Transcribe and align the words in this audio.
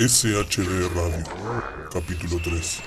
SHD 0.00 0.88
Radio, 0.94 1.24
capítulo 1.92 2.40
3. 2.42 2.80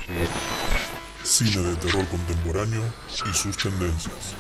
Cine 1.24 1.62
de 1.62 1.76
terror 1.76 2.08
contemporáneo 2.08 2.82
y 3.30 3.34
sus 3.36 3.56
tendencias. 3.56 4.34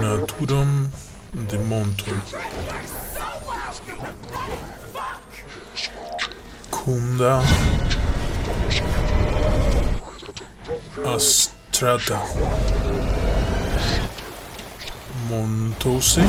Naturum 0.00 0.88
de 1.32 1.58
Monton. 1.58 2.22
Kunda. 6.70 7.42
Astrata. 11.04 12.22
Montose. 15.28 16.22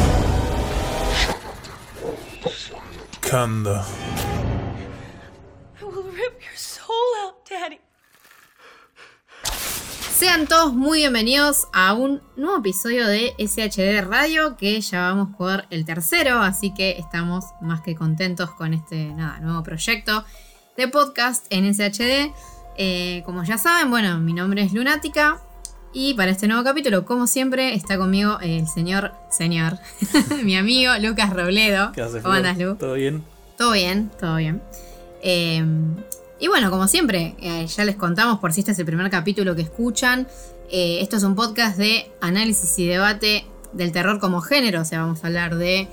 Kanda. 3.32 3.86
I 5.79 5.86
will 5.86 6.04
rip 6.04 6.42
your 6.43 6.57
soul 6.57 6.92
out, 7.24 7.50
Daddy. 7.50 7.79
Sean 10.14 10.47
todos 10.47 10.74
muy 10.74 11.00
bienvenidos 11.00 11.69
a 11.71 11.93
un 11.93 12.21
nuevo 12.36 12.57
episodio 12.57 13.07
de 13.07 13.33
SHD 13.39 14.05
Radio 14.05 14.57
que 14.57 14.82
ya 14.82 15.04
vamos 15.04 15.29
por 15.38 15.64
el 15.69 15.86
tercero, 15.86 16.39
así 16.39 16.74
que 16.74 16.97
estamos 17.00 17.46
más 17.61 17.79
que 17.79 17.96
contentos 17.96 18.52
con 18.52 18.74
este 18.74 19.14
nada, 19.14 19.39
nuevo 19.39 19.63
proyecto 19.63 20.25
de 20.75 20.89
podcast 20.89 21.46
en 21.52 21.74
SHD. 21.74 22.33
Eh, 22.75 23.24
como 23.25 23.46
ya 23.46 23.57
saben, 23.57 23.89
bueno, 23.89 24.19
mi 24.19 24.33
nombre 24.33 24.61
es 24.61 24.74
Lunática 24.74 25.41
y 25.93 26.13
para 26.13 26.32
este 26.32 26.47
nuevo 26.47 26.63
capítulo, 26.63 27.04
como 27.04 27.27
siempre, 27.27 27.74
está 27.75 27.97
conmigo 27.97 28.39
el 28.41 28.68
señor, 28.68 29.11
señor, 29.29 29.77
mi 30.43 30.55
amigo 30.55 30.93
Lucas 31.02 31.33
Robledo. 31.33 31.91
¿Qué 31.91 32.02
haces, 32.02 32.23
¿Cómo 32.23 32.33
andas, 32.33 32.58
Lu? 32.58 32.75
¿Todo 32.75 32.94
bien? 32.94 33.23
Todo 33.61 33.73
bien, 33.73 34.09
todo 34.20 34.38
bien. 34.38 34.59
Eh, 35.22 35.64
y 36.39 36.47
bueno, 36.47 36.72
como 36.72 36.88
siempre, 36.88 37.35
eh, 37.39 37.67
ya 37.67 37.85
les 37.85 37.95
contamos 37.95 38.39
por 38.39 38.53
si 38.53 38.61
este 38.61 38.72
es 38.72 38.80
el 38.80 38.88
primer 38.88 39.08
capítulo 39.11 39.55
que 39.55 39.61
escuchan. 39.61 40.27
eh, 40.72 40.97
esto 41.02 41.17
es 41.17 41.22
un 41.22 41.35
podcast 41.35 41.77
de 41.77 42.09
análisis 42.22 42.80
y 42.80 42.88
debate 42.88 43.45
del 43.72 43.91
terror 43.91 44.19
como 44.19 44.41
género. 44.41 44.81
O 44.81 44.85
sea, 44.85 45.02
vamos 45.02 45.23
a 45.23 45.27
hablar 45.27 45.58
de 45.58 45.88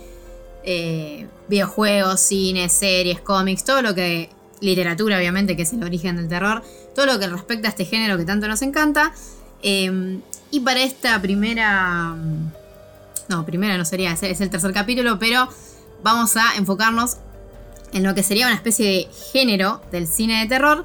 eh, 0.64 1.26
videojuegos, 1.48 2.20
cine, 2.20 2.70
series, 2.70 3.20
cómics, 3.20 3.64
todo 3.64 3.82
lo 3.82 3.94
que. 3.94 4.30
literatura, 4.62 5.18
obviamente, 5.18 5.54
que 5.54 5.64
es 5.64 5.72
el 5.74 5.84
origen 5.84 6.16
del 6.16 6.26
terror. 6.26 6.62
Todo 6.94 7.04
lo 7.04 7.18
que 7.18 7.26
respecta 7.26 7.68
a 7.68 7.70
este 7.72 7.84
género 7.84 8.16
que 8.16 8.24
tanto 8.24 8.48
nos 8.48 8.62
encanta. 8.62 9.12
Eh, 9.62 10.20
y 10.50 10.60
para 10.60 10.82
esta 10.82 11.20
primera. 11.20 12.16
No, 13.28 13.44
primera 13.44 13.76
no 13.76 13.84
sería, 13.84 14.14
es 14.14 14.40
el 14.40 14.48
tercer 14.48 14.72
capítulo, 14.72 15.18
pero 15.18 15.50
vamos 16.02 16.34
a 16.38 16.56
enfocarnos 16.56 17.18
en 17.92 18.02
lo 18.02 18.14
que 18.14 18.22
sería 18.22 18.46
una 18.46 18.54
especie 18.56 18.86
de 18.86 19.08
género 19.32 19.80
del 19.92 20.06
cine 20.06 20.40
de 20.40 20.46
terror. 20.46 20.84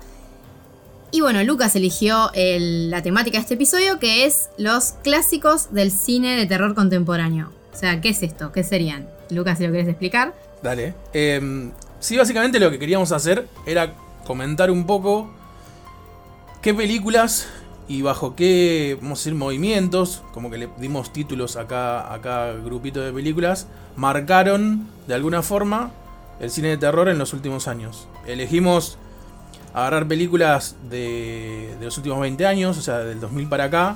Y 1.11 1.21
bueno, 1.21 1.43
Lucas 1.43 1.75
eligió 1.75 2.31
el- 2.33 2.89
la 2.89 3.01
temática 3.03 3.37
de 3.37 3.41
este 3.43 3.53
episodio, 3.53 3.99
que 3.99 4.25
es 4.25 4.49
los 4.57 4.93
clásicos 5.03 5.71
del 5.73 5.91
cine 5.91 6.35
de 6.35 6.45
terror 6.45 6.73
contemporáneo. 6.73 7.51
O 7.73 7.77
sea, 7.77 8.01
¿qué 8.01 8.09
es 8.09 8.23
esto? 8.23 8.51
¿Qué 8.51 8.63
serían? 8.63 9.07
Lucas, 9.29 9.57
si 9.57 9.65
lo 9.65 9.71
querés 9.71 9.87
explicar. 9.87 10.33
Dale. 10.63 10.93
Eh, 11.13 11.69
sí, 11.99 12.17
básicamente 12.17 12.59
lo 12.59 12.71
que 12.71 12.79
queríamos 12.79 13.11
hacer 13.11 13.47
era 13.65 13.93
comentar 14.25 14.71
un 14.71 14.85
poco 14.85 15.29
qué 16.61 16.73
películas 16.73 17.47
y 17.87 18.01
bajo 18.01 18.35
qué, 18.35 18.97
vamos 19.01 19.19
a 19.19 19.21
decir, 19.21 19.35
movimientos, 19.35 20.23
como 20.33 20.49
que 20.49 20.57
le 20.57 20.69
dimos 20.77 21.11
títulos 21.11 21.57
acá 21.57 22.13
a 22.13 22.21
cada 22.21 22.53
grupito 22.53 23.01
de 23.01 23.11
películas, 23.11 23.67
marcaron 23.97 24.87
de 25.07 25.13
alguna 25.15 25.41
forma 25.41 25.91
el 26.43 26.51
cine 26.51 26.67
de 26.67 26.77
terror 26.77 27.07
en 27.07 27.17
los 27.17 27.31
últimos 27.31 27.69
años. 27.69 28.09
Elegimos 28.27 28.97
agarrar 29.73 30.09
películas 30.09 30.75
de, 30.89 31.73
los 31.81 31.97
últimos 31.97 32.19
20 32.19 32.45
años, 32.45 32.77
o 32.77 32.81
sea, 32.81 32.99
del 32.99 33.21
2000 33.21 33.47
para 33.47 33.63
acá, 33.65 33.95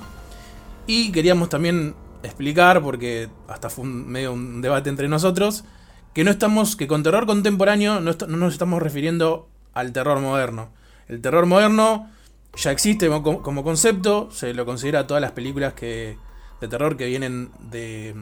y 0.87 1.11
queríamos 1.11 1.49
también 1.49 1.93
explicar, 2.23 2.81
porque 2.81 3.27
hasta 3.49 3.69
fue 3.69 3.83
medio 3.83 4.31
un 4.31 4.61
debate 4.61 4.89
entre 4.89 5.09
nosotros, 5.09 5.65
que 6.13 6.23
no 6.23 6.31
estamos, 6.31 6.77
que 6.77 6.87
con 6.87 7.03
terror 7.03 7.25
contemporáneo 7.25 7.99
no, 7.99 8.13
nos 8.27 8.53
estamos 8.53 8.81
refiriendo 8.81 9.49
al 9.73 9.91
terror 9.91 10.21
moderno. 10.21 10.69
El 11.09 11.21
terror 11.21 11.45
moderno 11.47 12.09
ya 12.55 12.71
existe 12.71 13.09
como, 13.09 13.43
como 13.43 13.61
concepto, 13.61 14.31
se 14.31 14.53
lo 14.53 14.65
considera 14.65 15.05
todas 15.05 15.19
las 15.19 15.33
películas 15.33 15.73
que, 15.73 16.17
de 16.61 16.67
terror 16.69 16.95
que 16.95 17.07
vienen 17.07 17.51
de, 17.59 18.15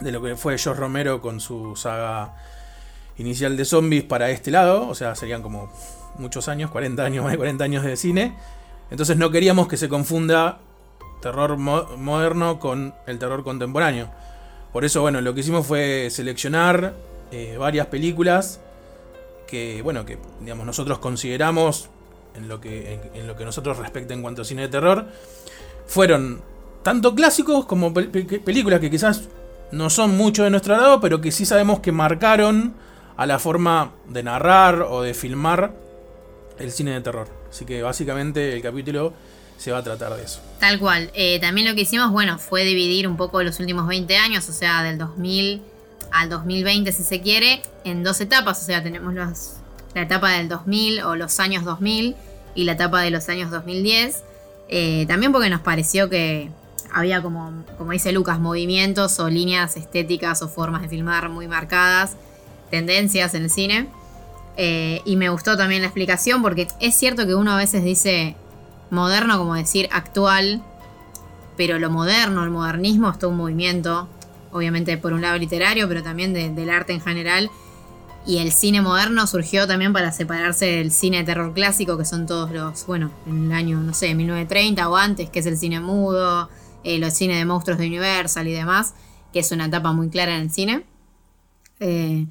de 0.00 0.12
lo 0.12 0.22
que 0.22 0.34
fue 0.34 0.56
George 0.56 0.80
Romero 0.80 1.20
con 1.20 1.40
su 1.40 1.76
saga 1.76 2.34
inicial 3.18 3.56
de 3.56 3.64
zombies 3.64 4.02
para 4.04 4.30
este 4.30 4.50
lado, 4.50 4.88
o 4.88 4.94
sea, 4.94 5.14
serían 5.14 5.42
como 5.42 5.70
muchos 6.18 6.48
años, 6.48 6.70
40 6.70 7.04
años, 7.04 7.22
más 7.24 7.32
de 7.32 7.38
40 7.38 7.64
años 7.64 7.84
de 7.84 7.96
cine. 7.96 8.34
Entonces 8.90 9.16
no 9.16 9.30
queríamos 9.30 9.68
que 9.68 9.76
se 9.76 9.88
confunda 9.88 10.58
terror 11.22 11.56
mo- 11.56 11.86
moderno 11.96 12.58
con 12.60 12.94
el 13.06 13.18
terror 13.18 13.42
contemporáneo. 13.44 14.10
Por 14.72 14.84
eso, 14.84 15.00
bueno, 15.00 15.20
lo 15.20 15.34
que 15.34 15.40
hicimos 15.40 15.66
fue 15.66 16.08
seleccionar 16.10 16.94
eh, 17.32 17.56
varias 17.58 17.86
películas 17.86 18.60
que, 19.46 19.80
bueno, 19.82 20.04
que 20.04 20.18
digamos 20.40 20.66
nosotros 20.66 20.98
consideramos 20.98 21.88
en 22.36 22.48
lo 22.48 22.60
que 22.60 22.98
en, 23.14 23.26
lo 23.28 23.36
que 23.36 23.44
nosotros 23.44 23.78
respecta 23.78 24.12
en 24.14 24.20
cuanto 24.22 24.42
a 24.42 24.44
cine 24.44 24.62
de 24.62 24.68
terror 24.68 25.06
fueron 25.86 26.42
tanto 26.82 27.14
clásicos 27.14 27.64
como 27.66 27.92
pel- 27.94 28.10
pe- 28.10 28.40
películas 28.40 28.80
que 28.80 28.90
quizás 28.90 29.22
no 29.72 29.90
son 29.90 30.16
mucho 30.16 30.44
de 30.44 30.50
nuestro 30.50 30.76
lado, 30.76 31.00
pero 31.00 31.20
que 31.20 31.30
sí 31.32 31.46
sabemos 31.46 31.80
que 31.80 31.92
marcaron 31.92 32.74
a 33.16 33.26
la 33.26 33.38
forma 33.38 33.92
de 34.08 34.22
narrar 34.22 34.82
o 34.82 35.02
de 35.02 35.14
filmar 35.14 35.74
el 36.58 36.70
cine 36.70 36.92
de 36.92 37.00
terror. 37.00 37.28
Así 37.50 37.64
que 37.64 37.82
básicamente 37.82 38.54
el 38.54 38.62
capítulo 38.62 39.12
se 39.56 39.72
va 39.72 39.78
a 39.78 39.82
tratar 39.82 40.14
de 40.14 40.24
eso. 40.24 40.40
Tal 40.58 40.78
cual. 40.78 41.10
Eh, 41.14 41.38
también 41.40 41.68
lo 41.68 41.74
que 41.74 41.82
hicimos, 41.82 42.10
bueno, 42.10 42.38
fue 42.38 42.64
dividir 42.64 43.06
un 43.06 43.16
poco 43.16 43.42
los 43.42 43.60
últimos 43.60 43.86
20 43.86 44.16
años, 44.16 44.48
o 44.48 44.52
sea, 44.52 44.82
del 44.82 44.98
2000 44.98 45.62
al 46.10 46.28
2020, 46.28 46.92
si 46.92 47.02
se 47.02 47.20
quiere, 47.20 47.62
en 47.84 48.02
dos 48.02 48.20
etapas. 48.20 48.60
O 48.62 48.64
sea, 48.64 48.82
tenemos 48.82 49.14
la 49.14 50.02
etapa 50.02 50.30
del 50.30 50.48
2000 50.48 51.02
o 51.02 51.16
los 51.16 51.38
años 51.40 51.64
2000 51.64 52.16
y 52.54 52.64
la 52.64 52.72
etapa 52.72 53.00
de 53.00 53.10
los 53.10 53.28
años 53.28 53.50
2010. 53.50 54.22
Eh, 54.68 55.04
también 55.06 55.32
porque 55.32 55.50
nos 55.50 55.60
pareció 55.60 56.08
que 56.08 56.50
había, 56.92 57.22
como, 57.22 57.64
como 57.76 57.92
dice 57.92 58.12
Lucas, 58.12 58.38
movimientos 58.38 59.18
o 59.18 59.28
líneas 59.28 59.76
estéticas 59.76 60.42
o 60.42 60.48
formas 60.48 60.82
de 60.82 60.88
filmar 60.88 61.28
muy 61.28 61.48
marcadas, 61.48 62.16
tendencias 62.74 63.34
en 63.34 63.44
el 63.44 63.50
cine. 63.50 63.88
Eh, 64.56 65.00
y 65.04 65.16
me 65.16 65.28
gustó 65.30 65.56
también 65.56 65.82
la 65.82 65.88
explicación 65.88 66.40
porque 66.42 66.68
es 66.80 66.94
cierto 66.94 67.26
que 67.26 67.34
uno 67.34 67.52
a 67.52 67.56
veces 67.56 67.82
dice 67.82 68.36
moderno 68.90 69.36
como 69.38 69.54
decir 69.54 69.88
actual, 69.92 70.62
pero 71.56 71.78
lo 71.78 71.90
moderno, 71.90 72.44
el 72.44 72.50
modernismo 72.50 73.10
es 73.10 73.18
todo 73.18 73.30
un 73.30 73.36
movimiento, 73.36 74.08
obviamente 74.52 74.96
por 74.96 75.12
un 75.12 75.22
lado 75.22 75.38
literario, 75.38 75.88
pero 75.88 76.02
también 76.02 76.32
de- 76.32 76.50
del 76.50 76.70
arte 76.70 76.92
en 76.92 77.00
general. 77.00 77.50
Y 78.26 78.38
el 78.38 78.52
cine 78.52 78.80
moderno 78.80 79.26
surgió 79.26 79.66
también 79.66 79.92
para 79.92 80.10
separarse 80.10 80.66
del 80.66 80.90
cine 80.92 81.18
de 81.18 81.24
terror 81.24 81.52
clásico, 81.52 81.98
que 81.98 82.04
son 82.06 82.26
todos 82.26 82.50
los, 82.52 82.86
bueno, 82.86 83.10
en 83.26 83.44
el 83.46 83.52
año, 83.52 83.80
no 83.80 83.92
sé, 83.92 84.14
1930 84.14 84.88
o 84.88 84.96
antes, 84.96 85.28
que 85.30 85.40
es 85.40 85.46
el 85.46 85.58
cine 85.58 85.78
mudo, 85.80 86.48
eh, 86.84 86.98
los 86.98 87.12
cines 87.12 87.36
de 87.38 87.44
monstruos 87.44 87.78
de 87.78 87.86
Universal 87.86 88.46
y 88.48 88.52
demás, 88.52 88.94
que 89.32 89.40
es 89.40 89.50
una 89.52 89.66
etapa 89.66 89.92
muy 89.92 90.08
clara 90.08 90.36
en 90.36 90.42
el 90.42 90.50
cine. 90.50 90.84
Eh, 91.80 92.26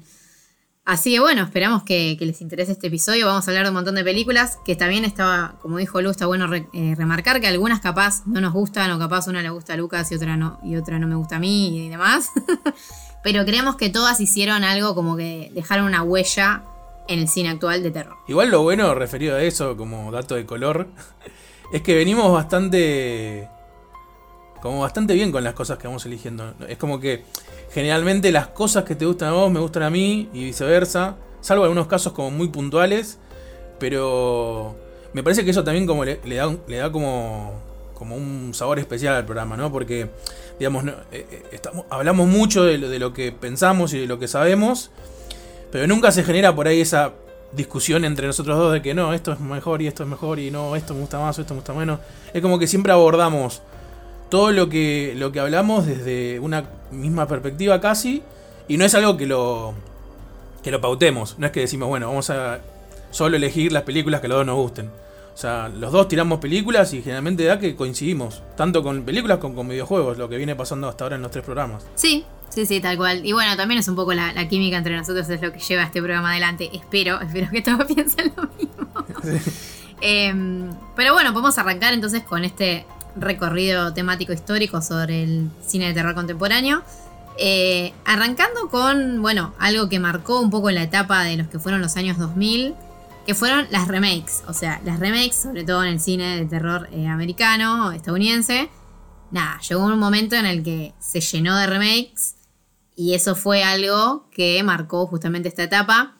Así 0.84 1.14
que 1.14 1.20
bueno, 1.20 1.42
esperamos 1.42 1.82
que, 1.82 2.16
les 2.20 2.42
interese 2.42 2.72
este 2.72 2.88
episodio. 2.88 3.26
Vamos 3.26 3.48
a 3.48 3.50
hablar 3.50 3.64
de 3.64 3.70
un 3.70 3.74
montón 3.74 3.94
de 3.94 4.04
películas 4.04 4.58
que 4.66 4.76
también 4.76 5.06
estaba, 5.06 5.54
como 5.62 5.78
dijo 5.78 6.02
Lu, 6.02 6.10
está 6.10 6.26
bueno 6.26 6.46
eh, 6.54 6.94
remarcar 6.94 7.40
que 7.40 7.46
algunas 7.46 7.80
capaz 7.80 8.26
no 8.26 8.42
nos 8.42 8.52
gustan 8.52 8.90
o 8.90 8.98
capaz 8.98 9.26
una 9.26 9.40
le 9.40 9.48
gusta 9.48 9.72
a 9.72 9.76
Lucas 9.78 10.12
y 10.12 10.16
otra 10.16 10.36
no, 10.36 10.60
y 10.62 10.76
otra 10.76 10.98
no 10.98 11.06
me 11.06 11.14
gusta 11.14 11.36
a 11.36 11.38
mí 11.38 11.86
y 11.86 11.88
demás. 11.88 12.30
Pero 13.22 13.46
creemos 13.46 13.76
que 13.76 13.88
todas 13.88 14.20
hicieron 14.20 14.62
algo 14.62 14.94
como 14.94 15.16
que 15.16 15.50
dejaron 15.54 15.86
una 15.86 16.02
huella 16.02 16.62
en 17.08 17.18
el 17.18 17.28
cine 17.28 17.48
actual 17.48 17.82
de 17.82 17.90
terror. 17.90 18.16
Igual 18.28 18.50
lo 18.50 18.62
bueno 18.62 18.94
referido 18.94 19.36
a 19.36 19.42
eso, 19.42 19.78
como 19.78 20.12
dato 20.12 20.34
de 20.34 20.44
color, 20.44 20.88
es 21.72 21.80
que 21.80 21.94
venimos 21.94 22.30
bastante. 22.30 23.48
Como 24.64 24.80
bastante 24.80 25.12
bien 25.12 25.30
con 25.30 25.44
las 25.44 25.52
cosas 25.52 25.76
que 25.76 25.86
vamos 25.86 26.06
eligiendo. 26.06 26.54
Es 26.66 26.78
como 26.78 26.98
que 26.98 27.22
generalmente 27.70 28.32
las 28.32 28.46
cosas 28.46 28.84
que 28.84 28.94
te 28.94 29.04
gustan 29.04 29.28
a 29.28 29.32
vos 29.32 29.52
me 29.52 29.60
gustan 29.60 29.82
a 29.82 29.90
mí 29.90 30.30
y 30.32 30.42
viceversa. 30.42 31.16
Salvo 31.42 31.64
algunos 31.64 31.86
casos 31.86 32.14
como 32.14 32.30
muy 32.30 32.48
puntuales. 32.48 33.18
Pero 33.78 34.74
me 35.12 35.22
parece 35.22 35.44
que 35.44 35.50
eso 35.50 35.64
también 35.64 35.86
como 35.86 36.06
le, 36.06 36.16
da, 36.16 36.56
le 36.66 36.76
da 36.78 36.90
como, 36.90 37.60
como 37.92 38.16
un 38.16 38.54
sabor 38.54 38.78
especial 38.78 39.14
al 39.14 39.26
programa, 39.26 39.54
¿no? 39.54 39.70
Porque, 39.70 40.08
digamos, 40.58 40.86
eh, 40.86 40.94
eh, 41.12 41.42
estamos, 41.52 41.84
hablamos 41.90 42.26
mucho 42.26 42.64
de 42.64 42.78
lo, 42.78 42.88
de 42.88 42.98
lo 42.98 43.12
que 43.12 43.32
pensamos 43.32 43.92
y 43.92 43.98
de 43.98 44.06
lo 44.06 44.18
que 44.18 44.28
sabemos. 44.28 44.90
Pero 45.72 45.86
nunca 45.86 46.10
se 46.10 46.24
genera 46.24 46.56
por 46.56 46.68
ahí 46.68 46.80
esa 46.80 47.12
discusión 47.52 48.06
entre 48.06 48.26
nosotros 48.26 48.56
dos 48.56 48.72
de 48.72 48.80
que 48.80 48.94
no, 48.94 49.12
esto 49.12 49.30
es 49.30 49.40
mejor 49.40 49.82
y 49.82 49.88
esto 49.88 50.04
es 50.04 50.08
mejor 50.08 50.38
y 50.38 50.50
no, 50.50 50.74
esto 50.74 50.94
me 50.94 51.00
gusta 51.00 51.18
más 51.18 51.36
o 51.36 51.42
esto 51.42 51.52
me 51.52 51.60
gusta 51.60 51.74
menos. 51.74 52.00
Es 52.32 52.40
como 52.40 52.58
que 52.58 52.66
siempre 52.66 52.94
abordamos 52.94 53.60
todo 54.34 54.50
lo 54.50 54.68
que, 54.68 55.14
lo 55.16 55.30
que 55.30 55.38
hablamos 55.38 55.86
desde 55.86 56.40
una 56.40 56.64
misma 56.90 57.28
perspectiva 57.28 57.80
casi. 57.80 58.20
Y 58.66 58.78
no 58.78 58.84
es 58.84 58.92
algo 58.96 59.16
que 59.16 59.26
lo, 59.26 59.74
que 60.60 60.72
lo 60.72 60.80
pautemos. 60.80 61.38
No 61.38 61.46
es 61.46 61.52
que 61.52 61.60
decimos, 61.60 61.88
bueno, 61.88 62.08
vamos 62.08 62.30
a 62.30 62.58
solo 63.12 63.36
elegir 63.36 63.70
las 63.70 63.84
películas 63.84 64.20
que 64.20 64.26
a 64.26 64.30
los 64.30 64.38
dos 64.38 64.46
nos 64.46 64.56
gusten. 64.56 64.86
O 65.32 65.36
sea, 65.36 65.68
los 65.68 65.92
dos 65.92 66.08
tiramos 66.08 66.40
películas 66.40 66.92
y 66.94 67.00
generalmente 67.00 67.44
da 67.44 67.60
que 67.60 67.76
coincidimos, 67.76 68.42
tanto 68.56 68.82
con 68.82 69.04
películas 69.04 69.38
como 69.38 69.54
con 69.54 69.68
videojuegos, 69.68 70.18
lo 70.18 70.28
que 70.28 70.36
viene 70.36 70.56
pasando 70.56 70.88
hasta 70.88 71.04
ahora 71.04 71.14
en 71.14 71.22
los 71.22 71.30
tres 71.30 71.44
programas. 71.44 71.86
Sí, 71.94 72.24
sí, 72.48 72.66
sí, 72.66 72.80
tal 72.80 72.96
cual. 72.96 73.24
Y 73.24 73.30
bueno, 73.30 73.56
también 73.56 73.78
es 73.78 73.86
un 73.86 73.94
poco 73.94 74.14
la, 74.14 74.32
la 74.32 74.48
química 74.48 74.76
entre 74.76 74.96
nosotros, 74.96 75.30
es 75.30 75.40
lo 75.42 75.52
que 75.52 75.60
lleva 75.60 75.84
este 75.84 76.02
programa 76.02 76.32
adelante. 76.32 76.70
Espero, 76.72 77.20
espero 77.20 77.52
que 77.52 77.62
todos 77.62 77.84
piensen 77.94 78.32
lo 78.36 78.48
mismo. 78.58 78.88
Em, 80.00 80.70
pero 80.96 81.12
bueno, 81.12 81.32
podemos 81.32 81.56
arrancar 81.56 81.94
entonces 81.94 82.24
con 82.24 82.44
este 82.44 82.84
recorrido 83.16 83.92
temático 83.94 84.32
histórico 84.32 84.82
sobre 84.82 85.22
el 85.22 85.50
cine 85.66 85.88
de 85.88 85.94
terror 85.94 86.14
contemporáneo. 86.14 86.82
Eh, 87.36 87.92
arrancando 88.04 88.68
con, 88.68 89.20
bueno, 89.20 89.54
algo 89.58 89.88
que 89.88 89.98
marcó 89.98 90.40
un 90.40 90.50
poco 90.50 90.70
la 90.70 90.82
etapa 90.82 91.24
de 91.24 91.36
los 91.36 91.48
que 91.48 91.58
fueron 91.58 91.80
los 91.80 91.96
años 91.96 92.18
2000, 92.18 92.74
que 93.26 93.34
fueron 93.34 93.66
las 93.70 93.88
remakes. 93.88 94.42
O 94.46 94.52
sea, 94.52 94.80
las 94.84 95.00
remakes, 95.00 95.36
sobre 95.36 95.64
todo 95.64 95.82
en 95.82 95.90
el 95.94 96.00
cine 96.00 96.36
de 96.36 96.46
terror 96.46 96.88
eh, 96.92 97.06
americano 97.06 97.92
estadounidense. 97.92 98.70
Nada, 99.30 99.58
llegó 99.68 99.84
un 99.84 99.98
momento 99.98 100.36
en 100.36 100.46
el 100.46 100.62
que 100.62 100.94
se 101.00 101.20
llenó 101.20 101.56
de 101.56 101.66
remakes 101.66 102.36
y 102.94 103.14
eso 103.14 103.34
fue 103.34 103.64
algo 103.64 104.28
que 104.30 104.62
marcó 104.62 105.06
justamente 105.06 105.48
esta 105.48 105.64
etapa. 105.64 106.16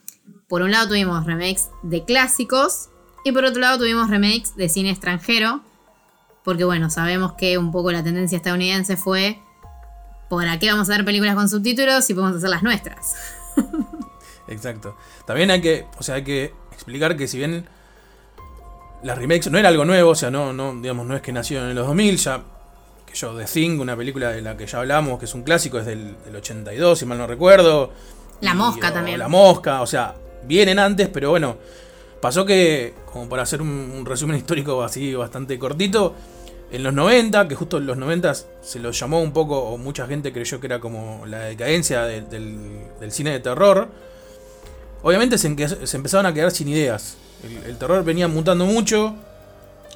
Por 0.49 0.63
un 0.63 0.73
lado 0.73 0.89
tuvimos 0.89 1.25
remakes 1.25 1.69
de 1.83 2.05
clásicos 2.05 2.89
y 3.25 3.33
por 3.33 3.45
otro 3.45 3.61
lado 3.61 3.79
tuvimos 3.79 4.11
remakes 4.11 4.57
de 4.57 4.69
cine 4.69 4.91
extranjero. 4.91 5.63
Porque 6.45 6.65
bueno, 6.65 6.91
sabemos 6.91 7.33
que 7.33 7.59
un 7.59 7.73
poco 7.73 7.91
la 7.91 8.05
tendencia 8.05 8.37
estadounidense 8.37 8.97
fue 8.97 9.41
¿Para 10.29 10.59
qué 10.59 10.71
vamos 10.71 10.89
a 10.89 10.97
ver 10.97 11.05
películas 11.05 11.35
con 11.35 11.49
subtítulos 11.49 12.05
si 12.05 12.15
podemos 12.15 12.37
hacer 12.37 12.51
las 12.51 12.63
nuestras? 12.63 13.17
Exacto. 14.49 14.97
También 15.27 15.51
hay 15.51 15.61
que, 15.61 15.87
o 15.99 16.03
sea, 16.03 16.17
hay 16.17 16.25
que 16.25 16.53
explicar 16.73 17.17
que 17.17 17.29
si 17.29 17.39
bien 17.39 17.67
las 19.03 19.19
remakes 19.19 19.51
no 19.51 19.59
era 19.59 19.69
algo 19.69 19.85
nuevo, 19.85 20.11
o 20.11 20.15
sea, 20.15 20.31
no, 20.31 20.53
no, 20.53 20.75
digamos, 20.75 21.07
no 21.07 21.15
es 21.15 21.23
que 21.23 21.33
nació 21.33 21.69
en 21.69 21.75
los 21.75 21.87
2000, 21.87 22.17
ya 22.17 22.43
que 23.07 23.15
yo 23.15 23.37
The 23.37 23.45
Thing, 23.45 23.79
una 23.81 23.97
película 23.97 24.31
de 24.31 24.43
la 24.43 24.57
que 24.57 24.67
ya 24.67 24.79
hablamos, 24.79 25.19
que 25.19 25.27
es 25.27 25.35
un 25.35 25.43
clásico, 25.43 25.79
es 25.79 25.87
del, 25.87 26.17
82, 26.35 26.99
si 26.99 27.07
mal 27.07 27.19
no 27.19 27.27
recuerdo. 27.27 27.93
La 28.41 28.55
Mosca 28.55 28.93
también. 28.93 29.19
La 29.19 29.29
Mosca, 29.29 29.83
o 29.83 29.87
sea, 29.87 30.15
vienen 30.45 30.79
antes, 30.79 31.09
pero 31.09 31.31
bueno, 31.31 31.57
pasó 32.21 32.45
que, 32.45 32.95
como 33.13 33.29
para 33.29 33.43
hacer 33.43 33.63
un 33.63 34.05
resumen 34.05 34.37
histórico 34.37 34.83
así 34.83 35.15
bastante 35.15 35.59
cortito, 35.59 36.15
en 36.71 36.83
los 36.83 36.93
90, 36.93 37.47
que 37.49 37.55
justo 37.55 37.79
en 37.79 37.87
los 37.87 37.97
90 37.97 38.35
se 38.63 38.79
lo 38.81 38.91
llamó 38.91 39.21
un 39.23 39.33
poco, 39.33 39.59
o 39.59 39.79
mucha 39.79 40.07
gente 40.07 40.33
creyó 40.33 40.61
que 40.61 40.67
era 40.67 40.81
como 40.81 41.25
la 41.27 41.41
decadencia 41.41 42.03
del, 42.03 43.11
cine 43.11 43.31
de 43.31 43.41
terror, 43.41 43.89
obviamente 45.03 45.39
se, 45.39 45.87
se, 45.87 45.97
empezaron 45.97 46.27
a 46.27 46.35
quedar 46.35 46.51
sin 46.51 46.69
ideas. 46.69 47.17
El, 47.67 47.77
terror 47.77 48.05
venía 48.05 48.27
mutando 48.29 48.65
mucho, 48.65 49.15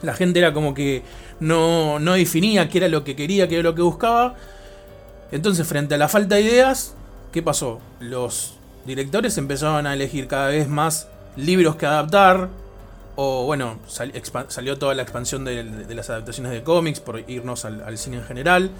la 0.02 0.14
gente 0.14 0.38
era 0.38 0.52
como 0.52 0.74
que 0.74 1.02
no, 1.40 1.98
no 1.98 2.14
definía 2.14 2.68
qué 2.68 2.78
era 2.78 2.88
lo 2.88 3.04
que 3.04 3.16
quería, 3.16 3.48
qué 3.48 3.54
era 3.54 3.64
lo 3.64 3.74
que 3.74 3.82
buscaba. 3.82 4.36
Entonces, 5.32 5.66
frente 5.66 5.94
a 5.94 5.98
la 5.98 6.08
falta 6.08 6.36
de 6.36 6.42
ideas, 6.42 6.94
¿qué 7.32 7.42
pasó? 7.42 7.80
Los 8.00 8.54
directores 8.86 9.36
empezaron 9.36 9.86
a 9.86 9.94
elegir 9.94 10.28
cada 10.28 10.48
vez 10.48 10.68
más 10.68 11.08
libros 11.36 11.76
que 11.76 11.86
adaptar, 11.86 12.48
o 13.20 13.42
bueno, 13.42 13.80
salió 13.88 14.78
toda 14.78 14.94
la 14.94 15.02
expansión 15.02 15.44
de, 15.44 15.64
las 15.92 16.08
adaptaciones 16.08 16.52
de 16.52 16.62
cómics 16.62 17.00
por 17.00 17.18
irnos 17.28 17.64
al, 17.64 17.98
cine 17.98 18.18
en 18.18 18.22
general. 18.22 18.70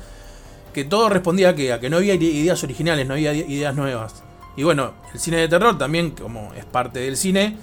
Que 0.73 0.85
todo 0.85 1.09
respondía 1.09 1.49
a 1.49 1.55
que, 1.57 1.91
no 1.91 1.97
había 1.97 2.15
ideas 2.15 2.63
originales, 2.63 3.05
no 3.09 3.15
había 3.15 3.33
ideas 3.35 3.75
nuevas. 3.75 4.23
Y 4.57 4.63
bueno, 4.63 4.93
el 5.13 5.19
cine 5.19 5.39
de 5.39 5.49
terror 5.49 5.77
también, 5.77 6.13
como 6.13 6.55
es 6.55 6.65
parte 6.65 7.01
del 7.01 7.17
cine, 7.17 7.57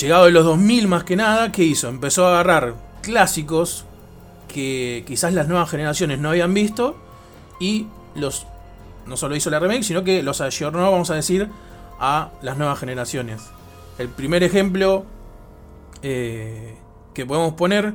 llegado 0.00 0.24
de 0.24 0.30
los 0.30 0.46
2000 0.46 0.88
más 0.88 1.04
que 1.04 1.16
nada, 1.16 1.52
¿qué 1.52 1.64
hizo? 1.64 1.90
Empezó 1.90 2.28
a 2.28 2.30
agarrar 2.30 2.76
clásicos 3.02 3.84
que 4.48 5.04
quizás 5.06 5.34
las 5.34 5.48
nuevas 5.48 5.68
generaciones 5.68 6.18
no 6.18 6.30
habían 6.30 6.54
visto 6.54 6.96
y 7.60 7.88
los 8.14 8.46
no 9.04 9.18
solo 9.18 9.36
hizo 9.36 9.50
la 9.50 9.58
remake, 9.58 9.82
sino 9.82 10.02
que 10.02 10.22
los 10.22 10.40
ayornó, 10.40 10.90
vamos 10.90 11.10
a 11.10 11.14
decir, 11.14 11.50
a 12.00 12.30
las 12.40 12.56
nuevas 12.56 12.78
generaciones. 12.78 13.42
El 13.98 14.08
primer 14.08 14.42
ejemplo 14.42 15.04
eh, 16.06 16.76
que 17.14 17.24
podemos 17.24 17.54
poner, 17.54 17.94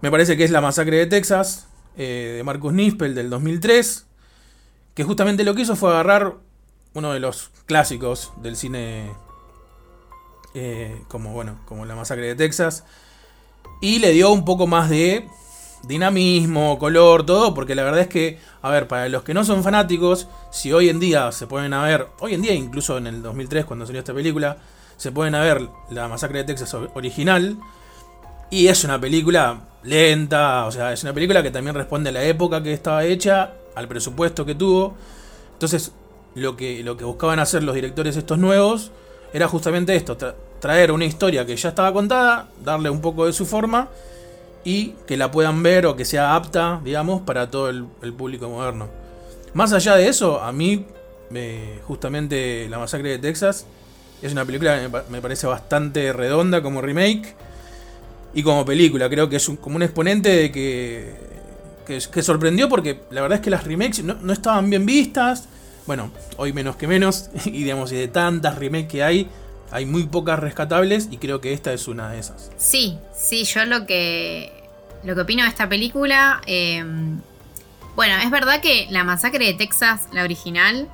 me 0.00 0.10
parece 0.10 0.36
que 0.36 0.44
es 0.44 0.52
La 0.52 0.60
Masacre 0.60 0.98
de 0.98 1.06
Texas, 1.06 1.66
eh, 1.96 2.34
de 2.36 2.44
Marcus 2.44 2.72
Nispel 2.72 3.12
del 3.12 3.28
2003, 3.28 4.06
que 4.94 5.02
justamente 5.02 5.42
lo 5.42 5.56
que 5.56 5.62
hizo 5.62 5.74
fue 5.74 5.90
agarrar 5.90 6.34
uno 6.92 7.12
de 7.12 7.18
los 7.18 7.50
clásicos 7.66 8.32
del 8.40 8.54
cine, 8.54 9.10
eh, 10.54 11.02
como, 11.08 11.32
bueno, 11.32 11.58
como 11.66 11.84
La 11.86 11.96
Masacre 11.96 12.28
de 12.28 12.36
Texas, 12.36 12.84
y 13.80 13.98
le 13.98 14.12
dio 14.12 14.30
un 14.30 14.44
poco 14.44 14.68
más 14.68 14.88
de 14.88 15.28
dinamismo, 15.88 16.78
color, 16.78 17.26
todo, 17.26 17.52
porque 17.52 17.74
la 17.74 17.82
verdad 17.82 18.02
es 18.02 18.08
que, 18.08 18.38
a 18.62 18.70
ver, 18.70 18.86
para 18.86 19.08
los 19.08 19.24
que 19.24 19.34
no 19.34 19.44
son 19.44 19.64
fanáticos, 19.64 20.28
si 20.52 20.72
hoy 20.72 20.88
en 20.88 21.00
día 21.00 21.32
se 21.32 21.48
pueden 21.48 21.72
a 21.72 21.82
ver, 21.82 22.06
hoy 22.20 22.34
en 22.34 22.42
día 22.42 22.54
incluso 22.54 22.96
en 22.96 23.08
el 23.08 23.22
2003 23.22 23.64
cuando 23.64 23.86
salió 23.86 23.98
esta 23.98 24.14
película, 24.14 24.58
se 24.96 25.12
pueden 25.12 25.32
ver 25.32 25.68
la 25.90 26.08
masacre 26.08 26.38
de 26.38 26.44
Texas 26.44 26.74
original. 26.94 27.56
Y 28.50 28.68
es 28.68 28.84
una 28.84 29.00
película 29.00 29.60
lenta, 29.82 30.66
o 30.66 30.72
sea, 30.72 30.92
es 30.92 31.02
una 31.02 31.12
película 31.12 31.42
que 31.42 31.50
también 31.50 31.74
responde 31.74 32.10
a 32.10 32.12
la 32.12 32.22
época 32.22 32.62
que 32.62 32.72
estaba 32.72 33.04
hecha, 33.04 33.52
al 33.74 33.88
presupuesto 33.88 34.44
que 34.44 34.54
tuvo. 34.54 34.94
Entonces, 35.54 35.92
lo 36.34 36.56
que, 36.56 36.82
lo 36.82 36.96
que 36.96 37.04
buscaban 37.04 37.38
hacer 37.38 37.62
los 37.62 37.74
directores 37.74 38.16
estos 38.16 38.38
nuevos 38.38 38.90
era 39.32 39.48
justamente 39.48 39.96
esto, 39.96 40.16
traer 40.60 40.92
una 40.92 41.04
historia 41.04 41.44
que 41.44 41.56
ya 41.56 41.70
estaba 41.70 41.92
contada, 41.92 42.48
darle 42.62 42.88
un 42.90 43.00
poco 43.00 43.26
de 43.26 43.32
su 43.32 43.46
forma 43.46 43.88
y 44.64 44.90
que 45.06 45.16
la 45.16 45.30
puedan 45.30 45.62
ver 45.62 45.86
o 45.86 45.96
que 45.96 46.04
sea 46.04 46.36
apta, 46.36 46.80
digamos, 46.84 47.22
para 47.22 47.50
todo 47.50 47.68
el, 47.68 47.84
público 48.16 48.48
moderno. 48.48 48.88
Más 49.52 49.72
allá 49.72 49.96
de 49.96 50.08
eso, 50.08 50.40
a 50.40 50.52
mí, 50.52 50.86
justamente 51.86 52.68
la 52.70 52.78
masacre 52.78 53.10
de 53.10 53.18
Texas 53.18 53.66
es 54.22 54.32
una 54.32 54.44
película 54.44 54.80
que 54.80 55.02
me 55.10 55.20
parece 55.20 55.46
bastante 55.46 56.12
redonda 56.12 56.62
como 56.62 56.80
remake 56.80 57.34
y 58.34 58.42
como 58.42 58.64
película. 58.64 59.08
Creo 59.08 59.28
que 59.28 59.36
es 59.36 59.50
como 59.60 59.76
un 59.76 59.82
exponente 59.82 60.28
de 60.28 60.52
que, 60.52 61.14
que, 61.86 62.22
sorprendió 62.22 62.68
porque 62.68 63.00
la 63.10 63.22
verdad 63.22 63.36
es 63.36 63.44
que 63.44 63.50
las 63.50 63.64
remakes 63.64 64.02
no, 64.02 64.32
estaban 64.32 64.70
bien 64.70 64.86
vistas. 64.86 65.48
Bueno, 65.86 66.10
hoy 66.36 66.52
menos 66.52 66.76
que 66.76 66.86
menos. 66.86 67.30
Y 67.44 67.50
digamos, 67.50 67.92
y 67.92 67.96
de 67.96 68.08
tantas 68.08 68.58
remakes 68.58 68.88
que 68.88 69.02
hay, 69.02 69.28
hay 69.70 69.86
muy 69.86 70.04
pocas 70.04 70.38
rescatables 70.38 71.08
y 71.10 71.18
creo 71.18 71.40
que 71.40 71.52
esta 71.52 71.72
es 71.72 71.86
una 71.88 72.10
de 72.10 72.18
esas. 72.18 72.50
Sí, 72.56 72.98
sí, 73.14 73.44
yo 73.44 73.64
lo 73.66 73.86
que, 73.86 74.52
lo 75.04 75.14
que 75.14 75.20
opino 75.20 75.42
de 75.42 75.48
esta 75.48 75.68
película... 75.68 76.40
Eh, 76.46 76.84
bueno, 77.96 78.16
es 78.16 78.30
verdad 78.30 78.60
que 78.60 78.88
la 78.90 79.04
masacre 79.04 79.46
de 79.46 79.54
Texas, 79.54 80.08
la 80.12 80.24
original, 80.24 80.88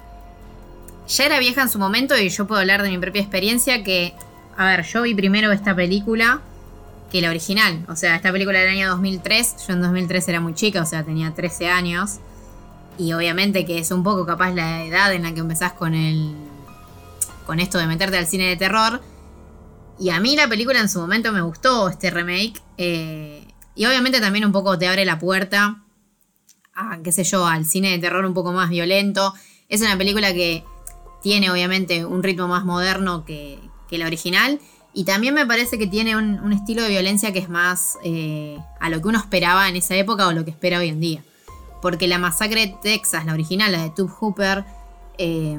ya 1.10 1.26
era 1.26 1.38
vieja 1.38 1.62
en 1.62 1.68
su 1.68 1.78
momento 1.78 2.16
y 2.16 2.28
yo 2.28 2.46
puedo 2.46 2.60
hablar 2.60 2.82
de 2.82 2.90
mi 2.90 2.98
propia 2.98 3.20
experiencia 3.20 3.82
que, 3.82 4.14
a 4.56 4.64
ver, 4.66 4.84
yo 4.84 5.02
vi 5.02 5.14
primero 5.14 5.50
esta 5.52 5.74
película 5.74 6.40
que 7.10 7.20
la 7.20 7.30
original. 7.30 7.84
O 7.88 7.96
sea, 7.96 8.14
esta 8.14 8.30
película 8.30 8.60
del 8.60 8.70
año 8.70 8.88
2003, 8.90 9.66
yo 9.66 9.72
en 9.72 9.82
2003 9.82 10.28
era 10.28 10.40
muy 10.40 10.54
chica, 10.54 10.80
o 10.82 10.86
sea, 10.86 11.04
tenía 11.04 11.34
13 11.34 11.68
años. 11.68 12.18
Y 12.96 13.12
obviamente 13.12 13.64
que 13.64 13.78
es 13.78 13.90
un 13.90 14.04
poco 14.04 14.24
capaz 14.24 14.52
la 14.52 14.84
edad 14.84 15.12
en 15.12 15.24
la 15.24 15.34
que 15.34 15.40
empezás 15.40 15.72
con 15.72 15.94
el. 15.94 16.34
con 17.46 17.58
esto 17.58 17.78
de 17.78 17.86
meterte 17.86 18.16
al 18.16 18.26
cine 18.26 18.44
de 18.44 18.56
terror. 18.56 19.00
Y 19.98 20.10
a 20.10 20.20
mí 20.20 20.36
la 20.36 20.48
película 20.48 20.80
en 20.80 20.88
su 20.88 21.00
momento 21.00 21.32
me 21.32 21.40
gustó, 21.40 21.88
este 21.88 22.10
remake. 22.10 22.60
Eh, 22.78 23.46
y 23.74 23.86
obviamente 23.86 24.20
también 24.20 24.44
un 24.44 24.52
poco 24.52 24.78
te 24.78 24.86
abre 24.86 25.04
la 25.04 25.18
puerta 25.18 25.82
a, 26.74 26.98
qué 27.02 27.12
sé 27.12 27.24
yo, 27.24 27.46
al 27.46 27.64
cine 27.64 27.90
de 27.90 27.98
terror 27.98 28.24
un 28.24 28.34
poco 28.34 28.52
más 28.52 28.70
violento. 28.70 29.34
Es 29.68 29.80
una 29.80 29.96
película 29.96 30.32
que 30.32 30.64
tiene 31.22 31.50
obviamente 31.50 32.04
un 32.04 32.22
ritmo 32.22 32.48
más 32.48 32.64
moderno 32.64 33.24
que, 33.24 33.58
la 33.90 34.06
original. 34.06 34.60
Y 34.92 35.04
también 35.04 35.34
me 35.34 35.46
parece 35.46 35.78
que 35.78 35.86
tiene 35.86 36.16
un, 36.16 36.52
estilo 36.52 36.82
de 36.82 36.88
violencia 36.88 37.32
que 37.32 37.38
es 37.40 37.48
más 37.48 37.98
eh, 38.04 38.58
a 38.80 38.88
lo 38.88 39.00
que 39.00 39.08
uno 39.08 39.18
esperaba 39.18 39.68
en 39.68 39.76
esa 39.76 39.96
época 39.96 40.26
o 40.26 40.32
lo 40.32 40.44
que 40.44 40.50
espera 40.50 40.78
hoy 40.78 40.88
en 40.88 41.00
día. 41.00 41.24
Porque 41.82 42.08
la 42.08 42.18
masacre 42.18 42.66
de 42.66 42.76
Texas, 42.82 43.24
la 43.24 43.32
original, 43.32 43.72
la 43.72 43.82
de 43.82 43.90
Tube 43.90 44.10
Hooper, 44.10 44.64
eh, 45.18 45.58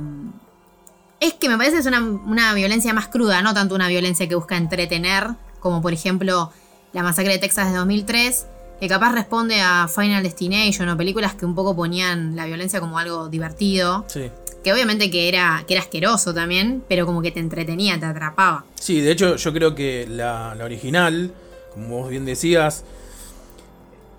es 1.20 1.34
que 1.34 1.50
me 1.50 1.58
parece 1.58 1.75
que 1.75 1.80
es 1.80 1.86
una, 1.86 2.01
una, 2.01 2.53
violencia 2.53 2.94
más 2.94 3.08
cruda, 3.08 3.41
no 3.41 3.53
tanto 3.53 3.75
una 3.75 3.88
violencia 3.88 4.27
que 4.27 4.36
busca 4.36 4.58
entretener, 4.58 5.27
como 5.60 5.82
por 5.82 5.94
ejemplo 5.94 6.51
la 6.94 7.03
masacre 7.03 7.34
de 7.34 7.39
Texas 7.39 7.72
de 7.72 7.77
2003, 7.77 8.48
que 8.80 8.88
capaz 8.88 9.12
responde 9.12 9.62
a 9.62 9.88
Final 9.88 10.24
Destination 10.24 10.89
o 10.89 10.98
películas 10.98 11.36
que 11.36 11.46
un 11.46 11.53
poco 11.53 11.75
ponían 11.75 12.36
la 12.36 12.46
violencia 12.48 12.80
como 12.80 12.98
algo 12.98 13.30
divertido. 13.30 14.06
Sí. 14.08 14.32
Que 14.63 14.72
obviamente 14.72 15.10
que 15.10 15.27
era, 15.27 15.63
que 15.68 15.74
era 15.74 15.82
asqueroso 15.84 16.34
también, 16.34 16.84
pero 16.88 17.06
como 17.06 17.22
que 17.22 17.32
te 17.32 17.39
entretenía, 17.39 18.00
te 18.00 18.06
atrapaba. 18.06 18.63
Sí, 18.80 19.01
de 19.01 19.12
hecho 19.12 19.36
yo 19.36 19.53
creo 19.53 19.74
que 19.74 20.06
la, 20.08 20.56
original, 20.63 21.32
como 21.74 22.00
vos 22.00 22.10
bien 22.10 22.25
decías, 22.25 22.84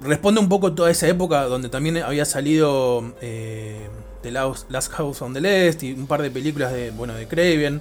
responde 0.01 0.41
un 0.41 0.49
poco 0.49 0.73
toda 0.73 0.91
esa 0.91 1.07
época 1.09 1.45
donde 1.45 1.69
también 1.69 1.99
había 1.99 2.25
salido 2.25 3.15
eh, 3.21 3.89
The 4.23 4.33
Last, 4.33 4.91
House 4.93 5.23
on 5.23 5.33
the 5.33 5.41
Left 5.41 5.83
y 5.85 5.93
un 5.93 6.07
par 6.07 6.23
de 6.23 6.31
películas 6.31 6.73
de, 6.73 6.91
bueno, 6.91 7.15
de 7.15 7.27
Craven 7.29 7.81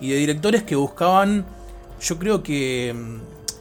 y 0.00 0.10
de 0.10 0.16
directores 0.16 0.62
que 0.62 0.76
buscaban, 0.76 1.44
yo 2.00 2.18
creo 2.18 2.42
que, 2.42 2.94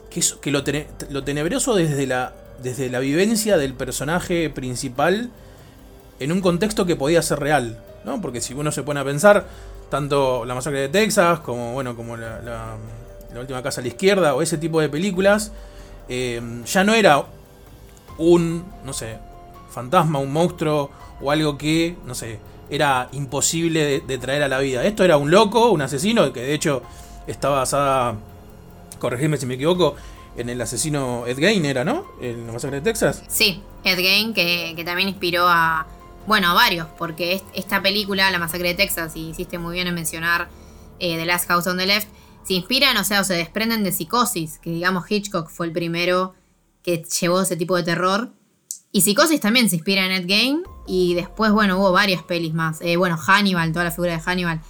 que, 0.09 0.19
eso- 0.21 0.39
que 0.39 0.51
lo, 0.51 0.63
lo 1.09 1.23
tenebroso 1.23 1.75
desde 1.75 2.07
la, 2.07 2.33
desde 2.63 2.89
la 2.89 2.99
vivencia 2.99 3.57
del 3.57 3.73
personaje 3.73 4.49
principal 4.49 5.31
en 6.19 6.31
un 6.31 6.39
contexto 6.41 6.85
que 6.85 6.95
podía 6.95 7.21
ser 7.21 7.39
real, 7.39 7.79
¿no? 8.07 8.21
Porque 8.21 8.41
si 8.41 8.53
uno 8.53 8.71
se 8.71 8.81
pone 8.81 9.01
a 9.01 9.03
pensar, 9.03 9.45
tanto 9.91 10.45
La 10.45 10.55
Masacre 10.55 10.79
de 10.79 10.89
Texas 10.89 11.41
como, 11.41 11.73
bueno, 11.73 11.95
como 11.95 12.17
la, 12.17 12.77
Última 13.37 13.61
Casa 13.61 13.81
a 13.81 13.83
la 13.83 13.89
Izquierda 13.89 14.33
o 14.33 14.41
ese 14.41 14.57
tipo 14.57 14.81
de 14.81 14.89
películas, 14.89 15.51
eh, 16.09 16.41
ya 16.65 16.83
no 16.83 16.95
era 16.95 17.25
un, 18.17 18.65
no 18.83 18.93
sé, 18.93 19.19
fantasma, 19.69 20.17
un 20.17 20.33
monstruo 20.33 20.89
o 21.21 21.29
algo 21.29 21.55
que, 21.55 21.97
no 22.05 22.15
sé, 22.15 22.39
era 22.71 23.09
imposible 23.11 23.85
de, 23.85 23.99
de 23.99 24.17
traer 24.17 24.41
a 24.41 24.47
la 24.47 24.57
vida. 24.57 24.85
Esto 24.85 25.03
era 25.03 25.17
un 25.17 25.29
loco, 25.29 25.69
un 25.69 25.83
asesino, 25.83 26.33
que 26.33 26.41
de 26.41 26.53
hecho 26.55 26.81
está 27.27 27.49
basada, 27.49 28.15
corregime 28.99 29.37
si 29.37 29.45
me 29.45 29.53
equivoco, 29.53 29.95
en 30.35 30.49
el 30.49 30.59
asesino 30.61 31.27
Ed 31.27 31.37
Gein 31.37 31.65
era, 31.65 31.83
¿no? 31.83 32.05
En 32.21 32.47
la 32.47 32.53
masacre 32.53 32.77
de 32.77 32.83
Texas. 32.83 33.23
Sí, 33.27 33.61
Ed 33.83 33.97
Gein, 33.97 34.33
que, 34.33 34.73
que 34.75 34.83
también 34.83 35.09
inspiró 35.09 35.47
a, 35.47 35.85
bueno, 36.27 36.53
varios, 36.53 36.87
porque 36.97 37.33
es- 37.33 37.43
esta 37.55 37.81
película, 37.81 38.29
La 38.29 38.37
Masacre 38.39 38.69
de 38.69 38.73
Texas, 38.75 39.15
y 39.15 39.29
hiciste 39.29 39.57
muy 39.57 39.73
bien 39.75 39.87
en 39.87 39.95
mencionar 39.95 40.49
eh, 40.99 41.15
The 41.17 41.25
Last 41.25 41.47
House 41.47 41.65
on 41.67 41.77
the 41.77 41.85
Left, 41.85 42.07
se 42.43 42.53
inspiran, 42.53 42.95
o 42.97 43.03
sea, 43.03 43.21
o 43.21 43.23
se 43.23 43.33
desprenden 43.33 43.83
de 43.83 43.91
Psicosis, 43.91 44.59
que 44.59 44.69
digamos 44.69 45.09
Hitchcock 45.09 45.49
fue 45.49 45.65
el 45.67 45.71
primero 45.73 46.33
que 46.83 47.03
llevó 47.19 47.41
ese 47.41 47.55
tipo 47.57 47.75
de 47.75 47.83
terror. 47.83 48.31
Y 48.91 49.01
Psicosis 49.01 49.39
también 49.41 49.69
se 49.69 49.75
inspira 49.75 50.05
en 50.05 50.11
Ed 50.11 50.25
Gein, 50.27 50.63
y 50.87 51.13
después, 51.13 51.51
bueno, 51.51 51.77
hubo 51.77 51.91
varias 51.91 52.23
pelis 52.23 52.53
más. 52.53 52.79
Eh, 52.81 52.95
bueno, 52.97 53.17
Hannibal, 53.17 53.71
toda 53.73 53.85
la 53.85 53.91
figura 53.91 54.13
de 54.13 54.19
Hannibal. 54.21 54.61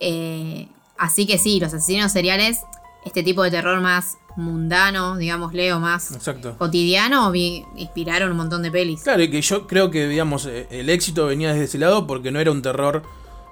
Eh, 0.00 0.68
así 0.98 1.26
que 1.26 1.38
sí, 1.38 1.60
los 1.60 1.72
asesinos 1.74 2.10
seriales, 2.12 2.60
este 3.04 3.22
tipo 3.22 3.42
de 3.42 3.50
terror 3.50 3.80
más 3.80 4.16
mundano, 4.36 5.16
digámosle, 5.16 5.72
o 5.72 5.80
más 5.80 6.12
Exacto. 6.12 6.56
cotidiano 6.58 7.30
vi- 7.30 7.64
inspiraron 7.76 8.30
un 8.30 8.36
montón 8.36 8.62
de 8.62 8.70
pelis. 8.70 9.02
Claro, 9.02 9.22
y 9.22 9.30
que 9.30 9.40
yo 9.40 9.66
creo 9.66 9.90
que, 9.90 10.06
digamos, 10.08 10.46
eh, 10.46 10.66
el 10.70 10.90
éxito 10.90 11.26
venía 11.26 11.50
desde 11.52 11.64
ese 11.64 11.78
lado 11.78 12.06
porque 12.06 12.30
no 12.30 12.38
era 12.40 12.50
un 12.50 12.62
terror, 12.62 13.02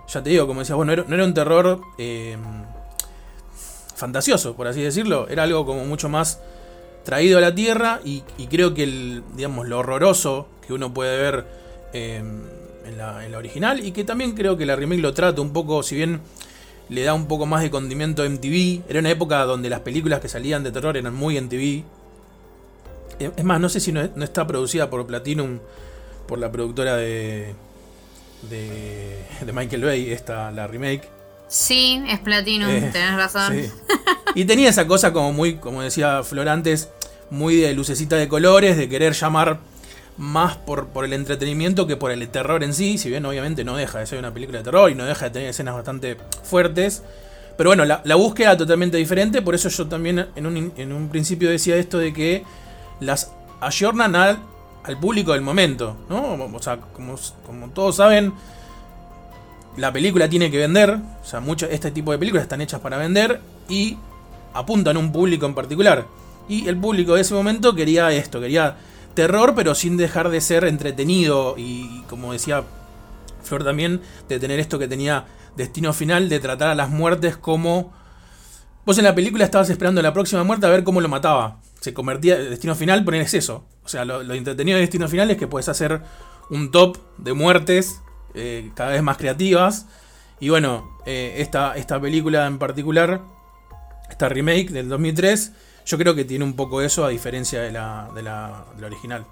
ya 0.09 0.23
te 0.23 0.31
digo, 0.31 0.47
como 0.47 0.61
decías, 0.61 0.77
bueno, 0.77 0.95
no 0.95 1.01
era, 1.03 1.09
no 1.09 1.15
era 1.15 1.25
un 1.25 1.35
terror 1.35 1.81
eh, 1.99 2.37
fantasioso, 3.97 4.55
por 4.55 4.67
así 4.67 4.83
decirlo, 4.83 5.29
era 5.29 5.45
algo 5.45 5.65
como 5.65 5.85
mucho 5.85 6.09
más 6.09 6.41
traído 7.05 7.39
a 7.39 7.41
la 7.41 7.55
tierra 7.55 8.01
y, 8.05 8.23
y 8.39 8.47
creo 8.47 8.75
que 8.75 8.83
el, 8.85 9.23
digamos, 9.37 9.69
lo 9.69 9.79
horroroso 9.79 10.49
que 10.67 10.73
uno 10.73 10.93
puede 10.93 11.17
ver 11.19 11.47
eh, 11.93 12.23
en, 12.85 12.99
la, 12.99 13.25
en 13.25 13.33
la 13.33 13.39
original 13.39 13.85
y 13.85 13.93
que 13.93 14.05
también 14.05 14.33
creo 14.35 14.57
que 14.57 14.67
la 14.67 14.75
remake 14.77 15.01
lo 15.01 15.15
trata 15.15 15.41
un 15.41 15.53
poco, 15.53 15.83
si 15.83 15.97
bien 15.97 16.21
le 16.89 17.03
da 17.03 17.15
un 17.15 17.27
poco 17.27 17.47
más 17.47 17.63
de 17.63 17.71
condimento 17.71 18.23
a 18.23 18.29
MTV, 18.29 18.83
era 18.89 19.01
una 19.01 19.11
época 19.11 19.43
donde 19.45 19.69
las 19.71 19.81
películas 19.81 20.21
que 20.21 20.29
salían 20.29 20.63
de 20.63 20.71
terror 20.73 20.97
eran 20.97 21.15
muy 21.15 21.41
MTV, 21.41 21.83
eh, 23.21 23.31
es 23.37 23.45
más, 23.45 23.61
no 23.61 23.69
sé 23.69 23.81
si 23.81 23.93
no, 23.93 24.09
no 24.15 24.25
está 24.25 24.47
producida 24.47 24.91
por 24.91 25.07
Platinum, 25.07 25.59
por 26.27 26.39
la 26.39 26.51
productora 26.51 26.97
de, 26.97 27.55
de, 28.51 29.19
de 29.45 29.53
Michael 29.53 29.85
Bay, 29.85 30.11
esta, 30.13 30.51
la 30.51 30.67
remake. 30.67 31.09
Sí, 31.49 32.03
es 32.09 32.19
Platinum, 32.21 32.69
Eh, 32.71 32.91
tenés 32.93 33.17
razón. 33.17 33.53
sí. 33.55 33.71
Y 34.37 34.47
tenía 34.47 34.69
esa 34.71 34.87
cosa 34.89 35.13
como 35.13 35.33
muy, 35.33 35.57
como 35.57 35.81
decía 35.83 36.25
Flor 36.25 36.49
antes, 36.49 36.89
muy 37.31 37.57
de 37.57 37.73
lucecita 37.73 38.17
de 38.17 38.27
colores, 38.27 38.77
de 38.77 38.89
querer 38.89 39.13
llamar 39.13 39.61
más 40.17 40.57
por, 40.57 40.89
por 40.89 41.05
el 41.05 41.13
entretenimiento 41.13 41.87
que 41.87 41.97
por 41.97 42.11
el 42.11 42.29
terror 42.29 42.63
en 42.63 42.73
sí, 42.73 42.99
si 42.99 43.09
bien 43.09 43.27
obviamente 43.27 43.65
no 43.65 43.77
deja 43.77 43.99
de 43.99 44.07
ser 44.07 44.19
una 44.19 44.33
película 44.33 44.59
de 44.59 44.65
terror 44.65 44.91
y 44.91 44.95
no 44.95 45.05
deja 45.05 45.27
de 45.27 45.31
tener 45.31 45.49
escenas 45.49 45.75
bastante 45.75 46.17
fuertes. 46.43 47.03
Pero 47.57 47.71
bueno, 47.71 47.85
la, 47.85 48.01
la 48.05 48.15
búsqueda 48.17 48.57
totalmente 48.57 48.97
diferente, 48.97 49.43
por 49.43 49.55
eso 49.55 49.69
yo 49.69 49.87
también 49.87 50.27
en 50.35 50.47
un, 50.47 50.73
en 50.77 50.93
un 50.93 51.09
principio 51.09 51.51
decía 51.51 51.77
esto 51.77 51.99
de 51.99 52.13
que 52.13 52.45
las 53.01 53.33
ayornan 53.61 54.17
al, 54.17 54.39
al 54.85 54.99
público 54.99 55.33
del 55.33 55.43
momento, 55.43 55.97
¿no? 56.09 56.35
O 56.35 56.63
sea, 56.63 56.79
como, 56.79 57.17
como 57.47 57.71
todos 57.71 57.97
saben, 57.97 58.33
la 59.77 59.93
película 59.93 60.29
tiene 60.29 60.51
que 60.51 60.59
vender, 60.59 60.91
o 60.91 61.27
sea, 61.27 61.41
mucho, 61.41 61.67
este 61.67 61.91
tipo 61.91 62.13
de 62.13 62.19
películas 62.19 62.45
están 62.45 62.61
hechas 62.61 62.81
para 62.81 62.97
vender 62.97 63.41
y 63.69 63.99
apuntan 64.53 64.97
a 64.97 65.01
un 65.01 65.13
público 65.13 65.47
en 65.47 65.55
particular. 65.55 66.07
Y 66.49 66.69
el 66.69 66.77
público 66.77 67.15
de 67.15 67.23
ese 67.23 67.35
momento 67.35 67.75
quería 67.75 68.13
esto, 68.13 68.41
quería 68.41 68.77
terror, 69.15 69.55
pero 69.55 69.75
sin 69.75 69.97
dejar 69.97 70.29
de 70.29 70.41
ser 70.41 70.65
entretenido 70.65 71.55
y, 71.57 72.03
como 72.09 72.33
decía 72.33 72.65
Flor 73.43 73.65
también, 73.65 74.01
de 74.29 74.41
tener 74.41 74.59
esto 74.59 74.79
que 74.79 74.89
tenía 74.89 75.27
destino 75.57 75.93
final, 75.93 76.29
de 76.29 76.41
tratar 76.41 76.69
a 76.69 76.75
las 76.75 76.91
muertes 76.91 77.37
como... 77.37 77.93
Vos 78.85 78.99
en 78.99 79.05
la 79.05 79.15
película 79.15 79.45
estabas 79.45 79.71
esperando 79.71 80.03
la 80.03 80.13
próxima 80.13 80.45
muerte 80.45 80.67
a 80.67 80.71
ver 80.71 80.85
cómo 80.85 81.01
lo 81.01 81.09
mataba. 81.09 81.61
Se 81.81 81.95
convertía, 81.95 82.37
destino 82.37 82.75
final, 82.75 83.05
poner 83.05 83.23
es 83.23 83.35
eso. 83.35 83.65
O 83.85 83.89
sea, 83.89 84.05
lo, 84.05 84.21
entretenido 84.35 84.77
de 84.77 84.83
destino 84.83 85.09
final 85.09 85.31
es 85.31 85.37
que 85.37 85.47
puedes 85.47 85.69
hacer 85.69 86.03
un 86.51 86.71
top 86.71 86.99
de 87.19 87.33
muertes 87.33 88.01
eh, 88.35 88.71
cada 88.75 88.91
vez 88.91 89.03
más 89.03 89.17
creativas. 89.17 89.87
Y 90.41 90.51
bueno, 90.51 90.99
eh, 91.07 91.37
esta, 91.39 91.77
esta 91.77 92.01
película 92.01 92.47
en 92.47 92.59
particular, 92.59 93.23
esta 94.11 94.29
remake 94.29 94.71
del 94.71 94.89
2003, 94.89 95.53
yo 95.85 95.99
creo 95.99 96.15
que 96.15 96.25
tiene 96.25 96.45
un 96.45 96.55
poco 96.55 96.81
eso 96.83 97.05
a 97.05 97.09
diferencia 97.09 97.61
de 97.61 97.73
la, 97.73 98.11
de 98.15 98.23
la, 98.23 98.65
original. 98.85 99.27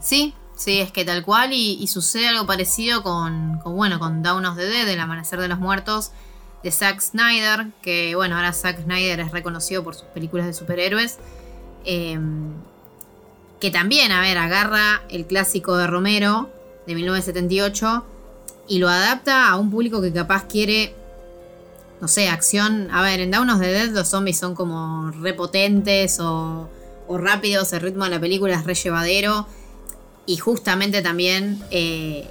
Sí, 0.00 0.34
sí, 0.56 0.80
es 0.80 0.92
que 0.92 1.04
tal 1.04 1.24
cual 1.24 1.52
y, 1.52 1.86
sucede 1.86 2.28
algo 2.28 2.46
parecido 2.46 3.02
con, 3.02 3.58
con, 3.58 3.76
bueno, 3.76 3.98
con 3.98 4.22
Dawn 4.22 4.44
of 4.46 4.56
the 4.56 4.64
Dead, 4.66 4.88
el 4.88 5.00
amanecer 5.00 5.40
de 5.40 5.48
los 5.48 5.58
muertos, 5.58 6.12
de 6.62 6.70
Zack 6.70 7.00
Snyder, 7.00 7.66
que 7.82 8.14
bueno, 8.14 8.36
ahora 8.36 8.52
Zack 8.52 8.84
Snyder 8.84 9.20
es 9.20 9.32
reconocido 9.32 9.82
por 9.82 9.94
sus 9.94 10.06
películas 10.08 10.46
de 10.46 10.52
superhéroes. 10.52 11.18
eh, 11.84 12.18
que 13.62 13.70
también, 13.70 14.10
a 14.10 14.20
ver, 14.20 14.38
agarra 14.38 15.02
el 15.08 15.24
clásico 15.24 15.76
de 15.76 15.86
Romero 15.86 16.50
de 16.84 16.96
1978 16.96 18.04
y 18.66 18.80
lo 18.80 18.88
adapta 18.88 19.48
a 19.48 19.56
un 19.56 19.70
público 19.70 20.02
que 20.02 20.12
capaz 20.12 20.48
quiere, 20.48 20.96
no 22.02 22.08
sé, 22.08 22.28
acción. 22.28 22.88
A 22.90 23.00
ver, 23.00 23.20
en 23.20 23.30
Dawn 23.30 23.48
of 23.48 23.60
the 23.60 23.68
Dead 23.68 23.90
los 23.90 24.08
zombies 24.08 24.36
son 24.36 24.56
como 24.56 25.12
repotentes 25.12 26.18
o, 26.18 26.68
o 27.06 27.16
rápidos, 27.16 27.72
el 27.72 27.80
ritmo 27.80 28.02
de 28.02 28.10
la 28.10 28.18
película 28.18 28.56
es 28.56 28.64
re 28.64 28.74
llevadero. 28.74 29.46
Y 30.26 30.36
justamente 30.36 31.00
también 31.00 31.62
eh, 31.70 32.28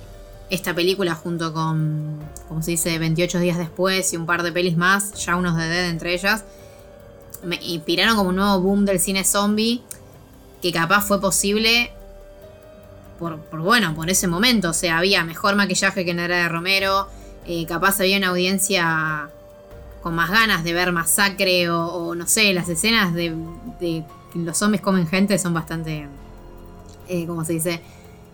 esta 0.49 0.75
película 0.75 1.15
junto 1.15 1.53
con, 1.53 2.19
como 2.49 2.61
se 2.61 2.71
dice, 2.71 2.99
28 2.99 3.39
días 3.39 3.57
después 3.57 4.11
y 4.11 4.17
un 4.17 4.25
par 4.25 4.43
de 4.43 4.51
pelis 4.51 4.75
más, 4.75 5.13
ya 5.25 5.37
unos 5.37 5.55
de 5.55 5.69
Dead 5.69 5.89
entre 5.89 6.15
ellas, 6.15 6.43
me 7.41 7.57
inspiraron 7.61 8.17
como 8.17 8.31
un 8.31 8.35
nuevo 8.35 8.59
boom 8.59 8.83
del 8.83 8.99
cine 8.99 9.23
zombie 9.23 9.83
que 10.61 10.73
capaz 10.73 11.03
fue 11.03 11.21
posible 11.21 11.93
por, 13.17 13.39
por, 13.39 13.61
bueno, 13.61 13.95
por 13.95 14.09
ese 14.09 14.27
momento. 14.27 14.71
O 14.71 14.73
sea, 14.73 14.97
había 14.97 15.23
mejor 15.23 15.55
maquillaje 15.55 16.03
que 16.03 16.11
en 16.11 16.17
la 16.17 16.25
era 16.25 16.37
de 16.39 16.49
Romero, 16.49 17.07
eh, 17.47 17.65
capaz 17.65 18.01
había 18.01 18.17
una 18.17 18.27
audiencia 18.27 19.29
con 20.01 20.15
más 20.15 20.29
ganas 20.31 20.63
de 20.63 20.73
ver 20.73 20.91
masacre 20.91 21.69
o, 21.69 21.85
o 21.85 22.15
no 22.15 22.27
sé, 22.27 22.53
las 22.53 22.69
escenas 22.69 23.13
de, 23.13 23.35
los 24.33 24.57
zombies 24.57 24.81
comen 24.81 25.07
gente 25.07 25.37
son 25.37 25.53
bastante 25.53 26.07
eh, 27.07 27.27
como 27.27 27.43
se 27.43 27.53
dice, 27.53 27.81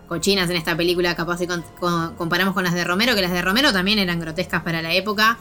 cochinas 0.08 0.50
en 0.50 0.56
esta 0.56 0.78
película, 0.78 1.16
capaz 1.16 1.40
si 1.40 1.48
con, 1.48 1.64
con, 1.80 2.16
comparamos 2.16 2.54
con 2.54 2.64
las 2.64 2.74
de 2.74 2.84
Romero, 2.84 3.16
que 3.16 3.22
las 3.22 3.32
de 3.32 3.42
Romero 3.42 3.74
también 3.74 3.98
eran 3.98 4.20
grotescas 4.20 4.62
para 4.62 4.82
la 4.82 4.94
época, 4.94 5.38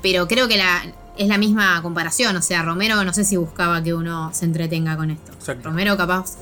pero 0.00 0.26
creo 0.26 0.48
que 0.48 0.56
la, 0.56 0.82
es 1.16 1.28
la 1.28 1.38
misma 1.38 1.80
comparación, 1.82 2.34
o 2.36 2.42
sea, 2.42 2.62
Romero 2.62 3.04
no 3.04 3.12
sé 3.12 3.24
si 3.24 3.36
buscaba 3.36 3.82
que 3.82 3.92
uno 3.92 4.30
se 4.32 4.46
entretenga 4.46 4.96
con 4.96 5.10
esto. 5.10 5.32
Exacto. 5.32 5.68
Romero 5.68 5.96
capaz, 5.96 6.38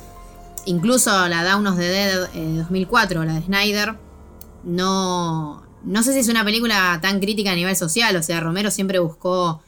incluso 0.66 1.28
la 1.28 1.42
Dawn 1.42 1.66
of 1.66 1.76
the 1.76 1.88
Dead 1.88 2.30
eh, 2.34 2.54
2004, 2.58 3.24
la 3.24 3.34
de 3.34 3.42
Snyder, 3.42 3.96
no, 4.62 5.62
no 5.84 6.02
sé 6.02 6.12
si 6.12 6.20
es 6.20 6.28
una 6.28 6.44
película 6.44 6.98
tan 7.02 7.20
crítica 7.20 7.52
a 7.52 7.54
nivel 7.54 7.76
social, 7.76 8.14
o 8.16 8.22
sea, 8.22 8.40
Romero 8.40 8.70
siempre 8.70 8.98
buscó 8.98 9.62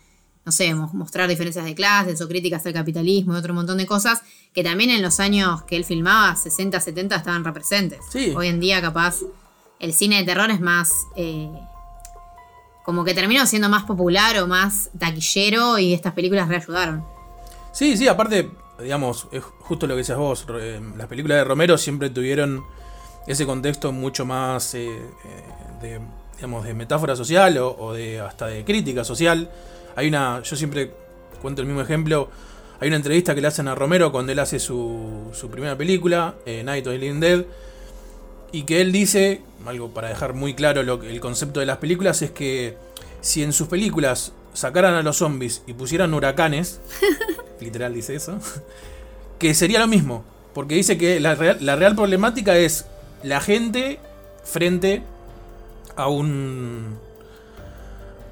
no 0.45 0.51
sé, 0.51 0.75
mostrar 0.75 1.29
diferencias 1.29 1.65
de 1.65 1.75
clases 1.75 2.21
o 2.21 2.29
críticas 2.29 2.67
al 2.67 2.73
capitalismo 2.73 3.35
y 3.35 3.37
otro 3.37 3.55
montón 3.55 3.79
de 3.79 3.87
cosas 3.87 4.23
que 4.53 4.65
también 4.65 4.91
en 4.91 5.01
los 5.01 5.21
años 5.21 5.63
que 5.63 5.77
él 5.77 5.85
filmaba, 5.85 6.35
60, 6.35 6.81
70, 6.81 7.17
estaban 7.17 7.45
representes. 7.45 8.01
Sí. 8.11 8.35
Hoy 8.37 8.49
en 8.49 8.59
día, 8.59 8.81
capaz, 8.81 9.21
el 9.79 9.93
cine 9.93 10.17
de 10.19 10.25
terror 10.25 10.51
es 10.51 10.61
más. 10.61 10.91
Eh, 11.17 11.49
como 12.85 13.05
que 13.05 13.15
terminó 13.15 13.47
siendo 13.47 13.69
más 13.69 13.85
popular 13.85 14.37
o 14.39 14.49
más 14.49 14.91
taquillero 14.99 15.79
y 15.79 15.95
estas 15.95 16.13
películas 16.15 16.49
reayudaron. 16.49 17.05
Sí, 17.71 17.97
sí, 17.97 18.09
aparte, 18.09 18.51
digamos, 18.81 19.29
es 19.31 19.45
justo 19.45 19.87
lo 19.87 19.95
que 19.95 19.99
decías 19.99 20.19
vos. 20.19 20.45
eh, 20.59 20.81
Las 20.97 21.07
películas 21.07 21.39
de 21.39 21.45
Romero 21.45 21.79
siempre 21.79 22.11
tuvieron 22.11 22.65
ese 23.29 23.47
contexto 23.47 23.93
mucho 23.93 24.27
más 24.27 24.75
eh, 24.75 24.89
de, 25.83 26.01
digamos, 26.37 26.65
de 26.65 26.75
metáfora 26.75 27.17
social 27.17 27.59
o, 27.59 27.77
o 27.77 27.93
de 27.93 28.21
hasta 28.21 28.47
de 28.47 28.65
crítica 28.65 29.05
social. 29.05 29.51
Hay 29.97 30.09
una, 30.09 30.43
yo 30.43 30.57
siempre 30.57 30.93
cuento 31.43 31.61
el 31.61 31.67
mismo 31.67 31.83
ejemplo. 31.83 32.31
hay 32.81 32.89
una 32.89 32.97
entrevista 32.97 33.35
que 33.35 33.41
le 33.41 33.49
hacen 33.49 33.69
a 33.69 33.75
Romero 33.75 34.13
cuando 34.13 34.33
él 34.33 34.39
hace 34.39 34.59
su, 34.59 35.31
su 35.33 35.51
primera 35.51 35.77
película, 35.77 36.37
eh, 36.47 36.63
Night 36.65 36.87
of 36.87 36.93
the 36.93 36.99
Living 36.99 37.21
Dead, 37.21 37.45
y 38.53 38.63
que 38.63 38.81
él 38.81 38.93
dice, 38.93 39.43
algo 39.67 39.93
para 39.93 40.09
dejar 40.09 40.35
muy 40.35 40.55
claro 40.55 40.83
lo, 40.83 41.03
el 41.03 41.21
concepto 41.21 41.61
de 41.61 41.67
las 41.67 41.79
películas, 41.79 42.23
es 42.23 42.31
que 42.31 42.77
si 43.21 43.43
en 43.43 43.53
sus 43.53 43.69
películas 43.69 44.33
sacaran 44.55 44.95
a 44.95 45.03
los 45.03 45.17
zombies 45.19 45.63
y 45.67 45.73
pusieran 45.73 46.15
huracanes, 46.15 46.81
literal 47.61 47.93
dice 47.93 48.15
eso, 48.15 48.39
que 49.39 49.55
sería 49.55 49.81
lo 49.81 49.89
mismo, 49.89 50.25
porque 50.55 50.75
dice 50.75 50.97
que 50.97 51.19
la 51.19 51.35
real, 51.35 51.59
la 51.61 51.77
real 51.77 51.97
problemática 51.97 52.57
es 52.57 52.87
la 53.23 53.41
gente 53.41 53.99
frente 54.45 55.03
a 55.97 56.09
un 56.09 56.99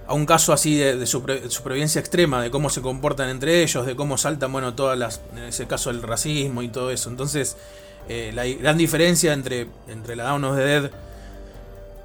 a 0.07 0.15
un 0.15 0.27
caso 0.27 0.53
así 0.53 0.77
de, 0.77 0.97
de 0.97 1.07
supervivencia 1.07 2.01
extrema, 2.01 2.43
de 2.43 2.51
cómo 2.51 2.69
se 2.69 2.83
comportan 2.83 3.29
entre 3.29 3.63
ellos, 3.63 3.87
de 3.87 3.95
cómo 3.95 4.19
saltan, 4.19 4.51
bueno, 4.51 4.75
todas 4.75 4.99
las, 4.99 5.21
en 5.37 5.45
ese 5.45 5.69
caso 5.69 5.91
el 5.91 6.03
racismo 6.03 6.63
y 6.63 6.69
todo 6.69 6.91
eso. 6.91 7.11
Entonces, 7.11 7.57
eh, 8.09 8.33
la 8.35 8.45
gran 8.45 8.77
diferencia 8.77 9.33
entre, 9.33 9.69
entre 9.87 10.17
la 10.17 10.25
Dawn 10.25 10.45
of 10.45 10.57
the 10.57 10.63
Dead 10.65 10.91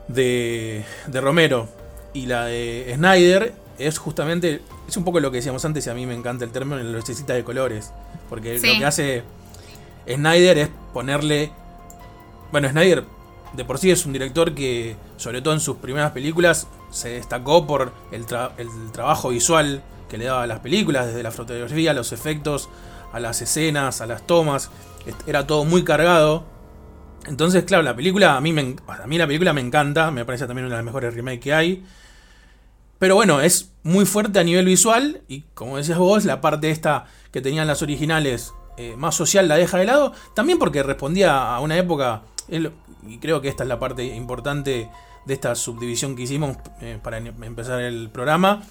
de, 0.07 0.85
de 1.07 1.21
Romero 1.21 1.67
y 2.13 2.27
la 2.27 2.45
de 2.45 2.91
Snyder 2.95 3.53
es 3.79 3.97
justamente, 3.97 4.61
es 4.87 4.95
un 4.97 5.03
poco 5.03 5.19
lo 5.19 5.31
que 5.31 5.37
decíamos 5.37 5.65
antes 5.65 5.87
y 5.87 5.89
a 5.89 5.95
mí 5.95 6.05
me 6.05 6.13
encanta 6.13 6.45
el 6.45 6.51
término, 6.51 6.77
la 6.77 6.83
lucecita 6.83 7.33
de 7.33 7.43
colores. 7.43 7.91
Porque 8.29 8.59
Sí. 8.59 8.67
lo 8.73 8.79
que 8.79 8.85
hace 8.85 9.23
Snyder 10.07 10.59
es 10.59 10.69
ponerle... 10.93 11.51
Bueno, 12.51 12.69
Snyder 12.69 13.03
de 13.55 13.65
por 13.65 13.77
sí 13.77 13.91
es 13.91 14.05
un 14.05 14.13
director 14.13 14.53
que, 14.53 14.95
sobre 15.17 15.41
todo 15.41 15.53
en 15.53 15.59
sus 15.59 15.77
primeras 15.77 16.11
películas, 16.11 16.67
se 16.91 17.09
destacó 17.09 17.65
por 17.65 17.93
el, 18.11 18.25
tra- 18.25 18.51
el 18.57 18.69
trabajo 18.91 19.29
visual 19.29 19.83
que 20.09 20.17
le 20.17 20.25
daba 20.25 20.43
a 20.43 20.47
las 20.47 20.59
películas, 20.59 21.07
desde 21.07 21.23
la 21.23 21.31
fotografía, 21.31 21.93
los 21.93 22.11
efectos, 22.11 22.69
a 23.11 23.19
las 23.19 23.41
escenas, 23.41 24.01
a 24.01 24.05
las 24.05 24.25
tomas. 24.27 24.69
Era 25.27 25.47
todo 25.47 25.65
muy 25.65 25.83
cargado. 25.83 26.45
Entonces, 27.27 27.63
claro, 27.63 27.83
la 27.83 27.95
película, 27.95 28.35
a 28.35 28.41
mí, 28.41 28.51
a 28.51 29.07
mí 29.07 29.17
la 29.17 29.25
película 29.25 29.53
me 29.53 29.61
encanta, 29.61 30.11
me 30.11 30.25
parece 30.25 30.45
también 30.45 30.65
una 30.67 30.75
de 30.75 30.79
las 30.79 30.85
mejores 30.85 31.13
remakes 31.13 31.39
que 31.39 31.53
hay. 31.53 31.83
Pero 32.99 33.15
bueno, 33.15 33.41
es 33.41 33.71
muy 33.83 34.05
fuerte 34.05 34.39
a 34.39 34.43
nivel 34.43 34.65
visual 34.65 35.21
y 35.27 35.41
como 35.53 35.77
decías 35.77 35.97
vos, 35.97 36.23
la 36.23 36.39
parte 36.39 36.69
esta 36.69 37.05
que 37.31 37.41
tenían 37.41 37.67
las 37.67 37.81
originales 37.81 38.53
eh, 38.77 38.95
más 38.97 39.15
social 39.15 39.47
la 39.47 39.55
deja 39.55 39.77
de 39.77 39.85
lado, 39.85 40.13
también 40.33 40.59
porque 40.59 40.81
respondía 40.81 41.55
a 41.55 41.59
una 41.59 41.77
época, 41.77 42.21
y 43.07 43.17
creo 43.19 43.41
que 43.41 43.49
esta 43.49 43.63
es 43.63 43.69
la 43.69 43.79
parte 43.79 44.03
importante 44.03 44.89
de 45.25 45.33
esta 45.33 45.55
subdivisión 45.55 46.15
que 46.15 46.23
hicimos 46.23 46.57
eh, 46.81 46.99
para 47.01 47.17
em- 47.17 47.43
empezar 47.43 47.81
el 47.81 48.09
programa, 48.09 48.63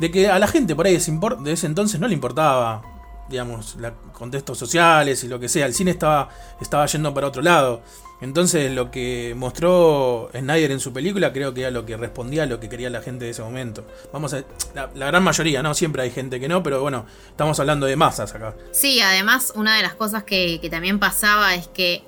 de 0.00 0.10
que 0.10 0.28
a 0.28 0.38
la 0.38 0.46
gente 0.46 0.74
por 0.74 0.86
ahí 0.86 0.98
de 0.98 1.52
ese, 1.52 1.66
entonces 1.66 2.00
no 2.00 2.08
le 2.08 2.14
importaba, 2.14 2.82
digamos, 3.28 3.76
los 3.76 3.92
contextos 4.12 4.58
sociales 4.58 5.22
y 5.24 5.28
lo 5.28 5.38
que 5.40 5.48
sea, 5.48 5.64
el 5.66 5.74
cine 5.74 5.92
estaba, 5.92 6.28
estaba 6.60 6.86
yendo 6.86 7.14
para 7.14 7.28
otro 7.28 7.42
lado. 7.42 7.82
Entonces 8.20 8.72
lo 8.72 8.90
que 8.90 9.34
mostró 9.36 10.30
Snyder 10.32 10.70
en 10.70 10.80
su 10.80 10.90
película 10.92 11.34
creo 11.34 11.52
que 11.52 11.60
era 11.60 11.70
lo 11.70 11.84
que 11.84 11.98
respondía 11.98 12.44
a 12.44 12.46
lo 12.46 12.58
que 12.58 12.68
quería 12.68 12.88
la 12.88 13.02
gente 13.02 13.26
de 13.26 13.32
ese 13.32 13.42
momento. 13.42 13.86
Vamos 14.10 14.32
a 14.32 14.42
la, 14.74 14.90
la 14.94 15.06
gran 15.06 15.22
mayoría, 15.22 15.62
no 15.62 15.74
siempre 15.74 16.02
hay 16.02 16.10
gente 16.10 16.40
que 16.40 16.48
no, 16.48 16.62
pero 16.62 16.80
bueno, 16.80 17.04
estamos 17.28 17.60
hablando 17.60 17.84
de 17.84 17.94
masas 17.94 18.34
acá. 18.34 18.54
Sí, 18.72 19.00
además 19.02 19.52
una 19.54 19.76
de 19.76 19.82
las 19.82 19.94
cosas 19.94 20.24
que 20.24 20.66
también 20.70 20.98
pasaba 20.98 21.54
es 21.54 21.68
que 21.68 22.04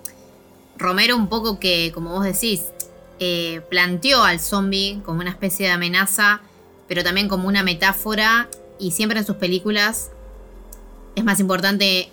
Romero 0.79 1.17
un 1.17 1.29
poco 1.29 1.59
que, 1.59 1.91
como 1.93 2.11
vos 2.11 2.25
decís, 2.25 2.63
eh, 3.21 3.63
planteó 3.69 4.23
al 4.23 4.39
zombie 4.39 5.01
como 5.05 5.21
una 5.21 5.31
especie 5.31 5.67
de 5.67 5.73
amenaza, 5.73 6.41
pero 6.87 7.03
también 7.03 7.29
como 7.29 7.49
una 7.49 7.63
metáfora 7.63 8.49
y 8.79 8.93
siempre 8.93 9.19
en 9.19 9.27
sus 9.27 9.37
películas 9.37 10.11
es 11.17 11.25
más 11.25 11.41
importante, 11.41 12.11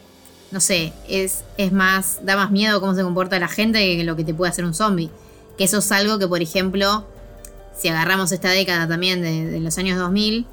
no 0.52 0.60
sé, 0.60 0.94
es, 1.08 1.44
es 1.58 1.72
más, 1.72 2.26
da 2.26 2.36
más 2.36 2.50
miedo 2.50 2.82
cómo 2.82 2.96
se 2.96 3.04
comporta 3.04 3.40
la 3.40 3.48
gente 3.48 3.98
que 3.98 4.04
lo 4.04 4.16
que 4.16 4.24
te 4.24 4.34
puede 4.34 4.52
hacer 4.52 4.66
un 4.66 4.74
zombie. 4.74 5.12
Que 5.58 5.66
eso 5.66 5.78
es 5.78 5.92
algo 5.92 6.18
que, 6.18 6.28
por 6.28 6.42
ejemplo, 6.42 7.06
si 7.78 7.88
agarramos 7.88 8.32
esta 8.32 8.50
década 8.50 8.88
también 8.88 9.22
de, 9.22 9.46
de 9.46 9.60
los 9.60 9.78
años 9.78 10.00
2000, 10.00 10.48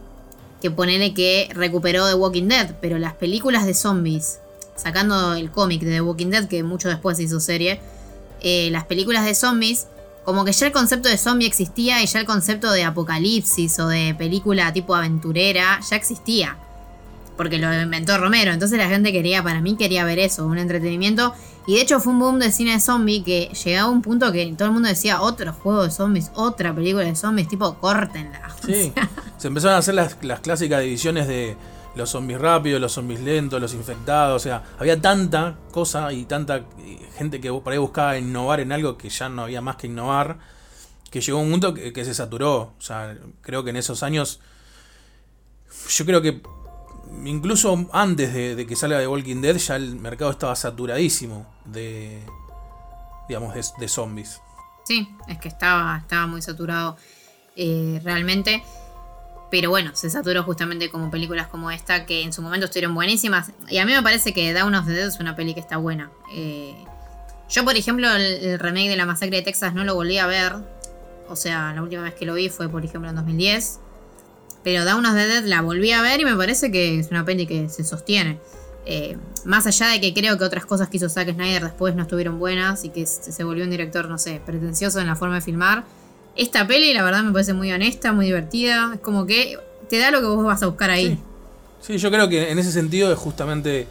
que 0.61 0.71
ponele 0.71 1.14
que 1.14 1.49
recuperó 1.54 2.07
The 2.07 2.14
Walking 2.14 2.49
Dead, 2.49 2.76
pero 2.81 2.99
las 2.99 3.14
películas 3.14 3.64
de 3.64 3.75
zombies, 3.75 4.38
sacando 4.77 5.35
el 5.35 5.51
cómic 5.51 5.81
de 5.81 5.92
The 5.92 6.01
Walking 6.03 6.29
Dead, 6.29 6.46
que 6.46 6.62
mucho 6.62 6.88
después 6.88 7.18
hizo 7.18 7.40
serie, 7.40 7.81
eh, 8.42 8.68
las 8.70 8.85
películas 8.85 9.24
de 9.24 9.35
zombies, 9.35 9.87
como 10.24 10.44
que 10.44 10.52
ya 10.52 10.66
el 10.66 10.72
concepto 10.72 11.09
de 11.09 11.16
zombie 11.18 11.46
existía 11.46 12.02
y 12.02 12.07
ya 12.07 12.20
el 12.20 12.26
concepto 12.26 12.70
de 12.70 12.85
apocalipsis 12.85 13.78
o 13.81 13.88
de 13.88 14.14
película 14.16 14.72
tipo 14.72 14.94
aventurera 14.94 15.81
ya 15.88 15.96
existía. 15.96 16.57
Porque 17.37 17.59
lo 17.59 17.72
inventó 17.72 18.18
Romero. 18.18 18.52
Entonces 18.52 18.78
la 18.78 18.88
gente 18.88 19.11
quería, 19.11 19.42
para 19.42 19.61
mí 19.61 19.76
quería 19.76 20.05
ver 20.05 20.18
eso, 20.18 20.46
un 20.46 20.59
entretenimiento. 20.59 21.35
Y 21.66 21.76
de 21.76 21.83
hecho 21.83 22.00
fue 22.00 22.12
un 22.12 22.18
boom 22.18 22.38
de 22.38 22.50
cine 22.52 22.72
de 22.72 22.81
zombie 22.81 23.22
que 23.22 23.50
llegaba 23.64 23.88
a 23.88 23.90
un 23.90 24.02
punto 24.02 24.31
que 24.33 24.52
todo 24.57 24.68
el 24.68 24.74
mundo 24.74 24.88
decía, 24.88 25.22
otro 25.22 25.52
juego 25.52 25.85
de 25.85 25.90
zombies, 25.90 26.31
otra 26.35 26.74
película 26.74 27.05
de 27.05 27.16
zombies, 27.16 27.48
tipo, 27.48 27.74
córtenla. 27.74 28.40
Sí, 28.64 28.92
se 29.38 29.48
empezaron 29.48 29.74
a 29.74 29.78
hacer 29.78 29.94
las, 29.94 30.16
las 30.22 30.38
clásicas 30.38 30.83
divisiones 30.83 31.26
de 31.26 31.57
los 31.94 32.11
zombies 32.11 32.40
rápidos, 32.40 32.81
los 32.81 32.92
zombies 32.92 33.20
lentos, 33.20 33.61
los 33.61 33.74
infectados, 33.74 34.42
o 34.42 34.42
sea, 34.42 34.62
había 34.78 35.00
tanta 35.00 35.59
cosa 35.70 36.12
y 36.12 36.24
tanta 36.24 36.64
gente 37.16 37.40
que 37.40 37.52
por 37.52 37.72
ahí 37.72 37.78
buscaba 37.78 38.18
innovar 38.18 38.61
en 38.61 38.72
algo 38.72 38.96
que 38.96 39.09
ya 39.09 39.28
no 39.28 39.42
había 39.42 39.61
más 39.61 39.76
que 39.76 39.87
innovar, 39.87 40.38
que 41.11 41.20
llegó 41.20 41.38
un 41.38 41.50
punto 41.50 41.74
que, 41.74 42.05
se 42.05 42.14
saturó, 42.14 42.74
o 42.78 42.81
sea, 42.81 43.16
creo 43.42 43.62
que 43.64 43.70
en 43.70 43.76
esos 43.76 44.02
años, 44.02 44.40
yo 45.88 46.07
creo 46.07 46.22
que 46.22 46.42
incluso 47.24 47.88
antes 47.92 48.33
de, 48.33 48.57
de 48.57 48.66
que 48.66 48.76
salga 48.76 48.98
de 48.98 49.07
Walking 49.07 49.42
Dead 49.42 49.57
ya 49.57 49.76
el 49.76 49.96
mercado 49.96 50.31
estaba 50.31 50.57
saturadísimo 50.57 51.46
de, 51.66 52.22
digamos, 53.28 53.55
de, 53.55 53.62
de 53.78 53.88
zombies. 53.88 54.40
Sí, 54.85 55.09
es 55.28 55.38
que 55.38 55.48
estaba, 55.48 55.98
estaba 55.98 56.26
muy 56.26 56.42
saturado 56.42 56.96
eh, 57.57 58.00
realmente. 58.02 58.62
Pero 59.53 59.69
bueno, 59.69 59.91
se 59.93 60.09
saturó 60.09 60.45
justamente 60.45 60.88
como 60.88 61.11
películas 61.11 61.47
como 61.47 61.71
esta, 61.71 62.07
que 62.07 62.23
en 62.23 62.33
su 62.33 62.41
momento 62.41 62.65
estuvieron 62.65 62.95
buenísimas. 62.95 63.53
Y 63.69 63.77
a 63.77 63.85
mí 63.85 63.93
me 63.93 64.03
parece 64.03 64.33
que 64.33 64.51
Dawn 64.55 64.75
of 64.75 64.87
the 64.87 64.93
Dead 64.93 65.09
es 65.09 65.21
una 65.21 65.37
peli 65.37 65.53
que 65.53 65.61
está 65.61 65.77
buena. 65.77 66.11
Eh, 66.33 66.75
yo, 67.51 67.62
por 67.62 67.77
ejemplo, 67.77 68.11
el, 68.11 68.59
remake 68.59 68.88
de 68.88 68.97
La 68.97 69.05
Masacre 69.05 69.37
de 69.37 69.43
Texas 69.43 69.75
no 69.75 69.85
lo 69.85 69.95
volví 69.95 70.17
a 70.17 70.27
ver. 70.27 70.55
O 71.29 71.37
sea, 71.37 71.75
la 71.75 71.83
última 71.83 72.01
vez 72.01 72.15
que 72.15 72.25
lo 72.25 72.33
vi 72.33 72.49
fue, 72.49 72.71
por 72.71 72.83
ejemplo, 72.83 73.11
en 73.11 73.17
2010. 73.17 73.79
Pero 74.65 74.87
Dawn 74.87 75.05
of 75.05 75.15
the 75.17 75.27
Dead 75.27 75.45
la 75.45 75.61
volví 75.61 75.93
a 75.93 76.01
ver 76.01 76.19
y 76.23 76.25
me 76.25 76.35
parece 76.35 76.73
que 76.73 76.99
es 76.99 77.11
una 77.11 77.27
peli 77.27 77.47
que 77.47 77.69
se 77.69 77.85
sostiene. 77.85 78.38
Eh, 78.87 79.19
más 79.45 79.67
allá 79.67 79.88
de 79.88 80.01
que 80.01 80.15
creo 80.15 80.38
que 80.38 80.45
otras 80.45 80.65
cosas 80.65 80.88
que 80.88 80.97
hizo 80.97 81.11
Zack 81.11 81.35
Snyder 81.35 81.62
después 81.62 81.95
no 81.95 82.05
estuvieron 82.05 82.38
buenas 82.38 82.85
y 82.85 82.88
que 82.88 83.05
se 83.05 83.45
volvió 83.45 83.65
un 83.65 83.71
director, 83.71 84.09
no 84.09 84.17
sé, 84.17 84.41
pretencioso 84.47 84.99
en 84.99 85.09
la 85.09 85.15
forma 85.15 85.35
de 85.35 85.41
filmar. 85.43 85.85
Esta 86.37 86.66
peli, 86.66 86.92
la 86.95 87.03
verdad, 87.03 87.23
me 87.23 87.33
parece 87.33 87.53
muy 87.53 87.71
honesta, 87.73 88.12
muy 88.12 88.27
divertida. 88.27 88.92
Es 88.95 89.01
como 89.01 89.27
que 89.27 89.59
te 89.88 89.99
da 89.99 90.11
lo 90.11 90.21
que 90.21 90.27
vos 90.27 90.45
vas 90.45 90.62
a 90.62 90.66
buscar 90.66 90.90
ahí. 90.90 91.18
Sí, 91.81 91.99
yo 91.99 92.11
creo 92.11 92.29
que 92.29 92.51
en 92.51 92.59
ese 92.59 92.73
sentido 92.73 93.12
es 93.12 93.18
justamente 93.18 93.87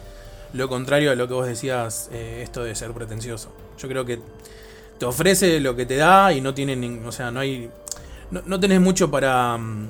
lo 0.54 0.68
contrario 0.68 1.10
a 1.12 1.14
lo 1.14 1.28
que 1.28 1.34
vos 1.34 1.46
decías, 1.46 2.08
eh, 2.12 2.40
esto 2.42 2.64
de 2.64 2.74
ser 2.74 2.92
pretencioso. 2.92 3.50
Yo 3.78 3.88
creo 3.88 4.04
que 4.04 4.18
te 4.98 5.04
ofrece 5.06 5.60
lo 5.60 5.76
que 5.76 5.86
te 5.86 5.96
da 5.96 6.32
y 6.32 6.40
no 6.40 6.52
tiene, 6.54 6.76
nin- 6.76 7.04
o 7.06 7.12
sea, 7.12 7.30
no 7.30 7.40
hay, 7.40 7.70
no, 8.30 8.42
no 8.46 8.58
tenés 8.60 8.80
mucho 8.80 9.10
para, 9.10 9.56
mm, 9.56 9.88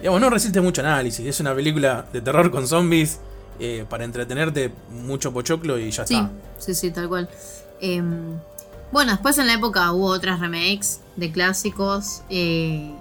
digamos, 0.00 0.20
no 0.20 0.30
resiste 0.30 0.60
mucho 0.60 0.80
análisis. 0.80 1.26
Es 1.26 1.40
una 1.40 1.54
película 1.54 2.06
de 2.12 2.20
terror 2.20 2.50
con 2.50 2.66
zombies 2.66 3.20
eh, 3.60 3.84
para 3.88 4.04
entretenerte 4.04 4.72
mucho 4.90 5.32
pochoclo 5.32 5.78
y 5.78 5.90
ya 5.90 6.06
Sí, 6.06 6.14
está. 6.14 6.30
sí, 6.58 6.74
sí, 6.74 6.90
tal 6.90 7.08
cual. 7.08 7.28
Em, 7.80 8.38
bueno, 8.92 9.12
después 9.12 9.38
en 9.38 9.46
la 9.46 9.54
época 9.54 9.90
hubo 9.92 10.06
otras 10.06 10.38
remakes 10.40 11.00
de 11.16 11.32
clásicos, 11.32 12.22
eh, 12.28 12.92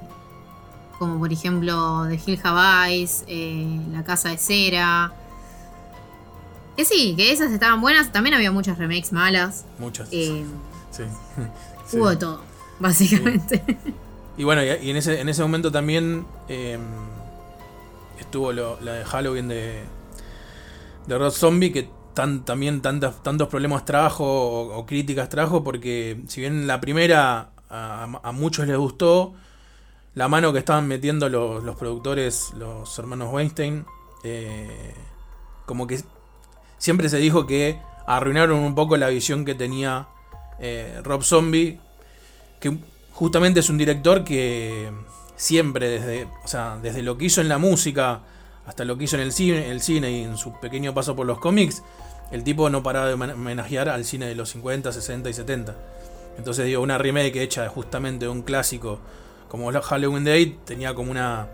como 0.97 1.19
por 1.19 1.34
ejemplo 1.34 2.06
The 2.08 2.19
Hill 2.25 2.39
Eyes, 2.88 3.25
eh, 3.27 3.80
La 3.91 4.04
Casa 4.04 4.30
de 4.30 4.38
Cera. 4.38 5.12
Que 6.77 6.86
sí, 6.86 7.13
que 7.17 7.32
esas 7.32 7.51
estaban 7.51 7.82
buenas. 7.82 8.12
También 8.12 8.34
había 8.34 8.51
muchas 8.51 8.77
remakes 8.77 9.12
malas. 9.12 9.65
Muchas. 9.77 10.10
Em, 10.12 10.47
Sí. 10.91 11.04
Sí. 11.88 11.97
Hubo 11.97 12.10
de 12.10 12.15
todo, 12.15 12.41
básicamente. 12.80 13.62
Y 14.38 14.45
bueno, 14.45 14.63
y, 14.63 14.89
en, 14.89 14.95
ese, 14.95 15.19
en 15.19 15.27
ese 15.27 15.41
momento 15.41 15.73
también 15.73 16.25
eh, 16.47 16.80
estuvo 18.17 18.54
lo, 18.54 18.80
la 18.80 18.93
de 18.93 19.04
Halloween 19.04 19.49
de, 19.49 19.84
de 21.08 21.17
Rob 21.17 21.32
Zombie, 21.32 21.73
que 21.73 21.89
también 22.13 22.82
tantas, 22.82 23.21
tantos 23.24 23.47
problemas 23.47 23.86
trajo 23.86 24.26
o, 24.78 24.86
críticas 24.86 25.30
trajo, 25.30 25.63
porque 25.63 26.21
si 26.28 26.41
bien 26.41 26.67
la 26.67 26.82
primera 26.82 27.50
a, 27.69 28.04
a 28.24 28.32
muchos 28.32 28.67
les 28.67 28.78
gustó, 28.78 29.34
la 30.13 30.28
mano 30.28 30.52
que 30.52 30.60
estaban 30.60 30.88
metiendo 30.88 31.30
los, 31.30 31.63
los 31.63 31.76
productores, 31.78 32.54
los 32.58 32.97
hermanos 33.00 33.30
Weinstein, 33.32 33.86
eh, 34.24 34.93
como 35.65 35.88
que 35.88 36.02
siempre 36.78 37.10
se 37.10 37.17
dijo 37.17 37.47
que 37.47 37.80
arruinaron 38.06 38.60
un 38.60 38.76
poco 38.76 38.97
la 38.97 39.08
visión 39.08 39.45
que 39.45 39.56
tenía 39.56 40.08
eh, 40.60 41.00
Rob 41.04 41.24
Zombie, 41.24 41.80
que 42.60 42.78
justamente 43.13 43.62
es 43.62 43.69
un 43.69 43.78
director 43.78 44.24
que 44.24 44.91
siempre 45.36 45.88
desde, 45.88 46.28
o 46.43 46.47
sea, 46.47 46.78
desde 46.82 47.02
lo 47.02 47.17
que 47.17 47.26
hizo 47.26 47.41
en 47.41 47.47
la 47.47 47.58
música 47.58 48.21
hasta 48.72 48.86
lo 48.86 48.98
que 48.98 49.04
hizo 49.04 49.18
en 49.18 49.24
el 49.24 49.34
cine, 49.34 49.70
el 49.70 49.82
cine 49.82 50.12
y 50.12 50.24
en 50.24 50.38
su 50.38 50.54
pequeño 50.54 50.94
paso 50.94 51.14
por 51.14 51.28
los 51.28 51.40
cómics, 51.40 51.84
el 52.32 52.46
tipo 52.46 52.70
no 52.70 52.82
paraba 52.82 53.08
de 53.08 53.16
homenajear 53.16 53.90
al 53.90 54.06
cine 54.06 54.28
de 54.28 54.34
los 54.34 54.52
50, 54.52 54.94
60 54.94 55.30
y 55.30 55.34
70. 55.34 55.76
Entonces 56.38 56.66
digo, 56.68 56.82
una 56.82 56.98
remake 56.98 57.36
hecha 57.42 57.68
justamente 57.68 58.24
de 58.24 58.32
un 58.32 58.44
clásico 58.44 59.00
como 59.50 59.74
Halloween 59.74 60.24
Day 60.24 60.58
tenía 60.64 60.94
como 60.94 61.12
una 61.12 61.50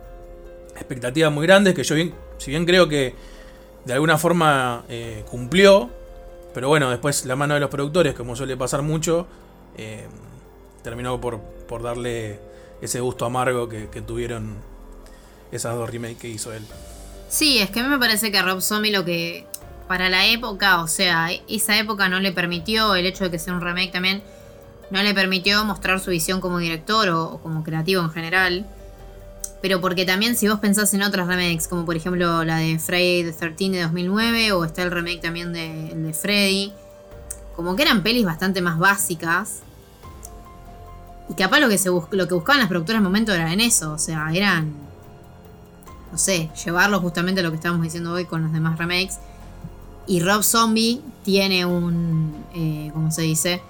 expectativa 0.75 1.31
muy 1.31 1.47
grande 1.47 1.73
que 1.73 1.83
yo 1.83 1.95
bien, 1.95 2.13
si 2.37 2.51
bien 2.51 2.67
creo 2.67 2.87
que 2.87 3.15
de 3.83 3.93
alguna 3.93 4.19
forma 4.19 4.85
eh, 4.87 5.25
cumplió, 5.27 5.89
pero 6.53 6.67
bueno, 6.67 6.91
después 6.91 7.25
la 7.25 7.35
mano 7.35 7.55
de 7.55 7.61
los 7.61 7.71
productores, 7.71 8.13
como 8.13 8.35
suele 8.35 8.55
pasar 8.55 8.83
mucho, 8.83 9.25
eh, 9.75 10.05
terminó 10.83 11.19
por, 11.19 11.41
darle 11.81 12.39
ese 12.79 12.99
gusto 12.99 13.25
amargo 13.25 13.67
que 13.67 14.03
tuvieron 14.05 14.57
esas 15.51 15.73
dos 15.73 15.89
remakes 15.89 16.17
que 16.19 16.27
hizo 16.27 16.53
él. 16.53 16.63
Sí, 17.29 17.59
es 17.59 17.69
que 17.69 17.81
a 17.81 17.83
mí 17.83 17.89
me 17.89 17.99
parece 17.99 18.31
que 18.31 18.41
Rob 18.41 18.61
Zombie 18.61 18.91
lo 18.91 19.03
que 19.03 19.45
para 19.87 20.09
la 20.09 20.25
época, 20.27 20.81
o 20.81 20.87
sea, 20.87 21.29
esa 21.47 21.77
época 21.77 22.09
no 22.09 22.19
le 22.19 22.31
permitió, 22.31 22.95
el 22.95 23.05
hecho 23.05 23.25
de 23.25 23.31
que 23.31 23.39
sea 23.39 23.53
un 23.53 23.61
remake 23.61 23.91
también, 23.91 24.21
no 24.91 25.01
le 25.01 25.13
permitió 25.13 25.63
mostrar 25.65 25.99
su 25.99 26.11
visión 26.11 26.41
como 26.41 26.59
director 26.59 27.09
o, 27.09 27.39
como 27.41 27.63
creativo 27.63 28.01
en 28.01 28.09
general. 28.09 28.65
Pero 29.61 29.81
porque 29.81 30.05
también 30.05 30.35
si 30.35 30.47
vos 30.47 30.59
pensás 30.59 30.93
en 30.93 31.01
otras 31.01 31.27
remakes, 31.27 31.67
como 31.67 31.85
por 31.85 31.95
ejemplo 31.95 32.43
la 32.43 32.57
de 32.57 32.79
Friday 32.79 33.23
the 33.23 33.33
13 33.33 33.71
de 33.71 33.81
2009, 33.83 34.51
o 34.51 34.63
está 34.63 34.83
el 34.83 34.91
remake 34.91 35.21
también 35.21 35.51
de, 35.51 35.93
de 35.95 36.13
Freddy, 36.13 36.71
como 37.55 37.75
que 37.75 37.83
eran 37.83 38.03
pelis 38.03 38.25
bastante 38.25 38.61
más 38.61 38.77
básicas. 38.77 39.61
Y 41.29 41.33
capaz 41.33 41.59
lo 41.59 41.67
que, 41.67 41.77
se 41.77 41.89
lo 41.89 42.27
que 42.27 42.33
buscaban 42.33 42.59
las 42.59 42.69
productoras 42.69 42.99
en 42.99 43.05
el 43.05 43.09
momento 43.11 43.33
era 43.33 43.51
en 43.51 43.59
eso, 43.59 43.91
o 43.91 43.97
sea, 43.97 44.29
eran, 44.31 44.86
no 46.11 46.17
sé, 46.17 46.49
llevarlo 46.65 46.99
justamente 46.99 47.41
a 47.41 47.43
lo 47.43 47.49
que 47.49 47.57
estábamos 47.57 47.83
diciendo 47.83 48.11
hoy 48.13 48.25
con 48.25 48.43
los 48.43 48.53
demás 48.53 48.77
remakes 48.77 49.19
y 50.07 50.21
Rob 50.21 50.41
Zombie 50.41 51.01
tiene 51.23 51.65
un. 51.65 52.45
Eh, 52.55 52.89
¿Cómo 52.93 53.11
se 53.11 53.23
dice? 53.23 53.61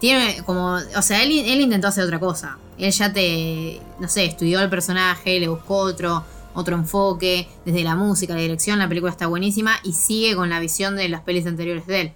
Tiene 0.00 0.42
como. 0.44 0.78
O 0.96 1.02
sea, 1.02 1.22
él, 1.22 1.30
él, 1.30 1.60
intentó 1.60 1.88
hacer 1.88 2.04
otra 2.04 2.18
cosa. 2.18 2.58
Él 2.78 2.90
ya 2.90 3.12
te. 3.12 3.80
No 4.00 4.08
sé, 4.08 4.24
estudió 4.24 4.60
el 4.60 4.70
personaje, 4.70 5.38
le 5.38 5.48
buscó 5.48 5.76
otro, 5.76 6.24
otro 6.54 6.74
enfoque. 6.74 7.48
Desde 7.66 7.84
la 7.84 7.96
música, 7.96 8.34
la 8.34 8.40
dirección, 8.40 8.78
la 8.78 8.88
película 8.88 9.12
está 9.12 9.26
buenísima. 9.26 9.74
Y 9.84 9.92
sigue 9.92 10.34
con 10.34 10.48
la 10.48 10.58
visión 10.58 10.96
de 10.96 11.08
las 11.10 11.20
pelis 11.20 11.46
anteriores 11.46 11.86
de 11.86 12.00
él. 12.00 12.12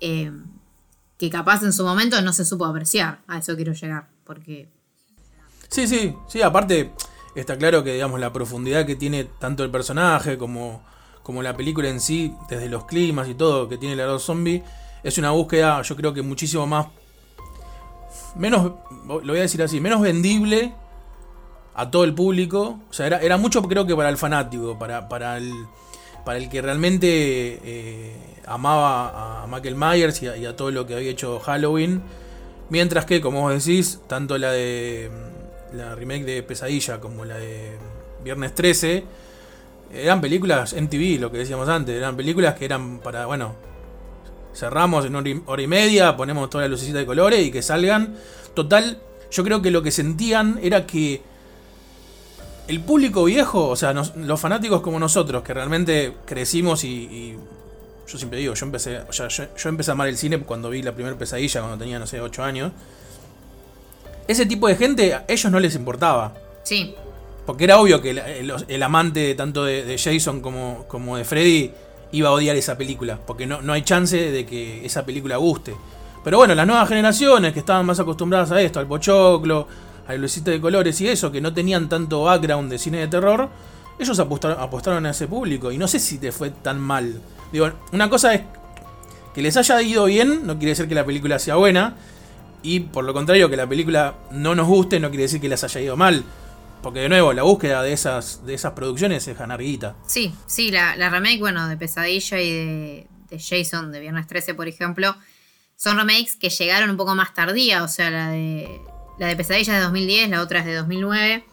Eh, 0.00 0.32
que 1.18 1.30
capaz 1.30 1.62
en 1.62 1.72
su 1.72 1.84
momento 1.84 2.20
no 2.20 2.32
se 2.32 2.44
supo 2.44 2.66
apreciar. 2.66 3.20
A 3.28 3.38
eso 3.38 3.54
quiero 3.54 3.72
llegar. 3.74 4.08
Porque. 4.24 4.68
Sí, 5.68 5.86
sí, 5.86 6.16
sí. 6.26 6.42
Aparte, 6.42 6.92
está 7.34 7.56
claro 7.56 7.82
que, 7.84 7.92
digamos, 7.94 8.20
la 8.20 8.32
profundidad 8.32 8.86
que 8.86 8.96
tiene 8.96 9.24
tanto 9.24 9.64
el 9.64 9.70
personaje 9.70 10.38
como 10.38 10.82
como 11.22 11.42
la 11.42 11.56
película 11.56 11.88
en 11.88 12.00
sí, 12.00 12.34
desde 12.48 12.68
los 12.68 12.84
climas 12.84 13.28
y 13.28 13.34
todo 13.34 13.68
que 13.68 13.78
tiene 13.78 13.96
la 13.96 14.18
zombie, 14.18 14.62
es 15.02 15.18
una 15.18 15.30
búsqueda, 15.30 15.82
yo 15.82 15.96
creo 15.96 16.12
que 16.12 16.22
muchísimo 16.22 16.66
más. 16.66 16.86
Menos, 18.36 18.72
lo 19.06 19.20
voy 19.20 19.38
a 19.38 19.42
decir 19.42 19.62
así, 19.62 19.80
menos 19.80 20.00
vendible 20.00 20.74
a 21.74 21.90
todo 21.90 22.04
el 22.04 22.14
público. 22.14 22.80
O 22.88 22.92
sea, 22.92 23.06
era, 23.06 23.18
era 23.20 23.36
mucho, 23.36 23.62
creo 23.62 23.86
que 23.86 23.94
para 23.94 24.08
el 24.08 24.16
fanático, 24.16 24.78
para, 24.78 25.08
para, 25.08 25.36
el, 25.36 25.52
para 26.24 26.38
el 26.38 26.48
que 26.48 26.62
realmente 26.62 27.08
eh, 27.08 28.16
amaba 28.46 29.42
a 29.42 29.46
Michael 29.46 29.76
Myers 29.76 30.22
y 30.22 30.28
a, 30.28 30.36
y 30.36 30.46
a 30.46 30.56
todo 30.56 30.70
lo 30.70 30.86
que 30.86 30.94
había 30.94 31.10
hecho 31.10 31.40
Halloween. 31.40 32.02
Mientras 32.70 33.04
que, 33.04 33.20
como 33.20 33.42
vos 33.42 33.64
decís, 33.64 34.00
tanto 34.06 34.38
la 34.38 34.50
de 34.50 35.10
la 35.74 35.94
remake 35.94 36.24
de 36.24 36.42
Pesadilla 36.42 37.00
como 37.00 37.24
la 37.24 37.36
de 37.38 37.72
Viernes 38.22 38.54
13 38.54 39.04
eran 39.94 40.20
películas 40.20 40.74
MTV, 40.74 41.20
lo 41.20 41.30
que 41.30 41.38
decíamos 41.38 41.68
antes, 41.68 41.94
eran 41.94 42.16
películas 42.16 42.54
que 42.54 42.64
eran 42.64 42.98
para, 43.00 43.26
bueno, 43.26 43.54
cerramos 44.54 45.04
en 45.04 45.42
hora 45.46 45.62
y 45.62 45.66
media, 45.66 46.16
ponemos 46.16 46.48
toda 46.50 46.64
la 46.64 46.68
lucecita 46.68 46.98
de 46.98 47.06
colores 47.06 47.44
y 47.44 47.50
que 47.50 47.62
salgan. 47.62 48.14
Total, 48.54 48.98
yo 49.30 49.44
creo 49.44 49.60
que 49.60 49.70
lo 49.70 49.82
que 49.82 49.90
sentían 49.90 50.58
era 50.62 50.86
que 50.86 51.22
el 52.68 52.80
público 52.80 53.24
viejo, 53.24 53.68
o 53.68 53.76
sea, 53.76 53.92
los 53.92 54.40
fanáticos 54.40 54.80
como 54.80 54.98
nosotros, 54.98 55.42
que 55.42 55.52
realmente 55.52 56.14
crecimos 56.24 56.84
y, 56.84 57.36
yo 58.06 58.18
siempre 58.18 58.38
digo, 58.38 58.54
yo 58.54 58.66
empecé, 58.66 58.98
o 58.98 59.12
sea, 59.12 59.28
yo, 59.28 59.44
yo, 59.56 59.68
empecé 59.68 59.90
a 59.90 59.92
amar 59.92 60.08
el 60.08 60.16
cine 60.16 60.38
cuando 60.40 60.70
vi 60.70 60.82
la 60.82 60.92
primera 60.92 61.16
pesadilla, 61.16 61.60
cuando 61.60 61.78
tenía, 61.78 61.98
no 61.98 62.06
sé, 62.06 62.20
8 62.20 62.42
años. 62.42 62.72
Ese 64.28 64.46
tipo 64.46 64.68
de 64.68 64.76
gente, 64.76 65.14
a 65.14 65.24
ellos 65.28 65.50
no 65.50 65.60
les 65.60 65.74
importaba. 65.74 66.34
Sí. 66.62 66.94
Porque 67.46 67.64
era 67.64 67.78
obvio 67.78 68.00
que 68.00 68.10
el, 68.10 68.82
amante 68.82 69.34
tanto 69.34 69.64
de, 69.64 69.98
Jason 69.98 70.40
como, 70.40 70.84
como, 70.88 71.16
de 71.16 71.24
Freddy 71.24 71.72
iba 72.12 72.28
a 72.28 72.32
odiar 72.32 72.56
esa 72.56 72.78
película. 72.78 73.18
Porque 73.26 73.46
no, 73.46 73.62
no 73.62 73.72
hay 73.72 73.82
chance 73.82 74.16
de 74.16 74.46
que 74.46 74.84
esa 74.86 75.04
película 75.04 75.36
guste. 75.36 75.74
Pero 76.22 76.38
bueno, 76.38 76.54
las 76.54 76.66
nuevas 76.66 76.88
generaciones 76.88 77.52
que 77.52 77.58
estaban 77.58 77.84
más 77.84 77.98
acostumbradas 77.98 78.52
a 78.52 78.60
esto, 78.60 78.78
al 78.78 78.86
pochoclo, 78.86 79.66
al 80.06 80.20
lucito 80.20 80.50
de 80.50 80.60
colores 80.60 81.00
y 81.00 81.08
eso, 81.08 81.32
que 81.32 81.40
no 81.40 81.52
tenían 81.52 81.88
tanto 81.88 82.22
background 82.22 82.70
de 82.70 82.78
cine 82.78 82.98
de 82.98 83.08
terror, 83.08 83.48
ellos 83.98 84.18
apostaron, 84.20 84.60
apostaron 84.60 85.04
a 85.06 85.10
ese 85.10 85.26
público. 85.26 85.72
Y 85.72 85.78
no 85.78 85.88
sé 85.88 85.98
si 85.98 86.18
te 86.18 86.30
fue 86.30 86.50
tan 86.50 86.78
mal. 86.78 87.20
Digo, 87.52 87.70
una 87.92 88.08
cosa 88.08 88.34
es 88.34 88.42
que 89.34 89.42
les 89.42 89.56
haya 89.56 89.82
ido 89.82 90.04
bien, 90.04 90.46
no 90.46 90.54
quiere 90.58 90.70
decir 90.70 90.88
que 90.88 90.94
la 90.94 91.04
película 91.04 91.38
sea 91.38 91.56
buena. 91.56 91.96
Y 92.62 92.80
por 92.80 93.04
lo 93.04 93.12
contrario, 93.12 93.50
que 93.50 93.56
la 93.56 93.66
película 93.66 94.14
no 94.30 94.54
nos 94.54 94.66
guste, 94.68 95.00
no 95.00 95.08
quiere 95.10 95.24
decir 95.24 95.40
que 95.40 95.48
les 95.48 95.62
haya 95.64 95.80
ido 95.80 95.96
mal. 95.96 96.24
Porque 96.82 97.00
de 97.00 97.08
nuevo, 97.08 97.32
la 97.32 97.42
búsqueda 97.42 97.82
de 97.82 97.92
esas, 97.92 98.44
de 98.44 98.54
esas 98.54 98.72
producciones 98.72 99.26
es 99.28 99.38
ganar 99.38 99.60
guita. 99.60 99.94
Sí, 100.06 100.34
sí, 100.46 100.70
la, 100.70 100.94
remake, 101.10 101.38
bueno, 101.38 101.68
de 101.68 101.76
Pesadilla 101.76 102.40
y 102.40 102.50
de, 102.50 103.06
Jason, 103.38 103.92
de 103.92 104.00
Viernes 104.00 104.26
13, 104.26 104.54
por 104.54 104.68
ejemplo, 104.68 105.14
son 105.76 105.96
remakes 105.96 106.36
que 106.36 106.50
llegaron 106.50 106.90
un 106.90 106.96
poco 106.96 107.14
más 107.14 107.34
tardía. 107.34 107.84
O 107.84 107.88
sea, 107.88 108.10
la 108.10 108.30
de, 108.30 108.80
la 109.18 109.28
de 109.28 109.36
Pesadilla 109.36 109.74
es 109.74 109.78
de 109.78 109.84
2010, 109.84 110.30
la 110.30 110.42
otra 110.42 110.60
es 110.60 110.66
de 110.66 110.74
2009. 110.74 111.44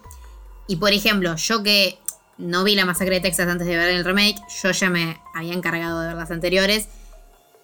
Y 0.67 0.75
por 0.77 0.93
ejemplo, 0.93 1.35
yo 1.35 1.63
que 1.63 1.99
no 2.37 2.63
vi 2.63 2.75
la 2.75 2.85
masacre 2.85 3.15
de 3.15 3.21
Texas 3.21 3.47
antes 3.47 3.67
de 3.67 3.77
ver 3.77 3.89
el 3.89 4.05
remake, 4.05 4.39
yo 4.63 4.71
ya 4.71 4.89
me 4.89 5.19
había 5.35 5.53
encargado 5.53 6.01
de 6.01 6.07
ver 6.07 6.15
las 6.15 6.31
anteriores. 6.31 6.87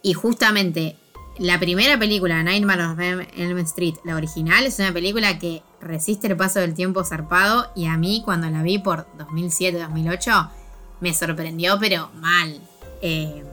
Y 0.03 0.13
justamente 0.13 0.97
la 1.37 1.59
primera 1.59 1.99
película, 1.99 2.41
Nightmare 2.43 2.83
on 2.83 3.27
Elm 3.35 3.57
Street, 3.59 3.95
la 4.03 4.15
original, 4.15 4.65
es 4.65 4.79
una 4.79 4.93
película 4.93 5.37
que 5.37 5.63
resiste 5.81 6.27
el 6.27 6.37
paso 6.37 6.59
del 6.59 6.73
tiempo 6.73 7.03
zarpado 7.03 7.71
y 7.75 7.85
a 7.85 7.97
mí 7.97 8.21
cuando 8.23 8.49
la 8.49 8.63
vi 8.63 8.79
por 8.79 9.05
2007-2008 9.17 10.49
me 11.01 11.13
sorprendió 11.13 11.77
pero 11.79 12.09
mal. 12.15 12.59
Eh, 13.01 13.43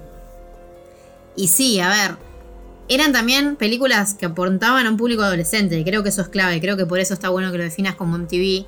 y 1.35 1.49
sí, 1.49 1.81
a 1.81 1.89
ver, 1.89 2.17
eran 2.89 3.13
también 3.13 3.57
películas 3.57 4.15
que 4.15 4.27
apuntaban 4.27 4.87
a 4.87 4.91
un 4.91 4.97
público 4.97 5.23
adolescente 5.23 5.83
creo 5.85 6.03
que 6.03 6.11
eso 6.11 6.23
es 6.23 6.29
clave, 6.29 6.61
creo 6.61 6.77
que 6.77 6.87
por 6.87 7.01
eso 7.01 7.15
está 7.15 7.31
bueno 7.31 7.51
que 7.51 7.59
lo 7.59 7.65
definas 7.65 7.97
como 7.97 8.17
MTV. 8.17 8.67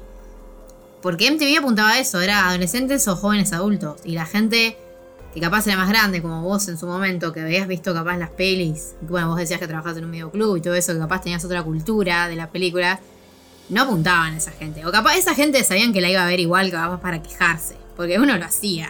Porque 1.03 1.31
MTV 1.31 1.59
apuntaba 1.59 1.90
a 1.90 1.98
eso, 2.00 2.20
era 2.20 2.48
adolescentes 2.48 3.07
o 3.09 3.14
jóvenes 3.14 3.53
adultos 3.53 4.00
y 4.05 4.12
la 4.12 4.24
gente 4.24 4.79
que 5.35 5.40
capaz 5.40 5.66
era 5.66 5.77
más 5.77 5.88
grande, 5.88 6.23
como 6.23 6.42
vos 6.42 6.68
en 6.68 6.79
su 6.79 6.87
momento, 6.87 7.33
que 7.33 7.40
habías 7.40 7.66
visto 7.66 7.92
capaz 7.92 8.16
las 8.16 8.31
pelis, 8.31 8.94
bueno, 9.01 9.29
vos 9.29 9.37
decías 9.37 9.59
que 9.59 9.66
trabajabas 9.66 9.99
en 9.99 10.05
un 10.05 10.12
videoclub 10.12 10.57
y 10.57 10.61
todo 10.61 10.75
eso, 10.75 10.92
que 10.92 11.01
capaz 11.01 11.23
tenías 11.23 11.44
otra 11.44 11.64
cultura 11.64 12.29
de 12.29 12.37
las 12.37 12.49
películas, 12.49 13.01
no 13.68 13.83
apuntaban 13.83 14.35
a 14.35 14.37
esa 14.37 14.53
gente. 14.53 14.87
O 14.87 14.92
capaz 14.92 15.16
esa 15.16 15.35
gente 15.35 15.62
sabían 15.64 15.92
que 15.92 16.01
la 16.01 16.09
iba 16.09 16.23
a 16.23 16.27
ver 16.29 16.38
igual, 16.38 16.70
capaz 16.70 17.01
para 17.01 17.20
quejarse, 17.20 17.75
porque 17.97 18.16
uno 18.20 18.38
lo 18.38 18.44
hacía. 18.44 18.88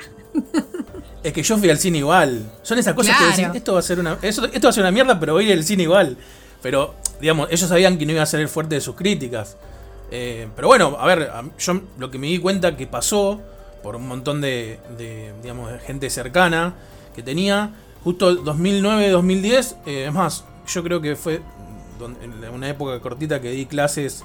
Es 1.23 1.33
que 1.33 1.43
yo 1.43 1.57
fui 1.57 1.71
al 1.71 1.79
cine 1.79 1.99
igual. 1.99 2.53
Son 2.63 2.79
esas 2.79 2.93
cosas 2.93 3.17
que 3.17 3.25
decís, 3.25 3.55
esto 3.55 3.73
va 3.73 3.79
a 3.79 3.83
ser 3.83 3.99
una, 3.99 4.19
esto 4.21 4.43
va 4.43 4.69
a 4.69 4.73
ser 4.73 4.83
una 4.83 4.91
mierda, 4.91 5.19
pero 5.19 5.33
voy 5.33 5.47
a 5.47 5.53
ir 5.53 5.59
al 5.59 5.65
cine 5.65 5.85
igual. 5.85 6.19
Pero, 6.61 6.95
digamos, 7.19 7.49
ellos 7.51 7.67
sabían 7.67 7.97
que 7.97 8.05
no 8.05 8.13
iba 8.13 8.23
a 8.23 8.27
ser 8.27 8.41
el 8.41 8.49
fuerte 8.49 8.75
de 8.75 8.83
sus 8.83 8.95
críticas. 8.95 9.57
Eh, 10.11 10.49
pero 10.55 10.69
bueno, 10.69 10.99
a 11.01 11.07
ver, 11.07 11.31
yo 11.59 11.81
lo 11.99 12.11
que 12.11 12.19
me 12.19 12.27
di 12.27 12.39
cuenta 12.39 12.77
que 12.77 12.87
pasó 12.87 13.41
por 13.85 13.97
un 13.97 14.09
montón 14.09 14.41
de, 14.41 14.81
digamos, 15.43 15.71
gente 15.83 16.09
cercana 16.09 16.75
que 17.15 17.23
tenía. 17.23 17.75
Justo 18.03 18.43
2009-2010, 18.43 19.77
eh, 19.85 20.07
es 20.09 20.13
más, 20.13 20.45
yo 20.67 20.83
creo 20.83 21.03
que 21.03 21.17
fue 21.17 21.43
en 22.01 22.49
una 22.53 22.69
época 22.69 22.99
cortita 23.01 23.43
que 23.43 23.51
di 23.51 23.67
clases, 23.67 24.25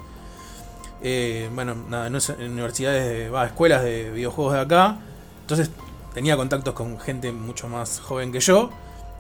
eh, 1.04 1.50
bueno, 1.54 1.76
nada, 1.76 2.08
en 2.08 2.52
universidades, 2.52 3.32
va, 3.34 3.48
escuelas 3.48 3.84
de 3.84 4.12
videojuegos 4.12 4.54
de 4.54 4.60
acá. 4.62 4.98
Entonces 5.42 5.70
tenía 6.14 6.38
contactos 6.38 6.74
con 6.74 6.98
gente 6.98 7.34
mucho 7.34 7.68
más 7.68 8.00
joven 8.00 8.32
que 8.32 8.40
yo. 8.40 8.70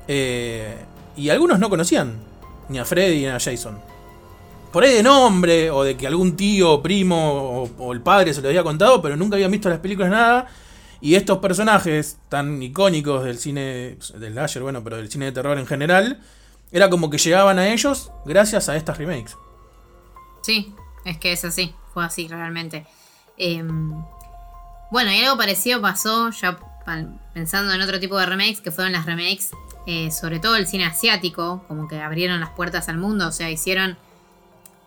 Eh, 0.07 0.77
y 1.17 1.29
algunos 1.29 1.59
no 1.59 1.69
conocían 1.69 2.15
ni 2.69 2.79
a 2.79 2.85
Freddy 2.85 3.19
ni 3.19 3.27
a 3.27 3.39
Jason 3.39 3.77
por 4.71 4.83
ahí 4.83 4.93
de 4.93 5.03
nombre, 5.03 5.71
o 5.71 5.83
de 5.83 5.97
que 5.97 6.07
algún 6.07 6.35
tío, 6.35 6.81
primo 6.81 7.69
o, 7.77 7.93
el 7.93 8.01
padre 8.01 8.33
se 8.33 8.41
lo 8.41 8.49
había 8.49 8.63
contado, 8.63 9.01
pero 9.01 9.15
nunca 9.15 9.35
habían 9.35 9.51
visto 9.51 9.69
las 9.69 9.79
películas 9.79 10.11
nada. 10.11 10.47
Y 11.01 11.15
estos 11.15 11.37
personajes 11.37 12.17
tan 12.27 12.61
icónicos 12.61 13.23
del 13.23 13.37
cine, 13.37 13.97
del 14.15 14.37
Asher, 14.37 14.61
bueno, 14.61 14.83
pero 14.83 14.97
del 14.97 15.09
cine 15.09 15.25
de 15.25 15.31
terror 15.31 15.57
en 15.57 15.65
general, 15.65 16.19
era 16.71 16.89
como 16.89 17.09
que 17.09 17.17
llegaban 17.17 17.57
a 17.57 17.69
ellos 17.69 18.11
gracias 18.25 18.69
a 18.69 18.75
estas 18.75 18.97
remakes. 18.97 19.37
Sí, 20.41 20.73
es 21.05 21.17
que 21.17 21.31
es 21.31 21.45
así, 21.45 21.73
fue 21.93 22.03
así 22.03 22.27
realmente. 22.27 22.85
Em, 23.37 23.93
Bueno, 24.91 25.11
y 25.11 25.19
algo 25.23 25.37
parecido 25.37 25.79
pasó, 25.81 26.31
ya 26.31 26.59
pensando 27.33 27.73
en 27.73 27.81
otro 27.81 27.99
tipo 27.99 28.17
de 28.17 28.25
remakes, 28.25 28.59
que 28.59 28.71
fueron 28.71 28.91
las 28.91 29.05
remakes, 29.05 29.51
eh, 29.85 30.11
sobre 30.11 30.39
todo 30.39 30.55
el 30.55 30.67
cine 30.67 30.85
asiático, 30.85 31.63
como 31.67 31.87
que 31.87 32.01
abrieron 32.01 32.39
las 32.39 32.49
puertas 32.49 32.89
al 32.89 32.97
mundo, 32.97 33.27
o 33.27 33.31
sea, 33.31 33.49
hicieron... 33.49 33.97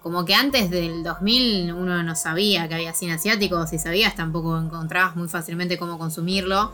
Como 0.03 0.25
que 0.25 0.35
antes 0.35 0.71
del 0.71 1.03
2000 1.05 1.73
uno 1.73 2.03
no 2.03 2.17
sabía 2.17 2.69
que 2.69 2.75
había 2.75 2.93
cine 2.93 3.13
asiático, 3.13 3.67
si 3.67 3.79
sabías 3.79 4.17
tampoco 4.17 4.59
encontrabas 4.59 5.15
muy 5.15 5.29
fácilmente 5.29 5.79
cómo 5.79 5.99
consumirlo. 5.99 6.73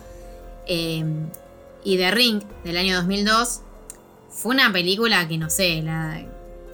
Eh, 0.66 1.04
y 1.84 1.96
The 1.96 2.10
Ring, 2.10 2.42
del 2.64 2.76
año 2.76 2.96
2002, 2.96 3.60
fue 4.30 4.54
una 4.54 4.72
película 4.72 5.28
que, 5.28 5.38
no 5.38 5.50
sé, 5.50 5.82
la 5.82 6.24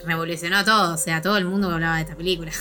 revolucionó 0.04 0.64
todo, 0.64 0.94
o 0.94 0.96
sea, 0.96 1.22
todo 1.22 1.36
el 1.36 1.44
mundo 1.44 1.70
hablaba 1.70 1.96
de 1.96 2.02
esta 2.02 2.14
película. 2.14 2.52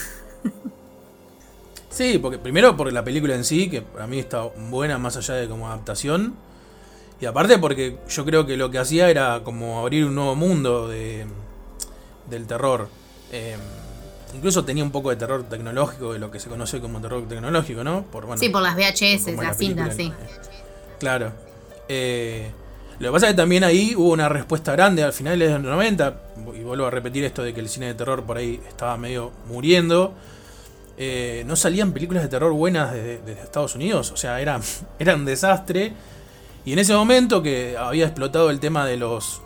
Sí, 1.94 2.18
porque 2.18 2.38
primero 2.38 2.76
por 2.76 2.92
la 2.92 3.04
película 3.04 3.36
en 3.36 3.44
sí, 3.44 3.70
que 3.70 3.80
para 3.80 4.08
mí 4.08 4.18
está 4.18 4.42
buena 4.42 4.98
más 4.98 5.16
allá 5.16 5.34
de 5.34 5.46
como 5.48 5.68
adaptación. 5.68 6.34
Y 7.20 7.26
aparte 7.26 7.56
porque 7.58 7.98
yo 8.08 8.24
creo 8.24 8.46
que 8.46 8.56
lo 8.56 8.68
que 8.68 8.80
hacía 8.80 9.08
era 9.10 9.42
como 9.44 9.78
abrir 9.78 10.04
un 10.04 10.16
nuevo 10.16 10.34
mundo 10.34 10.88
de, 10.88 11.24
del 12.28 12.48
terror. 12.48 12.88
Eh, 13.30 13.56
incluso 14.34 14.64
tenía 14.64 14.84
un 14.84 14.90
poco 14.90 15.10
de 15.10 15.16
terror 15.16 15.44
tecnológico, 15.44 16.12
de 16.12 16.18
lo 16.18 16.30
que 16.30 16.40
se 16.40 16.48
conoce 16.48 16.80
como 16.80 17.00
terror 17.00 17.26
tecnológico, 17.28 17.84
¿no? 17.84 18.02
Por, 18.04 18.26
bueno, 18.26 18.40
Sí, 18.40 18.48
por 18.48 18.62
las 18.62 18.76
VHS, 18.76 19.26
las 19.28 19.36
la 19.36 19.54
cintas, 19.54 19.96
sí. 19.96 20.12
Claro. 20.98 21.32
Eh, 21.88 22.50
lo 22.98 23.08
que 23.08 23.12
pasa 23.12 23.26
es 23.26 23.32
que 23.32 23.36
también 23.36 23.64
ahí 23.64 23.94
hubo 23.96 24.12
una 24.12 24.28
respuesta 24.28 24.72
grande 24.72 25.02
al 25.02 25.12
final 25.12 25.38
de 25.38 25.50
los 25.50 25.62
90. 25.62 26.20
Y 26.56 26.62
vuelvo 26.62 26.86
a 26.86 26.90
repetir 26.90 27.24
esto 27.24 27.42
de 27.42 27.52
que 27.52 27.60
el 27.60 27.68
cine 27.68 27.86
de 27.86 27.94
terror 27.94 28.24
por 28.24 28.36
ahí 28.36 28.60
estaba 28.68 28.96
medio 28.96 29.32
muriendo. 29.48 30.14
Eh, 30.96 31.42
no 31.46 31.56
salían 31.56 31.92
películas 31.92 32.22
de 32.22 32.28
terror 32.28 32.52
buenas 32.52 32.92
desde, 32.92 33.18
desde 33.18 33.42
Estados 33.42 33.74
Unidos. 33.74 34.12
O 34.12 34.16
sea, 34.16 34.40
era, 34.40 34.60
era 34.98 35.16
un 35.16 35.24
desastre. 35.24 35.92
Y 36.64 36.72
en 36.72 36.78
ese 36.78 36.94
momento 36.94 37.42
que 37.42 37.76
había 37.76 38.06
explotado 38.06 38.50
el 38.50 38.60
tema 38.60 38.86
de 38.86 38.96
los 38.96 39.42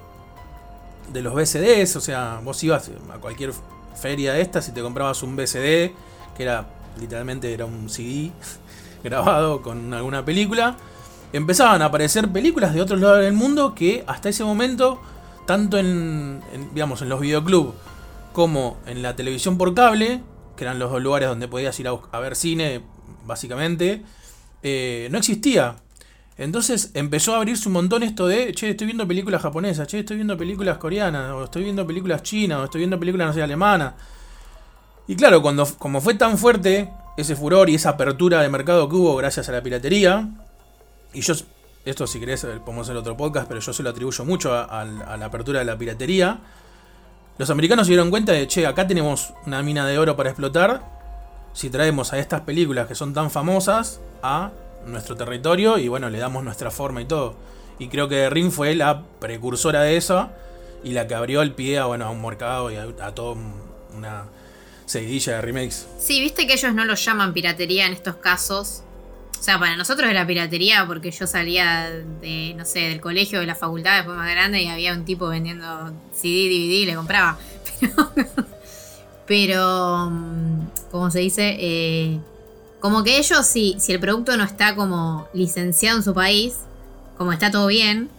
de 1.12 1.22
los 1.22 1.34
VCDs, 1.34 1.96
o 1.96 2.00
sea, 2.00 2.40
vos 2.44 2.62
ibas 2.62 2.90
a 3.12 3.18
cualquier 3.18 3.52
feria 4.00 4.32
de 4.32 4.40
estas 4.40 4.68
y 4.68 4.72
te 4.72 4.82
comprabas 4.82 5.22
un 5.22 5.36
VCD, 5.36 5.92
que 6.36 6.42
era 6.42 6.66
literalmente 6.98 7.52
era 7.52 7.64
un 7.64 7.88
CD 7.88 8.30
grabado 9.04 9.62
con 9.62 9.92
alguna 9.94 10.24
película, 10.24 10.76
empezaban 11.32 11.82
a 11.82 11.86
aparecer 11.86 12.28
películas 12.30 12.74
de 12.74 12.80
otros 12.80 13.00
lados 13.00 13.20
del 13.20 13.34
mundo 13.34 13.74
que 13.74 14.04
hasta 14.06 14.28
ese 14.28 14.44
momento, 14.44 15.00
tanto 15.46 15.78
en, 15.78 16.40
digamos, 16.74 17.02
en 17.02 17.08
los 17.08 17.20
videoclubs 17.20 17.74
como 18.32 18.78
en 18.86 19.02
la 19.02 19.16
televisión 19.16 19.58
por 19.58 19.74
cable, 19.74 20.22
que 20.56 20.64
eran 20.64 20.78
los 20.78 21.00
lugares 21.02 21.28
donde 21.28 21.48
podías 21.48 21.78
ir 21.80 21.88
a 21.88 22.18
ver 22.18 22.36
cine, 22.36 22.82
básicamente, 23.26 24.02
eh, 24.62 25.08
no 25.10 25.18
existía. 25.18 25.76
Entonces 26.38 26.92
empezó 26.94 27.34
a 27.34 27.38
abrirse 27.38 27.68
un 27.68 27.74
montón 27.74 28.04
esto 28.04 28.28
de, 28.28 28.52
che, 28.54 28.70
estoy 28.70 28.86
viendo 28.86 29.06
películas 29.08 29.42
japonesas, 29.42 29.88
che, 29.88 29.98
estoy 29.98 30.16
viendo 30.16 30.38
películas 30.38 30.78
coreanas, 30.78 31.32
o 31.32 31.44
estoy 31.44 31.64
viendo 31.64 31.84
películas 31.86 32.22
chinas, 32.22 32.60
o 32.60 32.64
estoy 32.64 32.78
viendo 32.78 32.98
películas, 32.98 33.26
no 33.28 33.32
sé, 33.34 33.42
alemanas. 33.42 33.94
Y 35.08 35.16
claro, 35.16 35.42
cuando, 35.42 35.66
como 35.78 36.00
fue 36.00 36.14
tan 36.14 36.38
fuerte 36.38 36.90
ese 37.16 37.34
furor 37.34 37.68
y 37.68 37.74
esa 37.74 37.90
apertura 37.90 38.40
de 38.40 38.48
mercado 38.48 38.88
que 38.88 38.94
hubo 38.94 39.16
gracias 39.16 39.48
a 39.48 39.52
la 39.52 39.62
piratería, 39.62 40.28
y 41.12 41.20
yo, 41.22 41.34
esto 41.84 42.06
si 42.06 42.20
querés 42.20 42.44
eh, 42.44 42.60
podemos 42.64 42.86
hacer 42.86 42.96
otro 42.96 43.16
podcast, 43.16 43.48
pero 43.48 43.58
yo 43.58 43.72
se 43.72 43.82
lo 43.82 43.90
atribuyo 43.90 44.24
mucho 44.24 44.54
a, 44.54 44.62
a- 44.64 45.16
la 45.16 45.26
apertura 45.26 45.58
de 45.58 45.64
la 45.64 45.76
piratería, 45.76 46.38
los 47.36 47.50
americanos 47.50 47.86
se 47.86 47.92
dieron 47.92 48.10
cuenta 48.10 48.30
de, 48.32 48.46
che, 48.46 48.64
acá 48.64 48.86
tenemos 48.86 49.32
una 49.46 49.60
mina 49.62 49.84
de 49.86 49.98
oro 49.98 50.14
para 50.14 50.28
explotar, 50.30 50.82
si 51.52 51.68
traemos 51.70 52.12
a 52.12 52.18
estas 52.18 52.42
películas 52.42 52.86
que 52.86 52.94
son 52.94 53.12
tan 53.12 53.28
famosas 53.30 54.00
a 54.22 54.52
nuestro 54.86 55.16
territorio 55.16 55.78
y 55.78 55.88
bueno, 55.88 56.10
le 56.10 56.18
damos 56.18 56.44
nuestra 56.44 56.70
forma 56.70 57.02
y 57.02 57.04
todo. 57.04 57.36
Y 57.78 57.88
creo 57.88 58.08
que 58.08 58.28
Ring 58.30 58.50
fue 58.50 58.74
la 58.74 59.02
precursora 59.20 59.82
de 59.82 59.96
eso 59.96 60.30
y 60.82 60.92
la 60.92 61.06
que 61.06 61.14
abrió 61.14 61.42
el 61.42 61.52
pie 61.52 61.78
a, 61.78 61.86
bueno, 61.86 62.06
a 62.06 62.10
un 62.10 62.22
mercado 62.22 62.70
y 62.70 62.76
a, 62.76 62.88
a 63.00 63.14
toda 63.14 63.36
una 63.96 64.24
seguidilla 64.86 65.36
de 65.36 65.40
remakes. 65.42 65.86
Sí, 65.98 66.20
viste 66.20 66.46
que 66.46 66.54
ellos 66.54 66.74
no 66.74 66.84
lo 66.84 66.94
llaman 66.94 67.32
piratería 67.32 67.86
en 67.86 67.92
estos 67.92 68.16
casos. 68.16 68.82
O 69.38 69.42
sea, 69.42 69.58
para 69.58 69.76
nosotros 69.76 70.10
era 70.10 70.26
piratería 70.26 70.84
porque 70.86 71.10
yo 71.12 71.26
salía 71.26 71.90
de, 72.20 72.54
no 72.56 72.64
sé, 72.64 72.80
del 72.80 73.00
colegio, 73.00 73.38
de 73.38 73.46
la 73.46 73.54
facultad, 73.54 73.98
después 73.98 74.16
más 74.16 74.30
grande, 74.30 74.62
y 74.62 74.66
había 74.66 74.92
un 74.92 75.04
tipo 75.04 75.28
vendiendo 75.28 75.92
CD, 76.12 76.48
DVD 76.48 76.72
y 76.72 76.86
le 76.86 76.94
compraba. 76.94 77.38
Pero, 77.78 78.12
pero 79.26 80.10
mm, 80.10 80.60
¿cómo 80.90 81.10
se 81.10 81.20
dice? 81.20 81.56
Eh, 81.60 82.18
como 82.80 83.02
que 83.02 83.18
ellos, 83.18 83.46
si, 83.46 83.76
si 83.78 83.92
el 83.92 84.00
producto 84.00 84.36
no 84.36 84.44
está 84.44 84.74
como 84.74 85.28
licenciado 85.32 85.98
en 85.98 86.04
su 86.04 86.14
país, 86.14 86.56
como 87.16 87.32
está 87.32 87.50
todo 87.50 87.66
bien, 87.66 88.10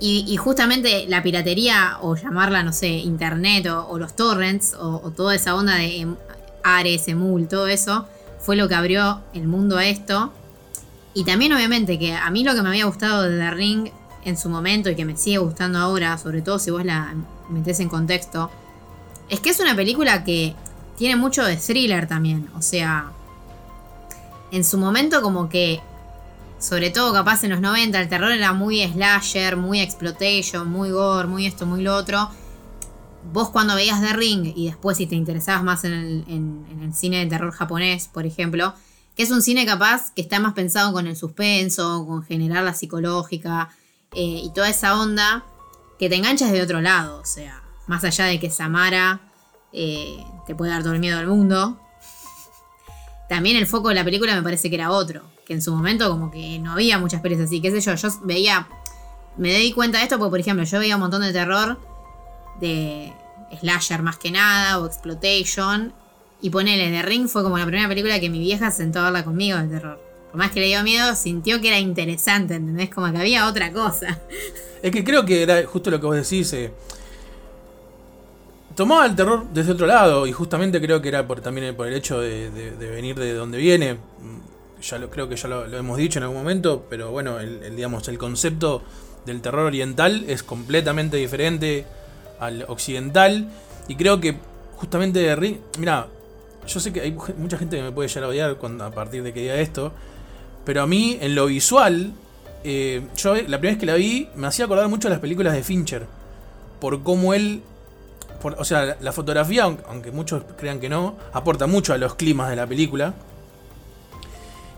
y, 0.00 0.36
justamente 0.36 1.06
la 1.08 1.24
piratería, 1.24 1.98
o 2.02 2.14
llamarla, 2.14 2.62
no 2.62 2.72
sé, 2.72 2.86
internet, 2.86 3.66
o, 3.66 3.98
los 3.98 4.14
torrents, 4.14 4.74
o, 4.74 5.00
o 5.02 5.10
toda 5.10 5.34
esa 5.34 5.56
onda 5.56 5.74
de 5.74 6.02
em- 6.02 6.16
Ares, 6.62 7.08
Emul, 7.08 7.48
todo 7.48 7.66
eso, 7.66 8.06
fue 8.38 8.54
lo 8.54 8.68
que 8.68 8.76
abrió 8.76 9.20
el 9.34 9.48
mundo 9.48 9.76
a 9.76 9.86
esto. 9.86 10.32
Y 11.14 11.24
también, 11.24 11.52
obviamente, 11.52 11.98
que 11.98 12.14
a 12.14 12.30
mí 12.30 12.44
lo 12.44 12.54
que 12.54 12.62
me 12.62 12.68
había 12.68 12.84
gustado 12.84 13.22
de 13.22 13.38
The 13.38 13.50
Ring 13.50 13.88
en 14.24 14.36
su 14.36 14.48
momento 14.48 14.88
y 14.90 14.94
que 14.94 15.04
me 15.04 15.16
sigue 15.16 15.38
gustando 15.38 15.78
ahora, 15.78 16.16
sobre 16.18 16.42
todo 16.42 16.58
si 16.58 16.70
vos 16.70 16.84
la 16.84 17.14
metés 17.48 17.80
en 17.80 17.88
contexto, 17.88 18.50
es 19.28 19.40
que 19.40 19.50
es 19.50 19.58
una 19.58 19.74
película 19.74 20.22
que 20.22 20.54
tiene 20.96 21.16
mucho 21.16 21.44
de 21.44 21.56
thriller 21.56 22.06
también. 22.06 22.48
O 22.56 22.62
sea, 22.62 23.10
en 24.50 24.64
su 24.64 24.78
momento, 24.78 25.22
como 25.22 25.48
que 25.48 25.80
sobre 26.58 26.90
todo 26.90 27.12
capaz 27.12 27.44
en 27.44 27.50
los 27.50 27.60
90, 27.60 28.00
el 28.00 28.08
terror 28.08 28.32
era 28.32 28.52
muy 28.52 28.82
slasher, 28.82 29.56
muy 29.56 29.80
exploitation, 29.80 30.68
muy 30.68 30.90
gore, 30.90 31.28
muy 31.28 31.46
esto, 31.46 31.66
muy 31.66 31.82
lo 31.82 31.94
otro. 31.94 32.28
Vos 33.32 33.50
cuando 33.50 33.74
veías 33.74 34.00
The 34.00 34.14
Ring 34.14 34.52
y 34.56 34.66
después 34.66 34.96
si 34.96 35.06
te 35.06 35.14
interesabas 35.14 35.62
más 35.62 35.84
en 35.84 36.64
el, 36.82 36.94
cine 36.94 37.18
de 37.18 37.26
terror 37.26 37.52
japonés, 37.52 38.08
por 38.08 38.26
ejemplo, 38.26 38.74
que 39.16 39.22
es 39.22 39.30
un 39.30 39.42
cine 39.42 39.66
capaz 39.66 40.12
que 40.14 40.22
está 40.22 40.40
más 40.40 40.54
pensado 40.54 40.92
con 40.92 41.06
el 41.06 41.16
suspenso, 41.16 42.04
con 42.06 42.22
generar 42.24 42.64
la 42.64 42.74
psicológica 42.74 43.68
eh, 44.12 44.40
y 44.44 44.52
toda 44.52 44.68
esa 44.68 44.98
onda, 44.98 45.44
que 45.98 46.08
te 46.08 46.16
enganchas 46.16 46.50
de 46.50 46.62
otro 46.62 46.80
lado, 46.80 47.20
o 47.20 47.24
sea, 47.24 47.62
más 47.86 48.04
allá 48.04 48.24
de 48.26 48.40
que 48.40 48.50
Samara 48.50 49.20
eh, 49.72 50.24
te 50.46 50.54
puede 50.54 50.72
dar 50.72 50.82
todo 50.82 50.94
el 50.94 51.00
miedo 51.00 51.18
del 51.18 51.26
mundo, 51.26 51.78
también 53.28 53.56
el 53.56 53.66
foco 53.66 53.88
de 53.88 53.94
la 53.94 54.04
película 54.04 54.34
me 54.34 54.42
parece 54.42 54.68
que 54.68 54.76
era 54.76 54.90
otro. 54.90 55.22
Que 55.46 55.54
en 55.54 55.62
su 55.62 55.74
momento 55.74 56.08
como 56.10 56.30
que 56.30 56.58
no 56.58 56.72
había 56.72 56.98
muchas 56.98 57.20
pelis 57.20 57.40
así. 57.40 57.60
Qué 57.60 57.70
sé 57.70 57.80
yo, 57.80 57.94
yo 57.94 58.08
veía... 58.24 58.68
Me 59.36 59.54
di 59.54 59.72
cuenta 59.72 59.98
de 59.98 60.04
esto 60.04 60.18
porque, 60.18 60.30
por 60.30 60.40
ejemplo, 60.40 60.64
yo 60.64 60.78
veía 60.78 60.96
un 60.96 61.00
montón 61.00 61.22
de 61.22 61.32
terror 61.32 61.78
de 62.60 63.12
slasher 63.60 64.02
más 64.02 64.16
que 64.16 64.30
nada 64.30 64.80
o 64.80 64.86
exploitation. 64.86 65.92
Y 66.40 66.50
ponele, 66.50 66.90
The 66.90 67.02
Ring 67.02 67.28
fue 67.28 67.42
como 67.42 67.58
la 67.58 67.66
primera 67.66 67.88
película 67.88 68.18
que 68.18 68.30
mi 68.30 68.40
vieja 68.40 68.70
se 68.70 68.78
sentó 68.78 69.00
a 69.00 69.04
verla 69.04 69.24
conmigo 69.24 69.58
de 69.58 69.68
terror. 69.68 70.00
Por 70.30 70.38
más 70.38 70.50
que 70.50 70.60
le 70.60 70.66
dio 70.66 70.82
miedo, 70.82 71.14
sintió 71.14 71.60
que 71.60 71.68
era 71.68 71.78
interesante, 71.78 72.54
¿entendés? 72.54 72.90
Como 72.90 73.10
que 73.12 73.18
había 73.18 73.46
otra 73.46 73.72
cosa. 73.72 74.18
Es 74.82 74.90
que 74.90 75.02
creo 75.02 75.24
que 75.24 75.42
era 75.42 75.64
justo 75.66 75.90
lo 75.90 76.00
que 76.00 76.06
vos 76.06 76.16
decís. 76.16 76.52
eh, 76.52 76.72
tomaba 78.78 79.06
el 79.06 79.16
terror 79.16 79.44
desde 79.52 79.72
otro 79.72 79.88
lado 79.88 80.24
y 80.24 80.30
justamente 80.32 80.80
creo 80.80 81.02
que 81.02 81.08
era 81.08 81.26
por, 81.26 81.40
también 81.40 81.74
por 81.74 81.88
el 81.88 81.94
hecho 81.94 82.20
de, 82.20 82.48
venir 82.78 83.16
de 83.16 83.34
donde 83.34 83.58
viene. 83.58 83.94
Mm, 83.94 84.80
Ya 84.88 84.98
lo, 84.98 85.10
creo 85.10 85.28
que 85.28 85.34
ya 85.34 85.48
lo, 85.48 85.64
hemos 85.76 85.98
dicho 85.98 86.20
en 86.20 86.22
algún 86.22 86.38
momento, 86.38 86.86
pero 86.88 87.10
bueno, 87.10 87.40
el, 87.40 87.74
digamos, 87.74 88.06
el 88.06 88.18
concepto 88.18 88.82
del 89.26 89.40
terror 89.40 89.66
oriental 89.66 90.24
es 90.28 90.44
completamente 90.44 91.16
diferente 91.16 91.86
al 92.38 92.64
occidental 92.68 93.48
y 93.88 93.96
creo 93.96 94.20
que 94.20 94.36
justamente 94.76 95.18
de 95.18 95.58
mira, 95.76 96.06
yo 96.64 96.78
sé 96.78 96.92
que 96.92 97.00
hay 97.00 97.10
mucha- 97.36 97.58
gente 97.58 97.78
que 97.78 97.82
me 97.82 97.90
puede 97.90 98.08
llegar 98.08 98.24
a 98.24 98.28
odiar 98.28 98.56
a 98.80 98.90
partir 98.92 99.24
de 99.24 99.32
que 99.32 99.40
diga 99.40 99.56
esto, 99.56 99.90
pero 100.64 100.82
a 100.82 100.86
mí 100.86 101.18
en 101.20 101.34
lo 101.34 101.46
visual, 101.46 102.12
eh, 102.62 103.02
yo 103.16 103.34
la 103.34 103.58
primera 103.58 103.72
vez 103.72 103.78
que 103.78 103.86
la 103.86 103.94
vi 103.94 104.28
me 104.36 104.46
hacía 104.46 104.66
acordar 104.66 104.86
mucho 104.88 105.08
a 105.08 105.10
las 105.10 105.18
películas 105.18 105.54
de 105.54 105.64
Fincher, 105.64 106.06
por 106.80 107.02
cómo 107.02 107.34
él 107.34 107.62
o 108.42 108.64
sea, 108.64 108.96
la, 109.00 109.12
fotografía, 109.12 109.64
aunque, 109.64 110.10
muchos 110.12 110.44
crean 110.56 110.80
que 110.80 110.88
no, 110.88 111.16
aporta 111.32 111.66
mucho 111.66 111.92
a 111.92 111.98
los 111.98 112.14
climas 112.14 112.50
de 112.50 112.56
la 112.56 112.66
película. 112.66 113.14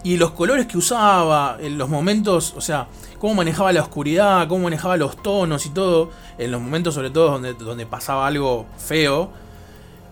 Y 0.02 0.16
los 0.16 0.30
colores 0.30 0.66
que 0.66 0.78
usaba, 0.78 1.58
en 1.60 1.76
los 1.76 1.88
momentos, 1.88 2.54
o 2.56 2.60
sea, 2.60 2.86
cómo 3.18 3.34
manejaba 3.34 3.72
la 3.72 3.82
oscuridad, 3.82 4.48
cómo 4.48 4.64
manejaba 4.64 4.96
los 4.96 5.22
tonos 5.22 5.66
y 5.66 5.70
todo, 5.70 6.10
en 6.38 6.50
los 6.50 6.60
momentos 6.60 6.94
sobre 6.94 7.10
todo 7.10 7.32
donde, 7.32 7.52
donde 7.52 7.84
pasaba 7.84 8.26
algo 8.26 8.66
feo, 8.78 9.30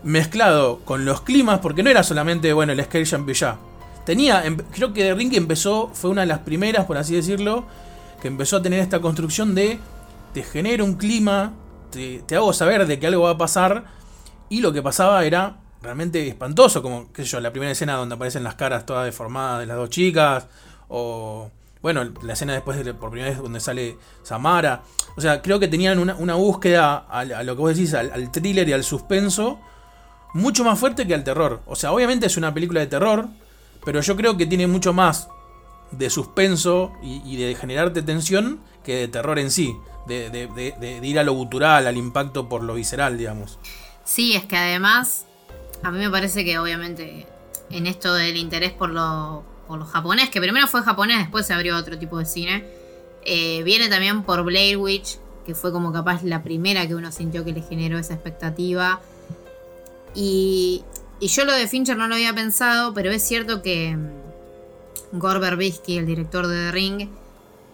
mezclado 0.02 0.80
con 0.84 1.04
los 1.04 1.22
climas, 1.22 1.60
porque 1.60 1.82
no 1.82 1.88
era 1.90 2.02
solamente, 2.02 2.52
bueno, 2.52 2.72
el 2.72 2.84
Scare 2.84 3.06
Jump 3.06 3.30
ya. 3.30 3.56
Tenía, 4.04 4.44
em- 4.44 4.58
creo 4.72 4.92
que 4.92 5.02
The 5.02 5.14
Ring 5.14 5.34
empezó, 5.34 5.90
fue 5.92 6.10
una 6.10 6.22
de 6.22 6.26
las 6.26 6.40
primeras, 6.40 6.84
por 6.86 6.98
así 6.98 7.14
decirlo, 7.14 7.64
que 8.20 8.28
empezó 8.28 8.56
a 8.56 8.62
tener 8.62 8.80
esta 8.80 9.00
construcción 9.00 9.54
de, 9.54 9.78
te 10.34 10.42
genero 10.42 10.84
un 10.84 10.94
clima, 10.94 11.52
te, 11.90 12.20
te 12.20 12.36
hago 12.36 12.52
saber 12.52 12.86
de 12.86 12.98
que 12.98 13.06
algo 13.06 13.22
va 13.24 13.30
a 13.30 13.38
pasar, 13.38 13.84
y 14.48 14.60
lo 14.60 14.72
que 14.72 14.82
pasaba 14.82 15.24
era 15.24 15.58
realmente 15.82 16.26
espantoso, 16.26 16.82
como, 16.82 17.12
qué 17.12 17.22
sé 17.22 17.32
yo, 17.32 17.40
la 17.40 17.50
primera 17.50 17.72
escena 17.72 17.94
donde 17.94 18.14
aparecen 18.14 18.44
las 18.44 18.54
caras 18.54 18.86
todas 18.86 19.04
deformadas 19.04 19.60
de 19.60 19.66
las 19.66 19.76
dos 19.76 19.90
chicas, 19.90 20.48
o, 20.88 21.50
bueno, 21.82 22.04
la 22.22 22.32
escena 22.32 22.54
después, 22.54 22.82
de, 22.84 22.94
por 22.94 23.10
primera 23.10 23.30
vez, 23.30 23.38
donde 23.38 23.60
sale 23.60 23.98
Samara. 24.22 24.82
O 25.16 25.20
sea, 25.20 25.42
creo 25.42 25.60
que 25.60 25.68
tenían 25.68 25.98
una, 25.98 26.16
una 26.16 26.34
búsqueda 26.34 26.96
a, 27.08 27.24
lo 27.24 27.54
que 27.54 27.60
vos 27.60 27.76
decís, 27.76 27.94
al, 27.94 28.10
al 28.10 28.32
thriller 28.32 28.68
y 28.68 28.72
al 28.72 28.84
suspenso, 28.84 29.60
mucho 30.34 30.64
más 30.64 30.78
fuerte 30.78 31.06
que 31.06 31.14
al 31.14 31.24
terror. 31.24 31.62
O 31.66 31.76
sea, 31.76 31.92
obviamente 31.92 32.26
es 32.26 32.36
una 32.36 32.52
película 32.52 32.80
de 32.80 32.86
terror, 32.86 33.28
pero 33.84 34.00
yo 34.00 34.16
creo 34.16 34.36
que 34.36 34.46
tiene 34.46 34.66
mucho 34.66 34.92
más 34.92 35.28
de 35.90 36.10
suspenso 36.10 36.92
y, 37.02 37.22
y 37.24 37.36
de 37.36 37.54
generarte 37.54 38.02
tensión 38.02 38.60
que 38.84 38.96
de 38.96 39.08
terror 39.08 39.38
en 39.38 39.50
sí. 39.50 39.74
De, 40.08 41.00
ir 41.02 41.18
a 41.18 41.22
lo 41.22 41.34
gutural, 41.34 41.86
al 41.86 41.96
impacto 41.96 42.48
por 42.48 42.62
lo 42.62 42.74
visceral, 42.74 43.18
digamos. 43.18 43.58
Sí, 44.04 44.34
es 44.34 44.44
que 44.44 44.56
además, 44.56 45.26
a 45.82 45.90
mí 45.90 45.98
me 45.98 46.10
parece 46.10 46.44
que 46.44 46.58
obviamente 46.58 47.26
en 47.70 47.86
esto 47.86 48.14
del 48.14 48.36
interés 48.36 48.72
por 48.72 48.90
lo, 48.90 49.44
por 49.66 49.78
lo 49.78 49.84
japonés, 49.84 50.30
que 50.30 50.40
primero 50.40 50.66
fue 50.66 50.82
japonés, 50.82 51.18
después 51.18 51.46
se 51.46 51.52
abrió 51.52 51.76
otro 51.76 51.98
tipo 51.98 52.18
de 52.18 52.24
cine, 52.24 52.64
eh, 53.24 53.62
viene 53.62 53.88
también 53.88 54.22
por 54.22 54.42
Blair 54.42 54.78
Witch, 54.78 55.18
que 55.44 55.54
fue 55.54 55.72
como 55.72 55.92
capaz 55.92 56.22
la 56.22 56.42
primera 56.42 56.86
que 56.86 56.94
uno 56.94 57.12
sintió 57.12 57.44
que 57.44 57.52
le 57.52 57.62
generó 57.62 57.98
esa 57.98 58.14
expectativa. 58.14 59.00
Y, 60.14 60.84
y 61.20 61.28
yo 61.28 61.44
lo 61.44 61.52
de 61.52 61.66
Fincher 61.68 61.96
no 61.96 62.08
lo 62.08 62.14
había 62.14 62.34
pensado, 62.34 62.94
pero 62.94 63.10
es 63.10 63.22
cierto 63.22 63.62
que 63.62 63.96
mm, 63.96 65.18
Gore 65.18 65.40
Verbinski, 65.40 65.98
el 65.98 66.06
director 66.06 66.46
de 66.46 66.66
The 66.66 66.72
Ring, 66.72 67.08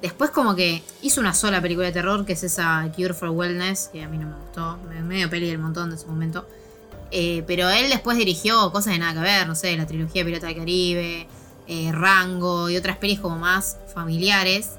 después 0.04 0.30
como 0.30 0.54
que 0.54 0.82
hizo 1.00 1.18
una 1.18 1.32
sola 1.32 1.62
película 1.62 1.86
de 1.86 1.92
terror, 1.94 2.26
que 2.26 2.34
es 2.34 2.44
esa 2.44 2.86
Cure 2.94 3.14
for 3.14 3.30
Wellness, 3.30 3.88
que 3.90 4.02
a 4.02 4.08
mí 4.08 4.18
no 4.18 4.26
me 4.26 4.34
gustó, 4.34 4.76
me 4.86 5.00
medio 5.00 5.30
peli 5.30 5.48
del 5.48 5.58
montón 5.58 5.88
de 5.88 5.96
ese 5.96 6.04
momento. 6.04 6.46
Eh, 7.10 7.42
pero 7.46 7.70
él 7.70 7.88
después 7.88 8.18
dirigió 8.18 8.70
cosas 8.70 8.92
de 8.92 8.98
nada 8.98 9.14
que 9.14 9.20
ver, 9.20 9.48
no 9.48 9.54
sé, 9.54 9.74
la 9.78 9.86
trilogía 9.86 10.22
Pirata 10.22 10.48
del 10.48 10.56
Caribe, 10.56 11.26
eh, 11.66 11.90
Rango 11.90 12.68
y 12.68 12.76
otras 12.76 12.98
pelis 12.98 13.18
como 13.18 13.38
más 13.38 13.78
familiares. 13.94 14.72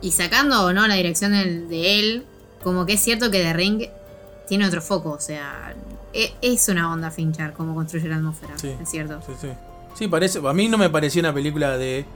Y 0.00 0.12
sacando 0.12 0.72
no 0.72 0.86
la 0.86 0.94
dirección 0.94 1.32
de, 1.32 1.66
de, 1.66 1.98
él, 1.98 2.26
como 2.62 2.86
que 2.86 2.92
es 2.92 3.00
cierto 3.00 3.32
que 3.32 3.42
The 3.42 3.54
Ring 3.54 3.88
tiene 4.46 4.68
otro 4.68 4.82
foco, 4.82 5.10
o 5.10 5.20
sea, 5.20 5.74
es, 6.12 6.32
es 6.42 6.68
una 6.68 6.92
onda 6.92 7.10
Fincher 7.10 7.54
como 7.54 7.74
construye 7.74 8.08
la 8.08 8.16
atmósfera, 8.16 8.56
Sí, 8.56 8.70
es 8.80 8.88
cierto. 8.88 9.20
Sí, 9.26 9.32
sí. 9.40 9.48
Sí, 9.96 10.06
parece, 10.06 10.38
a 10.46 10.52
mí 10.52 10.68
no 10.68 10.78
me 10.78 10.90
parecía 10.90 11.22
una 11.22 11.34
película 11.34 11.76
de, 11.76 12.06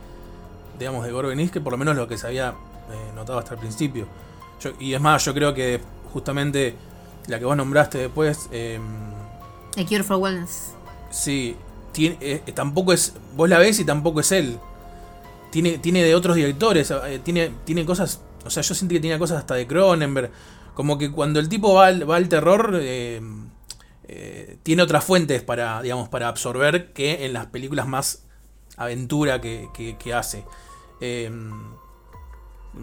digamos, 0.81 1.05
de 1.07 1.13
Gore 1.13 1.49
que 1.51 1.61
por 1.61 1.73
lo 1.73 1.77
menos 1.79 1.95
lo 1.97 2.09
que 2.09 2.19
se 2.19 2.27
había 2.27 2.49
eh, 2.49 3.13
notado 3.15 3.39
hasta 3.39 3.55
el 3.55 3.61
principio. 3.61 4.07
Yo- 4.61 4.73
y 4.81 4.95
es 4.95 5.01
más, 5.01 5.25
yo 5.25 5.33
creo 5.33 5.55
que 5.55 5.81
justamente 6.13 6.75
la 7.29 7.39
que 7.39 7.45
vos 7.45 7.57
nombraste 7.57 7.99
después, 7.99 8.49
eh, 8.51 8.81
A 9.79 9.85
Cure 9.87 10.03
for 10.03 10.17
Wellness. 10.17 10.73
sí, 11.11 11.57
tiene, 11.93 12.17
eh, 12.21 12.43
tampoco 12.55 12.93
es, 12.93 13.15
vos 13.37 13.49
la 13.49 13.59
ves 13.59 13.79
y 13.79 13.85
tampoco 13.85 14.21
es 14.21 14.33
él. 14.33 14.59
Tiene, 15.51 15.79
tiene 15.79 16.03
de 16.03 16.15
otros 16.15 16.37
directores, 16.37 16.91
eh, 16.91 17.21
tiene, 17.23 17.51
tiene 17.65 17.85
cosas, 17.85 18.21
o 18.45 18.51
sea, 18.51 18.63
yo 18.63 18.75
sentí 18.75 18.95
que 18.97 19.01
tenía 19.01 19.19
cosas 19.19 19.39
hasta 19.39 19.55
de 19.55 19.67
Cronenberg. 19.67 20.31
Como 20.75 20.97
que 20.99 21.11
cuando 21.11 21.41
el 21.41 21.49
tipo 21.49 21.75
va 21.75 21.87
al, 21.89 22.09
va 22.09 22.17
al 22.17 22.29
terror, 22.29 22.79
eh, 22.81 23.21
eh, 24.09 24.59
tiene 24.63 24.83
otras 24.83 25.05
fuentes 25.05 25.43
para, 25.43 25.83
digamos, 25.83 26.09
para 26.09 26.29
absorber 26.29 26.93
que 26.93 27.27
en 27.27 27.33
las 27.33 27.47
películas 27.47 27.87
más 27.89 28.25
aventura 28.77 29.41
que, 29.41 29.69
que- 29.75 29.97
que 29.99 30.15
hace. 30.15 30.45
Eh, 31.01 31.31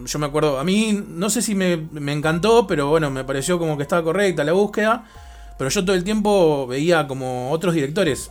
yo 0.04 0.18
me 0.18 0.26
acuerdo, 0.26 0.58
a 0.58 0.64
mí 0.64 1.04
no 1.08 1.30
sé 1.30 1.42
si 1.42 1.54
me, 1.54 1.76
me 1.92 2.12
encantó, 2.12 2.66
pero 2.66 2.88
bueno, 2.88 3.10
me 3.10 3.24
pareció 3.24 3.58
como 3.58 3.76
que 3.76 3.82
estaba 3.82 4.02
correcta 4.02 4.44
la 4.44 4.52
búsqueda. 4.52 5.06
Pero 5.58 5.70
yo 5.70 5.84
todo 5.84 5.96
el 5.96 6.04
tiempo 6.04 6.66
veía 6.66 7.08
como 7.08 7.50
otros 7.50 7.74
directores. 7.74 8.30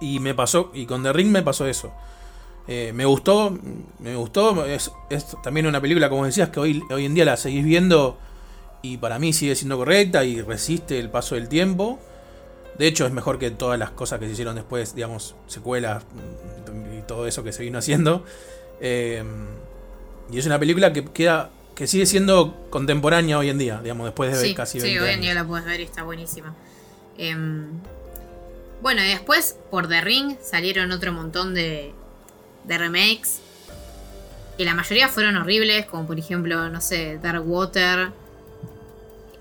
Y 0.00 0.20
me 0.20 0.34
pasó, 0.34 0.70
y 0.74 0.86
con 0.86 1.02
The 1.02 1.12
Ring 1.12 1.30
me 1.30 1.42
pasó 1.42 1.66
eso. 1.66 1.92
Eh, 2.68 2.92
me 2.94 3.06
gustó, 3.06 3.56
me 3.98 4.14
gustó. 4.16 4.64
Es, 4.66 4.92
es 5.08 5.36
también 5.42 5.66
una 5.66 5.80
película, 5.80 6.10
como 6.10 6.26
decías, 6.26 6.50
que 6.50 6.60
hoy, 6.60 6.82
hoy 6.90 7.06
en 7.06 7.14
día 7.14 7.24
la 7.24 7.36
seguís 7.36 7.64
viendo 7.64 8.18
y 8.82 8.98
para 8.98 9.18
mí 9.18 9.32
sigue 9.32 9.54
siendo 9.56 9.76
correcta 9.76 10.24
y 10.24 10.40
resiste 10.42 10.98
el 10.98 11.10
paso 11.10 11.34
del 11.34 11.48
tiempo. 11.48 11.98
De 12.78 12.86
hecho, 12.86 13.06
es 13.06 13.12
mejor 13.12 13.38
que 13.38 13.50
todas 13.50 13.78
las 13.78 13.90
cosas 13.90 14.20
que 14.20 14.26
se 14.26 14.32
hicieron 14.32 14.54
después, 14.54 14.94
digamos, 14.94 15.34
secuelas 15.46 16.04
y 16.98 17.02
todo 17.02 17.26
eso 17.26 17.42
que 17.42 17.52
se 17.52 17.62
vino 17.62 17.78
haciendo. 17.78 18.24
Eh, 18.80 19.22
y 20.32 20.38
es 20.38 20.46
una 20.46 20.58
película 20.58 20.92
que 20.92 21.04
queda 21.04 21.50
que 21.74 21.86
sigue 21.86 22.04
siendo 22.06 22.54
contemporánea 22.70 23.38
hoy 23.38 23.48
en 23.48 23.56
día, 23.58 23.80
digamos, 23.82 24.04
después 24.06 24.32
de 24.38 24.48
Sí, 24.48 24.54
casi 24.54 24.80
sí, 24.80 24.86
20 24.86 25.00
hoy 25.00 25.06
en 25.06 25.12
años. 25.14 25.22
día 25.24 25.34
la 25.34 25.44
puedes 25.46 25.64
ver 25.66 25.80
y 25.80 25.84
está 25.84 26.02
buenísima. 26.02 26.54
Em, 27.16 27.68
bueno, 28.82 29.02
y 29.02 29.08
después 29.08 29.56
por 29.70 29.88
The 29.88 30.00
Ring 30.02 30.36
salieron 30.42 30.92
otro 30.92 31.12
montón 31.12 31.54
de, 31.54 31.92
de 32.64 32.78
remakes. 32.78 33.40
Y 34.58 34.64
la 34.64 34.74
mayoría 34.74 35.08
fueron 35.08 35.36
horribles, 35.36 35.86
como 35.86 36.06
por 36.06 36.18
ejemplo, 36.18 36.68
no 36.68 36.80
sé, 36.82 37.18
Dark 37.22 37.42
Water. 37.48 38.10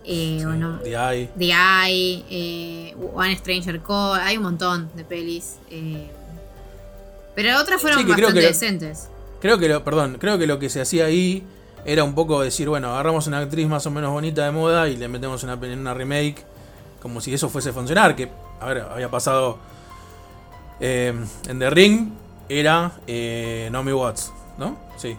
eh, 0.06 0.44
o 0.46 0.52
no- 0.52 0.80
The 0.80 0.92
Eye. 0.96 1.30
The 1.38 1.46
Eye, 1.52 2.26
eh, 2.30 2.96
One 3.14 3.36
Stranger 3.38 3.82
Call, 3.82 4.20
hay 4.22 4.38
un 4.38 4.44
montón 4.44 4.90
de 4.96 5.04
pelis. 5.04 5.58
eh, 5.70 6.10
pero 7.36 7.58
otras 7.60 7.80
fueron 7.82 8.00
Sí, 8.00 8.06
bastante 8.06 8.40
que 8.40 8.48
decentes. 8.48 9.08
Creo 9.42 9.58
que 9.58 9.70
lo, 9.70 9.84
perdón, 9.84 10.18
creo 10.20 10.38
que 10.38 10.48
lo 10.48 10.60
que 10.60 10.70
se 10.70 10.82
hacía 10.82 11.06
ahí 11.06 11.44
era 11.86 12.04
un 12.04 12.14
poco 12.14 12.42
decir, 12.42 12.68
bueno, 12.70 12.90
agarramos 12.92 13.28
una 13.28 13.40
actriz 13.40 13.68
más 13.68 13.86
o 13.86 13.92
menos 13.92 14.12
bonita 14.12 14.44
de 14.46 14.52
moda 14.52 14.90
y 14.90 14.98
le 14.98 15.08
metemos 15.08 15.44
una, 15.44 15.54
en 15.54 15.80
una 15.80 15.94
remake, 15.94 16.44
como 17.02 17.22
si 17.22 17.34
eso 17.34 17.50
fuese 17.50 17.70
a 17.70 17.74
funcionar, 17.74 18.16
que, 18.16 18.30
a 18.60 18.66
ver, 18.68 18.80
había 18.92 19.10
pasado 19.10 19.58
eh, 20.82 21.14
en 21.48 21.60
The 21.60 21.70
Ring, 21.70 22.10
era 22.50 22.92
eh, 23.08 23.70
Naomi 23.72 23.94
Watts, 23.94 24.34
¿no? 24.58 24.78
Sí. 24.98 25.16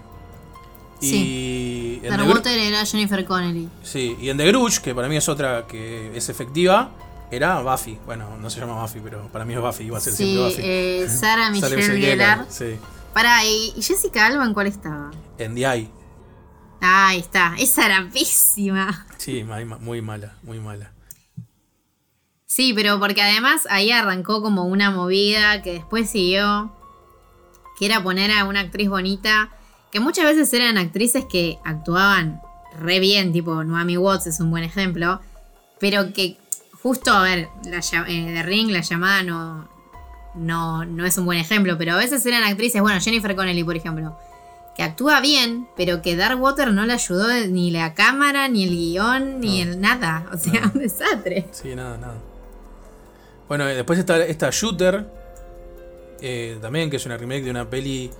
Y 1.02 2.00
en 2.04 2.20
Water 2.28 2.58
era 2.58 2.84
Jennifer 2.84 3.24
Connelly. 3.24 3.68
Sí, 3.82 4.16
y 4.20 4.28
en 4.28 4.36
The 4.36 4.46
Grudge, 4.48 4.80
que 4.82 4.94
para 4.94 5.08
mí 5.08 5.16
es 5.16 5.28
otra 5.30 5.66
que 5.66 6.14
es 6.14 6.28
efectiva, 6.28 6.90
era 7.30 7.60
Buffy. 7.62 7.98
Bueno, 8.04 8.36
no 8.38 8.50
se 8.50 8.60
llama 8.60 8.82
Buffy, 8.82 9.00
pero 9.02 9.28
para 9.32 9.46
mí 9.46 9.54
es 9.54 9.60
Buffy, 9.60 9.84
iba 9.84 9.96
a 9.96 10.00
ser 10.00 10.12
Sí, 10.12 10.24
siempre 10.34 10.44
Buffy. 10.50 10.62
eh, 10.64 11.08
Sarah 11.08 11.50
Michelle. 11.52 12.00
Gellar, 12.00 12.44
Sí. 12.50 12.76
Pará, 13.12 13.44
¿y 13.44 13.72
Jessica 13.82 14.26
Alba 14.26 14.44
en 14.44 14.54
cuál 14.54 14.68
estaba? 14.68 15.10
En 15.38 15.54
The 15.54 15.60
Eye. 15.60 15.90
Ah, 16.80 17.08
ahí 17.08 17.18
está, 17.18 17.54
esa 17.58 17.86
era 17.86 18.08
pésima. 18.12 19.06
Sí, 19.18 19.44
muy 19.44 20.00
mala, 20.00 20.36
muy 20.42 20.60
mala. 20.60 20.92
Sí, 22.46 22.72
pero 22.74 22.98
porque 22.98 23.22
además 23.22 23.66
ahí 23.70 23.90
arrancó 23.90 24.42
como 24.42 24.64
una 24.64 24.90
movida 24.90 25.62
que 25.62 25.74
después 25.74 26.10
siguió, 26.10 26.74
que 27.78 27.86
era 27.86 28.02
poner 28.02 28.30
a 28.32 28.44
una 28.44 28.60
actriz 28.60 28.88
bonita, 28.88 29.50
que 29.92 30.00
muchas 30.00 30.24
veces 30.24 30.52
eran 30.52 30.78
actrices 30.78 31.26
que 31.30 31.58
actuaban 31.64 32.40
re 32.78 33.00
bien, 33.00 33.32
tipo 33.32 33.62
Noami 33.62 33.96
Watts 33.96 34.26
es 34.26 34.40
un 34.40 34.50
buen 34.50 34.64
ejemplo, 34.64 35.20
pero 35.78 36.12
que 36.12 36.38
justo, 36.82 37.12
a 37.12 37.22
ver, 37.22 37.48
la, 37.64 37.80
eh, 38.08 38.32
de 38.32 38.42
Ring, 38.42 38.70
la 38.70 38.80
llamada 38.80 39.22
no, 39.22 39.68
no, 40.34 40.84
no 40.84 41.06
es 41.06 41.16
un 41.18 41.24
buen 41.24 41.38
ejemplo, 41.38 41.76
pero 41.78 41.94
a 41.94 41.96
veces 41.96 42.24
eran 42.26 42.42
actrices, 42.42 42.80
bueno, 42.80 43.00
Jennifer 43.00 43.34
Connelly, 43.34 43.64
por 43.64 43.76
ejemplo, 43.76 44.16
que 44.76 44.82
actúa 44.82 45.20
bien, 45.20 45.66
pero 45.76 46.02
que 46.02 46.16
Darkwater 46.16 46.72
no 46.72 46.86
le 46.86 46.92
ayudó 46.92 47.28
ni 47.48 47.70
la 47.70 47.94
cámara, 47.94 48.48
ni 48.48 48.64
el 48.64 48.70
guion, 48.70 49.40
ni 49.40 49.60
el 49.60 49.80
nada, 49.80 50.26
o 50.32 50.36
sea, 50.38 50.60
No. 50.60 50.70
un 50.74 50.80
desastre. 50.80 51.46
Sí, 51.50 51.74
nada, 51.74 51.96
nada. 51.98 52.14
Bueno, 53.48 53.68
eh, 53.68 53.74
después 53.74 53.98
está 53.98 54.24
esta 54.24 54.50
Shooter, 54.50 55.06
eh, 56.20 56.58
también, 56.60 56.90
que 56.90 56.96
es 56.96 57.06
una 57.06 57.16
remake 57.16 57.44
de 57.44 57.50
una 57.50 57.68
peli 57.68 58.10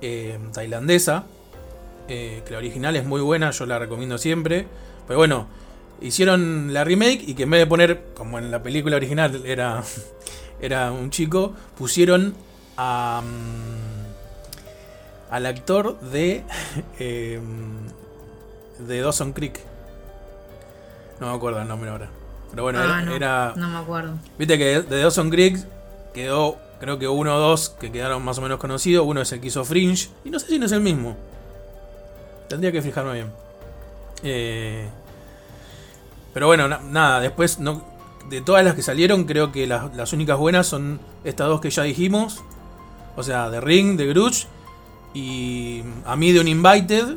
eh, 0.00 0.38
tailandesa, 0.52 1.24
eh, 2.08 2.42
que 2.44 2.52
la 2.52 2.58
original 2.58 2.96
es 2.96 3.04
muy 3.04 3.20
buena, 3.20 3.50
yo 3.50 3.66
la 3.66 3.78
recomiendo 3.78 4.18
siempre. 4.18 4.66
Pero 5.06 5.18
bueno, 5.18 5.46
hicieron 6.00 6.72
la 6.72 6.84
remake 6.84 7.22
y 7.26 7.34
que 7.34 7.44
en 7.44 7.50
vez 7.50 7.60
de 7.60 7.66
poner, 7.66 8.04
como 8.14 8.38
en 8.38 8.50
la 8.50 8.62
película 8.62 8.96
original 8.96 9.42
era, 9.44 9.82
era 10.60 10.92
un 10.92 11.10
chico, 11.10 11.52
pusieron 11.76 12.34
a, 12.76 13.22
mm, 13.24 15.32
al 15.32 15.46
actor 15.46 15.98
de, 16.00 16.44
eh, 16.98 17.40
de 18.78 19.00
Dawson 19.00 19.32
Creek. 19.32 19.60
No 21.20 21.30
me 21.30 21.36
acuerdo 21.36 21.60
el 21.60 21.68
nombre 21.68 21.90
ahora. 21.90 22.08
Pero 22.50 22.62
bueno, 22.62 22.78
Ah, 22.80 22.84
era, 22.84 23.02
no, 23.02 23.14
era- 23.14 23.52
no 23.56 23.68
me 23.68 23.78
acuerdo. 23.78 24.14
Viste 24.38 24.56
que 24.56 24.80
de 24.82 25.00
Dawson 25.02 25.30
Creek 25.30 25.58
quedó, 26.14 26.56
creo 26.80 26.98
que 26.98 27.08
uno 27.08 27.36
o 27.36 27.38
dos 27.38 27.70
que 27.70 27.92
quedaron 27.92 28.24
más 28.24 28.38
o 28.38 28.42
menos 28.42 28.58
conocidos. 28.58 29.04
Uno 29.06 29.20
es 29.20 29.30
el 29.32 29.40
que 29.40 29.48
hizo 29.48 29.64
Fringe. 29.64 30.08
Y 30.24 30.30
no 30.30 30.38
sé 30.38 30.46
si 30.46 30.58
no 30.58 30.66
es 30.66 30.72
el 30.72 30.80
mismo. 30.80 31.16
Tendría 32.48 32.72
que 32.72 32.80
fijarme 32.80 33.12
bien. 33.14 33.32
Eh, 34.22 34.88
pero 36.32 36.46
bueno, 36.46 36.68
na- 36.68 36.80
nada, 36.80 37.20
después 37.20 37.58
no, 37.58 37.82
de 38.28 38.40
todas 38.40 38.64
las 38.64 38.74
que 38.74 38.82
salieron, 38.82 39.24
creo 39.24 39.52
que 39.52 39.66
las, 39.66 39.94
las 39.96 40.12
únicas 40.12 40.38
buenas 40.38 40.66
son 40.66 41.00
estas 41.24 41.48
dos 41.48 41.60
que 41.60 41.70
ya 41.70 41.82
dijimos. 41.82 42.42
O 43.16 43.22
sea, 43.22 43.50
The 43.50 43.60
Ring, 43.60 43.96
The 43.96 44.06
Grudge. 44.06 44.46
Y 45.14 45.82
a 46.04 46.16
mí 46.16 46.32
de 46.32 46.40
Uninvited 46.40 47.16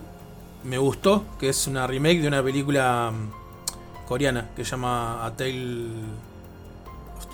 me 0.63 0.77
gustó, 0.77 1.25
que 1.39 1.49
es 1.49 1.67
una 1.67 1.87
remake 1.87 2.21
de 2.21 2.27
una 2.27 2.41
película 2.41 3.11
mm, 3.11 4.07
coreana 4.07 4.49
que 4.55 4.63
se 4.63 4.71
llama 4.71 5.25
A 5.25 5.35
Tale 5.35 5.87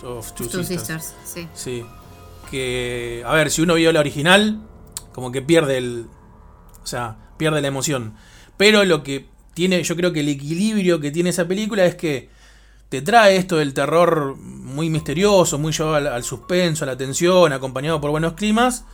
of 0.04 0.34
Two, 0.34 0.48
Two 0.48 0.64
Sisters. 0.64 1.04
Sisters, 1.04 1.16
sí. 1.24 1.48
Sí. 1.54 1.86
Que, 2.50 3.24
a 3.26 3.34
ver, 3.34 3.52
si 3.52 3.62
uno 3.62 3.76
vio 3.76 3.92
la 3.92 4.00
original, 4.00 4.62
como 5.14 5.32
que 5.32 5.42
pierde 5.42 5.78
el. 5.78 6.08
O 6.84 6.88
sea, 6.88 7.18
pierde 7.38 7.62
la 7.62 7.68
emoción. 7.68 8.14
Pero 8.56 8.84
lo 8.86 9.04
que 9.04 9.28
tiene, 9.54 9.84
yo 9.84 9.96
creo 9.96 10.14
que 10.14 10.22
el 10.22 10.30
equilibrio 10.30 11.00
que 11.00 11.12
tiene 11.12 11.30
esa 11.30 11.48
película 11.48 11.86
es 11.86 11.96
que 11.96 12.30
te 12.90 13.02
trae 13.02 13.36
esto 13.38 13.58
del 13.58 13.74
terror 13.74 14.36
muy 14.38 14.90
misterioso, 14.90 15.58
muy 15.58 15.72
llevado 15.74 15.96
al, 15.96 16.08
al 16.08 16.24
suspenso, 16.24 16.84
a 16.84 16.88
la 16.88 16.98
tensión, 16.98 17.52
acompañado 17.54 18.00
por 18.00 18.12
buenos 18.12 18.34
climas. 18.34 18.86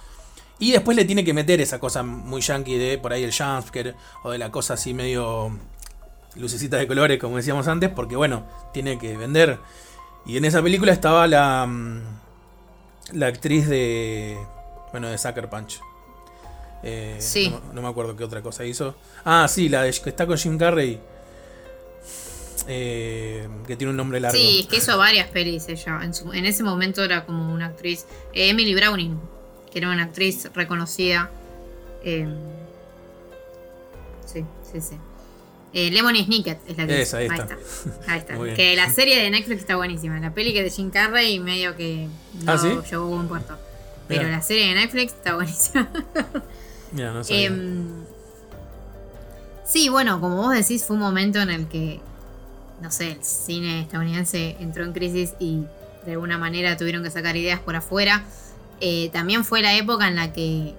Y 0.59 0.71
después 0.71 0.95
le 0.95 1.05
tiene 1.05 1.23
que 1.23 1.33
meter 1.33 1.59
esa 1.61 1.79
cosa 1.79 2.03
muy 2.03 2.41
yankee 2.41 2.77
de 2.77 2.97
por 2.97 3.11
ahí 3.11 3.23
el 3.23 3.33
jumpscare 3.33 3.95
o 4.23 4.31
de 4.31 4.37
la 4.37 4.51
cosa 4.51 4.75
así 4.75 4.93
medio 4.93 5.51
lucecita 6.35 6.77
de 6.77 6.87
colores, 6.87 7.19
como 7.19 7.37
decíamos 7.37 7.67
antes, 7.67 7.89
porque 7.89 8.15
bueno, 8.15 8.45
tiene 8.71 8.97
que 8.97 9.17
vender. 9.17 9.59
Y 10.25 10.37
en 10.37 10.45
esa 10.45 10.61
película 10.61 10.91
estaba 10.93 11.27
la. 11.27 11.65
mm, 11.67 12.01
La 13.13 13.27
actriz 13.27 13.67
de. 13.67 14.37
Bueno, 14.91 15.09
de 15.09 15.17
Sucker 15.17 15.49
Punch. 15.49 15.81
Eh, 16.83 17.17
Sí. 17.19 17.49
No, 17.49 17.73
no 17.73 17.81
me 17.81 17.87
acuerdo 17.89 18.15
qué 18.15 18.23
otra 18.23 18.41
cosa 18.41 18.63
hizo. 18.63 18.95
Ah, 19.25 19.47
sí, 19.49 19.67
la 19.69 19.83
de, 19.83 19.91
que 19.91 20.09
está 20.09 20.25
con 20.25 20.37
Jim 20.37 20.57
Carrey. 20.57 21.01
Eh, 22.67 23.47
que 23.67 23.75
tiene 23.75 23.91
un 23.91 23.97
nombre 23.97 24.19
largo. 24.19 24.37
Sí, 24.37 24.59
es 24.61 24.67
que 24.67 24.77
hizo 24.77 24.97
varias 24.97 25.29
pelis 25.29 25.67
ella. 25.67 25.99
En, 26.03 26.13
su- 26.13 26.31
en 26.33 26.45
ese 26.45 26.63
momento 26.63 27.03
era 27.03 27.25
como 27.25 27.53
una 27.53 27.67
actriz. 27.67 28.05
eh, 28.33 28.49
Emily 28.49 28.73
Browning, 28.75 29.19
que 29.71 29.79
era 29.79 29.89
una 29.89 30.03
actriz 30.03 30.49
reconocida. 30.53 31.29
Eh, 32.03 32.27
sí, 34.25 34.43
sí, 34.71 34.81
sí. 34.81 34.95
Eh, 35.75 35.89
Lemony 35.89 36.23
Snicket 36.25 36.59
es 36.67 36.77
la 36.77 36.85
que 36.85 37.01
Esa, 37.01 37.17
ahí 37.17 37.25
está. 37.27 37.57
Ahí 38.07 38.19
está. 38.19 38.37
Que 38.55 38.75
la 38.75 38.89
serie 38.91 39.19
de 39.21 39.29
Netflix 39.31 39.61
está 39.61 39.75
buenísima. 39.75 40.19
La 40.19 40.33
peli 40.33 40.53
que 40.53 40.59
es 40.59 40.65
de 40.65 40.69
Jim 40.71 40.91
Carrey 40.91 41.39
medio 41.39 41.75
que 41.75 42.07
no 42.43 42.51
¿Ah, 42.51 42.57
sí? 42.57 42.67
llegó 42.89 43.03
a 43.05 43.07
buen 43.07 43.27
puerto. 43.27 43.57
Pero 44.07 44.27
la 44.29 44.41
serie 44.41 44.67
de 44.67 44.75
Netflix 44.75 45.13
está 45.13 45.33
buenísima. 45.35 45.89
Mira, 46.91 47.11
no 47.11 47.23
sabía. 47.23 47.47
Em, 47.47 48.03
sí, 49.65 49.89
bueno, 49.89 50.19
como 50.21 50.35
vos 50.37 50.53
decís, 50.53 50.83
fue 50.85 50.95
un 50.95 51.01
momento 51.01 51.39
en 51.41 51.49
el 51.49 51.67
que, 51.67 51.99
no 52.83 52.91
sé, 52.91 53.13
el 53.13 53.23
cine 53.23 53.81
estadounidense 53.81 54.57
entró 54.59 54.83
en 54.83 54.91
crisis 54.91 55.33
y 55.39 55.63
de 56.05 56.11
alguna 56.11 56.37
manera 56.37 56.75
tuvieron 56.75 57.01
que 57.01 57.09
sacar 57.09 57.37
ideas 57.37 57.61
por 57.61 57.77
afuera. 57.77 58.25
Eh, 58.81 59.09
también 59.13 59.45
fue 59.45 59.61
la 59.61 59.73
época 59.73 60.09
en 60.09 60.15
la 60.15 60.33
que 60.33 60.73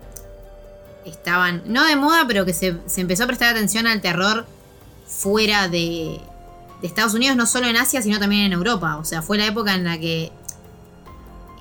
estaban, 1.06 1.62
no 1.66 1.84
de 1.86 1.96
moda, 1.96 2.26
pero 2.28 2.44
que 2.44 2.52
se, 2.52 2.76
se 2.86 3.00
empezó 3.00 3.24
a 3.24 3.26
prestar 3.26 3.48
atención 3.48 3.86
al 3.86 4.02
terror 4.02 4.46
fuera 5.06 5.68
de, 5.68 6.20
de 6.82 6.86
Estados 6.86 7.14
Unidos, 7.14 7.36
no 7.36 7.46
solo 7.46 7.68
en 7.68 7.76
Asia, 7.76 8.02
sino 8.02 8.20
también 8.20 8.44
en 8.44 8.52
Europa. 8.52 8.98
O 8.98 9.04
sea, 9.06 9.22
fue 9.22 9.38
la 9.38 9.46
época 9.46 9.74
en 9.74 9.84
la 9.84 9.98
que 9.98 10.30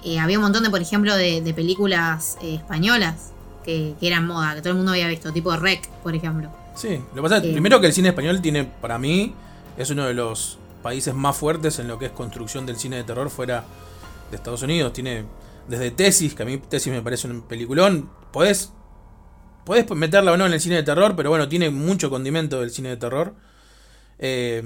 eh, 0.03 0.19
había 0.19 0.37
un 0.37 0.43
montón 0.43 0.63
de, 0.63 0.69
por 0.69 0.81
ejemplo, 0.81 1.15
de, 1.15 1.41
de 1.41 1.53
películas 1.53 2.37
eh, 2.41 2.55
españolas 2.55 3.31
que, 3.63 3.93
que 3.97 4.07
eran 4.07 4.27
moda, 4.27 4.55
que 4.55 4.61
todo 4.61 4.71
el 4.71 4.75
mundo 4.75 4.91
había 4.91 5.07
visto, 5.07 5.31
tipo 5.31 5.55
Rec, 5.55 5.87
por 6.03 6.13
ejemplo. 6.13 6.51
Sí, 6.75 6.99
lo 7.11 7.15
que 7.15 7.21
pasa 7.21 7.37
es 7.37 7.43
primero 7.43 7.79
que 7.79 7.87
el 7.87 7.93
cine 7.93 8.09
español 8.09 8.41
tiene, 8.41 8.65
para 8.65 8.97
mí, 8.97 9.33
es 9.77 9.89
uno 9.89 10.05
de 10.05 10.13
los 10.13 10.57
países 10.81 11.13
más 11.13 11.35
fuertes 11.37 11.79
en 11.79 11.87
lo 11.87 11.97
que 11.97 12.07
es 12.07 12.11
construcción 12.11 12.65
del 12.65 12.75
cine 12.77 12.97
de 12.97 13.03
terror 13.03 13.29
fuera 13.29 13.63
de 14.29 14.35
Estados 14.37 14.61
Unidos. 14.63 14.93
Tiene 14.93 15.25
desde 15.67 15.91
Tesis, 15.91 16.33
que 16.35 16.43
a 16.43 16.45
mí 16.45 16.57
Tesis 16.57 16.91
me 16.91 17.01
parece 17.01 17.27
un 17.27 17.41
peliculón. 17.43 18.09
Podés, 18.31 18.71
podés 19.65 19.89
meterla 19.91 20.33
o 20.33 20.37
no 20.37 20.45
en 20.45 20.53
el 20.53 20.59
cine 20.59 20.75
de 20.75 20.83
terror, 20.83 21.15
pero 21.15 21.29
bueno, 21.29 21.47
tiene 21.47 21.69
mucho 21.69 22.09
condimento 22.09 22.59
del 22.59 22.71
cine 22.71 22.89
de 22.89 22.97
terror. 22.97 23.33
Eh, 24.19 24.61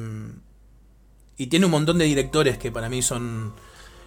y 1.38 1.48
tiene 1.48 1.66
un 1.66 1.72
montón 1.72 1.98
de 2.00 2.06
directores 2.06 2.58
que 2.58 2.72
para 2.72 2.90
mí 2.90 3.02
son. 3.02 3.54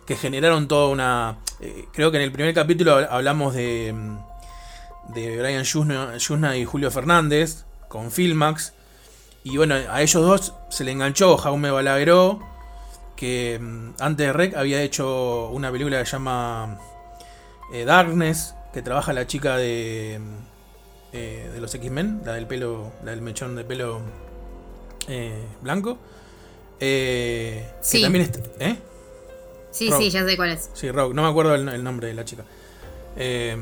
que 0.07 0.17
generaron 0.17 0.67
toda 0.67 0.89
una. 0.89 1.39
eh, 1.61 1.87
creo 1.93 2.11
que 2.11 2.17
en 2.17 2.25
el 2.25 2.33
primer 2.33 2.53
capítulo 2.55 2.99
hab- 2.99 3.09
hablamos 3.11 3.55
de. 3.55 3.95
de 5.15 5.39
Brian 5.39 5.63
Yuzna 5.65 6.57
y 6.57 6.65
Julio 6.65 6.91
Fernández 6.91 7.65
con 7.89 8.11
Filmax. 8.11 8.75
Y 9.43 9.57
bueno, 9.57 9.75
a 9.75 10.03
ellos 10.03 10.23
dos 10.23 10.55
se 10.69 10.85
le 10.85 10.93
enganchó 10.93 11.37
Jaume 11.37 11.71
Balagueró, 11.71 12.41
que 13.17 13.59
mm, 13.61 13.95
antes 14.01 14.27
de 14.27 14.33
Rec 14.33 14.55
había 14.55 14.83
hecho 14.83 15.49
una 15.51 15.71
película 15.71 15.99
que 15.99 16.07
se 16.07 16.13
llama 16.13 16.79
eh, 17.73 17.85
Darkness, 17.85 18.55
que 18.73 18.83
trabaja 18.83 19.13
la 19.13 19.27
chica 19.27 19.57
de, 19.57 20.21
mm, 20.21 20.35
eh, 21.13 21.51
de 21.55 21.61
los 21.61 21.75
X-Men, 21.75 22.23
la 22.25 22.35
del 22.35 22.47
pelo, 22.47 22.93
la 23.05 23.13
del 23.13 23.23
mechón 23.23 23.57
de 23.57 23.65
pelo 23.65 24.01
eh, 25.09 25.45
blanco. 25.63 25.99
Sí. 26.79 26.87
Que 26.87 28.01
también 28.03 28.25
está, 28.25 28.41
¿eh? 28.59 28.77
Sí, 29.71 29.91
sí, 29.97 30.11
ya 30.11 30.25
sé 30.25 30.37
cuál 30.37 30.51
es. 30.51 30.71
Sí, 30.75 30.91
Rock, 30.91 31.15
no 31.15 31.23
me 31.23 31.29
acuerdo 31.29 31.55
el, 31.55 31.69
el 31.69 31.85
nombre 31.85 32.09
de 32.09 32.15
la 32.15 32.25
chica. 32.25 32.45
Eh, 33.17 33.57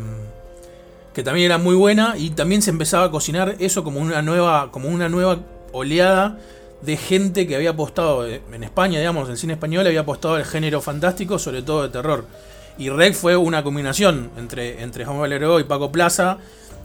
que 1.15 1.23
también 1.23 1.47
era 1.47 1.59
muy 1.59 1.75
buena 1.75 2.15
y 2.17 2.31
también 2.31 2.63
se 2.63 2.71
empezaba 2.71 3.07
a 3.07 3.11
cocinar 3.11 3.57
eso 3.59 3.83
como 3.83 4.01
una 4.01 4.23
nueva, 4.23 4.71
como 4.71 4.89
una 4.89 5.09
nueva 5.09 5.41
oleada 5.73 6.39
de 6.83 6.97
gente 6.97 7.47
que 7.47 7.57
había 7.57 7.71
apostado 7.71 8.27
eh, 8.27 8.41
en 8.53 8.63
España, 8.63 8.99
digamos, 8.99 9.27
en 9.27 9.33
el 9.33 9.39
cine 9.39 9.55
español 9.55 9.87
había 9.87 10.01
apostado 10.01 10.35
al 10.37 10.45
género 10.45 10.81
fantástico, 10.81 11.39
sobre 11.39 11.63
todo 11.63 11.83
de 11.83 11.89
terror. 11.89 12.25
Y 12.79 12.91
Rec 12.91 13.15
fue 13.15 13.37
una 13.37 13.65
combinación 13.65 14.31
entre, 14.37 14.83
entre 14.83 15.05
Juan 15.05 15.19
Valero 15.19 15.59
y 15.59 15.65
Paco 15.65 15.91
Plaza. 15.91 16.39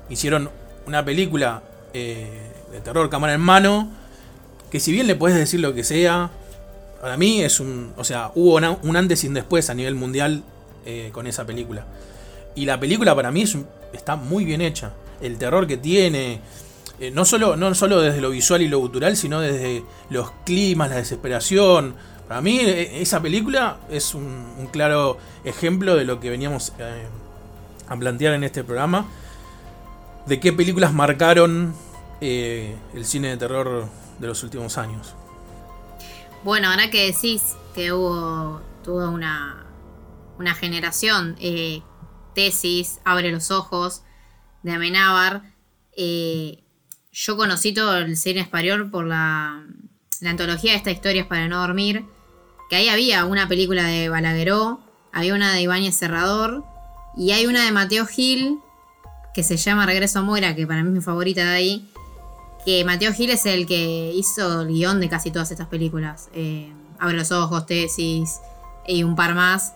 Hicieron 0.09 0.49
una 0.88 1.05
película 1.05 1.61
eh, 1.93 2.27
de 2.71 2.79
terror, 2.81 3.09
cámara 3.09 3.34
en 3.36 3.41
mano, 3.41 3.89
que 4.71 4.79
si 4.79 4.91
bien 4.91 5.05
le 5.05 5.15
puedes 5.15 5.38
decir 5.38 5.59
lo 5.59 5.75
que 5.75 5.84
sea, 5.84 6.31
para 6.99 7.15
mí 7.17 7.41
es 7.43 7.59
un. 7.59 7.93
O 7.97 8.03
sea, 8.03 8.31
hubo 8.34 8.55
una- 8.55 8.71
un 8.81 8.95
antes 8.97 9.23
y 9.23 9.27
un 9.27 9.36
después 9.36 9.69
a 9.69 9.75
nivel 9.75 9.93
mundial 9.93 10.41
eh, 10.86 11.09
con 11.13 11.27
esa 11.27 11.45
película. 11.45 11.86
Y 12.55 12.65
la 12.65 12.79
película 12.79 13.13
para 13.15 13.29
mí 13.31 13.43
está 13.93 14.15
muy 14.15 14.45
bien 14.45 14.61
hecha. 14.61 14.93
El 15.21 15.38
terror 15.38 15.67
que 15.67 15.77
tiene. 15.77 16.39
Eh, 16.99 17.11
no, 17.11 17.25
solo, 17.25 17.55
no 17.55 17.73
solo 17.75 18.01
desde 18.01 18.21
lo 18.21 18.29
visual 18.29 18.61
y 18.61 18.67
lo 18.67 18.79
gutural, 18.79 19.17
sino 19.17 19.39
desde 19.39 19.83
los 20.09 20.31
climas, 20.45 20.89
la 20.89 20.97
desesperación. 20.97 21.95
Para 22.27 22.41
mí, 22.41 22.59
eh, 22.59 23.01
esa 23.01 23.21
película 23.21 23.77
es 23.89 24.15
un, 24.15 24.67
claro 24.71 25.17
ejemplo 25.43 25.95
de 25.95 26.05
lo 26.05 26.19
que 26.19 26.29
veníamos 26.29 26.73
eh, 26.79 27.05
a 27.87 27.95
plantear 27.97 28.33
en 28.33 28.43
este 28.43 28.63
programa. 28.63 29.05
De 30.25 30.39
qué 30.39 30.53
películas 30.53 30.93
marcaron 30.93 31.75
eh, 32.21 32.75
el 32.93 33.05
cine 33.05 33.29
de 33.29 33.37
terror 33.37 33.87
de 34.19 34.27
los 34.27 34.41
últimos 34.43 34.77
años. 34.77 35.13
Bueno, 36.43 36.69
ahora 36.69 36.89
que 36.89 37.11
decís 37.11 37.55
que 37.75 37.91
hubo 37.91 38.61
toda 38.83 39.09
una, 39.09 39.65
una 40.39 40.55
generación, 40.55 41.35
tesis, 42.33 42.99
Abre 43.03 43.31
los 43.31 43.51
Ojos, 43.51 44.03
de 44.61 44.71
Amenábar, 44.71 45.43
yo 47.14 47.38
conocí 47.38 47.74
todo 47.74 47.97
el 47.97 48.18
cine 48.18 48.41
español 48.41 48.89
por 48.89 49.05
la, 49.05 49.64
la 50.20 50.30
antología 50.30 50.72
de 50.72 50.78
estas 50.78 50.93
historias 50.93 51.28
para 51.28 51.47
no 51.47 51.59
dormir, 51.59 52.05
que 52.70 52.76
ahí 52.76 52.89
había 52.89 53.26
una 53.26 53.47
película 53.47 53.84
de 53.84 54.09
Balagueró, 54.09 54.82
había 55.11 55.36
una 55.36 55.53
de 55.53 55.61
Ibáñez 55.61 55.95
Serrador, 55.95 56.64
y 57.16 57.32
hay 57.32 57.45
una 57.45 57.64
de 57.64 57.72
Mateo 57.72 58.07
Gil, 58.07 58.59
que 59.34 59.43
se 59.43 59.57
llama 59.57 59.86
Regreso 59.86 60.20
a 60.20 60.22
Moira, 60.24 60.55
que 60.55 60.66
para 60.66 60.82
mí 60.82 60.89
es 60.89 60.95
mi 60.95 61.01
favorita 61.01 61.43
de 61.43 61.55
ahí, 61.55 61.89
que 62.66 62.84
Mateo 62.84 63.14
Gil 63.14 63.30
es 63.30 63.45
el 63.45 63.68
que 63.68 64.11
hizo 64.16 64.61
el 64.61 64.70
guion 64.70 64.99
de 64.99 65.09
casi 65.09 65.32
todas 65.32 65.51
estas 65.51 65.68
películas. 65.68 66.30
Eh, 66.34 66.72
Abre 66.99 67.18
los 67.18 67.32
ojos, 67.34 67.66
tesis 67.66 68.39
y 68.88 69.03
un 69.03 69.16
par 69.18 69.36
más. 69.36 69.74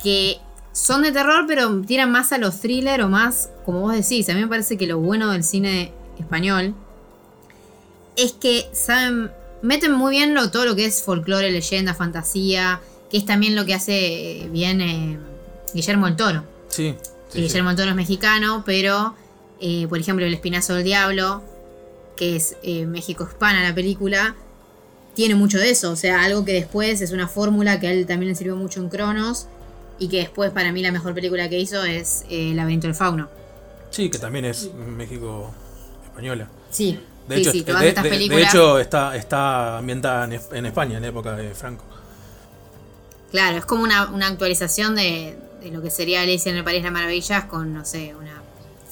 Que 0.00 0.38
son 0.72 1.02
de 1.02 1.10
terror, 1.10 1.44
pero 1.48 1.80
tiran 1.82 2.12
más 2.12 2.32
a 2.32 2.38
los 2.38 2.60
thriller 2.60 3.02
o 3.02 3.08
más, 3.08 3.50
como 3.64 3.80
vos 3.80 3.94
decís. 3.94 4.28
A 4.28 4.34
mí 4.34 4.40
me 4.40 4.46
parece 4.46 4.76
que 4.76 4.86
lo 4.86 5.00
bueno 5.00 5.32
del 5.32 5.42
cine 5.42 5.92
español 6.18 6.74
es 8.16 8.32
que 8.32 8.68
saben, 8.72 9.30
meten 9.62 9.92
muy 9.92 10.10
bien 10.10 10.34
lo, 10.34 10.50
todo 10.50 10.64
lo 10.64 10.76
que 10.76 10.86
es 10.86 11.02
folclore, 11.02 11.50
leyenda, 11.50 11.94
fantasía, 11.94 12.80
que 13.10 13.16
es 13.16 13.26
también 13.26 13.54
lo 13.54 13.64
que 13.64 13.74
hace 13.74 14.42
eh, 14.42 14.48
bien 14.48 14.80
eh, 14.80 15.18
Guillermo 15.72 16.06
el 16.06 16.16
Toro. 16.16 16.44
Sí. 16.68 16.94
sí, 17.28 17.40
Guillermo 17.40 17.70
del 17.70 17.76
Toro 17.76 17.90
es 17.90 17.96
mexicano, 17.96 18.62
pero 18.64 19.14
eh, 19.60 19.86
por 19.88 19.98
ejemplo 19.98 20.24
El 20.24 20.34
Espinazo 20.34 20.74
del 20.74 20.84
Diablo, 20.84 21.42
que 22.16 22.36
es 22.36 22.56
eh, 22.62 22.86
México 22.86 23.26
hispana 23.28 23.62
la 23.62 23.74
película, 23.74 24.36
tiene 25.14 25.34
mucho 25.34 25.58
de 25.58 25.70
eso. 25.70 25.90
O 25.90 25.96
sea, 25.96 26.22
algo 26.22 26.44
que 26.44 26.52
después 26.52 27.00
es 27.00 27.12
una 27.12 27.28
fórmula 27.28 27.80
que 27.80 27.88
a 27.88 27.92
él 27.92 28.06
también 28.06 28.30
le 28.30 28.36
sirvió 28.36 28.56
mucho 28.56 28.80
en 28.80 28.88
Cronos. 28.88 29.46
Y 29.96 30.08
que 30.08 30.18
después 30.18 30.50
para 30.50 30.72
mí 30.72 30.82
la 30.82 30.90
mejor 30.90 31.14
película 31.14 31.48
que 31.48 31.56
hizo 31.56 31.84
es 31.84 32.24
El 32.28 32.56
laberinto 32.56 32.88
del 32.88 32.96
fauno. 32.96 33.28
Sí, 33.90 34.10
que 34.10 34.18
también 34.18 34.44
es 34.44 34.68
México 34.74 35.54
española. 36.14 36.48
Sí, 36.70 36.98
De 37.28 37.36
sí, 37.36 37.40
hecho, 37.42 37.52
sí, 37.52 37.62
de, 37.62 37.72
de- 37.74 38.28
de 38.28 38.42
hecho 38.42 38.78
está, 38.78 39.16
está 39.16 39.78
ambientada 39.78 40.24
en, 40.26 40.40
en 40.52 40.66
España, 40.66 40.96
en 40.96 41.02
la 41.02 41.08
época 41.08 41.32
de 41.34 41.54
Franco. 41.54 41.84
Claro, 43.30 43.58
es 43.58 43.64
como 43.66 43.82
una, 43.82 44.10
una 44.10 44.28
actualización 44.28 44.94
de, 44.94 45.36
lo 45.72 45.82
que 45.82 45.90
sería 45.90 46.22
Alicia 46.22 46.50
en 46.52 46.58
el 46.58 46.64
País 46.64 46.78
de 46.78 46.84
las 46.84 46.92
Maravillas 46.92 47.44
con, 47.46 47.72
no 47.74 47.84
sé, 47.84 48.14
una 48.14 48.42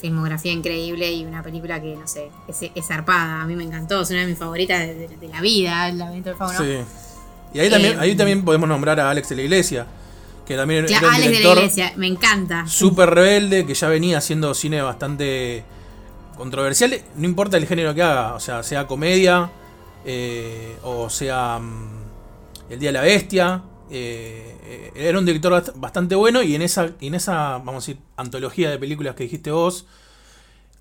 filmografía 0.01 0.51
increíble 0.51 1.09
y 1.13 1.23
una 1.23 1.41
película 1.41 1.81
que, 1.81 1.95
no 1.95 2.05
sé, 2.07 2.29
es, 2.47 2.57
es 2.75 2.85
zarpada. 2.87 3.41
A 3.41 3.45
mí 3.45 3.55
me 3.55 3.63
encantó, 3.63 4.01
es 4.01 4.09
una 4.09 4.19
de 4.21 4.27
mis 4.27 4.37
favoritas 4.37 4.79
de, 4.79 5.29
la 5.31 5.39
vida, 5.39 5.87
El 5.87 5.97
laberinto 5.97 6.31
del. 6.33 6.57
Sí. 6.57 6.85
Y 7.53 7.59
ahí 7.59 7.69
también, 7.69 7.93
Eh, 7.93 7.97
ahí 8.01 8.15
también 8.15 8.43
podemos 8.43 8.67
nombrar 8.67 8.99
a 8.99 9.09
Alex 9.11 9.29
de 9.29 9.35
la 9.37 9.41
Iglesia, 9.43 9.85
que 10.45 10.57
también 10.57 10.85
Cla- 10.87 10.97
era 10.97 11.07
un 11.07 11.13
Alex 11.13 11.31
de 11.37 11.43
la 11.43 11.49
Iglesia, 11.53 11.93
me 11.95 12.07
encanta. 12.07 12.67
súper 12.67 13.11
rebelde, 13.11 13.65
que 13.65 13.75
ya 13.75 13.87
venía 13.87 14.17
haciendo 14.17 14.53
cine 14.53 14.81
bastante 14.81 15.63
controversial, 16.37 17.01
no 17.15 17.25
importa 17.25 17.57
el 17.57 17.65
género 17.67 17.93
que 17.93 18.01
haga, 18.03 18.33
o 18.35 18.39
sea, 18.39 18.63
sea 18.63 18.87
comedia, 18.87 19.49
eh, 20.05 20.77
o 20.83 21.09
sea 21.09 21.59
mm, 21.59 22.03
El 22.71 22.79
Día 22.79 22.89
de 22.89 22.93
la 22.93 23.01
Bestia, 23.01 23.63
eh, 23.89 24.91
era 24.95 25.19
un 25.19 25.25
director 25.25 25.51
bast- 25.53 25.73
bastante 25.75 26.15
bueno 26.15 26.41
y 26.41 26.55
en 26.55 26.61
esa, 26.61 26.89
en 27.01 27.15
esa, 27.15 27.57
vamos 27.59 27.75
a 27.75 27.87
decir, 27.91 27.97
antología 28.17 28.69
de 28.69 28.77
películas 28.77 29.15
que 29.15 29.23
dijiste 29.23 29.51
vos, 29.51 29.85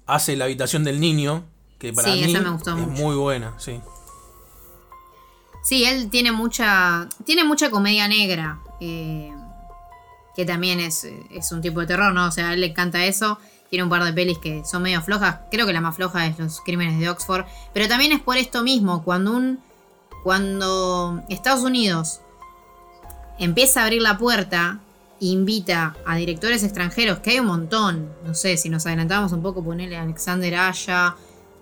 hace 0.07 0.36
La 0.36 0.44
Habitación 0.46 0.84
del 0.84 1.00
Niño, 1.00 1.44
que 1.78 1.92
para 1.92 2.12
Sí, 2.12 2.24
mí 2.24 2.32
esa 2.32 2.40
me 2.40 2.50
gustó 2.50 2.70
es 2.76 2.76
mucho. 2.86 3.03
muy 3.03 3.16
buena, 3.16 3.55
sí. 3.59 3.80
Sí, 5.64 5.84
él 5.84 6.11
tiene 6.11 6.32
mucha. 6.32 7.09
Tiene 7.24 7.44
mucha 7.44 7.70
comedia 7.70 8.09
negra. 8.09 8.59
eh, 8.80 9.32
que 10.34 10.46
también 10.46 10.80
es, 10.80 11.05
es 11.30 11.53
un 11.53 11.61
tipo 11.61 11.80
de 11.80 11.86
terror, 11.86 12.12
¿no? 12.14 12.26
O 12.28 12.30
sea, 12.30 12.48
a 12.48 12.55
él 12.55 12.62
le 12.62 12.68
encanta 12.68 13.05
eso. 13.05 13.38
Tiene 13.72 13.84
un 13.84 13.88
par 13.88 14.04
de 14.04 14.12
pelis 14.12 14.36
que 14.36 14.66
son 14.66 14.82
medio 14.82 15.00
flojas. 15.00 15.36
Creo 15.50 15.64
que 15.64 15.72
la 15.72 15.80
más 15.80 15.96
floja 15.96 16.26
es 16.26 16.38
Los 16.38 16.60
Crímenes 16.60 17.00
de 17.00 17.08
Oxford. 17.08 17.46
Pero 17.72 17.88
también 17.88 18.12
es 18.12 18.20
por 18.20 18.36
esto 18.36 18.62
mismo. 18.62 19.02
Cuando 19.02 19.32
un. 19.32 19.60
Cuando 20.22 21.22
Estados 21.30 21.64
Unidos 21.64 22.20
empieza 23.38 23.80
a 23.80 23.84
abrir 23.84 24.02
la 24.02 24.18
puerta. 24.18 24.80
Invita 25.20 25.96
a 26.04 26.16
directores 26.16 26.62
extranjeros, 26.64 27.20
que 27.20 27.30
hay 27.30 27.40
un 27.40 27.46
montón. 27.46 28.10
No 28.26 28.34
sé, 28.34 28.58
si 28.58 28.68
nos 28.68 28.84
adelantamos 28.84 29.32
un 29.32 29.40
poco, 29.40 29.64
ponele 29.64 29.96
a 29.96 30.02
Alexander 30.02 30.54
Aya 30.54 31.16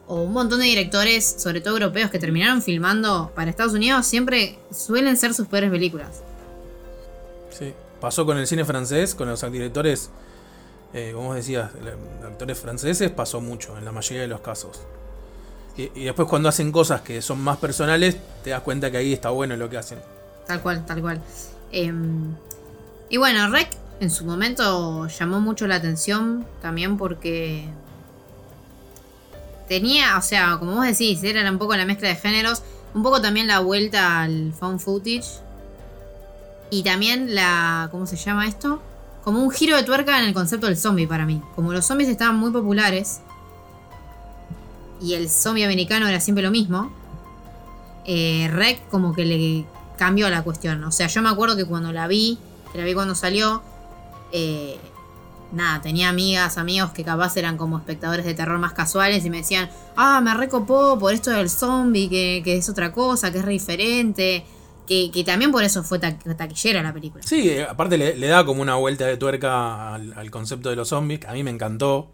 o 0.09 0.23
un 0.23 0.33
montón 0.33 0.59
de 0.59 0.65
directores, 0.65 1.37
sobre 1.39 1.61
todo 1.61 1.75
europeos, 1.75 2.11
que 2.11 2.19
terminaron 2.19 2.61
filmando 2.61 3.31
para 3.37 3.51
Estados 3.51 3.75
Unidos, 3.75 4.05
siempre 4.05 4.59
suelen 4.73 5.17
ser 5.17 5.33
sus 5.33 5.47
peores 5.47 5.71
películas. 5.71 6.23
Sí. 7.51 7.73
Pasó 8.01 8.27
con 8.27 8.37
el 8.37 8.49
cine 8.49 8.65
francés, 8.65 9.15
con 9.15 9.29
los 9.29 9.41
directores, 9.53 10.11
eh, 10.93 11.13
como 11.15 11.35
decías, 11.35 11.71
el- 11.81 12.27
actores 12.27 12.59
franceses, 12.59 13.11
pasó 13.11 13.41
mucho 13.41 13.77
en 13.79 13.85
la 13.85 13.93
mayoría 13.93 14.23
de 14.23 14.29
los 14.29 14.41
casos. 14.41 14.81
Y, 15.77 15.91
y 15.95 16.05
después 16.05 16.29
cuando 16.29 16.49
hacen 16.49 16.73
cosas 16.73 17.01
que 17.03 17.23
son 17.23 17.41
más 17.41 17.59
personales, 17.59 18.17
te 18.43 18.51
das 18.51 18.61
cuenta 18.63 18.91
que 18.91 18.97
ahí 18.99 19.13
está 19.13 19.31
bueno 19.31 19.57
lo 19.57 19.69
que 19.71 19.79
hacen. 19.79 19.99
Tal 20.47 20.61
cual, 20.61 20.85
tal 20.85 21.01
cual. 21.01 21.21
Em, 21.73 22.35
y 23.09 23.17
bueno, 23.19 23.49
Rec 23.51 23.69
en 24.01 24.11
su 24.11 24.25
momento 24.25 25.07
llamó 25.07 25.41
mucho 25.41 25.67
la 25.67 25.77
atención 25.77 26.45
también 26.61 26.97
porque 26.97 27.65
tenía, 29.69 30.17
o 30.19 30.23
sea, 30.23 30.57
como 30.59 30.75
vos 30.75 30.85
decís, 30.87 31.23
era 31.23 31.49
un 31.51 31.59
poco 31.59 31.77
la 31.77 31.85
mezcla 31.85 32.09
de 32.09 32.17
géneros, 32.17 32.63
un 32.95 33.03
poco 33.03 33.21
también 33.21 33.47
la 33.47 33.61
vuelta 33.61 34.23
al 34.23 34.53
found 34.59 34.81
footage 34.81 35.29
y 36.71 36.83
también 36.83 37.35
la, 37.35 37.89
¿cómo 37.93 38.07
se 38.07 38.17
llama 38.17 38.47
esto? 38.49 38.81
Como 39.25 39.43
un 39.43 39.51
giro 39.51 39.77
de 39.77 39.83
tuerca 39.83 40.19
en 40.19 40.27
el 40.27 40.35
concepto 40.35 40.67
del 40.67 40.77
zombie 40.77 41.07
para 41.07 41.27
mí. 41.27 41.43
Como 41.55 41.73
los 41.73 41.87
zombies 41.87 42.09
estaban 42.09 42.37
muy 42.37 42.51
populares 42.51 43.21
y 45.01 45.15
el 45.15 45.29
zombie 45.29 45.65
americano 45.65 46.09
era 46.09 46.21
siempre 46.21 46.43
lo 46.43 46.51
mismo, 46.51 46.91
eh, 48.05 48.79
como 48.91 49.15
que 49.15 49.25
le 49.25 49.65
cambió 49.97 50.29
la 50.31 50.43
cuestión. 50.43 50.83
O 50.85 50.93
sea, 50.93 51.07
yo 51.07 51.23
me 51.23 51.29
acuerdo 51.29 51.57
que 51.57 51.65
cuando 51.65 51.93
la 51.93 52.07
vi, 52.07 52.39
que 52.73 52.79
la 52.79 52.85
vi 52.85 52.95
cuando 52.95 53.15
salió, 53.15 53.63
eh, 54.33 54.79
nada, 55.53 55.81
tenía 55.81 56.09
amigas, 56.09 56.59
amigos 56.59 56.93
que 56.93 57.05
capaz 57.05 57.37
eran 57.37 57.57
como 57.57 57.79
espectadores 57.79 58.25
de 58.25 58.35
terror 58.35 58.59
más 58.59 58.73
casuales 58.73 59.25
y 59.25 59.31
me 59.31 59.39
decían, 59.39 59.71
ah, 59.97 60.21
me 60.21 60.35
recopó 60.35 60.99
por 60.99 61.13
esto 61.13 61.31
del 61.31 61.51
zombie, 61.51 62.09
que, 62.09 62.43
que 62.45 62.57
es 62.57 62.69
otra 62.69 62.93
cosa, 62.93 63.31
que 63.33 63.39
es 63.39 63.45
re 63.45 63.53
diferente. 63.53 64.45
Que, 64.91 65.23
también 65.23 65.53
por 65.53 65.63
eso 65.63 65.85
fue 65.85 66.01
ta- 66.01 66.19
taquillera 66.19 66.83
la 66.83 66.93
película. 66.93 67.23
Sí, 67.23 67.49
eh, 67.49 67.63
aparte 67.63 67.97
le, 67.97 68.27
da 68.27 68.45
como 68.45 68.61
una 68.61 68.75
vuelta 68.75 69.07
de 69.07 69.17
tuerca 69.17 69.95
al, 69.95 70.31
concepto 70.33 70.69
de 70.69 70.75
los 70.75 70.89
zombies, 70.89 71.25
a 71.29 71.33
mí 71.33 71.45
me 71.45 71.51
encantó. 71.53 72.11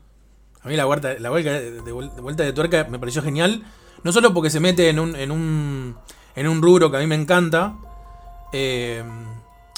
A 0.60 0.68
mí 0.68 0.76
la 0.76 0.84
vuelta, 0.84 1.08
de, 1.14 1.14
de 1.18 1.92
vuel- 1.94 2.12
de 2.14 2.20
vuelta 2.20 2.42
de 2.42 2.52
tuerca 2.52 2.86
me 2.90 2.98
pareció 2.98 3.22
genial. 3.22 3.64
No 4.04 4.12
solo 4.12 4.34
porque 4.34 4.50
se 4.50 4.60
mete 4.60 4.90
en 4.90 4.98
un, 4.98 5.16
en 5.16 5.30
un, 5.30 5.96
en 6.34 6.48
un 6.48 6.60
rubro 6.60 6.90
que 6.90 6.98
a 6.98 7.00
mí 7.00 7.06
me 7.06 7.14
encanta, 7.14 7.76
eh, 8.52 9.02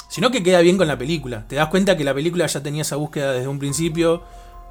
sino 0.09 0.29
que 0.29 0.43
queda 0.43 0.59
bien 0.59 0.77
con 0.77 0.87
la 0.89 0.97
película. 0.97 1.47
Te 1.47 1.55
das 1.55 1.69
cuenta 1.69 1.95
que 1.95 2.03
la 2.03 2.13
película 2.13 2.47
ya 2.47 2.61
tenía 2.61 2.81
esa 2.81 2.97
búsqueda 2.97 3.31
desde 3.31 3.47
un 3.47 3.59
principio 3.59 4.23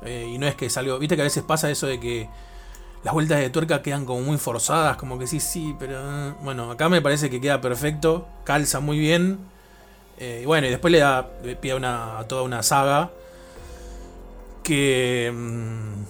eh, 0.03 0.31
y 0.35 0.37
no 0.37 0.47
es 0.47 0.55
que 0.55 0.66
es. 0.66 0.79
Viste 1.01 1.16
que 1.16 1.22
a 1.22 1.24
veces 1.24 1.45
pasa 1.45 1.70
eso 1.70 1.87
de 1.87 1.99
que 1.99 2.29
las 3.05 3.14
vueltas 3.14 3.38
de 3.40 3.51
tuerca 3.51 3.82
quedan 3.82 4.05
como 4.05 4.20
muy 4.22 4.38
forzadas, 4.38 4.96
como 4.96 5.18
que 5.18 5.26
sí, 5.26 5.40
sí, 5.40 5.74
pero... 5.78 5.99
eh, 6.01 6.34
Bueno, 6.42 6.70
acá 6.70 6.88
me 6.88 7.01
parece 7.03 7.30
que 7.30 7.40
queda 7.40 7.61
perfecto, 7.61 8.26
calza 8.44 8.80
muy 8.80 8.99
bien. 8.99 9.38
Eh, 10.18 10.42
bueno, 10.46 10.66
y 10.66 10.70
después 10.70 10.92
le 10.92 10.99
da 11.01 11.28
le 11.44 11.57
pie 11.57 11.72
a, 11.72 11.76
una, 11.76 12.24
toda 12.28 12.42
una 12.42 12.62
saga 12.62 13.11
que... 14.62 15.30
mm, 15.34 16.03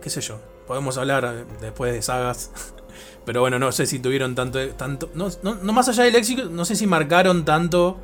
qué 0.00 0.10
sé 0.10 0.20
yo, 0.20 0.38
podemos 0.66 0.96
hablar 0.98 1.24
eh, 1.24 1.44
después 1.60 1.92
de 1.92 2.02
sagas. 2.02 2.50
Pero 3.24 3.40
bueno, 3.42 3.58
no 3.58 3.72
sé 3.72 3.86
si 3.86 3.98
tuvieron 3.98 4.34
tanto... 4.34 4.58
tanto 4.70 5.10
no, 5.14 5.28
no- 5.42 5.56
no 5.56 5.72
más 5.72 5.88
allá 5.88 6.04
del 6.04 6.16
éxito, 6.16 6.46
no 6.46 6.64
sé 6.64 6.76
si 6.76 6.86
marcaron 6.86 7.44
tanto 7.44 7.96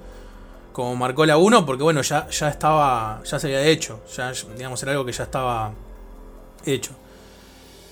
como 0.72 0.96
marcó 0.96 1.26
la 1.26 1.36
1, 1.38 1.66
porque 1.66 1.82
bueno, 1.84 2.02
ya, 2.02 2.28
ya 2.30 2.48
estaba, 2.48 3.22
ya 3.24 3.38
se 3.38 3.46
había 3.48 3.62
hecho, 3.66 4.00
ya 4.16 4.32
digamos 4.56 4.82
era 4.82 4.92
algo 4.92 5.04
que 5.04 5.12
ya 5.12 5.24
estaba 5.24 5.72
hecho. 6.66 6.92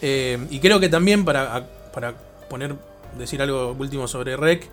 Eh, 0.00 0.38
y 0.50 0.58
creo 0.58 0.80
que 0.80 0.88
también 0.88 1.24
para, 1.24 1.68
para 1.92 2.14
poner, 2.48 2.74
decir 3.18 3.40
algo 3.40 3.74
último 3.78 4.08
sobre 4.08 4.36
Rec, 4.36 4.68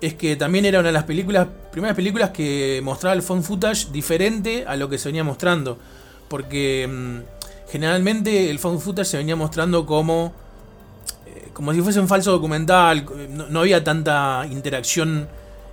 es 0.00 0.14
que 0.14 0.36
también 0.36 0.64
era 0.64 0.80
una 0.80 0.88
de 0.88 0.92
las 0.92 1.04
películas, 1.04 1.46
primeras 1.70 1.96
películas 1.96 2.30
que 2.30 2.80
mostraba 2.82 3.14
el 3.14 3.22
phone 3.22 3.42
footage 3.42 3.90
diferente 3.90 4.64
a 4.66 4.76
lo 4.76 4.88
que 4.88 4.98
se 4.98 5.08
venía 5.08 5.24
mostrando. 5.24 5.78
Porque 6.28 6.88
mm, 6.88 7.70
generalmente 7.70 8.50
el 8.50 8.58
phone 8.58 8.80
footage 8.80 9.08
se 9.08 9.16
venía 9.16 9.36
mostrando 9.36 9.86
como, 9.86 10.32
eh, 11.26 11.48
como 11.52 11.72
si 11.72 11.80
fuese 11.80 12.00
un 12.00 12.08
falso 12.08 12.32
documental, 12.32 13.06
no, 13.30 13.46
no 13.48 13.60
había 13.60 13.84
tanta 13.84 14.46
interacción 14.50 15.28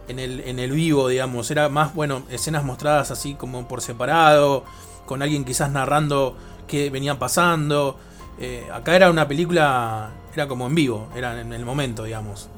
en 0.07 0.19
el, 0.19 0.41
en 0.41 0.59
el 0.59 0.71
vivo, 0.71 1.07
digamos. 1.07 1.49
Era 1.51 1.69
más, 1.69 1.93
bueno, 1.93 2.23
escenas 2.29 2.63
mostradas 2.63 3.11
así 3.11 3.33
como 3.35 3.67
por 3.67 3.81
separado, 3.81 4.63
con 5.05 5.21
alguien 5.21 5.43
quizás 5.45 5.71
narrando 5.71 6.37
qué 6.73 6.89
venía 6.89 7.19
pasando. 7.19 7.99
Eh, 8.39 8.67
acá 8.73 8.95
era 8.95 9.11
una 9.11 9.27
película, 9.27 10.09
era 10.33 10.47
como 10.47 10.65
en 10.65 10.73
vivo, 10.73 11.07
era 11.15 11.39
en 11.39 11.53
el 11.53 11.63
momento, 11.65 12.03
digamos. 12.03 12.49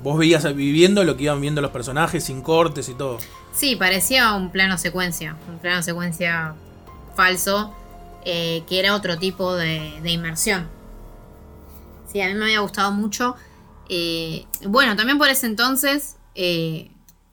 Vos- 0.00 0.16
veías 0.16 0.44
viviendo 0.54 1.02
lo 1.02 1.16
que 1.16 1.24
iban 1.24 1.40
viendo 1.40 1.60
los 1.60 1.72
personajes, 1.72 2.22
sin 2.22 2.40
cortes 2.40 2.88
y 2.88 2.94
todo. 2.94 3.18
Sí, 3.52 3.74
parecía 3.74 4.32
un 4.34 4.50
plano 4.52 4.78
secuencia, 4.78 5.36
un 5.48 5.58
plano 5.58 5.82
secuencia 5.82 6.54
falso, 7.16 7.74
eh, 8.24 8.62
que 8.68 8.78
era 8.78 8.94
otro 8.94 9.18
tipo 9.18 9.56
de, 9.56 10.00
inmersión. 10.04 10.68
Sí, 12.12 12.20
a 12.20 12.28
mí 12.28 12.34
me 12.34 12.44
había 12.44 12.60
gustado 12.60 12.92
mucho. 12.92 13.34
Eh, 13.88 14.46
bueno, 14.68 14.94
también 14.94 15.18
por 15.18 15.28
ese 15.28 15.46
entonces 15.46 16.16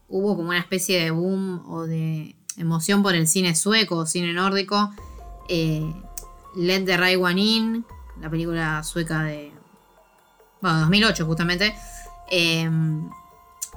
hubo 0.07 0.35
como 0.35 0.49
una 0.49 0.59
especie 0.59 1.03
de 1.03 1.11
boom 1.11 1.63
o 1.69 1.83
de 1.83 2.35
emoción 2.57 3.03
por 3.03 3.13
el 3.13 3.27
cine 3.27 3.55
sueco 3.55 3.97
o 3.97 4.05
cine 4.07 4.33
nórdico. 4.33 4.89
Let 6.55 6.85
the 6.85 6.97
Right 6.97 7.19
One 7.19 7.41
In, 7.41 7.85
la 8.19 8.29
película 8.29 8.83
sueca 8.83 9.23
de... 9.23 9.51
Bueno, 10.61 10.81
2008 10.81 11.25
justamente. 11.25 11.75
Eh, 12.29 12.69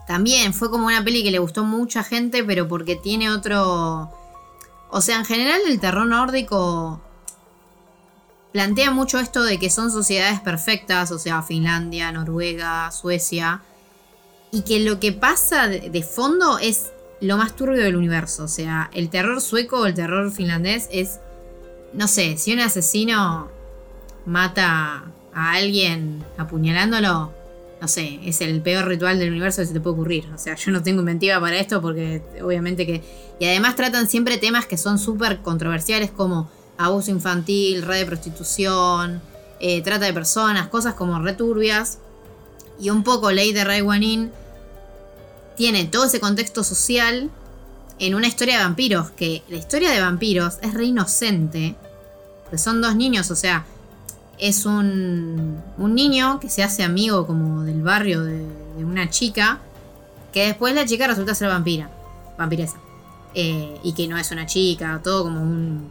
también 0.07 0.53
fue 0.53 0.71
como 0.71 0.87
una 0.87 1.03
peli 1.03 1.23
que 1.23 1.31
le 1.31 1.39
gustó 1.39 1.65
mucha 1.65 2.03
gente, 2.03 2.45
pero 2.45 2.69
porque 2.69 2.97
tiene 2.97 3.31
otro... 3.31 4.11
O 4.91 5.01
sea, 5.01 5.17
en 5.17 5.25
general 5.25 5.61
el 5.67 5.81
terror 5.81 6.07
nórdico 6.07 7.01
plantea 8.53 8.93
mucho 8.93 9.19
esto 9.19 9.43
de 9.43 9.59
que 9.59 9.71
son 9.71 9.91
sociedades 9.91 10.41
perfectas, 10.41 11.11
o 11.11 11.19
sea, 11.19 11.43
Finlandia, 11.43 12.13
Noruega, 12.13 12.93
Suecia, 12.93 13.63
y 14.53 14.63
que 14.63 14.79
lo 14.79 15.01
que 15.01 15.13
pasa 15.13 15.67
de 15.67 16.03
fondo 16.05 16.59
es 16.59 16.93
lo 17.21 17.37
más 17.37 17.57
turbio 17.57 17.83
del 17.83 17.97
universo. 17.97 18.45
O 18.45 18.49
sea, 18.49 18.91
el 18.93 19.11
terror 19.11 19.41
sueco 19.41 19.81
o 19.81 19.87
el 19.87 19.95
terror 19.95 20.31
finlandés 20.31 20.89
es, 20.93 21.21
no 21.95 22.09
sé, 22.09 22.37
si 22.37 22.53
un 22.53 22.61
asesino 22.61 23.49
mata 24.27 25.05
a 25.33 25.53
alguien 25.53 26.25
apuñalándolo, 26.37 27.33
no 27.81 27.89
sé, 27.89 28.21
es 28.25 28.41
el 28.41 28.63
peor 28.63 28.87
ritual 28.87 29.19
del 29.19 29.31
universo 29.31 29.63
que 29.63 29.67
se 29.67 29.75
te 29.75 29.81
puede 29.81 29.95
ocurrir. 29.95 30.25
O 30.35 30.39
sea, 30.39 30.55
yo 30.55 30.73
no 30.73 30.83
tengo 30.83 31.01
inventiva 31.01 31.41
para 31.41 31.59
esto 31.59 31.81
porque 31.81 32.23
obviamente 32.43 32.87
que... 32.87 33.03
Y 33.39 33.47
además 33.47 33.77
tratan 33.77 34.09
siempre 34.09 34.39
temas 34.39 34.67
que 34.67 34.77
son 34.79 34.99
súper 34.99 35.41
controversiales 35.41 36.11
como 36.11 36.49
abuso 36.79 37.11
infantil, 37.11 37.83
red 37.83 37.99
de 37.99 38.07
prostitución, 38.07 39.21
eh, 39.61 39.83
trata 39.83 40.07
de 40.07 40.13
personas, 40.13 40.69
cosas 40.69 40.95
como 40.95 41.21
returbias. 41.21 41.99
Y 42.81 42.91
un 42.91 43.03
poco 43.05 43.31
Ley 43.31 43.53
de 43.53 43.65
Ray 43.65 43.83
Wanin 43.83 44.31
tiene 45.57 45.85
todo 45.85 46.07
ese 46.07 46.21
contexto 46.21 46.65
social 46.65 47.31
en 47.99 48.15
una 48.15 48.27
historia 48.27 48.59
de 48.59 48.65
vampiros, 48.65 49.11
que 49.11 49.43
la 49.49 49.57
historia 49.57 49.91
de 49.91 50.01
vampiros 50.01 50.59
es 50.63 50.75
re 50.75 50.85
inocente, 50.87 51.77
son 52.57 52.81
dos 52.81 52.95
niños, 52.97 53.31
o 53.31 53.37
sea, 53.37 53.65
es 54.39 54.67
un, 54.67 55.61
un 55.79 55.95
niño 55.95 56.41
que 56.41 56.49
se 56.51 56.63
hace 56.63 56.83
amigo 56.83 57.27
como 57.27 57.63
del 57.63 57.83
barrio 57.83 58.23
de 58.23 58.45
una 58.85 59.09
chica 59.11 59.61
que 60.33 60.47
después 60.47 60.75
la 60.75 60.85
chica 60.85 61.07
resulta 61.07 61.35
ser 61.35 61.49
vampira, 61.49 61.91
vampiresa. 62.39 62.77
Eh, 63.35 63.79
y 63.83 63.95
que 63.95 64.07
no 64.09 64.17
es 64.19 64.31
una 64.31 64.47
chica, 64.47 65.01
todo 65.03 65.25
como 65.25 65.41
un... 65.43 65.89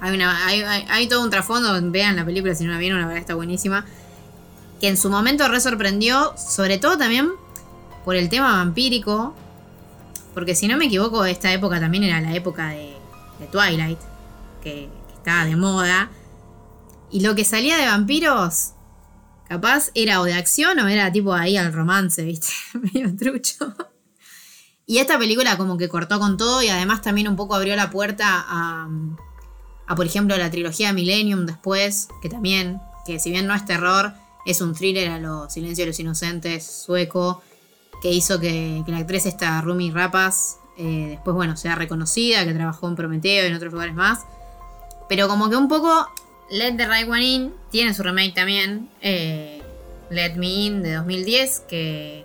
Hay- 0.00 0.62
hay 0.88 1.08
todo 1.08 1.22
un 1.22 1.30
trasfondo, 1.30 1.78
vean 1.90 2.16
la 2.16 2.24
película 2.24 2.54
si 2.54 2.64
no 2.64 2.72
la 2.72 2.78
vieron, 2.78 3.00
la 3.00 3.06
verdad 3.06 3.20
está 3.20 3.34
buenísima. 3.34 3.84
Que 4.80 4.88
en 4.88 4.96
su 4.96 5.10
momento 5.10 5.48
re 5.48 5.60
sorprendió, 5.60 6.34
sobre 6.36 6.78
todo 6.78 6.96
también 6.98 7.30
por 8.04 8.14
el 8.14 8.28
tema 8.28 8.52
vampírico. 8.58 9.34
Porque 10.34 10.54
si 10.54 10.68
no 10.68 10.76
me 10.76 10.84
equivoco, 10.86 11.24
esta 11.24 11.52
época 11.52 11.80
también 11.80 12.04
era 12.04 12.20
la 12.20 12.34
época 12.34 12.68
de, 12.68 12.94
de 13.40 13.46
Twilight, 13.46 13.98
que, 14.66 14.88
estaba 15.14 15.44
de 15.44 15.56
moda. 15.56 16.10
Y 17.10 17.20
lo 17.20 17.34
que 17.34 17.44
salía 17.44 17.76
de 17.76 17.86
vampiros, 17.86 18.72
capaz 19.48 19.90
era 19.94 20.20
o 20.20 20.24
de 20.24 20.34
acción 20.34 20.78
o 20.78 20.88
era 20.88 21.10
tipo 21.12 21.32
ahí 21.32 21.56
al 21.56 21.72
romance, 21.72 22.22
¿viste? 22.24 22.48
Medio 22.74 23.14
trucho. 23.16 23.74
Y 24.86 24.98
esta 24.98 25.18
película 25.18 25.56
como 25.56 25.76
que 25.76 25.88
cortó 25.88 26.18
con 26.18 26.36
todo 26.36 26.62
y 26.62 26.68
además 26.68 27.02
también 27.02 27.28
un 27.28 27.36
poco 27.36 27.54
abrió 27.54 27.74
la 27.74 27.90
puerta 27.90 28.44
a, 28.48 28.88
a 29.86 29.94
por 29.96 30.06
ejemplo, 30.06 30.36
la 30.36 30.50
trilogía 30.50 30.92
Millennium 30.92 31.46
después, 31.46 32.08
que 32.22 32.28
también, 32.28 32.80
que 33.04 33.18
si 33.18 33.30
bien 33.30 33.46
no 33.46 33.54
es 33.54 33.64
terror, 33.64 34.14
es 34.44 34.60
un 34.60 34.74
thriller 34.74 35.10
a 35.10 35.18
los 35.18 35.52
Silencio 35.52 35.84
de 35.84 35.90
los 35.90 35.98
Inocentes 35.98 36.64
sueco, 36.64 37.42
que 38.00 38.12
hizo 38.12 38.38
que, 38.38 38.84
la 38.86 38.98
actriz 38.98 39.26
esta 39.26 39.60
Rumi 39.60 39.90
Rapas 39.90 40.58
eh, 40.78 41.06
después, 41.10 41.34
bueno, 41.34 41.56
sea 41.56 41.74
reconocida, 41.74 42.44
que 42.44 42.54
trabajó 42.54 42.86
en 42.86 42.94
Prometeo 42.94 43.44
y 43.44 43.48
en 43.48 43.54
otros 43.54 43.72
lugares 43.72 43.94
más. 43.94 44.26
Pero 45.08 45.28
como 45.28 45.48
que 45.48 45.56
un 45.56 45.68
poco 45.68 46.08
Let 46.50 46.76
the 46.76 46.86
Right 46.86 47.08
One 47.08 47.24
In 47.24 47.54
tiene 47.70 47.94
su 47.94 48.02
remake 48.02 48.34
también, 48.34 48.88
eh, 49.00 49.62
Let 50.10 50.34
Me 50.34 50.46
In 50.46 50.82
de 50.82 50.94
2010, 50.94 51.64
que, 51.68 52.24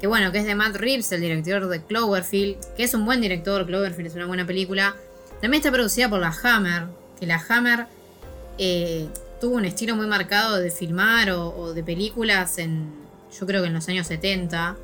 que 0.00 0.06
bueno, 0.06 0.32
que 0.32 0.38
es 0.38 0.44
de 0.44 0.54
Matt 0.54 0.76
Reeves, 0.76 1.10
el 1.12 1.20
director 1.20 1.68
de 1.68 1.82
Cloverfield, 1.82 2.56
que 2.76 2.84
es 2.84 2.94
un 2.94 3.04
buen 3.04 3.20
director, 3.20 3.66
Cloverfield 3.66 4.08
es 4.08 4.14
una 4.14 4.26
buena 4.26 4.46
película. 4.46 4.94
También 5.40 5.60
está 5.60 5.72
producida 5.72 6.08
por 6.08 6.20
la 6.20 6.34
Hammer, 6.42 6.84
que 7.18 7.26
la 7.26 7.44
Hammer 7.48 7.86
eh, 8.58 9.08
tuvo 9.40 9.56
un 9.56 9.64
estilo 9.64 9.96
muy 9.96 10.06
marcado 10.06 10.58
de 10.58 10.70
filmar 10.70 11.30
o, 11.30 11.48
o 11.48 11.74
de 11.74 11.82
películas 11.82 12.58
en, 12.58 12.92
yo 13.38 13.46
creo 13.46 13.62
que 13.62 13.68
en 13.68 13.74
los 13.74 13.88
años 13.88 14.06
70, 14.06 14.76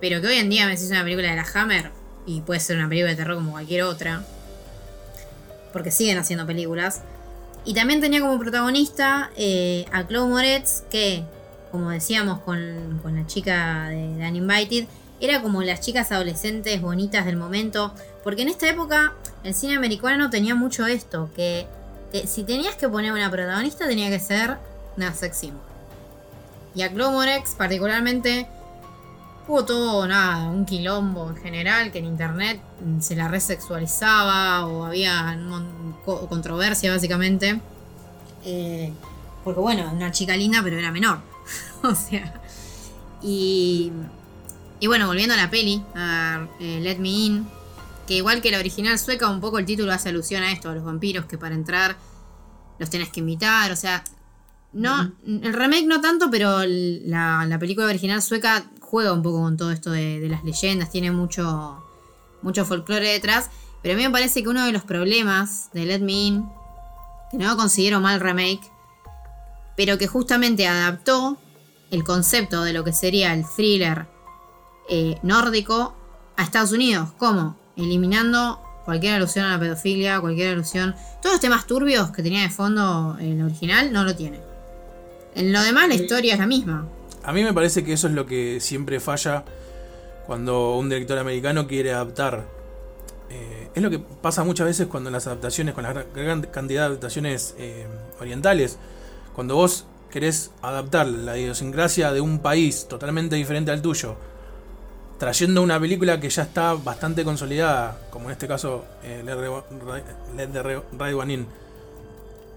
pero 0.00 0.20
que 0.20 0.26
hoy 0.26 0.36
en 0.36 0.50
día 0.50 0.66
me 0.66 0.72
decís 0.72 0.90
una 0.90 1.02
película 1.02 1.30
de 1.30 1.36
la 1.36 1.46
Hammer 1.54 1.90
y 2.26 2.42
puede 2.42 2.60
ser 2.60 2.76
una 2.76 2.88
película 2.88 3.10
de 3.10 3.16
terror 3.16 3.36
como 3.36 3.52
cualquier 3.52 3.84
otra, 3.84 4.22
porque 5.76 5.90
siguen 5.90 6.16
haciendo 6.16 6.46
películas. 6.46 7.02
Y 7.66 7.74
también 7.74 8.00
tenía 8.00 8.22
como 8.22 8.38
protagonista 8.38 9.30
eh, 9.36 9.84
a 9.92 10.06
Chloe 10.06 10.26
Moretz, 10.26 10.84
que, 10.88 11.22
como 11.70 11.90
decíamos 11.90 12.38
con, 12.38 12.98
con 13.02 13.14
la 13.14 13.26
chica 13.26 13.90
de, 13.90 14.26
Uninvited, 14.26 14.86
era 15.20 15.42
como 15.42 15.62
las 15.62 15.82
chicas 15.82 16.12
adolescentes 16.12 16.80
bonitas 16.80 17.26
del 17.26 17.36
momento. 17.36 17.92
Porque 18.24 18.40
en 18.40 18.48
esta 18.48 18.70
época 18.70 19.12
el 19.44 19.52
cine 19.52 19.76
americano 19.76 20.30
tenía 20.30 20.54
mucho 20.54 20.86
esto, 20.86 21.28
que, 21.36 21.66
que 22.10 22.26
si 22.26 22.44
tenías 22.44 22.74
que 22.76 22.88
poner 22.88 23.12
una 23.12 23.30
protagonista 23.30 23.86
tenía 23.86 24.08
que 24.08 24.18
ser 24.18 24.56
una 24.96 25.12
sex 25.12 25.36
symbol. 25.36 25.60
Y 26.74 26.80
a 26.80 26.90
Chloe 26.90 27.10
Moretz 27.10 27.54
particularmente 27.54 28.48
hubo 29.48 29.64
todo, 29.64 30.06
nada, 30.06 30.48
un 30.48 30.64
quilombo 30.64 31.30
en 31.30 31.36
general, 31.36 31.92
que 31.92 31.98
en 31.98 32.06
internet 32.06 32.60
mm, 32.84 33.00
se 33.00 33.16
la 33.16 33.28
resexualizaba 33.28 34.66
o 34.66 34.84
había 34.84 35.38
controversia 36.04 36.92
básicamente. 36.92 37.60
Eh, 38.44 38.92
porque 39.44 39.60
bueno, 39.60 39.90
una 39.92 40.10
chica 40.10 40.36
linda 40.36 40.60
pero 40.62 40.78
era 40.78 40.90
menor. 40.90 41.20
o 41.82 41.94
sea. 41.94 42.40
Y, 43.22 43.92
y 44.80 44.86
bueno, 44.86 45.06
volviendo 45.06 45.34
a 45.34 45.36
la 45.36 45.50
peli, 45.50 45.82
a 45.94 46.46
eh, 46.60 46.80
Let 46.80 46.98
Me 46.98 47.08
In, 47.08 47.48
que 48.06 48.14
igual 48.14 48.40
que 48.40 48.50
la 48.50 48.58
original 48.58 48.98
sueca, 48.98 49.28
un 49.28 49.40
poco 49.40 49.58
el 49.58 49.66
título 49.66 49.92
hace 49.92 50.10
alusión 50.10 50.42
a 50.42 50.52
esto, 50.52 50.70
a 50.70 50.74
los 50.74 50.84
vampiros 50.84 51.26
que 51.26 51.38
para 51.38 51.54
entrar 51.54 51.96
los 52.78 52.90
tenés 52.90 53.08
que 53.08 53.20
invitar, 53.20 53.72
o 53.72 53.76
sea, 53.76 54.04
no, 54.74 55.12
el 55.26 55.54
remake 55.54 55.86
no 55.86 56.02
tanto, 56.02 56.30
pero 56.30 56.58
la 56.66 57.56
película 57.58 57.86
original 57.86 58.20
sueca 58.20 58.66
juega 58.90 59.12
un 59.12 59.22
poco 59.22 59.40
con 59.42 59.56
todo 59.56 59.72
esto 59.72 59.90
de, 59.90 60.20
de 60.20 60.28
las 60.28 60.44
leyendas, 60.44 60.90
tiene 60.90 61.10
mucho, 61.10 61.82
mucho 62.42 62.64
folclore 62.64 63.12
detrás. 63.12 63.50
Pero 63.82 63.94
a 63.94 63.96
mí 63.98 64.04
me 64.04 64.10
parece 64.10 64.42
que 64.42 64.48
uno 64.48 64.64
de 64.64 64.72
los 64.72 64.82
problemas 64.82 65.70
de 65.72 65.86
Let 65.86 66.00
Me 66.00 66.12
In, 66.12 66.48
que 67.30 67.38
no 67.38 67.56
considero 67.56 68.00
mal 68.00 68.20
remake, 68.20 68.72
pero 69.76 69.98
que 69.98 70.06
justamente 70.06 70.66
adaptó 70.66 71.36
el 71.90 72.02
concepto 72.02 72.64
de 72.64 72.72
lo 72.72 72.82
que 72.84 72.92
sería 72.92 73.32
el 73.34 73.44
thriller 73.44 74.06
eh, 74.88 75.18
nórdico 75.22 75.94
a 76.36 76.42
Estados 76.42 76.72
Unidos. 76.72 77.10
¿Cómo? 77.18 77.56
Eliminando 77.76 78.60
cualquier 78.84 79.14
alusión 79.14 79.44
a 79.44 79.52
la 79.52 79.60
pedofilia, 79.60 80.20
cualquier 80.20 80.52
alusión. 80.52 80.94
Todos 81.20 81.34
los 81.34 81.40
temas 81.40 81.66
turbios 81.66 82.10
que 82.10 82.22
tenía 82.22 82.42
de 82.42 82.50
fondo 82.50 83.16
en 83.20 83.38
el 83.38 83.44
original 83.44 83.92
no 83.92 84.04
lo 84.04 84.16
tiene. 84.16 84.40
En 85.34 85.52
lo 85.52 85.62
demás, 85.62 85.88
la 85.88 85.94
historia 85.94 86.34
es 86.34 86.40
la 86.40 86.46
misma. 86.46 86.88
A 87.26 87.32
mí 87.32 87.42
me 87.42 87.52
parece 87.52 87.84
que 87.84 87.92
eso 87.92 88.06
es 88.06 88.12
lo 88.14 88.24
que 88.24 88.60
siempre 88.60 89.00
falla 89.00 89.44
cuando 90.26 90.76
un 90.76 90.88
director 90.88 91.18
americano 91.18 91.66
quiere 91.66 91.92
adaptar. 91.92 92.44
Eh, 93.30 93.68
es 93.74 93.82
lo 93.82 93.90
que 93.90 93.98
pasa 93.98 94.44
muchas 94.44 94.66
veces 94.66 94.86
cuando 94.86 95.10
las 95.10 95.26
adaptaciones, 95.26 95.74
con 95.74 95.82
la 95.82 95.92
gran- 95.92 96.42
cantidad 96.42 96.82
de 96.82 96.86
adaptaciones 96.86 97.54
eh, 97.58 97.86
orientales, 98.20 98.78
cuando 99.34 99.56
vos 99.56 99.86
querés 100.10 100.52
adaptar 100.62 101.06
la 101.08 101.36
idiosincrasia 101.36 102.12
de 102.12 102.20
un 102.20 102.38
país 102.38 102.86
totalmente 102.88 103.34
diferente 103.36 103.72
al 103.72 103.82
tuyo, 103.82 104.14
trayendo 105.18 105.62
una 105.62 105.80
película 105.80 106.20
que 106.20 106.30
ya 106.30 106.42
está 106.42 106.74
bastante 106.74 107.24
consolidada, 107.24 107.98
como 108.10 108.26
en 108.26 108.32
este 108.32 108.46
caso 108.46 108.84
eh, 109.02 109.22
Let 109.24 109.34
the- 109.36 110.36
Let 110.36 110.48
the 110.48 110.62
Right 110.62 111.14
One 111.14 111.34
In, 111.34 111.46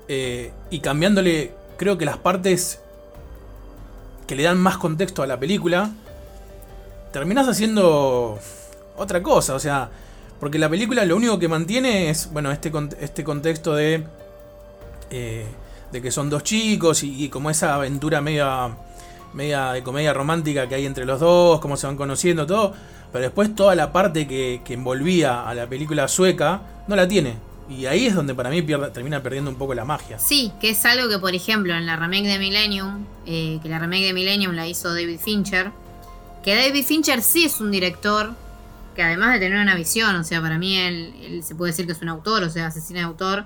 eh, 0.08 0.52
y 0.70 0.80
cambiándole, 0.80 1.54
creo 1.78 1.98
que 1.98 2.06
las 2.06 2.18
partes 2.18 2.82
que 4.30 4.36
le 4.36 4.44
dan 4.44 4.60
más 4.60 4.78
contexto 4.78 5.24
a 5.24 5.28
la 5.28 5.40
película, 5.40 5.90
terminás 7.12 7.48
haciendo 7.48 8.38
otra 8.96 9.24
cosa, 9.24 9.56
o 9.56 9.60
sea, 9.60 9.90
porque 10.40 10.60
la 10.60 10.70
película 10.70 11.04
lo 11.04 11.16
único 11.16 11.40
que 11.40 11.48
mantiene 11.48 12.12
es, 12.12 12.32
bueno, 12.32 12.52
este, 12.52 12.72
este 13.00 13.24
contexto 13.24 13.74
de, 13.74 14.04
eh, 15.10 15.48
de 15.92 16.02
que 16.04 16.12
son 16.12 16.30
dos 16.30 16.44
chicos 16.44 17.02
y, 17.02 17.24
y 17.24 17.30
como 17.30 17.50
esa 17.50 17.74
aventura 17.74 18.22
media, 18.22 18.70
media 19.34 19.72
de 19.72 19.82
comedia 19.82 20.14
romántica 20.14 20.70
que 20.70 20.76
hay 20.76 20.86
entre 20.86 21.06
los 21.06 21.20
dos, 21.20 21.60
cómo 21.60 21.76
se 21.76 21.88
van 21.88 21.98
conociendo, 21.98 22.46
todo, 22.46 22.76
pero 23.12 23.24
después 23.24 23.56
toda 23.56 23.74
la 23.74 23.92
parte 23.92 24.28
que, 24.28 24.62
que 24.64 24.76
envolvía 24.76 25.50
a 25.50 25.56
la 25.56 25.66
película 25.66 26.08
sueca 26.08 26.62
no 26.88 26.96
la 26.96 27.08
tiene. 27.08 27.49
Y 27.70 27.86
ahí 27.86 28.08
es 28.08 28.16
donde 28.16 28.34
para 28.34 28.50
mí 28.50 28.64
termina 28.64 29.22
perdiendo 29.22 29.52
un 29.52 29.58
poco 29.58 29.76
la 29.76 29.86
magia. 29.86 30.18
Sí, 30.18 30.52
que 30.60 30.72
es 30.72 30.86
algo 30.86 31.08
que, 31.08 31.20
por 31.20 31.36
ejemplo, 31.36 31.76
en 31.76 31.86
la 31.86 31.96
remake 31.96 32.26
de 32.26 32.40
Millennium, 32.40 33.06
eh, 33.28 33.60
que 33.62 33.70
la 33.70 33.78
remake 33.78 34.06
de 34.06 34.14
Millennium 34.14 34.56
la 34.56 34.68
hizo 34.68 34.90
David 34.90 35.20
Fincher, 35.20 35.72
que 36.44 36.56
David 36.56 36.84
Fincher 36.84 37.22
sí 37.22 37.46
es 37.46 37.62
un 37.62 37.70
director 37.70 38.34
que 38.96 39.04
además 39.04 39.34
de 39.34 39.40
tener 39.40 39.62
una 39.62 39.76
visión, 39.76 40.16
o 40.16 40.24
sea, 40.24 40.42
para 40.42 40.58
mí 40.58 40.76
él, 40.78 41.42
se 41.44 41.56
puede 41.56 41.72
decir 41.72 41.86
que 41.86 41.92
es 41.92 42.02
un 42.02 42.10
autor, 42.10 42.44
o 42.44 42.50
sea, 42.50 42.68
asesina 42.68 43.00
de 43.00 43.06
autor, 43.06 43.46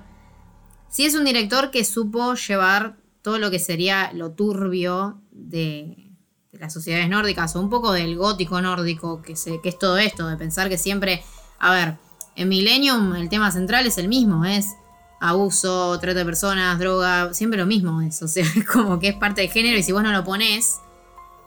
sí 0.90 1.06
es 1.06 1.16
un 1.16 1.26
director 1.26 1.70
que 1.70 1.84
supo 1.84 2.34
llevar 2.36 2.96
todo 3.22 3.40
lo 3.40 3.52
que 3.52 3.60
sería 3.60 4.12
lo 4.14 4.32
turbio 4.32 5.22
de, 5.32 6.12
de 6.52 6.60
las 6.60 6.74
sociedades 6.74 7.10
nórdicas, 7.10 7.56
o 7.56 7.62
un 7.62 7.70
poco 7.70 7.92
del 7.92 8.18
gótico 8.18 8.62
nórdico, 8.62 9.22
que, 9.22 9.36
se, 9.36 9.60
que 9.62 9.70
es 9.70 9.78
todo 9.78 9.98
esto, 9.98 10.28
de 10.28 10.38
pensar 10.38 10.70
que 10.70 10.78
siempre, 10.78 11.24
a 11.60 11.72
ver, 11.72 11.98
en 12.36 12.50
Millennium 12.50 13.16
el 13.16 13.30
tema 13.30 13.52
central 13.52 13.86
es 13.86 13.98
el 13.98 14.08
mismo, 14.08 14.46
es 14.46 14.76
abuso, 15.20 15.98
trata 16.00 16.20
de 16.20 16.26
personas, 16.26 16.78
droga, 16.80 17.34
siempre 17.34 17.60
lo 17.60 17.66
mismo 17.66 18.02
es, 18.02 18.22
o 18.22 18.28
sea, 18.28 18.46
es 18.56 18.66
como 18.66 19.00
que 19.00 19.10
es 19.10 19.16
parte 19.16 19.42
del 19.42 19.50
género 19.50 19.78
y 19.78 19.84
si 19.84 19.92
vos 19.92 20.04
no 20.04 20.12
lo 20.12 20.24
pones, 20.24 20.80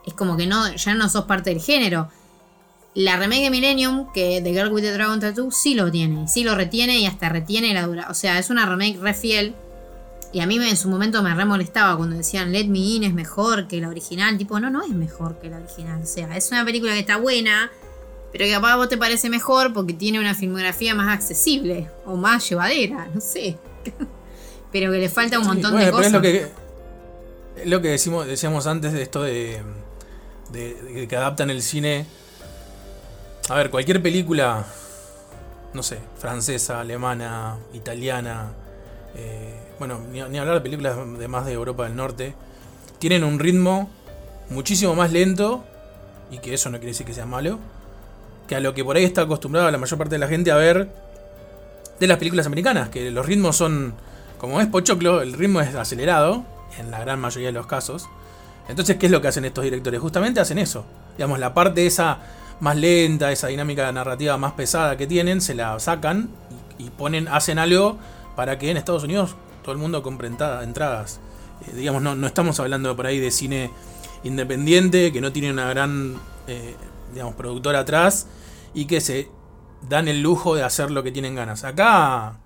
es 0.07 0.14
como 0.14 0.37
que 0.37 0.47
no, 0.47 0.74
ya 0.74 0.95
no 0.95 1.09
sos 1.09 1.24
parte 1.24 1.51
del 1.51 1.61
género. 1.61 2.09
La 2.95 3.18
remake 3.18 3.43
de 3.43 3.51
Millennium, 3.51 4.11
que 4.14 4.41
The 4.43 4.53
Girl 4.53 4.72
with 4.72 4.82
the 4.82 4.93
Dragon 4.93 5.20
Tattoo, 5.20 5.51
sí 5.51 5.74
lo 5.74 5.91
tiene, 5.91 6.28
sí 6.28 6.45
lo 6.45 6.55
retiene 6.55 6.99
y 6.99 7.05
hasta 7.05 7.28
retiene 7.28 7.74
la 7.74 7.87
dura. 7.87 8.07
O 8.09 8.14
sea, 8.14 8.39
es 8.39 8.49
una 8.49 8.64
remake 8.64 8.99
re 8.99 9.12
fiel. 9.12 9.55
Y 10.32 10.41
a 10.41 10.47
mí 10.47 10.57
en 10.57 10.76
su 10.78 10.89
momento 10.89 11.22
me 11.22 11.34
re 11.34 11.45
molestaba 11.45 11.95
cuando 11.99 12.16
decían 12.16 12.53
Let 12.53 12.68
Me 12.68 12.78
In 12.78 13.05
es 13.05 13.12
mejor 13.12 13.68
que 13.68 13.82
la 13.82 13.91
original. 13.91 14.39
Tipo, 14.39 14.59
no, 14.61 14.70
no 14.70 14.82
es 14.82 14.91
mejor 14.91 15.39
que 15.39 15.51
la 15.51 15.59
original. 15.59 16.01
O 16.03 16.07
sea, 16.07 16.34
es 16.39 16.51
una 16.51 16.64
película 16.64 16.95
que 16.95 17.01
está 17.01 17.18
buena, 17.18 17.70
pero 18.37 18.49
que 18.49 18.53
capaz 18.53 18.72
a 18.72 18.76
vos 18.76 18.89
te 18.91 18.99
parece 18.99 19.30
mejor 19.30 19.72
porque 19.72 19.95
tiene 19.95 20.20
una 20.20 20.34
filmografía 20.34 20.95
más 20.95 21.09
accesible 21.14 21.89
o 22.05 22.16
más 22.16 22.47
llevadera, 22.51 23.09
no 23.14 23.20
sé. 23.20 23.57
pero 24.72 24.93
que 24.93 24.99
le 24.99 25.09
falta 25.09 25.39
un 25.39 25.45
Sí, 25.45 25.49
montón 25.49 25.72
bueno, 25.72 25.87
de 25.87 25.93
pero 25.93 25.97
cosas. 25.97 26.07
Es 26.09 26.12
lo 26.12 26.20
que, 26.22 26.51
es 27.62 27.66
lo 27.66 27.80
que 27.80 27.89
decimos, 27.89 28.26
decíamos 28.26 28.66
antes 28.66 28.93
de 28.93 29.01
esto 29.03 29.22
de, 29.22 29.62
de- 30.53 30.74
de 30.74 31.09
que 31.09 31.16
adaptan 31.16 31.49
el 31.49 31.62
cine. 31.62 32.05
A 33.49 33.55
ver, 33.55 33.70
cualquier 33.70 34.03
película, 34.03 34.66
no 35.72 35.82
sé, 35.82 35.99
francesa, 36.18 36.80
alemana, 36.80 37.57
italiana, 37.72 38.53
eh, 39.14 39.55
bueno, 39.78 39.99
ni, 40.12 40.20
ni 40.24 40.39
hablar 40.39 40.57
de 40.57 40.61
películas 40.61 40.97
de 41.18 41.28
más 41.28 41.47
de 41.47 41.53
Europa 41.55 41.84
del 41.84 41.97
Norte, 41.97 42.34
tienen 42.99 43.24
un 43.24 43.39
ritmo 43.39 43.89
muchísimo 44.51 44.95
más 44.95 45.11
lento, 45.11 45.64
y 46.30 46.39
que 46.39 46.53
eso 46.53 46.68
no 46.68 46.76
quiere 46.78 46.89
decir 46.91 47.07
que 47.07 47.14
sea 47.14 47.24
malo, 47.24 47.59
que 48.47 48.57
a 48.57 48.61
lo 48.61 48.74
que 48.74 48.84
por 48.84 48.97
ahí 48.97 49.05
está 49.05 49.22
acostumbrada 49.22 49.70
la 49.70 49.78
mayor 49.78 49.99
parte 49.99 50.14
de 50.14 50.18
la 50.18 50.28
gente 50.28 50.51
a 50.51 50.57
ver 50.57 50.88
de 51.99 52.07
las 52.07 52.18
películas 52.18 52.47
americanas, 52.47 52.88
que 52.90 53.11
los 53.11 53.24
ritmos 53.26 53.57
son, 53.57 53.94
como 54.38 54.61
es 54.61 54.66
Pochoclo, 54.66 55.22
el 55.22 55.32
ritmo 55.32 55.61
es 55.61 55.74
acelerado, 55.74 56.44
en 56.78 56.90
la 56.90 57.01
gran 57.01 57.20
mayoría 57.20 57.49
de 57.49 57.53
los 57.53 57.66
casos. 57.66 58.09
Entonces, 58.68 58.97
¿qué 58.97 59.07
es 59.07 59.12
lo 59.12 59.20
que 59.20 59.28
hacen 59.28 59.44
estos 59.44 59.64
directores? 59.64 60.01
Justamente 60.01 60.40
hacen 60.40 60.59
eso. 60.59 60.84
Digamos, 61.16 61.38
la 61.38 61.55
parte 61.55 61.86
esa 61.86 62.18
más 62.61 62.76
lenta, 62.76 63.32
esa 63.32 63.49
dinámica 63.49 63.90
narrativa 63.92 64.36
más 64.36 64.53
pesada 64.53 64.97
que 64.97 65.07
tienen, 65.07 65.40
se 65.40 65.55
la 65.55 65.78
sacan 65.78 66.28
y, 66.78 66.90
ponen, 66.90 67.28
hacen 67.28 67.59
algo 67.59 67.99
para 68.34 68.59
que 68.59 68.70
en 68.70 68.76
Estados 68.76 69.05
Unidos 69.05 69.36
todo 69.62 69.72
el 69.72 69.78
mundo 69.78 70.03
compre 70.03 70.28
entradas. 70.28 71.20
Eh, 71.66 71.76
digamos, 71.76 72.03
no, 72.03 72.14
no, 72.14 72.26
estamos 72.26 72.59
hablando 72.61 72.94
por 72.97 73.07
ahí 73.07 73.18
de 73.18 73.30
cine 73.30 73.70
independiente, 74.24 75.12
que 75.12 75.20
no 75.20 75.32
tiene 75.32 75.51
una 75.51 75.68
gran 75.68 76.16
eh, 76.47 76.74
digamos, 77.16 77.34
productora 77.34 77.80
atrás 77.80 78.26
y 78.74 78.84
que 78.84 79.00
se 79.00 79.28
dan 79.88 80.06
el 80.08 80.22
lujo 80.22 80.54
de 80.54 80.62
hacer 80.62 80.90
lo 80.90 81.02
que 81.02 81.10
tienen 81.10 81.34
ganas. 81.34 81.64
Acá 81.64 82.38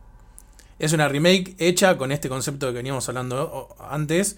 es 0.78 0.92
una 0.92 1.08
remake 1.08 1.56
hecha 1.58 1.98
con 1.98 2.12
este 2.12 2.28
concepto 2.28 2.68
que 2.68 2.74
veníamos 2.74 3.08
hablando 3.08 3.76
antes 3.78 4.36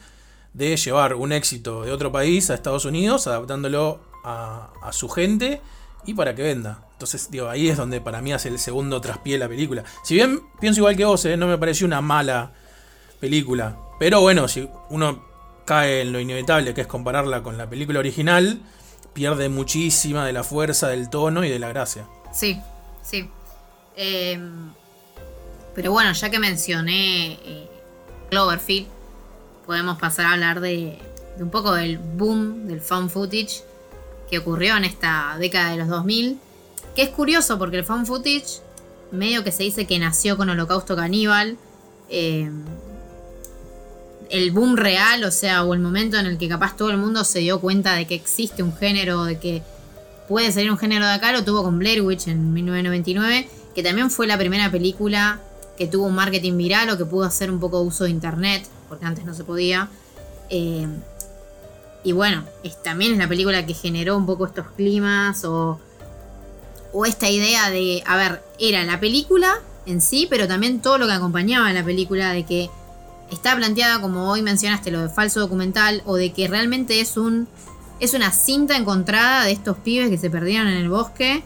de 0.55 0.77
llevar 0.77 1.15
un 1.15 1.33
éxito 1.33 1.83
de 1.83 1.93
otro 1.93 2.11
país 2.11 2.51
a 2.51 2.55
Estados 2.55 2.85
Unidos, 2.85 3.27
adaptándolo 3.27 4.01
a, 4.25 4.71
su 4.93 5.09
gente 5.09 5.61
y 6.05 6.15
para 6.15 6.35
que 6.35 6.43
venda. 6.43 6.87
Entonces, 6.93 7.31
digo, 7.31 7.49
ahí 7.49 7.69
es 7.69 7.77
donde 7.77 8.01
para 8.01 8.21
mí 8.21 8.33
hace 8.33 8.49
el 8.49 8.59
segundo 8.59 9.01
traspié 9.01 9.39
la 9.39 9.49
película. 9.49 9.85
Si 10.03 10.15
bien 10.15 10.41
pienso 10.61 10.81
igual 10.81 10.97
que 10.97 11.05
vos, 11.05 11.25
eh, 11.25 11.37
no 11.37 11.47
me 11.47 11.59
pareció 11.59 11.87
una 11.87 12.01
mala 12.01 12.53
película. 13.21 13.77
Pero 13.99 14.21
bueno, 14.21 14.49
si 14.49 14.69
uno 14.91 15.25
cae 15.65 16.03
en 16.03 16.13
lo 16.13 16.21
inevitable, 16.21 16.75
que 16.75 16.83
es 16.83 16.87
compararla 16.87 17.43
con 17.43 17.57
la 17.57 17.69
película 17.69 18.01
original, 18.01 18.61
pierde 19.13 19.49
muchísima 19.49 20.27
de 20.27 20.33
la 20.33 20.45
fuerza, 20.45 20.89
del 20.89 21.11
tono 21.11 21.45
y 21.45 21.51
de 21.51 21.59
la 21.59 21.69
gracia. 21.69 22.07
Sí, 22.33 22.61
sí. 23.03 23.29
Em, 23.97 24.71
pero 25.75 25.93
bueno, 25.93 26.13
ya 26.13 26.31
que 26.31 26.39
mencioné 26.39 27.33
eh, 27.45 27.71
Cloverfield, 28.31 28.87
podemos 29.67 29.99
pasar 29.99 30.27
a 30.27 30.33
hablar 30.33 30.61
de, 30.61 30.99
un 31.39 31.51
poco 31.51 31.75
del 31.75 31.99
boom 31.99 32.67
del 32.67 32.81
fan 32.81 33.11
footage 33.11 33.63
que 34.31 34.39
ocurrió 34.39 34.77
en 34.77 34.85
esta 34.85 35.37
década 35.39 35.71
de 35.73 35.77
los 35.79 35.89
2000. 35.89 36.39
Que 36.97 37.03
es 37.03 37.11
curioso 37.11 37.59
porque 37.59 37.79
el 37.79 37.85
fan 37.85 38.07
footage 38.07 38.61
medio 39.11 39.45
que 39.45 39.53
se 39.53 39.63
dice 39.63 39.87
que 39.87 39.99
nació 39.99 40.37
con 40.37 40.49
Holocausto 40.49 40.97
Caníbal. 40.97 41.59
Em, 42.09 42.65
el 44.33 44.51
boom 44.51 44.77
real, 44.77 45.23
o 45.25 45.31
sea, 45.31 45.63
o 45.63 45.75
el 45.75 45.81
momento 45.81 46.19
en 46.19 46.25
el 46.25 46.39
que 46.39 46.49
capaz 46.49 46.75
todo 46.75 46.91
el 46.91 46.97
mundo 46.97 47.23
se 47.23 47.41
dio 47.41 47.61
cuenta 47.61 47.93
de 47.93 48.07
que 48.07 48.15
existe 48.15 48.63
un 48.63 48.75
género, 48.75 49.25
de 49.25 49.39
que 49.39 49.63
puede 50.27 50.51
salir 50.51 50.71
un 50.71 50.79
género 50.79 51.05
de 51.05 51.13
acá, 51.13 51.33
lo 51.33 51.45
tuvo 51.45 51.63
con 51.63 51.79
Blair 51.79 52.01
Witch 52.01 52.29
en 52.29 52.55
1999, 52.55 53.47
que 53.75 53.83
también 53.83 54.11
fue 54.11 54.27
la 54.27 54.39
primera 54.39 54.71
película 54.71 55.39
que 55.77 55.87
tuvo 55.87 56.07
un 56.07 56.15
marketing 56.15 56.57
viral 56.57 56.89
o 56.89 56.97
que 56.97 57.05
pudo 57.05 57.25
hacer 57.25 57.51
un 57.51 57.61
poco 57.61 57.81
de 57.81 57.87
uso 57.87 58.05
de 58.05 58.11
internet, 58.11 58.67
porque 58.89 59.05
antes 59.05 59.27
no 59.27 59.35
se 59.35 59.45
podía. 59.45 59.91
Eh, 60.49 60.89
y 62.05 62.13
bueno, 62.13 62.45
también 62.83 63.13
es 63.13 63.19
la 63.19 63.29
película 63.29 63.67
que 63.67 63.75
generó 63.75 64.17
un 64.17 64.25
poco 64.25 64.47
estos 64.47 64.67
climas 64.77 65.45
o, 65.45 65.79
o 66.95 67.05
esta 67.05 67.29
idea 67.29 67.69
de, 67.69 68.03
a 68.07 68.17
ver, 68.17 68.43
era 68.59 68.83
la 68.85 68.99
película 68.99 69.61
en 69.85 70.01
sí, 70.01 70.27
pero 70.31 70.49
también 70.49 70.81
todo 70.81 70.97
lo 70.97 71.07
que 71.07 71.13
acompañaba 71.13 71.69
a 71.69 71.73
la 71.75 71.85
película 71.85 72.33
de 72.33 72.47
que 72.47 72.71
está 73.33 73.57
planteada 73.57 74.01
como 74.01 74.31
hoy 74.31 74.43
mencionaste 74.43 74.91
lo 74.91 75.01
de 75.01 75.09
falso 75.09 75.41
documental 75.41 76.03
o 76.07 76.17
de 76.17 76.33
que 76.33 76.49
realmente 76.49 77.01
es 77.01 77.17
un 77.17 77.49
es 78.01 78.15
una 78.15 78.33
cinta 78.33 78.77
encontrada 78.77 79.45
de 79.45 79.53
estos 79.53 79.77
pibes 79.79 80.11
que 80.11 80.19
se 80.19 80.29
perdieron 80.29 80.67
en 80.67 80.77
el 80.77 80.89
bosque 80.89 81.45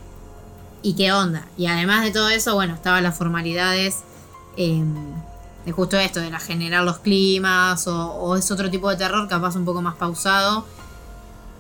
y 0.83 0.95
qué 0.95 1.13
onda. 1.13 1.47
Y 1.59 1.67
además 1.67 2.03
de 2.03 2.13
todo 2.13 2.31
eso, 2.31 2.55
bueno, 2.55 2.75
estaban 2.75 3.03
las 3.03 3.17
formalidades 3.17 3.99
em, 4.57 4.95
de 5.67 5.73
justo 5.73 5.99
esto, 5.99 6.21
de 6.21 6.31
la 6.31 6.41
generar 6.41 6.83
los 6.83 6.99
climas 6.99 7.87
o, 7.89 8.37
es 8.37 8.51
otro 8.51 8.71
tipo 8.71 8.89
de 8.89 8.97
terror 8.97 9.29
capaz 9.29 9.55
un 9.57 9.67
poco 9.67 9.83
más 9.83 9.97
pausado 9.97 10.67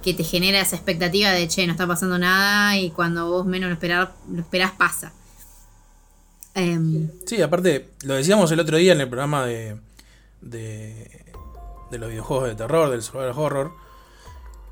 que 0.03 0.14
te 0.14 0.24
genera 0.24 0.61
esa 0.61 0.77
expectativa 0.77 1.31
de 1.31 1.47
che, 1.49 1.66
no 1.66 1.72
está 1.72 1.87
pasando 1.87 2.16
nada 2.18 2.79
y 2.79 2.91
cuando 2.91 3.29
vos 3.29 3.45
menos 3.45 3.68
lo 3.68 3.74
esperás 4.41 4.72
pasa. 4.79 5.12
Em, 6.55 7.11
sí, 7.27 7.43
aparte, 7.43 7.91
lo 8.05 8.14
decíamos 8.14 8.51
el 8.51 8.61
otro 8.61 8.79
día 8.79 8.95
en 8.95 9.01
el 9.03 9.09
programa 9.09 9.45
de, 9.45 9.77
de, 10.41 11.24
los 11.91 12.11
videojuegos 12.11 12.49
de 12.49 12.55
terror, 12.55 12.91
del 12.91 13.03
survival 13.03 13.32
horror, 13.37 13.72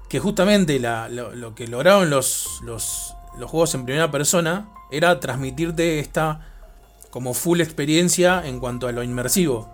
que 0.09 0.21
justamente 0.21 0.79
lo, 0.79 1.55
que 1.55 1.67
lograron 1.67 2.11
los, 2.11 2.61
los, 2.63 3.15
juegos 3.47 3.75
en 3.75 3.85
primera 3.85 4.11
persona 4.11 4.69
era 4.91 5.19
transmitirte 5.21 5.99
esta 5.99 6.49
como 7.11 7.35
full 7.35 7.61
experiencia 7.61 8.43
en 8.45 8.61
cuanto 8.61 8.87
a 8.89 8.93
lo 8.93 9.03
inmersivo. 9.03 9.73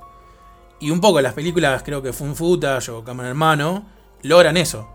Y 0.78 0.90
un 0.90 1.00
poco 1.00 1.20
las 1.20 1.34
películas, 1.34 1.82
creo 1.82 2.02
que 2.02 2.12
Fun 2.12 2.36
Footage 2.36 2.90
o 2.90 3.04
Cámara 3.04 3.28
Hermano, 3.28 3.86
logran 4.22 4.56
eso. 4.56 4.88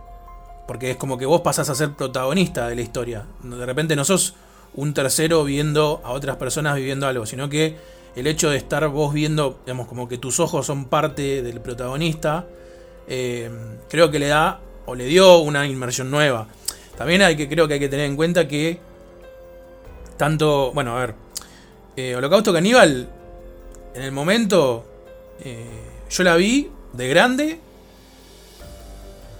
Porque 0.67 0.91
es 0.91 0.97
como 0.97 1.17
que 1.17 1.27
vos 1.27 1.41
pasás 1.41 1.69
a 1.69 1.75
ser 1.75 1.93
protagonista 1.93 2.67
de 2.67 2.75
la 2.75 2.81
historia. 2.81 3.25
De 3.43 3.65
repente 3.65 3.95
no 3.95 4.03
sos 4.03 4.35
un 4.73 4.93
tercero 4.93 5.43
viendo 5.43 6.01
a 6.03 6.11
otras 6.11 6.37
personas 6.37 6.75
viviendo 6.75 7.07
algo, 7.07 7.25
sino 7.25 7.49
que 7.49 7.77
el 8.15 8.27
hecho 8.27 8.49
de 8.49 8.57
estar 8.57 8.87
vos 8.87 9.13
viendo, 9.13 9.59
digamos, 9.65 9.87
como 9.87 10.07
que 10.07 10.17
tus 10.17 10.39
ojos 10.39 10.65
son 10.65 10.85
parte 10.85 11.41
del 11.43 11.59
protagonista, 11.59 12.47
eh, 13.07 13.49
creo 13.89 14.09
que 14.09 14.19
le 14.19 14.27
da 14.27 14.61
o 14.85 14.95
le 14.95 15.05
dio 15.05 15.39
una 15.39 15.67
inmersión 15.67 16.09
nueva. 16.09 16.47
También 16.97 17.21
hay 17.21 17.35
que, 17.35 17.49
creo 17.49 17.67
que 17.67 17.75
hay 17.75 17.79
que 17.79 17.89
tener 17.89 18.05
en 18.05 18.15
cuenta 18.15 18.47
que 18.47 18.79
tanto, 20.17 20.71
bueno, 20.73 20.95
a 20.95 20.99
ver, 21.01 21.15
eh, 21.97 22.15
Holocausto 22.15 22.53
Caníbal, 22.53 23.09
en 23.93 24.01
el 24.01 24.11
momento, 24.11 24.85
eh, 25.43 25.65
yo 26.09 26.23
la 26.23 26.35
vi 26.35 26.71
de 26.93 27.09
grande, 27.09 27.59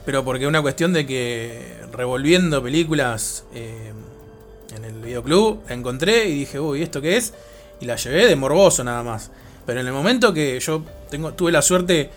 pero 0.05 0.25
porque 0.25 0.45
una 0.47 0.61
cuestión 0.61 0.91
de 0.91 1.05
que 1.05 1.77
revolviendo 1.93 2.61
películas 2.61 3.45
en 3.53 4.83
el 4.83 5.01
videoclub, 5.01 5.61
la 5.67 5.73
encontré 5.73 6.25
y 6.25 6.39
dije, 6.39 6.59
uy, 6.59 6.83
¿esto 6.83 7.01
qué 7.01 7.17
es? 7.17 7.33
Y 7.79 7.85
la 7.85 7.95
llevé 7.95 8.27
de 8.27 8.35
morboso 8.35 8.83
nada 8.83 9.03
más. 9.03 9.31
Pero 9.65 9.81
en 9.81 9.87
el 9.87 9.93
momento 9.93 10.33
que 10.33 10.59
yo 10.59 10.83
tengo, 11.09 11.33
tuve 11.33 11.51
la 11.51 11.61
suerte 11.61 12.09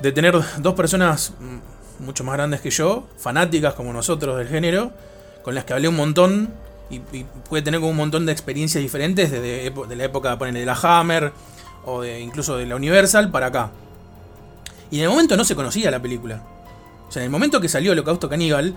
de 0.00 0.12
tener 0.12 0.38
dos 0.58 0.74
personas 0.74 1.32
mm, 1.38 2.04
mucho 2.04 2.24
más 2.24 2.34
grandes 2.34 2.60
que 2.60 2.70
yo, 2.70 3.06
fanáticas 3.18 3.74
como 3.74 3.92
nosotros 3.92 4.38
del 4.38 4.48
género, 4.48 4.92
con 5.42 5.54
las 5.54 5.64
que 5.64 5.72
hablé 5.72 5.88
un 5.88 5.96
montón 5.96 6.50
y, 6.90 7.00
pude 7.48 7.62
tener 7.62 7.80
como 7.80 7.90
un 7.90 7.96
montón 7.96 8.24
de 8.26 8.32
experiencias 8.32 8.82
diferentes 8.82 9.30
desde 9.30 9.70
de 9.70 9.96
la 9.96 10.04
época 10.04 10.36
de 10.36 10.64
la 10.64 10.74
Hammer 10.74 11.32
o 11.84 12.02
de, 12.02 12.20
incluso 12.20 12.56
de 12.56 12.66
la 12.66 12.76
Universal 12.76 13.30
para 13.30 13.46
acá. 13.46 13.70
Y 14.90 14.98
en 14.98 15.04
el 15.04 15.10
momento 15.10 15.36
no 15.36 15.44
se 15.44 15.54
conocía 15.54 15.90
la 15.90 16.00
película. 16.00 16.42
O 17.08 17.12
sea, 17.12 17.22
en 17.22 17.24
el 17.24 17.30
momento 17.30 17.60
que 17.60 17.68
salió 17.68 17.92
Holocausto 17.92 18.28
Caníbal, 18.28 18.74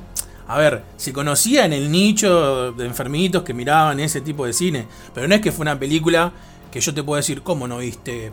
a 0.48 0.58
ver, 0.58 0.84
se 0.98 1.14
conocía 1.14 1.66
en 1.66 1.74
el 1.74 1.92
nicho 1.92 2.72
de 2.74 2.86
enfermitos 2.86 3.44
que 3.44 3.54
miraban 3.54 4.00
ese 4.00 4.22
tipo 4.22 4.46
de 4.46 4.54
cine, 4.54 4.88
pero 5.14 5.28
no 5.28 5.36
es 5.36 5.42
que 5.42 5.52
fue 5.52 5.64
una 5.64 5.80
película 5.80 6.32
que 6.72 6.80
yo 6.82 6.94
te 6.94 7.04
puedo 7.04 7.18
decir, 7.18 7.42
¿cómo 7.42 7.68
no 7.68 7.80
viste 7.80 8.32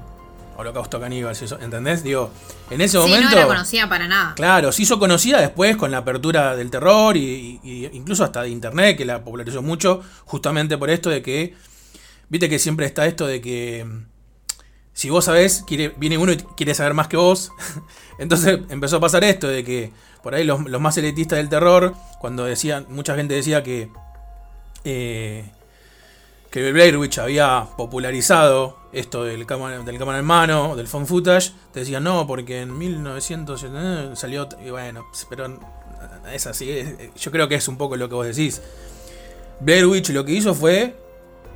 Holocausto 0.57 1.01
Caníbal? 1.01 1.37
¿Entendés? 1.61 2.03
Digo, 2.03 2.31
en 2.71 2.81
ese 2.81 2.99
momento. 2.99 3.31
No 3.31 3.37
la 3.37 3.47
conocía 3.47 3.89
para 3.89 4.09
nada. 4.09 4.35
Claro, 4.35 4.73
se 4.73 4.83
hizo 4.83 4.99
conocida 4.99 5.41
después 5.41 5.77
con 5.77 5.91
la 5.91 5.99
apertura 5.99 6.57
del 6.57 6.71
terror 6.71 7.17
y, 7.17 7.61
incluso 7.93 8.25
hasta 8.25 8.43
de 8.43 8.51
internet, 8.51 8.97
que 8.97 9.05
la 9.05 9.23
popularizó 9.23 9.63
mucho, 9.63 10.03
justamente 10.25 10.79
por 10.79 10.91
esto 10.91 11.11
de 11.11 11.23
que. 11.23 11.55
Viste 12.29 12.49
que 12.49 12.59
siempre 12.59 12.87
está 12.87 13.07
esto 13.07 13.27
de 13.27 13.41
que. 13.41 13.87
Si 14.99 15.11
vos 15.11 15.27
sabés, 15.27 15.65
viene 15.97 16.19
uno 16.19 16.33
y 16.33 16.39
quiere 16.39 16.75
saber 16.75 16.93
más 16.93 17.07
que 17.07 17.17
vos. 17.17 17.53
Entonces 18.19 18.59
empezó 18.69 18.97
a 18.97 19.01
pasar 19.01 19.23
esto 19.23 19.47
de 19.47 19.63
que 19.63 19.93
por 20.25 20.35
ahí 20.35 20.43
los, 20.43 20.59
más 20.81 20.99
elitistas 20.99 21.37
del 21.37 21.49
terror, 21.49 21.95
cuando 22.19 22.45
decían, 22.45 22.85
mucha 22.89 23.15
gente 23.15 23.35
decía 23.35 23.63
que, 23.63 23.93
eh, 24.83 25.53
que 26.51 26.73
Blair 26.73 26.97
Witch 26.97 27.19
había 27.19 27.69
popularizado 27.77 28.77
esto 28.93 29.23
del 29.23 29.47
cámara, 29.47 29.79
del 29.79 30.03
en 30.03 30.25
mano, 30.25 30.75
del 30.75 30.89
phone 30.89 31.07
footage, 31.07 31.53
te 31.73 31.79
decían 31.79 32.03
no, 32.03 32.27
porque 32.27 32.63
en 32.63 32.77
1979 32.77 34.17
salió, 34.17 34.49
bueno, 34.69 35.07
pero 35.31 35.61
es 36.33 36.45
así, 36.49 36.75
yo 37.17 37.31
creo 37.31 37.47
que 37.47 37.55
es 37.55 37.69
un 37.69 37.77
poco 37.77 37.95
lo 37.95 38.09
que 38.09 38.17
vos 38.17 38.27
decís. 38.27 38.61
Blair 39.61 39.87
Witch 39.87 40.11
lo 40.11 40.25
que 40.25 40.33
hizo 40.33 40.57
fue 40.57 40.97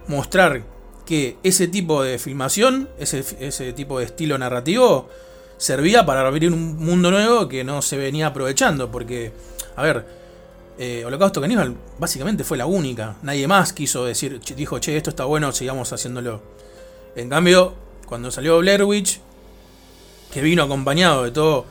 mostrar 0.07 0.63
que 1.07 1.37
ese 1.43 1.69
tipo 1.69 2.03
de 2.03 2.19
filmación, 2.19 2.89
ese, 2.99 3.25
ese 3.41 3.73
tipo 3.73 3.99
de 3.99 4.07
estilo 4.07 4.39
narrativo, 4.39 5.09
servía 5.57 6.05
para 6.05 6.27
abrir 6.27 6.53
un 6.53 6.77
mundo 6.77 7.11
nuevo 7.11 7.49
que 7.49 7.65
no 7.65 7.83
se 7.83 7.97
venía 7.97 8.29
aprovechando. 8.29 8.91
Porque, 8.91 9.33
a 9.77 9.83
ver, 9.83 10.05
eh, 10.79 11.05
Holocausto 11.05 11.41
Caníbal 11.41 11.77
básicamente 11.99 12.45
fue 12.45 12.59
la 12.59 12.67
única. 12.67 13.17
Nadie 13.23 13.47
más 13.47 13.73
quiso 13.73 14.05
decir, 14.05 14.41
dijo, 14.57 14.79
che, 14.79 14.97
esto 14.97 15.11
está 15.11 15.25
bueno, 15.25 15.53
sigamos 15.53 15.93
haciéndolo. 15.93 16.43
En 17.15 17.29
cambio, 17.29 17.75
cuando 18.07 18.31
salió 18.31 18.59
Blair 18.59 18.85
Witch, 18.85 19.21
que 20.33 20.41
vino 20.41 20.63
acompañado 20.63 21.25
de 21.25 21.31
todo 21.31 21.67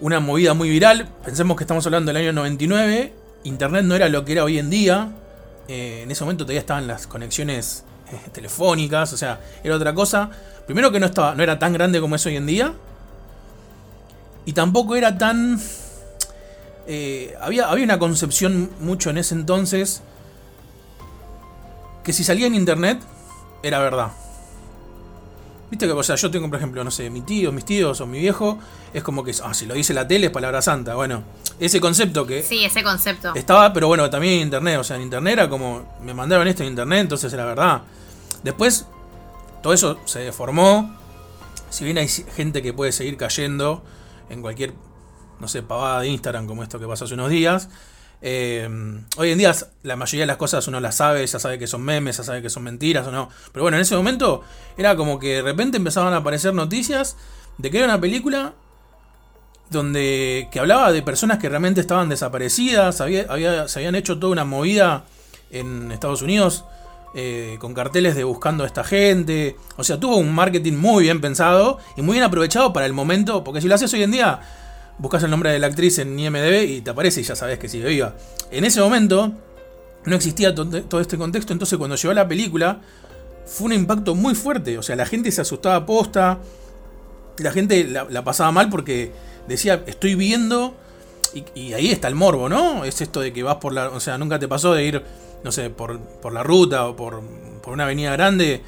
una 0.00 0.20
movida 0.20 0.54
muy 0.54 0.70
viral. 0.70 1.08
Pensemos 1.24 1.56
que 1.56 1.64
estamos 1.64 1.84
hablando 1.86 2.12
del 2.12 2.22
año 2.22 2.32
99. 2.32 3.12
Internet 3.44 3.84
no 3.84 3.94
era 3.94 4.08
lo 4.08 4.24
que 4.24 4.32
era 4.32 4.44
hoy 4.44 4.58
en 4.58 4.70
día. 4.70 5.12
Eh, 5.68 6.00
en 6.02 6.10
ese 6.10 6.24
momento 6.24 6.44
todavía 6.44 6.60
estaban 6.60 6.86
las 6.86 7.06
conexiones 7.06 7.84
telefónicas, 8.32 9.12
o 9.12 9.16
sea, 9.16 9.40
era 9.62 9.76
otra 9.76 9.94
cosa. 9.94 10.30
Primero 10.66 10.90
que 10.92 11.00
no, 11.00 11.06
estaba, 11.06 11.34
no 11.34 11.42
era 11.42 11.58
tan 11.58 11.72
grande 11.72 12.00
como 12.00 12.16
es 12.16 12.26
hoy 12.26 12.36
en 12.36 12.46
día. 12.46 12.74
Y 14.44 14.52
tampoco 14.52 14.96
era 14.96 15.16
tan... 15.18 15.60
eh, 16.86 17.34
había, 17.40 17.68
había 17.68 17.84
una 17.84 17.98
concepción 17.98 18.70
mucho 18.80 19.10
en 19.10 19.18
ese 19.18 19.34
entonces 19.34 20.02
que 22.02 22.12
si 22.14 22.24
salía 22.24 22.46
en 22.46 22.54
internet 22.54 23.00
era 23.62 23.78
verdad. 23.78 24.08
Viste 25.70 25.86
que, 25.86 25.92
o 25.92 26.02
sea, 26.02 26.16
yo 26.16 26.30
tengo, 26.30 26.48
por 26.48 26.56
ejemplo, 26.56 26.82
no 26.82 26.90
sé, 26.90 27.10
mi 27.10 27.20
tío, 27.20 27.52
mis 27.52 27.64
tíos 27.64 28.00
o 28.00 28.06
mi 28.06 28.18
viejo, 28.20 28.58
es 28.94 29.02
como 29.02 29.22
que, 29.22 29.34
ah, 29.44 29.52
si 29.52 29.66
lo 29.66 29.74
dice 29.74 29.92
la 29.92 30.08
tele 30.08 30.26
es 30.26 30.32
palabra 30.32 30.62
santa. 30.62 30.94
Bueno, 30.94 31.22
ese 31.60 31.78
concepto 31.80 32.26
que 32.26 32.42
Sí, 32.42 32.64
ese 32.64 32.82
concepto. 32.82 33.34
estaba, 33.34 33.72
pero 33.72 33.86
bueno, 33.86 34.08
también 34.08 34.34
en 34.34 34.40
internet. 34.40 34.78
O 34.78 34.84
sea, 34.84 34.96
en 34.96 35.02
internet 35.02 35.34
era 35.34 35.48
como, 35.50 35.96
me 36.02 36.14
mandaron 36.14 36.48
esto 36.48 36.62
en 36.62 36.70
internet, 36.70 37.00
entonces 37.00 37.30
era 37.32 37.44
verdad. 37.44 37.82
Después, 38.42 38.86
todo 39.62 39.72
eso 39.72 39.98
se 40.06 40.20
deformó. 40.20 40.96
Si 41.68 41.84
bien 41.84 41.98
hay 41.98 42.08
gente 42.08 42.62
que 42.62 42.72
puede 42.72 42.92
seguir 42.92 43.18
cayendo 43.18 43.82
en 44.30 44.40
cualquier, 44.40 44.72
no 45.38 45.48
sé, 45.48 45.62
pavada 45.62 46.00
de 46.00 46.08
Instagram 46.08 46.46
como 46.46 46.62
esto 46.62 46.78
que 46.78 46.86
pasó 46.86 47.04
hace 47.04 47.14
unos 47.14 47.28
días. 47.28 47.68
Eh, 48.20 48.68
hoy 49.16 49.30
en 49.30 49.38
día 49.38 49.54
la 49.82 49.96
mayoría 49.96 50.22
de 50.22 50.26
las 50.26 50.36
cosas 50.36 50.66
uno 50.68 50.80
las 50.80 50.96
sabe, 50.96 51.26
ya 51.26 51.38
sabe 51.38 51.58
que 51.58 51.66
son 51.66 51.82
memes, 51.82 52.16
ya 52.16 52.24
sabe 52.24 52.42
que 52.42 52.50
son 52.50 52.62
mentiras 52.64 53.06
o 53.06 53.12
no. 53.12 53.28
Pero 53.52 53.62
bueno, 53.64 53.76
en 53.76 53.82
ese 53.82 53.96
momento 53.96 54.42
era 54.76 54.96
como 54.96 55.18
que 55.18 55.36
de 55.36 55.42
repente 55.42 55.76
empezaban 55.76 56.12
a 56.14 56.18
aparecer 56.18 56.52
noticias 56.54 57.16
de 57.58 57.70
que 57.70 57.78
era 57.78 57.86
una 57.86 58.00
película 58.00 58.54
donde 59.70 60.48
que 60.50 60.60
hablaba 60.60 60.92
de 60.92 61.02
personas 61.02 61.38
que 61.38 61.48
realmente 61.48 61.80
estaban 61.80 62.08
desaparecidas, 62.08 63.00
había- 63.00 63.68
se 63.68 63.78
habían 63.78 63.94
hecho 63.94 64.18
toda 64.18 64.32
una 64.32 64.44
movida 64.44 65.04
en 65.50 65.92
Estados 65.92 66.22
Unidos 66.22 66.64
eh, 67.14 67.56
con 67.60 67.72
carteles 67.74 68.14
de 68.14 68.24
buscando 68.24 68.64
a 68.64 68.66
esta 68.66 68.84
gente, 68.84 69.56
o 69.76 69.84
sea, 69.84 69.98
tuvo 69.98 70.16
un 70.18 70.34
marketing 70.34 70.74
muy 70.74 71.04
bien 71.04 71.20
pensado 71.20 71.78
y 71.96 72.02
muy 72.02 72.14
bien 72.14 72.24
aprovechado 72.24 72.72
para 72.72 72.84
el 72.86 72.92
momento, 72.92 73.44
porque 73.44 73.60
si 73.62 73.68
lo 73.68 73.74
haces 73.74 73.92
hoy 73.94 74.02
en 74.02 74.10
día, 74.10 74.40
buscas 74.98 75.22
el 75.22 75.30
nombre 75.30 75.50
de 75.50 75.58
la 75.58 75.66
actriz 75.68 75.98
en 75.98 76.18
IMDb 76.18 76.64
y 76.68 76.80
te 76.80 76.90
aparece 76.90 77.20
y 77.20 77.24
ya 77.24 77.36
sabes 77.36 77.58
que 77.58 77.68
sigue 77.68 77.88
viva. 77.88 78.14
En 78.50 78.64
ese 78.64 78.80
momento 78.80 79.32
no 80.04 80.16
existía 80.16 80.54
to- 80.54 80.66
todo 80.66 81.00
este 81.00 81.16
contexto, 81.18 81.52
entonces 81.52 81.78
cuando 81.78 81.96
llegó 81.96 82.12
la 82.14 82.26
película 82.28 82.80
fue 83.46 83.66
un 83.66 83.72
impacto 83.72 84.14
muy 84.14 84.34
fuerte, 84.34 84.76
o 84.78 84.82
sea, 84.82 84.96
la 84.96 85.06
gente 85.06 85.30
se 85.32 85.40
asustaba 85.40 85.86
posta, 85.86 86.38
la 87.38 87.52
gente 87.52 87.84
la, 87.84 88.24
pasaba 88.24 88.50
mal 88.52 88.68
porque 88.68 89.12
decía, 89.46 89.82
estoy 89.86 90.14
viendo. 90.14 90.74
Y, 91.34 91.44
y 91.54 91.72
ahí 91.74 91.90
está 91.90 92.08
el 92.08 92.14
morbo, 92.14 92.48
¿no? 92.48 92.84
Es 92.86 93.02
esto 93.02 93.20
de 93.20 93.34
que 93.34 93.42
vas 93.42 93.56
por 93.56 93.72
la. 93.74 93.90
O 93.90 94.00
sea, 94.00 94.16
nunca 94.16 94.38
te 94.38 94.48
pasó 94.48 94.72
de 94.72 94.84
ir, 94.84 95.02
no 95.44 95.52
sé, 95.52 95.68
por, 95.68 96.00
por 96.00 96.32
la 96.32 96.42
ruta 96.42 96.86
o 96.86 96.96
por, 96.96 97.20
por 97.62 97.74
una 97.74 97.84
avenida 97.84 98.12
grande 98.12 98.62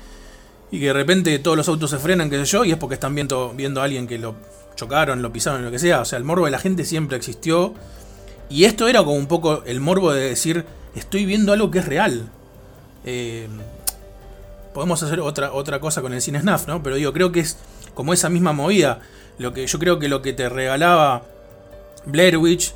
y 0.71 0.79
que 0.79 0.87
de 0.87 0.93
repente 0.93 1.39
todos 1.39 1.57
los 1.57 1.67
autos 1.69 1.89
se 1.91 1.99
frenan, 1.99 2.29
qué 2.31 2.37
sé 2.39 2.45
yo, 2.45 2.65
y 2.67 2.71
es 2.71 2.77
porque 2.77 2.95
están 2.95 3.15
viendo, 3.15 3.53
viendo 3.57 3.81
a 3.81 3.85
alguien 3.85 4.07
que 4.07 4.19
lo 4.19 4.35
chocaron, 4.81 5.23
lo 5.23 5.33
pisaron, 5.33 5.65
lo 5.65 5.71
que 5.71 5.79
sea. 5.79 6.01
O 6.01 6.05
sea, 6.05 6.19
el 6.19 6.25
morbo 6.25 6.47
de 6.47 6.51
la 6.51 6.59
gente 6.59 6.85
siempre 6.85 7.17
existió. 7.17 7.75
Y 8.49 8.65
esto 8.65 8.89
era 8.89 8.99
como 9.01 9.15
un 9.15 9.27
poco 9.27 9.63
el 9.65 9.81
morbo 9.81 10.13
de 10.13 10.29
decir, 10.31 10.65
estoy 10.97 11.25
viendo 11.25 11.53
algo 11.53 11.71
que 11.71 11.79
es 11.79 11.87
real. 11.87 12.29
Eh, 13.05 13.49
podemos 14.75 15.03
hacer 15.03 15.21
otra, 15.21 15.53
otra 15.53 15.79
cosa 15.81 16.03
con 16.03 16.13
el 16.13 16.21
cine 16.21 16.41
snuff, 16.41 16.67
¿no? 16.67 16.83
Pero 16.83 16.97
digo, 16.97 17.13
creo 17.13 17.31
que 17.31 17.41
es 17.41 17.57
como 17.95 18.13
esa 18.13 18.29
misma 18.29 18.53
movida. 18.53 19.01
Lo 19.39 19.53
que, 19.53 19.67
yo 19.67 19.79
creo 19.79 19.99
que 19.99 20.09
lo 20.09 20.21
que 20.21 20.33
te 20.33 20.49
regalaba 20.49 21.23
Blair 22.07 22.37
Witch, 22.39 22.75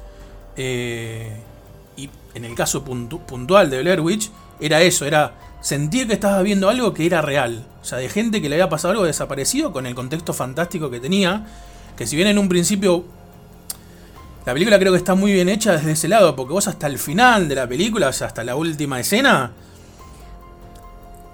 eh, 0.57 1.37
y 1.97 2.09
en 2.35 2.45
el 2.45 2.55
caso 2.55 2.85
puntu- 2.85 3.21
puntual 3.27 3.69
de 3.71 3.81
Blair 3.81 4.01
Witch, 4.01 4.31
era 4.61 4.81
eso, 4.83 5.05
era 5.05 5.35
sentir 5.61 6.07
que 6.07 6.15
estabas 6.15 6.43
viendo 6.45 6.69
algo 6.69 6.95
que 6.95 7.05
era 7.07 7.21
real. 7.21 7.67
O 7.83 7.85
sea, 7.85 7.99
de 7.99 8.09
gente 8.09 8.41
que 8.41 8.49
le 8.49 8.55
había 8.57 8.69
pasado 8.69 8.93
algo 8.93 9.05
desaparecido 9.05 9.73
con 9.73 9.87
el 9.87 9.95
contexto 9.95 10.33
fantástico 10.33 10.91
que 10.91 11.01
tenía. 11.01 11.47
Que 11.97 12.07
si 12.07 12.17
bien 12.17 12.29
en 12.29 12.39
un 12.39 12.49
principio 12.49 13.05
la 14.47 14.53
película 14.53 14.79
creo 14.79 14.93
que 14.93 14.99
está 14.99 15.15
muy 15.15 15.33
bien 15.33 15.49
hecha 15.49 15.73
desde 15.73 15.93
ese 15.93 16.07
lado, 16.09 16.37
porque 16.37 16.53
vos 16.53 16.69
hasta 16.69 16.87
el 16.87 16.99
final 16.99 17.49
de 17.49 17.55
la 17.55 17.67
película, 17.67 18.09
hasta 18.09 18.45
la 18.45 18.57
última 18.57 19.01
escena, 19.01 19.53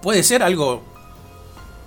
puede 0.03 0.23
ser 0.23 0.43
algo 0.43 0.83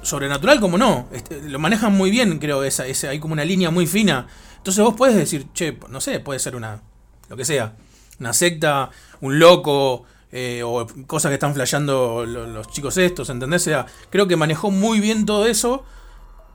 sobrenatural 0.02 0.60
como 0.60 0.78
no. 0.78 1.08
Este, 1.12 1.42
lo 1.44 1.60
manejan 1.60 1.94
muy 1.94 2.12
bien, 2.12 2.40
creo, 2.40 2.64
esa, 2.64 2.84
hay 2.84 3.20
como 3.20 3.34
una 3.34 3.46
línea 3.46 3.72
muy 3.72 3.88
fina. 3.88 4.28
Entonces 4.58 4.84
vos 4.84 4.96
puedes 4.98 5.16
decir, 5.16 5.48
che, 5.54 5.78
no 5.90 6.02
sé, 6.02 6.20
puede 6.20 6.40
ser 6.40 6.56
una, 6.56 6.82
lo 7.30 7.38
que 7.38 7.46
sea, 7.46 7.74
una 8.20 8.34
secta, 8.34 8.90
un 9.22 9.40
loco, 9.40 10.04
eh, 10.32 10.62
o 10.66 10.86
cosas 11.08 11.30
que 11.30 11.36
están 11.36 11.54
flasheando 11.54 12.26
lo- 12.26 12.48
los 12.48 12.68
chicos 12.68 12.98
estos, 12.98 13.30
¿entendés? 13.30 13.62
O 13.62 13.66
sea, 13.66 13.86
creo 14.10 14.28
que 14.28 14.36
manejó 14.36 14.72
muy 14.72 15.00
bien 15.00 15.26
todo 15.26 15.46
eso 15.46 15.86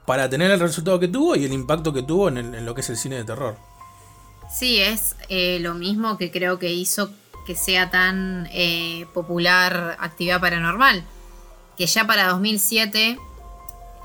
para 0.08 0.30
tener 0.30 0.50
el 0.50 0.58
resultado 0.58 0.98
que 0.98 1.06
tuvo 1.06 1.36
y 1.36 1.44
el 1.44 1.52
impacto 1.52 1.92
que 1.92 2.02
tuvo 2.02 2.30
en, 2.30 2.64
lo 2.64 2.74
que 2.74 2.80
es 2.80 2.88
el 2.88 2.96
cine 2.96 3.16
de 3.16 3.24
terror. 3.24 3.58
Sí, 4.50 4.78
es 4.78 5.16
eh, 5.28 5.58
lo 5.60 5.74
mismo 5.74 6.16
que 6.16 6.30
creo 6.30 6.58
que 6.58 6.72
hizo 6.72 7.10
que 7.46 7.54
sea 7.54 7.90
tan 7.90 8.48
eh, 8.50 9.04
popular 9.12 9.98
actividad 10.00 10.40
paranormal. 10.40 11.04
Que 11.76 11.86
ya 11.86 12.06
para 12.06 12.28
2007 12.28 13.18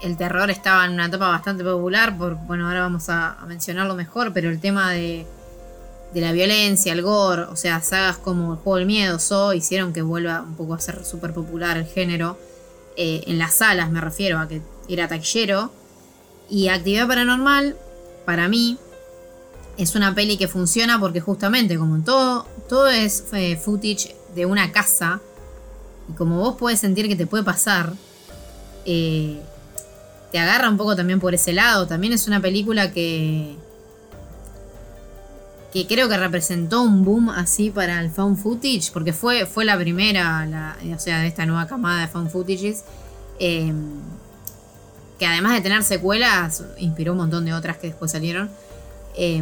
el 0.02 0.18
terror 0.18 0.52
estaba 0.52 0.84
en 0.84 0.92
una 0.92 1.06
etapa 1.06 1.30
bastante 1.30 1.64
popular. 1.64 2.18
Por, 2.18 2.36
bueno, 2.36 2.68
ahora 2.68 2.82
vamos 2.82 3.08
a, 3.08 3.40
a 3.40 3.46
mencionarlo 3.46 3.96
mejor, 3.96 4.34
pero 4.34 4.50
el 4.50 4.60
tema 4.60 4.92
de, 4.92 5.26
de 6.14 6.20
la 6.20 6.34
violencia, 6.34 6.92
el 6.92 7.02
gore, 7.02 7.44
o 7.44 7.56
sea, 7.56 7.82
sagas 7.82 8.18
como 8.18 8.52
El 8.52 8.60
Juego 8.60 8.76
del 8.76 8.88
Miedo, 8.88 9.20
So, 9.20 9.54
hicieron 9.54 9.94
que 9.94 10.02
vuelva 10.02 10.42
un 10.42 10.56
poco 10.58 10.74
a 10.74 10.82
ser 10.82 11.06
súper 11.06 11.34
popular 11.34 11.78
el 11.78 11.86
género. 11.86 12.38
Eh, 12.98 13.24
en 13.28 13.38
las 13.38 13.54
salas 13.54 13.90
me 13.90 14.02
refiero 14.02 14.38
a 14.40 14.50
que 14.50 14.62
era 14.90 15.08
taquillero. 15.08 15.72
Y 16.50 16.68
actividad 16.68 17.08
paranormal, 17.08 17.76
para 18.26 18.48
mí, 18.48 18.78
es 19.78 19.96
una 19.96 20.14
peli 20.14 20.38
que 20.38 20.48
funciona 20.48 21.00
porque 21.00 21.20
justamente 21.20 21.78
como 21.78 22.04
todo, 22.04 22.46
todo 22.70 22.88
es 22.90 23.24
eh, 23.34 23.58
footage 23.58 24.16
de 24.36 24.46
una 24.46 24.72
casa 24.72 25.20
y 26.10 26.14
como 26.14 26.38
vos 26.40 26.56
puedes 26.58 26.80
sentir 26.80 27.08
que 27.08 27.16
te 27.16 27.26
puede 27.26 27.44
pasar, 27.44 27.94
eh, 28.86 29.40
te 30.32 30.40
agarra 30.40 30.70
un 30.70 30.78
poco 30.78 30.96
también 30.96 31.20
por 31.20 31.34
ese 31.34 31.54
lado. 31.54 31.88
También 31.88 32.14
es 32.14 32.28
una 32.28 32.40
película 32.42 32.92
que 32.92 33.56
que 35.72 35.88
creo 35.88 36.08
que 36.08 36.18
representó 36.18 36.84
un 36.84 37.04
boom 37.04 37.30
así 37.32 37.72
para 37.72 38.00
el 38.00 38.12
found 38.12 38.38
footage 38.38 38.92
porque 38.94 39.12
fue, 39.12 39.48
fue 39.48 39.66
la 39.66 39.76
primera, 39.76 40.46
la- 40.46 40.78
o 40.96 41.00
sea, 41.00 41.22
de 41.22 41.28
esta 41.28 41.48
nueva 41.48 41.66
camada 41.68 42.02
de 42.02 42.08
found 42.10 42.30
footages. 42.30 42.84
eh, 43.40 43.74
que 45.24 45.28
además 45.28 45.54
de 45.54 45.62
tener 45.62 45.84
secuelas, 45.84 46.66
inspiró 46.78 47.14
un 47.14 47.20
montón 47.20 47.46
de 47.46 47.54
otras 47.54 47.78
que 47.78 47.88
después 47.88 48.12
salieron. 48.12 48.50
Eh, 49.16 49.42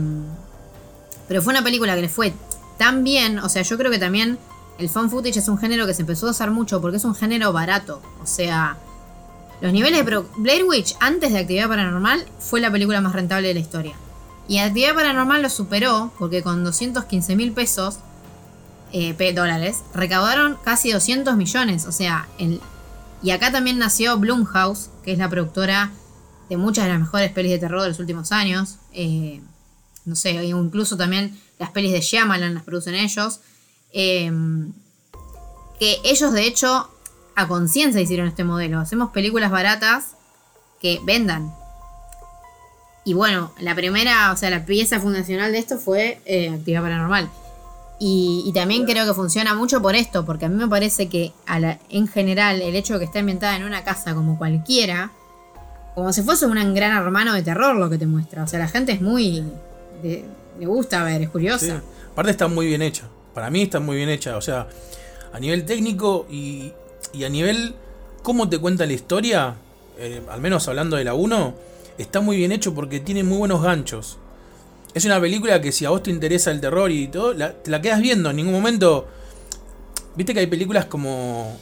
pero 1.27 1.41
fue 1.41 1.53
una 1.53 1.63
película 1.63 1.95
que 1.95 2.01
le 2.01 2.09
fue 2.09 2.34
tan 2.77 3.03
bien. 3.03 3.39
O 3.39 3.49
sea, 3.49 3.63
yo 3.63 3.79
creo 3.79 3.89
que 3.89 3.97
también 3.97 4.38
el 4.77 4.89
fan 4.89 5.09
footage 5.09 5.38
es 5.38 5.47
un 5.47 5.57
género 5.57 5.88
que 5.88 5.95
se 5.95 6.01
empezó 6.01 6.27
a 6.27 6.32
usar 6.32 6.51
mucho 6.51 6.79
porque 6.82 6.97
es 6.97 7.03
un 7.03 7.15
género 7.15 7.51
barato. 7.51 7.99
O 8.21 8.27
sea, 8.27 8.77
los 9.59 9.73
niveles 9.73 10.05
de. 10.05 10.23
Blair 10.38 10.65
Witch, 10.65 10.95
antes 10.99 11.34
de 11.34 11.39
Actividad 11.39 11.67
Paranormal, 11.67 12.27
fue 12.38 12.61
la 12.61 12.69
película 12.69 13.01
más 13.01 13.13
rentable 13.13 13.47
de 13.47 13.55
la 13.55 13.59
historia. 13.59 13.95
Y 14.47 14.59
Actividad 14.59 14.93
Paranormal 14.93 15.41
lo 15.41 15.49
superó 15.49 16.11
porque 16.19 16.43
con 16.43 16.63
215 16.63 17.36
mil 17.36 17.53
pesos, 17.53 17.97
eh, 18.93 19.34
dólares, 19.34 19.79
recaudaron 19.95 20.59
casi 20.63 20.91
200 20.91 21.36
millones. 21.38 21.88
O 21.88 21.91
sea, 21.91 22.27
el, 22.38 22.61
y 23.24 23.32
acá 23.32 23.51
también 23.51 23.78
nació 23.78 24.17
Blumhouse, 24.17 24.89
que 25.03 25.11
es 25.11 25.17
la 25.17 25.30
productora 25.30 25.91
de 26.49 26.57
muchas 26.57 26.86
de 26.86 26.91
las 26.91 26.99
mejores 26.99 27.32
pelis 27.32 27.51
de 27.51 27.59
terror 27.59 27.82
de 27.82 27.89
los 27.89 27.99
últimos 27.99 28.32
años. 28.32 28.78
Eh, 28.93 29.41
no 30.05 30.15
sé, 30.15 30.32
incluso 30.43 30.97
también 30.97 31.39
las 31.59 31.69
pelis 31.69 31.91
de 31.91 32.01
Shyamalan 32.01 32.53
las 32.55 32.63
producen 32.63 32.95
ellos. 32.95 33.41
Eh, 33.93 34.32
que 35.80 35.97
ellos 36.03 36.32
de 36.32 36.45
hecho 36.45 36.89
a 37.36 37.47
conciencia 37.47 38.01
hicieron 38.01 38.28
este 38.28 38.43
modelo. 38.43 38.80
Hacemos 38.80 39.11
películas 39.11 39.51
baratas 39.51 40.15
que 40.80 40.99
vendan. 41.03 41.53
Y 43.03 43.13
bueno, 43.13 43.51
la 43.59 43.74
primera, 43.74 44.32
o 44.32 44.38
sea, 44.38 44.49
la 44.49 44.65
pieza 44.65 44.99
fundacional 44.99 45.51
de 45.51 45.57
esto 45.57 45.80
fue 45.80 46.22
eh, 46.26 46.49
Actividad 46.49 46.84
Paranormal. 46.84 47.30
Y, 48.04 48.41
y 48.47 48.52
también 48.54 48.86
creo 48.86 49.06
que 49.06 49.14
funciona 49.14 49.54
mucho 49.54 49.80
por 49.80 49.95
esto, 49.95 50.26
porque 50.26 50.45
a 50.45 50.49
mí 50.49 50.56
me 50.56 50.68
parece 50.68 51.08
que 51.08 51.34
a 51.45 51.60
la- 51.60 51.78
en 51.89 52.08
general 52.08 52.60
el 52.60 52.76
hecho 52.76 52.93
de 52.93 52.99
que 52.99 53.06
esté 53.06 53.20
ambientada 53.20 53.56
en 53.56 53.64
una 53.64 53.84
casa 53.84 54.16
como 54.16 54.39
cualquiera, 54.39 55.12
como 55.93 56.12
si 56.12 56.24
fuese 56.24 56.47
un 56.47 56.74
gran 56.74 56.97
hermano 56.97 57.34
de 57.34 57.43
terror 57.43 57.76
lo 57.76 57.91
que 57.91 57.99
te 57.99 58.08
muestra. 58.08 58.43
O 58.43 58.47
sea, 58.47 58.58
la 58.58 58.68
gente 58.68 58.91
es 58.93 59.02
muy... 59.02 59.43
le 60.02 60.66
gusta 60.66 61.04
ver, 61.04 61.22
es 61.22 61.30
curiosa. 61.30 61.84
Aparte 62.12 62.32
está 62.32 62.47
muy 62.47 62.66
bien 62.66 62.82
hecha. 62.82 63.04
Para 63.36 63.52
mí 63.52 63.62
está 63.62 63.80
muy 63.80 63.97
bien 63.97 64.10
hecha. 64.10 64.36
O 64.36 64.41
sea, 64.41 64.68
a 65.32 65.39
nivel 65.39 65.64
técnico 65.66 66.26
y, 66.30 66.72
y 67.14 67.24
a 67.24 67.30
nivel 67.30 67.76
cómo 68.24 68.49
te 68.49 68.58
cuenta 68.58 68.86
la 68.88 68.93
historia, 68.93 69.56
eh, 69.99 70.22
al 70.32 70.41
menos 70.41 70.68
hablando 70.68 70.95
de 70.97 71.04
la 71.04 71.14
1, 71.14 71.54
está 71.99 72.20
muy 72.20 72.36
bien 72.38 72.52
hecho 72.52 72.74
porque 72.74 72.99
tiene 72.99 73.24
muy 73.24 73.38
buenos 73.38 73.62
ganchos. 73.62 74.18
Es 74.93 75.05
una 75.05 75.19
película 75.21 75.61
que 75.61 75.71
si 75.71 75.85
a 75.85 75.89
vos 75.89 76.03
te 76.03 76.09
interesa 76.11 76.51
el 76.51 76.59
terror 76.61 76.91
y 76.91 77.07
todo, 77.07 77.33
la- 77.33 77.53
te 77.53 77.71
la 77.71 77.81
quedas 77.81 78.01
viendo. 78.01 78.29
En 78.29 78.35
ningún 78.35 78.53
momento. 78.53 79.07
Viste 80.15 80.33
que 80.33 80.41
hay 80.41 80.47
películas 80.47 80.85
como. 80.85 81.57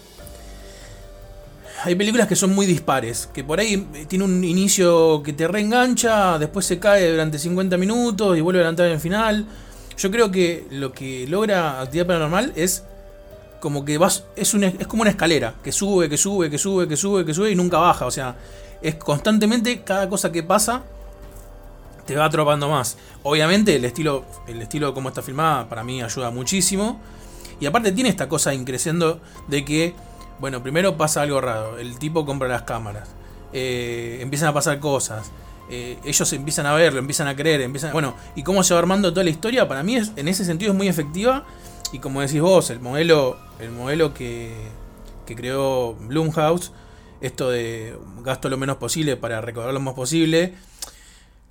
Hay 1.83 1.95
películas 1.95 2.27
que 2.27 2.35
son 2.35 2.53
muy 2.53 2.65
dispares. 2.65 3.29
Que 3.33 3.43
por 3.43 3.59
ahí 3.59 3.87
eh, 3.93 4.05
tiene 4.07 4.25
un 4.25 4.43
inicio 4.43 5.23
que 5.23 5.33
te 5.33 5.47
reengancha, 5.47 6.37
después 6.37 6.65
se 6.65 6.77
cae 6.79 7.09
durante 7.09 7.39
50 7.39 7.77
minutos 7.77 8.37
y 8.37 8.41
vuelve 8.41 8.59
a 8.59 8.63
levantar 8.63 8.87
en 8.87 8.93
el 8.93 8.99
final. 8.99 9.45
Yo 9.97 10.11
creo 10.11 10.31
que 10.31 10.65
lo 10.71 10.91
que 10.91 11.25
logra 11.27 11.81
Actividad 11.81 12.07
Paranormal 12.07 12.53
es 12.55 12.83
como 13.61 13.85
que 13.85 13.97
vas. 13.97 14.25
Una- 14.53 14.67
es 14.67 14.87
como 14.87 15.03
una 15.03 15.11
escalera. 15.11 15.53
Que 15.63 15.71
sube, 15.71 16.09
que 16.09 16.17
sube, 16.17 16.49
que 16.49 16.57
sube, 16.57 16.87
que 16.87 16.97
sube, 16.97 17.25
que 17.25 17.33
sube 17.33 17.51
y 17.51 17.55
nunca 17.55 17.77
baja. 17.77 18.05
O 18.05 18.11
sea, 18.11 18.35
es 18.81 18.95
constantemente 18.95 19.81
cada 19.83 20.09
cosa 20.09 20.31
que 20.31 20.43
pasa 20.43 20.83
te 22.09 22.15
va 22.15 22.25
atrapando 22.25 22.67
más. 22.67 22.97
Obviamente 23.21 23.75
el 23.75 23.85
estilo, 23.85 24.25
el 24.47 24.59
estilo 24.63 24.95
como 24.95 25.09
está 25.09 25.21
filmada 25.21 25.69
para 25.69 25.83
mí 25.83 26.01
ayuda 26.01 26.31
muchísimo. 26.31 26.99
Y 27.59 27.67
aparte 27.67 27.91
tiene 27.91 28.09
esta 28.09 28.27
cosa 28.27 28.51
increciendo 28.51 29.21
de 29.47 29.63
que, 29.63 29.93
bueno, 30.39 30.63
primero 30.63 30.97
pasa 30.97 31.21
algo 31.21 31.39
raro. 31.39 31.77
El 31.77 31.99
tipo 31.99 32.25
compra 32.25 32.47
las 32.47 32.63
cámaras. 32.63 33.09
eh, 33.53 34.17
empiezan 34.21 34.49
a 34.49 34.53
pasar 34.53 34.79
cosas. 34.79 35.31
eh, 35.69 35.99
ellos 36.03 36.33
empiezan 36.33 36.65
a 36.65 36.73
verlo, 36.73 36.97
empiezan 36.97 37.27
a 37.27 37.35
creer, 37.35 37.61
empiezan... 37.61 37.91
Bueno, 37.93 38.15
y 38.35 38.41
cómo 38.41 38.63
se 38.63 38.73
va 38.73 38.79
armando 38.79 39.11
toda 39.11 39.23
la 39.23 39.29
historia, 39.29 39.67
para 39.67 39.83
mí 39.83 39.97
es, 39.97 40.11
en 40.15 40.27
ese 40.27 40.43
sentido 40.43 40.71
es 40.71 40.77
muy 40.77 40.87
efectiva. 40.87 41.45
Y 41.91 41.99
como 41.99 42.21
decís 42.21 42.41
vos, 42.41 42.71
el 42.71 42.79
modelo, 42.79 43.37
el 43.59 43.69
modelo 43.69 44.15
que, 44.15 44.51
que 45.27 45.35
creó 45.35 45.93
Blumhouse, 45.93 46.71
esto 47.21 47.51
de 47.51 47.95
gasto 48.23 48.49
lo 48.49 48.57
menos 48.57 48.77
posible 48.77 49.15
para 49.15 49.41
recaudar 49.41 49.73
lo 49.73 49.79
más 49.79 49.93
posible, 49.93 50.55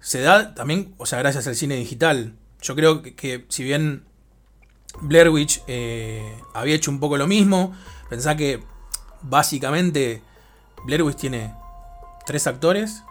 se 0.00 0.20
da 0.20 0.54
también, 0.54 0.94
o 0.98 1.06
sea, 1.06 1.18
gracias 1.18 1.46
al 1.46 1.56
cine 1.56 1.76
digital. 1.76 2.34
Yo 2.62 2.74
creo 2.74 3.02
que, 3.02 3.44
si 3.48 3.64
bien 3.64 4.04
Blair 5.00 5.30
Witch 5.30 5.62
eh, 5.66 6.36
había 6.54 6.74
hecho 6.74 6.90
un 6.90 7.00
poco 7.00 7.16
lo 7.16 7.26
mismo, 7.26 7.74
pensá 8.08 8.36
que 8.36 8.62
básicamente 9.22 10.22
Blair 10.84 11.02
Witch 11.02 11.16
tiene 11.16 11.54
tres 12.26 12.46
actores, 12.46 13.02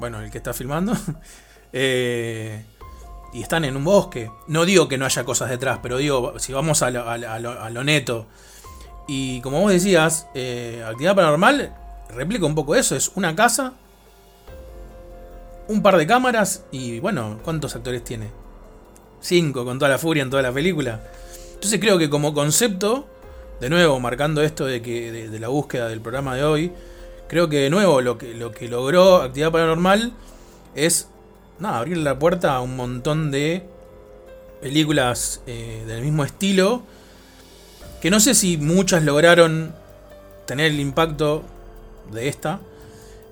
bueno, 0.00 0.20
el 0.20 0.30
que 0.30 0.38
está 0.38 0.54
filmando, 0.54 0.96
eh, 1.72 2.64
y 3.32 3.42
están 3.42 3.64
en 3.64 3.76
un 3.76 3.84
bosque. 3.84 4.30
No 4.46 4.64
digo 4.64 4.88
que 4.88 4.98
no 4.98 5.04
haya 5.04 5.24
cosas 5.24 5.50
detrás, 5.50 5.80
pero 5.82 5.98
digo, 5.98 6.38
si 6.38 6.52
vamos 6.52 6.82
a 6.82 6.90
lo 6.90 7.84
neto. 7.84 8.26
Y 9.06 9.40
como 9.40 9.60
vos 9.60 9.72
decías, 9.72 10.26
eh, 10.34 10.84
Actividad 10.86 11.14
Paranormal 11.14 11.74
replica 12.10 12.46
un 12.46 12.54
poco 12.54 12.74
eso, 12.74 12.94
es 12.94 13.10
una 13.14 13.34
casa 13.34 13.74
un 15.68 15.82
par 15.82 15.96
de 15.96 16.06
cámaras 16.06 16.64
y 16.72 16.98
bueno, 16.98 17.38
¿cuántos 17.44 17.76
actores 17.76 18.02
tiene? 18.02 18.28
Cinco, 19.20 19.64
con 19.64 19.78
toda 19.78 19.90
la 19.90 19.98
furia 19.98 20.22
en 20.22 20.30
toda 20.30 20.42
la 20.42 20.52
película. 20.52 21.02
Entonces 21.54 21.78
creo 21.80 21.98
que 21.98 22.08
como 22.08 22.34
concepto, 22.34 23.06
de 23.60 23.68
nuevo, 23.70 24.00
marcando 24.00 24.42
esto 24.42 24.64
de 24.64 24.80
que 24.80 25.12
de, 25.12 25.38
la 25.38 25.48
búsqueda 25.48 25.88
del 25.88 26.00
programa 26.00 26.34
de 26.34 26.44
hoy, 26.44 26.72
creo 27.28 27.48
que 27.48 27.58
de 27.58 27.70
nuevo 27.70 28.00
lo 28.00 28.16
que, 28.16 28.34
lo 28.34 28.52
que 28.52 28.68
logró 28.68 29.16
Actividad 29.16 29.52
Paranormal 29.52 30.12
es 30.74 31.08
abrir 31.62 31.98
la 31.98 32.18
puerta 32.18 32.54
a 32.54 32.60
un 32.60 32.76
montón 32.76 33.30
de 33.30 33.64
películas 34.60 35.42
eh, 35.46 35.84
del 35.86 36.02
mismo 36.02 36.24
estilo. 36.24 36.82
Que 38.00 38.10
no 38.10 38.20
sé 38.20 38.34
si 38.34 38.56
muchas 38.56 39.02
lograron 39.02 39.74
tener 40.46 40.70
el 40.70 40.80
impacto 40.80 41.42
de 42.12 42.28
esta. 42.28 42.60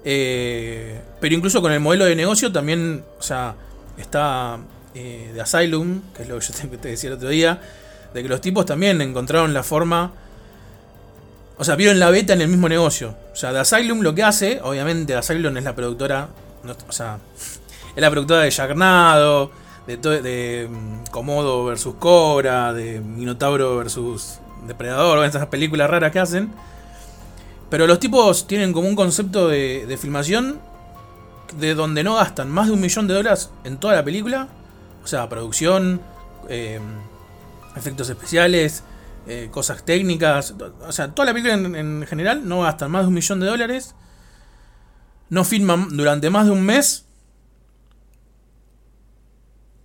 Eh, 0.09 1.00
pero 1.20 1.34
incluso 1.34 1.61
con 1.61 1.72
el 1.72 1.80
modelo 1.80 2.04
de 2.04 2.14
negocio 2.14 2.52
también, 2.52 3.02
o 3.18 3.22
sea, 3.22 3.57
está 3.98 4.57
eh, 4.94 5.32
de 5.34 5.40
Asylum, 5.40 6.00
que 6.14 6.22
es 6.22 6.28
lo 6.28 6.38
que 6.38 6.46
yo 6.46 6.54
te, 6.70 6.78
te 6.78 6.88
decía 6.90 7.11
el 7.11 7.16
otro 7.16 7.28
día, 7.28 7.61
de 8.14 8.22
que 8.22 8.28
los 8.28 8.40
tipos 8.40 8.64
también 8.64 9.00
encontraron 9.00 9.52
la 9.52 9.64
forma, 9.64 10.12
o 11.59 11.64
sea, 11.64 11.74
vieron 11.74 11.98
la 11.98 12.11
beta 12.11 12.34
en 12.34 12.40
el 12.40 12.46
mismo 12.46 12.68
negocio. 12.68 13.16
O 13.32 13.36
sea, 13.36 13.52
de 13.52 13.59
Asylum 13.59 14.00
lo 14.00 14.14
que 14.14 14.22
hace, 14.22 14.61
obviamente 14.62 15.16
Asylum 15.16 15.57
es 15.57 15.64
la 15.64 15.74
productora, 15.74 16.28
o 16.88 16.92
sea, 16.92 17.18
es 17.96 18.00
la 18.00 18.09
productora 18.09 18.42
de 18.42 18.50
Yarnado, 18.50 19.50
de, 19.88 19.96
de 19.96 20.68
mm, 20.70 21.11
Komodo 21.11 21.64
versus 21.64 21.96
Cobra, 21.96 22.72
de 22.72 23.00
Minotauro 23.00 23.76
versus 23.76 24.38
Depredador, 24.68 25.24
esas 25.24 25.46
películas 25.46 25.90
raras 25.90 26.12
que 26.12 26.20
hacen. 26.20 26.52
Pero 27.70 27.86
los 27.86 27.98
tipos 27.98 28.46
tienen 28.46 28.72
como 28.72 28.88
un 28.88 28.96
concepto 28.96 29.48
de, 29.48 29.86
de 29.86 29.96
filmación 29.96 30.60
de 31.58 31.74
donde 31.74 32.02
no 32.04 32.14
gastan 32.16 32.50
más 32.50 32.66
de 32.66 32.72
un 32.72 32.80
millón 32.80 33.06
de 33.08 33.14
dólares 33.14 33.50
en 33.64 33.78
toda 33.78 33.94
la 33.94 34.04
película. 34.04 34.48
O 35.02 35.06
sea, 35.06 35.28
producción, 35.28 36.00
eh, 36.48 36.80
efectos 37.76 38.08
especiales, 38.08 38.82
eh, 39.26 39.48
cosas 39.50 39.84
técnicas. 39.84 40.54
O 40.86 40.92
sea, 40.92 41.12
toda 41.14 41.26
la 41.26 41.32
película 41.32 41.54
en, 41.54 41.74
en 41.74 42.06
general 42.06 42.48
no 42.48 42.60
gastan 42.62 42.90
más 42.90 43.02
de 43.02 43.08
un 43.08 43.14
millón 43.14 43.40
de 43.40 43.46
dólares. 43.46 43.94
No 45.28 45.42
filman 45.44 45.96
durante 45.96 46.30
más 46.30 46.46
de 46.46 46.52
un 46.52 46.62
mes. 46.62 47.04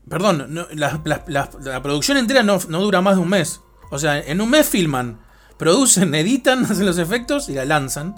Perdón, 0.10 0.46
no, 0.50 0.68
la- 0.74 1.02
la- 1.28 1.50
la 1.62 1.82
producción 1.84 2.18
entera 2.18 2.44
no, 2.44 2.60
no 2.68 2.82
dura 2.82 3.02
más 3.02 3.16
de 3.16 3.22
un 3.22 3.30
mes. 3.30 3.62
O 3.92 4.00
sea, 4.00 4.20
en 4.20 4.42
un 4.42 4.50
mes 4.50 4.68
filman, 4.68 5.20
producen, 5.62 6.14
editan, 6.22 6.66
hacen 6.70 6.86
los 6.86 6.98
efectos 6.98 7.48
y 7.48 7.54
la 7.54 7.64
lanzan. 7.66 8.16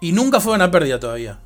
Y 0.00 0.12
nunca 0.12 0.40
fueron 0.40 0.62
a 0.62 0.70
pérdida 0.70 0.98
todavía. 0.98 1.38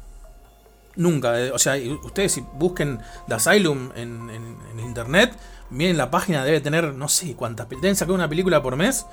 Nunca. 0.97 1.39
eh, 1.41 1.51
O 1.51 1.59
sea, 1.59 1.75
ustedes 2.05 2.33
si 2.33 2.41
busquen 2.55 3.01
The 3.27 3.35
Asylum 3.35 3.91
en, 3.97 4.31
internet, 4.79 5.35
miren 5.71 5.97
la 5.97 6.09
página, 6.11 6.45
debe 6.45 6.61
tener 6.61 6.95
no 6.95 7.09
sé 7.09 7.35
cuántas. 7.35 7.69
Deben 7.69 7.97
sacar 7.97 8.15
una 8.15 8.29
película 8.29 8.63
por 8.63 8.77
mes 8.77 9.05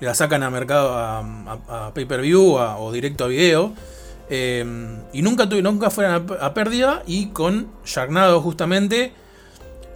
y 0.00 0.04
la 0.04 0.14
sacan 0.14 0.42
a 0.42 0.50
mercado, 0.50 0.92
a, 0.98 1.18
a- 1.68 1.94
pay-per-view 1.94 2.56
o 2.56 2.90
directo 2.92 3.24
a 3.24 3.28
video. 3.28 3.72
eh, 4.28 4.64
y 5.12 5.22
nunca, 5.22 5.48
tuve- 5.48 5.62
nunca 5.62 5.88
fueron 5.90 6.26
a, 6.40 6.46
a 6.46 6.52
pérdida. 6.54 7.04
Y 7.06 7.26
con 7.28 7.68
Sharknado, 7.84 8.40
justamente, 8.40 9.12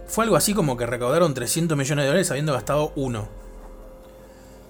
fue 0.07 0.23
algo 0.23 0.37
así 0.37 0.53
como 0.53 0.77
que 0.77 0.85
recaudaron 0.85 1.33
300 1.33 1.77
millones 1.77 2.03
de 2.03 2.07
dólares 2.07 2.31
habiendo 2.31 2.53
gastado 2.53 2.93
uno. 2.95 3.27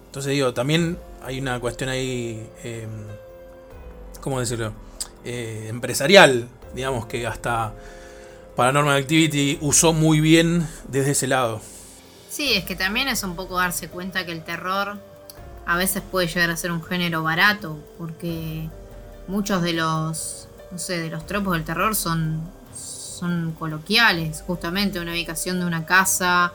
Entonces 0.09 0.31
digo, 0.31 0.55
también 0.55 0.97
hay 1.23 1.39
una 1.39 1.59
cuestión 1.59 1.91
ahí, 1.91 2.49
eh, 2.63 2.87
¿cómo 4.21 4.39
decirlo? 4.39 4.73
Eh, 5.23 5.67
empresarial, 5.69 6.47
digamos 6.73 7.05
que 7.05 7.27
hasta 7.27 7.75
Paranormal 8.55 8.97
Activity 8.97 9.59
usó 9.61 9.93
muy 9.93 10.19
bien 10.19 10.67
desde 10.87 11.11
ese 11.11 11.27
lado. 11.27 11.61
Sí, 12.27 12.53
es 12.55 12.65
que 12.65 12.75
también 12.75 13.07
es 13.07 13.21
un 13.21 13.35
poco 13.35 13.59
darse 13.59 13.87
cuenta 13.87 14.25
que 14.25 14.31
el 14.31 14.43
terror 14.43 14.97
a 15.67 15.77
veces 15.77 16.01
puede 16.01 16.25
llegar 16.25 16.49
a 16.49 16.57
ser 16.57 16.71
un 16.71 16.83
género 16.83 17.21
barato, 17.21 17.77
porque 17.99 18.67
muchos 19.27 19.61
de 19.61 19.73
los, 19.73 20.47
no 20.71 20.79
sé, 20.79 20.99
de 20.99 21.11
los 21.11 21.27
tropos 21.27 21.53
del 21.53 21.65
terror 21.65 21.95
son, 21.95 22.41
son 22.75 23.51
coloquiales, 23.59 24.41
justamente 24.41 24.99
una 24.99 25.11
ubicación 25.11 25.59
de 25.59 25.67
una 25.67 25.85
casa 25.85 26.51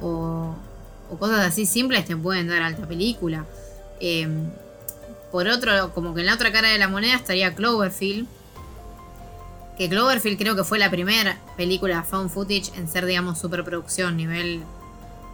o, 0.00 0.54
o 1.10 1.18
cosas 1.18 1.40
así 1.46 1.66
simples 1.66 2.04
te 2.04 2.16
pueden 2.16 2.48
dar 2.48 2.62
alta 2.62 2.86
película. 2.86 3.44
Eh, 4.00 4.28
por 5.30 5.48
otro, 5.48 5.92
como 5.94 6.14
que 6.14 6.20
en 6.20 6.26
la 6.26 6.34
otra 6.34 6.52
cara 6.52 6.68
de 6.68 6.78
la 6.78 6.88
moneda 6.88 7.16
estaría 7.16 7.54
Cloverfield, 7.54 8.26
que 9.76 9.88
Cloverfield 9.88 10.38
creo 10.38 10.56
que 10.56 10.64
fue 10.64 10.78
la 10.78 10.90
primera 10.90 11.38
película 11.56 12.02
found 12.02 12.30
footage 12.30 12.72
en 12.76 12.88
ser, 12.88 13.04
digamos, 13.04 13.38
superproducción, 13.38 14.16
nivel 14.16 14.62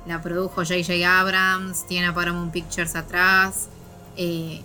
la 0.07 0.20
produjo 0.20 0.64
J.J. 0.64 1.20
Abrams, 1.20 1.87
tiene 1.87 2.09
a 2.09 2.14
Paramount 2.14 2.53
Pictures 2.53 2.97
atrás. 2.97 3.68
eh, 4.16 4.62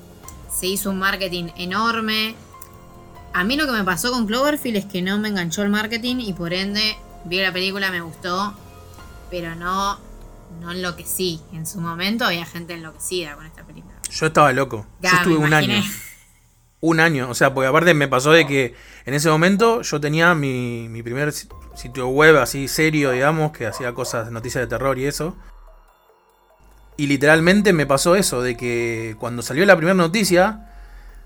se 0.51 0.65
hizo 0.65 0.89
un 0.89 0.97
marketing 0.97 1.49
enorme. 1.57 2.35
A 3.33 3.43
mí 3.43 3.55
lo 3.55 3.65
que 3.67 3.73
me 3.73 3.83
pasó 3.83 4.11
con 4.11 4.25
Cloverfield 4.25 4.77
es 4.77 4.85
que 4.85 5.01
no 5.01 5.19
me 5.19 5.27
enganchó 5.27 5.61
el 5.61 5.69
marketing 5.69 6.15
y 6.19 6.33
por 6.33 6.53
ende 6.53 6.97
vi 7.25 7.41
la 7.41 7.53
película, 7.53 7.91
me 7.91 8.01
gustó, 8.01 8.53
pero 9.29 9.55
no, 9.55 9.99
no 10.61 10.71
enloquecí. 10.71 11.41
En 11.53 11.65
su 11.65 11.79
momento 11.79 12.25
había 12.25 12.45
gente 12.45 12.73
enloquecida 12.73 13.35
con 13.35 13.45
esta 13.45 13.63
película. 13.63 13.93
Yo 14.09 14.25
estaba 14.27 14.51
loco. 14.53 14.85
Ya, 15.01 15.11
Yo 15.11 15.17
estuve 15.17 15.37
un 15.37 15.53
año. 15.53 15.81
Un 16.79 16.99
año. 16.99 17.29
O 17.29 17.33
sea, 17.35 17.53
porque 17.53 17.67
aparte 17.67 17.93
me 17.93 18.07
pasó 18.07 18.31
de 18.31 18.45
que 18.45 18.75
en 19.05 19.13
ese 19.13 19.29
momento 19.29 19.81
yo 19.81 19.99
tenía 19.99 20.33
mi, 20.35 20.87
mi 20.89 21.01
primer 21.03 21.31
si- 21.33 21.47
sitio 21.75 22.07
web 22.07 22.37
así 22.37 22.67
serio, 22.67 23.11
digamos, 23.11 23.51
que 23.51 23.65
hacía 23.67 23.93
cosas, 23.93 24.31
noticias 24.31 24.61
de 24.63 24.67
terror 24.67 24.97
y 24.99 25.05
eso. 25.05 25.35
Y 26.97 27.07
literalmente 27.07 27.73
me 27.73 27.85
pasó 27.85 28.15
eso, 28.15 28.41
de 28.41 28.57
que 28.57 29.15
cuando 29.19 29.41
salió 29.43 29.65
la 29.65 29.75
primera 29.75 29.93
noticia, 29.93 30.71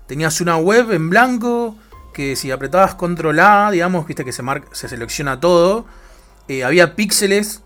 tenías 0.06 0.40
una 0.42 0.56
web 0.58 0.92
en 0.92 1.08
blanco, 1.08 1.76
que 2.12 2.36
si 2.36 2.50
apretabas 2.50 2.94
control 2.94 3.40
A, 3.40 3.70
digamos, 3.70 4.06
viste 4.06 4.24
que 4.24 4.32
se, 4.32 4.42
mar- 4.42 4.64
se 4.72 4.88
selecciona 4.88 5.40
todo, 5.40 5.86
eh, 6.48 6.62
había 6.64 6.94
píxeles 6.94 7.61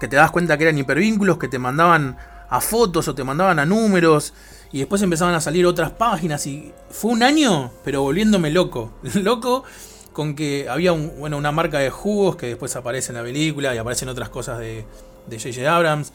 que 0.00 0.08
te 0.08 0.16
das 0.16 0.30
cuenta 0.30 0.56
que 0.56 0.64
eran 0.64 0.78
hipervínculos, 0.78 1.38
que 1.38 1.48
te 1.48 1.58
mandaban 1.58 2.16
a 2.50 2.60
fotos 2.60 3.08
o 3.08 3.14
te 3.14 3.24
mandaban 3.24 3.58
a 3.58 3.66
números, 3.66 4.32
y 4.72 4.78
después 4.80 5.00
empezaban 5.02 5.34
a 5.34 5.40
salir 5.40 5.66
otras 5.66 5.90
páginas, 5.92 6.46
y 6.46 6.72
fue 6.90 7.10
un 7.12 7.22
año, 7.22 7.70
pero 7.84 8.02
volviéndome 8.02 8.50
loco, 8.50 8.92
loco 9.14 9.64
con 10.12 10.34
que 10.34 10.66
había 10.68 10.92
un, 10.92 11.12
bueno, 11.18 11.36
una 11.36 11.52
marca 11.52 11.78
de 11.78 11.90
jugos 11.90 12.36
que 12.36 12.46
después 12.48 12.74
aparece 12.76 13.12
en 13.12 13.16
la 13.18 13.22
película 13.22 13.74
y 13.74 13.78
aparecen 13.78 14.08
otras 14.08 14.28
cosas 14.30 14.58
de 14.58 14.84
de 15.26 15.36
J.J. 15.38 15.76
Abrams. 15.76 16.12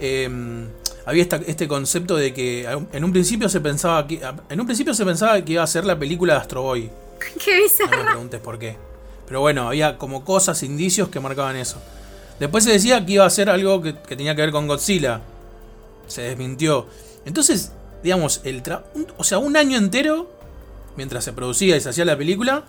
Eh, 0.00 0.28
había 1.06 1.22
esta- 1.22 1.36
este 1.46 1.66
concepto 1.68 2.16
de 2.16 2.34
que 2.34 2.68
en 2.92 3.04
un 3.04 3.12
principio 3.12 3.48
se 3.48 3.60
pensaba 3.60 4.06
que 4.06 4.20
en 4.50 4.60
un 4.60 4.66
principio 4.66 4.92
se 4.92 5.04
pensaba 5.06 5.40
que 5.42 5.52
iba 5.52 5.62
a 5.62 5.66
ser 5.66 5.84
la 5.84 5.98
película 5.98 6.34
de 6.34 6.40
Astro 6.40 6.62
Boy. 6.62 6.90
Qué 7.44 7.56
No 7.56 7.62
bizarro. 7.62 7.96
me 8.04 8.04
preguntes 8.10 8.40
por 8.40 8.58
qué. 8.58 8.76
Pero 9.26 9.40
bueno, 9.40 9.68
había 9.68 9.96
como 9.98 10.24
cosas, 10.24 10.62
indicios 10.64 11.08
que 11.08 11.18
marcaban 11.20 11.56
eso. 11.56 11.80
Después 12.40 12.64
se 12.64 12.72
decía 12.72 13.04
que 13.04 13.12
iba 13.12 13.24
a 13.26 13.30
ser 13.30 13.48
algo 13.48 13.80
que, 13.82 13.92
tenía 13.92 14.34
que 14.34 14.42
ver 14.42 14.52
con 14.52 14.66
Godzilla. 14.66 15.20
Se 16.06 16.22
desmintió. 16.22 16.86
Entonces, 17.24 17.72
digamos, 18.02 18.40
el 18.44 18.62
tra- 18.62 18.82
un- 18.94 19.06
o 19.16 19.24
sea, 19.24 19.38
un 19.38 19.56
año 19.56 19.78
entero, 19.78 20.30
mientras 20.96 21.24
se 21.24 21.32
producía 21.32 21.76
y 21.76 21.80
se 21.80 21.88
hacía 21.88 22.04
la 22.04 22.16
película, 22.16 22.64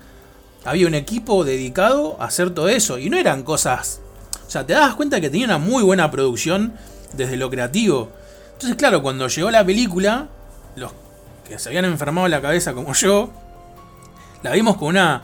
había 0.66 0.88
un 0.88 0.96
equipo 0.96 1.44
dedicado 1.44 2.18
a 2.20 2.26
hacer 2.26 2.52
todo 2.52 2.70
eso. 2.70 2.98
Y 2.98 3.10
no 3.10 3.18
eran 3.18 3.44
cosas. 3.44 4.00
O 4.48 4.50
sea, 4.50 4.66
te 4.66 4.74
dabas 4.74 4.96
cuenta 4.96 5.20
que 5.22 5.30
tenía 5.30 5.46
una 5.46 5.58
muy 5.58 5.84
buena 5.84 6.10
producción 6.10 6.74
desde 7.14 7.36
lo 7.38 7.50
creativo. 7.50 8.10
Entonces, 8.54 8.76
claro, 8.78 9.02
cuando 9.02 9.28
llegó 9.28 9.52
la 9.52 9.66
película, 9.66 10.28
los 10.76 10.92
que 11.48 11.60
se 11.60 11.70
habían 11.70 11.86
enfermado 11.86 12.28
la 12.28 12.42
cabeza 12.42 12.74
como 12.74 12.94
yo, 12.94 13.30
la 14.44 14.52
vimos 14.54 14.78
con 14.78 14.90
una. 14.90 15.24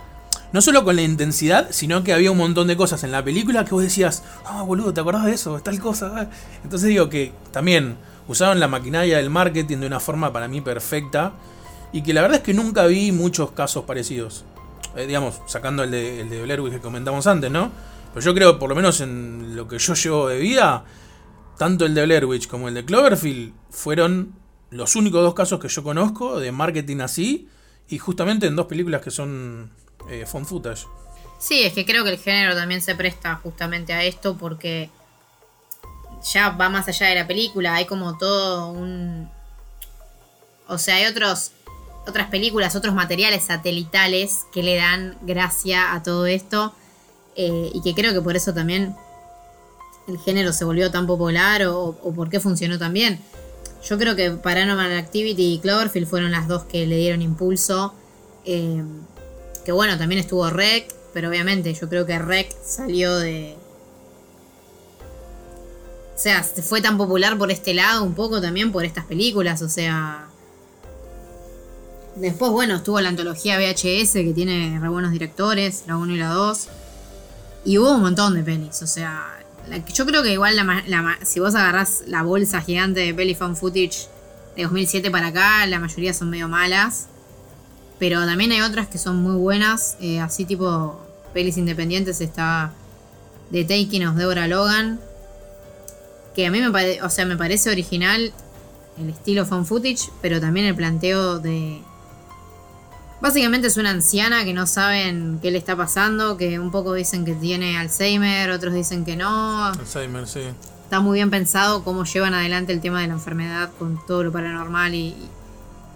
No 0.53 0.61
solo 0.61 0.83
con 0.83 0.95
la 0.95 1.01
intensidad, 1.01 1.69
sino 1.71 2.03
que 2.03 2.13
había 2.13 2.31
un 2.31 2.37
montón 2.37 2.67
de 2.67 2.77
cosas 2.77 3.03
en 3.03 3.11
la 3.11 3.23
película 3.23 3.65
que 3.65 3.71
vos 3.71 3.81
decías, 3.81 4.23
ah, 4.45 4.61
boludo, 4.61 4.93
¿te 4.93 5.01
acordás 5.01 5.25
de 5.25 5.33
eso? 5.33 5.59
Tal 5.61 5.79
cosa. 5.79 6.13
ah". 6.15 6.29
Entonces 6.63 6.89
digo 6.89 7.09
que 7.09 7.33
también 7.51 7.97
usaron 8.27 8.59
la 8.59 8.67
maquinaria 8.67 9.17
del 9.17 9.31
marketing 9.31 9.79
de 9.79 9.87
una 9.87 9.99
forma 9.99 10.31
para 10.31 10.47
mí 10.47 10.61
perfecta. 10.61 11.33
Y 11.91 12.03
que 12.03 12.13
la 12.13 12.21
verdad 12.21 12.37
es 12.37 12.43
que 12.43 12.53
nunca 12.53 12.85
vi 12.85 13.11
muchos 13.11 13.51
casos 13.51 13.85
parecidos. 13.85 14.45
Eh, 14.95 15.07
digamos, 15.07 15.41
sacando 15.47 15.83
el 15.83 15.89
de, 15.89 16.21
el 16.21 16.29
de 16.29 16.43
Blair 16.43 16.61
que 16.69 16.79
comentamos 16.79 17.25
antes, 17.25 17.49
¿no? 17.49 17.71
Pero 18.13 18.23
yo 18.23 18.35
creo, 18.35 18.59
por 18.59 18.69
lo 18.69 18.75
menos 18.75 19.01
en 19.01 19.55
lo 19.55 19.67
que 19.67 19.79
yo 19.79 19.95
llevo 19.95 20.27
de 20.27 20.37
vida, 20.37 20.85
tanto 21.57 21.83
el 21.87 21.95
de 21.95 22.05
Blair 22.05 22.25
Witch 22.25 22.47
como 22.47 22.67
el 22.67 22.75
de 22.75 22.85
Cloverfield 22.85 23.53
fueron 23.71 24.33
los 24.69 24.95
únicos 24.95 25.23
dos 25.23 25.33
casos 25.33 25.59
que 25.59 25.67
yo 25.67 25.81
conozco 25.81 26.39
de 26.39 26.51
marketing 26.51 26.99
así. 26.99 27.49
Y 27.89 27.97
justamente 27.97 28.45
en 28.45 28.55
dos 28.55 28.67
películas 28.67 29.01
que 29.01 29.09
son 29.09 29.71
eh, 30.09 30.25
found 30.25 30.45
footage. 30.45 30.85
Sí, 31.39 31.63
es 31.63 31.73
que 31.73 31.85
creo 31.85 32.03
que 32.03 32.11
el 32.11 32.19
género 32.19 32.55
también 32.55 32.81
se 32.81 32.95
presta 32.95 33.35
justamente 33.35 33.91
a 33.93 34.03
esto 34.03 34.37
porque 34.37 34.89
ya 36.31 36.51
va 36.51 36.69
más 36.69 36.87
allá 36.87 37.07
de 37.07 37.15
la 37.15 37.27
película, 37.27 37.75
hay 37.75 37.85
como 37.85 38.17
todo 38.17 38.69
un... 38.69 39.29
O 40.69 40.77
sea, 40.77 40.95
hay 40.95 41.05
otros, 41.05 41.51
otras 42.07 42.29
películas, 42.29 42.75
otros 42.75 42.93
materiales 42.93 43.43
satelitales 43.43 44.45
que 44.53 44.63
le 44.63 44.77
dan 44.77 45.17
gracia 45.21 45.93
a 45.93 46.01
todo 46.01 46.25
esto 46.25 46.73
eh, 47.35 47.71
y 47.73 47.81
que 47.81 47.93
creo 47.93 48.13
que 48.13 48.21
por 48.21 48.37
eso 48.37 48.53
también 48.53 48.95
el 50.07 50.17
género 50.19 50.53
se 50.53 50.63
volvió 50.63 50.91
tan 50.91 51.05
popular 51.07 51.63
o, 51.65 51.97
o 52.01 52.13
por 52.13 52.29
qué 52.29 52.39
funcionó 52.39 52.79
tan 52.79 52.93
bien. 52.93 53.19
Yo 53.83 53.97
creo 53.97 54.15
que 54.15 54.31
Paranormal 54.31 54.95
Activity 54.97 55.55
y 55.55 55.59
Cloverfield 55.59 56.07
fueron 56.07 56.31
las 56.31 56.47
dos 56.47 56.63
que 56.63 56.87
le 56.87 56.95
dieron 56.95 57.21
impulso. 57.21 57.93
eh, 58.45 58.81
que 59.65 59.71
bueno, 59.71 59.97
también 59.97 60.19
estuvo 60.19 60.49
Rec, 60.49 60.93
pero 61.13 61.29
obviamente 61.29 61.73
yo 61.73 61.87
creo 61.87 62.05
que 62.05 62.17
Rec 62.19 62.53
salió 62.63 63.17
de. 63.17 63.55
O 66.15 66.19
sea, 66.19 66.43
se 66.43 66.61
fue 66.61 66.81
tan 66.81 66.97
popular 66.97 67.37
por 67.37 67.51
este 67.51 67.73
lado, 67.73 68.03
un 68.03 68.13
poco 68.13 68.41
también 68.41 68.71
por 68.71 68.85
estas 68.85 69.05
películas, 69.05 69.61
o 69.61 69.69
sea. 69.69 70.27
Después, 72.15 72.51
bueno, 72.51 72.75
estuvo 72.75 73.01
la 73.01 73.09
antología 73.09 73.57
VHS 73.57 74.13
que 74.13 74.33
tiene 74.35 74.79
re 74.79 74.89
buenos 74.89 75.11
directores, 75.11 75.83
la 75.87 75.97
1 75.97 76.13
y 76.13 76.17
la 76.17 76.29
2. 76.29 76.67
Y 77.65 77.77
hubo 77.77 77.93
un 77.93 78.01
montón 78.01 78.35
de 78.35 78.43
pelis, 78.43 78.81
o 78.81 78.87
sea. 78.87 79.39
yo 79.93 80.05
creo 80.05 80.21
que 80.21 80.33
igual 80.33 80.55
la, 80.55 80.83
la 80.87 81.17
si 81.23 81.39
vos 81.39 81.55
agarrás 81.55 82.03
la 82.07 82.21
bolsa 82.21 82.61
gigante 82.61 82.99
de 82.99 83.13
peli 83.13 83.33
fan 83.33 83.55
footage 83.55 84.07
de 84.55 84.63
2007 84.63 85.09
para 85.09 85.27
acá, 85.27 85.65
la 85.65 85.79
mayoría 85.79 86.13
son 86.13 86.29
medio 86.29 86.47
malas. 86.47 87.07
Pero 87.99 88.25
también 88.25 88.51
hay 88.51 88.61
otras 88.61 88.87
que 88.87 88.97
son 88.97 89.17
muy 89.17 89.35
buenas, 89.35 89.97
eh, 90.01 90.19
así 90.19 90.45
tipo 90.45 90.99
pelis 91.33 91.57
independientes 91.57 92.21
está 92.21 92.71
The 93.51 93.63
Taking 93.63 94.05
of 94.07 94.15
Deborah 94.15 94.47
Logan, 94.47 94.99
que 96.35 96.47
a 96.47 96.51
mí 96.51 96.59
me, 96.59 96.71
pare- 96.71 97.01
o 97.01 97.09
sea, 97.09 97.25
me 97.25 97.37
parece 97.37 97.69
original 97.69 98.33
el 98.99 99.09
estilo 99.09 99.45
fan 99.45 99.65
footage, 99.65 100.09
pero 100.21 100.39
también 100.41 100.65
el 100.65 100.75
planteo 100.75 101.39
de... 101.39 101.81
Básicamente 103.21 103.67
es 103.67 103.77
una 103.77 103.91
anciana 103.91 104.43
que 104.43 104.53
no 104.53 104.67
saben 104.67 105.39
qué 105.41 105.49
le 105.49 105.57
está 105.57 105.77
pasando, 105.77 106.35
que 106.35 106.59
un 106.59 106.71
poco 106.71 106.93
dicen 106.93 107.23
que 107.23 107.33
tiene 107.33 107.77
Alzheimer, 107.77 108.51
otros 108.51 108.73
dicen 108.73 109.05
que 109.05 109.15
no. 109.15 109.65
Alzheimer, 109.67 110.27
sí. 110.27 110.41
Está 110.83 110.99
muy 110.99 111.19
bien 111.19 111.29
pensado 111.29 111.83
cómo 111.85 112.03
llevan 112.03 112.33
adelante 112.33 112.73
el 112.73 112.81
tema 112.81 113.01
de 113.01 113.07
la 113.07 113.13
enfermedad 113.13 113.71
con 113.79 113.97
todo 114.05 114.23
lo 114.23 114.31
paranormal 114.33 114.93
y, 114.93 115.15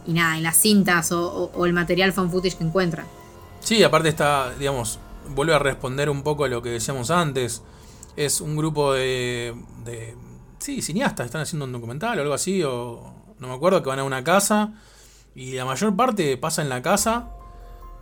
y- 0.07 0.13
nada, 0.13 0.37
y 0.37 0.41
las 0.41 0.57
cintas 0.57 1.11
o, 1.11 1.65
el 1.65 1.73
material 1.73 2.13
fan 2.13 2.31
footage 2.31 2.57
que 2.57 2.63
encuentran. 2.63 3.05
Sí, 3.59 3.83
aparte 3.83 4.09
está, 4.09 4.53
digamos, 4.57 4.99
vuelve 5.35 5.53
a 5.53 5.59
responder 5.59 6.09
un 6.09 6.23
poco 6.23 6.45
a 6.45 6.47
lo 6.47 6.61
que 6.61 6.69
decíamos 6.69 7.11
antes. 7.11 7.61
Es 8.15 8.41
un 8.41 8.55
grupo 8.55 8.93
de, 8.93 9.53
de 9.83 10.15
sí, 10.59 10.81
cineastas, 10.81 11.25
están 11.25 11.41
haciendo 11.41 11.65
un 11.65 11.71
documental 11.71 12.17
o 12.17 12.21
algo 12.21 12.33
así, 12.33 12.63
o 12.63 13.13
no 13.39 13.47
me 13.47 13.53
acuerdo, 13.53 13.83
que 13.83 13.89
van 13.89 13.99
a 13.99 14.03
una 14.03 14.23
casa 14.23 14.73
y 15.35 15.53
la 15.53 15.65
mayor 15.65 15.95
parte 15.95 16.35
pasa 16.37 16.61
en 16.63 16.69
la 16.69 16.81
casa, 16.81 17.29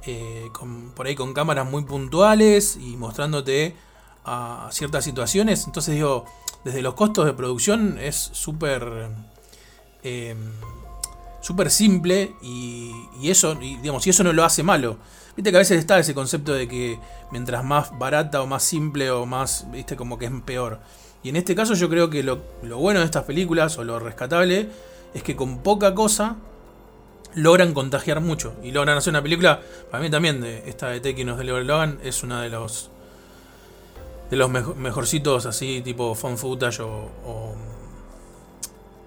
eh, 0.05 0.47
por 0.95 1.07
ahí 1.07 1.15
con 1.15 1.33
cámaras 1.33 1.69
muy 1.69 1.83
puntuales 1.83 2.77
y 2.77 2.95
mostrándote 2.95 3.75
a 4.23 4.69
ciertas 4.71 5.03
situaciones. 5.03 5.65
Entonces 5.65 5.95
digo, 5.95 6.25
desde 6.63 6.81
los 6.81 6.93
costos 6.93 7.25
de 7.25 7.33
producción 7.33 7.97
es 7.99 8.15
súper... 8.15 9.09
eh, 10.03 10.35
súper 11.45 11.69
simple 11.69 12.33
y, 12.41 12.91
y 13.21 13.29
eso 13.29 13.55
y, 13.61 13.75
digamos 13.77 14.07
y 14.07 14.09
eso 14.09 14.23
no 14.23 14.33
lo 14.33 14.43
hace 14.43 14.63
malo. 14.63 14.97
Viste 15.35 15.51
que 15.51 15.57
a 15.57 15.59
veces 15.59 15.77
está 15.77 15.99
ese 15.99 16.15
concepto 16.15 16.53
de 16.53 16.67
que 16.67 16.97
mientras 17.31 17.63
más 17.63 17.91
barata 17.99 18.41
o 18.41 18.47
más 18.47 18.63
simple 18.63 19.11
o 19.11 19.27
más 19.27 19.67
viste 19.71 19.95
como 19.95 20.17
que 20.17 20.25
es 20.25 20.31
peor. 20.43 20.79
Y 21.21 21.29
en 21.29 21.35
este 21.35 21.53
caso 21.53 21.75
yo 21.75 21.87
creo 21.87 22.09
que 22.09 22.23
lo, 22.23 22.41
bueno 22.77 22.99
de 22.99 23.05
estas 23.05 23.25
películas 23.25 23.77
o 23.77 23.83
lo 23.83 23.99
rescatable 23.99 24.69
es 25.13 25.21
que 25.21 25.35
con 25.35 25.59
poca 25.59 25.93
cosa 25.93 26.37
logran 27.35 27.73
contagiar 27.75 28.21
mucho. 28.21 28.55
Y 28.63 28.71
logran 28.71 28.97
hacer 28.97 29.11
una 29.11 29.21
película 29.21 29.61
para 29.91 30.01
mí 30.01 30.09
también 30.09 30.41
de 30.41 30.67
esta 30.67 30.87
de 30.89 30.99
Taking 30.99 31.29
of 31.29 31.37
the 31.37 31.43
Logan 31.43 31.99
es 32.03 32.23
una 32.23 32.41
de 32.41 32.49
los 32.49 32.89
de 34.31 34.37
los 34.37 34.49
mejo- 34.49 34.73
mejorcitos 34.73 35.45
así 35.45 35.81
tipo 35.83 36.15
fan 36.15 36.39
footage 36.39 36.81
o, 36.81 36.87
o, 37.23 37.55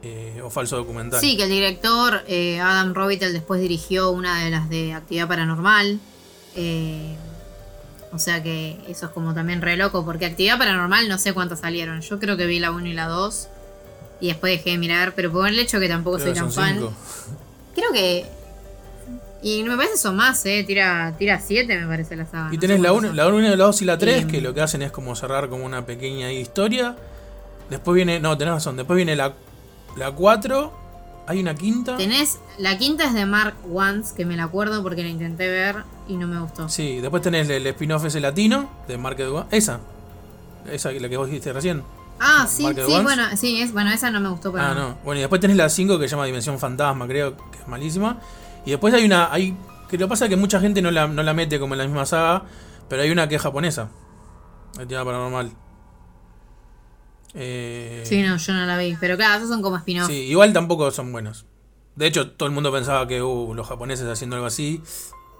eh, 0.03 0.40
o 0.44 0.51
falso 0.51 0.76
documental 0.76 1.20
Sí, 1.20 1.36
que 1.36 1.44
el 1.44 1.51
director 1.51 2.22
eh, 2.28 2.61
Adam 2.61 2.94
Robitel 2.94 3.32
después 3.32 3.61
dirigió 3.61 4.11
una 4.11 4.45
de 4.45 4.50
las 4.50 4.68
de 4.68 4.92
Actividad 4.95 5.26
Paranormal. 5.29 5.99
eh, 6.57 7.16
o 8.11 8.18
sea 8.18 8.42
que 8.42 8.79
eso 8.88 9.07
es 9.07 9.12
como 9.12 9.34
también 9.34 9.61
re 9.61 9.76
loco, 9.76 10.04
porque 10.04 10.25
Actividad 10.26 10.57
Paranormal 10.57 11.08
no 11.08 11.18
sé 11.18 11.34
cuántas 11.34 11.61
salieron. 11.61 12.00
Yo 12.00 12.18
creo 12.18 12.37
que 12.38 12.46
vi 12.46 12.58
la 12.58 12.70
1 12.70 12.87
y 12.87 12.95
la 12.95 13.07
2 13.07 13.49
y 14.20 14.29
después 14.29 14.53
dejé 14.57 14.70
de 14.70 14.79
mirar, 14.79 15.12
pero 15.14 15.30
por 15.30 15.46
el 15.46 15.58
hecho 15.58 15.79
que 15.79 15.88
tampoco 15.88 16.16
Creo 16.16 16.29
soy 16.29 16.34
que 16.34 16.41
tan 16.41 16.50
fan. 16.53 16.75
cinco. 16.79 16.92
Creo 17.75 17.92
que... 17.92 18.25
Y 19.42 19.62
me 19.62 19.76
parece 19.76 19.99
son 19.99 20.16
más, 20.16 20.45
¿eh? 20.46 20.64
Tira 20.66 21.14
7 21.41 21.79
me 21.79 21.87
parece 21.87 22.16
la 22.16 22.25
saga. 22.26 22.49
Y 22.50 22.54
no 22.54 22.61
tenés 22.61 22.80
la 22.80 22.91
cuántas 22.91 23.11
1, 23.11 23.16
la 23.16 23.29
1, 23.29 23.41
la 23.57 23.57
2 23.66 23.83
y 23.83 23.84
la 23.84 23.99
3, 23.99 24.25
Y- 24.25 24.26
que 24.26 24.41
lo 24.41 24.53
que 24.54 24.62
hacen 24.62 24.83
es 24.83 24.91
como 24.91 25.14
cerrar 25.14 25.49
como 25.49 25.64
una 25.64 25.84
pequeña 25.87 26.33
historia. 26.33 26.96
Después 27.70 27.95
viene, 27.95 28.18
no, 28.20 28.37
tenés 28.38 28.54
razón, 28.54 28.76
después 28.76 28.96
viene 28.96 29.14
la, 29.14 29.34
la 29.97 30.13
4, 30.13 30.73
hay 31.27 31.41
una 31.41 31.55
quinta. 31.55 31.97
Tenés, 31.97 32.39
la 32.59 32.79
quinta 32.79 33.05
es 33.05 33.15
de 33.15 33.27
Mark 33.27 33.55
Once, 33.73 34.15
que 34.17 34.25
me 34.25 34.37
la 34.37 34.45
acuerdo 34.45 34.83
porque 34.83 35.03
la 35.03 35.09
intenté 35.09 35.49
ver 35.49 35.85
y 36.09 36.17
no 36.17 36.27
me 36.27 36.41
gustó. 36.41 36.69
Sí, 36.69 37.01
después 37.01 37.23
tenés 37.23 37.49
el, 37.51 37.67
spin-off 37.67 38.05
ese 38.05 38.21
latino, 38.21 38.71
de 38.89 38.97
Market 38.97 39.29
One. 39.29 39.47
Esa, 39.51 39.81
esa 40.71 40.91
la 40.91 41.09
que 41.09 41.17
vos 41.17 41.27
dijiste 41.27 41.53
recién. 41.53 41.83
Ah, 42.21 42.47
sí, 42.49 42.63
Market 42.65 42.87
sí, 42.87 42.93
bueno, 43.03 43.23
sí, 43.37 43.61
es, 43.61 43.73
bueno, 43.73 43.91
esa 43.91 44.11
no 44.11 44.21
me 44.21 44.29
gustó 44.31 44.53
para 44.53 44.71
Ah, 44.71 44.75
no. 44.75 44.99
Bueno, 45.05 45.19
y 45.19 45.21
después 45.21 45.41
tenés 45.41 45.57
la 45.57 45.69
5 45.69 45.99
que 45.99 46.09
se 46.09 46.13
llama 46.13 46.25
Dimensión 46.25 46.59
Fantasma, 46.59 47.07
creo 47.07 47.37
que 47.37 47.59
es 47.59 47.69
malísima. 47.69 48.19
Y 48.65 48.71
después 48.71 48.93
hay 48.95 49.05
una, 49.05 49.33
hay, 49.33 49.57
que 49.89 49.99
lo 49.99 50.07
que 50.07 50.09
pasa 50.09 50.25
es 50.25 50.31
que 50.31 50.37
mucha 50.37 50.61
gente 50.61 50.83
no 50.83 50.91
la, 50.91 51.07
no 51.07 51.23
la 51.23 51.35
mete 51.35 51.61
como 51.61 51.75
en 51.75 51.79
la 51.79 51.85
misma 51.85 52.07
saga, 52.07 52.45
pero 52.89 53.03
hay 53.03 53.11
una 53.11 53.29
que 53.29 53.37
es 53.37 53.43
japonesa. 53.43 53.91
Actividad 54.79 55.05
paranormal. 55.05 55.53
Eh, 57.34 58.03
Sí, 58.07 58.22
no, 58.22 58.37
yo 58.37 58.53
no 58.53 58.67
la 58.67 58.79
vi. 58.79 58.96
Pero 59.00 59.17
claro, 59.17 59.37
esos 59.37 59.49
son 59.49 59.63
como 59.63 59.76
spin-off. 59.76 60.09
Sí, 60.09 60.14
igual 60.14 60.53
tampoco 60.53 60.91
son 60.91 61.13
buenos. 61.13 61.46
De 61.96 62.07
hecho, 62.07 62.30
todo 62.30 62.49
el 62.49 62.55
mundo 62.55 62.72
pensaba 62.72 63.07
que 63.09 63.22
uh, 63.22 63.55
los 63.55 63.67
japoneses 63.67 64.07
haciendo 64.07 64.37
algo 64.37 64.46
así 64.46 64.83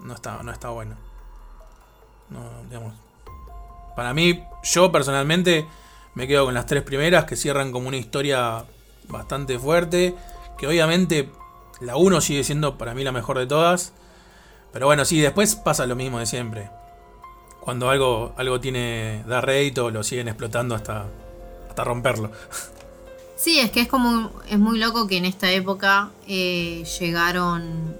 no 0.01 0.13
está, 0.13 0.43
no 0.43 0.51
está 0.51 0.69
bueno. 0.69 0.97
No, 2.29 2.39
digamos. 2.69 2.93
Para 3.95 4.13
mí, 4.13 4.43
yo 4.63 4.91
personalmente 4.91 5.65
me 6.15 6.27
quedo 6.27 6.45
con 6.45 6.53
las 6.53 6.65
tres 6.65 6.83
primeras 6.83 7.25
que 7.25 7.35
cierran 7.35 7.71
como 7.71 7.87
una 7.87 7.97
historia 7.97 8.65
bastante 9.07 9.57
fuerte. 9.57 10.15
Que 10.57 10.67
obviamente 10.67 11.29
la 11.81 11.95
1 11.95 12.21
sigue 12.21 12.43
siendo 12.43 12.77
para 12.77 12.93
mí 12.93 13.03
la 13.03 13.11
mejor 13.11 13.39
de 13.39 13.47
todas. 13.47 13.93
Pero 14.71 14.85
bueno, 14.85 15.05
sí, 15.05 15.19
después 15.19 15.55
pasa 15.55 15.85
lo 15.87 15.95
mismo 15.95 16.19
de 16.19 16.25
siempre. 16.25 16.69
cuando 17.61 17.89
algo, 17.89 18.33
algo 18.37 18.59
tiene, 18.59 19.23
da 19.27 19.41
rédito, 19.41 19.89
lo 19.91 20.03
siguen 20.03 20.27
explotando 20.27 20.75
hasta, 20.75 21.05
romperlo. 21.83 22.31
Sí, 23.35 23.59
es 23.59 23.71
que 23.71 23.81
es 23.81 23.87
como. 23.87 24.31
Es 24.49 24.59
muy 24.59 24.77
loco 24.79 25.07
que 25.07 25.17
en 25.17 25.25
esta 25.25 25.49
época 25.51 26.09
eh, 26.27 26.83
llegaron 26.99 27.95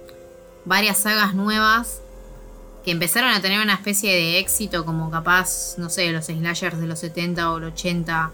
varias 0.65 0.97
sagas 0.99 1.34
nuevas 1.34 2.01
que 2.84 2.91
empezaron 2.91 3.31
a 3.31 3.41
tener 3.41 3.61
una 3.61 3.73
especie 3.73 4.14
de 4.14 4.39
éxito, 4.39 4.85
como 4.85 5.10
capaz, 5.11 5.76
no 5.77 5.89
sé, 5.89 6.11
los 6.11 6.26
slashers 6.26 6.80
de 6.80 6.88
los 6.88 6.99
70 6.99 7.51
o 7.51 7.60
los 7.60 7.73
80. 7.73 8.31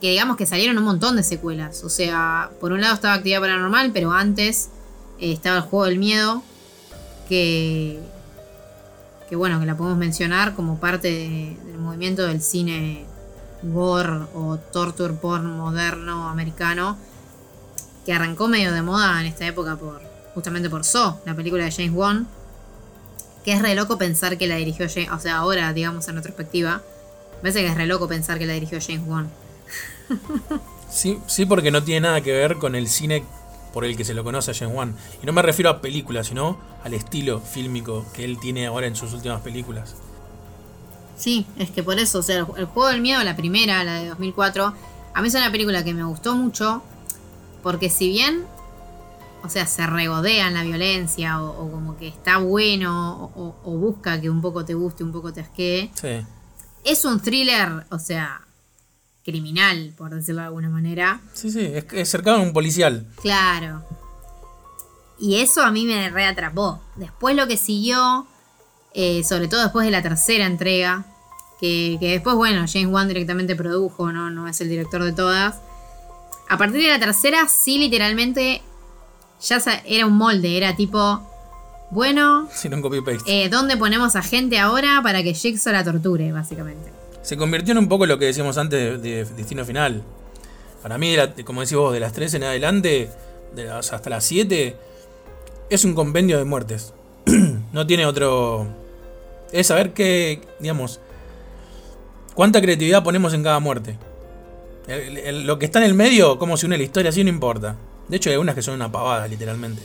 Que 0.00 0.10
digamos 0.10 0.36
que 0.36 0.46
salieron 0.46 0.78
un 0.78 0.84
montón 0.84 1.16
de 1.16 1.22
secuelas. 1.22 1.84
O 1.84 1.88
sea, 1.90 2.50
por 2.60 2.72
un 2.72 2.80
lado 2.80 2.94
estaba 2.94 3.14
Actividad 3.14 3.40
Paranormal, 3.40 3.90
pero 3.92 4.12
antes 4.12 4.70
eh, 5.18 5.32
estaba 5.32 5.56
el 5.58 5.62
juego 5.62 5.86
del 5.86 5.98
miedo. 5.98 6.42
Que. 7.28 7.98
Que 9.28 9.36
bueno, 9.36 9.60
que 9.60 9.66
la 9.66 9.76
podemos 9.76 9.96
mencionar 9.98 10.54
como 10.54 10.80
parte 10.80 11.08
de- 11.08 11.56
del 11.64 11.78
movimiento 11.78 12.26
del 12.26 12.42
cine 12.42 13.04
gore 13.62 14.26
o 14.34 14.58
torture 14.72 15.14
porn 15.14 15.56
moderno 15.56 16.28
americano 16.28 16.96
que 18.04 18.12
arrancó 18.12 18.48
medio 18.48 18.72
de 18.72 18.82
moda 18.82 19.20
en 19.20 19.26
esta 19.26 19.46
época 19.46 19.76
por 19.76 20.00
justamente 20.34 20.70
por 20.70 20.84
Saw, 20.84 21.20
la 21.24 21.34
película 21.34 21.64
de 21.64 21.72
James 21.72 21.92
Wan, 21.92 22.28
que 23.44 23.52
es 23.52 23.62
re 23.62 23.74
loco 23.74 23.98
pensar 23.98 24.38
que 24.38 24.46
la 24.46 24.56
dirigió 24.56 24.86
James, 24.88 25.10
o 25.10 25.18
sea, 25.18 25.38
ahora 25.38 25.72
digamos 25.72 26.06
en 26.08 26.16
retrospectiva, 26.16 26.82
me 27.36 27.40
parece 27.42 27.62
que 27.62 27.66
es 27.66 27.76
re 27.76 27.86
loco 27.86 28.08
pensar 28.08 28.38
que 28.38 28.46
la 28.46 28.52
dirigió 28.54 28.78
James 28.80 29.06
Wan. 29.06 29.30
Sí, 30.90 31.20
sí, 31.28 31.46
porque 31.46 31.70
no 31.70 31.84
tiene 31.84 32.00
nada 32.00 32.20
que 32.20 32.32
ver 32.32 32.56
con 32.56 32.74
el 32.74 32.88
cine 32.88 33.22
por 33.72 33.84
el 33.84 33.96
que 33.96 34.04
se 34.04 34.12
lo 34.12 34.24
conoce 34.24 34.50
a 34.50 34.54
James 34.54 34.74
Wan. 34.74 34.96
Y 35.22 35.26
no 35.26 35.32
me 35.32 35.40
refiero 35.40 35.70
a 35.70 35.80
películas, 35.80 36.26
sino 36.26 36.58
al 36.82 36.94
estilo 36.94 37.40
fílmico 37.40 38.04
que 38.12 38.24
él 38.24 38.40
tiene 38.40 38.66
ahora 38.66 38.88
en 38.88 38.96
sus 38.96 39.12
últimas 39.12 39.40
películas. 39.40 39.94
Sí, 41.20 41.46
es 41.58 41.70
que 41.70 41.82
por 41.82 41.98
eso, 41.98 42.20
o 42.20 42.22
sea, 42.22 42.38
el, 42.38 42.46
el 42.56 42.64
juego 42.64 42.88
del 42.88 43.02
miedo, 43.02 43.22
la 43.22 43.36
primera, 43.36 43.84
la 43.84 43.94
de 44.00 44.08
2004, 44.08 44.74
a 45.14 45.20
mí 45.22 45.28
es 45.28 45.34
una 45.34 45.52
película 45.52 45.84
que 45.84 45.92
me 45.92 46.02
gustó 46.04 46.34
mucho, 46.34 46.82
porque 47.62 47.90
si 47.90 48.08
bien, 48.08 48.44
o 49.42 49.48
sea, 49.50 49.66
se 49.66 49.86
regodea 49.86 50.48
en 50.48 50.54
la 50.54 50.62
violencia, 50.62 51.42
o, 51.42 51.50
o 51.66 51.70
como 51.70 51.96
que 51.98 52.08
está 52.08 52.38
bueno, 52.38 53.30
o, 53.36 53.54
o- 53.64 53.76
busca 53.76 54.18
que 54.20 54.30
un 54.30 54.40
poco 54.40 54.64
te 54.64 54.72
guste, 54.74 55.04
un 55.04 55.12
poco 55.12 55.30
te 55.32 55.40
asquee, 55.42 55.90
Sí. 55.94 56.24
es 56.84 57.04
un 57.04 57.20
thriller, 57.20 57.84
o 57.90 57.98
sea, 57.98 58.40
criminal, 59.22 59.92
por 59.98 60.14
decirlo 60.14 60.40
de 60.40 60.46
alguna 60.46 60.70
manera. 60.70 61.20
Sí, 61.34 61.50
sí, 61.50 61.60
es, 61.60 61.84
es 61.92 62.08
cercano 62.08 62.38
a 62.38 62.40
un 62.40 62.54
policial. 62.54 63.06
Claro. 63.20 63.84
Y 65.18 65.36
eso 65.42 65.62
a 65.62 65.70
mí 65.70 65.84
me 65.84 66.08
reatrapó. 66.08 66.80
Después 66.96 67.36
lo 67.36 67.46
que 67.46 67.58
siguió, 67.58 68.26
eh, 68.94 69.22
sobre 69.22 69.48
todo 69.48 69.62
después 69.62 69.84
de 69.84 69.90
la 69.90 70.00
tercera 70.02 70.46
entrega, 70.46 71.04
que, 71.60 71.96
que 72.00 72.12
después, 72.12 72.36
bueno, 72.36 72.64
James 72.72 72.88
Wan 72.92 73.06
directamente 73.08 73.54
produjo, 73.54 74.10
¿no? 74.12 74.30
no 74.30 74.48
es 74.48 74.60
el 74.60 74.68
director 74.68 75.02
de 75.04 75.12
todas. 75.12 75.60
A 76.48 76.56
partir 76.58 76.80
de 76.82 76.88
la 76.88 76.98
tercera, 76.98 77.46
sí, 77.48 77.78
literalmente, 77.78 78.62
ya 79.42 79.58
era 79.84 80.06
un 80.06 80.14
molde, 80.14 80.56
era 80.56 80.74
tipo, 80.74 81.20
bueno, 81.90 82.48
Sin 82.52 82.74
un 82.74 82.82
copy-paste. 82.82 83.44
eh, 83.44 83.48
¿dónde 83.48 83.76
ponemos 83.76 84.16
a 84.16 84.22
gente 84.22 84.58
ahora 84.58 85.00
para 85.02 85.22
que 85.22 85.34
Jigsaw 85.34 85.72
la 85.72 85.84
torture, 85.84 86.32
básicamente? 86.32 86.90
Se 87.22 87.36
convirtió 87.36 87.72
en 87.72 87.78
un 87.78 87.88
poco 87.88 88.06
lo 88.06 88.18
que 88.18 88.24
decíamos 88.26 88.56
antes 88.58 89.00
de, 89.02 89.16
de 89.16 89.24
Destino 89.26 89.64
Final. 89.64 90.02
Para 90.82 90.96
mí, 90.98 91.14
la- 91.14 91.34
como 91.44 91.60
decís 91.60 91.76
vos, 91.76 91.92
de 91.92 92.00
las 92.00 92.12
3 92.14 92.32
en 92.34 92.44
adelante, 92.44 93.10
de 93.54 93.64
las- 93.64 93.92
hasta 93.92 94.08
las 94.10 94.24
7, 94.24 94.74
es 95.68 95.84
un 95.84 95.94
compendio 95.94 96.38
de 96.38 96.44
muertes. 96.44 96.94
no 97.72 97.86
tiene 97.86 98.06
otro... 98.06 98.66
Es 99.52 99.66
saber 99.66 99.92
qué, 99.92 100.40
digamos, 100.60 101.00
cuánta 102.40 102.62
creatividad 102.62 103.02
ponemos 103.04 103.34
en 103.34 103.42
cada 103.42 103.60
muerte. 103.60 103.98
El- 104.88 105.18
el- 105.18 105.46
lo 105.46 105.58
que 105.58 105.66
está 105.66 105.78
en 105.80 105.84
el 105.84 105.92
medio, 105.94 106.38
cómo 106.38 106.56
se 106.56 106.64
une 106.64 106.78
la 106.78 106.84
historia, 106.84 107.10
así 107.10 107.22
no 107.22 107.28
importa. 107.28 107.76
De 108.08 108.16
hecho, 108.16 108.30
hay 108.30 108.32
algunas 108.36 108.54
que 108.54 108.62
son 108.62 108.76
una 108.76 108.90
pavada, 108.90 109.28
literalmente. 109.28 109.82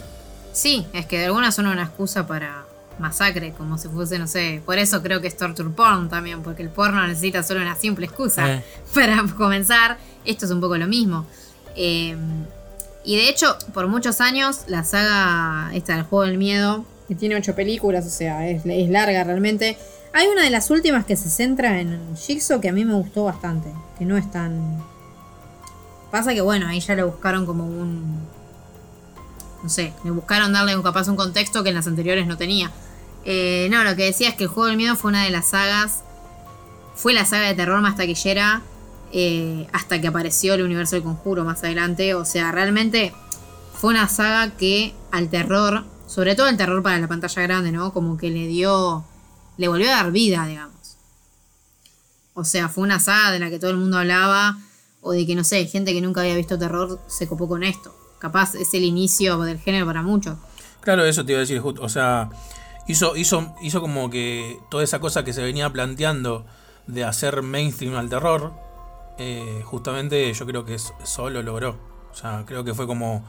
Sí, 0.53 0.88
es 0.94 1.06
que 1.06 1.19
de 1.19 1.26
algunas 1.26 1.53
son 1.53 1.68
una 1.68 1.84
excusa 1.84 2.26
para 2.26 2.64
masacre, 2.98 3.52
como 3.57 3.77
si 3.77 3.90
fuese, 3.90 4.18
no 4.19 4.26
sé, 4.27 4.61
por 4.65 4.77
eso 4.77 5.03
creo 5.03 5.19
que 5.19 5.27
es 5.27 5.36
torture 5.36 5.69
porn 5.69 6.07
también, 6.07 6.44
porque 6.44 6.64
el 6.64 6.69
porno 6.69 7.06
necesita 7.06 7.44
solo 7.44 7.60
una 7.61 7.76
simple 7.76 8.06
excusa 8.06 8.49
Eh. 8.53 8.64
para 8.95 9.22
comenzar. 9.36 9.98
Esto 10.23 10.45
es 10.45 10.52
un 10.52 10.61
poco 10.61 10.77
lo 10.77 10.88
mismo. 10.88 11.26
Eh, 11.76 12.15
y 13.03 13.18
de 13.18 13.27
hecho, 13.27 13.57
por 13.73 13.88
muchos 13.88 14.22
años, 14.22 14.61
la 14.68 14.86
saga 14.86 15.72
esta 15.73 15.95
del 15.95 16.03
juego 16.03 16.23
del 16.23 16.38
miedo, 16.38 16.86
que 17.10 17.15
tiene 17.15 17.36
ocho 17.36 17.53
películas, 17.53 18.06
o 18.06 18.10
sea, 18.10 18.48
es, 18.48 18.65
es 18.65 18.90
larga 18.90 19.26
realmente. 19.26 19.77
Hay 20.16 20.28
una 20.28 20.44
de 20.44 20.50
las 20.50 20.72
últimas 20.72 21.06
que 21.06 21.18
se 21.18 21.30
centra 21.30 21.82
en 21.82 22.16
Jigsaw 22.16 22.62
que 22.62 22.70
a 22.70 22.72
mí 22.72 22.86
me 22.86 22.94
gustó 22.94 23.26
bastante, 23.26 23.70
que 24.00 24.06
no 24.06 24.16
es 24.16 24.32
tan... 24.32 24.82
Pasa 26.10 26.34
que 26.34 26.40
bueno, 26.40 26.70
ahí 26.70 26.80
ya 26.80 26.96
le 26.96 27.04
buscaron 27.04 27.46
como 27.46 27.66
un, 27.66 28.22
no 29.62 29.68
sé, 29.68 29.92
le 30.06 30.12
buscaron 30.12 30.54
darle 30.54 30.74
un, 30.74 30.84
capaz 30.84 31.10
un 31.10 31.18
contexto 31.18 31.64
que 31.64 31.70
en 31.70 31.76
las 31.76 31.86
anteriores 31.86 32.28
no 32.28 32.38
tenía. 32.38 32.72
Eh, 33.26 33.68
no, 33.70 33.84
lo 33.84 33.94
que 33.98 34.06
decía 34.06 34.30
es 34.30 34.36
que 34.36 34.46
el 34.46 34.50
juego 34.50 34.68
del 34.68 34.78
miedo 34.78 34.96
fue 34.96 35.10
una 35.10 35.26
de 35.26 35.32
las 35.32 35.50
sagas, 35.50 36.06
fue 36.96 37.14
la 37.14 37.26
saga 37.26 37.48
de 37.48 37.56
terror 37.56 37.82
más 37.82 37.98
taquillera 37.98 38.62
eh, 39.12 39.68
hasta 39.74 40.00
que 40.00 40.08
apareció 40.08 40.54
el 40.54 40.62
universo 40.62 40.96
del 40.96 41.04
conjuro 41.04 41.44
más 41.44 41.62
adelante. 41.66 42.16
O 42.16 42.24
sea, 42.24 42.54
realmente 42.54 43.12
fue 43.74 43.90
una 43.90 44.08
saga 44.08 44.56
que 44.56 44.94
al 45.12 45.28
terror, 45.28 45.84
sobre 46.08 46.36
todo 46.36 46.48
el 46.48 46.56
terror 46.56 46.82
para 46.82 47.00
la 47.00 47.10
pantalla 47.10 47.42
grande, 47.42 47.74
¿no? 47.74 47.92
Como 47.92 48.16
que 48.16 48.30
le 48.30 48.48
dio, 48.48 49.04
le 49.57 49.68
volvió 49.68 49.88
a 49.88 49.95
dar 49.95 50.11
vida, 50.11 50.45
digamos. 50.45 50.98
O 52.34 52.44
sea, 52.44 52.68
fue 52.69 52.84
una 52.84 52.99
saga 52.99 53.32
de 53.32 53.40
la 53.40 53.49
que 53.49 53.60
todo 53.60 53.72
el 53.72 53.77
mundo 53.77 53.98
hablaba, 53.98 54.57
o 55.02 55.11
de 55.11 55.26
que, 55.26 55.36
no 55.36 55.44
sé, 55.44 55.65
gente 55.68 55.94
que 55.94 56.02
nunca 56.02 56.22
había 56.22 56.36
visto 56.36 56.57
terror 56.57 56.99
se 57.07 57.27
copó 57.27 57.48
con 57.48 57.64
esto. 57.64 57.95
Capaz 58.19 58.56
es 58.56 58.73
el 58.73 58.84
inicio 58.84 59.40
del 59.40 59.60
género 59.60 59.86
para 59.86 60.02
muchos. 60.02 60.38
Claro, 60.82 61.06
eso 61.06 61.26
te 61.26 61.34
iba 61.34 61.40
a 61.40 61.41
decir, 61.41 61.60
Jut. 61.60 61.80
O 61.80 61.90
sea, 61.90 62.30
hizo, 62.88 63.15
hizo, 63.15 63.56
hizo 63.61 63.82
como 63.82 64.10
que 64.10 64.60
toda 64.69 64.84
esa 64.84 64.99
cosa 64.99 65.23
que 65.23 65.32
se 65.32 65.44
venía 65.44 65.72
planteando 65.72 66.45
de 66.88 67.03
hacer 67.03 67.41
mainstream 67.41 67.95
al 67.95 68.10
terror, 68.10 68.53
eh, 69.18 69.61
justamente 69.64 70.34
yo 70.34 70.45
creo 70.45 70.65
que 70.65 70.77
solo 71.03 71.41
logró. 71.41 71.77
O 72.11 72.15
sea, 72.15 72.44
creo 72.45 72.64
que 72.64 72.73
fue 72.73 72.88
como... 72.88 73.23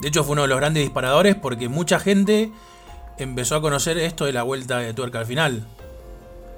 De 0.00 0.08
hecho, 0.08 0.24
fue 0.24 0.32
uno 0.32 0.42
de 0.42 0.48
los 0.48 0.58
grandes 0.58 0.82
disparadores 0.82 1.36
porque 1.36 1.68
mucha 1.68 1.98
gente 1.98 2.52
empezó 3.18 3.56
a 3.56 3.60
conocer 3.60 3.98
esto 3.98 4.24
de 4.24 4.32
la 4.32 4.42
vuelta 4.42 4.78
de 4.78 4.94
tuerca 4.94 5.20
al 5.20 5.26
final. 5.26 5.66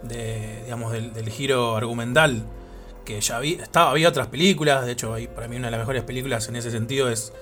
De, 0.03 0.63
digamos, 0.65 0.93
del, 0.93 1.29
giro 1.31 1.77
argumental. 1.77 2.45
Que 3.05 3.21
ya 3.21 3.37
había, 3.37 4.09
otras 4.09 4.27
películas. 4.29 4.85
De 4.85 4.93
hecho, 4.93 5.15
hay, 5.15 5.29
para 5.29 5.49
mí 5.49 5.57
una 5.57 5.69
de 5.69 5.73
las 5.73 5.81
mejores 5.81 6.03
películas 6.03 6.49
en 6.49 6.57
ese 6.57 6.71
sentido 6.71 7.09
es 7.09 7.33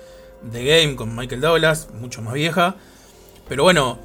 The 0.51 0.63
Game 0.63 0.95
con 0.95 1.15
Michael 1.15 1.41
Douglas, 1.41 1.89
mucho 1.99 2.21
más 2.21 2.33
vieja. 2.33 2.75
Pero 3.47 3.63
bueno, 3.63 3.97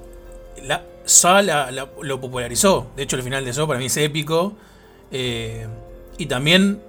la, 0.62 0.82
Saw 1.04 1.42
la- 1.42 1.70
lo 2.02 2.20
popularizó. 2.20 2.90
De 2.96 3.02
hecho, 3.02 3.16
el 3.16 3.22
final 3.22 3.44
de 3.44 3.52
Saw 3.52 3.66
para 3.66 3.78
mí 3.78 3.86
es 3.86 3.96
épico. 3.96 4.54
Eh, 5.10 5.66
y 6.18 6.26
también 6.26 6.80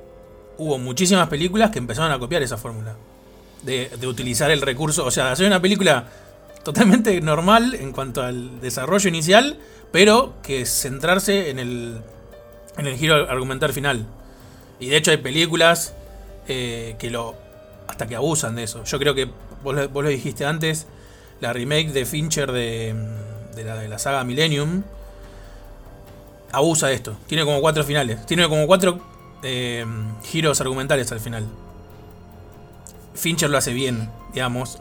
hubo 0.57 0.77
muchísimas 0.77 1.27
películas 1.27 1.71
que 1.71 1.79
empezaron 1.79 2.11
a 2.11 2.19
copiar 2.19 2.41
esa 2.43 2.57
fórmula. 2.57 2.95
De, 3.63 3.91
de 3.99 4.07
utilizar 4.07 4.49
el 4.49 4.61
recurso, 4.61 5.05
o 5.05 5.11
sea, 5.11 5.31
hacer 5.31 5.45
una 5.45 5.61
película 5.61 6.07
totalmente 6.63 7.19
normal 7.21 7.75
en 7.75 7.91
cuanto 7.91 8.21
al 8.23 8.61
desarrollo 8.61 9.09
inicial, 9.09 9.59
pero 9.91 10.33
que 10.43 10.65
centrarse 10.65 11.49
en 11.49 11.59
el, 11.59 12.01
en 12.77 12.87
el 12.87 12.97
giro 12.97 13.15
argumental 13.29 13.73
final. 13.73 14.05
Y 14.79 14.87
de 14.87 14.97
hecho 14.97 15.11
hay 15.11 15.17
películas 15.17 15.93
eh, 16.47 16.95
que 16.99 17.09
lo 17.09 17.35
hasta 17.87 18.07
que 18.07 18.15
abusan 18.15 18.55
de 18.55 18.63
eso. 18.63 18.83
Yo 18.83 18.99
creo 18.99 19.13
que 19.13 19.29
vos, 19.63 19.91
vos 19.91 20.03
lo 20.03 20.09
dijiste 20.09 20.45
antes, 20.45 20.87
la 21.41 21.53
remake 21.53 21.91
de 21.91 22.05
Fincher 22.05 22.51
de, 22.51 22.95
de 23.55 23.63
la, 23.63 23.75
de 23.75 23.87
la 23.87 23.99
saga 23.99 24.23
Millennium 24.23 24.83
abusa 26.51 26.87
de 26.87 26.95
esto. 26.95 27.15
Tiene 27.27 27.45
como 27.45 27.61
cuatro 27.61 27.83
finales. 27.83 28.25
Tiene 28.25 28.47
como 28.47 28.67
cuatro 28.67 28.99
eh, 29.43 29.85
giros 30.23 30.61
argumentales 30.61 31.11
al 31.11 31.19
final. 31.19 31.45
Fincher 33.13 33.49
lo 33.49 33.57
hace 33.57 33.73
bien, 33.73 34.09
digamos. 34.33 34.77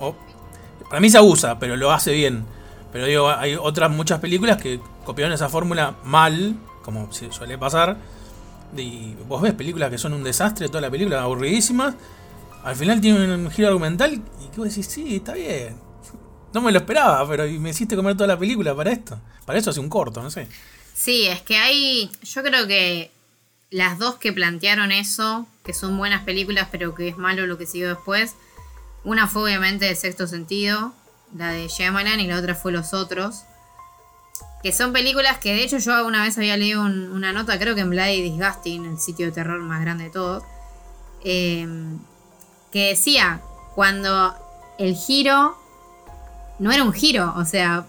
Para 0.91 1.01
mí 1.01 1.09
se 1.09 1.19
abusa, 1.19 1.59
pero 1.61 1.77
lo 1.77 1.93
hace 1.93 2.13
bien. 2.13 2.45
Pero 2.93 3.07
digo, 3.07 3.31
hay 3.31 3.55
otras 3.55 3.91
muchas 3.93 4.19
películas 4.19 4.61
que 4.61 4.81
copiaron 5.05 5.33
esa 5.33 5.49
fórmula 5.49 5.95
mal, 6.03 6.57
como 6.83 7.09
suele 7.13 7.57
pasar. 7.57 7.97
Y 8.77 9.15
vos 9.29 9.41
ves 9.41 9.55
películas 9.55 9.89
que 9.89 9.99
son 9.99 10.13
un 10.13 10.25
desastre, 10.25 10.67
toda 10.67 10.81
la 10.81 10.91
película, 10.91 11.23
aburridísimas. 11.23 11.95
Al 12.65 12.75
final 12.75 13.01
tiene 13.01 13.33
un 13.33 13.51
giro 13.53 13.69
argumental 13.69 14.15
y 14.15 14.49
que 14.49 14.57
vos 14.59 14.69
decís, 14.69 14.87
sí, 14.87 15.17
está 15.17 15.35
bien. 15.35 15.77
No 16.53 16.61
me 16.61 16.73
lo 16.73 16.81
esperaba, 16.81 17.27
pero 17.29 17.45
me 17.61 17.71
hiciste 17.71 17.95
comer 17.95 18.17
toda 18.17 18.27
la 18.27 18.39
película 18.39 18.75
para 18.75 18.91
esto. 18.91 19.17
Para 19.47 19.61
eso 19.61 19.71
hace 19.71 19.79
un 19.79 19.89
corto, 19.89 20.21
no 20.21 20.31
sé. 20.31 20.49
Sí, 20.93 21.27
es 21.27 21.41
que 21.41 21.57
hay. 21.57 22.11
Yo 22.25 22.43
creo 22.43 22.67
que 22.67 23.13
las 23.71 23.97
dos 23.99 24.17
que 24.17 24.33
plantearon 24.33 24.91
eso, 24.91 25.47
que 25.65 25.73
son 25.73 25.97
buenas 25.97 26.25
películas, 26.25 26.67
pero 26.73 26.97
que 26.97 27.07
es 27.07 27.17
malo 27.17 27.47
lo 27.47 27.57
que 27.57 27.67
siguió 27.67 27.89
después. 27.89 28.35
Una 29.05 29.27
fue 29.27 29.43
obviamente 29.45 29.87
de 29.87 29.95
sexto 29.97 30.27
sentido, 30.27 30.93
la 31.37 31.51
de 31.51 31.69
Shyamalan, 31.69 32.21
y 32.21 32.27
la 32.27 32.39
otra 32.39 32.55
fue 32.55 32.73
Los 32.73 32.93
Otros. 32.93 33.45
Que 34.63 34.73
son 34.73 34.93
películas 34.93 35.39
que 35.39 35.55
de 35.55 35.65
hecho 35.65 35.79
yo 35.79 35.95
alguna 35.95 36.23
vez 36.23 36.37
había 36.37 36.57
leído 36.57 36.83
un- 36.83 37.11
una 37.13 37.33
nota, 37.33 37.59
creo 37.59 37.75
que 37.75 37.81
en 37.81 37.91
Bloody 37.91 38.21
Disgusting, 38.21 38.85
el 38.85 38.99
sitio 38.99 39.27
de 39.27 39.33
terror 39.33 39.59
más 39.61 39.81
grande 39.81 40.05
de 40.05 40.11
todos, 40.11 40.43
eh, 41.25 41.67
que 42.71 42.89
decía, 42.89 43.41
cuando 43.75 44.35
el 44.79 44.95
giro 44.95 45.57
no 46.59 46.71
era 46.73 46.83
un 46.85 46.93
giro, 46.93 47.33
o 47.37 47.45
sea, 47.47 47.87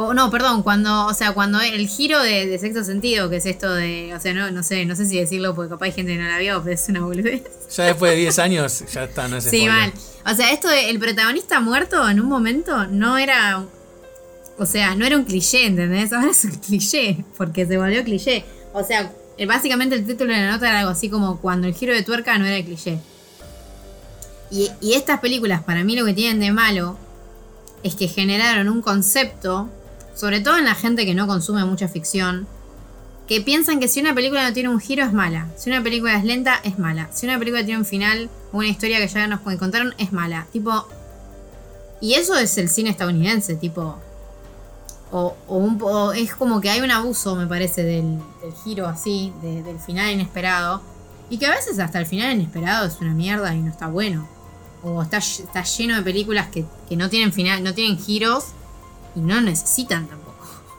o 0.00 0.14
no, 0.14 0.30
perdón, 0.30 0.62
cuando, 0.62 1.06
o 1.06 1.12
sea, 1.12 1.32
cuando 1.32 1.60
el 1.60 1.88
giro 1.88 2.22
de, 2.22 2.46
de 2.46 2.56
sexto 2.60 2.84
sentido, 2.84 3.28
que 3.28 3.38
es 3.38 3.46
esto 3.46 3.74
de, 3.74 4.14
o 4.14 4.20
sea, 4.20 4.32
no, 4.32 4.48
no 4.52 4.62
sé, 4.62 4.84
no 4.86 4.94
sé 4.94 5.06
si 5.06 5.18
decirlo 5.18 5.56
porque 5.56 5.70
capaz 5.70 5.86
hay 5.86 5.92
gente 5.92 6.12
que 6.12 6.22
no 6.22 6.28
la 6.28 6.38
vio, 6.38 6.62
pero 6.62 6.72
es 6.76 6.88
una 6.88 7.00
boludez. 7.00 7.42
Ya 7.76 7.86
después 7.86 8.12
de 8.12 8.18
10 8.18 8.38
años, 8.38 8.84
ya 8.92 9.02
está, 9.02 9.26
no 9.26 9.38
es 9.38 9.42
Sí, 9.44 9.50
spoiler. 9.50 9.70
mal. 9.72 9.92
O 10.24 10.34
sea, 10.36 10.52
esto 10.52 10.68
de 10.68 10.88
el 10.88 11.00
protagonista 11.00 11.58
muerto 11.58 12.08
en 12.08 12.20
un 12.20 12.26
momento 12.28 12.86
no 12.86 13.18
era. 13.18 13.64
O 14.56 14.66
sea, 14.66 14.94
no 14.94 15.04
era 15.04 15.16
un 15.16 15.24
cliché, 15.24 15.66
¿entendés? 15.66 16.12
Ahora 16.12 16.30
es 16.30 16.44
un 16.44 16.52
cliché, 16.52 17.24
porque 17.36 17.66
se 17.66 17.76
volvió 17.76 18.04
cliché. 18.04 18.44
O 18.74 18.84
sea, 18.84 19.10
eh, 19.36 19.46
básicamente 19.46 19.96
el 19.96 20.06
título 20.06 20.32
de 20.32 20.40
la 20.42 20.52
nota 20.52 20.68
era 20.68 20.78
algo 20.78 20.92
así 20.92 21.08
como 21.10 21.40
cuando 21.40 21.66
el 21.66 21.74
giro 21.74 21.92
de 21.92 22.04
tuerca 22.04 22.38
no 22.38 22.46
era 22.46 22.56
el 22.58 22.64
cliché. 22.64 23.00
Y, 24.52 24.70
y 24.80 24.92
estas 24.94 25.18
películas, 25.18 25.64
para 25.64 25.82
mí, 25.82 25.96
lo 25.96 26.04
que 26.04 26.14
tienen 26.14 26.38
de 26.38 26.52
malo 26.52 26.96
es 27.82 27.94
que 27.96 28.06
generaron 28.08 28.68
un 28.68 28.80
concepto, 28.82 29.68
sobre 30.18 30.40
todo 30.40 30.58
en 30.58 30.64
la 30.64 30.74
gente 30.74 31.06
que 31.06 31.14
no 31.14 31.28
consume 31.28 31.64
mucha 31.64 31.86
ficción, 31.86 32.48
que 33.28 33.40
piensan 33.40 33.78
que 33.78 33.86
si 33.86 34.00
una 34.00 34.14
película 34.14 34.42
no 34.48 34.52
tiene 34.52 34.68
un 34.68 34.80
giro 34.80 35.04
es 35.04 35.12
mala, 35.12 35.46
si 35.56 35.70
una 35.70 35.82
película 35.82 36.16
es 36.16 36.24
lenta 36.24 36.58
es 36.64 36.78
mala, 36.78 37.08
si 37.12 37.26
una 37.26 37.38
película 37.38 37.64
tiene 37.64 37.78
un 37.78 37.84
final 37.84 38.28
o 38.52 38.58
una 38.58 38.66
historia 38.68 38.98
que 38.98 39.06
ya 39.06 39.26
nos 39.28 39.40
contaron 39.40 39.94
es 39.98 40.12
mala, 40.12 40.46
tipo... 40.52 40.88
Y 42.00 42.14
eso 42.14 42.36
es 42.36 42.56
el 42.58 42.68
cine 42.68 42.90
estadounidense, 42.90 43.54
tipo... 43.54 43.98
O, 45.10 45.36
o 45.46 45.56
un, 45.56 45.78
o 45.82 46.12
es 46.12 46.34
como 46.34 46.60
que 46.60 46.68
hay 46.70 46.80
un 46.80 46.90
abuso, 46.90 47.34
me 47.36 47.46
parece, 47.46 47.82
del, 47.82 48.18
giro 48.64 48.86
así, 48.86 49.32
de- 49.42 49.62
del 49.62 49.78
final 49.78 50.10
inesperado. 50.10 50.82
Y 51.30 51.38
que 51.38 51.46
a 51.46 51.50
veces 51.50 51.78
hasta 51.78 51.98
el 52.00 52.06
final 52.06 52.32
inesperado 52.34 52.86
es 52.86 52.98
una 53.00 53.12
mierda 53.14 53.54
y 53.54 53.60
no 53.60 53.70
está 53.70 53.86
bueno. 53.88 54.28
O 54.82 55.02
está 55.02 55.62
lleno 55.64 55.96
de 55.96 56.02
películas 56.02 56.48
que, 56.48 56.64
que 56.88 56.96
no 56.96 57.08
tienen 57.10 57.32
final, 57.32 57.62
no 57.62 57.74
tienen 57.74 57.98
giros 57.98 58.48
y 59.14 59.20
no 59.20 59.40
necesitan 59.40 60.06
tampoco. 60.06 60.28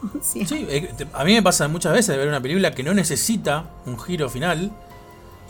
O 0.19 0.23
Sí, 0.23 0.45
eh, 0.49 0.93
a 1.13 1.25
mí 1.25 1.33
me 1.33 1.43
pasa 1.43 1.67
muchas 1.67 1.91
veces 1.91 2.07
de 2.15 2.17
ver 2.17 2.29
una 2.29 2.41
película 2.41 2.71
que 2.71 2.83
no 2.83 2.93
necesita 2.93 3.69
un 3.85 3.99
giro 3.99 4.29
final 4.29 4.71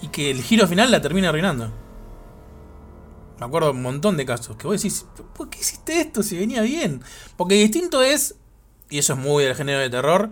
y 0.01 0.07
que 0.07 0.31
el 0.31 0.41
giro 0.41 0.67
final 0.67 0.89
la 0.89 1.01
termina 1.01 1.29
arruinando. 1.29 1.71
Me 3.39 3.45
acuerdo 3.45 3.71
un 3.71 3.81
montón 3.81 4.17
de 4.17 4.25
casos 4.25 4.57
que 4.57 4.67
vos 4.67 4.81
decís, 4.81 5.05
¿por 5.33 5.49
qué 5.49 5.59
hiciste 5.59 6.01
esto 6.01 6.23
si 6.23 6.37
venía 6.37 6.61
bien? 6.61 7.01
Porque 7.37 7.55
distinto 7.55 8.01
es, 8.01 8.35
y 8.89 8.97
eso 8.97 9.13
es 9.13 9.19
muy 9.19 9.43
del 9.43 9.55
género 9.55 9.79
de 9.79 9.89
terror, 9.89 10.31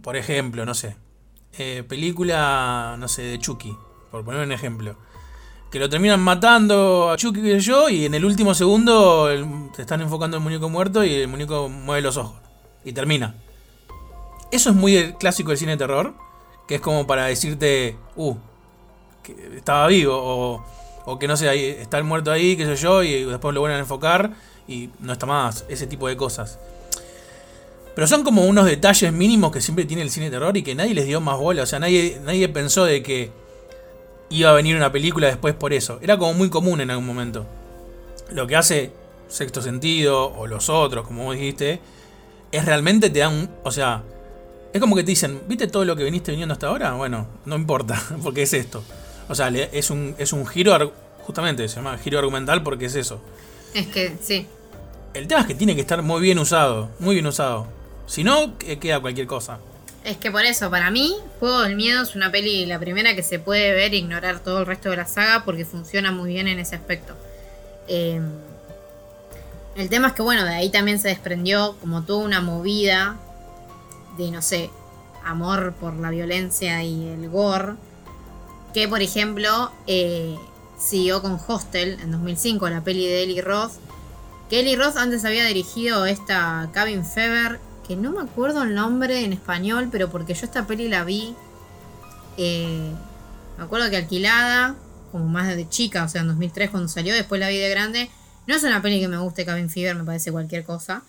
por 0.00 0.16
ejemplo, 0.16 0.64
no 0.64 0.74
sé, 0.74 0.96
eh, 1.58 1.84
película, 1.86 2.96
no 2.98 3.08
sé, 3.08 3.22
de 3.22 3.38
Chucky, 3.38 3.76
por 4.10 4.24
poner 4.24 4.42
un 4.42 4.52
ejemplo. 4.52 4.96
Que 5.74 5.80
lo 5.80 5.88
terminan 5.88 6.20
matando 6.20 7.10
a 7.10 7.16
Chucky 7.16 7.40
y 7.40 7.58
yo, 7.58 7.88
y 7.88 8.04
en 8.04 8.14
el 8.14 8.24
último 8.24 8.54
segundo 8.54 9.28
el- 9.28 9.72
te 9.74 9.82
están 9.82 10.00
enfocando 10.00 10.36
en 10.36 10.40
el 10.40 10.44
muñeco 10.44 10.68
muerto 10.68 11.02
y 11.02 11.12
el 11.14 11.26
muñeco 11.26 11.68
mueve 11.68 12.00
los 12.00 12.16
ojos. 12.16 12.36
Y 12.84 12.92
termina. 12.92 13.34
Eso 14.52 14.70
es 14.70 14.76
muy 14.76 15.14
clásico 15.18 15.48
del 15.48 15.58
cine 15.58 15.72
de 15.72 15.78
terror, 15.78 16.14
que 16.68 16.76
es 16.76 16.80
como 16.80 17.08
para 17.08 17.24
decirte, 17.24 17.96
uh, 18.14 18.36
que 19.24 19.34
estaba 19.56 19.88
vivo, 19.88 20.62
o, 21.06 21.18
que 21.18 21.26
no 21.26 21.36
sé, 21.36 21.80
está 21.82 21.98
el 21.98 22.04
muerto 22.04 22.30
ahí, 22.30 22.56
qué 22.56 22.66
sé 22.66 22.76
yo, 22.76 23.02
y 23.02 23.24
después 23.24 23.52
lo 23.52 23.58
vuelven 23.58 23.78
a 23.78 23.80
enfocar 23.80 24.30
y 24.68 24.90
no 25.00 25.12
está 25.12 25.26
más, 25.26 25.64
ese 25.68 25.88
tipo 25.88 26.06
de 26.06 26.16
cosas. 26.16 26.60
Pero 27.96 28.06
son 28.06 28.22
como 28.22 28.44
unos 28.44 28.66
detalles 28.66 29.12
mínimos 29.12 29.50
que 29.50 29.60
siempre 29.60 29.86
tiene 29.86 30.04
el 30.04 30.10
cine 30.12 30.26
de 30.26 30.36
terror 30.36 30.56
y 30.56 30.62
que 30.62 30.76
nadie 30.76 30.94
les 30.94 31.06
dio 31.06 31.20
más 31.20 31.36
bola, 31.36 31.64
o 31.64 31.66
sea, 31.66 31.80
nadie, 31.80 32.20
nadie 32.24 32.48
pensó 32.48 32.84
de 32.84 33.02
que 33.02 33.42
iba 34.38 34.50
a 34.50 34.54
venir 34.54 34.76
una 34.76 34.90
película 34.92 35.26
después 35.28 35.54
por 35.54 35.72
eso. 35.72 35.98
Era 36.02 36.18
como 36.18 36.34
muy 36.34 36.50
común 36.50 36.80
en 36.80 36.90
algún 36.90 37.06
momento. 37.06 37.46
Lo 38.30 38.46
que 38.46 38.56
hace 38.56 38.92
Sexto 39.28 39.62
Sentido 39.62 40.26
o 40.34 40.46
los 40.46 40.68
otros, 40.68 41.06
como 41.06 41.24
vos 41.24 41.34
dijiste, 41.36 41.80
es 42.52 42.64
realmente 42.64 43.10
te 43.10 43.18
dan, 43.20 43.50
o 43.64 43.70
sea, 43.70 44.02
es 44.72 44.80
como 44.80 44.96
que 44.96 45.02
te 45.04 45.10
dicen, 45.10 45.42
¿viste 45.48 45.66
todo 45.68 45.84
lo 45.84 45.96
que 45.96 46.04
viniste 46.04 46.30
viniendo 46.32 46.52
hasta 46.52 46.68
ahora? 46.68 46.92
Bueno, 46.92 47.26
no 47.44 47.56
importa, 47.56 48.00
porque 48.22 48.42
es 48.42 48.52
esto. 48.54 48.82
O 49.28 49.34
sea, 49.34 49.48
es 49.48 49.90
un, 49.90 50.14
es 50.18 50.32
un 50.32 50.46
giro, 50.46 50.92
justamente 51.22 51.68
se 51.68 51.76
llama 51.76 51.96
giro 51.98 52.18
argumental 52.18 52.62
porque 52.62 52.86
es 52.86 52.94
eso. 52.96 53.20
es 53.72 53.86
que 53.86 54.16
sí. 54.20 54.46
El 55.14 55.28
tema 55.28 55.42
es 55.42 55.46
que 55.46 55.54
tiene 55.54 55.74
que 55.74 55.80
estar 55.80 56.02
muy 56.02 56.20
bien 56.20 56.38
usado, 56.38 56.88
muy 56.98 57.14
bien 57.14 57.26
usado. 57.26 57.66
Si 58.06 58.24
no, 58.24 58.58
que- 58.58 58.78
queda 58.78 59.00
cualquier 59.00 59.26
cosa. 59.26 59.58
Es 60.04 60.18
que 60.18 60.30
por 60.30 60.44
eso, 60.44 60.70
para 60.70 60.90
mí, 60.90 61.16
Juego 61.40 61.62
del 61.62 61.76
Miedo 61.76 62.02
es 62.02 62.14
una 62.14 62.30
peli, 62.30 62.66
la 62.66 62.78
primera 62.78 63.14
que 63.16 63.22
se 63.22 63.38
puede 63.38 63.72
ver 63.72 63.94
e 63.94 63.96
ignorar 63.96 64.40
todo 64.40 64.60
el 64.60 64.66
resto 64.66 64.90
de 64.90 64.98
la 64.98 65.06
saga 65.06 65.44
porque 65.46 65.64
funciona 65.64 66.12
muy 66.12 66.28
bien 66.28 66.46
en 66.46 66.58
ese 66.58 66.76
aspecto. 66.76 67.16
Eh, 67.88 68.20
el 69.76 69.88
tema 69.88 70.08
es 70.08 70.12
que, 70.12 70.20
bueno, 70.20 70.44
de 70.44 70.54
ahí 70.54 70.70
también 70.70 70.98
se 70.98 71.08
desprendió 71.08 71.76
como 71.80 72.02
toda 72.02 72.22
una 72.22 72.42
movida 72.42 73.16
de, 74.18 74.30
no 74.30 74.42
sé, 74.42 74.70
amor 75.24 75.72
por 75.80 75.94
la 75.94 76.10
violencia 76.10 76.82
y 76.84 77.08
el 77.08 77.30
gore. 77.30 77.72
Que, 78.74 78.86
por 78.88 79.00
ejemplo, 79.00 79.72
eh, 79.86 80.36
siguió 80.78 81.22
con 81.22 81.40
Hostel 81.46 81.98
en 82.02 82.12
2005, 82.12 82.68
la 82.68 82.84
peli 82.84 83.06
de 83.06 83.22
Eli 83.22 83.40
Roth. 83.40 83.72
Que 84.50 84.60
Eli 84.60 84.76
Roth 84.76 84.98
antes 84.98 85.24
había 85.24 85.46
dirigido 85.46 86.04
esta 86.04 86.68
Cabin 86.72 87.06
Fever, 87.06 87.58
que 87.86 87.96
no 87.96 88.12
me 88.12 88.22
acuerdo 88.22 88.62
el 88.62 88.74
nombre 88.74 89.24
en 89.24 89.32
español, 89.32 89.88
pero 89.92 90.10
porque 90.10 90.34
yo 90.34 90.46
esta 90.46 90.66
peli 90.66 90.88
la 90.88 91.04
vi. 91.04 91.34
eh, 92.36 92.92
me 93.58 93.64
acuerdo 93.64 93.88
que 93.90 93.96
alquilada, 93.96 94.74
como 95.12 95.26
más 95.26 95.46
de 95.54 95.68
chica, 95.68 96.04
o 96.04 96.08
sea, 96.08 96.22
en 96.22 96.28
2003 96.28 96.70
cuando 96.70 96.88
salió, 96.88 97.14
después 97.14 97.40
la 97.40 97.48
vi 97.48 97.58
de 97.58 97.68
grande. 97.70 98.10
No 98.46 98.54
es 98.56 98.62
una 98.64 98.82
peli 98.82 99.00
que 99.00 99.08
me 99.08 99.18
guste 99.18 99.44
Cabin 99.46 99.70
Fever, 99.70 99.94
me 99.96 100.04
parece 100.04 100.32
cualquier 100.32 100.64
cosa. 100.64 101.02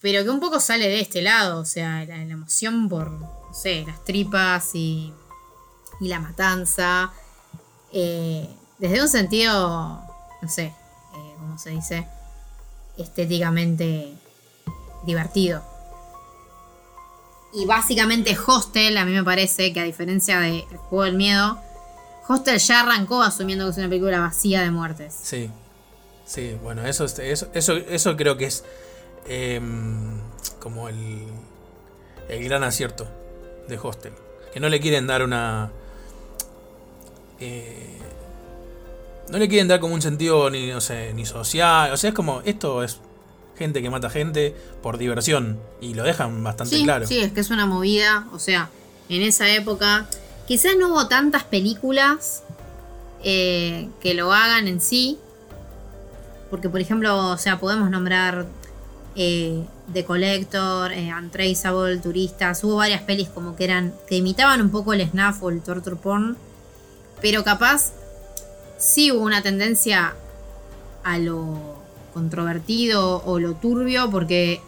Pero 0.00 0.22
que 0.24 0.30
un 0.30 0.40
poco 0.40 0.60
sale 0.60 0.88
de 0.88 1.00
este 1.00 1.22
lado, 1.22 1.60
o 1.60 1.64
sea, 1.64 2.04
la, 2.04 2.16
la 2.18 2.32
emoción 2.32 2.88
por, 2.88 3.10
no 3.10 3.54
sé, 3.54 3.84
las 3.86 4.04
tripas 4.04 4.74
y, 4.74 5.12
y 6.00 6.08
la 6.08 6.20
matanza. 6.20 7.12
eh, 7.92 8.48
desde 8.78 9.02
un 9.02 9.08
sentido, 9.08 10.00
no 10.40 10.48
sé, 10.48 10.66
eh, 10.66 11.34
¿cómo 11.38 11.58
se 11.58 11.70
dice? 11.70 12.06
Estéticamente 12.96 14.14
divertido. 15.08 15.62
Y 17.52 17.66
básicamente 17.66 18.36
Hostel, 18.46 18.96
a 18.98 19.04
mí 19.04 19.12
me 19.12 19.24
parece 19.24 19.72
que 19.72 19.80
a 19.80 19.84
diferencia 19.84 20.38
de 20.38 20.60
El 20.70 20.76
Juego 20.76 21.04
del 21.04 21.14
Miedo, 21.16 21.58
Hostel 22.28 22.58
ya 22.58 22.80
arrancó 22.80 23.22
asumiendo 23.22 23.64
que 23.64 23.70
es 23.72 23.78
una 23.78 23.88
película 23.88 24.20
vacía 24.20 24.62
de 24.62 24.70
muertes. 24.70 25.16
Sí. 25.20 25.50
Sí, 26.26 26.56
bueno, 26.62 26.86
eso, 26.86 27.06
es- 27.06 27.18
eso, 27.18 27.48
eso, 27.54 27.72
eso 27.74 28.16
creo 28.16 28.36
que 28.36 28.44
es 28.44 28.64
em, 29.26 30.20
como 30.60 30.90
el, 30.90 31.24
el 32.28 32.44
gran 32.44 32.62
acierto 32.64 33.08
de 33.66 33.78
Hostel. 33.78 34.12
Que 34.52 34.60
no 34.60 34.68
le 34.68 34.78
quieren 34.80 35.06
dar 35.06 35.22
una... 35.22 35.70
eh, 37.40 37.96
no 39.30 39.38
le 39.38 39.48
quieren 39.48 39.68
dar 39.68 39.80
como 39.80 39.94
un 39.94 40.02
sentido 40.02 40.50
ni, 40.50 40.66
no 40.70 40.80
sé, 40.82 41.12
ni 41.14 41.24
social. 41.24 41.92
O 41.92 41.96
sea, 41.96 42.08
es 42.10 42.14
como, 42.14 42.42
esto 42.44 42.82
es 42.82 43.00
gente 43.58 43.82
que 43.82 43.90
mata 43.90 44.08
gente 44.08 44.54
por 44.82 44.96
diversión. 44.96 45.58
Y 45.80 45.94
lo 45.94 46.04
dejan 46.04 46.42
bastante 46.42 46.76
Sí, 46.76 46.84
claro. 46.84 47.06
sí, 47.06 47.18
es 47.18 47.32
que 47.32 47.40
es 47.40 47.50
una 47.50 47.66
movida. 47.66 48.26
O 48.32 48.38
sea, 48.38 48.70
en 49.08 49.22
esa 49.22 49.48
época, 49.50 50.06
quizás 50.46 50.76
no 50.78 50.88
hubo 50.88 51.08
tantas 51.08 51.44
películas 51.44 52.42
eh, 53.22 53.88
que 54.00 54.14
lo 54.14 54.32
hagan 54.32 54.68
en 54.68 54.80
sí. 54.80 55.18
Porque, 56.50 56.68
por 56.68 56.80
ejemplo, 56.80 57.28
o 57.30 57.36
sea, 57.36 57.58
podemos 57.60 57.90
nombrar 57.90 58.46
eh, 59.16 59.64
The 59.92 60.04
Collector, 60.04 60.92
eh, 60.92 61.12
Untraceable, 61.12 61.98
Turistas. 61.98 62.64
Hubo 62.64 62.76
varias 62.76 63.02
pelis 63.02 63.28
como 63.28 63.56
que 63.56 63.64
eran. 63.64 63.92
que 64.08 64.16
imitaban 64.16 64.60
un 64.62 64.70
poco 64.70 64.92
el 64.94 65.06
snuff 65.10 65.42
o 65.42 65.50
el 65.50 65.60
torture 65.60 65.96
porn. 65.96 66.36
Pero 67.20 67.44
capaz 67.44 67.92
sí 68.78 69.10
hubo 69.10 69.20
una 69.24 69.42
tendencia 69.42 70.14
a 71.02 71.18
lo 71.18 71.77
controvertido 72.18 73.22
o 73.24 73.38
lo 73.38 73.54
turbio. 73.54 74.10
Porque 74.10 74.60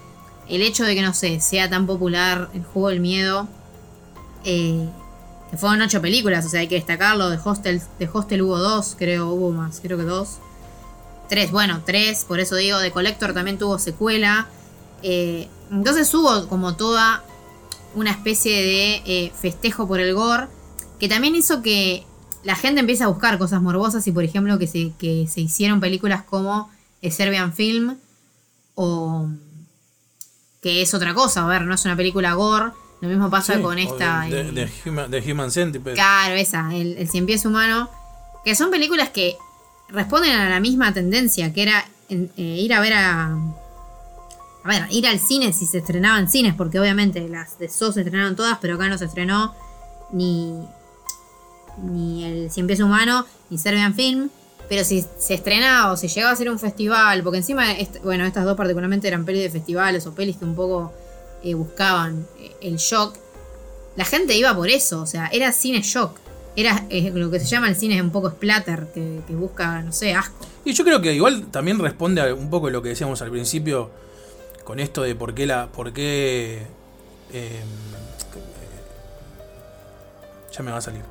el 0.48 0.62
hecho 0.62 0.84
de 0.84 0.94
que, 0.94 1.02
no 1.02 1.14
sé, 1.14 1.40
sea 1.40 1.68
tan 1.68 1.86
popular 1.86 2.48
el 2.54 2.64
juego 2.64 2.88
del 2.88 3.00
miedo. 3.00 3.48
eh, 4.44 4.88
que 5.50 5.56
fueron 5.56 5.82
ocho 5.82 6.00
películas, 6.00 6.46
o 6.46 6.48
sea, 6.48 6.60
hay 6.60 6.68
que 6.68 6.76
destacarlo. 6.76 7.28
De 7.28 7.38
Hostel, 7.42 7.82
de 7.98 8.08
Hostel 8.12 8.42
hubo 8.42 8.58
dos, 8.58 8.94
creo, 8.96 9.30
hubo 9.30 9.50
más, 9.50 9.80
creo 9.80 9.98
que 9.98 10.04
dos. 10.04 10.38
Tres, 11.28 11.50
bueno, 11.50 11.82
tres, 11.84 12.24
por 12.24 12.40
eso 12.40 12.54
digo, 12.54 12.78
de 12.78 12.92
Collector 12.92 13.34
también 13.34 13.58
tuvo 13.58 13.78
secuela. 13.78 14.46
Eh, 15.02 15.48
entonces 15.70 16.12
hubo 16.14 16.48
como 16.48 16.76
toda 16.76 17.24
una 17.94 18.12
especie 18.12 18.52
de 18.52 19.02
eh, 19.06 19.32
festejo 19.34 19.88
por 19.88 19.98
el 19.98 20.14
gore, 20.14 20.46
que 21.00 21.08
también 21.08 21.34
hizo 21.34 21.62
que 21.62 22.04
la 22.44 22.54
gente 22.54 22.80
empiece 22.80 23.02
a 23.02 23.08
buscar 23.08 23.36
cosas 23.38 23.60
morbosas 23.60 24.06
y, 24.06 24.12
por 24.12 24.22
ejemplo, 24.22 24.58
que 24.58 24.68
se, 24.68 24.92
que 24.98 25.26
se 25.28 25.40
hicieron 25.40 25.80
películas 25.80 26.22
como 26.22 26.70
Serbian 27.10 27.52
Film 27.54 27.96
o 28.74 29.28
que 30.60 30.82
es 30.82 30.92
otra 30.94 31.14
cosa, 31.14 31.44
a 31.44 31.48
ver, 31.48 31.62
no 31.62 31.74
es 31.74 31.84
una 31.84 31.96
película 31.96 32.34
gore. 32.34 32.72
Lo 33.00 33.08
mismo 33.08 33.30
pasa 33.30 33.54
Sí, 33.56 33.62
con 33.62 33.78
esta. 33.78 34.22
De, 34.28 34.52
de 34.52 34.70
Human, 34.84 35.10
de 35.10 35.32
Human 35.32 35.50
Centipede. 35.50 35.94
Claro, 35.94 36.34
esa, 36.34 36.74
el, 36.74 36.98
el 36.98 37.08
cien 37.08 37.24
pies 37.24 37.46
humano. 37.46 37.88
Que 38.44 38.54
son 38.54 38.70
películas 38.70 39.08
que 39.08 39.36
responden 39.88 40.32
a 40.32 40.50
la 40.50 40.60
misma 40.60 40.92
tendencia, 40.92 41.52
que 41.54 41.62
era 41.62 41.84
en- 42.10 42.30
eh, 42.36 42.42
ir 42.42 42.74
a 42.74 42.80
ver 42.80 42.92
a. 42.92 43.38
A 44.62 44.68
ver, 44.68 44.86
ir 44.90 45.06
al 45.06 45.18
cine 45.18 45.54
si 45.54 45.64
se 45.64 45.78
estrenaban 45.78 46.28
cines, 46.28 46.54
porque 46.54 46.78
obviamente 46.78 47.26
las 47.26 47.58
de 47.58 47.70
SO 47.70 47.90
se 47.92 48.00
estrenaron 48.00 48.36
todas, 48.36 48.58
pero 48.60 48.74
acá 48.74 48.86
no 48.88 48.98
se 48.98 49.06
estrenó 49.06 49.54
ni. 50.12 50.52
ni 51.82 52.24
el 52.24 52.50
cien 52.50 52.66
pies 52.66 52.80
humano, 52.80 53.24
ni 53.48 53.56
Serbian 53.56 53.94
Film. 53.94 54.28
Pero 54.70 54.84
si 54.84 55.04
se 55.18 55.34
estrenaba 55.34 55.92
o 55.92 55.96
se 55.96 56.08
llegaba 56.08 56.30
a 56.30 56.34
hacer 56.34 56.48
un 56.48 56.58
festival, 56.58 57.22
porque 57.22 57.38
encima, 57.38 57.66
bueno, 58.04 58.24
estas 58.24 58.44
dos 58.44 58.56
particularmente 58.56 59.08
eran 59.08 59.26
pelis 59.26 59.42
de 59.42 59.50
festivales 59.50 60.06
o 60.06 60.14
pelis 60.14 60.36
que 60.36 60.44
un 60.46 60.54
poco 60.54 60.92
eh, 61.42 61.54
buscaban 61.54 62.26
eh, 62.38 62.52
el 62.62 62.76
shock, 62.76 63.16
la 63.96 64.04
gente 64.04 64.36
iba 64.36 64.54
por 64.54 64.68
eso, 64.70 65.02
o 65.02 65.06
sea, 65.06 65.26
era 65.32 65.50
cine 65.52 65.82
shock. 65.82 66.16
Era 66.56 66.86
eh, 66.88 67.10
lo 67.12 67.30
que 67.30 67.40
se 67.40 67.46
llama 67.46 67.68
el 67.68 67.76
cine 67.76 68.00
un 68.00 68.10
poco 68.10 68.30
splatter, 68.30 68.86
que, 68.94 69.20
busca, 69.30 69.82
no 69.82 69.92
sé, 69.92 70.14
asco. 70.14 70.46
Y 70.64 70.72
yo 70.72 70.84
creo 70.84 71.00
que 71.00 71.12
igual 71.14 71.46
también 71.50 71.78
responde 71.78 72.20
a 72.20 72.32
un 72.32 72.48
poco 72.48 72.70
lo 72.70 72.80
que 72.80 72.90
decíamos 72.90 73.20
al 73.22 73.30
principio 73.30 73.90
con 74.64 74.78
esto 74.78 75.02
de 75.02 75.14
por 75.16 75.34
qué 75.34 75.46
la. 75.46 75.66
por 75.66 75.92
qué. 75.92 76.62
eh, 77.32 77.60
ya 80.52 80.62
me 80.62 80.70
va 80.70 80.78
a 80.78 80.80
salir. 80.80 81.02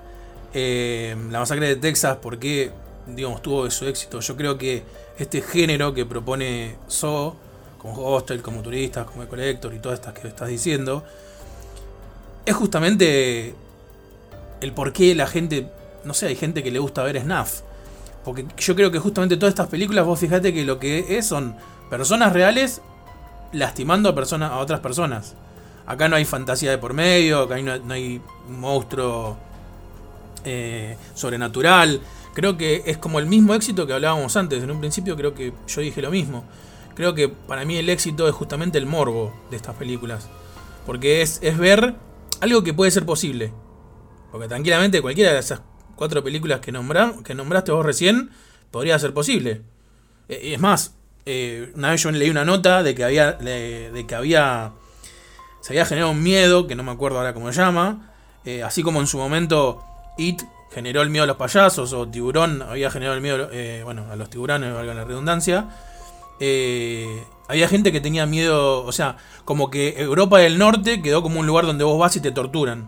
Eh, 0.54 1.16
la 1.30 1.40
masacre 1.40 1.68
de 1.68 1.76
Texas, 1.76 2.18
por 2.18 2.40
qué, 2.40 2.72
digamos, 3.16 3.42
tuvo 3.42 3.70
su 3.70 3.86
éxito. 3.88 4.20
Yo 4.20 4.36
creo 4.36 4.58
que 4.58 4.84
este 5.18 5.42
género 5.42 5.94
que 5.94 6.06
propone 6.06 6.76
So, 6.88 7.36
como 7.78 7.96
Hostel, 7.96 8.42
como 8.42 8.62
Turistas, 8.62 9.06
como 9.06 9.26
Collector 9.28 9.74
y 9.74 9.80
todas 9.80 10.00
estas 10.00 10.14
que 10.14 10.28
estás 10.28 10.50
diciendo, 10.50 11.04
es 12.46 12.56
justamente 12.56 13.56
el 14.62 14.74
por 14.74 14.94
qué 14.94 15.16
la 15.16 15.28
gente. 15.28 15.68
No 16.04 16.14
sé, 16.14 16.28
hay 16.28 16.36
gente 16.36 16.64
que 16.64 16.72
le 16.72 16.80
gusta 16.80 17.04
ver 17.04 17.22
Snuff. 17.22 17.62
Porque 18.24 18.46
yo 18.58 18.76
creo 18.76 18.92
que 18.92 19.00
justamente 19.00 19.38
todas 19.38 19.54
estas 19.54 19.68
películas, 19.68 20.06
vos 20.06 20.20
fijate 20.20 20.54
que 20.54 20.64
lo 20.64 20.80
que 20.80 21.18
es 21.18 21.26
son 21.26 21.56
personas 21.90 22.34
reales 22.34 22.82
lastimando 23.52 24.10
a, 24.10 24.16
personas, 24.16 24.52
a 24.52 24.58
otras 24.58 24.80
personas. 24.80 25.36
Acá 25.86 26.08
no 26.08 26.16
hay 26.16 26.26
fantasía 26.26 26.72
de 26.72 26.78
por 26.78 26.94
medio, 26.94 27.42
acá 27.42 27.60
no, 27.62 27.94
hay 27.94 28.22
monstruo 28.48 29.38
eh, 30.44 30.98
sobrenatural. 31.16 32.00
Creo 32.40 32.56
que 32.56 32.84
es 32.86 32.98
como 32.98 33.20
el 33.20 33.26
mismo 33.26 33.54
éxito 33.54 33.86
que 33.86 33.92
hablábamos 33.92 34.38
antes. 34.38 34.64
En 34.64 34.72
un 34.72 34.80
principio 34.80 35.18
creo 35.18 35.34
que 35.34 35.52
yo 35.68 35.82
dije 35.82 36.02
lo 36.02 36.10
mismo. 36.10 36.46
Creo 36.96 37.14
que 37.14 37.28
para 37.28 37.66
mí 37.66 37.76
el 37.76 37.90
éxito 37.90 38.30
es 38.30 38.34
justamente 38.34 38.78
el 38.78 38.86
morbo 38.86 39.34
de 39.52 39.58
estas 39.58 39.76
películas. 39.76 40.30
Porque 40.86 41.22
es, 41.22 41.40
es 41.42 41.58
ver 41.58 41.96
algo 42.40 42.64
que 42.64 42.74
puede 42.74 42.92
ser 42.92 43.06
posible. 43.06 43.52
Porque 44.32 44.48
tranquilamente 44.48 45.02
cualquiera 45.02 45.34
de 45.34 45.40
esas 45.40 45.64
cuatro 45.98 46.24
películas 46.24 46.62
que, 46.62 46.72
que 47.26 47.36
nombraste 47.36 47.74
vos 47.74 47.86
recién 47.86 48.30
podría 48.72 48.98
ser 49.00 49.14
posible. 49.14 49.64
Eh, 50.30 50.54
es 50.54 50.62
más, 50.62 50.96
eh, 51.26 51.74
una 51.76 51.92
vez 51.92 52.02
yo 52.02 52.10
leí 52.12 52.30
una 52.30 52.46
nota 52.46 52.84
de 52.84 52.96
que 52.96 53.04
había. 53.04 53.34
de, 53.34 53.92
de 53.92 54.08
que 54.08 54.16
había. 54.16 54.72
Se 55.60 55.74
había 55.74 55.84
generado 55.84 56.14
un 56.14 56.24
miedo, 56.24 56.68
que 56.68 56.76
no 56.76 56.84
me 56.84 56.92
acuerdo 56.92 57.18
ahora 57.18 57.34
cómo 57.34 57.52
se 57.52 57.60
llama. 57.60 58.14
eh, 58.46 58.64
así 58.64 58.82
como 58.82 59.02
en 59.02 59.08
su 59.08 59.18
momento 59.18 59.84
It 60.18 60.42
generó 60.72 61.02
el 61.02 61.10
miedo 61.10 61.24
a 61.24 61.28
los 61.28 61.38
payasos, 61.38 61.94
o 61.94 62.08
Tiburón 62.08 62.62
había 62.62 62.90
generado 62.92 63.16
el 63.16 63.22
miedo 63.22 63.50
eh, 63.52 63.82
bueno, 63.84 64.06
a 64.12 64.16
los 64.16 64.30
tiburones, 64.30 64.74
valga 64.74 64.94
la 64.94 65.04
redundancia. 65.04 65.68
eh, 66.40 67.24
había 67.48 67.68
gente 67.68 67.92
que 67.92 68.00
tenía 68.00 68.26
miedo, 68.28 68.86
o 68.86 68.92
sea, 68.92 69.18
como 69.44 69.72
que 69.72 70.00
Europa 70.00 70.38
del 70.38 70.60
Norte 70.60 71.02
quedó 71.02 71.24
como 71.24 71.40
un 71.40 71.48
lugar 71.48 71.66
donde 71.66 71.84
vos 71.84 71.98
vas 71.98 72.16
y 72.16 72.20
te 72.20 72.32
torturan. 72.32 72.88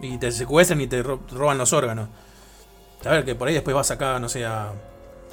Y 0.00 0.16
te 0.18 0.32
secuestran 0.32 0.80
y 0.80 0.86
te 0.86 1.02
ro- 1.02 1.20
roban 1.30 1.58
los 1.58 1.72
órganos. 1.74 2.08
A 3.04 3.10
ver, 3.10 3.24
que 3.24 3.34
por 3.34 3.48
ahí 3.48 3.54
después 3.54 3.74
vas 3.76 3.90
acá, 3.90 4.18
no 4.18 4.28
sé, 4.28 4.46
a 4.46 4.72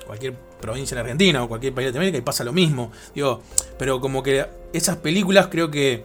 cualquier 0.05 0.33
provincia 0.59 0.93
en 0.95 0.99
Argentina 0.99 1.43
o 1.43 1.47
cualquier 1.47 1.73
país 1.73 1.91
de 1.93 1.97
América 1.97 2.17
y 2.17 2.21
pasa 2.21 2.43
lo 2.43 2.51
mismo. 2.51 2.91
Digo, 3.13 3.41
pero 3.79 4.01
como 4.01 4.21
que 4.21 4.45
esas 4.73 4.97
películas 4.97 5.47
creo 5.49 5.71
que 5.71 6.03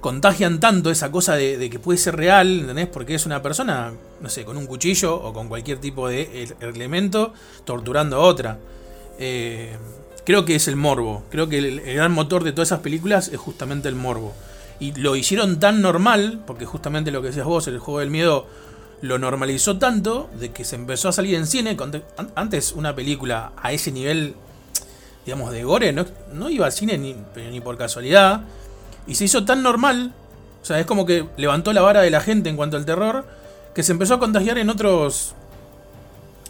contagian 0.00 0.60
tanto 0.60 0.90
esa 0.90 1.10
cosa 1.10 1.34
de, 1.34 1.68
que 1.70 1.78
puede 1.78 1.98
ser 1.98 2.16
real, 2.16 2.60
¿entendés? 2.60 2.86
Porque 2.86 3.14
es 3.14 3.26
una 3.26 3.42
persona, 3.42 3.92
no 4.20 4.28
sé, 4.28 4.44
con 4.44 4.56
un 4.56 4.66
cuchillo 4.66 5.14
o 5.14 5.32
con 5.32 5.48
cualquier 5.48 5.78
tipo 5.78 6.08
de 6.08 6.44
el- 6.60 6.68
elemento 6.68 7.32
torturando 7.64 8.16
a 8.16 8.20
otra. 8.20 8.58
Eh, 9.18 9.76
creo 10.24 10.44
que 10.44 10.54
es 10.54 10.68
el 10.68 10.76
morbo. 10.76 11.24
Creo 11.30 11.48
que 11.48 11.58
el, 11.58 11.80
gran 11.80 12.12
motor 12.12 12.44
de 12.44 12.52
todas 12.52 12.68
esas 12.68 12.80
películas 12.80 13.28
es 13.28 13.38
justamente 13.38 13.88
el 13.88 13.96
morbo. 13.96 14.34
Y 14.80 14.92
lo 14.92 15.16
hicieron 15.16 15.58
tan 15.58 15.82
normal, 15.82 16.42
porque 16.46 16.64
justamente 16.64 17.10
lo 17.10 17.20
que 17.20 17.28
decías 17.28 17.46
vos, 17.46 17.66
el 17.66 17.80
juego 17.80 18.00
del 18.00 18.10
miedo 18.10 18.46
lo 19.00 19.18
normalizó 19.18 19.78
tanto 19.78 20.28
de 20.38 20.50
que 20.52 20.64
se 20.64 20.76
empezó 20.76 21.08
a 21.08 21.12
salir 21.12 21.34
en 21.34 21.46
cine. 21.46 21.76
Antes 22.36 22.72
una 22.72 22.94
película 22.94 23.52
a 23.56 23.72
ese 23.72 23.90
nivel, 23.90 24.34
digamos, 25.26 25.50
de 25.50 25.64
gore, 25.64 25.92
no, 25.92 26.50
iba 26.50 26.66
al 26.66 26.72
cine 26.72 26.98
ni 26.98 27.60
por 27.60 27.76
casualidad. 27.76 28.44
Y 29.08 29.14
se 29.14 29.24
hizo 29.24 29.44
tan 29.44 29.62
normal, 29.62 30.12
o 30.62 30.64
sea, 30.64 30.78
es 30.78 30.86
como 30.86 31.06
que 31.06 31.26
levantó 31.36 31.72
la 31.72 31.80
vara 31.80 32.02
de 32.02 32.10
la 32.10 32.20
gente 32.20 32.50
en 32.50 32.56
cuanto 32.56 32.76
al 32.76 32.84
terror, 32.84 33.26
que 33.74 33.82
se 33.82 33.92
empezó 33.92 34.14
a 34.14 34.18
contagiar 34.18 34.58
en 34.58 34.68
otros, 34.70 35.34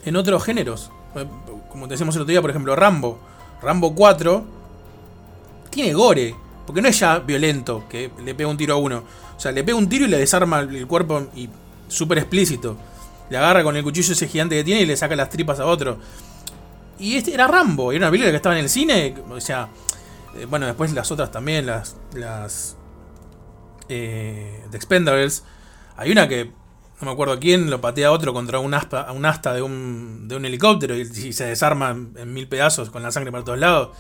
en 0.04 0.16
otros 0.16 0.42
géneros. 0.44 0.90
Eh, 1.14 1.24
Como 1.70 1.86
te 1.86 1.94
decíamos 1.94 2.16
el 2.16 2.22
otro 2.22 2.30
día, 2.30 2.40
por 2.40 2.50
ejemplo, 2.50 2.74
Rambo. 2.74 3.18
Rambo 3.62 3.94
4 3.94 4.44
tiene 5.70 5.92
gore, 5.92 6.34
porque 6.66 6.82
no 6.82 6.88
es 6.88 6.98
ya 6.98 7.18
violento, 7.18 7.84
que 7.88 8.10
le 8.24 8.34
pega 8.34 8.48
un 8.48 8.56
tiro 8.56 8.74
a 8.74 8.76
uno. 8.78 9.04
O 9.36 9.40
sea, 9.40 9.52
le 9.52 9.62
pega 9.62 9.78
un 9.78 9.88
tiro 9.88 10.04
y 10.06 10.08
le 10.08 10.18
desarma 10.18 10.60
el 10.60 10.86
cuerpo 10.86 11.28
y 11.36 11.48
súper 11.86 12.18
explícito. 12.18 12.76
Le 13.30 13.36
agarra 13.36 13.62
con 13.62 13.76
el 13.76 13.84
cuchillo 13.84 14.12
ese 14.12 14.26
gigante 14.26 14.56
que 14.56 14.64
tiene 14.64 14.82
y 14.82 14.86
le 14.86 14.96
saca 14.96 15.14
las 15.14 15.30
tripas 15.30 15.60
a 15.60 15.66
otro. 15.66 15.98
Y 16.98 17.16
este 17.16 17.34
era 17.34 17.46
Rambo, 17.46 17.92
era 17.92 18.06
una 18.06 18.10
película 18.10 18.30
que 18.30 18.36
estaba 18.36 18.56
en 18.58 18.64
el 18.64 18.70
cine, 18.70 19.14
o 19.30 19.40
sea, 19.40 19.68
eh, 20.36 20.46
bueno, 20.46 20.66
después 20.66 20.92
las 20.92 21.10
otras 21.10 21.30
también, 21.30 21.66
las, 21.66 21.96
las 22.14 22.76
eh, 23.88 24.64
Expendables. 24.72 25.44
Hay 25.96 26.12
una 26.12 26.28
que, 26.28 26.52
no 27.00 27.06
me 27.06 27.10
acuerdo 27.10 27.38
quién, 27.38 27.70
lo 27.70 27.80
patea 27.80 28.08
a 28.08 28.12
otro 28.12 28.32
contra 28.32 28.58
un, 28.58 28.74
aspa, 28.74 29.10
un 29.12 29.24
asta 29.24 29.52
de 29.52 29.62
un, 29.62 30.28
de 30.28 30.36
un 30.36 30.44
helicóptero 30.44 30.96
y, 30.96 31.32
se 31.32 31.44
desarma 31.44 31.90
en, 31.90 32.32
mil 32.32 32.48
pedazos 32.48 32.90
con 32.90 33.02
la 33.02 33.10
sangre 33.10 33.32
para 33.32 33.44
todos 33.44 33.58
lados. 33.58 33.90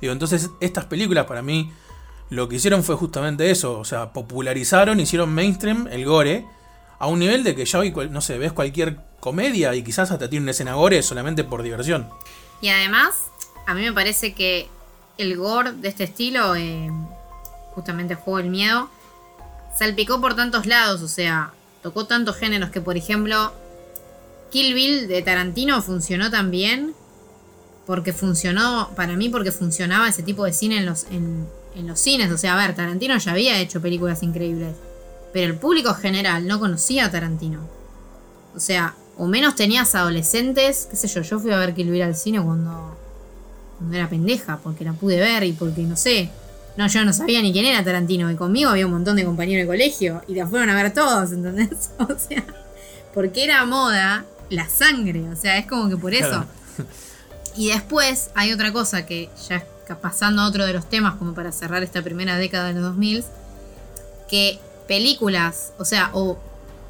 Digo, 0.00 0.12
entonces 0.12 0.50
estas 0.60 0.86
películas 0.86 1.26
para 1.26 1.42
mí 1.42 1.72
lo 2.30 2.48
que 2.48 2.56
hicieron 2.56 2.82
fue 2.82 2.96
justamente 2.96 3.50
eso, 3.50 3.78
o 3.78 3.84
sea, 3.84 4.12
popularizaron, 4.12 4.98
hicieron 4.98 5.32
mainstream 5.32 5.86
el 5.90 6.04
gore 6.04 6.46
a 6.98 7.06
un 7.06 7.18
nivel 7.18 7.44
de 7.44 7.54
que 7.54 7.64
ya 7.64 7.78
hoy, 7.78 7.92
no 8.10 8.20
sé, 8.20 8.38
ves 8.38 8.52
cualquier 8.52 8.98
comedia 9.20 9.74
y 9.74 9.82
quizás 9.82 10.10
hasta 10.10 10.28
tiene 10.28 10.44
una 10.44 10.50
escena 10.50 10.74
gore 10.74 11.02
solamente 11.02 11.44
por 11.44 11.62
diversión. 11.62 12.08
Y 12.60 12.68
además, 12.68 13.14
a 13.66 13.74
mí 13.74 13.82
me 13.82 13.92
parece 13.92 14.34
que 14.34 14.68
el 15.18 15.36
gore 15.36 15.72
de 15.72 15.88
este 15.88 16.04
estilo, 16.04 16.56
eh, 16.56 16.90
justamente 17.74 18.14
el 18.14 18.20
juego 18.20 18.38
del 18.38 18.50
miedo, 18.50 18.88
salpicó 19.76 20.20
por 20.20 20.34
tantos 20.34 20.66
lados, 20.66 21.02
o 21.02 21.08
sea, 21.08 21.52
tocó 21.82 22.06
tantos 22.06 22.36
géneros 22.36 22.70
que, 22.70 22.80
por 22.80 22.96
ejemplo, 22.96 23.52
Kill 24.50 24.74
Bill 24.74 25.08
de 25.08 25.22
Tarantino 25.22 25.82
funcionó 25.82 26.30
también 26.30 26.94
porque 27.86 28.12
funcionó, 28.12 28.90
para 28.96 29.14
mí, 29.14 29.28
porque 29.28 29.52
funcionaba 29.52 30.08
ese 30.08 30.22
tipo 30.22 30.44
de 30.44 30.52
cine 30.52 30.78
en 30.78 30.86
los, 30.86 31.04
en, 31.10 31.46
en 31.74 31.86
los 31.86 32.00
cines. 32.00 32.30
O 32.32 32.38
sea, 32.38 32.54
a 32.54 32.66
ver, 32.66 32.74
Tarantino 32.74 33.16
ya 33.18 33.32
había 33.32 33.58
hecho 33.60 33.82
películas 33.82 34.22
increíbles, 34.22 34.74
pero 35.32 35.52
el 35.52 35.58
público 35.58 35.92
general 35.94 36.46
no 36.46 36.58
conocía 36.58 37.06
a 37.06 37.10
Tarantino. 37.10 37.68
O 38.56 38.60
sea, 38.60 38.94
o 39.16 39.26
menos 39.26 39.54
tenías 39.54 39.94
adolescentes, 39.94 40.88
qué 40.90 40.96
sé 40.96 41.08
yo, 41.08 41.22
yo 41.22 41.38
fui 41.38 41.50
a 41.52 41.58
ver 41.58 41.74
Kill 41.74 41.90
Bill 41.90 42.02
al 42.02 42.16
cine 42.16 42.40
cuando, 42.40 42.96
cuando 43.78 43.96
era 43.96 44.08
pendeja, 44.08 44.58
porque 44.62 44.84
la 44.84 44.92
pude 44.92 45.18
ver 45.18 45.44
y 45.44 45.52
porque 45.52 45.82
no 45.82 45.96
sé. 45.96 46.30
No, 46.76 46.88
yo 46.88 47.04
no 47.04 47.12
sabía 47.12 47.40
ni 47.40 47.52
quién 47.52 47.66
era 47.66 47.84
Tarantino, 47.84 48.30
y 48.30 48.36
conmigo 48.36 48.70
había 48.70 48.86
un 48.86 48.92
montón 48.92 49.16
de 49.16 49.24
compañeros 49.24 49.62
de 49.62 49.66
colegio, 49.66 50.22
y 50.26 50.34
la 50.34 50.46
fueron 50.46 50.70
a 50.70 50.74
ver 50.74 50.92
todos, 50.92 51.32
¿entendés? 51.32 51.90
O 51.98 52.18
sea, 52.18 52.44
porque 53.12 53.44
era 53.44 53.64
moda 53.64 54.24
la 54.50 54.68
sangre, 54.68 55.28
o 55.28 55.36
sea, 55.36 55.56
es 55.58 55.66
como 55.66 55.88
que 55.88 55.96
por 55.96 56.14
eso. 56.14 56.28
Claro. 56.28 56.46
Y 57.56 57.68
después 57.68 58.30
hay 58.34 58.52
otra 58.52 58.72
cosa 58.72 59.06
que 59.06 59.30
ya 59.48 59.64
pasando 60.00 60.42
a 60.42 60.48
otro 60.48 60.66
de 60.66 60.72
los 60.72 60.88
temas, 60.88 61.14
como 61.16 61.34
para 61.34 61.52
cerrar 61.52 61.82
esta 61.82 62.02
primera 62.02 62.36
década 62.36 62.68
de 62.68 62.74
los 62.74 62.82
2000, 62.82 63.24
que 64.28 64.58
películas, 64.88 65.72
o 65.78 65.84
sea, 65.84 66.10
o 66.12 66.38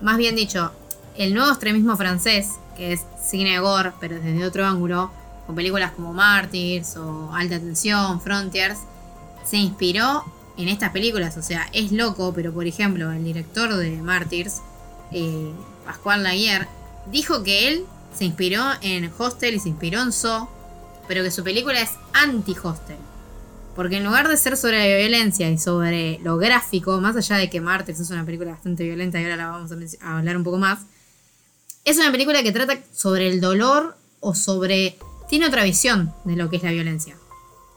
más 0.00 0.16
bien 0.16 0.36
dicho, 0.36 0.72
el 1.16 1.34
nuevo 1.34 1.50
extremismo 1.50 1.96
francés, 1.96 2.48
que 2.76 2.92
es 2.92 3.02
cine 3.22 3.58
gore, 3.58 3.92
pero 4.00 4.16
desde 4.16 4.44
otro 4.46 4.64
ángulo, 4.64 5.10
con 5.46 5.54
películas 5.54 5.92
como 5.92 6.12
Martyrs 6.12 6.96
o 6.96 7.32
Alta 7.32 7.58
Tensión, 7.58 8.20
Frontiers, 8.20 8.78
se 9.44 9.56
inspiró 9.58 10.24
en 10.56 10.68
estas 10.68 10.90
películas. 10.90 11.36
O 11.36 11.42
sea, 11.42 11.68
es 11.72 11.92
loco, 11.92 12.32
pero 12.34 12.52
por 12.52 12.66
ejemplo, 12.66 13.12
el 13.12 13.24
director 13.24 13.74
de 13.74 13.96
Martyrs, 14.02 14.60
eh, 15.12 15.52
Pascual 15.84 16.22
Laguerre, 16.22 16.68
dijo 17.10 17.42
que 17.42 17.68
él 17.68 17.84
se 18.16 18.24
inspiró 18.24 18.62
en 18.80 19.10
Hostel 19.18 19.54
y 19.54 19.60
se 19.60 19.68
inspiró 19.68 20.00
en 20.02 20.12
So, 20.12 20.48
pero 21.08 21.22
que 21.22 21.30
su 21.30 21.44
película 21.44 21.80
es 21.80 21.90
anti-Hostel. 22.12 22.96
Porque 23.74 23.96
en 23.96 24.04
lugar 24.04 24.28
de 24.28 24.36
ser 24.36 24.56
sobre 24.56 24.78
la 24.88 24.96
violencia 24.96 25.50
y 25.50 25.58
sobre 25.58 26.20
lo 26.20 26.36
gráfico, 26.36 27.00
más 27.00 27.16
allá 27.16 27.36
de 27.36 27.50
que 27.50 27.60
Martyrs 27.60 28.00
es 28.00 28.10
una 28.10 28.24
película 28.24 28.52
bastante 28.52 28.84
violenta 28.84 29.20
y 29.20 29.24
ahora 29.24 29.36
la 29.36 29.48
vamos 29.48 29.72
a, 29.72 30.16
hablar 30.16 30.36
un 30.36 30.44
poco 30.44 30.58
más, 30.58 30.80
es 31.84 31.98
una 31.98 32.12
película 32.12 32.42
que 32.42 32.52
trata 32.52 32.78
sobre 32.92 33.28
el 33.28 33.40
dolor 33.40 33.96
o 34.20 34.34
sobre... 34.34 34.96
Tiene 35.28 35.46
otra 35.46 35.64
visión 35.64 36.14
de 36.24 36.36
lo 36.36 36.50
que 36.50 36.56
es 36.56 36.62
la 36.62 36.70
violencia. 36.70 37.16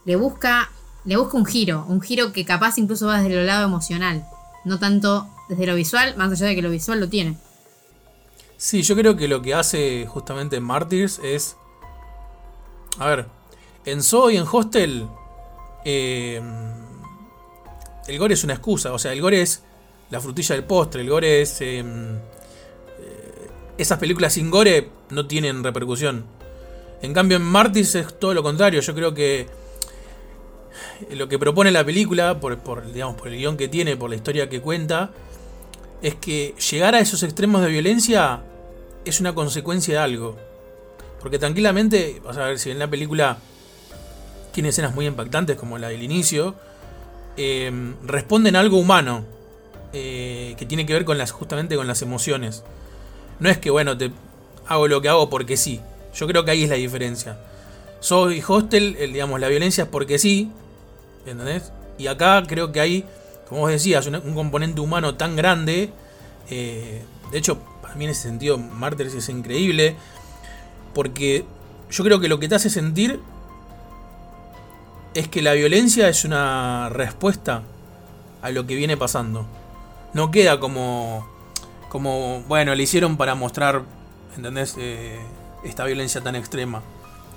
Le 0.06 0.16
busca, 0.16 0.70
le 1.06 1.18
busca 1.18 1.38
un 1.38 1.46
giro, 1.46 1.86
un 1.88 2.02
giro 2.02 2.32
que 2.32 2.46
capaz 2.46 2.78
incluso 2.78 3.08
va 3.08 3.22
desde 3.22 3.40
el 3.40 3.46
lado 3.46 3.66
emocional, 3.66 4.26
no 4.66 4.80
tanto 4.80 5.28
desde 5.50 5.66
lo 5.66 5.76
visual, 5.76 6.16
más 6.18 6.32
allá 6.32 6.48
de 6.48 6.56
que 6.56 6.62
lo 6.62 6.70
visual 6.70 7.00
lo 7.00 7.10
tiene. 7.10 7.38
Sí, 8.58 8.82
yo 8.82 8.96
creo 8.96 9.16
que 9.16 9.28
lo 9.28 9.42
que 9.42 9.54
hace 9.54 10.06
justamente 10.08 10.60
Martyrs 10.60 11.20
es. 11.24 11.56
A 12.98 13.08
ver, 13.08 13.28
en 13.86 14.02
Zoo 14.02 14.30
y 14.32 14.38
en 14.38 14.46
Hostel. 14.52 15.08
eh, 15.86 16.42
el 18.08 18.18
gore 18.18 18.34
es 18.34 18.44
una 18.44 18.54
excusa. 18.54 18.94
O 18.94 19.00
sea, 19.00 19.14
el 19.14 19.22
gore 19.22 19.42
es 19.42 19.64
la 20.10 20.20
frutilla 20.20 20.56
del 20.56 20.64
postre. 20.64 21.02
El 21.02 21.10
gore 21.10 21.42
es. 21.42 21.62
eh, 21.62 21.80
eh, 21.80 23.50
esas 23.78 24.00
películas 24.00 24.34
sin 24.34 24.50
gore 24.50 24.90
no 25.12 25.28
tienen 25.28 25.64
repercusión. 25.64 26.26
En 27.02 27.14
cambio, 27.14 27.38
en 27.38 27.44
Martyrs 27.44 27.96
es 27.96 28.20
todo 28.20 28.34
lo 28.34 28.44
contrario. 28.44 28.82
Yo 28.82 28.96
creo 28.96 29.14
que. 29.14 29.48
Lo 31.12 31.28
que 31.28 31.38
propone 31.38 31.72
la 31.72 31.86
película, 31.86 32.40
por, 32.40 32.58
por, 32.60 32.92
digamos, 32.92 33.16
por 33.16 33.28
el 33.28 33.38
guion 33.38 33.56
que 33.56 33.68
tiene, 33.68 33.96
por 33.98 34.10
la 34.10 34.16
historia 34.16 34.50
que 34.50 34.62
cuenta, 34.62 35.12
es 36.02 36.16
que 36.16 36.56
llegar 36.72 36.96
a 36.96 37.00
esos 37.00 37.24
extremos 37.24 37.62
de 37.62 37.70
violencia 37.70 38.42
es 39.06 39.20
una 39.20 39.34
consecuencia 39.34 39.96
de 39.96 40.00
algo. 40.00 40.38
Porque 41.20 41.40
tranquilamente, 41.40 42.22
vas 42.24 42.38
a 42.38 42.46
ver 42.46 42.60
si 42.60 42.72
en 42.72 42.80
la 42.80 42.88
película 42.88 43.38
tiene 44.52 44.70
escenas 44.70 44.96
muy 44.96 45.06
impactantes 45.06 45.56
como 45.56 45.78
la 45.78 45.90
del 45.90 46.02
inicio, 46.04 46.56
eh, 47.38 47.72
responden 48.04 48.56
a 48.56 48.60
algo 48.60 48.78
humano 48.78 49.24
eh, 49.94 50.56
que 50.58 50.66
tiene 50.66 50.86
que 50.86 50.94
ver 50.94 51.06
con 51.06 51.18
las, 51.18 51.32
justamente 51.32 51.76
con 51.76 51.88
las 51.88 52.02
emociones. 52.02 52.64
No 53.40 53.50
es 53.50 53.58
que, 53.58 53.70
bueno, 53.70 53.98
te 53.98 54.12
hago 54.68 54.88
lo 54.88 55.02
que 55.02 55.10
hago 55.10 55.30
porque 55.30 55.58
sí. 55.58 55.80
Yo 56.18 56.28
creo 56.28 56.44
que 56.44 56.52
ahí 56.52 56.64
es 56.64 56.70
la 56.70 56.76
diferencia. 56.76 57.38
Soy 58.00 58.44
hostel, 58.46 58.96
el, 59.00 59.14
digamos, 59.14 59.40
la 59.40 59.48
violencia 59.48 59.84
es 59.84 59.90
porque 59.90 60.18
sí. 60.20 60.52
¿Entendés? 61.26 61.72
Y 61.98 62.08
acá 62.08 62.44
creo 62.48 62.72
que 62.72 62.80
hay, 62.80 63.06
como 63.48 63.62
vos 63.62 63.70
decías, 63.72 64.08
un, 64.08 64.16
un 64.16 64.34
componente 64.34 64.82
humano 64.82 65.16
tan 65.16 65.36
grande. 65.36 65.92
eh, 66.50 67.04
de 67.32 67.38
hecho, 67.38 67.60
para 67.82 67.96
mí 67.96 68.06
en 68.06 68.12
ese 68.12 68.24
sentido, 68.24 68.58
Martyrs 68.58 69.14
es 69.14 69.30
increíble. 69.30 69.96
Porque 70.94 71.46
yo 71.92 72.04
creo 72.04 72.20
que 72.20 72.28
lo 72.28 72.40
que 72.40 72.48
te 72.48 72.56
hace 72.56 72.70
sentir 72.70 73.20
es 75.14 75.28
que 75.28 75.42
la 75.42 75.54
violencia 75.54 76.10
es 76.10 76.26
una 76.26 76.90
respuesta 76.90 77.64
a 78.42 78.50
lo 78.52 78.66
que 78.66 78.76
viene 78.76 78.98
pasando. 78.98 79.46
No 80.14 80.32
queda 80.32 80.60
como, 80.60 81.28
como 81.90 82.42
bueno, 82.48 82.74
le 82.76 82.84
hicieron 82.84 83.18
para 83.18 83.36
mostrar, 83.36 83.84
¿entendés? 84.36 84.76
Eh, 84.78 85.20
esta 85.68 85.86
violencia 85.86 86.22
tan 86.22 86.36
extrema. 86.36 86.82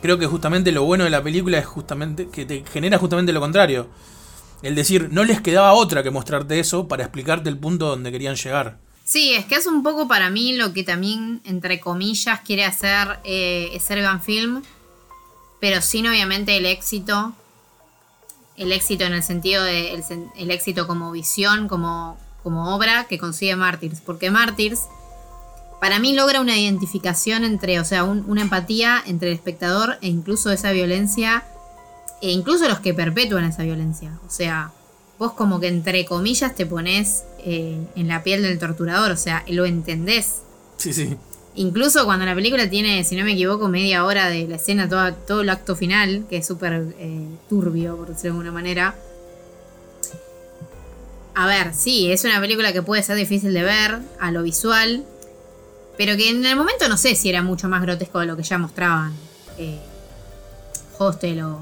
Creo 0.02 0.18
que 0.18 0.26
justamente 0.26 0.72
lo 0.72 0.84
bueno 0.84 1.04
de 1.04 1.10
la 1.10 1.22
película 1.22 1.58
es 1.58 1.66
justamente 1.66 2.28
que 2.28 2.46
te 2.46 2.64
genera 2.72 2.98
justamente 2.98 3.32
lo 3.32 3.40
contrario. 3.40 3.88
El 4.62 4.74
decir, 4.74 5.08
no 5.10 5.24
les 5.24 5.40
quedaba 5.40 5.72
otra 5.72 6.02
que 6.02 6.10
mostrarte 6.10 6.58
eso 6.58 6.88
para 6.88 7.04
explicarte 7.04 7.48
el 7.48 7.58
punto 7.58 7.86
donde 7.86 8.12
querían 8.12 8.36
llegar. 8.36 8.78
Sí, 9.04 9.34
es 9.34 9.44
que 9.44 9.56
es 9.56 9.66
un 9.66 9.82
poco 9.82 10.06
para 10.06 10.30
mí 10.30 10.52
lo 10.52 10.72
que 10.72 10.84
también, 10.84 11.40
entre 11.44 11.80
comillas, 11.80 12.40
quiere 12.40 12.64
hacer 12.64 13.18
eh, 13.24 13.76
Serbian 13.84 14.22
Film, 14.22 14.62
pero 15.60 15.82
sin 15.82 16.06
obviamente 16.06 16.56
el 16.56 16.66
éxito. 16.66 17.32
El 18.56 18.72
éxito 18.72 19.04
en 19.04 19.14
el 19.14 19.22
sentido 19.22 19.64
de 19.64 20.00
el 20.36 20.50
éxito 20.50 20.86
como 20.86 21.10
visión, 21.12 21.66
como, 21.66 22.18
como 22.42 22.74
obra 22.74 23.04
que 23.04 23.18
consigue 23.18 23.56
Martyrs. 23.56 24.00
Porque 24.00 24.30
Martyrs, 24.30 24.82
para 25.80 25.98
mí, 25.98 26.12
logra 26.14 26.40
una 26.40 26.58
identificación 26.58 27.44
entre, 27.44 27.80
o 27.80 27.84
sea, 27.84 28.04
un- 28.04 28.24
una 28.28 28.42
empatía 28.42 29.02
entre 29.06 29.28
el 29.28 29.34
espectador 29.34 29.96
e 30.02 30.08
incluso 30.08 30.50
esa 30.52 30.72
violencia, 30.72 31.44
e 32.22 32.30
incluso 32.30 32.68
los 32.68 32.80
que 32.80 32.92
perpetúan 32.94 33.44
esa 33.44 33.62
violencia. 33.62 34.18
O 34.26 34.30
sea, 34.30 34.72
vos 35.18 35.32
como 35.32 35.58
que 35.60 35.68
entre 35.68 36.04
comillas 36.04 36.54
te 36.54 36.66
pones 36.66 37.24
eh, 37.44 37.78
en 37.96 38.08
la 38.08 38.22
piel 38.22 38.42
del 38.42 38.58
torturador, 38.58 39.10
o 39.12 39.16
sea, 39.16 39.42
lo 39.48 39.64
entendés. 39.64 40.42
Sí, 40.76 40.92
sí. 40.92 41.16
Incluso 41.54 42.04
cuando 42.04 42.24
la 42.26 42.34
película 42.34 42.68
tiene, 42.70 43.02
si 43.04 43.16
no 43.16 43.24
me 43.24 43.32
equivoco, 43.32 43.68
media 43.68 44.04
hora 44.04 44.28
de 44.28 44.46
la 44.46 44.56
escena, 44.56 44.88
toda- 44.88 45.12
todo 45.14 45.40
el 45.40 45.48
acto 45.50 45.74
final, 45.74 46.26
que 46.28 46.36
es 46.36 46.46
súper 46.46 46.94
eh, 46.98 47.26
turbio, 47.48 47.96
por 47.96 48.08
decirlo 48.08 48.22
de 48.22 48.28
alguna 48.40 48.52
manera. 48.52 48.94
A 51.34 51.46
ver, 51.46 51.72
sí, 51.74 52.10
es 52.12 52.24
una 52.24 52.40
película 52.40 52.72
que 52.72 52.82
puede 52.82 53.02
ser 53.02 53.16
difícil 53.16 53.54
de 53.54 53.62
ver 53.62 53.98
a 54.18 54.30
lo 54.30 54.42
visual, 54.42 55.04
pero 56.00 56.16
que 56.16 56.30
en 56.30 56.46
el 56.46 56.56
momento 56.56 56.88
no 56.88 56.96
sé 56.96 57.14
si 57.14 57.28
era 57.28 57.42
mucho 57.42 57.68
más 57.68 57.82
grotesco 57.82 58.20
de 58.20 58.24
lo 58.24 58.34
que 58.34 58.42
ya 58.42 58.56
mostraban 58.56 59.12
eh, 59.58 59.78
Hostel 60.96 61.42
o, 61.42 61.58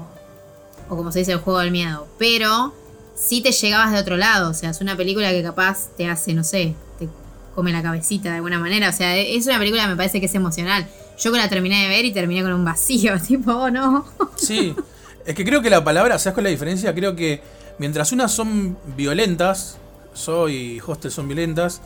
o 0.87 0.95
como 0.95 1.11
se 1.11 1.19
dice 1.19 1.33
el 1.33 1.39
juego 1.39 1.59
del 1.59 1.71
miedo. 1.71 2.07
Pero 2.17 2.73
sí 3.17 3.41
te 3.41 3.51
llegabas 3.51 3.91
de 3.91 3.99
otro 3.99 4.15
lado, 4.15 4.51
o 4.51 4.53
sea, 4.53 4.69
es 4.69 4.79
una 4.79 4.95
película 4.95 5.29
que 5.31 5.43
capaz 5.43 5.89
te 5.97 6.07
hace, 6.07 6.33
no 6.33 6.45
sé, 6.45 6.73
te 6.97 7.09
come 7.53 7.73
la 7.73 7.83
cabecita 7.83 8.29
de 8.29 8.35
alguna 8.35 8.59
manera. 8.59 8.87
O 8.87 8.93
sea, 8.93 9.17
es 9.17 9.45
una 9.45 9.59
película 9.59 9.83
que 9.83 9.89
me 9.89 9.97
parece 9.97 10.21
que 10.21 10.27
es 10.27 10.35
emocional. 10.35 10.87
Yo 11.19 11.31
la 11.31 11.49
terminé 11.49 11.83
de 11.83 11.89
ver 11.89 12.05
y 12.05 12.13
terminé 12.13 12.41
con 12.41 12.53
un 12.53 12.63
vacío, 12.63 13.19
tipo, 13.27 13.51
oh 13.51 13.69
no. 13.69 14.05
Sí, 14.37 14.73
es 15.25 15.35
que 15.35 15.43
creo 15.43 15.61
que 15.61 15.69
la 15.69 15.83
palabra, 15.83 16.17
¿sabes 16.17 16.35
cuál 16.35 16.45
es 16.45 16.51
la 16.51 16.53
diferencia? 16.53 16.95
Creo 16.95 17.13
que 17.13 17.41
mientras 17.77 18.13
unas 18.13 18.31
son 18.31 18.77
violentas, 18.95 19.79
Soy 20.13 20.55
y 20.55 20.79
Hostel 20.79 21.11
son 21.11 21.27
violentas, 21.27 21.81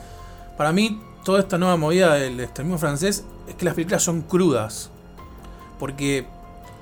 para 0.56 0.72
mí 0.72 1.00
toda 1.24 1.40
esta 1.40 1.58
nueva 1.58 1.76
movida 1.76 2.14
del 2.14 2.38
extremismo 2.40 2.78
francés 2.78 3.24
es 3.48 3.54
que 3.54 3.64
las 3.64 3.74
películas 3.74 4.02
son 4.02 4.22
crudas. 4.22 4.90
Porque 5.78 6.26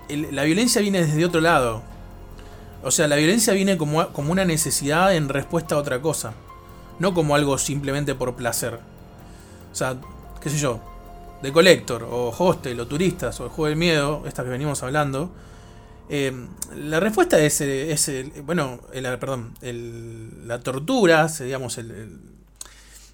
la 0.09 0.43
violencia 0.45 0.83
viene 0.83 1.05
desde 1.05 1.25
otro 1.25 1.41
lado. 1.41 1.83
O 2.83 2.91
sea, 2.91 3.09
la 3.09 3.17
violencia 3.17 3.53
viene 3.55 3.77
como, 3.79 4.09
como 4.09 4.33
una 4.33 4.45
necesidad 4.45 5.15
en 5.15 5.29
respuesta 5.29 5.75
a 5.77 5.79
otra 5.79 6.01
cosa. 6.03 6.35
No 6.99 7.15
como 7.15 7.35
algo 7.35 7.57
simplemente 7.59 8.15
por 8.15 8.35
placer. 8.35 8.79
O 9.73 9.75
sea, 9.75 9.97
qué 10.41 10.51
sé 10.51 10.59
yo, 10.59 10.81
de 11.43 11.53
Collector, 11.53 12.03
o 12.05 12.29
Hostel, 12.37 12.79
o 12.81 12.87
Turistas, 12.87 13.41
o 13.41 13.45
el 13.45 13.51
Juego 13.51 13.69
del 13.69 13.77
Miedo, 13.77 14.23
estas 14.27 14.45
que 14.45 14.51
venimos 14.51 14.83
hablando. 14.83 15.31
eh, 16.15 16.31
la 16.77 17.01
respuesta 17.01 17.39
es, 17.39 17.61
eh, 17.63 18.33
bueno, 18.45 18.81
el- 18.93 19.05
perdón, 19.19 19.55
el- 19.63 20.47
la 20.47 20.61
tortura, 20.61 21.27
digamos, 21.29 21.79
el- 21.79 22.19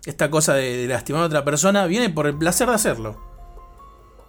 esta 0.09 0.31
cosa 0.31 0.55
de, 0.55 0.87
lastimar 0.87 1.23
a 1.23 1.27
otra 1.27 1.45
persona, 1.45 1.85
viene 1.85 2.09
por 2.09 2.27
el 2.27 2.35
placer 2.35 2.67
de 2.67 2.75
hacerlo. 2.75 3.17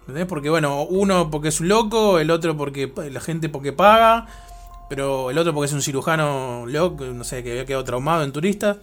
¿Entendés? 0.02 0.26
Porque, 0.26 0.50
bueno, 0.50 0.84
uno 0.84 1.32
porque 1.32 1.48
es 1.48 1.62
un 1.62 1.70
loco, 1.70 2.20
el 2.20 2.32
otro 2.32 2.58
porque 2.58 2.92
la 3.10 3.22
gente 3.22 3.48
porque 3.48 3.72
paga, 3.72 4.28
pero 4.90 5.30
el 5.30 5.38
otro 5.38 5.54
porque 5.54 5.68
es 5.68 5.74
un 5.74 5.82
cirujano 5.82 6.66
loco, 6.66 7.06
no 7.06 7.24
sé, 7.24 7.44
que 7.44 7.52
había 7.52 7.66
quedado 7.66 7.86
traumado 7.86 8.24
en 8.24 8.34
turistas. 8.34 8.76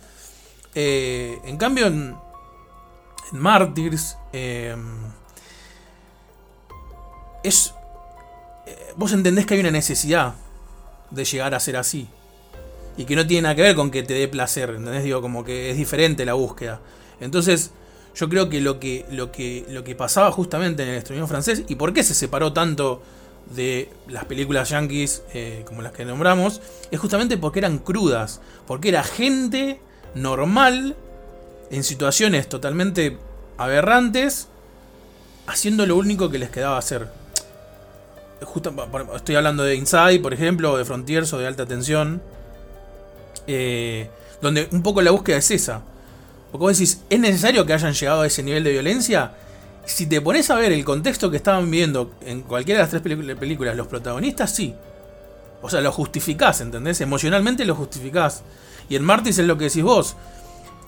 Eh, 0.74 1.38
en 1.44 1.58
cambio, 1.58 1.86
en, 1.86 2.16
en 3.30 3.38
Martyrs, 3.38 4.16
eh, 4.32 4.74
es. 7.42 7.74
eh, 8.64 8.94
vos 8.96 9.12
entendés 9.12 9.44
que 9.44 9.52
hay 9.52 9.60
una 9.60 9.70
necesidad 9.70 10.34
de 11.10 11.24
llegar 11.26 11.54
a 11.54 11.60
ser 11.60 11.76
así. 11.76 12.08
Y 12.96 13.04
que 13.04 13.16
no 13.16 13.26
tiene 13.26 13.42
nada 13.42 13.54
que 13.54 13.62
ver 13.62 13.74
con 13.74 13.90
que 13.90 14.02
te 14.02 14.14
dé 14.14 14.28
placer, 14.28 14.70
¿entendés? 14.70 15.04
Digo, 15.04 15.20
como 15.20 15.44
que 15.44 15.70
es 15.70 15.76
diferente 15.76 16.24
la 16.24 16.34
búsqueda. 16.34 16.80
Entonces, 17.20 17.70
yo 18.14 18.28
creo 18.28 18.48
que 18.48 18.60
lo 18.60 18.80
que, 18.80 19.04
lo 19.10 19.30
que, 19.30 19.66
lo 19.68 19.84
que 19.84 19.94
pasaba 19.94 20.32
justamente 20.32 20.82
en 20.82 20.88
el 20.88 20.96
extremismo 20.96 21.28
francés, 21.28 21.64
y 21.68 21.74
por 21.74 21.92
qué 21.92 22.02
se 22.02 22.14
separó 22.14 22.52
tanto 22.52 23.02
de 23.54 23.90
las 24.08 24.24
películas 24.24 24.70
yankees 24.70 25.22
eh, 25.34 25.62
como 25.66 25.82
las 25.82 25.92
que 25.92 26.04
nombramos, 26.04 26.60
es 26.90 26.98
justamente 26.98 27.36
porque 27.36 27.58
eran 27.58 27.78
crudas, 27.78 28.40
porque 28.66 28.88
era 28.88 29.04
gente 29.04 29.78
normal, 30.14 30.96
en 31.70 31.84
situaciones 31.84 32.48
totalmente 32.48 33.18
aberrantes, 33.58 34.48
haciendo 35.46 35.86
lo 35.86 35.96
único 35.96 36.30
que 36.30 36.38
les 36.38 36.50
quedaba 36.50 36.78
hacer. 36.78 37.08
Estoy 39.14 39.34
hablando 39.34 39.62
de 39.62 39.74
Inside, 39.74 40.20
por 40.20 40.32
ejemplo, 40.32 40.72
o 40.72 40.78
de 40.78 40.84
Frontiers 40.84 41.32
o 41.32 41.38
de 41.38 41.46
Alta 41.46 41.66
Tensión, 41.66 42.22
eh, 43.46 44.08
donde 44.40 44.68
un 44.72 44.82
poco 44.82 45.02
la 45.02 45.10
búsqueda 45.10 45.36
es 45.36 45.50
esa. 45.50 45.82
Porque 46.50 46.62
vos 46.62 46.78
decís, 46.78 47.02
¿es 47.10 47.20
necesario 47.20 47.66
que 47.66 47.72
hayan 47.72 47.92
llegado 47.92 48.22
a 48.22 48.26
ese 48.26 48.42
nivel 48.42 48.64
de 48.64 48.72
violencia? 48.72 49.32
Si 49.84 50.06
te 50.06 50.20
pones 50.20 50.50
a 50.50 50.56
ver 50.56 50.72
el 50.72 50.84
contexto 50.84 51.30
que 51.30 51.36
estaban 51.36 51.70
viviendo 51.70 52.12
en 52.24 52.42
cualquiera 52.42 52.78
de 52.78 52.84
las 52.84 52.90
tres 52.90 53.36
películas, 53.36 53.76
los 53.76 53.86
protagonistas, 53.86 54.54
sí. 54.54 54.74
O 55.62 55.70
sea, 55.70 55.80
lo 55.80 55.92
justificás, 55.92 56.60
¿entendés? 56.60 57.00
Emocionalmente 57.00 57.64
lo 57.64 57.74
justificás. 57.74 58.42
Y 58.88 58.96
en 58.96 59.04
Martis 59.04 59.38
es 59.38 59.46
lo 59.46 59.58
que 59.58 59.64
decís 59.64 59.82
vos. 59.82 60.16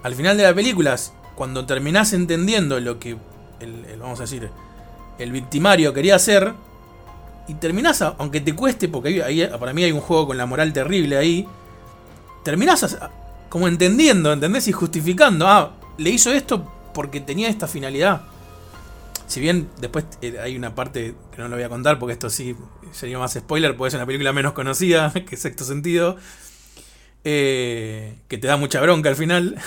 Al 0.03 0.15
final 0.15 0.37
de 0.37 0.45
la 0.45 0.55
película, 0.55 0.97
cuando 1.35 1.67
terminás 1.67 2.13
entendiendo 2.13 2.79
lo 2.81 2.99
que 2.99 3.17
el, 3.61 3.99
vamos 4.01 4.21
a 4.21 4.23
decir, 4.23 4.51
el 5.19 5.33
victimario 5.33 5.93
quería 5.93 6.17
hacer, 6.17 6.55
y 7.49 7.55
terminás, 7.55 8.03
aunque 8.03 8.41
te 8.41 8.55
cueste, 8.55 8.89
porque 8.89 9.23
ahí 9.23 9.49
para 9.59 9.73
mí 9.73 9.83
hay 9.83 9.93
un 9.93 10.01
juego 10.01 10.29
con 10.29 10.37
la 10.37 10.47
moral 10.47 10.73
terrible 10.73 11.17
ahí, 11.17 11.47
terminás 12.49 12.97
como 13.51 13.69
entendiendo, 13.69 14.33
¿entendés? 14.33 14.69
Y 14.69 14.73
justificando, 14.73 15.47
ah, 15.47 15.75
le 15.99 16.09
hizo 16.09 16.33
esto 16.33 16.73
porque 16.95 17.21
tenía 17.21 17.51
esta 17.51 17.69
finalidad. 17.69 18.23
Si 19.27 19.39
bien 19.39 19.69
después 19.79 20.07
eh, 20.23 20.39
hay 20.43 20.57
una 20.57 20.75
parte 20.75 21.15
que 21.31 21.43
no 21.43 21.49
lo 21.49 21.57
voy 21.57 21.65
a 21.65 21.69
contar 21.69 21.99
porque 21.99 22.15
esto 22.15 22.31
sí 22.31 22.57
sería 22.91 23.19
más 23.19 23.35
spoiler, 23.35 23.77
porque 23.77 23.89
es 23.89 23.95
una 23.97 24.07
película 24.07 24.33
menos 24.33 24.55
conocida 24.55 25.13
que 25.29 25.37
Sexto 25.37 25.63
Sentido, 25.65 26.17
eh, 27.23 28.17
que 28.29 28.39
te 28.39 28.47
da 28.47 28.57
mucha 28.57 28.81
bronca 28.81 29.11
al 29.11 29.17
final. 29.17 29.57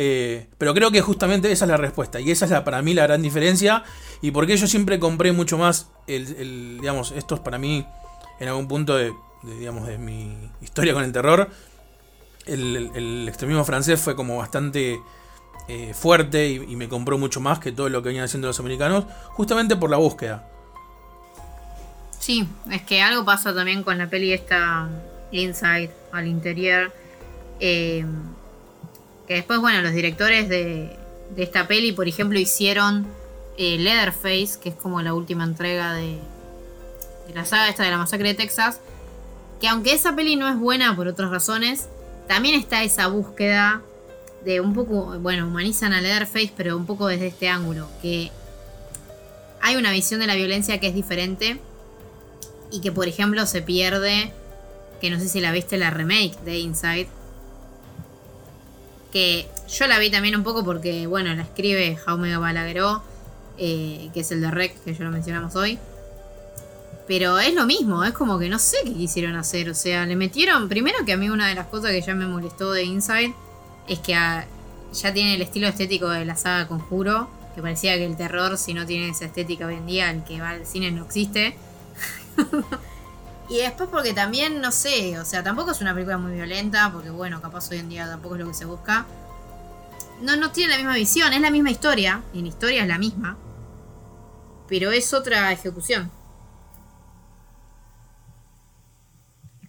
Eh, 0.00 0.46
pero 0.58 0.74
creo 0.74 0.92
que 0.92 1.00
justamente 1.00 1.50
esa 1.50 1.64
es 1.64 1.70
la 1.70 1.76
respuesta 1.76 2.20
y 2.20 2.30
esa 2.30 2.44
es 2.44 2.62
para 2.62 2.82
mí 2.82 2.94
la 2.94 3.04
gran 3.04 3.20
diferencia 3.20 3.82
y 4.22 4.30
porque 4.30 4.56
yo 4.56 4.68
siempre 4.68 5.00
compré 5.00 5.32
mucho 5.32 5.58
más 5.58 5.88
el, 6.06 6.78
digamos, 6.80 7.10
esto 7.10 7.34
es 7.34 7.40
para 7.40 7.58
mí 7.58 7.84
en 8.38 8.48
algún 8.48 8.68
punto 8.68 8.96
de, 8.96 9.12
digamos, 9.58 9.88
de 9.88 9.98
mi 9.98 10.52
historia 10.60 10.94
con 10.94 11.02
el 11.02 11.10
terror. 11.10 11.50
El, 12.48 13.28
extremismo 13.28 13.64
francés 13.64 14.00
fue 14.00 14.16
como 14.16 14.38
bastante 14.38 15.00
eh, 15.68 15.94
fuerte 15.94 16.48
y, 16.48 16.54
y 16.72 16.76
me 16.76 16.88
compró 16.88 17.18
mucho 17.18 17.40
más 17.40 17.58
que 17.58 17.72
todo 17.72 17.88
lo 17.88 18.02
que 18.02 18.08
venían 18.08 18.24
haciendo 18.24 18.48
los 18.48 18.58
americanos, 18.60 19.04
justamente 19.32 19.76
por 19.76 19.90
la 19.90 19.98
búsqueda. 19.98 20.48
Sí, 22.18 22.48
es 22.70 22.82
que 22.82 23.00
algo 23.00 23.24
pasa 23.24 23.54
también 23.54 23.82
con 23.82 23.96
la 23.98 24.08
peli 24.08 24.32
esta 24.32 24.88
Inside, 25.30 25.90
al 26.12 26.26
interior. 26.26 26.92
eh, 27.60 28.04
que 29.26 29.34
después, 29.34 29.60
bueno, 29.60 29.82
los 29.82 29.92
directores 29.92 30.48
de, 30.48 30.96
de 31.36 31.42
esta 31.42 31.68
peli, 31.68 31.92
por 31.92 32.08
ejemplo, 32.08 32.38
hicieron 32.38 33.06
eh, 33.58 33.76
Leatherface, 33.76 34.58
que 34.58 34.70
es 34.70 34.74
como 34.74 35.02
la 35.02 35.12
última 35.12 35.44
entrega 35.44 35.92
de, 35.92 36.18
de 37.26 37.34
la 37.34 37.44
saga 37.44 37.68
esta 37.68 37.82
de 37.82 37.90
la 37.90 37.98
masacre 37.98 38.28
de 38.28 38.34
Texas. 38.34 38.80
Que 39.60 39.68
aunque 39.68 39.92
esa 39.92 40.16
peli 40.16 40.36
no 40.36 40.48
es 40.48 40.56
buena 40.56 40.96
por 40.96 41.08
otras 41.08 41.30
razones, 41.30 41.88
también 42.28 42.54
está 42.54 42.82
esa 42.84 43.08
búsqueda 43.08 43.82
de 44.44 44.60
un 44.60 44.74
poco, 44.74 45.18
bueno, 45.18 45.46
humanizan 45.46 45.92
a 45.92 46.00
Leatherface, 46.00 46.52
pero 46.56 46.76
un 46.76 46.86
poco 46.86 47.06
desde 47.08 47.26
este 47.26 47.48
ángulo, 47.48 47.88
que 48.00 48.30
hay 49.60 49.76
una 49.76 49.90
visión 49.90 50.20
de 50.20 50.26
la 50.26 50.34
violencia 50.36 50.78
que 50.78 50.88
es 50.88 50.94
diferente 50.94 51.60
y 52.70 52.80
que 52.80 52.92
por 52.92 53.08
ejemplo 53.08 53.44
se 53.46 53.62
pierde, 53.62 54.32
que 55.00 55.10
no 55.10 55.18
sé 55.18 55.28
si 55.28 55.40
la 55.40 55.52
viste 55.52 55.76
la 55.78 55.90
remake 55.90 56.38
de 56.44 56.58
Inside, 56.58 57.08
que 59.12 59.48
yo 59.68 59.86
la 59.86 59.98
vi 59.98 60.10
también 60.10 60.36
un 60.36 60.44
poco 60.44 60.64
porque, 60.64 61.06
bueno, 61.06 61.34
la 61.34 61.42
escribe 61.42 61.96
Jaume 61.96 62.36
Balagueró, 62.36 63.02
eh, 63.56 64.10
que 64.12 64.20
es 64.20 64.30
el 64.30 64.40
de 64.40 64.50
Rec, 64.50 64.82
que 64.84 64.94
ya 64.94 65.04
lo 65.04 65.10
mencionamos 65.10 65.56
hoy. 65.56 65.78
Pero 67.08 67.38
es 67.38 67.54
lo 67.54 67.64
mismo, 67.64 68.04
es 68.04 68.12
como 68.12 68.38
que 68.38 68.50
no 68.50 68.58
sé 68.58 68.76
qué 68.84 68.92
quisieron 68.92 69.34
hacer. 69.34 69.70
O 69.70 69.74
sea, 69.74 70.04
le 70.04 70.14
metieron. 70.14 70.68
Primero 70.68 70.98
que 71.06 71.14
a 71.14 71.16
mí 71.16 71.30
una 71.30 71.48
de 71.48 71.54
las 71.54 71.66
cosas 71.66 71.90
que 71.90 72.02
ya 72.02 72.14
me 72.14 72.26
molestó 72.26 72.70
de 72.70 72.84
Inside 72.84 73.34
es 73.88 73.98
que 74.00 74.12
ya 74.12 75.12
tiene 75.14 75.34
el 75.34 75.40
estilo 75.40 75.66
estético 75.66 76.10
de 76.10 76.26
la 76.26 76.36
saga 76.36 76.68
Conjuro. 76.68 77.30
Que 77.54 77.62
parecía 77.62 77.96
que 77.96 78.04
el 78.04 78.16
terror, 78.16 78.58
si 78.58 78.74
no 78.74 78.84
tiene 78.84 79.08
esa 79.08 79.24
estética 79.24 79.66
hoy 79.66 79.76
en 79.76 79.86
día, 79.86 80.10
el 80.10 80.22
que 80.22 80.38
va 80.38 80.50
al 80.50 80.66
cine 80.66 80.92
no 80.92 81.06
existe. 81.06 81.56
y 83.48 83.56
después 83.56 83.88
porque 83.90 84.12
también, 84.12 84.60
no 84.60 84.70
sé, 84.70 85.18
o 85.18 85.24
sea, 85.24 85.42
tampoco 85.42 85.72
es 85.72 85.80
una 85.80 85.92
película 85.92 86.18
muy 86.18 86.34
violenta, 86.34 86.92
porque 86.92 87.10
bueno, 87.10 87.40
capaz 87.40 87.70
hoy 87.72 87.78
en 87.78 87.88
día 87.88 88.06
tampoco 88.06 88.36
es 88.36 88.42
lo 88.42 88.48
que 88.48 88.54
se 88.54 88.66
busca. 88.66 89.06
No, 90.20 90.36
no 90.36 90.52
tiene 90.52 90.72
la 90.72 90.76
misma 90.76 90.94
visión, 90.94 91.32
es 91.32 91.40
la 91.40 91.50
misma 91.50 91.70
historia, 91.70 92.22
la 92.32 92.46
historia 92.46 92.82
es 92.82 92.88
la 92.88 92.98
misma. 92.98 93.36
Pero 94.68 94.92
es 94.92 95.12
otra 95.14 95.50
ejecución. 95.50 96.12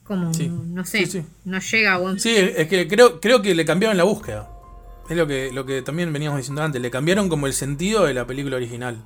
Como, 0.10 0.34
Sí, 0.34 0.50
no 0.50 0.84
sé, 0.86 1.06
sí, 1.06 1.22
sí. 1.22 1.26
no 1.46 1.60
llega 1.60 1.94
a 1.94 1.98
buen... 2.00 2.20
Sí, 2.20 2.36
es 2.36 2.68
que 2.68 2.88
creo, 2.90 3.22
creo 3.22 3.42
que 3.42 3.56
le 3.56 3.64
cambiaron 3.64 3.96
la 3.96 4.04
búsqueda. 4.04 4.50
Es 5.10 5.16
lo 5.16 5.26
que, 5.26 5.52
lo 5.54 5.66
que 5.66 5.82
también 5.82 6.12
veníamos 6.12 6.38
diciendo 6.38 6.62
antes. 6.62 6.82
Le 6.82 6.92
cambiaron 6.92 7.30
como 7.30 7.48
el 7.48 7.54
sentido 7.54 8.04
de 8.06 8.14
la 8.14 8.28
película 8.28 8.58
original. 8.58 8.98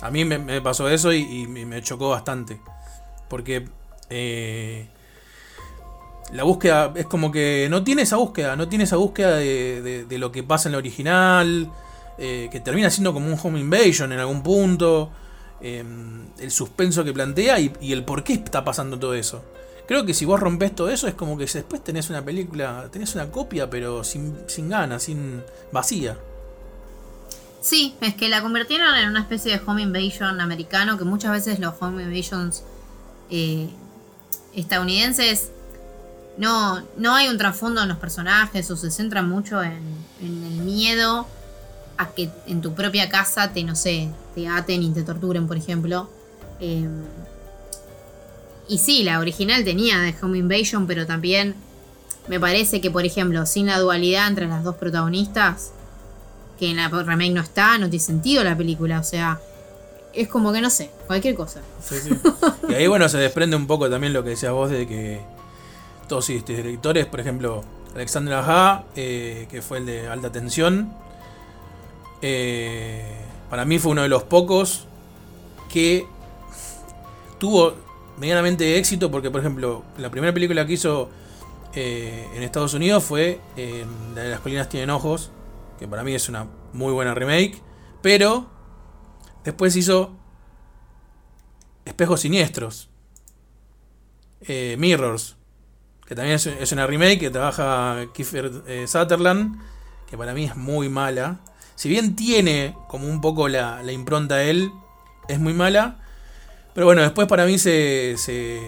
A 0.00 0.10
mí 0.10 0.24
me, 0.24 0.38
me 0.38 0.60
pasó 0.62 0.88
eso 0.88 1.12
y, 1.12 1.18
y 1.22 1.46
me 1.48 1.82
chocó 1.82 2.10
bastante. 2.10 2.60
Porque 3.28 3.68
eh, 4.08 4.88
la 6.32 6.44
búsqueda 6.44 6.92
es 6.94 7.06
como 7.06 7.32
que 7.32 7.66
no 7.70 7.82
tiene 7.82 8.02
esa 8.02 8.16
búsqueda. 8.16 8.56
No 8.56 8.68
tiene 8.68 8.84
esa 8.84 8.96
búsqueda 8.96 9.36
de, 9.36 9.82
de- 9.82 10.04
de 10.04 10.18
lo 10.18 10.30
que 10.30 10.42
pasa 10.42 10.68
en 10.68 10.72
la 10.72 10.78
original. 10.78 11.70
eh, 12.18 12.48
que 12.52 12.60
termina 12.60 12.90
siendo 12.90 13.12
como 13.14 13.26
un 13.32 13.38
home 13.42 13.58
invasion 13.60 14.12
en 14.12 14.18
algún 14.20 14.42
punto. 14.42 15.10
eh, 15.60 15.84
el 16.38 16.50
suspenso 16.50 17.04
que 17.04 17.12
plantea 17.12 17.58
y, 17.60 17.70
y 17.82 17.92
el 17.92 18.04
por 18.04 18.24
qué 18.24 18.32
está 18.34 18.64
pasando 18.64 18.98
todo 18.98 19.12
eso. 19.14 19.44
Creo 19.90 20.06
que 20.06 20.14
si 20.14 20.24
vos 20.24 20.38
rompes 20.38 20.72
todo 20.72 20.88
eso 20.88 21.08
es 21.08 21.14
como 21.14 21.36
que 21.36 21.46
después 21.46 21.82
tenés 21.82 22.10
una 22.10 22.24
película, 22.24 22.88
tenés 22.92 23.16
una 23.16 23.28
copia 23.28 23.68
pero 23.68 24.04
sin, 24.04 24.36
sin 24.46 24.68
ganas, 24.68 25.02
sin 25.02 25.42
vacía. 25.72 26.16
Sí, 27.60 27.96
es 28.00 28.14
que 28.14 28.28
la 28.28 28.40
convirtieron 28.40 28.94
en 28.94 29.08
una 29.08 29.18
especie 29.18 29.50
de 29.50 29.60
home 29.66 29.82
invasion 29.82 30.40
americano, 30.40 30.96
que 30.96 31.02
muchas 31.02 31.32
veces 31.32 31.58
los 31.58 31.74
home 31.80 32.04
invasions 32.04 32.62
eh, 33.30 33.68
estadounidenses 34.54 35.50
no, 36.38 36.84
no 36.96 37.16
hay 37.16 37.26
un 37.26 37.36
trasfondo 37.36 37.82
en 37.82 37.88
los 37.88 37.98
personajes 37.98 38.70
o 38.70 38.76
se 38.76 38.92
centra 38.92 39.22
mucho 39.22 39.60
en, 39.60 39.82
el 40.20 40.62
miedo 40.62 41.26
a 41.96 42.10
que 42.10 42.30
en 42.46 42.60
tu 42.60 42.74
propia 42.76 43.10
casa 43.10 43.52
te, 43.52 43.64
no 43.64 43.74
sé, 43.74 44.08
te 44.36 44.46
aten 44.46 44.84
y 44.84 44.92
te 44.92 45.02
torturen, 45.02 45.48
por 45.48 45.56
ejemplo. 45.56 46.08
Eh, 46.60 46.86
y 48.70 48.78
sí, 48.78 49.02
la 49.02 49.18
original 49.18 49.64
tenía 49.64 49.98
de 49.98 50.14
home 50.22 50.38
invasion, 50.38 50.86
pero 50.86 51.04
también 51.04 51.56
me 52.28 52.38
parece 52.38 52.80
que, 52.80 52.88
por 52.88 53.04
ejemplo, 53.04 53.44
sin 53.44 53.66
la 53.66 53.80
dualidad 53.80 54.28
entre 54.28 54.46
las 54.46 54.62
dos 54.62 54.76
protagonistas, 54.76 55.72
que 56.56 56.70
en 56.70 56.76
la 56.76 56.88
remake 56.88 57.32
no 57.32 57.40
está, 57.40 57.78
no 57.78 57.90
tiene 57.90 58.04
sentido 58.04 58.44
la 58.44 58.56
película. 58.56 59.00
O 59.00 59.02
sea, 59.02 59.40
es 60.14 60.28
como 60.28 60.52
que 60.52 60.60
no 60.60 60.70
sé, 60.70 60.92
cualquier 61.08 61.34
cosa. 61.34 61.62
Sí, 61.82 61.96
sí. 62.00 62.10
y 62.68 62.74
ahí 62.74 62.86
bueno 62.86 63.08
se 63.08 63.18
desprende 63.18 63.56
un 63.56 63.66
poco 63.66 63.90
también 63.90 64.12
lo 64.12 64.22
que 64.22 64.30
decías 64.30 64.52
vos 64.52 64.70
de 64.70 64.86
que 64.86 65.20
todos 66.06 66.30
estos 66.30 66.56
directores, 66.56 67.06
por 67.06 67.18
ejemplo, 67.18 67.64
Alexander 67.96 68.34
Aja, 68.34 68.84
eh, 68.94 69.48
que 69.50 69.62
fue 69.62 69.78
el 69.78 69.86
de 69.86 70.06
alta 70.06 70.30
tensión, 70.30 70.92
eh, 72.22 73.16
para 73.48 73.64
mí 73.64 73.80
fue 73.80 73.90
uno 73.90 74.02
de 74.02 74.08
los 74.08 74.22
pocos 74.22 74.84
que 75.68 76.06
tuvo 77.38 77.89
medianamente 78.20 78.76
éxito 78.76 79.10
porque, 79.10 79.30
por 79.30 79.40
ejemplo, 79.40 79.82
la 79.96 80.10
primera 80.10 80.32
película 80.32 80.66
que 80.66 80.74
hizo 80.74 81.08
eh, 81.74 82.28
en 82.34 82.42
Estados 82.42 82.74
Unidos 82.74 83.02
fue 83.02 83.40
eh, 83.56 83.86
La 84.14 84.22
de 84.22 84.28
las 84.28 84.40
colinas 84.40 84.68
tienen 84.68 84.90
ojos, 84.90 85.30
que 85.78 85.88
para 85.88 86.04
mí 86.04 86.14
es 86.14 86.28
una 86.28 86.46
muy 86.74 86.92
buena 86.92 87.14
remake, 87.14 87.62
pero 88.02 88.50
después 89.42 89.74
hizo 89.74 90.14
Espejos 91.86 92.20
Siniestros, 92.20 92.90
eh, 94.42 94.76
Mirrors, 94.78 95.36
que 96.06 96.14
también 96.14 96.34
es, 96.34 96.72
una 96.72 96.86
remake 96.86 97.20
que 97.20 97.30
trabaja 97.30 98.04
Kiefer 98.12 98.86
Sutherland, 98.86 99.62
que 100.10 100.18
para 100.18 100.34
mí 100.34 100.44
es 100.44 100.56
muy 100.56 100.90
mala. 100.90 101.40
Si 101.74 101.88
bien 101.88 102.16
tiene 102.16 102.76
como 102.88 103.08
un 103.08 103.22
poco 103.22 103.48
la, 103.48 103.82
la 103.82 103.92
impronta 103.92 104.36
de 104.36 104.50
él, 104.50 104.72
es 105.28 105.38
muy 105.38 105.54
mala. 105.54 105.99
Pero 106.80 106.86
bueno, 106.86 107.02
después 107.02 107.28
para 107.28 107.44
mí 107.44 107.58
se, 107.58 108.14
se. 108.16 108.58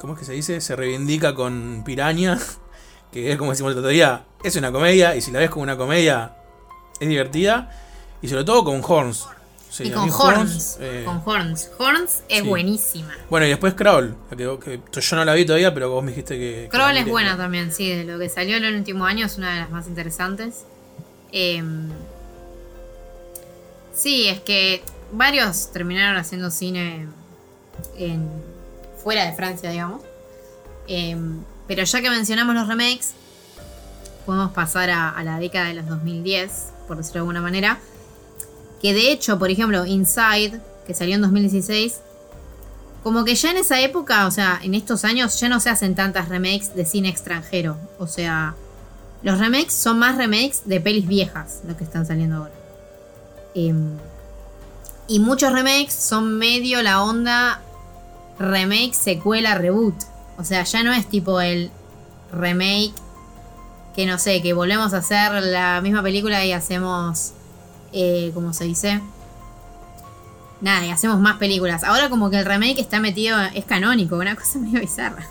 ¿Cómo 0.00 0.14
es 0.14 0.18
que 0.18 0.24
se 0.24 0.32
dice? 0.32 0.60
Se 0.60 0.74
reivindica 0.74 1.36
con 1.36 1.84
Piraña. 1.84 2.36
Que 3.12 3.30
es 3.30 3.38
como 3.38 3.52
decimos 3.52 3.70
el 3.70 3.78
otro 3.78 3.90
día. 3.90 4.24
Es 4.42 4.56
una 4.56 4.72
comedia. 4.72 5.14
Y 5.14 5.20
si 5.20 5.30
la 5.30 5.38
ves 5.38 5.50
como 5.50 5.62
una 5.62 5.76
comedia. 5.76 6.34
Es 6.98 7.08
divertida. 7.08 7.70
Y 8.22 8.26
sobre 8.26 8.42
todo 8.42 8.64
con 8.64 8.82
Horns. 8.84 9.28
Sí, 9.70 9.84
y 9.84 9.90
con 9.92 10.10
Horns. 10.10 10.78
eh, 10.80 11.02
Con 11.04 11.22
Horns. 11.24 11.70
Horns 11.78 12.24
es 12.28 12.40
sí. 12.42 12.48
buenísima. 12.48 13.14
Bueno, 13.30 13.46
y 13.46 13.50
después 13.50 13.74
Crawl. 13.74 14.16
que- 14.36 14.80
que 14.90 15.00
yo 15.00 15.16
no 15.16 15.24
la 15.24 15.34
vi 15.34 15.44
todavía, 15.44 15.72
pero 15.72 15.90
vos 15.90 16.02
me 16.02 16.10
dijiste 16.10 16.36
que. 16.36 16.66
Crawl 16.72 16.96
es 16.96 17.06
buena 17.06 17.36
también, 17.36 17.70
sí, 17.70 17.88
de 17.88 18.02
lo 18.02 18.18
que 18.18 18.28
salió 18.28 18.56
en 18.56 18.64
el 18.64 18.74
último 18.74 19.04
año 19.06 19.26
es 19.26 19.38
una 19.38 19.54
de 19.54 19.60
las 19.60 19.70
más 19.70 19.86
interesantes. 19.86 20.64
Em, 21.30 21.88
sí, 23.94 24.26
es 24.26 24.40
que 24.40 24.82
varios 25.12 25.70
terminaron 25.72 26.16
haciendo 26.16 26.50
cine 26.50 27.06
en, 27.96 28.28
fuera 29.02 29.24
de 29.24 29.32
Francia, 29.34 29.70
digamos. 29.70 30.02
Em, 30.88 31.42
pero 31.66 31.84
ya 31.84 32.00
que 32.00 32.10
mencionamos 32.10 32.54
los 32.54 32.66
remakes, 32.66 33.12
podemos 34.26 34.52
pasar 34.52 34.90
a, 34.90 35.22
la 35.22 35.38
década 35.38 35.68
de 35.68 35.74
los 35.74 35.86
2010, 35.86 36.72
por 36.88 36.96
decirlo 36.96 37.14
de 37.14 37.20
alguna 37.20 37.40
manera. 37.40 37.78
Que 38.80 38.94
de 38.94 39.12
hecho, 39.12 39.38
por 39.38 39.50
ejemplo, 39.50 39.86
Inside, 39.86 40.60
que 40.86 40.94
salió 40.94 41.14
en 41.14 41.22
2016, 41.22 42.00
como 43.02 43.24
que 43.24 43.34
ya 43.34 43.50
en 43.50 43.58
esa 43.58 43.80
época, 43.80 44.26
o 44.26 44.30
sea, 44.30 44.60
en 44.62 44.74
estos 44.74 45.04
años 45.04 45.38
ya 45.38 45.48
no 45.48 45.60
se 45.60 45.70
hacen 45.70 45.94
tantas 45.94 46.28
remakes 46.28 46.74
de 46.74 46.84
cine 46.84 47.08
extranjero. 47.08 47.76
O 47.98 48.06
sea, 48.06 48.54
los 49.22 49.38
remakes 49.38 49.74
son 49.74 49.98
más 49.98 50.16
remakes 50.16 50.62
de 50.66 50.80
pelis 50.80 51.06
viejas, 51.06 51.60
lo 51.66 51.76
que 51.76 51.84
están 51.84 52.06
saliendo 52.06 52.36
ahora. 52.36 52.54
Em, 53.54 53.96
Y 55.08 55.18
muchos 55.18 55.52
remakes 55.52 55.92
son 55.94 56.38
medio 56.38 56.82
la 56.82 57.02
onda 57.02 57.60
remake, 58.38 58.94
secuela, 58.94 59.56
reboot. 59.56 59.94
O 60.38 60.44
sea, 60.44 60.64
ya 60.64 60.82
no 60.82 60.92
es 60.92 61.06
tipo 61.08 61.40
el 61.40 61.70
remake 62.32 62.94
que 63.94 64.06
no 64.06 64.18
sé, 64.18 64.42
que 64.42 64.52
volvemos 64.52 64.94
a 64.94 64.98
hacer 64.98 65.32
la 65.42 65.80
misma 65.82 66.02
película 66.02 66.44
y 66.44 66.52
hacemos, 66.52 67.32
eh, 67.92 68.30
¿cómo 68.34 68.52
se 68.52 68.64
dice? 68.64 69.00
Nada, 70.60 70.86
y 70.86 70.90
hacemos 70.90 71.18
más 71.18 71.36
películas. 71.36 71.84
Ahora 71.84 72.08
como 72.08 72.30
que 72.30 72.38
el 72.38 72.46
remake 72.46 72.78
está 72.80 73.00
metido, 73.00 73.38
es 73.54 73.64
canónico, 73.64 74.16
una 74.16 74.34
cosa 74.34 74.58
medio 74.60 74.80
bizarra. 74.80 75.26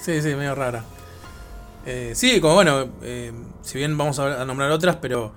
Sí, 0.00 0.22
sí, 0.22 0.34
medio 0.34 0.54
rara. 0.54 0.84
Eh, 1.86 2.12
sí, 2.14 2.40
como 2.40 2.54
bueno, 2.54 2.88
eh, 3.02 3.32
si 3.62 3.78
bien 3.78 3.98
vamos 3.98 4.18
a, 4.18 4.44
nombrar 4.44 4.70
otras, 4.70 4.96
pero 4.96 5.32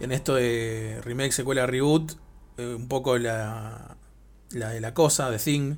en 0.00 0.12
esto 0.12 0.34
de 0.34 1.00
remake, 1.04 1.32
secuela, 1.32 1.66
reboot, 1.66 2.12
eh, 2.58 2.74
un 2.74 2.88
poco 2.88 3.16
la, 3.18 3.96
la 4.50 4.70
de 4.70 4.80
la 4.80 4.92
cosa, 4.92 5.30
de 5.30 5.38
Thing, 5.38 5.76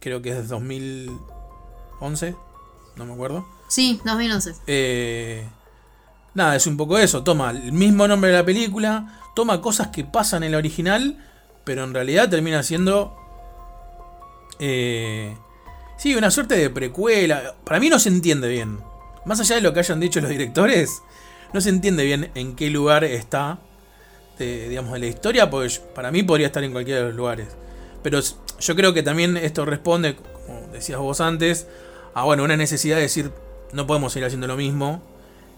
creo 0.00 0.20
que 0.20 0.30
es 0.30 0.36
de 0.36 0.42
2011, 0.46 2.36
no 2.96 3.06
me 3.06 3.12
acuerdo. 3.12 3.46
Sí, 3.68 4.00
2011. 4.04 4.54
Eh, 4.66 5.48
nada, 6.34 6.56
es 6.56 6.66
un 6.66 6.76
poco 6.76 6.98
eso. 6.98 7.24
Toma 7.24 7.50
el 7.50 7.72
mismo 7.72 8.06
nombre 8.06 8.30
de 8.30 8.36
la 8.36 8.44
película, 8.44 9.20
toma 9.34 9.60
cosas 9.60 9.88
que 9.88 10.04
pasan 10.04 10.42
en 10.42 10.52
la 10.52 10.58
original, 10.58 11.24
pero 11.64 11.84
en 11.84 11.94
realidad 11.94 12.28
termina 12.28 12.62
siendo. 12.62 13.16
Eh, 14.58 15.36
sí, 15.96 16.14
una 16.14 16.30
suerte 16.30 16.56
de 16.56 16.70
precuela. 16.70 17.56
Para 17.64 17.80
mí 17.80 17.88
no 17.88 17.98
se 17.98 18.08
entiende 18.08 18.48
bien. 18.48 18.80
Más 19.24 19.40
allá 19.40 19.56
de 19.56 19.62
lo 19.62 19.72
que 19.72 19.80
hayan 19.80 19.98
dicho 19.98 20.20
los 20.20 20.30
directores, 20.30 21.02
no 21.52 21.60
se 21.60 21.70
entiende 21.70 22.04
bien 22.04 22.30
en 22.34 22.54
qué 22.54 22.70
lugar 22.70 23.02
está, 23.02 23.58
de, 24.38 24.68
digamos, 24.68 24.92
de 24.92 24.98
la 25.00 25.06
historia, 25.06 25.50
porque 25.50 25.74
para 25.94 26.10
mí 26.10 26.22
podría 26.22 26.46
estar 26.46 26.62
en 26.64 26.72
cualquiera 26.72 27.00
de 27.00 27.06
los 27.06 27.14
lugares. 27.14 27.48
Pero 28.02 28.20
yo 28.60 28.76
creo 28.76 28.94
que 28.94 29.02
también 29.02 29.36
esto 29.36 29.64
responde, 29.64 30.16
como 30.16 30.68
decías 30.72 30.98
vos 30.98 31.20
antes, 31.20 31.66
a 32.14 32.24
bueno, 32.24 32.44
una 32.44 32.56
necesidad 32.56 32.96
de 32.96 33.02
decir, 33.02 33.30
no 33.72 33.86
podemos 33.86 34.12
seguir 34.12 34.26
haciendo 34.26 34.46
lo 34.46 34.56
mismo. 34.56 35.02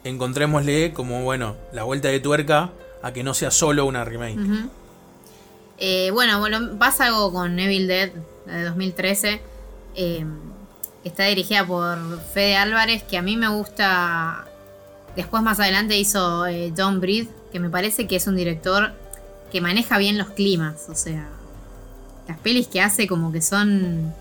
Encontrémosle 0.05 0.93
como, 0.93 1.23
bueno, 1.23 1.57
la 1.73 1.83
vuelta 1.83 2.09
de 2.09 2.21
tuerca 2.21 2.71
a 3.03 3.13
que 3.13 3.23
no 3.23 3.35
sea 3.35 3.51
solo 3.51 3.85
una 3.85 4.05
remake. 4.05 4.39
Eh, 5.79 6.11
bueno, 6.13 6.41
bueno, 6.41 6.79
pasa 6.79 7.07
algo 7.07 7.33
con 7.33 7.59
Evil 7.59 7.87
Dead, 7.87 8.11
la 8.47 8.57
de 8.57 8.65
2013. 8.65 9.41
eh, 9.95 10.25
está 11.05 11.25
dirigida 11.25 11.67
por 11.67 12.21
Fede 12.33 12.57
Álvarez, 12.57 13.03
que 13.03 13.17
a 13.19 13.23
mí 13.23 13.37
me 13.37 13.49
gusta. 13.49 14.47
Después, 15.17 15.43
más 15.43 15.59
adelante, 15.61 15.97
hizo 15.97 16.47
eh, 16.47 16.73
Don't 16.75 17.01
que 17.53 17.61
me 17.61 17.71
parece 17.71 18.07
que 18.07 18.17
es 18.17 18.27
un 18.27 18.37
director 18.37 18.93
que 19.53 19.61
maneja 19.61 19.99
bien 19.99 20.19
los 20.19 20.29
climas. 20.31 20.87
O 20.89 20.95
sea, 20.95 21.27
las 22.29 22.39
pelis 22.39 22.67
que 22.69 22.81
hace, 22.81 23.07
como 23.07 23.33
que 23.33 23.41
son. 23.43 24.13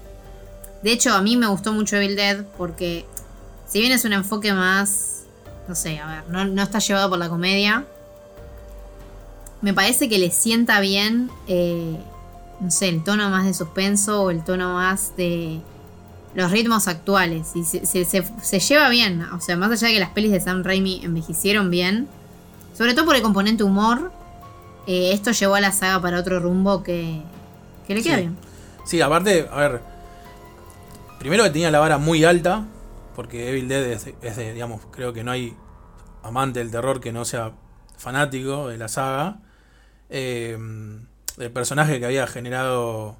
De 0.84 0.92
hecho, 0.92 1.14
a 1.14 1.22
mí 1.22 1.36
me 1.38 1.48
gustó 1.48 1.74
mucho 1.74 1.98
Evil 1.98 2.16
Dead 2.16 2.46
porque, 2.58 3.06
si 3.68 3.80
bien 3.80 3.92
es 3.92 4.06
un 4.06 4.14
enfoque 4.14 4.54
más. 4.54 5.24
No 5.68 5.76
sé, 5.76 6.00
a 6.00 6.08
ver, 6.08 6.30
no, 6.30 6.46
no 6.46 6.64
está 6.64 6.80
llevado 6.80 7.10
por 7.10 7.20
la 7.20 7.28
comedia 7.30 7.86
me 9.62 9.74
parece 9.74 10.08
que 10.08 10.20
le 10.20 10.30
sienta 10.30 10.80
bien, 10.80 11.32
eh, 11.48 11.98
no 12.60 12.70
sé, 12.72 12.90
el 12.90 13.04
tono 13.04 13.30
más 13.32 13.46
de 13.46 13.54
suspenso 13.54 14.22
o 14.24 14.30
el 14.32 14.44
tono 14.44 14.76
más 14.76 15.18
de 15.18 15.60
los 16.36 16.52
ritmos 16.52 16.88
actuales. 16.88 17.50
Y 17.56 17.64
se, 17.64 17.86
se- 17.88 18.06
se- 18.06 18.24
se 18.42 18.60
lleva 18.60 18.88
bien, 18.90 19.24
o 19.34 19.40
sea, 19.42 19.58
más 19.58 19.72
allá 19.72 19.88
de 19.88 19.96
que 19.96 20.00
las 20.00 20.12
pelis 20.12 20.32
de 20.32 20.40
Sam 20.42 20.64
Raimi 20.64 21.02
envejecieron 21.04 21.70
bien, 21.72 22.08
sobre 22.78 22.94
todo 22.94 23.06
por 23.06 23.16
el 23.16 23.22
componente 23.22 23.64
humor, 23.64 24.12
eh, 24.86 25.12
esto 25.14 25.32
llevó 25.32 25.56
a 25.56 25.62
la 25.62 25.72
saga 25.72 26.02
para 26.02 26.20
otro 26.20 26.40
rumbo 26.40 26.84
que, 26.84 27.22
que 27.88 27.96
le 27.96 28.04
queda 28.04 28.16
Sí. 28.16 28.22
bien. 28.22 28.38
Sí, 28.86 29.02
aparte, 29.02 29.48
a 29.52 29.56
ver. 29.58 29.82
Primero 31.20 31.44
que 31.44 31.50
tenía 31.50 31.72
la 31.72 31.80
vara 31.80 31.98
muy 31.98 32.24
alta, 32.24 32.66
porque 33.16 33.50
Evil 33.50 33.68
Dead 33.68 33.84
es, 33.88 34.08
es 34.22 34.36
de, 34.38 34.54
digamos, 34.54 34.82
creo 34.92 35.12
que 35.14 35.24
no 35.24 35.32
hay 35.32 35.54
amante 36.24 36.60
del 36.60 36.70
terror 36.72 37.00
que 37.02 37.12
no 37.12 37.26
sea 37.26 37.54
fanático 37.98 38.68
de 38.68 38.78
la 38.78 38.88
saga. 38.88 39.40
Eh, 40.10 40.58
el 41.38 41.52
personaje 41.52 42.00
que 42.00 42.06
había 42.06 42.28
generado 42.28 43.18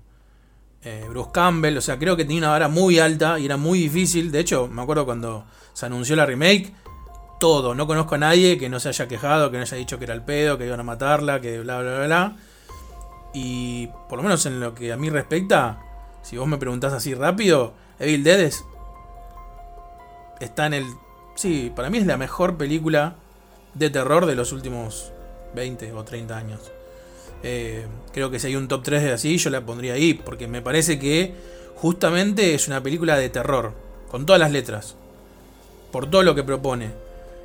eh, 0.84 1.06
Bruce 1.10 1.32
Campbell, 1.34 1.78
o 1.78 1.82
sea, 1.82 1.98
creo 1.98 2.16
que 2.16 2.24
tenía 2.24 2.40
una 2.40 2.50
vara 2.50 2.68
muy 2.68 3.00
alta 3.00 3.40
y 3.40 3.46
era 3.46 3.58
muy 3.58 3.80
difícil. 3.80 4.32
De 4.32 4.40
hecho, 4.40 4.68
me 4.68 4.82
acuerdo 4.84 5.06
cuando 5.06 5.46
se 5.74 5.86
anunció 5.88 6.16
la 6.16 6.26
remake, 6.26 6.72
todo, 7.40 7.76
no 7.76 7.86
conozco 7.88 8.16
a 8.16 8.18
nadie 8.18 8.58
que 8.58 8.70
no 8.70 8.80
se 8.80 8.90
haya 8.90 9.08
quejado, 9.08 9.52
que 9.52 9.58
no 9.58 9.64
haya 9.64 9.78
dicho 9.78 9.98
que 9.98 10.06
era 10.06 10.14
el 10.14 10.22
pedo, 10.24 10.58
que 10.58 10.66
iban 10.66 10.80
a 10.80 10.84
matarla, 10.84 11.40
que 11.42 11.60
bla, 11.60 11.80
bla, 11.82 11.96
bla, 11.98 12.06
bla. 12.06 12.36
Y 13.34 13.88
por 14.10 14.18
lo 14.18 14.24
menos 14.24 14.46
en 14.46 14.60
lo 14.60 14.74
que 14.74 14.92
a 14.92 14.98
mí 14.98 15.10
respecta, 15.10 15.80
si 16.24 16.38
vos 16.38 16.48
me 16.48 16.58
preguntás 16.58 16.94
así 16.94 17.14
rápido, 17.14 17.74
Evil 18.00 18.24
Dead 18.24 18.40
es- 18.42 18.64
está 20.40 20.66
en 20.68 20.74
el... 20.76 20.86
Sí, 21.36 21.72
para 21.76 21.90
mí 21.90 21.98
es 22.00 22.06
la 22.08 22.18
mejor 22.18 22.58
película 22.58 23.16
de 23.74 23.90
terror 23.90 24.26
de 24.26 24.36
los 24.36 24.52
últimos 24.52 25.12
20 25.56 25.94
o 25.94 26.04
30 26.04 26.36
años. 26.38 26.60
Eh, 27.44 27.86
creo 28.14 28.32
que 28.32 28.40
si 28.40 28.48
hay 28.48 28.56
un 28.56 28.68
top 28.68 28.82
3 28.84 29.04
de 29.04 29.12
así, 29.14 29.38
yo 29.38 29.50
la 29.52 29.62
pondría 29.62 29.94
ahí, 29.94 30.16
porque 30.16 30.48
me 30.48 30.62
parece 30.64 30.98
que 30.98 31.36
justamente 31.76 32.56
es 32.56 32.68
una 32.68 32.82
película 32.82 33.18
de 33.18 33.30
terror, 33.30 33.74
con 34.10 34.26
todas 34.26 34.40
las 34.40 34.52
letras, 34.52 34.96
por 35.92 36.10
todo 36.10 36.24
lo 36.24 36.34
que 36.34 36.44
propone. 36.44 36.92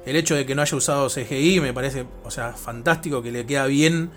El 0.04 0.16
hecho 0.16 0.34
de 0.34 0.44
que 0.44 0.54
no 0.54 0.62
haya 0.62 0.76
usado 0.76 1.08
CGI 1.08 1.60
me 1.60 1.72
parece, 1.72 2.04
o 2.24 2.30
sea, 2.30 2.52
fantástico, 2.52 3.22
que 3.22 3.30
le 3.30 3.46
queda 3.46 3.66
bien 3.66 4.10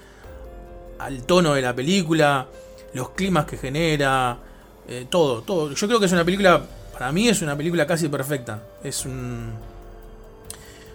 al 0.98 1.24
tono 1.24 1.53
de 1.53 1.62
la 1.62 1.76
película, 1.76 2.48
los 2.94 3.10
climas 3.12 3.45
que 3.45 3.57
genera, 3.57 4.40
eh, 4.88 5.06
todo, 5.10 5.41
todo. 5.41 5.72
Yo 5.74 5.88
creo 5.88 5.99
que 5.99 6.07
es 6.07 6.12
una 6.12 6.26
película, 6.26 6.64
para 6.91 7.12
mí 7.12 7.28
es 7.28 7.41
una 7.41 7.56
película 7.56 7.86
casi 7.86 8.07
perfecta. 8.07 8.62
Es 8.84 9.06
un... 9.06 9.52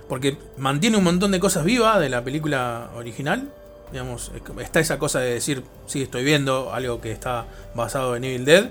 Porque 0.08 0.36
mantiene 0.56 0.96
un 0.96 1.04
montón 1.04 1.30
de 1.30 1.38
cosas 1.38 1.64
vivas 1.64 2.00
de 2.00 2.08
la 2.08 2.24
película 2.24 2.90
original. 2.96 3.48
Digamos, 3.92 4.32
está 4.60 4.80
esa 4.80 4.98
cosa 4.98 5.20
de 5.20 5.34
decir, 5.34 5.62
sí, 5.86 6.02
estoy 6.02 6.24
viendo 6.24 6.72
algo 6.72 7.00
que 7.00 7.12
está 7.12 7.46
basado 7.74 8.16
en 8.16 8.24
Evil 8.24 8.44
Dead. 8.44 8.70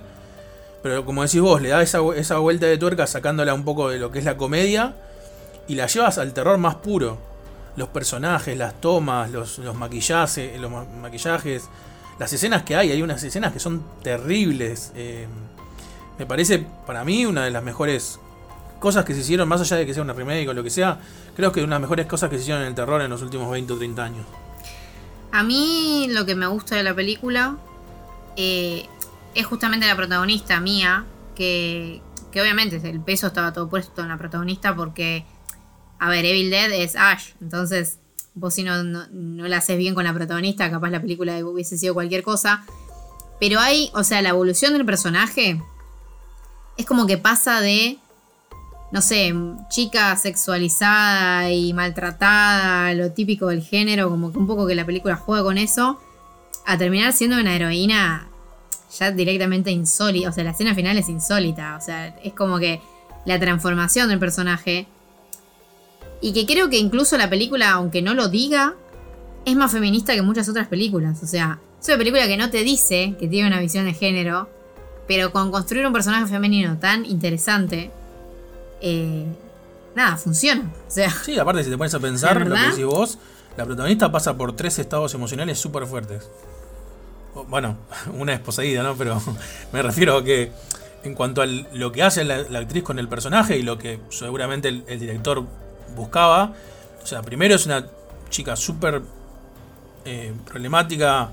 Pero 0.83 1.05
como 1.05 1.23
decís 1.23 1.39
vos, 1.39 1.61
le 1.61 1.69
da 1.69 1.81
esa, 1.81 1.99
esa 2.15 2.39
vuelta 2.39 2.65
de 2.65 2.77
tuerca 2.77 3.07
sacándola 3.07 3.53
un 3.53 3.63
poco 3.63 3.89
de 3.89 3.99
lo 3.99 4.11
que 4.11 4.19
es 4.19 4.25
la 4.25 4.35
comedia 4.35 4.95
y 5.69 5.75
la 5.75 5.87
llevas 5.87 6.17
al 6.17 6.33
terror 6.33 6.57
más 6.57 6.75
puro. 6.75 7.17
Los 7.77 7.87
personajes, 7.89 8.57
las 8.57 8.81
tomas, 8.81 9.31
los, 9.31 9.59
los 9.59 9.75
maquillajes, 9.75 10.59
los 10.59 10.69
ma- 10.69 10.83
maquillajes, 11.01 11.69
las 12.19 12.33
escenas 12.33 12.63
que 12.63 12.75
hay, 12.75 12.91
hay 12.91 13.01
unas 13.01 13.23
escenas 13.23 13.53
que 13.53 13.59
son 13.59 13.81
terribles. 14.03 14.91
eh, 14.95 15.27
me 16.17 16.25
parece 16.25 16.65
para 16.85 17.05
mí 17.05 17.25
una 17.25 17.45
de 17.45 17.51
las 17.51 17.63
mejores 17.63 18.19
cosas 18.81 19.05
que 19.05 19.13
se 19.13 19.21
hicieron, 19.21 19.47
más 19.47 19.61
allá 19.61 19.77
de 19.77 19.85
que 19.85 19.93
sea 19.93 20.03
una 20.03 20.11
remake 20.13 20.49
o 20.49 20.53
lo 20.53 20.63
que 20.63 20.69
sea, 20.69 20.99
creo 21.35 21.51
que 21.53 21.59
una 21.63 21.75
de 21.75 21.79
las 21.79 21.81
mejores 21.81 22.05
cosas 22.07 22.29
que 22.29 22.35
se 22.35 22.41
hicieron 22.41 22.61
en 22.63 22.69
el 22.69 22.75
terror 22.75 23.01
en 23.01 23.09
los 23.09 23.21
últimos 23.21 23.49
20 23.49 23.71
o 23.71 23.77
30 23.77 24.03
años. 24.03 24.25
A 25.31 25.43
mí 25.43 26.07
lo 26.09 26.25
que 26.25 26.35
me 26.35 26.47
gusta 26.47 26.75
de 26.75 26.83
la 26.83 26.93
película 26.93 27.55
eh, 28.35 28.85
es 29.35 29.45
justamente 29.45 29.85
la 29.87 29.95
protagonista 29.95 30.59
mía, 30.59 31.05
que, 31.35 32.01
que 32.31 32.41
obviamente 32.41 32.81
el 32.89 32.99
peso 32.99 33.27
estaba 33.27 33.53
todo 33.53 33.69
puesto 33.69 34.01
en 34.01 34.09
la 34.09 34.17
protagonista 34.17 34.75
porque, 34.75 35.23
a 35.99 36.09
ver, 36.09 36.25
Evil 36.25 36.49
Dead 36.49 36.71
es 36.71 36.95
Ash, 36.95 37.31
entonces 37.41 37.99
vos 38.33 38.53
si 38.53 38.63
no, 38.63 38.83
no, 38.83 39.07
no 39.11 39.47
la 39.47 39.57
haces 39.57 39.77
bien 39.77 39.95
con 39.95 40.05
la 40.05 40.13
protagonista, 40.13 40.69
capaz 40.71 40.89
la 40.89 41.01
película 41.01 41.37
hubiese 41.45 41.77
sido 41.77 41.93
cualquier 41.93 42.23
cosa. 42.23 42.63
Pero 43.39 43.59
hay, 43.59 43.89
o 43.93 44.03
sea, 44.03 44.21
la 44.21 44.29
evolución 44.29 44.73
del 44.73 44.85
personaje 44.85 45.61
es 46.77 46.85
como 46.85 47.05
que 47.05 47.17
pasa 47.17 47.61
de, 47.61 47.97
no 48.91 49.01
sé, 49.01 49.33
chica 49.69 50.15
sexualizada 50.15 51.51
y 51.51 51.73
maltratada, 51.73 52.93
lo 52.93 53.11
típico 53.11 53.47
del 53.47 53.61
género, 53.63 54.09
como 54.09 54.31
que 54.31 54.37
un 54.37 54.47
poco 54.47 54.67
que 54.67 54.75
la 54.75 54.85
película 54.85 55.15
juega 55.15 55.43
con 55.43 55.57
eso, 55.57 55.99
a 56.65 56.77
terminar 56.77 57.13
siendo 57.13 57.39
una 57.39 57.55
heroína 57.55 58.29
ya 58.97 59.11
directamente 59.11 59.71
insólita. 59.71 60.29
O 60.29 60.31
sea, 60.31 60.43
la 60.43 60.51
escena 60.51 60.75
final 60.75 60.97
es 60.97 61.09
insólita. 61.09 61.75
O 61.77 61.81
sea, 61.81 62.07
es 62.23 62.33
como 62.33 62.59
que 62.59 62.81
la 63.25 63.39
transformación 63.39 64.09
del 64.09 64.19
personaje. 64.19 64.87
Y 66.21 66.33
que 66.33 66.45
creo 66.45 66.69
que 66.69 66.77
incluso 66.77 67.17
la 67.17 67.29
película, 67.29 67.71
aunque 67.71 68.01
no 68.01 68.13
lo 68.13 68.27
diga, 68.27 68.75
es 69.45 69.55
más 69.55 69.71
feminista 69.71 70.13
que 70.13 70.21
muchas 70.21 70.49
otras 70.49 70.67
películas. 70.67 71.23
O 71.23 71.27
sea, 71.27 71.59
es 71.81 71.87
una 71.87 71.97
película 71.97 72.27
que 72.27 72.37
no 72.37 72.49
te 72.49 72.63
dice 72.63 73.15
que 73.19 73.27
tiene 73.27 73.47
una 73.47 73.59
visión 73.59 73.85
de 73.85 73.93
género, 73.93 74.49
pero 75.07 75.31
con 75.31 75.51
construir 75.51 75.85
un 75.87 75.93
personaje 75.93 76.27
femenino 76.27 76.77
tan 76.77 77.05
interesante, 77.05 77.91
eh, 78.81 79.25
nada, 79.95 80.17
funciona. 80.17 80.71
O 80.87 80.91
sea, 80.91 81.09
Sí, 81.09 81.39
aparte 81.39 81.63
si 81.63 81.69
te 81.69 81.77
pones 81.77 81.93
a 81.93 81.99
pensar 81.99 82.41
¿La 82.41 82.45
lo 82.45 82.55
que 82.55 82.69
decís 82.69 82.85
vos, 82.85 83.17
la 83.57 83.65
protagonista 83.65 84.11
pasa 84.11 84.37
por 84.37 84.55
tres 84.55 84.77
estados 84.79 85.13
emocionales 85.13 85.57
súper 85.57 85.85
fuertes. 85.85 86.29
Bueno, 87.47 87.77
una 88.13 88.33
es 88.33 88.39
poseída, 88.39 88.83
¿no? 88.83 88.95
Pero 88.95 89.21
me 89.73 89.81
refiero 89.81 90.17
a 90.17 90.23
que 90.23 90.51
en 91.03 91.15
cuanto 91.15 91.41
a 91.41 91.45
lo 91.45 91.91
que 91.93 92.03
hace 92.03 92.25
la, 92.25 92.39
la 92.49 92.59
actriz 92.59 92.83
con 92.83 92.99
el 92.99 93.07
personaje 93.07 93.57
y 93.57 93.61
lo 93.61 93.77
que 93.77 93.99
seguramente 94.09 94.67
el, 94.67 94.83
el 94.87 94.99
director 94.99 95.45
buscaba, 95.95 96.53
o 97.01 97.05
sea, 97.05 97.21
primero 97.21 97.55
es 97.55 97.65
una 97.65 97.85
chica 98.29 98.55
súper 98.55 99.01
eh, 100.05 100.33
problemática 100.45 101.31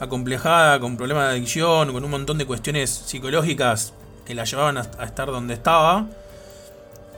acomplejada, 0.00 0.78
con 0.80 0.96
problemas 0.96 1.28
de 1.28 1.30
adicción, 1.32 1.92
con 1.92 2.04
un 2.04 2.10
montón 2.10 2.38
de 2.38 2.46
cuestiones 2.46 2.90
psicológicas 2.90 3.92
que 4.24 4.34
la 4.34 4.44
llevaban 4.44 4.78
a, 4.78 4.82
estar 5.04 5.28
donde 5.28 5.54
estaba. 5.54 6.06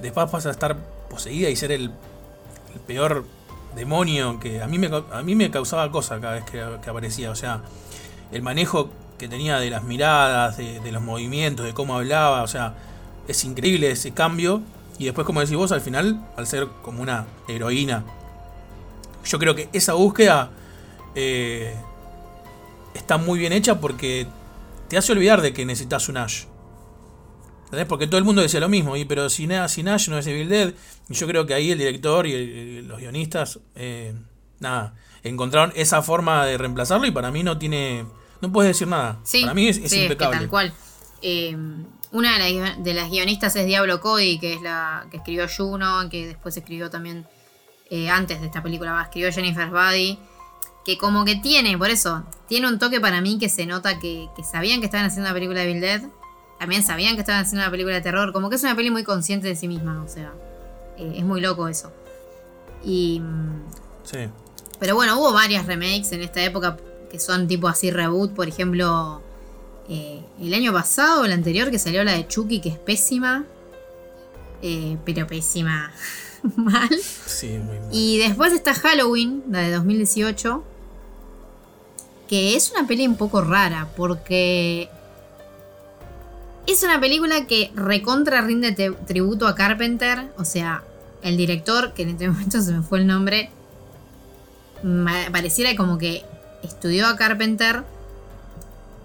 Después 0.00 0.30
pasa 0.30 0.48
a 0.48 0.52
estar 0.52 0.76
poseída 1.08 1.50
y 1.50 1.56
ser 1.56 1.72
el, 1.72 1.90
peor 2.86 3.24
demonio 3.74 4.38
que 4.38 4.62
a 4.62 4.66
mí 4.68 4.78
me, 4.78 4.88
a 5.12 5.22
mí 5.22 5.34
me 5.34 5.50
causaba 5.50 5.90
cosa 5.90 6.20
cada 6.20 6.34
vez 6.34 6.44
que, 6.44 6.64
que 6.82 6.90
aparecía. 6.90 7.30
O 7.30 7.34
sea, 7.34 7.60
el 8.32 8.42
manejo 8.42 8.90
que 9.18 9.28
tenía 9.28 9.58
de 9.58 9.70
las 9.70 9.82
miradas, 9.82 10.56
de, 10.56 10.80
de 10.80 10.92
los 10.92 11.02
movimientos, 11.02 11.66
de 11.66 11.74
cómo 11.74 11.96
hablaba. 11.96 12.42
O 12.42 12.48
sea, 12.48 12.74
es 13.28 13.44
increíble 13.44 13.90
ese 13.90 14.12
cambio. 14.12 14.62
Y 15.00 15.06
después, 15.06 15.26
como 15.26 15.40
decís 15.40 15.56
vos, 15.56 15.72
al 15.72 15.80
final, 15.80 16.20
al 16.36 16.46
ser 16.46 16.68
como 16.82 17.00
una 17.00 17.26
heroína, 17.48 18.04
yo 19.24 19.38
creo 19.38 19.54
que 19.54 19.70
esa 19.72 19.94
búsqueda 19.94 20.50
eh, 21.14 21.74
está 22.92 23.16
muy 23.16 23.38
bien 23.38 23.54
hecha 23.54 23.80
porque 23.80 24.26
te 24.88 24.98
hace 24.98 25.12
olvidar 25.12 25.40
de 25.40 25.54
que 25.54 25.64
necesitas 25.64 26.06
un 26.10 26.18
Ash. 26.18 26.44
¿Entendés? 27.64 27.86
Porque 27.88 28.06
todo 28.08 28.18
el 28.18 28.24
mundo 28.24 28.42
decía 28.42 28.60
lo 28.60 28.68
mismo, 28.68 28.94
y 28.96 29.06
pero 29.06 29.30
sin, 29.30 29.52
sin 29.68 29.88
Ash 29.88 30.08
no 30.10 30.18
es 30.18 30.26
Evil 30.26 30.50
Dead. 30.50 30.74
Y 31.08 31.14
yo 31.14 31.26
creo 31.26 31.46
que 31.46 31.54
ahí 31.54 31.70
el 31.70 31.78
director 31.78 32.26
y 32.26 32.34
el- 32.34 32.86
los 32.88 32.98
guionistas, 33.00 33.58
eh, 33.76 34.12
nada, 34.58 34.94
encontraron 35.22 35.72
esa 35.76 36.02
forma 36.02 36.44
de 36.44 36.58
reemplazarlo 36.58 37.06
y 37.06 37.10
para 37.10 37.30
mí 37.30 37.42
no 37.42 37.56
tiene. 37.58 38.04
No 38.42 38.52
puedes 38.52 38.70
decir 38.70 38.86
nada. 38.88 39.18
Sí, 39.22 39.40
para 39.42 39.54
mí 39.54 39.66
es, 39.68 39.78
es 39.78 39.90
sí, 39.90 39.96
que 39.96 40.02
impecable. 40.02 40.36
tal 40.40 40.48
cual. 40.50 40.74
Eh, 41.22 41.56
una 42.12 42.38
de 42.38 42.52
las, 42.52 42.82
de 42.82 42.94
las 42.94 43.10
guionistas 43.10 43.54
es 43.56 43.66
Diablo 43.66 44.00
Cody, 44.00 44.38
que 44.38 44.54
es 44.54 44.62
la 44.62 45.06
que 45.10 45.18
escribió 45.18 45.46
Juno, 45.48 46.08
que 46.10 46.26
después 46.26 46.56
escribió 46.56 46.90
también, 46.90 47.26
eh, 47.90 48.08
antes 48.10 48.40
de 48.40 48.46
esta 48.46 48.62
película, 48.62 48.92
va, 48.92 49.02
escribió 49.02 49.32
Jennifer's 49.32 49.70
Body. 49.70 50.18
Que 50.84 50.96
como 50.96 51.24
que 51.24 51.36
tiene, 51.36 51.76
por 51.76 51.90
eso, 51.90 52.24
tiene 52.48 52.66
un 52.66 52.78
toque 52.78 53.00
para 53.00 53.20
mí 53.20 53.38
que 53.38 53.48
se 53.50 53.66
nota 53.66 53.98
que, 53.98 54.28
que 54.34 54.42
sabían 54.42 54.80
que 54.80 54.86
estaban 54.86 55.06
haciendo 55.06 55.28
una 55.28 55.34
película 55.34 55.60
de 55.60 55.66
Bill 55.66 55.80
Dead. 55.80 56.02
También 56.58 56.82
sabían 56.82 57.14
que 57.14 57.20
estaban 57.20 57.42
haciendo 57.42 57.62
una 57.62 57.70
película 57.70 57.94
de 57.94 58.00
terror. 58.00 58.32
Como 58.32 58.48
que 58.48 58.56
es 58.56 58.62
una 58.62 58.74
peli 58.74 58.90
muy 58.90 59.04
consciente 59.04 59.46
de 59.46 59.56
sí 59.56 59.68
misma, 59.68 60.02
o 60.02 60.08
sea. 60.08 60.32
eh, 60.96 61.14
es 61.16 61.24
muy 61.24 61.40
loco 61.40 61.68
eso. 61.68 61.92
Y. 62.84 63.22
Sí. 64.04 64.28
pero 64.78 64.94
bueno, 64.94 65.18
hubo 65.18 65.32
varias 65.32 65.66
remakes 65.66 66.12
en 66.12 66.22
esta 66.22 66.42
época 66.42 66.76
que 67.10 67.20
son 67.20 67.46
tipo 67.46 67.68
así 67.68 67.90
reboot. 67.90 68.34
Por 68.34 68.48
ejemplo, 68.48 69.22
eh, 69.92 70.22
el 70.40 70.54
año 70.54 70.72
pasado 70.72 71.22
o 71.22 71.24
el 71.24 71.32
anterior 71.32 71.68
que 71.72 71.78
salió 71.80 72.04
la 72.04 72.12
de 72.12 72.28
Chucky, 72.28 72.60
que 72.60 72.68
es 72.68 72.78
pésima. 72.78 73.44
Eh, 74.62 74.96
pero 75.04 75.26
pésima. 75.26 75.92
Mal. 76.56 76.88
Sí, 77.26 77.58
muy 77.58 77.78
mal. 77.78 77.88
Y 77.90 78.18
después 78.18 78.52
está 78.52 78.72
Halloween, 78.72 79.42
la 79.50 79.58
de 79.58 79.72
2018. 79.72 80.62
Que 82.28 82.54
es 82.54 82.70
una 82.70 82.86
peli 82.86 83.06
un 83.08 83.16
poco 83.16 83.40
rara 83.40 83.88
porque 83.96 84.88
es 86.68 86.84
una 86.84 87.00
película 87.00 87.46
que 87.46 87.72
recontra 87.74 88.42
rinde 88.42 88.72
tributo 89.06 89.48
a 89.48 89.56
Carpenter. 89.56 90.28
O 90.38 90.44
sea, 90.44 90.84
el 91.22 91.36
director, 91.36 91.94
que 91.94 92.02
en 92.02 92.10
este 92.10 92.28
momento 92.30 92.62
se 92.62 92.72
me 92.72 92.82
fue 92.82 93.00
el 93.00 93.08
nombre, 93.08 93.50
pareciera 95.32 95.74
como 95.74 95.98
que 95.98 96.22
estudió 96.62 97.08
a 97.08 97.16
Carpenter. 97.16 97.82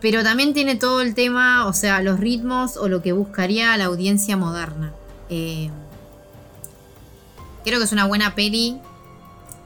Pero 0.02 0.24
también 0.24 0.54
tiene 0.54 0.76
todo 0.76 1.02
el 1.02 1.16
tema, 1.16 1.66
o 1.66 1.74
sea, 1.74 2.02
los 2.02 2.20
ritmos 2.20 2.78
o 2.78 2.88
lo 2.88 3.02
que 3.02 3.12
buscaría 3.12 3.76
la 3.78 3.86
audiencia 3.86 4.38
moderna. 4.38 4.94
Eh, 5.30 5.70
creo 7.64 7.80
que 7.80 7.86
es 7.86 7.92
una 7.92 8.06
buena 8.06 8.36
peli, 8.36 8.78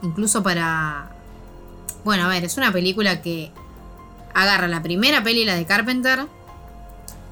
incluso 0.02 0.42
para... 0.42 1.10
Bueno, 2.04 2.24
a 2.24 2.28
ver, 2.28 2.44
es 2.44 2.56
una 2.56 2.72
película 2.72 3.20
que 3.20 3.50
agarra 4.32 4.68
la 4.68 4.82
primera 4.82 5.22
peli, 5.22 5.44
la 5.44 5.54
de 5.54 5.66
Carpenter, 5.66 6.26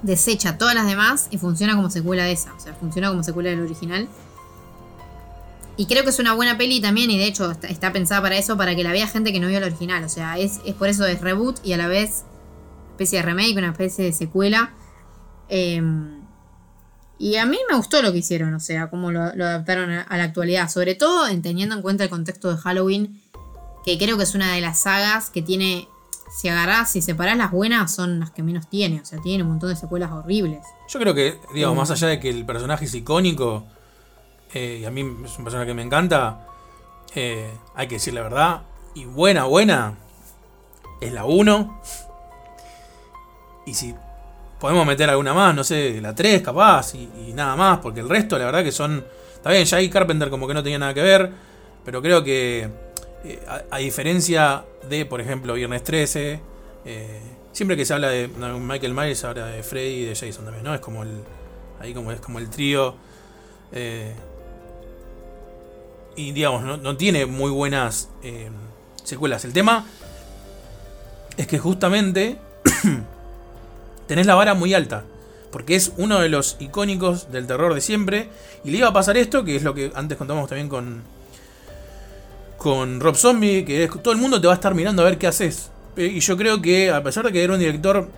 desecha 0.03 0.59
todas 0.59 0.75
las 0.75 0.87
demás 0.87 1.29
y 1.31 1.39
funciona 1.39 1.75
como 1.75 1.91
secuela 1.91 2.25
de 2.25 2.33
esa. 2.33 2.53
O 2.55 2.61
sea, 2.61 2.75
funciona 2.75 3.09
como 3.09 3.23
secuela 3.23 3.51
del 3.51 3.61
original. 3.61 4.09
Y 5.77 5.87
creo 5.87 6.03
que 6.03 6.11
es 6.11 6.19
una 6.19 6.35
buena 6.35 6.59
peli 6.59 6.81
también, 6.81 7.09
y 7.09 7.19
de 7.19 7.27
hecho 7.27 7.53
está, 7.63 7.93
pensada 7.93 8.21
para 8.21 8.37
eso, 8.37 8.57
para 8.57 8.75
que 8.75 8.83
la 8.83 8.91
vea 8.91 9.07
gente 9.07 9.33
que 9.33 9.39
no 9.39 9.47
vio 9.47 9.59
el 9.59 9.65
original. 9.65 10.03
O 10.03 10.09
sea, 10.09 10.37
es 10.37 10.59
por 10.77 10.89
eso 10.89 11.07
es 11.07 11.21
reboot 11.21 11.65
y 11.65 11.73
a 11.73 11.77
la 11.77 11.87
vez 11.87 12.25
especie 12.99 13.21
de 13.21 13.27
remake, 13.27 13.57
una 13.57 13.71
especie 13.71 14.05
de 14.05 14.13
secuela. 14.13 14.73
Eh, 15.49 15.81
y 17.19 17.37
a 17.37 17.47
mí 17.47 17.59
me 17.71 17.77
gustó 17.77 18.03
lo 18.03 18.13
que 18.13 18.19
hicieron, 18.19 18.55
o 18.55 18.61
sea, 18.61 18.91
cómo 18.91 19.11
lo, 19.11 19.35
lo 19.35 19.45
adaptaron 19.45 19.91
a, 19.91 20.03
a 20.03 20.17
la 20.17 20.25
actualidad. 20.25 20.69
Sobre 20.69 20.95
todo 20.95 21.29
en 21.29 21.43
teniendo 21.43 21.77
en 21.77 21.83
cuenta 21.83 22.05
el 22.05 22.11
contexto 22.11 22.51
de 22.51 22.57
Halloween, 22.57 23.21
que 23.85 23.99
creo 23.99 24.17
que 24.17 24.25
es 24.25 24.35
una 24.35 24.53
de 24.53 24.61
las 24.61 24.81
sagas 24.81 25.31
que 25.31 25.43
tiene. 25.43 25.89
Si 26.31 26.47
agarrás, 26.47 26.91
si 26.93 27.01
separás 27.01 27.39
las 27.39 27.51
buenas, 27.51 27.95
son 27.95 28.21
las 28.21 28.31
que 28.31 28.43
menos 28.43 28.69
tiene. 28.69 29.01
O 29.01 29.05
sea, 29.05 29.19
tiene 29.23 29.45
un 29.45 29.49
montón 29.49 29.71
de 29.71 29.77
secuelas 29.77 30.13
horribles. 30.13 30.61
Yo 30.87 31.01
creo 31.01 31.15
que, 31.15 31.39
digamos, 31.55 31.79
más 31.79 31.91
allá 31.91 32.09
de 32.09 32.21
que 32.21 32.29
el 32.29 32.45
personaje 32.45 32.85
es 32.85 32.95
icónico, 32.95 33.65
eh, 34.53 34.81
y 34.83 34.85
a 34.85 34.91
mí 34.91 35.01
es 35.25 35.39
un 35.39 35.45
personaje 35.45 35.69
que 35.69 35.75
me 35.75 35.83
encanta, 35.83 36.47
eh, 37.15 37.51
hay 37.75 37.89
que 37.89 37.95
decir 37.95 38.13
la 38.13 38.23
verdad, 38.23 38.63
y 38.95 39.07
buena, 39.07 39.45
buena, 39.45 39.97
es 41.01 41.13
la 41.13 41.25
1. 41.25 41.81
Y 43.69 43.75
si 43.75 43.95
podemos 44.59 44.87
meter 44.87 45.11
alguna 45.11 45.35
más, 45.35 45.55
no 45.55 45.63
sé, 45.63 46.01
la 46.01 46.15
3 46.15 46.41
capaz, 46.41 46.95
y, 46.95 47.33
nada 47.35 47.55
más, 47.55 47.79
porque 47.79 48.01
el 48.01 48.09
resto, 48.09 48.39
la 48.39 48.47
verdad 48.47 48.65
que 48.65 48.73
son... 48.73 49.05
Está 49.35 49.51
bien, 49.51 49.65
ya 49.65 49.91
Carpenter 49.91 50.31
como 50.31 50.49
que 50.49 50.55
no 50.55 50.63
tenía 50.63 50.79
nada 50.79 50.95
que 50.95 51.03
ver, 51.03 51.31
pero 51.85 52.03
creo 52.03 52.25
que, 52.25 52.69
eh, 53.25 53.47
a, 53.71 53.79
diferencia 53.79 54.65
de, 54.89 55.05
por 55.05 55.21
ejemplo, 55.21 55.55
Viernes 55.55 55.85
13, 55.85 56.41
eh, 56.87 57.21
siempre 57.53 57.77
que 57.77 57.85
se 57.85 57.95
habla 57.95 58.09
de 58.09 58.29
Michael 58.29 58.95
Myers, 58.95 59.23
habla 59.25 59.47
de 59.47 59.63
Freddy 59.63 60.03
y 60.03 60.05
de 60.07 60.15
Jason 60.17 60.45
también, 60.45 60.65
¿no? 60.65 60.75
Es 60.75 60.81
como 60.81 61.05
el. 61.05 61.23
Ahí 61.79 61.95
como 61.95 62.11
es 62.11 62.21
como 62.21 62.41
el 62.41 62.51
trío. 62.51 62.97
eh, 63.71 64.13
y 66.17 66.33
digamos, 66.33 66.65
no, 66.65 66.77
no 66.79 66.97
tiene 66.97 67.27
muy 67.27 67.53
buenas 67.53 68.09
secuelas. 69.05 69.45
El 69.45 69.53
tema 69.53 69.87
es 71.37 71.47
que 71.47 71.61
justamente 71.61 72.39
tenés 74.09 74.27
la 74.27 74.35
vara 74.35 74.55
muy 74.55 74.75
alta. 74.75 75.05
Porque 75.53 75.77
es 75.77 75.93
uno 75.97 76.19
de 76.19 76.29
los 76.29 76.57
icónicos 76.59 77.31
del 77.31 77.47
terror 77.47 77.73
de 77.75 77.81
siempre. 77.81 78.29
Y 78.65 78.71
le 78.73 78.79
iba 78.79 78.89
a 78.89 78.93
pasar 78.93 79.17
esto, 79.17 79.45
que 79.45 79.55
es 79.57 79.63
lo 79.63 79.73
que 79.75 79.93
antes 79.95 80.19
contamos 80.19 80.49
también 80.49 80.69
con. 80.69 81.03
Con 82.57 82.99
Rob 83.01 83.15
Zombie, 83.15 83.65
que 83.65 83.85
es, 83.85 83.91
todo 84.03 84.13
el 84.13 84.19
mundo 84.19 84.41
te 84.41 84.49
va 84.49 84.53
a 84.53 84.57
estar 84.57 84.75
mirando 84.75 85.03
a 85.03 85.05
ver 85.05 85.17
qué 85.17 85.29
haces. 85.29 85.71
Eh, 85.97 86.07
Y 86.07 86.21
yo 86.21 86.37
creo 86.37 86.61
que, 86.61 86.91
a 86.91 87.03
pesar 87.05 87.25
de 87.25 87.33
que 87.33 87.43
era 87.43 87.53
un 87.53 87.61
director. 87.61 88.09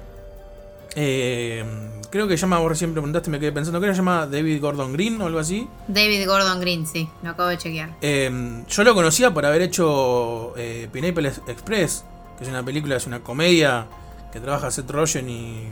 eh, 0.97 1.63
creo 2.11 2.27
que 2.27 2.37
llama, 2.37 2.59
vos 2.59 2.71
recién 2.71 2.93
preguntaste, 2.93 3.31
me 3.31 3.39
quedé 3.39 3.53
pensando, 3.53 3.79
creo 3.79 3.93
que 3.93 3.95
se 3.97 4.01
llama 4.01 4.27
David 4.27 4.61
Gordon 4.61 4.93
Green 4.95 5.21
o 5.21 5.27
algo 5.27 5.39
así. 5.39 5.69
David 5.87 6.27
Gordon 6.27 6.61
Green, 6.61 6.87
sí, 6.87 7.09
lo 7.23 7.31
acabo 7.31 7.49
de 7.51 7.59
chequear. 7.59 7.91
Eh, 8.01 8.63
yo 8.69 8.83
lo 8.83 8.95
conocía 8.95 9.33
por 9.33 9.45
haber 9.47 9.63
hecho 9.63 10.55
eh, 10.57 10.89
Pineapple 10.93 11.29
Express, 11.47 12.05
que 12.39 12.45
es 12.45 12.51
una 12.51 12.65
película, 12.65 12.97
es 12.97 13.07
una 13.07 13.21
comedia 13.21 13.87
que 14.33 14.41
trabaja 14.41 14.71
Seth 14.71 14.91
Rogen 14.91 15.29
y, 15.29 15.69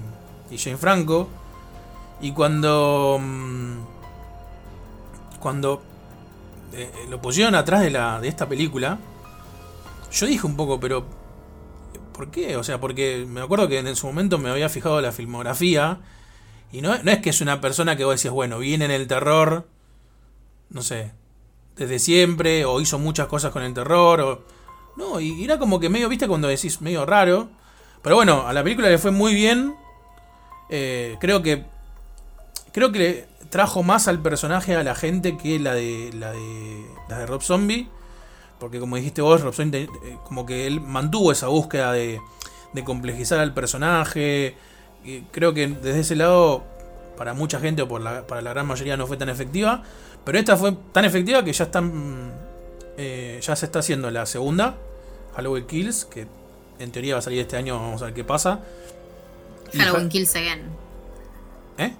y 0.50 0.58
Jane 0.58 0.76
Franco. 0.76 1.28
Y 2.20 2.32
cuando. 2.32 3.18
mm, 3.20 3.78
Cuando 5.40 5.82
eh, 6.72 6.90
lo 7.08 7.20
pusieron 7.22 7.54
atrás 7.54 7.80
de, 7.82 7.90
la, 7.90 8.20
de 8.20 8.28
esta 8.28 8.48
película, 8.48 8.98
yo 10.12 10.26
dije 10.26 10.46
un 10.46 10.56
poco, 10.56 10.80
pero. 10.80 11.04
¿Por 12.12 12.30
qué? 12.30 12.56
O 12.56 12.64
sea, 12.64 12.80
porque 12.80 13.26
me 13.28 13.40
acuerdo 13.40 13.68
que 13.68 13.78
en 13.78 13.94
su 13.96 14.06
momento 14.08 14.38
me 14.38 14.50
había 14.50 14.68
fijado 14.68 15.00
la 15.00 15.12
filmografía. 15.12 16.00
Y 16.72 16.80
no, 16.82 16.96
no 17.02 17.10
es 17.10 17.18
que 17.20 17.30
es 17.30 17.40
una 17.40 17.60
persona 17.60 17.96
que 17.96 18.04
vos 18.04 18.16
decís, 18.16 18.30
bueno, 18.32 18.58
viene 18.58 18.86
en 18.86 18.90
el 18.90 19.06
terror. 19.06 19.68
No 20.70 20.82
sé, 20.82 21.12
desde 21.76 21.98
siempre, 21.98 22.64
o 22.64 22.80
hizo 22.80 22.98
muchas 22.98 23.26
cosas 23.28 23.52
con 23.52 23.62
el 23.62 23.74
terror, 23.74 24.20
o... 24.20 24.44
No, 24.96 25.20
y 25.20 25.44
era 25.44 25.58
como 25.58 25.80
que 25.80 25.88
medio, 25.88 26.08
viste, 26.08 26.28
cuando 26.28 26.48
decís 26.48 26.80
medio 26.80 27.06
raro. 27.06 27.48
Pero 28.02 28.16
bueno, 28.16 28.46
a 28.46 28.52
la 28.52 28.62
película 28.62 28.88
le 28.88 28.98
fue 28.98 29.10
muy 29.10 29.34
bien. 29.34 29.74
Eh, 30.70 31.16
creo 31.20 31.42
que... 31.42 31.64
Creo 32.72 32.92
que 32.92 33.26
trajo 33.50 33.82
más 33.82 34.08
al 34.08 34.20
personaje 34.20 34.76
a 34.76 34.82
la 34.82 34.94
gente 34.94 35.36
que 35.36 35.58
la 35.58 35.72
de 35.74 36.10
la 36.12 36.32
de, 36.32 36.86
la 37.08 37.18
de 37.18 37.26
Rob 37.26 37.42
Zombie. 37.42 37.88
Porque 38.60 38.78
como 38.78 38.96
dijiste 38.96 39.22
vos, 39.22 39.40
Rob 39.40 39.54
Zombie, 39.54 39.88
eh, 40.04 40.16
como 40.24 40.44
que 40.44 40.66
él 40.66 40.80
mantuvo 40.80 41.32
esa 41.32 41.48
búsqueda 41.48 41.92
de, 41.92 42.20
de 42.72 42.84
complejizar 42.84 43.40
al 43.40 43.54
personaje. 43.54 44.54
Y 45.04 45.22
creo 45.32 45.54
que 45.54 45.66
desde 45.66 46.00
ese 46.00 46.16
lado, 46.16 46.64
para 47.16 47.34
mucha 47.34 47.58
gente 47.58 47.82
o 47.82 47.88
por 47.88 48.00
la, 48.00 48.26
para 48.26 48.42
la 48.42 48.50
gran 48.50 48.66
mayoría 48.66 48.96
no 48.96 49.06
fue 49.06 49.16
tan 49.16 49.28
efectiva. 49.28 49.82
Pero 50.24 50.38
esta 50.38 50.56
fue 50.56 50.76
tan 50.92 51.04
efectiva 51.04 51.42
que 51.42 51.52
ya 51.52 51.64
están. 51.64 52.32
eh, 52.98 53.38
ya 53.40 53.56
se 53.56 53.66
está 53.66 53.78
haciendo 53.78 54.10
la 54.10 54.26
segunda, 54.26 54.76
Halloween 55.36 55.66
Kills, 55.66 56.04
que 56.04 56.26
en 56.78 56.90
teoría 56.92 57.14
va 57.14 57.18
a 57.18 57.22
salir 57.22 57.40
este 57.40 57.56
año, 57.56 57.74
vamos 57.76 58.02
a 58.02 58.06
ver 58.06 58.14
qué 58.14 58.24
pasa. 58.24 58.60
Halloween 59.76 60.08
Kills 60.08 60.34
Again. 60.36 60.62
¿Eh? 61.78 61.92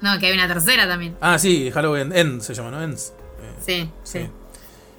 No, 0.00 0.18
que 0.18 0.26
hay 0.26 0.32
una 0.32 0.48
tercera 0.48 0.86
también. 0.88 1.16
Ah, 1.20 1.38
sí, 1.38 1.70
Halloween 1.70 2.12
End 2.14 2.40
se 2.42 2.54
llama, 2.54 2.70
¿no? 2.70 2.82
Ends. 2.82 3.12
Eh, 3.40 3.52
Sí, 3.64 3.90
sí. 4.02 4.18
sí. 4.24 4.28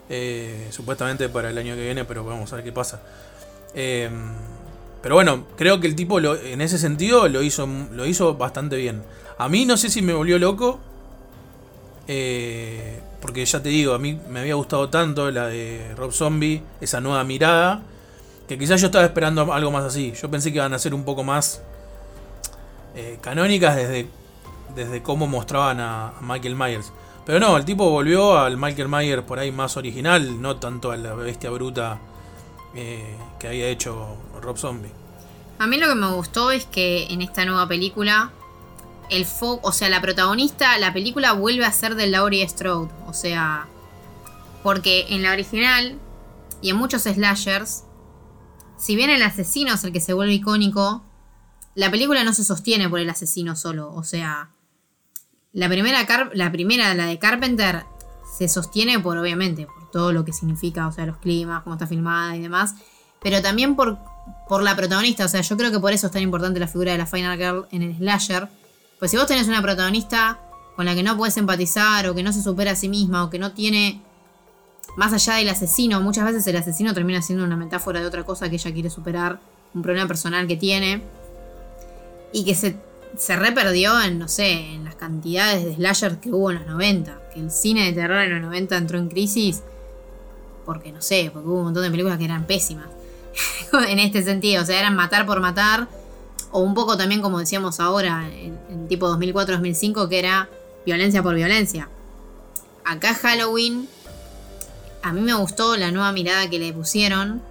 Eh, 0.10 0.68
supuestamente 0.72 1.30
para 1.30 1.49
el 1.49 1.57
año 1.57 1.76
que 1.76 1.82
viene, 1.84 2.06
pero 2.06 2.24
vamos 2.24 2.52
a 2.53 2.56
ver 2.57 2.66
qué 2.66 2.72
pasa. 2.72 3.02
Eh, 3.74 4.10
pero 5.02 5.16
bueno, 5.16 5.45
creo 5.57 5.80
que 5.80 5.88
el 5.88 5.95
tipo 5.95 6.20
lo- 6.20 6.36
en 6.38 6.62
ese 6.62 6.78
sentido 6.78 7.28
lo 7.28 7.41
hizo, 7.44 7.68
lo 7.91 8.06
hizo 8.06 8.36
bastante 8.36 8.78
bien. 8.78 9.03
A 9.38 9.49
mí 9.49 9.66
no 9.66 9.78
sé 9.78 9.90
si 9.90 10.02
me 10.02 10.14
volvió 10.14 10.40
loco. 10.40 10.80
porque 13.22 13.44
ya 13.45 13.62
te 13.64 13.70
digo, 13.70 13.94
a 13.95 13.99
mí 13.99 14.20
me 14.30 14.40
había 14.41 14.53
gustado 14.56 14.90
tanto 14.90 15.32
la 15.32 15.48
de 15.48 15.94
Rob 15.95 16.12
Zombie, 16.12 16.62
esa 16.80 17.02
nueva 17.02 17.24
mirada. 17.24 17.82
Que 18.47 18.57
quizás 18.57 18.80
yo 18.80 18.88
estaba 18.88 19.05
esperando 19.05 19.51
algo 19.53 19.72
más 19.72 19.84
así. 19.84 20.13
Yo 20.19 20.30
pensé 20.30 20.51
que 20.51 20.57
iban 20.57 20.73
a 20.73 20.80
ser 20.80 20.93
un 20.93 21.03
poco 21.03 21.23
más 21.23 21.61
eh, 22.95 23.17
canónicas 23.22 23.76
desde, 23.76 24.07
desde 24.76 25.01
cómo 25.01 25.27
mostraban 25.27 25.80
a, 25.80 26.13
Michael 26.22 26.55
Myers. 26.55 26.91
Pero 27.26 27.39
no, 27.39 27.57
el 27.57 27.65
tipo 27.65 27.89
volvió 27.89 28.38
al 28.38 28.57
Michael 28.57 28.88
Myers 28.88 29.23
por 29.23 29.39
ahí 29.39 29.51
más 29.51 29.77
original, 29.77 30.41
no 30.41 30.57
tanto 30.57 30.91
a 30.91 30.97
la 30.97 31.15
bestia 31.15 31.49
bruta 31.49 31.99
eh, 32.76 33.15
que 33.39 33.47
había 33.47 33.67
hecho 33.67 34.15
Rob 34.41 34.57
Zombie. 34.57 34.91
A 35.57 35.67
mí 35.67 35.77
lo 35.77 35.88
que 35.88 35.95
me 35.95 36.11
gustó 36.11 36.51
es 36.51 36.65
que 36.65 37.07
en 37.07 37.22
esta 37.22 37.45
nueva 37.45 37.67
película, 37.67 38.31
el 39.09 39.26
fo 39.26 39.59
o 39.63 39.72
sea, 39.72 39.89
la 39.89 40.01
protagonista, 40.01 40.77
la 40.77 40.93
película 40.93 41.34
vuelve 41.34 41.65
a 41.65 41.72
ser 41.72 41.95
de 41.95 42.07
Laurie 42.07 42.47
Strode. 42.47 42.91
O 43.07 43.13
sea, 43.13 43.65
porque 44.63 45.05
en 45.09 45.23
la 45.23 45.31
original 45.31 45.97
y 46.61 46.69
en 46.69 46.76
muchos 46.76 47.03
slashers, 47.03 47.85
si 48.77 48.95
bien 48.95 49.10
el 49.10 49.22
asesino 49.23 49.73
es 49.73 49.84
el 49.84 49.91
que 49.91 50.02
se 50.02 50.14
vuelve 50.14 50.34
icónico, 50.34 51.03
la 51.76 51.91
película 51.91 52.23
no 52.23 52.34
se 52.34 52.43
sostiene 52.43 52.89
por 52.89 52.99
el 52.99 53.10
asesino 53.10 53.56
solo. 53.56 53.93
O 53.93 54.03
sea, 54.03 54.52
la 55.53 55.69
primera, 55.69 56.06
la 56.34 56.52
primera, 56.52 56.93
la 56.93 57.06
de 57.06 57.19
Carpenter, 57.19 57.85
se 58.38 58.47
sostiene 58.47 58.99
por, 58.99 59.18
obviamente, 59.18 59.65
por 59.65 59.89
todo 59.91 60.11
lo 60.11 60.26
que 60.26 60.34
significa, 60.34 60.88
o 60.88 60.91
sea, 60.91 61.06
los 61.06 61.18
climas, 61.18 61.64
cómo 61.64 61.76
está 61.76 61.88
filmada 61.88 62.35
y 62.35 62.41
demás, 62.41 62.76
pero 63.22 63.41
también 63.41 63.76
por, 63.76 63.97
por 64.47 64.64
la 64.64 64.76
protagonista. 64.76 65.26
O 65.26 65.27
sea, 65.30 65.41
yo 65.41 65.56
creo 65.57 65.72
que 65.72 65.80
por 65.80 65.93
eso 65.93 66.07
es 66.07 66.14
tan 66.14 66.22
importante 66.22 66.60
la 66.60 66.68
figura 66.68 66.91
de 66.91 66.97
la 66.97 67.06
Final 67.06 67.38
Girl 67.38 67.68
en 67.72 67.81
el 67.81 67.97
slasher. 67.97 68.49
Pues 68.99 69.11
si 69.11 69.18
vos 69.18 69.27
tenés 69.27 69.47
una 69.47 69.61
protagonista 69.61 70.39
con 70.76 70.85
la 70.85 70.95
que 70.95 71.03
no 71.03 71.15
puedes 71.18 71.38
empatizar, 71.38 72.07
o 72.07 72.15
que 72.15 72.23
no 72.23 72.34
se 72.34 72.43
supera 72.43 72.72
a 72.72 72.76
sí 72.76 72.89
misma, 72.89 73.23
o 73.23 73.30
que 73.30 73.39
no 73.39 73.53
tiene. 73.53 74.02
Más 74.95 75.11
allá 75.11 75.35
del 75.35 75.49
asesino, 75.49 76.01
muchas 76.01 76.26
veces 76.26 76.47
el 76.47 76.55
asesino 76.55 76.93
termina 76.93 77.22
siendo 77.22 77.43
una 77.43 77.57
metáfora 77.57 77.99
de 77.99 78.05
otra 78.05 78.23
cosa 78.23 78.49
que 78.49 78.55
ella 78.55 78.72
quiere 78.72 78.89
superar, 78.89 79.39
un 79.73 79.81
problema 79.81 80.07
personal 80.07 80.47
que 80.47 80.55
tiene. 80.55 81.01
Y 82.31 82.45
que 82.45 82.55
se, 82.55 82.77
se 83.17 83.35
reperdió 83.35 84.01
en, 84.01 84.19
no 84.19 84.27
sé, 84.27 84.51
en 84.51 84.85
las 84.85 84.95
cantidades 84.95 85.65
de 85.65 85.76
slashers 85.76 86.17
que 86.17 86.30
hubo 86.30 86.51
en 86.51 86.59
los 86.59 86.67
90. 86.67 87.30
Que 87.34 87.39
el 87.41 87.51
cine 87.51 87.85
de 87.85 87.93
terror 87.93 88.22
en 88.22 88.31
los 88.31 88.41
90 88.41 88.77
entró 88.77 88.97
en 88.97 89.09
crisis. 89.09 89.63
Porque 90.65 90.91
no 90.91 91.01
sé, 91.01 91.30
porque 91.31 91.47
hubo 91.47 91.59
un 91.59 91.65
montón 91.65 91.84
de 91.84 91.91
películas 91.91 92.17
que 92.17 92.26
eran 92.26 92.45
pésimas. 92.45 92.88
en 93.89 93.99
este 93.99 94.23
sentido, 94.23 94.63
o 94.63 94.65
sea, 94.65 94.80
eran 94.80 94.95
matar 94.95 95.26
por 95.26 95.41
matar. 95.41 95.89
O 96.51 96.61
un 96.61 96.73
poco 96.73 96.95
también, 96.95 97.22
como 97.22 97.39
decíamos 97.39 97.81
ahora, 97.81 98.30
en, 98.30 98.57
en 98.69 98.88
tipo 98.88 99.07
2004-2005, 99.09 100.07
que 100.07 100.19
era 100.19 100.49
violencia 100.85 101.22
por 101.22 101.35
violencia. 101.35 101.89
Acá 102.85 103.13
Halloween, 103.13 103.89
a 105.07 105.14
mí 105.14 105.22
me 105.22 105.34
gustó 105.34 105.77
la 105.77 105.91
nueva 105.91 106.11
mirada 106.11 106.49
que 106.49 106.57
le 106.60 106.73
pusieron. 106.73 107.41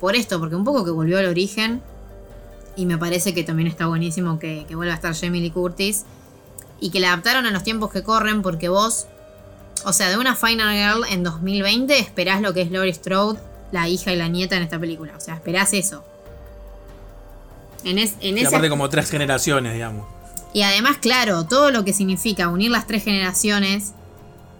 Por 0.00 0.16
esto, 0.16 0.38
porque 0.38 0.54
un 0.54 0.64
poco 0.64 0.84
que 0.84 0.90
volvió 0.90 1.18
al 1.18 1.26
origen. 1.26 1.80
Y 2.76 2.84
me 2.86 2.98
parece 2.98 3.32
que 3.34 3.42
también 3.44 3.68
está 3.68 3.86
buenísimo 3.86 4.38
que, 4.38 4.64
que 4.68 4.74
vuelva 4.76 4.92
a 4.92 4.96
estar 4.96 5.14
Jamie 5.16 5.40
Lee 5.40 5.50
Curtis. 5.50 6.04
Y 6.80 6.90
que 6.90 7.00
la 7.00 7.08
adaptaron 7.12 7.46
a 7.46 7.50
los 7.50 7.62
tiempos 7.62 7.90
que 7.90 8.02
corren, 8.02 8.42
porque 8.42 8.68
vos, 8.68 9.06
o 9.84 9.92
sea, 9.92 10.10
de 10.10 10.18
una 10.18 10.34
Final 10.36 10.74
Girl 10.74 11.04
en 11.10 11.22
2020 11.22 11.98
esperás 11.98 12.42
lo 12.42 12.52
que 12.52 12.62
es 12.62 12.70
Laurie 12.70 12.92
Strode, 12.92 13.38
la 13.72 13.88
hija 13.88 14.12
y 14.12 14.16
la 14.16 14.28
nieta 14.28 14.56
en 14.56 14.62
esta 14.64 14.78
película. 14.78 15.14
O 15.16 15.20
sea, 15.20 15.34
esperás 15.36 15.72
eso. 15.72 16.04
En, 17.84 17.98
es- 17.98 18.14
en 18.20 18.36
Y 18.38 18.44
aparte 18.44 18.68
como 18.68 18.88
tres 18.88 19.10
generaciones, 19.10 19.72
digamos. 19.74 20.06
y 20.52 20.62
además, 20.62 20.98
claro, 21.00 21.44
todo 21.46 21.70
lo 21.70 21.84
que 21.84 21.92
significa 21.92 22.48
unir 22.48 22.70
las 22.70 22.86
tres 22.86 23.04
generaciones 23.04 23.92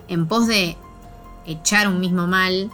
en 0.08 0.26
pos 0.26 0.46
de 0.46 0.76
echar 1.46 1.88
un 1.88 2.00
mismo 2.00 2.26
mal. 2.26 2.70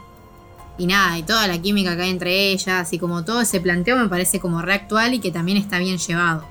Y 0.78 0.86
nada, 0.86 1.18
y 1.18 1.22
toda 1.22 1.46
la 1.46 1.60
química 1.60 1.94
que 1.94 2.02
hay 2.02 2.10
entre 2.10 2.50
ellas, 2.52 2.90
y 2.92 2.98
como 2.98 3.24
todo 3.24 3.42
ese 3.42 3.60
planteo 3.60 3.96
me 3.96 4.08
parece 4.08 4.40
como 4.40 4.62
reactual 4.62 5.12
y 5.12 5.18
que 5.18 5.30
también 5.30 5.58
está 5.58 5.78
bien 5.78 5.98
llevado. 5.98 6.46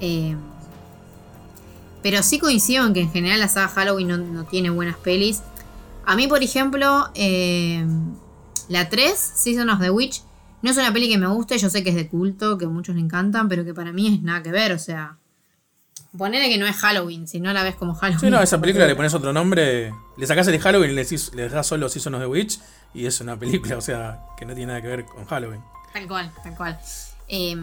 Eh, 0.00 0.36
pero 2.02 2.22
sí 2.22 2.38
coincido 2.38 2.86
en 2.86 2.92
que 2.92 3.00
en 3.00 3.10
general 3.10 3.40
la 3.40 3.48
saga 3.48 3.68
Halloween 3.68 4.08
no, 4.08 4.18
no 4.18 4.44
tiene 4.44 4.68
buenas 4.68 4.96
pelis. 4.96 5.42
A 6.04 6.16
mí, 6.16 6.26
por 6.26 6.42
ejemplo, 6.42 7.08
eh, 7.14 7.86
la 8.68 8.90
3, 8.90 9.18
Season 9.18 9.70
of 9.70 9.80
the 9.80 9.90
Witch, 9.90 10.22
no 10.60 10.70
es 10.70 10.76
una 10.76 10.92
peli 10.92 11.08
que 11.08 11.16
me 11.16 11.26
guste, 11.26 11.56
yo 11.56 11.70
sé 11.70 11.82
que 11.82 11.90
es 11.90 11.96
de 11.96 12.08
culto, 12.08 12.58
que 12.58 12.66
a 12.66 12.68
muchos 12.68 12.94
le 12.94 13.00
encantan, 13.00 13.48
pero 13.48 13.64
que 13.64 13.72
para 13.72 13.92
mí 13.92 14.14
es 14.14 14.22
nada 14.22 14.42
que 14.42 14.50
ver, 14.50 14.72
o 14.72 14.78
sea... 14.78 15.16
Ponele 16.16 16.48
que 16.48 16.58
no 16.58 16.66
es 16.66 16.76
Halloween, 16.76 17.26
si 17.26 17.40
no 17.40 17.52
la 17.52 17.64
ves 17.64 17.74
como 17.74 17.94
Halloween. 17.94 18.20
Sí, 18.20 18.30
no, 18.30 18.38
a 18.38 18.44
esa 18.44 18.60
película 18.60 18.86
le 18.86 18.94
pones 18.94 19.12
otro 19.14 19.32
nombre, 19.32 19.92
le 20.16 20.26
sacás 20.26 20.46
el 20.48 20.58
Halloween 20.60 20.90
y 20.90 20.94
le, 20.94 21.06
le 21.34 21.48
das 21.48 21.66
solo 21.66 21.88
Season 21.88 22.14
of 22.14 22.20
the 22.20 22.26
Witch 22.26 22.58
y 22.94 23.06
es 23.06 23.20
una 23.20 23.36
película, 23.38 23.76
o 23.76 23.80
sea, 23.80 24.20
que 24.36 24.44
no 24.44 24.54
tiene 24.54 24.68
nada 24.68 24.82
que 24.82 24.88
ver 24.88 25.04
con 25.04 25.24
Halloween. 25.26 25.60
Tal 25.92 26.06
cual, 26.08 26.30
tal 26.42 26.56
cual. 26.56 26.78
Eh, 27.28 27.56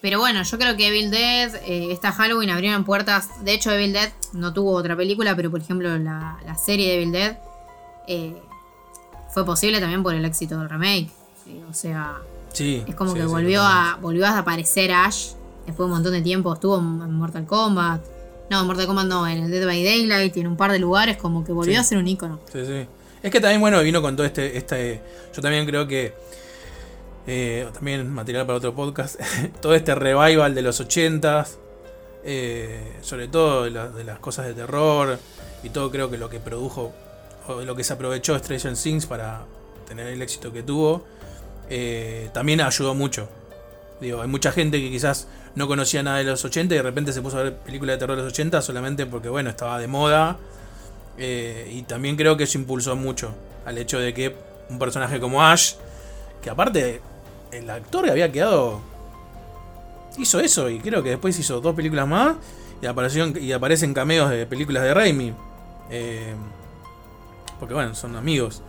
pero 0.00 0.18
bueno, 0.18 0.42
yo 0.42 0.58
creo 0.58 0.76
que 0.76 0.88
Evil 0.88 1.10
Dead, 1.10 1.54
eh, 1.64 1.90
esta 1.90 2.12
Halloween 2.12 2.50
abrieron 2.50 2.84
puertas. 2.84 3.42
De 3.44 3.54
hecho, 3.54 3.70
Evil 3.70 3.92
Dead 3.94 4.12
no 4.34 4.52
tuvo 4.52 4.72
otra 4.72 4.94
película, 4.96 5.34
pero 5.34 5.50
por 5.50 5.60
ejemplo, 5.60 5.96
la, 5.98 6.38
la 6.44 6.54
serie 6.56 6.88
de 6.88 6.94
Evil 6.96 7.12
Dead 7.12 7.38
eh, 8.06 8.36
fue 9.32 9.46
posible 9.46 9.80
también 9.80 10.02
por 10.02 10.14
el 10.14 10.24
éxito 10.26 10.58
del 10.58 10.68
remake. 10.68 11.10
O 11.70 11.72
sea, 11.72 12.18
Sí. 12.52 12.84
es 12.86 12.94
como 12.94 13.12
sí, 13.12 13.18
que 13.18 13.26
volvió, 13.26 13.62
a, 13.62 13.98
volvió 14.00 14.26
a 14.26 14.38
aparecer 14.38 14.92
Ash 14.92 15.32
después 15.66 15.78
de 15.78 15.84
un 15.84 15.90
montón 15.92 16.12
de 16.12 16.20
tiempo. 16.22 16.52
Estuvo 16.52 16.78
en 16.78 17.12
Mortal 17.14 17.46
Kombat. 17.46 18.00
No, 18.50 18.60
en 18.60 18.66
Mortal 18.66 18.86
Kombat 18.86 19.06
no, 19.06 19.26
en 19.26 19.44
el 19.44 19.50
Dead 19.50 19.64
by 19.66 19.82
Daylight 19.84 20.36
y 20.36 20.40
en 20.40 20.46
un 20.48 20.56
par 20.56 20.70
de 20.72 20.78
lugares, 20.78 21.16
como 21.16 21.44
que 21.44 21.52
volvió 21.52 21.74
Sí. 21.74 21.80
a 21.80 21.84
ser 21.84 21.98
un 21.98 22.06
ícono. 22.08 22.40
Sí, 22.52 22.64
sí. 22.66 22.86
Es 23.22 23.30
que 23.30 23.40
también, 23.40 23.60
bueno, 23.60 23.80
vino 23.82 24.02
con 24.02 24.16
todo 24.16 24.26
este. 24.26 24.56
este 24.58 25.00
yo 25.34 25.40
también 25.42 25.64
creo 25.66 25.86
que. 25.88 26.12
eh, 27.26 27.66
también 27.72 28.08
material 28.10 28.44
para 28.46 28.58
otro 28.58 28.74
podcast. 28.74 29.18
todo 29.60 29.74
este 29.74 29.94
revival 29.94 30.54
de 30.54 30.62
los 30.62 30.80
80s. 30.80 31.56
eh, 32.26 32.96
sobre 33.02 33.28
todo 33.28 33.64
de, 33.64 33.70
la- 33.70 33.88
de 33.88 34.04
las 34.04 34.18
cosas 34.18 34.46
de 34.46 34.54
terror. 34.54 35.18
Y 35.62 35.70
todo 35.70 35.90
creo 35.90 36.10
que 36.10 36.18
lo 36.18 36.28
que 36.28 36.38
produjo. 36.40 36.92
O 37.48 37.60
lo 37.62 37.74
que 37.76 37.84
se 37.84 37.92
aprovechó 37.94 38.38
Stranger 38.38 38.74
Things 38.76 39.06
para 39.06 39.42
tener 39.88 40.06
el 40.08 40.20
éxito 40.22 40.52
que 40.52 40.62
tuvo. 40.62 41.04
eh, 41.70 42.28
también 42.34 42.60
ayudó 42.60 42.94
mucho. 42.94 43.28
Digo, 44.00 44.20
hay 44.20 44.28
mucha 44.28 44.52
gente 44.52 44.78
que 44.80 44.90
quizás 44.90 45.28
no 45.54 45.66
conocía 45.68 46.02
nada 46.02 46.18
de 46.18 46.24
los 46.24 46.44
80 46.44 46.74
y 46.74 46.76
de 46.78 46.82
repente 46.82 47.12
se 47.12 47.22
puso 47.22 47.38
a 47.38 47.44
ver 47.44 47.56
películas 47.56 47.94
de 47.94 47.98
terror 47.98 48.16
de 48.16 48.22
los 48.24 48.32
80 48.32 48.60
solamente 48.62 49.06
porque, 49.06 49.28
bueno, 49.28 49.50
estaba 49.50 49.78
de 49.78 49.86
moda. 49.86 50.36
Eh, 51.16 51.70
y 51.72 51.82
también 51.82 52.16
creo 52.16 52.36
que 52.36 52.44
eso 52.44 52.58
impulsó 52.58 52.96
mucho 52.96 53.32
al 53.64 53.78
hecho 53.78 53.98
de 53.98 54.12
que 54.12 54.34
un 54.68 54.78
personaje 54.78 55.20
como 55.20 55.42
Ash, 55.42 55.74
que 56.42 56.50
aparte 56.50 57.00
el 57.52 57.70
actor 57.70 58.08
había 58.10 58.32
quedado. 58.32 58.80
hizo 60.18 60.40
eso 60.40 60.68
y 60.68 60.80
creo 60.80 61.02
que 61.02 61.10
después 61.10 61.38
hizo 61.38 61.60
dos 61.60 61.74
películas 61.74 62.08
más 62.08 62.36
y, 62.82 63.38
y 63.38 63.52
aparecen 63.52 63.94
cameos 63.94 64.30
de 64.30 64.46
películas 64.46 64.82
de 64.82 64.94
Raimi. 64.94 65.32
Eh, 65.90 66.34
porque 67.58 67.74
bueno, 67.74 67.94
son 67.94 68.16
amigos. 68.16 68.62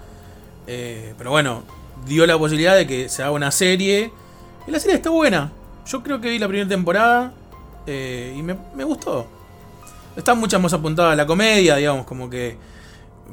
Eh, 0.68 1.14
pero 1.18 1.32
bueno, 1.32 1.64
dio 2.06 2.26
la 2.26 2.38
posibilidad 2.38 2.76
de 2.76 2.88
que 2.88 3.10
se 3.10 3.24
haga 3.24 3.32
una 3.32 3.52
serie. 3.52 4.12
Y 4.68 4.72
la 4.72 4.80
serie 4.80 4.96
está 4.96 5.10
buena. 5.10 5.52
Yo 5.86 6.02
creo 6.02 6.20
que 6.20 6.30
vi 6.30 6.40
la 6.40 6.48
primera 6.48 6.68
temporada 6.68 7.34
eh, 7.86 8.34
y 8.38 8.42
me, 8.42 8.84
gustó. 8.84 9.28
Está 10.16 10.34
mucho 10.34 10.60
más 10.60 10.74
apuntada 10.74 11.12
a 11.12 11.16
la 11.16 11.28
comedia, 11.28 11.76
digamos, 11.76 12.06
como 12.06 12.30
que 12.30 12.58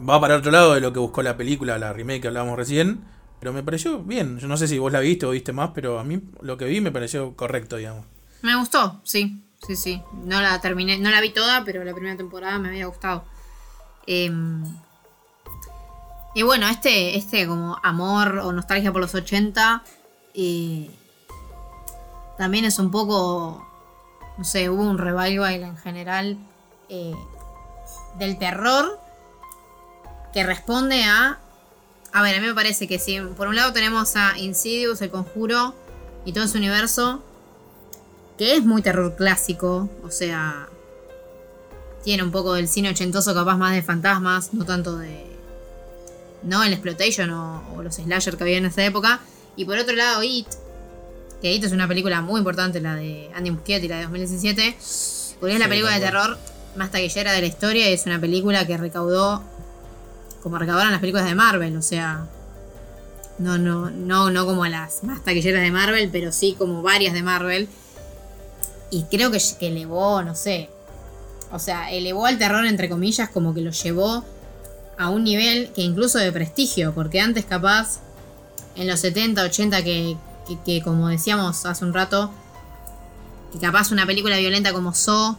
va 0.09 0.21
para 0.21 0.37
otro 0.37 0.51
lado 0.51 0.75
de 0.75 0.81
lo 0.81 0.93
que 0.93 0.99
buscó 0.99 1.23
la 1.23 1.37
película, 1.37 1.79
la 1.79 1.93
remake 1.93 2.23
que 2.23 2.29
hablábamos 2.29 2.57
recién. 2.57 3.01
Pero 3.41 3.53
me 3.53 3.63
pareció 3.63 3.99
bien. 4.01 4.39
Yo 4.39 4.47
no 4.49 4.57
sé 4.57 4.69
si 4.69 4.79
vos 4.79 4.93
la 4.93 5.01
viste 5.01 5.27
o 5.27 5.31
viste 5.31 5.53
más, 5.53 5.71
pero 5.75 5.99
a 5.99 6.05
mí 6.05 6.21
lo 6.43 6.57
que 6.57 6.67
vi 6.67 6.81
me 6.81 6.93
pareció 6.93 7.35
correcto, 7.35 7.77
digamos. 7.77 8.05
Me 8.43 8.57
gustó, 8.57 9.01
sí, 9.05 9.43
sí, 9.67 9.75
sí. 9.75 10.03
No 10.25 10.41
la 10.41 10.61
terminé, 10.61 10.99
no 10.99 11.11
la 11.11 11.21
vi 11.21 11.31
toda, 11.31 11.65
pero 11.65 11.83
la 11.85 11.93
primera 11.93 12.17
temporada 12.17 12.59
me 12.59 12.69
había 12.69 12.87
gustado. 12.87 13.25
Em, 14.07 14.65
y 16.35 16.43
bueno, 16.43 16.69
este, 16.69 17.17
este 17.17 17.47
como 17.47 17.79
amor 17.83 18.39
o 18.39 18.53
nostalgia 18.53 18.93
por 18.93 19.01
los 19.01 19.15
80 19.15 19.83
eh, 20.35 20.91
también 22.39 22.65
es 22.65 22.79
un 22.79 22.91
poco, 22.91 23.67
no 24.39 24.45
sé, 24.45 24.71
hubo 24.71 24.83
un 24.83 24.99
revival 24.99 25.63
en 25.63 25.77
general 25.77 26.39
eh, 26.89 27.15
del 28.19 28.39
terror 28.39 28.99
que 30.33 30.45
responde 30.45 31.05
a... 31.05 31.39
A 32.15 32.23
ver, 32.23 32.37
a 32.37 32.41
mí 32.41 32.47
me 32.47 32.55
parece 32.55 32.87
que 32.87 32.99
si 32.99 33.19
por 33.21 33.49
un 33.49 33.57
lado 33.57 33.73
tenemos 33.73 34.17
a 34.17 34.37
Insidious, 34.39 35.01
el 35.01 35.11
conjuro 35.11 35.75
y 36.27 36.33
todo 36.33 36.45
ese 36.45 36.59
universo, 36.59 37.23
que 38.37 38.55
es 38.55 38.65
muy 38.65 38.83
terror 38.83 39.17
clásico, 39.17 39.89
o 40.05 40.11
sea, 40.11 40.69
tiene 42.03 42.23
un 42.23 42.31
poco 42.31 42.55
del 42.55 42.69
cine 42.69 42.91
ochentoso, 42.91 43.35
capaz 43.35 43.57
más 43.57 43.75
de 43.75 43.83
fantasmas, 43.83 44.53
no 44.53 44.65
tanto 44.65 44.97
de. 44.97 45.25
No 46.43 46.63
el 46.65 46.73
exploitation 46.73 47.31
o, 47.31 47.83
los 47.83 47.95
slasher 47.95 48.37
que 48.37 48.43
había 48.43 48.59
en 48.59 48.67
esa 48.67 48.85
época. 48.85 49.21
Y 49.57 49.65
por 49.65 49.79
otro 49.79 49.95
lado, 49.95 50.23
It, 50.23 50.49
que 51.43 51.57
es 51.57 51.73
una 51.73 51.89
película 51.89 52.23
muy 52.23 52.39
importante, 52.39 52.81
la 52.81 52.95
de 52.95 53.29
Andy 53.35 53.51
Muschietti, 53.51 53.89
la 53.89 53.97
de 53.97 54.03
2017, 54.05 54.77
porque 55.41 55.55
es 55.55 55.59
la 55.59 55.67
Sí, 55.67 55.71
película 55.71 55.95
de 55.95 56.01
terror 56.01 56.39
más 56.77 56.91
taquillera 56.91 57.33
de 57.33 57.41
la 57.41 57.47
historia 57.49 57.91
y 57.91 57.93
es 57.93 58.07
una 58.07 58.21
película 58.21 58.67
que 58.67 58.77
recaudó 58.79 59.43
como 60.43 60.59
recaudaron 60.59 60.93
las 60.93 61.01
películas 61.01 61.27
de 61.27 61.35
Marvel, 61.35 61.77
o 61.77 61.83
sea, 61.83 62.27
no, 63.39 63.59
no, 63.59 63.91
no, 63.91 64.31
no 64.31 64.47
como 64.47 64.67
las 64.67 65.05
más 65.05 65.23
taquilleras 65.25 65.63
de 65.63 65.71
Marvel, 65.71 66.11
pero 66.13 66.33
sí 66.33 66.55
como 66.57 66.83
varias 66.83 67.15
de 67.15 67.23
Marvel. 67.23 67.69
Y 68.91 69.05
creo 69.05 69.31
que, 69.31 69.41
que 69.59 69.69
elevó, 69.69 70.23
no 70.23 70.35
sé, 70.35 70.69
o 71.51 71.59
sea, 71.59 71.91
elevó 71.91 72.27
al 72.27 72.39
terror 72.39 72.65
entre 72.67 72.89
comillas, 72.89 73.31
como 73.31 73.53
que 73.55 73.61
lo 73.61 73.71
llevó 73.71 74.25
a 74.99 75.11
un 75.11 75.25
nivel 75.25 75.71
que 75.75 75.83
incluso 75.83 76.19
de 76.19 76.31
prestigio, 76.33 76.93
porque 76.93 77.21
antes 77.21 77.45
capaz, 77.45 78.01
en 78.77 78.87
los 78.87 79.01
70, 79.01 79.43
80, 79.43 79.83
que, 79.85 80.17
que, 80.57 80.59
que 80.65 80.83
como 80.83 81.09
decíamos 81.09 81.65
hace 81.67 81.85
un 81.85 81.93
rato, 81.93 82.31
que 83.53 83.59
capaz 83.59 83.93
una 83.93 84.07
película 84.07 84.39
violenta 84.39 84.73
como 84.73 84.95
So, 84.95 85.37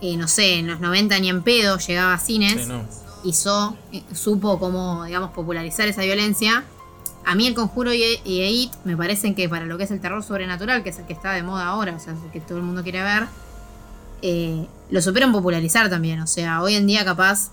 eh, 0.00 0.16
no 0.16 0.28
sé, 0.28 0.54
en 0.58 0.66
los 0.66 0.80
90 0.80 1.18
ni 1.20 1.28
en 1.28 1.42
pedo 1.42 1.78
llegaba 1.78 2.14
a 2.14 2.18
cines 2.18 2.62
Sí, 2.64 2.68
no. 2.68 2.84
y 3.24 3.32
So 3.32 3.76
eh, 3.92 4.02
supo 4.14 4.58
cómo, 4.58 5.04
digamos, 5.04 5.30
popularizar 5.30 5.88
esa 5.88 6.02
violencia. 6.02 6.64
A 7.24 7.34
mí 7.36 7.46
el 7.46 7.54
conjuro 7.54 7.92
y, 7.94 8.02
y 8.24 8.42
It 8.42 8.72
me 8.84 8.96
parecen 8.96 9.34
que 9.36 9.48
para 9.48 9.64
lo 9.64 9.78
que 9.78 9.84
es 9.84 9.90
el 9.92 10.00
terror 10.00 10.22
sobrenatural, 10.24 10.82
que 10.82 10.90
es 10.90 10.98
el 10.98 11.06
que 11.06 11.12
está 11.12 11.32
de 11.32 11.42
moda 11.44 11.66
ahora, 11.66 11.94
o 11.94 12.00
sea, 12.00 12.14
el 12.14 12.30
que 12.32 12.40
todo 12.40 12.58
el 12.58 12.64
mundo 12.64 12.82
quiere 12.82 13.00
ver, 13.02 13.26
eh, 14.22 14.66
lo 14.90 15.00
supieron 15.02 15.30
popularizar 15.30 15.88
también. 15.88 16.20
O 16.20 16.26
sea, 16.26 16.62
hoy 16.62 16.74
en 16.74 16.86
día 16.86 17.04
capaz, 17.04 17.50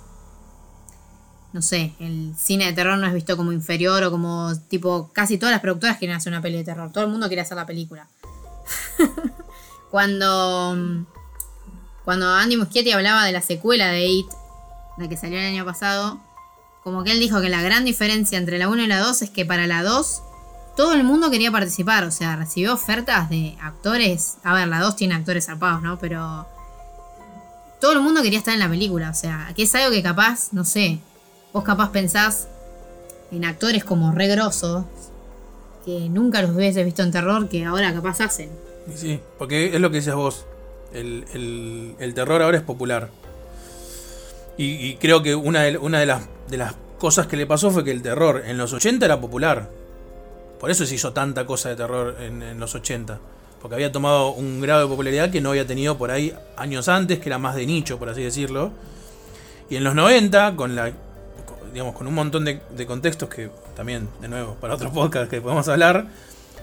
no 1.51 1.61
sé, 1.61 1.93
el 1.99 2.33
cine 2.37 2.65
de 2.65 2.73
terror 2.73 2.97
no 2.97 3.07
es 3.07 3.13
visto 3.13 3.35
como 3.35 3.51
inferior 3.51 4.03
o 4.03 4.11
como 4.11 4.51
tipo, 4.67 5.09
casi 5.13 5.37
todas 5.37 5.51
las 5.51 5.61
productoras 5.61 5.97
quieren 5.97 6.15
hacer 6.15 6.31
una 6.31 6.41
peli 6.41 6.57
de 6.57 6.63
terror. 6.63 6.91
Todo 6.91 7.03
el 7.05 7.09
mundo 7.09 7.27
quiere 7.27 7.41
hacer 7.41 7.57
la 7.57 7.65
película. 7.65 8.07
Cuando... 9.91 11.05
Cuando 12.05 12.33
Andy 12.33 12.57
Muschietti 12.57 12.91
hablaba 12.91 13.25
de 13.25 13.31
la 13.31 13.41
secuela 13.41 13.87
de 13.87 14.07
It, 14.07 14.27
la 14.97 15.07
que 15.07 15.15
salió 15.15 15.37
el 15.37 15.45
año 15.45 15.63
pasado, 15.63 16.19
como 16.83 17.03
que 17.03 17.11
él 17.11 17.19
dijo 17.19 17.39
que 17.39 17.49
la 17.49 17.61
gran 17.61 17.85
diferencia 17.85 18.37
entre 18.37 18.57
la 18.57 18.67
1 18.67 18.83
y 18.83 18.87
la 18.87 18.99
2 18.99 19.21
es 19.21 19.29
que 19.29 19.45
para 19.45 19.67
la 19.67 19.83
2 19.83 20.23
todo 20.75 20.93
el 20.93 21.03
mundo 21.03 21.29
quería 21.29 21.51
participar, 21.51 22.05
o 22.05 22.11
sea, 22.11 22.35
recibió 22.35 22.73
ofertas 22.73 23.29
de 23.29 23.57
actores. 23.61 24.37
A 24.43 24.53
ver, 24.53 24.67
la 24.67 24.79
2 24.79 24.95
tiene 24.95 25.13
actores 25.13 25.45
zarpados, 25.45 25.81
¿no? 25.81 25.99
Pero 25.99 26.47
todo 27.81 27.91
el 27.91 27.99
mundo 27.99 28.21
quería 28.21 28.39
estar 28.39 28.53
en 28.53 28.61
la 28.61 28.69
película, 28.69 29.09
o 29.09 29.13
sea, 29.13 29.51
que 29.55 29.63
es 29.63 29.75
algo 29.75 29.91
que 29.91 30.01
capaz, 30.01 30.53
no 30.53 30.63
sé, 30.63 30.99
vos 31.53 31.63
capaz 31.63 31.91
pensás 31.91 32.47
en 33.31 33.45
actores 33.45 33.83
como 33.83 34.11
re 34.11 34.27
grosos, 34.27 34.85
que 35.85 36.09
nunca 36.09 36.41
los 36.41 36.51
hubieses 36.51 36.85
visto 36.85 37.03
en 37.03 37.11
terror, 37.11 37.47
que 37.49 37.65
ahora 37.65 37.93
capaz 37.93 38.21
hacen. 38.21 38.49
Sí, 38.95 39.19
porque 39.37 39.73
es 39.73 39.79
lo 39.81 39.89
que 39.91 39.97
decías 39.97 40.15
vos. 40.15 40.45
El, 40.93 41.25
el- 41.99 42.13
terror 42.13 42.41
ahora 42.41 42.57
es 42.57 42.63
popular. 42.63 43.09
Y, 44.57 44.95
creo 44.95 45.23
que 45.23 45.35
una, 45.35 45.61
de, 45.63 45.77
una 45.77 45.99
de, 46.01 46.05
las, 46.05 46.23
de 46.49 46.57
las 46.57 46.75
cosas 46.97 47.27
que 47.27 47.37
le 47.37 47.45
pasó 47.45 47.71
fue 47.71 47.85
que 47.85 47.91
el 47.91 48.01
terror 48.01 48.43
en 48.45 48.57
los 48.57 48.73
80 48.73 49.05
era 49.05 49.21
popular. 49.21 49.69
Por 50.59 50.69
eso 50.69 50.85
se 50.85 50.95
hizo 50.95 51.13
tanta 51.13 51.45
cosa 51.45 51.69
de 51.69 51.77
terror 51.77 52.17
en, 52.19 52.43
en 52.43 52.59
los 52.59 52.75
80. 52.75 53.19
Porque 53.61 53.75
había 53.75 53.91
tomado 53.93 54.31
un 54.31 54.59
grado 54.59 54.81
de 54.81 54.87
popularidad 54.87 55.29
que 55.29 55.39
no 55.39 55.51
había 55.51 55.65
tenido 55.65 55.97
por 55.97 56.11
ahí 56.11 56.33
años 56.57 56.89
antes, 56.89 57.19
que 57.19 57.29
era 57.29 57.37
más 57.37 57.55
de 57.55 57.65
nicho, 57.65 57.97
por 57.99 58.09
así 58.09 58.21
decirlo. 58.21 58.71
Y 59.69 59.77
en 59.77 59.85
los 59.85 59.95
90, 59.95 60.57
con 60.57 60.75
la 60.75 60.91
digamos, 61.71 61.95
con 61.95 62.07
un 62.07 62.13
montón 62.13 62.45
de, 62.45 62.61
de 62.75 62.85
contextos 62.85 63.29
que 63.29 63.49
también, 63.75 64.09
de 64.21 64.27
nuevo, 64.27 64.55
para 64.55 64.75
otro 64.75 64.91
podcast 64.91 65.29
que 65.29 65.41
podemos 65.41 65.67
hablar, 65.67 66.07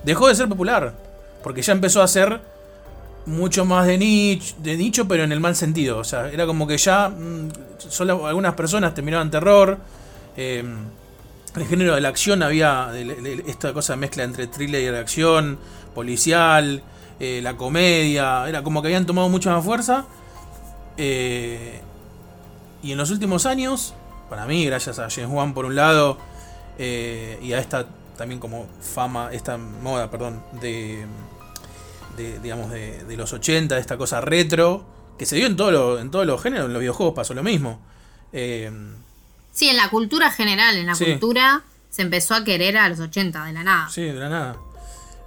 dejó 0.05 0.29
de 0.29 0.35
ser 0.35 0.49
popular. 0.49 0.95
Porque 1.43 1.63
ya 1.63 1.73
empezó 1.73 2.03
a 2.03 2.09
ser 2.09 2.41
mucho 3.27 3.65
más 3.65 3.87
de 3.87 3.99
nicho, 3.99 4.55
de 4.59 4.77
nicho, 4.77 5.07
pero 5.09 5.25
en 5.25 5.33
el 5.33 5.41
mal 5.41 5.55
sentido. 5.57 5.99
O 5.99 6.05
sea, 6.05 6.31
era 6.31 6.47
como 6.47 6.67
que 6.67 6.77
ya 6.79 7.09
mm, 7.09 7.49
solo 7.79 8.27
algunas 8.27 8.55
personas 8.55 8.95
te 8.95 9.03
miraban 9.03 9.31
terror. 9.31 9.79
eh, 10.37 10.65
el 11.55 11.65
género 11.67 11.95
de 11.95 12.03
la 12.03 12.09
acción 12.11 12.43
había 12.43 12.89
de- 12.93 13.05
de- 13.07 13.45
esta 13.47 13.73
cosa 13.73 13.97
mezcla 13.97 14.25
entre 14.25 14.47
thriller 14.47 14.83
y 14.83 14.85
de 14.87 14.99
acción, 14.99 15.59
policial, 15.95 16.83
eh, 17.19 17.41
la 17.43 17.57
comedia. 17.57 18.47
Era 18.47 18.63
como 18.63 18.83
que 18.83 18.89
habían 18.89 19.07
tomado 19.07 19.29
mucha 19.31 19.51
más 19.55 19.65
fuerza. 19.65 20.05
eh, 20.99 21.81
y 22.83 22.93
en 22.93 22.99
los 22.99 23.11
últimos 23.11 23.47
años, 23.47 23.95
para 24.29 24.47
mí, 24.47 24.65
gracias 24.67 24.99
a 24.99 25.09
James 25.11 25.31
Wan 25.31 25.55
por 25.55 25.65
un 25.65 25.75
lado, 25.77 26.19
eh, 26.79 27.39
y 27.43 27.53
a 27.53 27.59
esta 27.59 27.87
también 28.17 28.41
como 28.41 28.67
fama, 28.81 29.29
esta 29.33 29.57
moda, 29.59 30.11
perdón, 30.11 30.43
de, 30.61 31.05
de, 32.17 32.39
digamos, 32.41 32.71
de, 32.71 33.05
de 33.05 33.17
los 33.17 33.33
80, 33.33 33.75
de 33.75 33.81
esta 33.81 33.97
cosa 33.99 34.21
retro, 34.21 34.85
que 35.19 35.27
se 35.27 35.37
dio 35.37 35.47
en, 35.47 35.57
todo 35.57 35.71
lo- 35.71 35.99
en 35.99 36.11
todos 36.11 36.27
los 36.27 36.43
géneros, 36.43 36.67
en 36.67 36.73
los 36.73 36.81
videojuegos 36.81 37.15
pasó 37.15 37.35
lo 37.35 37.43
mismo. 37.43 37.81
Eh, 38.33 38.71
Sí, 39.53 39.69
en 39.71 39.77
la 39.79 39.89
cultura 39.89 40.31
general, 40.31 40.77
en 40.77 40.87
la 40.87 40.95
Sí. 40.95 41.07
cultura 41.07 41.63
se 41.89 42.03
empezó 42.03 42.35
a 42.35 42.45
querer 42.45 42.77
a 42.77 42.89
los 42.91 43.01
80, 43.01 43.45
de 43.47 43.53
la 43.55 43.63
nada. 43.63 43.89
sí, 43.89 44.03
de 44.03 44.13
la 44.15 44.29
nada. 44.29 44.57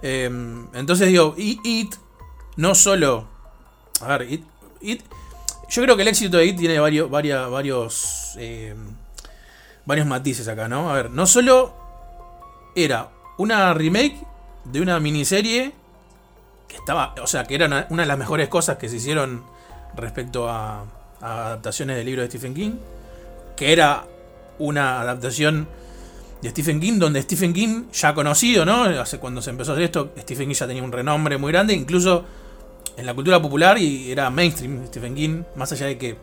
Eh, 0.02 0.30
entonces 0.74 1.08
digo, 1.08 1.34
y 1.36 1.58
It, 1.64 1.94
no 2.56 2.74
solo... 2.76 3.26
A 4.00 4.06
ver, 4.16 4.30
It, 4.32 4.44
It- 4.80 5.02
yo 5.70 5.82
creo 5.82 5.96
que 5.96 6.02
el 6.02 6.08
éxito 6.08 6.36
de 6.36 6.46
It 6.46 6.58
tiene 6.58 6.78
varios, 6.80 7.08
varias, 7.08 7.48
varios, 7.48 8.34
eh, 8.38 8.74
varios 9.86 10.06
matices 10.06 10.48
acá, 10.48 10.68
¿no? 10.68 10.90
A 10.90 10.94
ver, 10.94 11.10
no 11.10 11.26
solo 11.26 11.74
era 12.74 13.08
una 13.38 13.72
remake 13.72 14.16
de 14.64 14.80
una 14.80 14.98
miniserie 14.98 15.72
que 16.66 16.76
estaba, 16.76 17.14
o 17.22 17.26
sea, 17.26 17.44
que 17.44 17.54
era 17.54 17.66
una, 17.66 17.86
una 17.90 18.02
de 18.02 18.08
las 18.08 18.18
mejores 18.18 18.48
cosas 18.48 18.78
que 18.78 18.88
se 18.88 18.96
hicieron 18.96 19.44
respecto 19.94 20.48
a, 20.48 20.84
a 21.20 21.46
adaptaciones 21.46 21.96
del 21.96 22.06
libro 22.06 22.22
de 22.22 22.28
Stephen 22.28 22.52
King, 22.52 22.72
que 23.56 23.72
era 23.72 24.04
una 24.58 25.00
adaptación 25.00 25.68
de 26.42 26.50
Stephen 26.50 26.80
King, 26.80 26.98
donde 26.98 27.22
Stephen 27.22 27.52
King 27.52 27.84
ya 27.92 28.12
conocido, 28.12 28.64
¿no? 28.64 28.84
Hace 28.84 29.18
cuando 29.18 29.40
se 29.40 29.50
empezó 29.50 29.72
a 29.72 29.74
hacer 29.74 29.84
esto, 29.84 30.12
Stephen 30.18 30.48
King 30.48 30.54
ya 30.54 30.66
tenía 30.66 30.82
un 30.82 30.90
renombre 30.92 31.38
muy 31.38 31.52
grande, 31.52 31.74
incluso 31.74 32.24
en 33.00 33.06
la 33.06 33.14
cultura 33.14 33.40
popular 33.40 33.78
y 33.78 34.12
era 34.12 34.28
mainstream 34.30 34.86
Stephen 34.86 35.14
King, 35.14 35.42
más 35.56 35.72
allá 35.72 35.86
de 35.86 35.96
que 35.96 36.16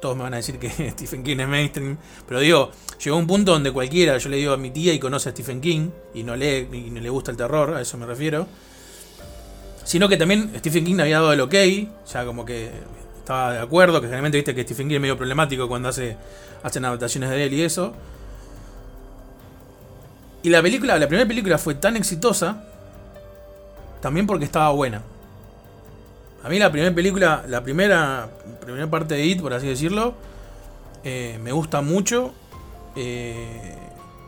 todos 0.00 0.16
me 0.16 0.22
van 0.22 0.34
a 0.34 0.38
decir 0.38 0.58
que 0.58 0.68
Stephen 0.90 1.22
King 1.22 1.38
es 1.38 1.48
mainstream, 1.48 1.98
pero 2.26 2.40
digo, 2.40 2.70
llegó 3.02 3.16
un 3.16 3.26
punto 3.26 3.52
donde 3.52 3.70
cualquiera, 3.70 4.16
yo 4.18 4.28
le 4.30 4.38
digo 4.38 4.54
a 4.54 4.56
mi 4.56 4.70
tía 4.70 4.92
y 4.92 4.98
conoce 4.98 5.28
a 5.28 5.32
Stephen 5.32 5.60
King 5.60 5.90
y 6.14 6.22
no 6.22 6.34
lee 6.34 6.68
y 6.72 6.90
no 6.90 7.00
le 7.00 7.10
gusta 7.10 7.30
el 7.30 7.36
terror, 7.36 7.74
a 7.74 7.80
eso 7.80 7.98
me 7.98 8.06
refiero. 8.06 8.46
Sino 9.84 10.08
que 10.08 10.16
también 10.16 10.50
Stephen 10.56 10.84
King 10.84 11.00
había 11.00 11.16
dado 11.16 11.32
el 11.34 11.40
ok, 11.42 11.54
ya 12.10 12.24
como 12.24 12.44
que 12.44 12.70
estaba 13.18 13.52
de 13.52 13.58
acuerdo, 13.58 14.00
que 14.00 14.06
generalmente 14.06 14.38
viste 14.38 14.54
que 14.54 14.62
Stephen 14.62 14.88
King 14.88 14.96
es 14.96 15.00
medio 15.02 15.16
problemático 15.16 15.68
cuando 15.68 15.90
hace 15.90 16.16
hacen 16.62 16.84
adaptaciones 16.86 17.28
de 17.28 17.44
él 17.44 17.52
y 17.52 17.62
eso. 17.62 17.92
Y 20.42 20.48
la 20.48 20.62
película, 20.62 20.98
la 20.98 21.06
primera 21.06 21.28
película 21.28 21.58
fue 21.58 21.74
tan 21.74 21.96
exitosa 21.96 22.64
también 24.00 24.26
porque 24.26 24.46
estaba 24.46 24.70
buena. 24.70 25.02
A 26.44 26.48
mí 26.48 26.58
la 26.58 26.70
primera 26.70 26.94
película, 26.94 27.44
la 27.48 27.62
primera, 27.62 28.28
primera 28.60 28.88
parte 28.90 29.14
de 29.14 29.24
It, 29.24 29.40
por 29.40 29.54
así 29.54 29.66
decirlo, 29.66 30.14
eh, 31.02 31.38
me 31.42 31.52
gusta 31.52 31.80
mucho. 31.80 32.32
eh, 32.96 33.76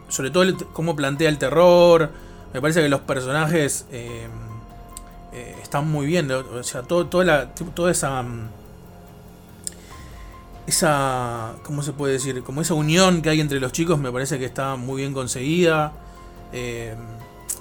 sobre 0.09 0.31
todo 0.31 0.45
cómo 0.73 0.95
plantea 0.97 1.29
el 1.29 1.39
terror. 1.39 2.11
Me 2.55 2.61
parece 2.61 2.81
que 2.81 2.89
los 2.89 3.01
personajes 3.01 3.87
eh, 3.93 4.27
están 5.63 5.89
muy 5.91 6.07
bien. 6.07 6.31
O 6.31 6.63
sea, 6.63 6.83
toda, 6.83 7.25
la, 7.25 7.55
toda 7.55 7.91
esa... 7.91 8.23
mm, 8.23 8.49
Esa... 10.67 11.55
¿Cómo 11.63 11.83
se 11.83 11.93
puede 11.93 12.15
decir? 12.15 12.43
Como 12.43 12.61
esa 12.63 12.75
unión 12.75 13.23
que 13.23 13.31
hay 13.31 13.41
entre 13.41 13.61
los 13.61 13.73
chicos 13.73 13.99
me 13.99 14.11
parece 14.11 14.39
que 14.39 14.45
está 14.45 14.77
muy 14.77 15.03
bien 15.03 15.13
conseguida. 15.13 15.93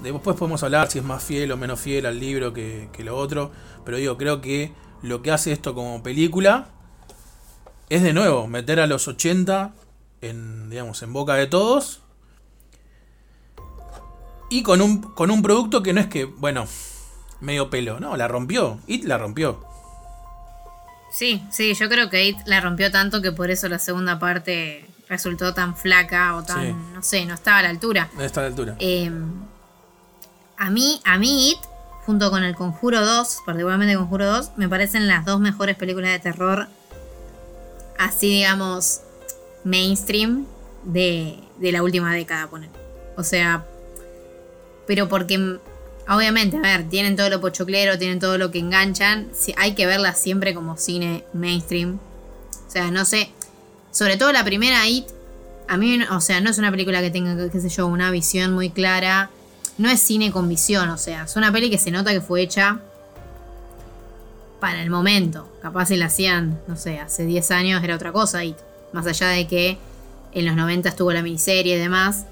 Después 0.02 0.36
podemos 0.36 0.62
hablar 0.62 0.90
si 0.90 0.98
es 0.98 1.04
más 1.04 1.22
fiel 1.24 1.50
o 1.52 1.56
menos 1.56 1.80
fiel 1.80 2.06
al 2.06 2.18
libro 2.20 2.52
que, 2.52 2.88
que 2.92 3.02
lo 3.04 3.16
otro. 3.16 3.50
Pero 3.84 3.96
digo, 3.96 4.16
creo 4.16 4.40
que 4.40 4.72
lo 5.02 5.22
que 5.22 5.30
hace 5.32 5.52
esto 5.52 5.74
como 5.74 6.02
película 6.02 6.68
es 7.88 8.02
de 8.02 8.12
nuevo 8.12 8.46
meter 8.48 8.80
a 8.80 8.86
los 8.86 9.06
80 9.08 9.72
en, 10.22 10.70
digamos, 10.70 11.02
en 11.02 11.12
boca 11.12 11.34
de 11.34 11.46
todos. 11.46 12.02
Y 14.50 14.62
con 14.62 14.80
un, 14.80 15.00
con 15.02 15.30
un 15.30 15.42
producto 15.42 15.82
que 15.82 15.92
no 15.92 16.00
es 16.00 16.06
que, 16.06 16.24
bueno, 16.24 16.66
medio 17.40 17.68
pelo. 17.70 17.98
No, 18.00 18.16
la 18.16 18.28
rompió. 18.28 18.78
It 18.86 19.04
la 19.04 19.18
rompió. 19.18 19.64
Sí, 21.10 21.42
sí, 21.50 21.74
yo 21.74 21.88
creo 21.88 22.10
que 22.10 22.26
It 22.26 22.36
la 22.46 22.60
rompió 22.60 22.90
tanto 22.90 23.22
que 23.22 23.32
por 23.32 23.50
eso 23.50 23.68
la 23.68 23.78
segunda 23.78 24.18
parte 24.18 24.86
resultó 25.08 25.54
tan 25.54 25.76
flaca 25.76 26.36
o 26.36 26.42
tan, 26.42 26.66
Sí. 26.66 26.74
no 26.94 27.02
sé, 27.02 27.26
no 27.26 27.34
estaba 27.34 27.58
a 27.58 27.62
la 27.62 27.68
altura. 27.70 28.10
A 28.18 28.24
esta 28.24 28.44
altura. 28.44 28.76
Eh, 28.80 29.10
a 30.56 30.70
mí, 30.70 31.00
a 31.04 31.18
mí 31.18 31.50
It, 31.50 31.58
junto 32.04 32.30
con 32.30 32.44
el 32.44 32.54
Conjuro 32.54 33.04
2, 33.04 33.42
particularmente 33.44 33.96
Conjuro 33.96 34.26
2, 34.26 34.52
me 34.56 34.68
parecen 34.68 35.08
las 35.08 35.24
dos 35.24 35.40
mejores 35.40 35.76
películas 35.76 36.12
de 36.12 36.18
terror, 36.18 36.68
así 37.98 38.28
digamos, 38.28 39.00
mainstream 39.64 40.46
de, 40.84 41.38
de 41.58 41.72
la 41.72 41.82
última 41.82 42.14
década, 42.14 42.46
poner. 42.48 42.70
O 43.16 43.22
sea, 43.22 43.64
pero 44.86 45.08
porque 45.08 45.58
Obviamente, 46.08 46.56
a 46.56 46.60
ver, 46.60 46.88
tienen 46.88 47.16
todo 47.16 47.28
lo 47.28 47.40
pochoclero, 47.40 47.98
tienen 47.98 48.20
todo 48.20 48.38
lo 48.38 48.50
que 48.52 48.60
enganchan. 48.60 49.28
Hay 49.56 49.74
que 49.74 49.86
verla 49.86 50.14
siempre 50.14 50.54
como 50.54 50.76
cine 50.76 51.24
mainstream. 51.32 51.98
O 52.66 52.70
sea, 52.70 52.90
no 52.90 53.04
sé. 53.04 53.30
Sobre 53.90 54.16
todo 54.16 54.32
la 54.32 54.44
primera 54.44 54.86
It. 54.88 55.06
A 55.68 55.76
mí, 55.76 55.98
o 56.10 56.20
sea, 56.20 56.40
no 56.40 56.50
es 56.50 56.58
una 56.58 56.70
película 56.70 57.00
que 57.00 57.10
tenga, 57.10 57.50
qué 57.50 57.60
sé 57.60 57.68
yo, 57.68 57.88
una 57.88 58.12
visión 58.12 58.52
muy 58.52 58.70
clara. 58.70 59.30
No 59.78 59.90
es 59.90 60.00
cine 60.00 60.30
con 60.32 60.48
visión, 60.48 60.88
o 60.88 60.96
sea, 60.98 61.24
es 61.24 61.36
una 61.36 61.52
peli 61.52 61.68
que 61.70 61.78
se 61.78 61.90
nota 61.90 62.10
que 62.12 62.20
fue 62.20 62.40
hecha 62.42 62.80
para 64.60 64.82
el 64.82 64.90
momento. 64.90 65.48
Capaz 65.60 65.86
si 65.86 65.96
la 65.96 66.06
hacían, 66.06 66.58
no 66.66 66.76
sé, 66.76 66.98
hace 66.98 67.24
10 67.26 67.50
años 67.50 67.82
era 67.84 67.94
otra 67.94 68.12
cosa. 68.12 68.42
It. 68.44 68.56
Más 68.92 69.06
allá 69.06 69.28
de 69.28 69.46
que 69.46 69.76
en 70.32 70.46
los 70.46 70.56
90 70.56 70.88
estuvo 70.88 71.12
la 71.12 71.22
miniserie 71.22 71.76
y 71.76 71.78
demás. 71.78 72.24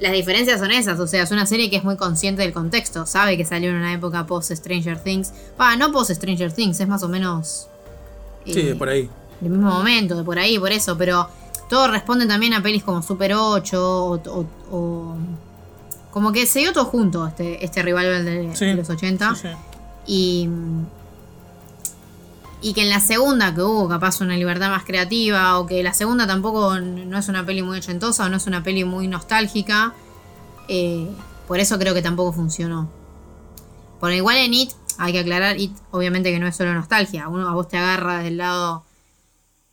Las 0.00 0.12
diferencias 0.12 0.60
son 0.60 0.70
esas, 0.72 0.98
o 1.00 1.06
sea, 1.06 1.22
es 1.22 1.30
una 1.30 1.46
serie 1.46 1.70
que 1.70 1.76
es 1.76 1.84
muy 1.84 1.96
consciente 1.96 2.42
del 2.42 2.52
contexto, 2.52 3.06
sabe 3.06 3.36
que 3.38 3.46
salió 3.46 3.70
en 3.70 3.76
una 3.76 3.94
época 3.94 4.26
post 4.26 4.52
Stranger 4.52 4.98
Things. 5.00 5.32
Ah, 5.58 5.74
no 5.76 5.90
post 5.90 6.10
Stranger 6.10 6.52
Things, 6.52 6.78
es 6.80 6.88
más 6.88 7.02
o 7.02 7.08
menos. 7.08 7.68
Sí, 8.44 8.52
eh, 8.60 8.74
por 8.74 8.90
ahí. 8.90 9.08
Del 9.40 9.52
mismo 9.52 9.70
momento, 9.70 10.14
de 10.16 10.22
por 10.22 10.38
ahí, 10.38 10.58
por 10.58 10.70
eso, 10.70 10.98
pero 10.98 11.28
todo 11.70 11.88
responde 11.88 12.26
también 12.26 12.52
a 12.52 12.62
pelis 12.62 12.84
como 12.84 13.02
Super 13.02 13.34
8 13.34 13.82
o. 13.82 14.14
o- 14.16 14.46
o- 14.70 15.16
como 16.16 16.32
que 16.32 16.46
se 16.46 16.60
dio 16.60 16.72
todo 16.72 16.86
junto 16.86 17.26
este, 17.26 17.62
este 17.62 17.82
revival 17.82 18.24
de, 18.24 18.56
Sí, 18.56 18.64
de 18.64 18.74
los 18.74 18.88
80. 18.88 19.34
Sí, 19.34 19.42
sí. 19.42 19.48
Y. 20.06 20.48
Y 22.62 22.72
que 22.72 22.80
en 22.80 22.88
la 22.88 23.00
segunda, 23.00 23.54
que 23.54 23.60
hubo 23.60 23.86
capaz 23.86 24.22
una 24.22 24.34
libertad 24.34 24.70
más 24.70 24.84
creativa, 24.84 25.58
o 25.58 25.66
que 25.66 25.82
la 25.82 25.92
segunda 25.92 26.26
tampoco 26.26 26.80
no 26.80 27.18
es 27.18 27.28
una 27.28 27.44
peli 27.44 27.60
muy 27.60 27.76
ochentosa, 27.76 28.24
o 28.24 28.28
no 28.30 28.38
es 28.38 28.46
una 28.46 28.62
peli 28.62 28.82
muy 28.82 29.08
nostálgica, 29.08 29.92
eh, 30.68 31.06
por 31.46 31.60
eso 31.60 31.78
creo 31.78 31.92
que 31.92 32.00
tampoco 32.00 32.32
funcionó. 32.32 32.88
Por 34.00 34.10
igual 34.10 34.38
en 34.38 34.54
It, 34.54 34.70
hay 34.96 35.12
que 35.12 35.18
aclarar, 35.18 35.60
It 35.60 35.76
obviamente 35.90 36.32
que 36.32 36.38
no 36.38 36.46
es 36.46 36.56
solo 36.56 36.72
nostalgia, 36.72 37.28
uno 37.28 37.46
a 37.46 37.52
vos 37.52 37.68
te 37.68 37.76
agarra 37.76 38.20
del 38.20 38.38
lado 38.38 38.86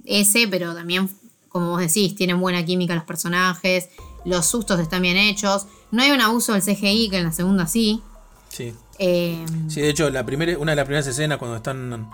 ese, 0.03 0.49
pero 0.49 0.75
también, 0.75 1.09
como 1.47 1.69
vos 1.69 1.79
decís, 1.79 2.15
tienen 2.15 2.41
buena 2.41 2.65
química 2.65 2.95
los 2.95 3.05
personajes, 3.05 3.87
los 4.25 4.45
sustos 4.45 4.81
están 4.81 5.01
bien 5.03 5.15
hechos, 5.15 5.67
no 5.93 6.03
hay 6.03 6.11
un 6.11 6.19
abuso 6.21 6.51
del 6.53 6.61
CGI, 6.61 7.09
que 7.09 7.17
en 7.19 7.23
la 7.23 7.31
segunda 7.31 7.65
sí. 7.67 8.01
Sí. 8.49 8.73
Eh, 8.99 9.45
Sí, 9.69 9.81
de 9.81 9.89
hecho, 9.89 10.09
la 10.09 10.25
primera, 10.25 10.57
una 10.57 10.73
de 10.73 10.75
las 10.75 10.85
primeras 10.85 11.07
escenas 11.07 11.37
cuando 11.37 11.57
están 11.57 12.09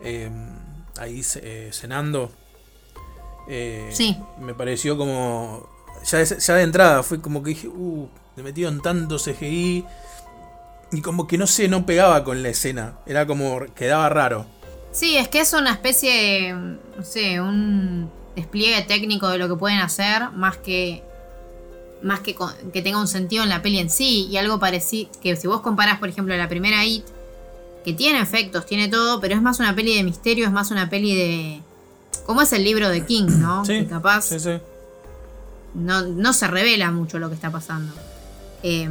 eh, 0.00 0.30
ahí 0.98 1.22
eh, 1.42 1.70
cenando, 1.72 2.30
Sí. 3.90 4.16
me 4.40 4.54
pareció 4.54 4.96
como. 4.96 5.68
Ya 6.06 6.18
de, 6.18 6.24
ya 6.38 6.54
de 6.54 6.62
entrada 6.62 7.02
fue 7.02 7.20
como 7.20 7.42
que 7.42 7.50
dije, 7.50 7.68
uh, 7.68 8.08
le 8.36 8.42
metieron 8.42 8.80
tanto 8.82 9.16
CGI 9.18 9.84
y 10.92 11.00
como 11.00 11.26
que 11.26 11.38
no 11.38 11.46
sé, 11.46 11.68
no 11.68 11.86
pegaba 11.86 12.24
con 12.24 12.42
la 12.42 12.50
escena. 12.50 12.98
Era 13.06 13.26
como, 13.26 13.60
quedaba 13.74 14.08
raro. 14.08 14.46
Sí, 14.92 15.16
es 15.16 15.28
que 15.28 15.40
es 15.40 15.52
una 15.52 15.72
especie 15.72 16.10
de, 16.12 16.52
no 16.52 17.02
sé, 17.04 17.40
un 17.40 18.10
despliegue 18.36 18.82
técnico 18.82 19.28
de 19.28 19.38
lo 19.38 19.48
que 19.48 19.56
pueden 19.56 19.78
hacer, 19.80 20.30
más 20.32 20.56
que 20.58 21.02
más 22.04 22.20
que, 22.20 22.34
con- 22.34 22.54
que 22.72 22.82
tenga 22.82 23.00
un 23.00 23.08
sentido 23.08 23.42
en 23.42 23.48
la 23.48 23.62
peli 23.62 23.78
en 23.78 23.90
sí, 23.90 24.28
y 24.30 24.36
algo 24.36 24.58
parecido, 24.60 25.10
que 25.20 25.34
si 25.36 25.46
vos 25.48 25.60
comparás, 25.62 25.98
por 25.98 26.08
ejemplo, 26.08 26.36
la 26.36 26.48
primera 26.48 26.84
It, 26.84 27.04
que 27.84 27.92
tiene 27.92 28.20
efectos, 28.20 28.64
tiene 28.66 28.88
todo, 28.88 29.20
pero 29.20 29.34
es 29.34 29.42
más 29.42 29.58
una 29.58 29.74
peli 29.74 29.96
de 29.96 30.02
misterio, 30.04 30.46
es 30.46 30.52
más 30.52 30.70
una 30.70 30.88
peli 30.88 31.16
de... 31.16 31.60
como 32.26 32.42
es 32.42 32.52
el 32.52 32.62
libro 32.64 32.88
de 32.88 33.04
King, 33.04 33.26
¿no? 33.40 33.64
Sí, 33.64 33.80
que 33.80 33.86
capaz 33.86 34.26
sí, 34.26 34.38
sí. 34.40 34.52
no, 35.74 36.02
no 36.02 36.32
se 36.32 36.46
revela 36.46 36.90
mucho 36.90 37.18
lo 37.18 37.28
que 37.28 37.34
está 37.34 37.50
pasando. 37.50 37.92
Eh, 38.62 38.88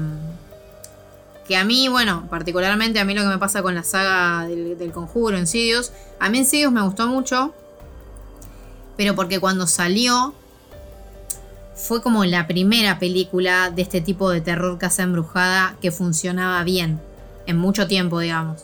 que 1.47 1.57
a 1.57 1.63
mí, 1.65 1.87
bueno, 1.89 2.27
particularmente 2.29 2.99
a 2.99 3.05
mí 3.05 3.13
lo 3.13 3.21
que 3.21 3.27
me 3.27 3.37
pasa 3.37 3.61
con 3.61 3.75
la 3.75 3.83
saga 3.83 4.47
del, 4.47 4.77
del 4.77 4.91
conjuro, 4.91 5.37
Insidious, 5.37 5.91
a 6.19 6.29
mí 6.29 6.37
Insidious 6.39 6.71
me 6.71 6.81
gustó 6.81 7.07
mucho, 7.07 7.53
pero 8.95 9.15
porque 9.15 9.39
cuando 9.39 9.67
salió 9.67 10.33
fue 11.75 12.01
como 12.01 12.25
la 12.25 12.47
primera 12.47 12.99
película 12.99 13.69
de 13.69 13.81
este 13.81 14.01
tipo 14.01 14.29
de 14.29 14.41
terror 14.41 14.77
casa 14.77 15.03
embrujada 15.03 15.75
que 15.81 15.91
funcionaba 15.91 16.63
bien, 16.63 16.99
en 17.47 17.57
mucho 17.57 17.87
tiempo, 17.87 18.19
digamos. 18.19 18.63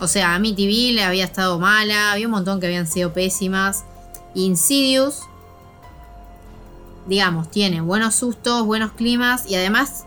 O 0.00 0.08
sea, 0.08 0.34
a 0.34 0.38
TV 0.40 0.92
le 0.92 1.04
había 1.04 1.24
estado 1.24 1.58
mala, 1.58 2.12
había 2.12 2.26
un 2.26 2.32
montón 2.32 2.60
que 2.60 2.66
habían 2.66 2.86
sido 2.86 3.12
pésimas. 3.12 3.84
Insidious 4.34 5.22
digamos, 7.06 7.50
tiene 7.50 7.80
buenos 7.80 8.14
sustos, 8.14 8.66
buenos 8.66 8.92
climas 8.92 9.48
y 9.48 9.54
además 9.54 10.04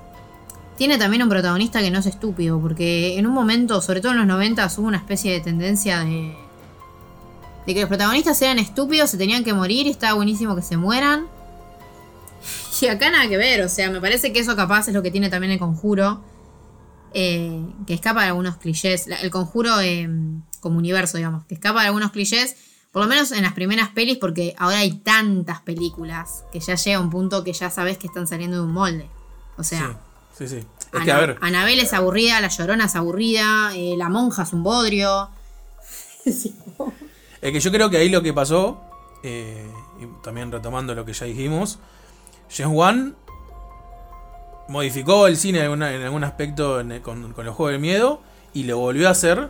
tiene 0.78 0.98
también 0.98 1.24
un 1.24 1.30
protagonista 1.30 1.82
que 1.82 1.92
no 1.92 2.00
es 2.00 2.06
estúpido, 2.06 2.60
porque 2.60 3.18
en 3.18 3.28
un 3.28 3.34
momento, 3.34 3.82
sobre 3.82 4.02
todo 4.02 4.14
en 4.14 4.20
los 4.20 4.28
90, 4.28 4.70
hubo 4.78 4.88
una 4.88 4.98
especie 4.98 5.32
de 5.32 5.42
tendencia 5.42 6.00
de, 6.00 6.36
de 7.66 7.74
que 7.74 7.82
los 7.82 7.90
protagonistas 7.90 8.42
eran 8.42 8.60
estúpidos, 8.60 9.10
se 9.10 9.18
tenían 9.18 9.44
que 9.44 9.54
morir 9.54 9.88
y 9.88 9.90
estaba 9.90 10.14
buenísimo 10.14 10.56
que 10.56 10.62
se 10.62 10.78
mueran. 10.78 11.28
Y 12.82 12.88
acá 12.88 13.10
nada 13.12 13.28
que 13.28 13.38
ver, 13.38 13.62
o 13.62 13.70
sea, 13.70 13.90
me 13.90 14.00
parece 14.00 14.32
que 14.32 14.40
eso 14.40 14.56
capaz 14.56 14.88
es 14.88 14.94
lo 14.94 15.02
que 15.02 15.12
tiene 15.12 15.30
también 15.30 15.52
el 15.52 15.60
conjuro, 15.60 16.22
eh, 17.14 17.62
que 17.88 17.94
escapa 17.94 18.22
de 18.22 18.28
algunos 18.28 18.58
clichés, 18.58 19.08
el 19.08 19.30
conjuro 19.32 19.80
eh, 19.82 20.08
como 20.60 20.78
universo, 20.78 21.18
digamos, 21.18 21.46
que 21.46 21.56
escapa 21.56 21.82
de 21.82 21.88
algunos 21.88 22.12
clichés, 22.12 22.56
por 22.92 23.02
lo 23.04 23.08
menos 23.08 23.32
en 23.32 23.44
las 23.44 23.54
primeras 23.54 23.90
pelis, 23.90 24.18
porque 24.18 24.56
ahora 24.58 24.80
hay 24.80 24.94
tantas 24.94 25.62
películas 25.62 26.44
que 26.52 26.60
ya 26.60 26.76
llega 26.76 27.00
un 27.00 27.10
punto 27.10 27.44
que 27.44 27.54
ya 27.54 27.70
sabes 27.70 27.98
que 27.98 28.08
están 28.08 28.28
saliendo 28.28 28.58
de 28.58 28.64
un 28.64 28.72
molde. 28.74 29.08
O 29.58 29.64
sea, 29.64 30.00
Sí, 30.38 30.48
sí, 30.48 30.60
sí. 30.62 30.68
Es 30.80 30.88
Ana- 30.94 31.06
que, 31.06 31.12
a 31.12 31.20
ver, 31.20 31.38
Anabel 31.42 31.80
es 31.80 31.94
aburrida, 31.94 32.40
La 32.42 32.48
Llorona 32.48 32.86
es 32.86 32.96
aburrida, 32.96 33.72
eh, 33.76 33.96
La 33.98 34.10
Monja 34.10 34.44
es 34.44 34.54
un 34.54 34.64
bodrio. 34.64 35.30
es 36.26 36.52
que 37.42 37.60
yo 37.60 37.72
creo 37.72 37.90
que 37.90 37.98
ahí 37.98 38.10
lo 38.10 38.22
que 38.22 38.34
pasó, 38.34 38.82
y 39.24 40.06
también 40.24 40.52
retomando 40.52 40.96
lo 40.96 41.06
que 41.06 41.14
ya 41.14 41.26
dijimos, 41.26 41.80
James 42.50 42.76
Wan 42.76 43.16
modificó 44.68 45.28
el 45.28 45.38
cine 45.38 45.64
en, 45.66 45.82
algún 45.84 46.24
aspecto 46.24 46.80
el- 46.80 47.02
con, 47.02 47.34
con 47.34 47.46
los 47.46 47.56
juegos 47.56 47.74
del 47.74 47.82
miedo 47.82 48.22
y 48.54 48.64
lo 48.64 48.78
volvió 48.78 49.08
a 49.08 49.12
hacer 49.12 49.50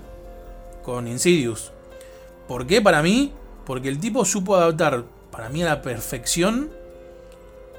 con 0.84 1.08
Insidious. 1.08 1.72
¿Por 2.48 2.66
qué 2.68 2.82
para 2.82 3.02
mí? 3.04 3.34
Porque 3.66 3.90
el 3.90 4.00
tipo 4.00 4.26
supo 4.26 4.56
adaptar 4.56 5.04
para 5.32 5.50
mí 5.50 5.62
a 5.62 5.66
la 5.66 5.82
perfección 5.82 6.72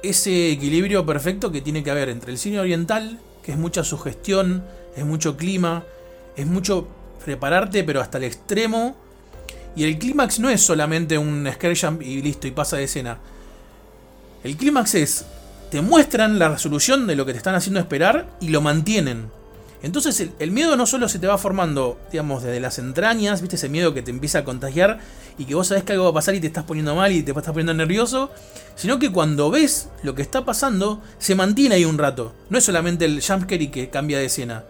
ese 0.03 0.51
equilibrio 0.51 1.05
perfecto 1.05 1.51
que 1.51 1.61
tiene 1.61 1.83
que 1.83 1.91
haber 1.91 2.09
entre 2.09 2.31
el 2.31 2.37
cine 2.37 2.59
oriental, 2.59 3.19
que 3.43 3.51
es 3.51 3.57
mucha 3.57 3.83
sugestión, 3.83 4.63
es 4.95 5.05
mucho 5.05 5.37
clima, 5.37 5.83
es 6.35 6.47
mucho 6.47 6.87
prepararte 7.23 7.83
pero 7.83 8.01
hasta 8.01 8.17
el 8.17 8.23
extremo. 8.23 8.95
Y 9.75 9.83
el 9.85 9.97
clímax 9.99 10.39
no 10.39 10.49
es 10.49 10.61
solamente 10.61 11.17
un 11.17 11.47
scare 11.51 11.75
jump 11.75 12.01
y 12.01 12.21
listo 12.21 12.47
y 12.47 12.51
pasa 12.51 12.77
de 12.77 12.83
escena. 12.85 13.19
El 14.43 14.57
clímax 14.57 14.95
es, 14.95 15.25
te 15.69 15.81
muestran 15.81 16.39
la 16.39 16.49
resolución 16.49 17.07
de 17.07 17.15
lo 17.15 17.25
que 17.25 17.31
te 17.33 17.37
están 17.37 17.55
haciendo 17.55 17.79
esperar 17.79 18.27
y 18.39 18.49
lo 18.49 18.61
mantienen. 18.61 19.29
Entonces 19.83 20.29
el, 20.37 20.51
miedo 20.51 20.75
no 20.75 20.85
solo 20.85 21.09
se 21.09 21.17
te 21.17 21.27
va 21.27 21.37
formando, 21.37 21.99
digamos, 22.11 22.43
desde 22.43 22.59
las 22.59 22.77
entrañas, 22.77 23.41
viste 23.41 23.55
ese 23.55 23.69
miedo 23.69 23.93
que 23.93 24.03
te 24.03 24.11
empieza 24.11 24.39
a 24.39 24.43
contagiar 24.43 24.99
y 25.39 25.45
que 25.45 25.55
vos 25.55 25.67
sabés 25.67 25.83
que 25.83 25.93
algo 25.93 26.05
va 26.05 26.11
a 26.11 26.13
pasar 26.13 26.35
y 26.35 26.39
te 26.39 26.47
estás 26.47 26.65
poniendo 26.65 26.95
mal 26.95 27.11
y 27.11 27.23
te 27.23 27.31
estás 27.31 27.47
poniendo 27.47 27.73
nervioso, 27.73 28.31
sino 28.75 28.99
que 28.99 29.11
cuando 29.11 29.49
ves 29.49 29.89
lo 30.03 30.13
que 30.13 30.21
está 30.21 30.45
pasando, 30.45 31.01
se 31.17 31.33
mantiene 31.33 31.75
ahí 31.75 31.85
un 31.85 31.97
rato. 31.97 32.33
No 32.49 32.59
es 32.59 32.63
solamente 32.63 33.05
el 33.05 33.23
jumpscare 33.23 33.63
y 33.63 33.67
que 33.69 33.89
cambia 33.89 34.19
de 34.19 34.25
escena. 34.25 34.65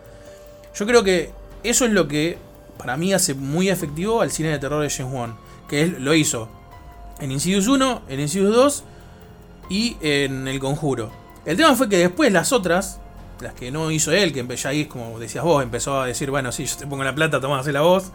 Yo 0.75 0.85
creo 0.85 1.03
que 1.03 1.31
eso 1.63 1.85
es 1.85 1.91
lo 1.91 2.07
que 2.07 2.37
para 2.77 2.95
mí 2.95 3.13
hace 3.13 3.33
muy 3.33 3.69
efectivo 3.69 4.21
al 4.21 4.31
cine 4.31 4.49
de 4.49 4.59
terror 4.59 4.81
de 4.81 4.89
James 4.89 5.13
Wan, 5.13 5.35
que 5.67 5.81
él 5.81 5.97
lo 5.99 6.13
hizo 6.13 6.47
en 7.19 7.31
Insidious 7.31 7.67
1, 7.67 8.03
en 8.07 8.19
Insidious 8.19 8.55
2 8.55 8.83
y 9.71 9.95
en 10.01 10.49
El 10.49 10.59
Conjuro. 10.59 11.09
El 11.45 11.55
tema 11.55 11.73
fue 11.75 11.87
que 11.87 11.97
después 11.97 12.29
las 12.29 12.51
otras, 12.51 12.99
las 13.39 13.53
que 13.53 13.71
no 13.71 13.89
hizo 13.89 14.11
él, 14.11 14.33
que 14.33 14.45
ya 14.57 14.69
ahí, 14.69 14.85
como 14.85 15.17
decías 15.17 15.45
vos, 15.45 15.63
empezó 15.63 16.01
a 16.01 16.05
decir, 16.05 16.29
bueno, 16.29 16.51
sí, 16.51 16.65
yo 16.65 16.75
te 16.75 16.85
pongo 16.85 17.05
la 17.05 17.15
plata, 17.15 17.39
tomá, 17.39 17.59
hacé 17.59 17.71
la 17.71 17.79
voz. 17.79 18.11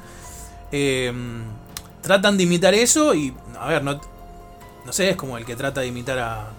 eh, 0.70 1.10
tratan 2.02 2.36
de 2.36 2.42
imitar 2.42 2.74
eso 2.74 3.14
y, 3.14 3.34
a 3.58 3.68
ver, 3.68 3.82
no, 3.82 3.98
no 4.84 4.92
sé, 4.92 5.08
es 5.08 5.16
como 5.16 5.38
el 5.38 5.46
que 5.46 5.56
trata 5.56 5.80
de 5.80 5.86
imitar 5.86 6.18
a, 6.18 6.50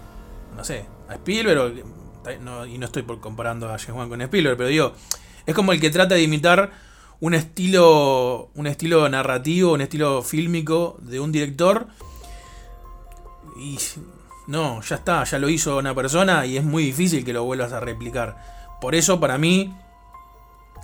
no 0.56 0.64
sé, 0.64 0.84
a 1.08 1.14
Spielberg, 1.14 1.84
y 2.68 2.78
no 2.78 2.86
estoy 2.86 3.02
por 3.02 3.20
comparando 3.20 3.68
a 3.68 3.78
James 3.78 3.96
Wan 3.96 4.08
con 4.08 4.20
Spielberg, 4.20 4.56
pero 4.56 4.68
digo, 4.68 4.92
es 5.46 5.54
como 5.54 5.72
el 5.72 5.80
que 5.80 5.90
trata 5.90 6.16
de 6.16 6.22
imitar 6.22 6.72
un 7.20 7.34
estilo, 7.34 8.50
un 8.56 8.66
estilo 8.66 9.08
narrativo, 9.08 9.72
un 9.72 9.80
estilo 9.80 10.22
fílmico 10.22 10.98
de 11.00 11.20
un 11.20 11.30
director 11.30 11.86
y 13.58 13.78
no, 14.48 14.82
ya 14.82 14.96
está, 14.96 15.22
ya 15.22 15.38
lo 15.38 15.48
hizo 15.48 15.78
una 15.78 15.94
persona 15.94 16.44
y 16.44 16.56
es 16.56 16.64
muy 16.64 16.82
difícil 16.82 17.24
que 17.24 17.32
lo 17.32 17.44
vuelvas 17.44 17.72
a 17.72 17.78
replicar. 17.78 18.36
Por 18.80 18.96
eso 18.96 19.20
para 19.20 19.38
mí 19.38 19.74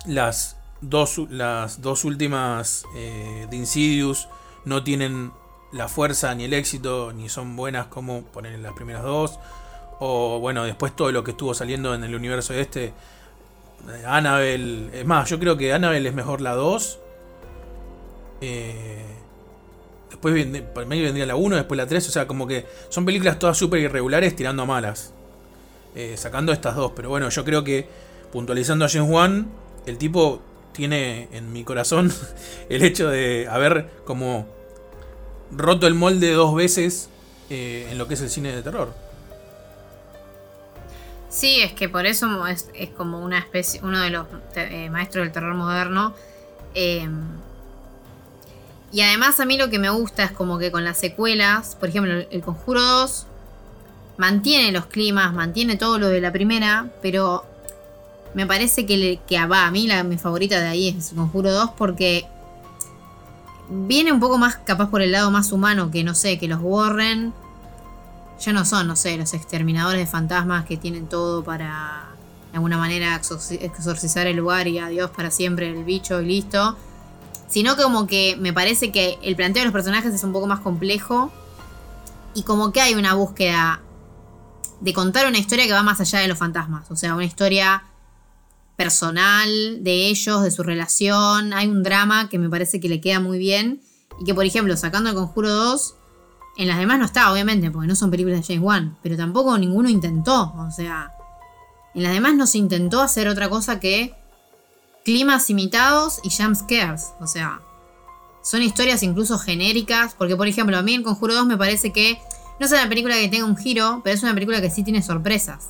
las 0.05 0.57
dos, 0.79 1.17
las 1.29 1.81
dos 1.81 2.05
últimas 2.05 2.85
eh, 2.95 3.47
de 3.49 3.57
Insidious 3.57 4.29
no 4.63 4.83
tienen 4.83 5.33
la 5.73 5.89
fuerza 5.89 6.33
ni 6.35 6.45
el 6.45 6.53
éxito 6.53 7.11
ni 7.11 7.27
son 7.27 7.55
buenas 7.57 7.87
como 7.87 8.21
poner 8.23 8.57
las 8.59 8.73
primeras 8.73 9.03
dos. 9.03 9.39
O 9.99 10.39
bueno, 10.39 10.63
después 10.63 10.95
todo 10.95 11.11
lo 11.11 11.23
que 11.23 11.31
estuvo 11.31 11.53
saliendo 11.53 11.93
en 11.93 12.03
el 12.03 12.15
universo 12.15 12.53
este 12.53 12.93
Eh, 13.89 14.03
Annabelle. 14.05 14.89
Es 14.99 15.05
más, 15.05 15.29
yo 15.29 15.39
creo 15.39 15.57
que 15.57 15.73
Annabelle 15.73 16.09
es 16.09 16.15
mejor 16.15 16.41
la 16.41 16.53
2. 16.53 16.99
Eh, 18.41 19.05
después 20.09 20.45
por 20.73 20.85
medio 20.85 21.03
vendría 21.03 21.25
la 21.25 21.35
1, 21.35 21.55
después 21.55 21.77
la 21.77 21.87
3. 21.87 22.07
O 22.07 22.11
sea, 22.11 22.27
como 22.27 22.47
que 22.47 22.65
son 22.89 23.05
películas 23.05 23.39
todas 23.39 23.57
súper 23.57 23.79
irregulares 23.81 24.35
tirando 24.35 24.63
a 24.63 24.65
malas. 24.65 25.13
Eh, 25.95 26.15
sacando 26.17 26.51
estas 26.51 26.75
dos. 26.75 26.91
Pero 26.95 27.09
bueno, 27.09 27.29
yo 27.29 27.45
creo 27.45 27.63
que 27.63 27.87
puntualizando 28.31 28.85
a 28.85 28.89
James 28.89 29.09
Wan, 29.09 29.47
el 29.85 29.97
tipo 29.97 30.41
tiene 30.73 31.29
en 31.31 31.53
mi 31.53 31.63
corazón 31.63 32.13
el 32.69 32.83
hecho 32.83 33.09
de 33.09 33.47
haber 33.49 33.89
como 34.03 34.45
roto 35.51 35.87
el 35.87 35.93
molde 35.93 36.33
dos 36.33 36.53
veces 36.53 37.09
eh, 37.49 37.87
en 37.91 37.97
lo 37.97 38.07
que 38.07 38.15
es 38.15 38.21
el 38.21 38.29
cine 38.29 38.53
de 38.53 38.61
terror. 38.61 38.93
Sí, 41.29 41.61
es 41.61 41.73
que 41.73 41.89
por 41.89 42.05
eso 42.05 42.45
es, 42.47 42.69
como 42.95 43.19
una 43.19 43.39
especie, 43.39 43.81
uno 43.83 43.99
de 44.01 44.09
los 44.09 44.27
eh, 44.55 44.89
maestros 44.89 45.25
del 45.25 45.33
terror 45.33 45.53
moderno. 45.53 46.13
Y 48.95 49.01
además 49.01 49.41
a 49.41 49.45
mí 49.45 49.57
lo 49.57 49.69
que 49.69 49.77
me 49.77 49.89
gusta 49.89 50.23
es 50.23 50.31
como 50.31 50.57
que 50.57 50.71
con 50.71 50.85
las 50.85 50.97
secuelas, 50.97 51.75
por 51.75 51.89
ejemplo, 51.89 52.13
el 52.13 52.41
Conjuro 52.41 52.81
2 52.81 53.27
mantiene 54.15 54.71
los 54.71 54.85
climas, 54.85 55.33
mantiene 55.33 55.75
todo 55.75 55.99
lo 55.99 56.07
de 56.07 56.21
la 56.21 56.31
primera, 56.31 56.89
pero 57.01 57.43
me 58.33 58.47
parece 58.47 58.85
que, 58.85 59.19
que 59.27 59.45
va, 59.47 59.65
a 59.65 59.71
mí 59.71 59.85
la, 59.85 60.05
mi 60.05 60.17
favorita 60.17 60.61
de 60.61 60.67
ahí 60.69 60.95
es 60.97 61.11
el 61.11 61.17
Conjuro 61.17 61.51
2 61.51 61.71
porque 61.77 62.25
viene 63.69 64.13
un 64.13 64.21
poco 64.21 64.37
más 64.37 64.55
capaz 64.55 64.89
por 64.89 65.01
el 65.01 65.11
lado 65.11 65.29
más 65.29 65.51
humano 65.51 65.91
que 65.91 66.05
no 66.05 66.15
sé, 66.15 66.39
que 66.39 66.47
los 66.47 66.61
Warren 66.61 67.33
ya 68.39 68.53
no 68.53 68.63
son, 68.63 68.87
no 68.87 68.95
sé, 68.95 69.17
los 69.17 69.33
exterminadores 69.33 69.99
de 69.99 70.07
fantasmas 70.07 70.63
que 70.63 70.77
tienen 70.77 71.07
todo 71.07 71.43
para 71.43 72.05
de 72.51 72.55
alguna 72.55 72.77
manera 72.77 73.19
exorci- 73.21 73.61
exorcizar 73.61 74.25
el 74.25 74.37
lugar 74.37 74.69
y 74.69 74.79
adiós 74.79 75.11
para 75.11 75.31
siempre 75.31 75.69
el 75.69 75.83
bicho 75.83 76.21
y 76.21 76.25
listo. 76.27 76.77
Sino 77.47 77.75
como 77.77 78.07
que 78.07 78.35
me 78.39 78.53
parece 78.53 78.91
que 78.91 79.17
el 79.21 79.35
planteo 79.35 79.61
de 79.61 79.65
los 79.65 79.73
personajes 79.73 80.13
es 80.13 80.23
un 80.23 80.33
poco 80.33 80.47
más 80.47 80.59
complejo 80.61 81.31
y 82.33 82.43
como 82.43 82.71
que 82.71 82.81
hay 82.81 82.95
una 82.95 83.13
búsqueda 83.13 83.81
de 84.81 84.93
contar 84.93 85.27
una 85.27 85.37
historia 85.37 85.65
que 85.65 85.73
va 85.73 85.83
más 85.83 86.01
allá 86.01 86.19
de 86.19 86.27
los 86.27 86.37
fantasmas. 86.37 86.91
O 86.91 86.95
sea, 86.95 87.15
una 87.15 87.25
historia 87.25 87.83
personal 88.75 89.83
de 89.83 90.07
ellos, 90.07 90.43
de 90.43 90.51
su 90.51 90.63
relación. 90.63 91.53
Hay 91.53 91.67
un 91.67 91.83
drama 91.83 92.29
que 92.29 92.37
me 92.37 92.49
parece 92.49 92.79
que 92.79 92.89
le 92.89 93.01
queda 93.01 93.19
muy 93.19 93.37
bien. 93.37 93.81
Y 94.19 94.25
que, 94.25 94.33
por 94.33 94.45
ejemplo, 94.45 94.75
sacando 94.77 95.09
el 95.09 95.15
Conjuro 95.15 95.49
2, 95.49 95.95
en 96.57 96.67
las 96.67 96.77
demás 96.77 96.99
no 96.99 97.05
está, 97.05 97.31
obviamente, 97.31 97.71
porque 97.71 97.87
no 97.87 97.95
son 97.95 98.11
películas 98.11 98.39
de 98.39 98.53
James 98.53 98.65
Wan. 98.65 98.97
Pero 99.01 99.17
tampoco 99.17 99.57
ninguno 99.57 99.89
intentó. 99.89 100.53
O 100.57 100.71
sea, 100.71 101.13
en 101.93 102.03
las 102.03 102.13
demás 102.13 102.35
no 102.35 102.47
se 102.47 102.57
intentó 102.57 103.01
hacer 103.01 103.27
otra 103.27 103.49
cosa 103.49 103.79
que 103.79 104.15
climas 105.05 105.49
imitados 105.49 106.19
y 106.23 106.29
jump 106.31 106.55
scares. 106.55 107.13
O 107.21 107.27
sea, 107.27 107.61
son 108.41 108.61
historias 108.61 109.03
incluso 109.03 109.37
genéricas. 109.37 110.15
Porque, 110.15 110.35
por 110.35 110.47
ejemplo, 110.47 110.77
a 110.77 110.81
mí 110.81 110.95
el 110.95 111.03
Conjuro 111.03 111.35
2 111.35 111.45
me 111.45 111.57
parece 111.57 111.93
que 111.93 112.19
no 112.59 112.65
es 112.65 112.71
una 112.71 112.89
película 112.89 113.15
que 113.15 113.29
tenga 113.29 113.45
un 113.45 113.55
giro, 113.55 114.01
pero 114.03 114.15
es 114.15 114.23
una 114.23 114.33
película 114.33 114.59
que 114.59 114.69
sí 114.69 114.83
tiene 114.83 115.01
sorpresas. 115.01 115.69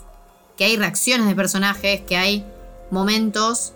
Que 0.57 0.65
hay 0.65 0.77
reacciones 0.77 1.27
de 1.27 1.35
personajes, 1.35 2.01
que 2.01 2.15
hay 2.17 2.45
momentos 2.89 3.73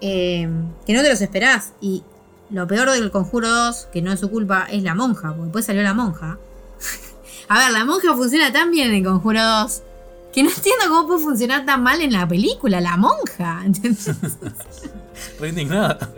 eh, 0.00 0.48
que 0.86 0.92
no 0.92 1.02
te 1.02 1.08
los 1.08 1.20
esperás. 1.22 1.72
Y 1.80 2.04
lo 2.50 2.66
peor 2.66 2.90
del 2.90 3.10
Conjuro 3.10 3.48
2, 3.48 3.88
que 3.92 4.02
no 4.02 4.12
es 4.12 4.20
su 4.20 4.30
culpa, 4.30 4.66
es 4.70 4.82
la 4.82 4.94
monja, 4.94 5.28
porque 5.28 5.44
después 5.44 5.64
salió 5.64 5.82
la 5.82 5.94
monja. 5.94 6.38
A 7.48 7.58
ver, 7.58 7.70
la 7.72 7.84
monja 7.84 8.14
funciona 8.14 8.52
tan 8.52 8.70
bien 8.70 8.92
en 8.92 9.04
Conjuro 9.04 9.42
2 9.42 9.82
que 10.36 10.42
no 10.42 10.50
entiendo 10.50 10.84
cómo 10.88 11.06
puede 11.08 11.20
funcionar 11.24 11.64
tan 11.64 11.82
mal 11.82 12.00
en 12.02 12.12
la 12.12 12.28
película, 12.28 12.78
la 12.80 12.96
monja. 12.98 13.64
Re 15.40 15.48
indignada. 15.48 16.10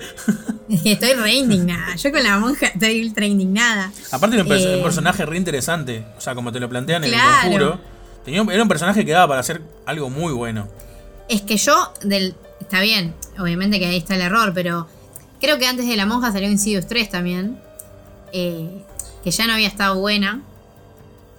Estoy 0.84 1.12
re 1.14 1.32
indignada. 1.34 1.94
Yo 1.96 2.10
con 2.10 2.22
la 2.22 2.38
monja 2.38 2.66
estoy 2.66 3.02
ultra 3.06 3.24
indignada. 3.26 3.92
Aparte 4.10 4.34
era 4.36 4.44
un, 4.44 4.52
Eh. 4.52 4.76
un 4.78 4.82
personaje 4.82 5.24
re 5.24 5.36
interesante. 5.36 6.04
O 6.16 6.20
sea, 6.20 6.34
como 6.34 6.50
te 6.52 6.58
lo 6.60 6.68
plantean 6.68 7.04
en 7.04 7.14
el 7.14 7.20
conjuro. 7.42 7.80
Tenía 8.24 8.42
un- 8.42 8.50
era 8.50 8.60
un 8.62 8.68
personaje 8.68 9.04
que 9.04 9.12
daba 9.12 9.28
para 9.28 9.40
hacer 9.40 9.62
algo 9.86 10.10
muy 10.10 10.32
bueno. 10.32 10.66
Es 11.28 11.42
que 11.42 11.56
yo, 11.56 11.92
del. 12.02 12.34
Está 12.60 12.80
bien, 12.80 13.14
obviamente 13.38 13.78
que 13.78 13.86
ahí 13.86 13.96
está 13.98 14.16
el 14.16 14.20
error, 14.22 14.52
pero 14.52 14.88
creo 15.40 15.58
que 15.58 15.66
antes 15.68 15.86
de 15.86 15.96
la 15.96 16.04
monja 16.04 16.32
salió 16.32 16.50
Insidious 16.50 16.86
3 16.88 17.08
también. 17.08 17.60
eh, 18.32 18.84
que 19.24 19.30
ya 19.30 19.46
no 19.46 19.54
había 19.54 19.68
estado 19.68 19.98
buena. 19.98 20.42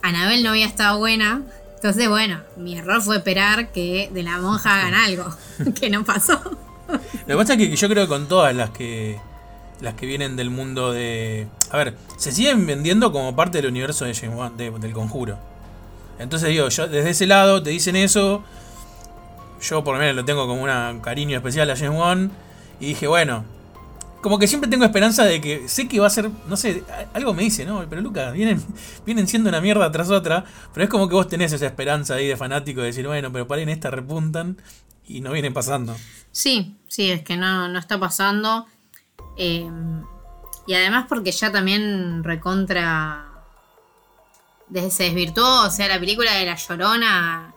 Anabel 0.02 0.44
no 0.44 0.50
había 0.52 0.66
estado 0.66 0.98
buena. 0.98 1.44
Entonces, 1.82 2.10
bueno, 2.10 2.42
mi 2.58 2.78
error 2.78 3.02
fue 3.02 3.16
esperar 3.18 3.72
que 3.72 4.10
de 4.14 4.22
la 4.24 4.38
monja 4.40 4.76
hagan 4.82 4.94
algo. 4.96 5.26
que 5.80 5.90
no 5.90 6.04
pasó. 6.04 6.40
Lo 6.90 6.98
que 7.28 7.36
pasa 7.36 7.54
es 7.54 7.60
que 7.60 7.74
yo 7.76 7.88
creo 7.88 8.04
que 8.04 8.10
con 8.10 8.28
todas 8.28 8.54
las 8.54 8.72
que 8.72 9.18
las 9.80 9.94
que 9.94 10.06
vienen 10.06 10.36
del 10.36 10.50
mundo 10.50 10.92
de. 10.92 11.48
A 11.72 11.78
ver, 11.78 11.96
se 12.18 12.34
siguen 12.34 12.66
vendiendo 12.68 13.14
como 13.14 13.34
parte 13.36 13.62
del 13.62 13.72
universo 13.72 14.04
de 14.04 14.14
James 14.14 14.36
Wan, 14.38 14.58
de- 14.58 14.72
del 14.72 14.92
conjuro. 14.92 15.38
Entonces 16.20 16.50
digo, 16.50 16.68
yo 16.68 16.88
desde 16.90 17.12
ese 17.12 17.28
lado 17.28 17.64
te 17.64 17.70
dicen 17.70 17.96
eso. 17.96 18.44
Yo 19.62 19.84
por 19.84 19.94
lo 19.94 20.00
menos 20.02 20.16
lo 20.18 20.26
tengo 20.26 20.48
como 20.48 20.64
un 20.64 21.00
cariño 21.00 21.38
especial 21.38 21.70
a 21.70 21.78
James 21.78 21.98
Wan. 21.98 22.32
Y 22.82 22.88
dije, 22.88 23.08
bueno. 23.08 23.46
Como 24.22 24.38
que 24.38 24.48
siempre 24.48 24.70
tengo 24.70 24.84
esperanza 24.84 25.24
de 25.24 25.40
que 25.40 25.70
sé 25.70 25.88
que 25.88 26.00
va 26.00 26.08
a 26.08 26.10
ser, 26.10 26.30
no 26.48 26.58
sé, 26.58 26.84
algo 27.14 27.34
me 27.34 27.44
dice, 27.44 27.66
¿no? 27.66 27.86
Pero 27.90 28.02
Lucas, 28.02 28.34
vienen, 28.34 28.62
vienen 29.06 29.28
siendo 29.28 29.50
una 29.50 29.62
mierda 29.62 29.92
tras 29.92 30.10
otra, 30.10 30.44
pero 30.74 30.84
es 30.84 30.90
como 30.90 31.08
que 31.08 31.16
vos 31.16 31.28
tenés 31.28 31.54
esa 31.54 31.66
esperanza 31.66 32.16
ahí 32.16 32.28
de 32.28 32.36
fanático 32.36 32.82
de 32.82 32.88
decir, 32.88 33.08
bueno, 33.08 33.32
pero 33.32 33.48
para 33.48 33.62
en 33.62 33.70
esta 33.70 33.90
repuntan 33.90 34.58
y 35.08 35.22
no 35.22 35.32
vienen 35.32 35.54
pasando. 35.54 35.96
Sí, 36.32 36.78
sí, 36.88 37.10
es 37.12 37.24
que 37.24 37.38
no, 37.38 37.68
no 37.70 37.80
está 37.80 38.00
pasando. 38.00 38.66
Eh, 39.38 39.70
y 40.68 40.74
además 40.74 41.06
porque 41.10 41.32
ya 41.32 41.52
también 41.52 42.24
recontra... 42.24 43.26
Desde 44.68 44.92
se 44.92 45.04
desvirtuó, 45.06 45.66
o 45.66 45.72
sea, 45.72 45.88
la 45.88 46.00
película 46.00 46.34
de 46.34 46.46
La 46.46 46.56
Llorona... 46.56 47.56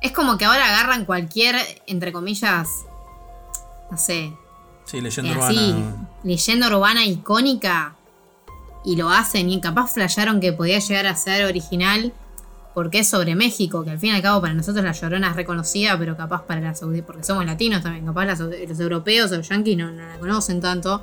Es 0.00 0.12
como 0.12 0.38
que 0.38 0.44
ahora 0.44 0.64
agarran 0.64 1.04
cualquier, 1.04 1.56
entre 1.86 2.12
comillas, 2.12 2.86
no 3.90 3.98
sé, 3.98 4.32
Sí, 4.90 5.00
leyenda 5.00 5.32
urbana. 5.32 5.48
así, 5.48 5.74
leyenda 6.24 6.68
urbana 6.68 7.04
icónica 7.04 7.94
y 8.84 8.96
lo 8.96 9.10
hacen 9.10 9.50
y 9.50 9.60
capaz 9.60 9.92
flashearon 9.92 10.40
que 10.40 10.52
podía 10.52 10.78
llegar 10.78 11.06
a 11.06 11.14
ser 11.16 11.44
original 11.44 12.12
porque 12.74 13.00
es 13.00 13.08
sobre 13.08 13.34
México, 13.34 13.82
que 13.84 13.90
al 13.90 13.98
fin 13.98 14.10
y 14.12 14.16
al 14.16 14.22
cabo 14.22 14.40
para 14.40 14.54
nosotros 14.54 14.84
la 14.84 14.92
llorona 14.92 15.30
es 15.30 15.36
reconocida, 15.36 15.98
pero 15.98 16.16
capaz 16.16 16.42
para 16.44 16.60
las 16.60 16.80
audi- 16.82 17.02
porque 17.02 17.24
somos 17.24 17.44
latinos 17.44 17.82
también, 17.82 18.06
capaz 18.06 18.24
las 18.24 18.38
los 18.40 18.80
europeos 18.80 19.32
o 19.32 19.36
los 19.36 19.50
no, 19.50 19.58
no 19.58 19.90
la 20.06 20.18
conocen 20.18 20.60
tanto. 20.60 21.02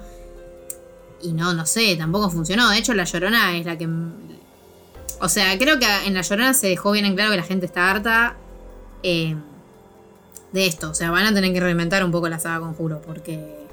Y 1.22 1.34
no, 1.34 1.54
no 1.54 1.66
sé, 1.66 1.96
tampoco 1.98 2.30
funcionó. 2.30 2.70
De 2.70 2.78
hecho, 2.78 2.94
la 2.94 3.04
llorona 3.04 3.58
es 3.58 3.66
la 3.66 3.78
que. 3.78 3.90
O 5.20 5.28
sea, 5.28 5.58
creo 5.58 5.78
que 5.80 5.86
en 6.06 6.14
la 6.14 6.22
llorona 6.22 6.54
se 6.54 6.68
dejó 6.68 6.92
bien 6.92 7.06
en 7.06 7.16
claro 7.16 7.32
que 7.32 7.38
la 7.38 7.44
gente 7.44 7.66
está 7.66 7.90
harta 7.92 8.36
eh, 9.04 9.36
de 10.54 10.68
esto. 10.68 10.92
O 10.92 10.94
sea, 10.94 11.12
van 11.12 11.26
a 11.26 11.34
tener 11.34 11.52
que 11.52 11.60
reinventar 11.60 12.06
un 12.06 12.12
poco 12.12 12.30
la 12.30 12.40
saga 12.40 12.60
Conjuro, 12.60 13.02
porque 13.02 13.65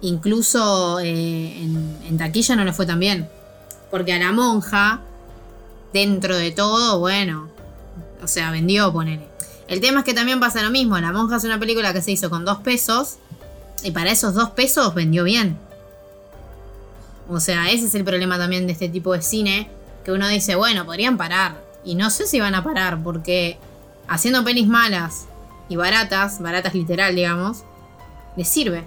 incluso 0.00 1.00
eh, 1.00 1.62
en, 1.62 1.98
en 2.04 2.18
taquilla 2.18 2.56
no 2.56 2.64
le 2.64 2.72
fue 2.72 2.86
tan 2.86 3.00
bien. 3.00 3.28
Porque 3.90 4.12
a 4.12 4.18
la 4.18 4.32
monja, 4.32 5.00
dentro 5.92 6.36
de 6.36 6.50
todo, 6.50 6.98
bueno, 6.98 7.48
o 8.22 8.28
sea, 8.28 8.50
vendió, 8.50 8.92
ponele. 8.92 9.26
El 9.68 9.80
tema 9.80 10.00
es 10.00 10.04
que 10.04 10.14
también 10.14 10.40
pasa 10.40 10.62
lo 10.62 10.70
mismo. 10.70 10.98
La 10.98 11.12
monja 11.12 11.36
es 11.36 11.44
una 11.44 11.58
película 11.58 11.92
que 11.92 12.02
se 12.02 12.10
hizo 12.10 12.30
con 12.30 12.44
dos 12.44 12.58
pesos. 12.58 13.16
Y 13.82 13.90
para 13.90 14.10
esos 14.10 14.34
dos 14.34 14.50
pesos 14.50 14.94
vendió 14.94 15.24
bien. 15.24 15.58
O 17.28 17.38
sea, 17.38 17.70
ese 17.70 17.86
es 17.86 17.94
el 17.94 18.04
problema 18.04 18.38
también 18.38 18.66
de 18.66 18.72
este 18.72 18.88
tipo 18.88 19.12
de 19.12 19.22
cine. 19.22 19.70
Que 20.04 20.12
uno 20.12 20.26
dice, 20.28 20.56
bueno, 20.56 20.86
podrían 20.86 21.18
parar. 21.18 21.62
Y 21.84 21.94
no 21.94 22.10
sé 22.10 22.26
si 22.26 22.40
van 22.40 22.54
a 22.54 22.64
parar, 22.64 23.02
porque 23.02 23.58
haciendo 24.08 24.42
pelis 24.42 24.66
malas 24.66 25.26
y 25.68 25.76
baratas, 25.76 26.40
baratas 26.40 26.74
literal, 26.74 27.14
digamos, 27.14 27.58
les 28.36 28.48
sirve. 28.48 28.84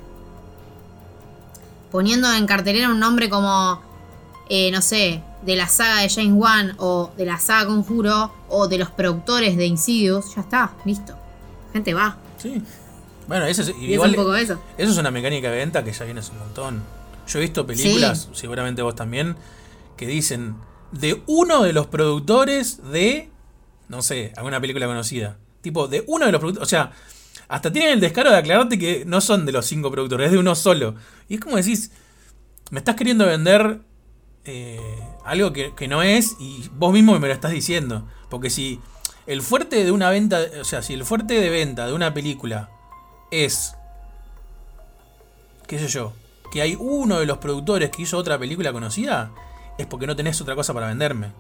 Poniendo 1.92 2.32
en 2.34 2.48
cartelera 2.48 2.90
un 2.90 3.00
nombre 3.00 3.30
como, 3.30 3.82
eh, 4.50 4.72
no 4.72 4.82
sé, 4.82 5.22
de 5.46 5.56
la 5.56 5.68
saga 5.68 6.02
de 6.02 6.10
James 6.10 6.34
Wan 6.34 6.76
o 6.78 7.12
de 7.18 7.26
la 7.26 7.40
saga 7.40 7.68
Conjuro 7.68 8.34
o 8.50 8.68
de 8.68 8.78
los 8.78 8.90
productores 8.90 9.58
de 9.58 9.66
Insidious, 9.66 10.36
ya 10.36 10.42
está, 10.42 10.72
listo. 10.86 11.14
La 11.68 11.74
gente 11.74 11.94
va. 11.94 12.18
Sí. 12.38 12.62
Bueno, 13.28 13.46
eso 13.46 13.62
es, 13.62 13.70
Y 13.80 13.94
igual, 13.94 14.12
es 14.12 14.18
un 14.18 14.24
poco 14.24 14.36
eso. 14.36 14.60
eso 14.78 14.92
es 14.92 14.98
una 14.98 15.12
mecánica 15.12 15.50
de 15.50 15.58
venta 15.58 15.84
que 15.84 15.92
ya 15.92 16.06
viene 16.06 16.20
hace 16.20 16.32
un 16.32 16.40
montón. 16.40 16.84
Yo 17.28 17.40
he 17.40 17.42
visto 17.42 17.66
películas, 17.66 18.30
seguramente 18.34 18.82
vos 18.82 18.96
también, 18.96 19.36
que 19.96 20.06
dicen 20.06 20.56
de 20.92 21.22
uno 21.28 21.64
de 21.64 21.74
los 21.74 21.88
productores 21.88 22.92
de, 22.92 23.30
no 23.88 24.02
sé, 24.02 24.34
alguna 24.36 24.60
película 24.60 24.86
conocida. 24.86 25.38
Tipo, 25.62 25.88
de 25.88 26.04
uno 26.08 26.26
de 26.26 26.32
los 26.32 26.40
productores, 26.40 26.68
o 26.68 26.70
sea, 26.70 26.92
hasta 27.52 27.70
tienen 27.70 27.92
el 27.92 28.00
descaro 28.00 28.32
de 28.32 28.38
aclararte 28.38 28.80
que 28.80 29.04
no 29.06 29.20
son 29.20 29.46
de 29.46 29.52
los 29.52 29.66
cinco 29.66 29.92
productores, 29.92 30.28
es 30.28 30.32
de 30.32 30.38
uno 30.38 30.56
solo. 30.56 30.96
Y 31.28 31.36
es 31.36 31.42
como 31.42 31.58
decís, 31.58 31.92
me 32.70 32.80
estás 32.80 32.96
queriendo 32.96 33.26
vender 33.26 33.82
eh, 34.46 34.80
algo 35.26 35.52
que, 35.52 35.76
que 35.76 35.90
no 35.90 36.02
es 36.02 36.38
y 36.40 36.70
vos 36.72 36.94
mismo 36.94 37.20
me 37.20 37.28
lo 37.28 37.34
estás 37.34 37.52
diciendo. 37.52 38.08
Porque 38.30 38.50
si 38.50 38.80
el 39.28 39.42
fuerte 39.42 39.84
de 39.84 39.92
una 39.92 40.10
venta, 40.10 40.40
o 40.62 40.64
sea, 40.64 40.82
si 40.82 40.94
el 40.94 41.04
fuerte 41.04 41.42
de 41.42 41.50
venta 41.50 41.88
de 41.88 41.92
una 41.92 42.14
película 42.14 42.70
es, 43.32 43.76
qué 45.68 45.78
sé 45.78 45.90
yo, 45.90 46.14
que 46.54 46.62
hay 46.62 46.78
uno 46.80 47.20
de 47.20 47.26
los 47.26 47.40
productores 47.40 47.90
que 47.90 48.04
hizo 48.04 48.18
otra 48.18 48.40
película 48.40 48.72
conocida, 48.72 49.30
es 49.78 49.88
porque 49.88 50.08
no 50.08 50.16
tenés 50.16 50.40
otra 50.40 50.56
cosa 50.56 50.74
para 50.74 50.88
venderme. 50.88 51.34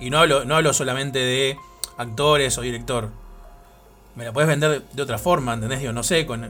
Y 0.00 0.10
no 0.10 0.18
hablo, 0.18 0.44
no 0.44 0.56
hablo 0.56 0.72
solamente 0.72 1.20
de 1.20 1.56
actores 1.98 2.58
o 2.58 2.62
director. 2.62 3.19
Me 4.16 4.24
la 4.24 4.32
puedes 4.32 4.48
vender 4.48 4.82
de 4.92 5.02
otra 5.02 5.18
forma, 5.18 5.54
¿entendés? 5.54 5.80
Digo, 5.80 5.92
no 5.92 6.02
sé, 6.02 6.26
con, 6.26 6.44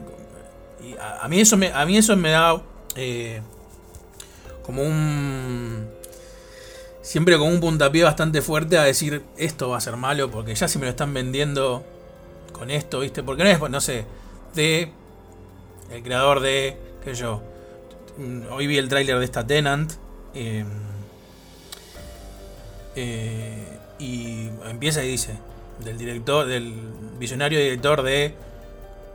y 0.83 0.95
a, 0.99 1.27
mí 1.27 1.39
eso 1.39 1.57
me, 1.57 1.71
a 1.71 1.85
mí 1.85 1.97
eso 1.97 2.15
me 2.17 2.31
da 2.31 2.61
eh, 2.95 3.41
como 4.63 4.83
un 4.83 5.87
siempre 7.01 7.37
con 7.37 7.49
un 7.49 7.59
puntapié 7.59 8.03
bastante 8.03 8.41
fuerte 8.41 8.77
a 8.77 8.83
decir 8.83 9.23
esto 9.37 9.69
va 9.69 9.77
a 9.77 9.81
ser 9.81 9.95
malo 9.97 10.29
porque 10.31 10.55
ya 10.55 10.67
si 10.67 10.79
me 10.79 10.85
lo 10.85 10.91
están 10.91 11.13
vendiendo 11.13 11.83
con 12.51 12.69
esto, 12.71 12.99
¿viste? 12.99 13.23
Porque 13.23 13.43
no 13.43 13.49
es, 13.49 13.59
no 13.69 13.81
sé, 13.81 14.05
de 14.55 14.91
el 15.91 16.03
creador 16.03 16.39
de, 16.39 16.77
qué 17.03 17.13
yo, 17.15 17.41
hoy 18.51 18.67
vi 18.67 18.77
el 18.77 18.87
tráiler 18.87 19.19
de 19.19 19.25
esta 19.25 19.45
Tenant 19.45 19.91
eh, 20.33 20.63
eh, 22.95 23.79
y 23.99 24.49
empieza 24.69 25.03
y 25.03 25.07
dice 25.07 25.37
del 25.83 25.97
director, 25.97 26.45
del 26.45 26.73
visionario 27.21 27.59
director 27.59 28.01
de 28.03 28.33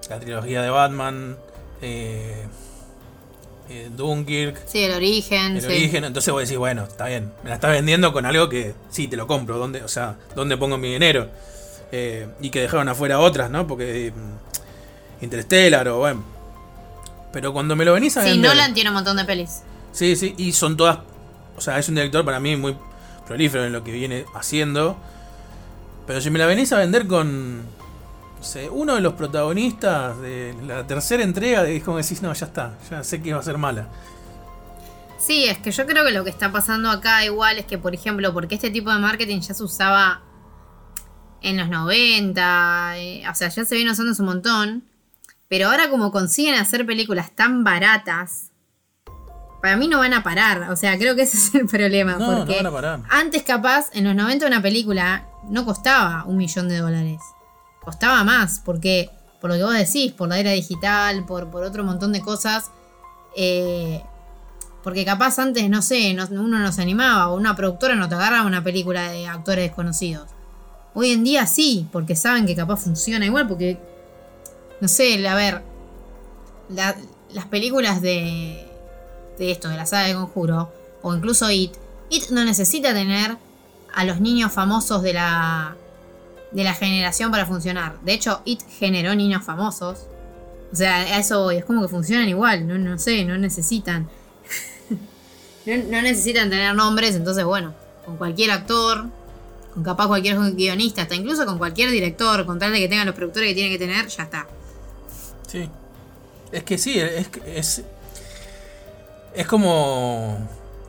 la 0.08 0.18
trilogía 0.18 0.62
de 0.62 0.70
Batman, 0.70 1.36
eh, 1.82 2.46
eh, 3.68 3.90
Dunkirk, 3.94 4.62
Sí, 4.66 4.84
el 4.84 4.92
origen. 4.94 5.56
el 5.56 5.60
sí. 5.62 5.66
origen, 5.66 6.04
entonces 6.04 6.32
vos 6.32 6.42
decís, 6.42 6.56
bueno, 6.56 6.84
está 6.84 7.06
bien, 7.06 7.32
me 7.42 7.50
la 7.50 7.56
estás 7.56 7.72
vendiendo 7.72 8.12
con 8.12 8.24
algo 8.24 8.48
que 8.48 8.74
sí, 8.88 9.08
te 9.08 9.16
lo 9.16 9.26
compro, 9.26 9.58
¿dónde, 9.58 9.82
o 9.82 9.88
sea, 9.88 10.16
¿dónde 10.34 10.56
pongo 10.56 10.78
mi 10.78 10.92
dinero? 10.92 11.28
Eh, 11.92 12.28
y 12.40 12.50
que 12.50 12.60
dejaron 12.62 12.88
afuera 12.88 13.18
otras, 13.20 13.50
¿no? 13.50 13.66
Porque 13.66 14.12
mm, 14.14 15.24
Interstellar 15.24 15.86
o 15.88 15.98
bueno. 15.98 16.24
Pero 17.32 17.52
cuando 17.52 17.74
me 17.76 17.84
lo 17.84 17.92
venís 17.92 18.16
a 18.16 18.22
Sí, 18.22 18.30
vender... 18.30 18.50
Nolan 18.50 18.74
tiene 18.74 18.90
un 18.90 18.94
montón 18.94 19.16
de 19.16 19.24
pelis. 19.24 19.62
Sí, 19.92 20.16
sí, 20.16 20.34
y 20.38 20.52
son 20.52 20.76
todas. 20.76 20.98
O 21.56 21.60
sea, 21.60 21.78
es 21.78 21.88
un 21.88 21.94
director 21.94 22.24
para 22.24 22.38
mí 22.40 22.56
muy 22.56 22.76
prolífero 23.26 23.64
en 23.64 23.72
lo 23.72 23.82
que 23.82 23.92
viene 23.92 24.24
haciendo. 24.34 24.96
Pero 26.06 26.20
si 26.20 26.30
me 26.30 26.38
la 26.38 26.46
venís 26.46 26.72
a 26.72 26.78
vender 26.78 27.06
con. 27.06 27.62
Sé, 28.40 28.68
uno 28.70 28.94
de 28.94 29.00
los 29.00 29.14
protagonistas 29.14 30.20
de 30.20 30.54
la 30.66 30.86
tercera 30.86 31.22
entrega, 31.22 31.66
es 31.66 31.82
como 31.82 31.96
decís, 31.96 32.22
no, 32.22 32.32
ya 32.32 32.46
está, 32.46 32.74
ya 32.90 33.02
sé 33.02 33.20
que 33.20 33.32
va 33.32 33.40
a 33.40 33.42
ser 33.42 33.58
mala. 33.58 33.88
Sí, 35.18 35.44
es 35.46 35.58
que 35.58 35.70
yo 35.72 35.86
creo 35.86 36.04
que 36.04 36.12
lo 36.12 36.22
que 36.22 36.30
está 36.30 36.52
pasando 36.52 36.90
acá 36.90 37.24
igual 37.24 37.58
es 37.58 37.64
que, 37.66 37.78
por 37.78 37.94
ejemplo, 37.94 38.32
porque 38.32 38.54
este 38.54 38.70
tipo 38.70 38.92
de 38.92 38.98
marketing 38.98 39.40
ya 39.40 39.54
se 39.54 39.64
usaba 39.64 40.20
en 41.42 41.56
los 41.56 41.68
90, 41.68 42.98
eh, 42.98 43.22
o 43.28 43.34
sea, 43.34 43.48
ya 43.48 43.64
se 43.64 43.74
viene 43.74 43.90
usando 43.90 44.12
hace 44.12 44.22
un 44.22 44.28
montón, 44.28 44.84
pero 45.48 45.68
ahora 45.68 45.88
como 45.90 46.12
consiguen 46.12 46.54
hacer 46.54 46.84
películas 46.86 47.30
tan 47.34 47.64
baratas, 47.64 48.50
para 49.62 49.76
mí 49.76 49.88
no 49.88 49.98
van 49.98 50.12
a 50.14 50.22
parar, 50.22 50.70
o 50.70 50.76
sea, 50.76 50.96
creo 50.98 51.16
que 51.16 51.22
ese 51.22 51.36
es 51.38 51.54
el 51.54 51.66
problema, 51.66 52.12
No, 52.16 52.44
no 52.44 52.46
van 52.46 52.66
a 52.66 52.70
parar. 52.70 53.00
antes 53.10 53.42
capaz, 53.42 53.86
en 53.94 54.04
los 54.04 54.14
90 54.14 54.46
una 54.46 54.62
película 54.62 55.26
no 55.48 55.64
costaba 55.64 56.24
un 56.26 56.36
millón 56.36 56.68
de 56.68 56.78
dólares, 56.78 57.20
costaba 57.86 58.22
más, 58.24 58.60
porque, 58.62 59.08
por 59.40 59.48
lo 59.48 59.56
que 59.56 59.62
vos 59.62 59.72
decís, 59.72 60.12
por 60.12 60.28
la 60.28 60.38
era 60.38 60.50
digital, 60.50 61.24
por, 61.24 61.48
por 61.50 61.62
otro 61.64 61.84
montón 61.84 62.12
de 62.12 62.20
cosas, 62.20 62.70
eh, 63.36 64.02
porque 64.82 65.04
capaz 65.04 65.38
antes, 65.38 65.70
no 65.70 65.80
sé, 65.82 66.12
no- 66.14 66.26
uno 66.30 66.58
no 66.58 66.72
se 66.72 66.82
animaba 66.82 67.28
o 67.28 67.36
una 67.36 67.56
productora 67.56 67.94
no 67.94 68.08
te 68.08 68.14
agarraba 68.16 68.46
una 68.46 68.62
película 68.62 69.10
de 69.10 69.26
actores 69.26 69.64
desconocidos. 69.66 70.28
Hoy 70.94 71.12
en 71.12 71.24
día 71.24 71.46
sí, 71.46 71.86
porque 71.92 72.16
saben 72.16 72.44
que 72.46 72.54
capaz 72.56 72.76
funciona 72.80 73.24
igual, 73.24 73.46
porque, 73.48 73.78
no 74.80 74.88
sé, 74.88 75.26
a 75.28 75.34
ver, 75.34 75.62
la- 76.68 76.96
las 77.32 77.46
películas 77.46 78.02
de, 78.02 78.66
de 79.38 79.50
esto, 79.50 79.68
de 79.68 79.76
la 79.76 79.86
saga 79.86 80.08
de 80.08 80.14
Conjuro, 80.14 80.72
o 81.02 81.14
incluso 81.14 81.50
It, 81.50 81.72
It 82.10 82.30
no 82.30 82.44
necesita 82.44 82.92
tener 82.92 83.36
a 83.94 84.04
los 84.04 84.20
niños 84.20 84.52
famosos 84.52 85.02
de 85.02 85.12
la, 85.14 85.76
de 86.56 86.64
la 86.64 86.72
generación 86.72 87.30
para 87.30 87.44
funcionar. 87.44 88.00
De 88.00 88.14
hecho, 88.14 88.40
It 88.46 88.62
generó 88.78 89.14
niños 89.14 89.44
famosos. 89.44 90.06
O 90.72 90.74
sea, 90.74 91.18
eso 91.18 91.50
es 91.50 91.66
como 91.66 91.82
que 91.82 91.88
funcionan 91.88 92.30
igual, 92.30 92.66
no, 92.66 92.78
no 92.78 92.98
sé, 92.98 93.26
no 93.26 93.36
necesitan. 93.36 94.08
no, 95.66 96.02
necesitan 96.02 96.48
tener 96.48 96.74
nombres, 96.74 97.14
entonces 97.14 97.44
bueno, 97.44 97.74
con 98.06 98.16
cualquier 98.16 98.52
actor, 98.52 99.04
con 99.74 99.84
capaz 99.84 100.06
cualquier 100.06 100.38
guionista, 100.54 101.02
hasta 101.02 101.14
incluso 101.14 101.44
con 101.44 101.58
cualquier 101.58 101.90
director, 101.90 102.46
con 102.46 102.58
tal 102.58 102.72
de 102.72 102.78
que 102.78 102.88
tengan 102.88 103.06
los 103.06 103.14
productores 103.14 103.50
que 103.50 103.54
tienen 103.54 103.72
que 103.72 103.78
tener, 103.78 104.06
ya 104.06 104.22
está. 104.22 104.46
Sí. 105.46 105.68
Es 106.52 106.62
que 106.62 106.78
sí, 106.78 106.98
es, 106.98 107.28
es, 107.44 107.82
es 109.34 109.46
como. 109.46 110.38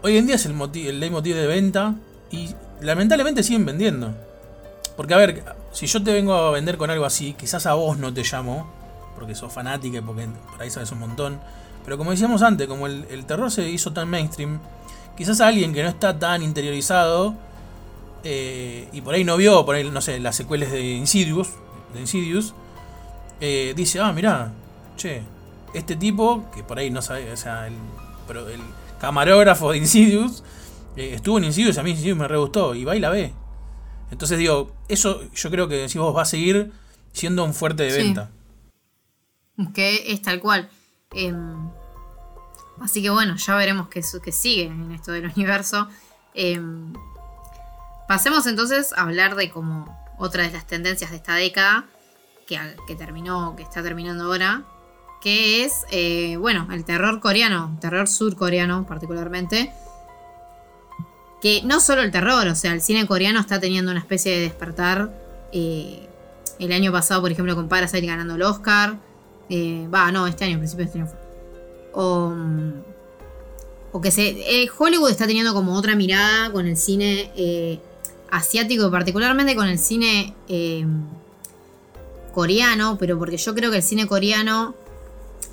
Hoy 0.01 0.15
en 0.15 0.27
día 0.27 0.35
es 0.35 0.45
el, 0.45 0.53
motivo, 0.53 0.89
el 0.89 1.01
leitmotiv 1.01 1.35
de 1.35 1.47
venta 1.47 1.95
y 2.31 2.55
lamentablemente 2.79 3.43
siguen 3.43 3.65
vendiendo. 3.65 4.15
Porque, 4.95 5.13
a 5.13 5.17
ver, 5.17 5.43
si 5.77 5.85
yo 5.85 6.01
te 6.01 6.11
vengo 6.11 6.33
a 6.33 6.49
vender 6.49 6.75
con 6.75 6.89
algo 6.89 7.05
así, 7.05 7.33
quizás 7.33 7.67
a 7.67 7.75
vos 7.75 7.99
no 7.99 8.11
te 8.11 8.23
llamo, 8.23 8.65
porque 9.13 9.35
sos 9.35 9.53
fanática 9.53 9.99
y 9.99 10.01
porque 10.01 10.27
por 10.51 10.59
ahí 10.59 10.71
sabes 10.71 10.91
un 10.91 10.97
montón. 10.97 11.39
Pero 11.85 11.99
como 11.99 12.09
decíamos 12.09 12.41
antes, 12.41 12.65
como 12.65 12.87
el, 12.87 13.25
terror 13.27 13.51
se 13.51 13.69
hizo 13.69 13.93
tan 13.93 14.09
mainstream, 14.09 14.59
quizás 15.15 15.39
a 15.39 15.45
alguien 15.47 15.75
que 15.75 15.83
no 15.83 15.89
está 15.89 16.17
tan 16.17 16.41
interiorizado 16.41 17.35
eh, 18.23 18.89
y 18.91 19.01
por 19.01 19.13
ahí 19.13 19.23
no 19.23 19.37
vio, 19.37 19.67
por 19.67 19.75
ahí, 19.75 19.87
no 19.87 20.01
sé, 20.01 20.19
las 20.19 20.35
secuelas 20.35 20.71
de 20.71 20.81
Insidious, 20.81 21.49
de 21.93 21.99
Insidious 21.99 22.55
eh, 23.39 23.75
dice, 23.75 23.99
ah, 23.99 24.11
mirá, 24.13 24.51
che, 24.95 25.21
este 25.75 25.95
tipo, 25.95 26.49
que 26.55 26.63
por 26.63 26.79
ahí 26.79 26.89
no 26.89 27.03
sabe, 27.03 27.31
o 27.31 27.37
sea, 27.37 27.67
el 27.67 27.75
camarógrafo 28.99 29.73
de 29.73 29.77
Insidious, 29.77 30.43
eh, 30.95 31.11
estuvo 31.13 31.37
en 31.37 31.43
Insidious, 31.43 31.77
a 31.77 31.83
mí 31.83 31.91
Insidious 31.91 32.17
me 32.17 32.27
re 32.27 32.37
gustó, 32.37 32.73
y 32.73 32.83
va 32.83 32.95
y 32.95 32.99
la 32.99 33.11
ve. 33.11 33.31
Entonces 34.11 34.37
digo, 34.39 34.71
eso 34.87 35.21
yo 35.33 35.49
creo 35.51 35.67
que 35.67 35.75
decís 35.75 35.97
vos 35.97 36.15
va 36.15 36.21
a 36.21 36.25
seguir 36.25 36.71
siendo 37.13 37.43
un 37.43 37.53
fuerte 37.53 37.83
de 37.83 37.91
Sí. 37.91 37.97
venta. 37.97 38.29
Que 39.73 40.11
es 40.11 40.21
tal 40.21 40.39
cual. 40.39 40.69
Em, 41.13 41.69
así 42.79 43.01
que 43.01 43.09
bueno, 43.09 43.35
ya 43.35 43.55
veremos 43.55 43.89
qué, 43.89 44.01
qué 44.23 44.31
sigue 44.31 44.63
en 44.65 44.91
esto 44.91 45.11
del 45.11 45.25
universo. 45.35 45.87
Em, 46.33 46.93
pasemos 48.07 48.45
entonces 48.47 48.93
a 48.93 49.01
hablar 49.01 49.35
de 49.35 49.49
como 49.49 49.97
otra 50.19 50.43
de 50.43 50.51
las 50.51 50.65
tendencias 50.67 51.09
de 51.11 51.17
esta 51.17 51.35
década, 51.35 51.85
que, 52.47 52.59
que 52.87 52.95
terminó, 52.95 53.55
que 53.55 53.63
está 53.63 53.83
terminando 53.83 54.25
ahora, 54.25 54.63
que 55.21 55.65
es, 55.65 55.85
eh, 55.91 56.37
bueno, 56.37 56.67
el 56.71 56.85
terror 56.85 57.19
coreano, 57.19 57.75
terror 57.81 58.07
surcoreano 58.07 58.85
particularmente. 58.85 59.73
Que 61.41 61.61
no 61.63 61.79
solo 61.79 62.01
el 62.01 62.11
terror, 62.11 62.47
o 62.47 62.55
sea, 62.55 62.73
el 62.73 62.81
cine 62.81 63.05
coreano 63.05 63.39
está 63.39 63.59
teniendo 63.59 63.91
una 63.91 63.99
especie 63.99 64.31
de 64.33 64.41
despertar. 64.41 65.11
eh, 65.51 66.03
el 66.59 66.71
año 66.71 66.91
pasado, 66.91 67.21
por 67.21 67.31
ejemplo, 67.31 67.55
con 67.55 67.67
Parasite 67.69 68.05
ganando 68.07 68.33
el 68.35 68.41
Oscar. 68.41 68.97
Eh, 69.49 69.87
Va, 69.93 70.11
no, 70.11 70.25
este 70.25 70.45
año, 70.45 70.53
en 70.53 70.59
principio 70.59 70.85
este 70.85 70.97
año 70.99 71.07
fue. 71.07 71.19
O, 71.93 72.29
mm, 72.31 72.73
o 73.91 74.01
que 74.01 74.09
se. 74.11 74.29
eh, 74.63 74.67
Hollywood 74.75 75.11
está 75.11 75.27
teniendo 75.27 75.53
como 75.53 75.75
otra 75.75 75.95
mirada 75.95 76.51
con 76.51 76.65
el 76.65 76.75
cine 76.75 77.79
asiático, 78.31 78.89
particularmente 78.89 79.55
con 79.55 79.67
el 79.67 79.77
cine 79.77 80.33
coreano, 82.33 82.97
pero 82.99 83.17
porque 83.17 83.37
yo 83.37 83.53
creo 83.55 83.69
que 83.71 83.77
el 83.77 83.83
cine 83.83 84.07
coreano 84.07 84.75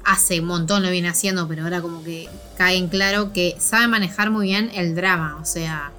hace 0.05 0.41
un 0.41 0.47
montón 0.47 0.83
lo 0.83 0.91
viene 0.91 1.09
haciendo, 1.09 1.49
pero 1.49 1.63
ahora 1.65 1.81
como 1.81 2.03
que 2.05 2.29
cae 2.59 2.77
en 2.77 2.89
claro 2.89 3.33
que 3.33 3.57
sabe 3.59 3.89
manejar 3.89 4.31
muy 4.31 4.47
bien 4.47 4.71
el 4.75 4.95
drama, 4.95 5.39
o 5.41 5.45
sea. 5.45 5.93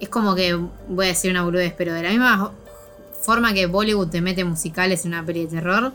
Es 0.00 0.08
como 0.08 0.34
que, 0.34 0.54
voy 0.88 1.06
a 1.06 1.08
decir 1.10 1.30
una 1.30 1.42
boludez, 1.44 1.74
pero 1.76 1.92
de 1.94 2.02
la 2.02 2.10
misma 2.10 2.50
forma 3.22 3.52
que 3.54 3.66
Bollywood 3.66 4.08
te 4.08 4.20
mete 4.20 4.44
musicales 4.44 5.04
en 5.04 5.12
una 5.12 5.24
peli 5.24 5.42
de 5.46 5.46
terror, 5.46 5.92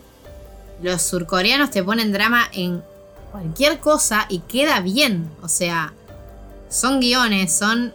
los 0.81 1.02
surcoreanos 1.02 1.72
te 1.72 1.84
ponen 1.84 2.14
drama 2.14 2.48
en 2.53 2.81
cualquier 3.31 3.80
cosa 3.80 4.26
y 4.30 4.39
queda 4.39 4.80
bien. 4.80 5.30
O 5.41 5.49
sea, 5.49 5.94
son 6.69 7.02
guiones, 7.02 7.52
son 7.53 7.94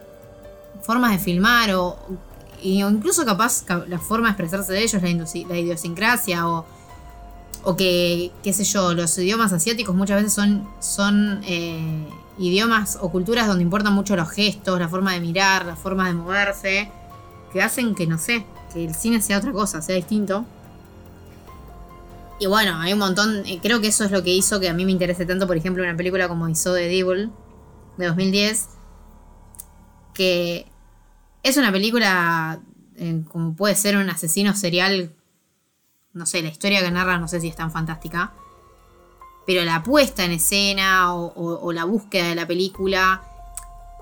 formas 0.83 1.13
de 1.13 1.17
filmar 1.17 1.73
o, 1.73 1.87
o 1.97 2.17
incluso 2.61 3.25
capaz 3.25 3.63
ca- 3.63 3.85
la 3.87 3.97
forma 3.97 4.27
de 4.27 4.31
expresarse 4.33 4.71
de 4.73 4.83
ellos, 4.83 5.01
la, 5.01 5.47
la 5.49 5.57
idiosincrasia 5.59 6.47
o, 6.47 6.65
o 7.63 7.75
que, 7.75 8.31
qué 8.43 8.53
sé 8.53 8.63
yo, 8.65 8.93
los 8.93 9.17
idiomas 9.17 9.53
asiáticos 9.53 9.95
muchas 9.95 10.17
veces 10.17 10.33
son, 10.33 10.67
son 10.79 11.41
eh, 11.45 12.07
idiomas 12.37 12.97
o 13.01 13.09
culturas 13.09 13.47
donde 13.47 13.63
importan 13.63 13.93
mucho 13.93 14.15
los 14.15 14.29
gestos, 14.29 14.79
la 14.79 14.89
forma 14.89 15.13
de 15.13 15.21
mirar, 15.21 15.65
la 15.65 15.75
forma 15.75 16.07
de 16.07 16.13
moverse, 16.13 16.91
que 17.51 17.61
hacen 17.61 17.95
que, 17.95 18.05
no 18.05 18.17
sé, 18.17 18.45
que 18.73 18.83
el 18.83 18.93
cine 18.93 19.21
sea 19.21 19.37
otra 19.37 19.51
cosa, 19.51 19.81
sea 19.81 19.95
distinto. 19.95 20.45
Y 22.39 22.47
bueno, 22.47 22.77
hay 22.79 22.91
un 22.91 22.99
montón, 22.99 23.45
eh, 23.45 23.59
creo 23.61 23.79
que 23.79 23.87
eso 23.87 24.03
es 24.03 24.11
lo 24.11 24.23
que 24.23 24.31
hizo 24.31 24.59
que 24.59 24.67
a 24.67 24.73
mí 24.73 24.83
me 24.83 24.91
interese 24.91 25.25
tanto, 25.25 25.47
por 25.47 25.55
ejemplo, 25.55 25.83
una 25.83 25.95
película 25.95 26.27
como 26.27 26.49
hizo 26.49 26.73
de 26.73 26.87
Devil, 26.89 27.31
de 27.97 28.07
2010, 28.07 28.67
que 30.13 30.67
es 31.43 31.57
una 31.57 31.71
película 31.71 32.59
eh, 32.97 33.21
como 33.31 33.55
puede 33.55 33.75
ser 33.75 33.97
un 33.97 34.09
asesino 34.09 34.55
serial 34.55 35.11
no 36.13 36.25
sé, 36.25 36.41
la 36.41 36.49
historia 36.49 36.81
que 36.81 36.91
narra 36.91 37.17
no 37.17 37.27
sé 37.27 37.39
si 37.41 37.47
es 37.47 37.55
tan 37.55 37.71
fantástica, 37.71 38.31
pero 39.45 39.63
la 39.63 39.83
puesta 39.83 40.23
en 40.23 40.31
escena 40.31 41.13
o, 41.15 41.71
la 41.73 41.85
búsqueda 41.85 42.29
de 42.29 42.35
la 42.35 42.47
película, 42.47 43.21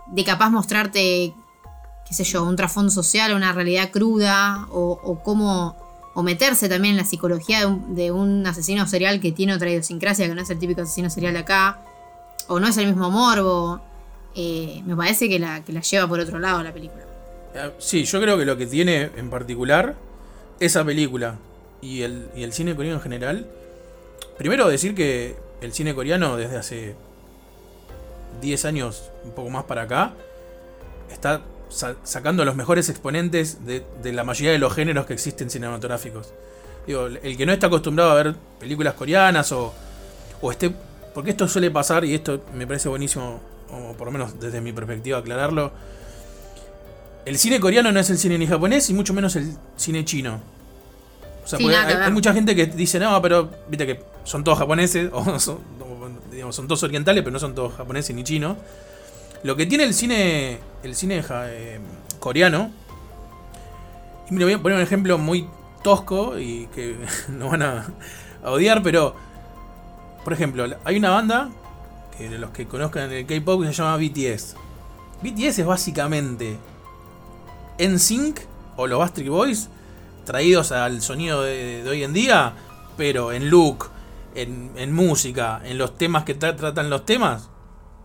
de 0.07 0.23
capaz 0.23 0.49
mostrarte, 0.49 1.33
qué 2.07 2.13
sé 2.13 2.23
yo, 2.23 2.43
un 2.43 2.55
trasfondo 2.55 2.91
social, 2.91 3.33
una 3.33 3.53
realidad 3.53 3.89
cruda, 3.91 4.67
o, 4.71 5.21
cómo, 5.23 5.75
o 6.13 6.21
meterse 6.21 6.69
también 6.69 6.93
en 6.93 6.97
la 6.97 7.05
psicología 7.05 7.59
de 7.61 7.65
un, 7.65 7.95
de 7.95 8.11
un 8.11 8.45
asesino 8.45 8.85
serial 8.87 9.19
que 9.19 9.31
tiene 9.31 9.55
otra 9.55 9.69
idiosincrasia, 9.69 10.27
que 10.27 10.35
no 10.35 10.41
es 10.41 10.49
el 10.49 10.59
típico 10.59 10.81
asesino 10.81 11.09
serial 11.09 11.33
de 11.33 11.39
acá, 11.39 11.79
o 12.47 12.59
no 12.59 12.67
es 12.67 12.77
el 12.77 12.87
mismo 12.87 13.09
morbo, 13.09 13.81
eh, 14.35 14.81
me 14.85 14.95
parece 14.95 15.27
que 15.27 15.39
la, 15.39 15.63
que 15.63 15.73
la 15.73 15.81
lleva 15.81 16.07
por 16.07 16.19
otro 16.19 16.39
lado 16.39 16.61
la 16.61 16.73
película. 16.73 17.03
Eh, 17.55 17.71
Sí, 17.79 18.03
yo 18.03 18.21
creo 18.21 18.37
que 18.37 18.45
lo 18.45 18.57
que 18.57 18.67
tiene 18.67 19.11
en 19.15 19.29
particular 19.29 19.95
esa 20.59 20.85
película 20.85 21.37
y 21.81 22.01
el, 22.03 22.29
y 22.35 22.43
el 22.43 22.53
cine 22.53 22.75
coreano 22.75 22.97
en 22.97 23.03
general. 23.03 23.47
Primero 24.37 24.67
decir 24.67 24.95
que 24.95 25.35
el 25.61 25.73
cine 25.73 25.93
coreano 25.93 26.37
desde 26.37 26.57
hace 26.57 26.95
10 28.41 28.65
años, 28.65 29.11
un 29.23 29.31
poco 29.31 29.49
más 29.49 29.65
para 29.65 29.83
acá, 29.83 30.13
está 31.11 31.41
sa- 31.69 31.95
sacando 32.03 32.45
los 32.45 32.55
mejores 32.55 32.89
exponentes 32.89 33.65
de, 33.65 33.85
de 34.01 34.13
la 34.13 34.23
mayoría 34.23 34.51
de 34.51 34.57
los 34.57 34.73
géneros 34.73 35.05
que 35.05 35.13
existen 35.13 35.49
cinematográficos. 35.49 36.33
Digo, 36.87 37.05
el 37.07 37.37
que 37.37 37.45
no 37.45 37.53
está 37.53 37.67
acostumbrado 37.67 38.11
a 38.11 38.15
ver 38.15 38.35
películas 38.59 38.95
coreanas 38.95 39.51
o, 39.51 39.73
o 40.41 40.51
esté... 40.51 40.71
Porque 41.13 41.31
esto 41.31 41.47
suele 41.47 41.69
pasar 41.69 42.05
y 42.05 42.15
esto 42.15 42.41
me 42.55 42.65
parece 42.65 42.87
buenísimo, 42.87 43.41
o 43.69 43.93
por 43.93 44.07
lo 44.07 44.11
menos 44.13 44.39
desde 44.39 44.61
mi 44.61 44.71
perspectiva 44.71 45.17
aclararlo. 45.17 45.71
El 47.25 47.37
cine 47.37 47.59
coreano 47.59 47.91
no 47.91 47.99
es 47.99 48.09
el 48.09 48.17
cine 48.17 48.37
ni 48.37 48.47
japonés 48.47 48.89
y 48.89 48.93
mucho 48.93 49.13
menos 49.13 49.35
el 49.35 49.53
cine 49.75 50.05
chino. 50.05 50.41
O 51.43 51.47
sea, 51.47 51.57
Sí, 51.57 51.67
nada 51.67 52.05
hay, 52.05 52.11
mucha 52.11 52.33
gente 52.33 52.55
que 52.55 52.67
dice, 52.67 52.99
no, 52.99 53.21
pero 53.21 53.49
viste 53.67 53.85
que 53.85 54.03
son 54.23 54.43
todos 54.43 54.59
japoneses, 54.59 55.09
o 55.13 55.39
son, 55.39 55.59
digamos, 56.31 56.55
son 56.55 56.67
todos 56.67 56.83
orientales, 56.83 57.23
pero 57.23 57.33
no 57.33 57.39
son 57.39 57.55
todos 57.55 57.73
japoneses 57.73 58.15
ni 58.15 58.23
chinos. 58.23 58.57
Lo 59.43 59.55
que 59.55 59.65
tiene 59.65 59.85
el 59.85 59.93
cine, 59.93 60.59
el 60.83 60.95
cine 60.95 61.23
eh, 61.29 61.79
coreano, 62.19 62.71
y 64.29 64.33
mira, 64.33 64.45
voy 64.45 64.53
a 64.53 64.61
poner 64.61 64.77
un 64.77 64.83
ejemplo 64.83 65.17
muy 65.17 65.47
tosco 65.83 66.37
y 66.37 66.67
que 66.67 66.95
nos 67.29 67.51
van 67.51 67.63
a, 67.63 67.87
a 68.43 68.51
odiar, 68.51 68.83
pero, 68.83 69.15
por 70.23 70.33
ejemplo, 70.33 70.65
hay 70.83 70.97
una 70.97 71.09
banda, 71.09 71.49
que 72.17 72.29
de 72.29 72.37
los 72.37 72.51
que 72.51 72.67
conozcan 72.67 73.11
el 73.11 73.25
K-pop, 73.25 73.61
que 73.61 73.67
se 73.67 73.73
llama 73.73 73.97
BTS. 73.97 74.55
BTS 75.23 75.59
es 75.59 75.65
básicamente 75.65 76.57
NSYNC 77.79 78.39
o 78.77 78.87
los 78.87 78.99
Backstreet 78.99 79.29
Boys 79.29 79.69
traídos 80.25 80.71
al 80.71 81.01
sonido 81.01 81.41
de, 81.43 81.83
hoy 81.87 82.03
en 82.03 82.13
día, 82.13 82.53
pero 82.97 83.31
en 83.31 83.49
look, 83.49 83.89
en, 84.35 84.93
música, 84.93 85.61
en 85.65 85.77
los 85.77 85.97
temas 85.97 86.23
que 86.23 86.37
tra- 86.37 86.55
tratan 86.55 86.89
los 86.89 87.05
temas, 87.05 87.49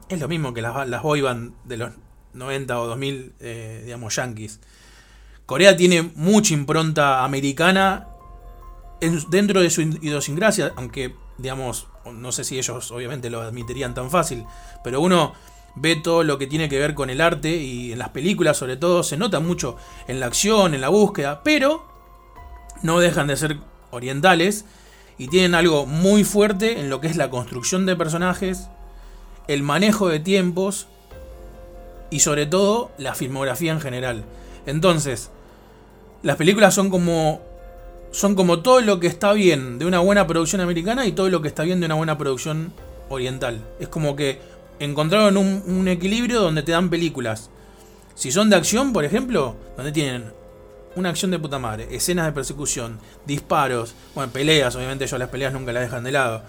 es 0.09 0.20
lo 0.20 0.28
mismo 0.28 0.52
que 0.55 0.62
las, 0.62 0.88
las 0.88 1.02
boy 1.02 1.20
band 1.20 1.52
de 1.64 1.76
los 1.76 1.90
90 2.32 2.80
o 2.80 2.86
2000, 2.86 3.34
eh, 3.40 3.82
digamos, 3.84 4.14
yankees. 4.16 4.60
Corea 5.47 5.76
tiene 5.76 6.02
mucha 6.16 6.55
impronta 6.55 7.24
americana 7.24 8.09
en- 9.01 9.22
dentro 9.30 9.60
de 9.60 9.70
su 9.70 9.80
in- 9.82 9.98
idiosincrasia, 10.02 10.72
aunque, 10.76 11.14
digamos, 11.38 11.86
no 12.12 12.32
sé 12.32 12.44
si 12.44 12.59
ellos 12.59 12.90
obviamente 12.90 13.30
lo 13.30 13.40
admitirían 13.40 13.94
tan 13.94 14.10
fácil, 14.10 14.44
pero 14.82 15.01
uno 15.01 15.32
ve 15.74 15.97
todo 15.97 16.24
lo 16.24 16.38
que 16.38 16.47
tiene 16.47 16.68
que 16.68 16.78
ver 16.78 16.94
con 16.94 17.10
el 17.10 17.20
arte 17.20 17.56
y 17.56 17.93
en 17.93 17.98
las 17.98 18.09
películas 18.09 18.56
sobre 18.56 18.76
todo 18.76 19.02
se 19.02 19.16
nota 19.16 19.40
mucho 19.40 19.76
en 20.09 20.20
la 20.20 20.26
acción, 20.26 20.74
en 20.74 20.80
la 20.80 20.88
búsqueda, 20.88 21.43
pero 21.44 21.95
no 22.82 23.01
dejan 23.01 23.27
de 23.27 23.36
ser 23.36 23.59
orientales 23.90 24.65
y 25.19 25.28
tienen 25.28 25.55
algo 25.55 25.86
muy 25.86 26.24
fuerte 26.24 26.81
en 26.81 26.90
lo 26.90 27.01
que 27.01 27.09
es 27.09 27.16
la 27.16 27.31
construcción 27.31 27.86
de 27.86 27.97
personajes, 27.97 28.69
el 29.48 29.62
manejo 29.62 30.09
de 30.09 30.20
tiempos 30.20 30.86
y 32.11 32.20
sobre 32.20 32.47
todo 32.47 32.90
la 32.98 33.15
filmografía 33.15 33.73
en 33.73 33.81
general. 33.81 34.24
Entonces, 34.66 35.31
las 36.23 36.36
películas 36.36 36.74
son 36.74 36.90
como 36.90 37.40
son 38.12 38.35
como 38.35 38.61
todo 38.61 38.81
lo 38.81 38.98
que 38.98 39.09
está 39.09 39.32
bien 39.32 39.78
de 39.78 39.85
una 39.85 39.98
buena 39.98 40.27
producción 40.27 40.62
americana 40.62 41.07
y 41.07 41.12
todo 41.12 41.28
lo 41.28 41.43
que 41.43 41.48
está 41.48 41.65
bien 41.65 41.81
de 41.81 41.86
una 41.86 41.97
buena 41.97 42.16
producción 42.16 42.73
oriental. 43.11 43.61
Es 43.78 43.89
como 43.89 44.16
que 44.16 44.40
encontraron 44.78 45.36
un, 45.36 45.62
un 45.66 45.89
equilibrio 45.89 46.40
donde 46.40 46.62
te 46.62 46.73
dan 46.73 46.89
películas. 46.89 47.51
Si 48.15 48.32
son 48.32 48.48
de 48.48 48.57
acción, 48.57 48.94
por 48.94 49.05
ejemplo, 49.05 49.57
donde 49.77 49.93
tienen 49.93 50.32
una 50.97 51.10
acción 51.10 51.31
de 51.31 51.39
puta 51.39 51.59
madre, 51.59 51.86
escenas 51.90 52.27
de 52.27 52.32
persecución, 52.32 52.98
disparos, 53.27 53.94
bueno, 54.14 54.32
peleas, 54.32 54.74
obviamente 54.74 55.05
ellos 55.05 55.18
las 55.18 55.28
peleas 55.28 55.52
nunca 55.52 55.73
las 55.73 55.85
dejan 55.85 56.02
de 56.02 56.12
lado. 56.12 56.43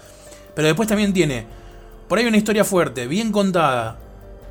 Pero 0.54 0.66
después 0.66 0.88
también 0.88 1.12
tiene 1.12 1.46
por 2.08 2.18
ahí 2.18 2.26
una 2.26 2.38
historia 2.38 2.64
fuerte, 2.64 3.06
bien 3.06 3.30
contada, 3.30 3.98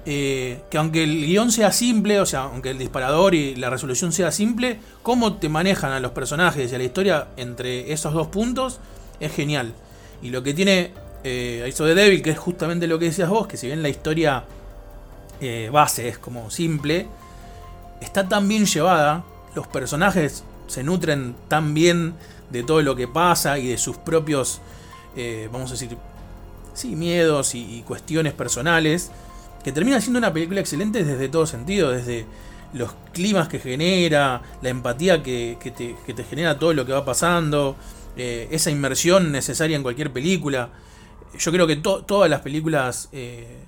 eh, 0.05 0.61
que 0.69 0.77
aunque 0.77 1.03
el 1.03 1.25
guion 1.25 1.51
sea 1.51 1.71
simple, 1.71 2.21
o 2.21 2.25
sea, 2.25 2.43
aunque 2.43 2.69
el 2.69 2.77
disparador 2.77 3.35
y 3.35 3.55
la 3.55 3.69
resolución 3.69 4.13
sea 4.13 4.31
simple, 4.31 4.79
cómo 5.03 5.33
te 5.37 5.49
manejan 5.49 5.91
a 5.91 5.99
los 5.99 6.11
personajes 6.11 6.71
y 6.71 6.75
a 6.75 6.77
la 6.77 6.83
historia 6.83 7.27
entre 7.35 7.91
esos 7.91 8.13
dos 8.13 8.27
puntos 8.27 8.79
es 9.19 9.33
genial. 9.33 9.73
Y 10.21 10.29
lo 10.29 10.43
que 10.43 10.53
tiene 10.53 10.93
eh, 11.23 11.73
the 11.75 11.95
Devil, 11.95 12.21
que 12.21 12.29
es 12.29 12.39
justamente 12.39 12.87
lo 12.87 12.99
que 12.99 13.05
decías 13.05 13.29
vos, 13.29 13.47
que 13.47 13.57
si 13.57 13.67
bien 13.67 13.81
la 13.81 13.89
historia 13.89 14.45
eh, 15.41 15.69
base 15.71 16.07
es 16.07 16.17
como 16.17 16.49
simple, 16.51 17.07
está 17.99 18.29
tan 18.29 18.47
bien 18.47 18.65
llevada, 18.65 19.23
los 19.57 19.65
personajes 19.65 20.43
se 20.67 20.83
nutren 20.83 21.35
tan 21.47 21.73
bien 21.73 22.13
de 22.51 22.61
todo 22.61 22.83
lo 22.83 22.95
que 22.95 23.07
pasa 23.07 23.57
y 23.57 23.67
de 23.67 23.79
sus 23.79 23.97
propios, 23.97 24.61
eh, 25.15 25.49
vamos 25.51 25.71
a 25.71 25.73
decir, 25.73 25.97
sí, 26.75 26.95
miedos 26.95 27.55
y, 27.55 27.83
cuestiones 27.87 28.33
personales, 28.33 29.09
que 29.63 29.71
termina 29.71 29.99
siendo 29.99 30.19
una 30.19 30.31
película 30.31 30.59
excelente 30.59 31.03
desde 31.03 31.27
todo 31.27 31.47
sentido, 31.47 31.89
desde 31.89 32.27
los 32.73 32.91
climas 33.13 33.47
que 33.47 33.57
genera, 33.57 34.43
la 34.61 34.69
empatía 34.69 35.23
que, 35.23 35.57
que 35.59 35.71
te, 35.71 36.23
genera 36.23 36.59
todo 36.59 36.73
lo 36.73 36.85
que 36.85 36.93
va 36.93 37.03
pasando, 37.03 37.75
eh, 38.15 38.47
esa 38.51 38.69
inmersión 38.69 39.31
necesaria 39.31 39.75
en 39.75 39.81
cualquier 39.81 40.13
película. 40.13 40.69
Yo 41.39 41.51
creo 41.51 41.65
que 41.65 41.77
to- 41.77 42.03
todas 42.03 42.29
las 42.29 42.41
películas 42.41 43.09
eh, 43.11 43.63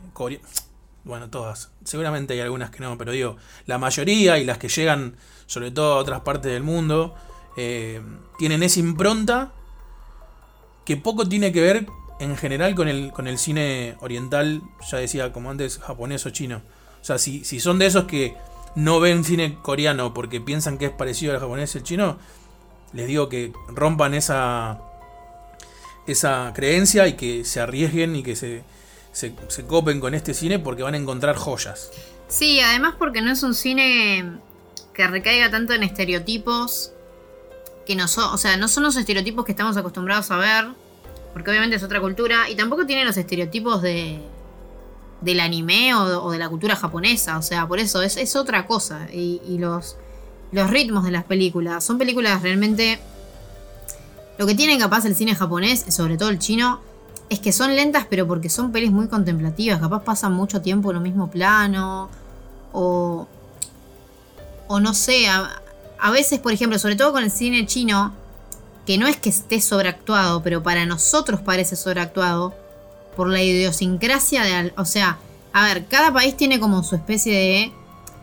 bueno, 1.03 1.30
todas, 1.30 1.71
seguramente 1.84 2.34
hay 2.34 2.41
algunas 2.41 2.69
que 2.69 2.81
no, 2.81 2.97
pero 2.97 3.11
digo, 3.11 3.38
la 3.65 3.77
mayoría 3.77 4.38
y 4.38 4.45
las 4.45 4.57
que 4.57 4.69
llegan 4.69 5.15
sobre 5.49 5.71
todo 5.71 5.93
a 5.93 5.97
otras 5.97 6.21
partes 6.21 6.51
del 6.51 6.61
mundo, 6.61 7.15
eh, 7.57 8.01
tienen 8.38 8.61
esa 8.61 8.80
impronta 8.80 9.51
que 10.85 10.95
poco 10.95 11.27
tiene 11.27 11.51
que 11.51 11.59
ver 11.59 11.88
en 12.19 12.38
general 12.38 12.76
con 12.76 12.88
el, 12.88 13.11
con 13.11 13.27
el 13.27 13.39
cine 13.39 13.95
oriental, 13.99 14.61
ya 14.91 14.97
decía 14.99 15.31
como 15.34 15.49
antes, 15.49 15.80
japonés 15.80 16.26
o 16.27 16.30
chino. 16.30 16.61
O 17.01 17.03
sea, 17.03 17.17
si, 17.17 17.43
si 17.45 17.59
son 17.59 17.80
de 17.80 17.88
esos 17.88 18.03
que 18.03 18.35
no 18.76 18.99
ven 18.99 19.23
cine 19.23 19.57
coreano 19.61 20.13
porque 20.13 20.39
piensan 20.39 20.77
que 20.77 20.85
es 20.85 20.91
parecido 20.91 21.34
al 21.34 21.39
japonés 21.39 21.73
y 21.73 21.80
el 21.80 21.84
chino, 21.84 22.19
les 22.93 23.07
digo 23.07 23.27
que 23.27 23.51
rompan 23.69 24.13
esa, 24.13 24.81
esa 26.05 26.51
creencia 26.53 27.07
y 27.07 27.13
que 27.13 27.43
se 27.43 27.59
arriesguen 27.59 28.15
y 28.15 28.21
que 28.21 28.35
se, 28.35 28.63
se, 29.11 29.34
copen 29.68 29.99
con 29.99 30.14
este 30.14 30.34
cine 30.34 30.60
porque 30.60 30.84
van 30.84 30.94
a 30.94 30.98
encontrar 30.98 31.36
joyas. 31.36 31.91
Sí, 32.27 32.60
además 32.60 32.95
porque 32.98 33.22
no 33.22 33.31
es 33.31 33.44
un 33.44 33.56
cine 33.56 34.40
que 34.94 35.07
recaiga 35.07 35.49
tanto 35.49 35.73
en 35.73 35.84
estereotipos 35.84 36.91
que 37.86 37.95
no 37.95 38.07
son, 38.07 38.34
o 38.34 38.38
sea, 38.38 38.56
no 38.57 38.68
son 38.68 38.84
los 38.84 38.95
estereotipos 38.95 39.45
que 39.45 39.52
estamos 39.52 39.76
acostumbrados 39.77 40.30
a 40.30 40.38
ver, 40.38 40.68
porque 41.34 41.49
obviamente 41.49 41.76
es 41.76 41.84
otra 41.84 41.99
cultura, 41.99 42.49
y 42.49 42.56
tampoco 42.56 42.86
tiene 42.86 43.03
los 43.03 43.18
estereotipos 43.18 43.81
de 43.81 44.19
del 45.22 45.41
anime 45.41 45.94
o, 45.95 46.23
o 46.23 46.31
de 46.31 46.38
la 46.38 46.48
cultura 46.48 46.76
japonesa, 46.76 47.38
o 47.38 47.41
sea, 47.41 47.68
por 47.68 47.80
eso 47.80 48.02
es, 48.02 48.15
es 48.15 48.36
otra 48.36 48.65
cosa, 48.68 49.07
y, 49.11 49.41
y 49.48 49.57
los, 49.57 49.98
los 50.52 50.69
ritmos 50.69 51.03
de 51.03 51.11
las 51.11 51.23
películas, 51.23 51.84
son 51.84 51.98
películas 51.98 52.41
realmente... 52.41 52.99
Lo 54.38 54.48
que 54.48 54.56
tiene 54.56 54.77
capaz 54.77 55.03
el 55.03 55.15
cine 55.15 55.36
japonés, 55.36 55.84
sobre 55.90 56.18
todo 56.18 56.30
el 56.30 56.40
chino, 56.40 56.80
es 57.30 57.39
que 57.39 57.51
son 57.51 57.76
lentas, 57.76 58.06
pero 58.10 58.27
porque 58.27 58.49
son 58.49 58.72
pelis 58.72 58.91
muy 58.91 59.07
contemplativas. 59.07 59.80
Capaz 59.80 60.03
pasan 60.03 60.34
mucho 60.34 60.61
tiempo 60.61 60.91
en 60.91 60.97
un 60.97 61.03
mismo 61.03 61.30
plano. 61.30 62.10
O. 62.73 63.27
O 64.68 64.80
no 64.80 64.93
sé. 64.93 65.27
A, 65.27 66.11
veces, 66.11 66.39
por 66.39 66.51
ejemplo, 66.53 66.80
sobre 66.80 66.95
todo 66.95 67.11
con 67.11 67.23
el 67.23 67.31
cine 67.31 67.65
chino, 67.65 68.14
que 68.85 68.97
no 68.97 69.07
es 69.07 69.18
que 69.18 69.30
esté 69.30 69.61
sobreactuado, 69.61 70.41
pero 70.41 70.64
para 70.64 70.85
nosotros 70.85 71.39
parece 71.41 71.76
sobreactuado. 71.76 72.56
Por 73.15 73.30
la 73.30 73.43
idiosincrasia 73.43 74.43
de. 74.43 74.73
O 74.77 74.85
sea, 74.85 75.19
a 75.53 75.65
ver, 75.65 75.85
cada 75.85 76.11
país 76.11 76.35
tiene 76.35 76.60
como 76.60 76.84
su 76.84 76.95
especie 76.95 77.34
de 77.34 77.73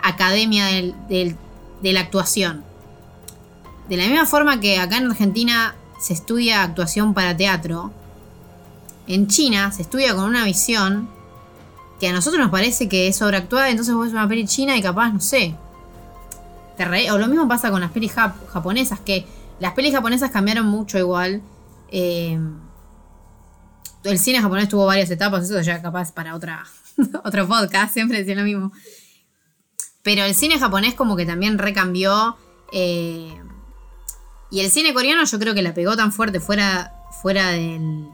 academia 0.03 0.67
de 0.67 1.37
la 1.83 2.01
actuación. 2.01 2.65
De 3.89 3.97
la 3.97 4.07
misma 4.07 4.27
forma 4.27 4.59
que 4.59 4.79
acá 4.79 4.97
en 4.97 5.11
Argentina 5.11 5.77
se 6.01 6.13
estudia 6.13 6.63
actuación 6.63 7.15
para 7.15 7.37
teatro, 7.37 7.93
en 9.07 9.27
China 9.29 9.71
se 9.73 9.83
estudia 9.83 10.15
con 10.15 10.25
una 10.25 10.45
visión 10.45 11.09
que 12.01 12.09
a 12.09 12.13
nosotros 12.13 12.41
nos 12.43 12.51
parece 12.51 12.89
que 12.89 13.09
es 13.09 13.17
sobreactuada, 13.17 13.71
entonces 13.71 13.95
vos 13.95 14.05
ves 14.07 14.13
una 14.13 14.29
peli 14.29 14.47
china 14.47 14.77
y 14.77 14.83
capaz, 14.83 15.13
no 15.13 15.21
sé. 15.21 15.55
o 17.11 17.19
lo 17.19 17.27
mismo 17.29 17.49
pasa 17.49 17.71
con 17.71 17.81
las 17.81 17.91
pelis 17.91 18.15
jap- 18.15 18.35
japonesas, 18.53 19.01
que 19.01 19.27
Las 19.61 19.73
pelis 19.73 19.93
japonesas 19.95 20.31
cambiaron 20.31 20.67
mucho 20.67 20.99
igual. 20.99 21.41
Eh, 21.91 22.39
el 24.05 24.19
cine 24.19 24.41
japonés 24.43 24.69
tuvo 24.69 24.85
varias 24.87 25.11
etapas, 25.11 25.45
eso 25.45 25.61
ya 25.63 25.81
capaz 25.81 26.13
para 26.13 26.35
otra, 26.35 26.65
otro 27.25 27.49
podcast, 27.49 27.95
siempre 27.95 28.19
decía 28.19 28.35
lo 28.35 28.43
mismo. 28.43 28.73
Pero 30.03 30.23
el 30.25 30.35
cine 30.35 30.59
japonés 30.59 30.95
como 30.95 31.17
que 31.17 31.25
también 31.27 31.59
recambió. 31.59 32.37
eh, 32.73 33.35
y 34.51 34.61
el 34.61 34.71
cine 34.71 34.93
coreano 34.95 35.25
yo 35.25 35.39
creo 35.41 35.55
que 35.55 35.63
la 35.63 35.75
pegó 35.75 35.97
tan 35.97 36.13
fuerte 36.13 36.39
fuera, 36.39 36.93
fuera 37.23 37.49
del, 37.51 38.07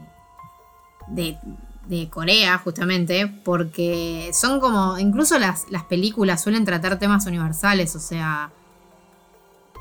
de, 1.13 2.09
Corea, 2.09 2.57
justamente, 2.57 3.27
porque 3.27 4.31
son 4.33 4.59
como. 4.59 4.97
Incluso 4.97 5.37
las, 5.37 5.69
las 5.69 5.83
películas 5.83 6.41
suelen 6.41 6.65
tratar 6.65 6.97
temas 6.99 7.25
universales, 7.25 7.95
o 7.95 7.99
sea. 7.99 8.51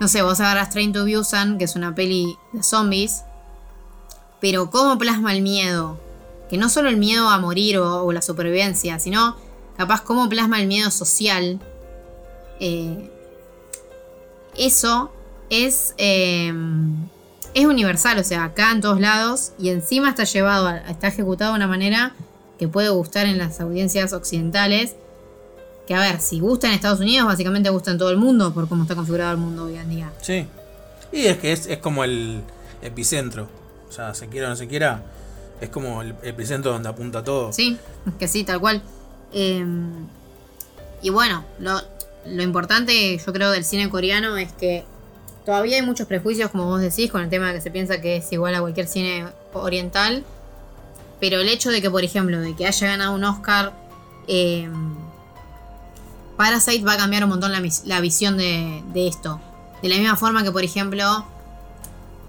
No 0.00 0.08
sé, 0.08 0.22
vos 0.22 0.40
agarras 0.40 0.70
Train 0.70 0.92
to 0.92 1.06
Busan, 1.06 1.58
que 1.58 1.64
es 1.64 1.76
una 1.76 1.94
peli 1.94 2.36
de 2.52 2.62
zombies, 2.62 3.22
pero 4.40 4.70
cómo 4.70 4.98
plasma 4.98 5.32
el 5.32 5.42
miedo. 5.42 5.98
Que 6.50 6.58
no 6.58 6.68
solo 6.68 6.88
el 6.88 6.96
miedo 6.96 7.30
a 7.30 7.38
morir 7.38 7.78
o, 7.78 8.10
la 8.12 8.20
supervivencia, 8.20 8.98
sino 8.98 9.36
capaz 9.76 10.02
cómo 10.02 10.28
plasma 10.28 10.60
el 10.60 10.66
miedo 10.66 10.90
social. 10.90 11.60
Eh, 12.58 13.10
eso 14.56 15.12
es, 15.48 15.94
eh, 15.98 16.52
es 17.54 17.66
universal, 17.66 18.18
o 18.18 18.24
sea, 18.24 18.44
acá 18.44 18.70
en 18.72 18.80
todos 18.80 19.00
lados 19.00 19.52
y 19.58 19.68
encima 19.70 20.08
está 20.10 20.24
llevado, 20.24 20.66
a- 20.68 20.78
está 20.78 21.08
ejecutado 21.08 21.52
de 21.52 21.56
una 21.56 21.66
manera 21.66 22.14
que 22.58 22.68
puede 22.68 22.88
gustar 22.90 23.26
en 23.26 23.38
las 23.38 23.60
audiencias 23.60 24.12
occidentales. 24.12 24.94
Que 25.86 25.94
a 25.94 26.00
ver, 26.00 26.20
si 26.20 26.38
gusta 26.38 26.68
en 26.68 26.74
Estados 26.74 27.00
Unidos, 27.00 27.26
básicamente 27.26 27.68
gusta 27.70 27.90
en 27.90 27.98
todo 27.98 28.10
el 28.10 28.16
mundo 28.16 28.54
por 28.54 28.68
cómo 28.68 28.82
está 28.84 28.94
configurado 28.94 29.32
el 29.32 29.38
mundo 29.38 29.64
hoy 29.64 29.76
en 29.76 29.90
día. 29.90 30.12
Sí. 30.20 30.46
Y 31.10 31.26
es 31.26 31.38
que 31.38 31.52
es, 31.52 31.66
es 31.66 31.78
como 31.78 32.04
el 32.04 32.40
epicentro. 32.82 33.48
O 33.88 33.92
sea, 33.92 34.14
se 34.14 34.28
quiera 34.28 34.46
o 34.46 34.50
no 34.50 34.56
se 34.56 34.68
quiera, 34.68 35.02
es 35.60 35.68
como 35.70 36.00
el 36.02 36.14
epicentro 36.22 36.72
donde 36.72 36.88
apunta 36.88 37.22
todo. 37.24 37.52
Sí, 37.52 37.76
es 38.06 38.14
que 38.14 38.28
sí, 38.28 38.44
tal 38.44 38.60
cual. 38.60 38.80
Eh, 39.32 39.66
y 41.02 41.10
bueno, 41.10 41.44
lo, 41.58 41.80
lo 42.26 42.42
importante 42.42 43.18
yo 43.18 43.32
creo 43.32 43.50
del 43.50 43.64
cine 43.64 43.90
coreano 43.90 44.36
es 44.36 44.52
que 44.52 44.84
todavía 45.44 45.76
hay 45.76 45.82
muchos 45.82 46.06
prejuicios, 46.06 46.50
como 46.50 46.66
vos 46.66 46.80
decís, 46.80 47.10
con 47.10 47.22
el 47.22 47.30
tema 47.30 47.48
de 47.48 47.54
que 47.54 47.60
se 47.60 47.70
piensa 47.70 48.00
que 48.00 48.16
es 48.16 48.32
igual 48.32 48.54
a 48.54 48.60
cualquier 48.60 48.86
cine 48.86 49.26
oriental. 49.52 50.24
Pero 51.20 51.40
el 51.40 51.48
hecho 51.48 51.70
de 51.70 51.80
que, 51.80 51.90
por 51.90 52.04
ejemplo, 52.04 52.40
de 52.40 52.54
que 52.56 52.66
haya 52.66 52.86
ganado 52.88 53.14
un 53.14 53.24
Oscar, 53.24 53.72
eh, 54.26 54.68
Parasite 56.36 56.84
va 56.84 56.94
a 56.94 56.96
cambiar 56.96 57.22
un 57.24 57.30
montón 57.30 57.52
la, 57.52 58.00
visión 58.00 58.36
de, 58.36 58.82
esto. 58.94 59.40
De 59.82 59.88
la 59.88 59.96
misma 59.96 60.16
forma 60.16 60.42
que, 60.42 60.50
por 60.50 60.64
ejemplo, 60.64 61.24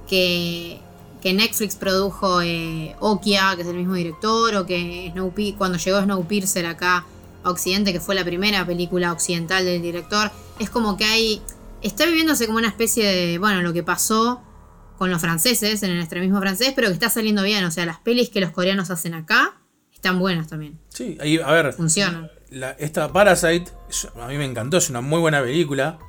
que, 0.08 0.80
Netflix 1.24 1.76
produjo 1.76 2.42
eh, 2.42 2.96
Okia, 3.00 3.56
que 3.56 3.62
es 3.62 3.68
el 3.68 3.78
mismo 3.78 3.96
director, 3.96 4.56
o 4.56 4.66
que 4.66 5.12
cuando 5.58 5.78
llegó 5.78 6.02
Snowpiercer 6.02 6.66
acá 6.66 7.06
a 7.44 7.50
Occidente, 7.50 7.94
que 7.94 8.00
fue 8.00 8.14
la 8.14 8.26
primera 8.26 8.66
película 8.66 9.12
occidental 9.12 9.66
del 9.66 9.82
director, 9.82 10.32
es 10.60 10.70
como 10.70 10.98
que 10.98 11.06
hay. 11.06 11.42
Está 11.84 12.06
viviéndose 12.06 12.46
como 12.46 12.58
una 12.58 12.68
especie 12.70 13.06
de. 13.06 13.38
Bueno, 13.38 13.62
lo 13.62 13.74
que 13.74 13.84
pasó 13.84 14.42
con 14.98 15.10
los 15.10 15.20
franceses, 15.22 15.84
en 15.84 15.92
el 15.92 16.00
extremismo 16.00 16.40
francés, 16.40 16.72
pero 16.76 16.88
que 16.88 16.94
está 16.94 17.10
saliendo 17.10 17.44
bien. 17.44 17.64
O 17.66 17.72
sea, 17.72 17.86
las 17.86 18.00
pelis 18.00 18.30
que 18.30 18.40
los 18.40 18.52
coreanos 18.52 18.90
hacen 18.90 19.14
acá 19.14 19.60
están 19.94 20.20
buenas 20.20 20.48
también. 20.48 20.80
Sí, 20.90 21.18
ahí, 21.22 21.38
a 21.40 21.52
ver, 21.52 21.74
Funcionan. 21.74 22.30
la- 22.50 22.72
esta 22.72 23.12
Parasite, 23.12 23.72
a 24.22 24.28
mí 24.28 24.38
me 24.38 24.46
encantó, 24.46 24.78
es 24.78 24.90
una 24.90 25.02
muy 25.02 25.20
buena 25.20 25.42
película. 25.42 26.00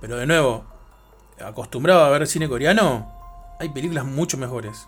Pero 0.00 0.16
de 0.16 0.26
nuevo, 0.26 0.64
acostumbrado 1.40 2.04
a 2.04 2.10
ver 2.10 2.26
cine 2.26 2.48
coreano, 2.48 3.12
hay 3.60 3.68
películas 3.70 4.04
mucho 4.04 4.36
mejores. 4.38 4.86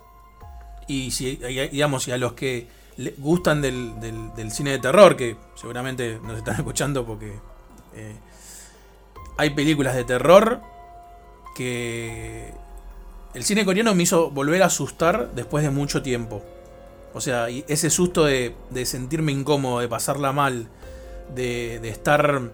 Y 0.88 1.10
si, 1.10 1.36
digamos, 1.36 2.06
y 2.08 2.12
a 2.12 2.18
los 2.18 2.32
que 2.34 2.68
le 2.96 3.14
gustan 3.18 3.60
del, 3.62 3.98
del- 4.00 4.32
del 4.34 4.50
cine 4.50 4.70
de 4.72 4.78
terror, 4.78 5.16
que 5.16 5.36
seguramente 5.54 6.18
nos 6.22 6.36
están 6.38 6.54
escuchando 6.58 7.04
porque 7.06 7.38
eh, 7.94 8.16
hay 9.40 9.50
películas 9.50 9.96
de 9.96 10.04
terror 10.04 10.60
que 11.56 12.52
el 13.32 13.42
cine 13.42 13.64
coreano 13.64 13.94
me 13.94 14.02
hizo 14.02 14.30
volver 14.30 14.62
a 14.62 14.66
asustar 14.66 15.30
después 15.34 15.64
de 15.64 15.70
mucho 15.70 16.02
tiempo. 16.02 16.42
O 17.14 17.22
sea, 17.22 17.48
ese 17.48 17.88
susto 17.88 18.26
de, 18.26 18.54
sentirme 18.84 19.32
incómodo, 19.32 19.80
de 19.80 19.88
pasarla 19.88 20.32
mal, 20.32 20.68
de, 21.34 21.76
estar 21.88 22.50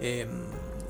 eh, 0.00 0.26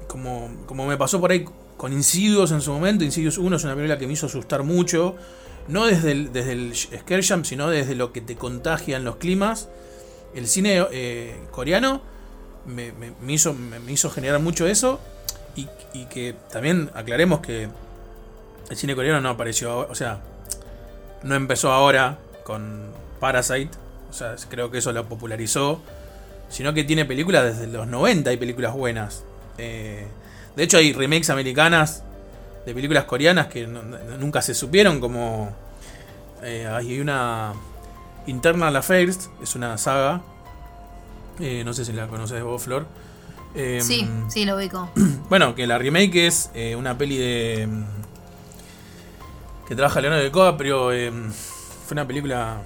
como, 0.07 0.49
me 0.87 0.97
pasó 0.97 1.21
por 1.21 1.31
ahí 1.31 1.45
con 1.77 1.93
Insidious 1.93 2.51
en 2.51 2.63
su 2.63 2.73
momento. 2.73 3.05
Insidious 3.05 3.37
1 3.37 3.57
es 3.57 3.65
una 3.65 3.75
película 3.75 3.99
que 3.99 4.07
me 4.07 4.15
hizo 4.15 4.27
asustar 4.27 4.63
mucho. 4.63 5.15
No 5.69 5.85
desde 5.85 6.13
el, 6.13 6.33
desde 6.33 6.75
scare 7.01 7.23
sino 7.23 7.69
desde 7.69 7.95
lo 7.95 8.15
que 8.15 8.23
te 8.23 8.37
contagian 8.37 9.05
los 9.05 9.17
climas. 9.17 9.69
El 10.35 10.47
cine 10.47 10.87
eh, 10.91 11.37
coreano 11.51 12.01
me 12.67 12.95
hizo 13.29 14.11
generar 14.11 14.41
mucho 14.41 14.67
eso. 14.67 14.99
Y, 15.95 16.05
que 16.07 16.37
también 16.53 16.91
aclaremos 16.95 17.41
que 17.41 17.69
el 18.70 18.77
cine 18.77 18.95
coreano 18.95 19.20
no 19.20 19.31
apareció, 19.31 19.89
o 19.89 19.95
sea, 19.95 20.20
no 21.23 21.35
empezó 21.35 21.73
ahora 21.73 22.19
con 22.45 22.93
Parasite, 23.19 23.70
o 24.11 24.12
sea, 24.12 24.37
creo 24.49 24.70
que 24.70 24.78
eso 24.78 24.93
lo 24.93 25.09
popularizó, 25.09 25.81
sino 26.49 26.73
que 26.75 26.85
tiene 26.85 27.05
películas 27.05 27.45
desde 27.45 27.67
los 27.67 27.89
90, 27.89 28.31
hay 28.31 28.37
películas 28.37 28.75
buenas. 28.75 29.25
Eh, 29.59 30.07
de 30.55 30.62
hecho, 30.62 30.77
hay 30.78 30.93
remakes 30.93 31.31
americanas 31.31 32.05
de 32.65 32.75
películas 32.75 33.05
coreanas 33.05 33.49
que 33.49 33.67
nunca 33.67 34.43
se 34.43 34.55
supieron, 34.55 35.01
como 35.01 35.53
eh, 36.43 36.69
hay 36.70 37.01
una 37.01 37.53
Internal 38.27 38.77
Affairs, 38.77 39.31
es 39.43 39.57
una 39.57 39.77
saga, 39.78 40.20
eh, 41.41 41.62
no 41.65 41.73
sé 41.73 41.85
si 41.85 41.93
la 41.93 42.07
conoces 42.07 42.43
vos, 42.43 42.62
Flor. 42.62 42.87
Eh, 43.55 43.81
Sí, 43.83 44.09
sí, 44.28 44.44
lo 44.44 44.57
ubico. 44.57 44.91
bueno, 45.28 45.55
que 45.55 45.67
la 45.67 45.78
remake 45.78 46.27
es 46.27 46.51
eh, 46.55 46.77
una 46.77 46.97
peli 46.99 47.17
de. 47.17 47.67
mm, 47.67 47.85
que 49.67 49.75
trabaja 49.75 50.01
Leonardo 50.01 50.25
DiCaprio. 50.25 50.93
eh, 50.93 51.10
fue 51.86 51.94
una 51.94 52.07
película 52.07 52.62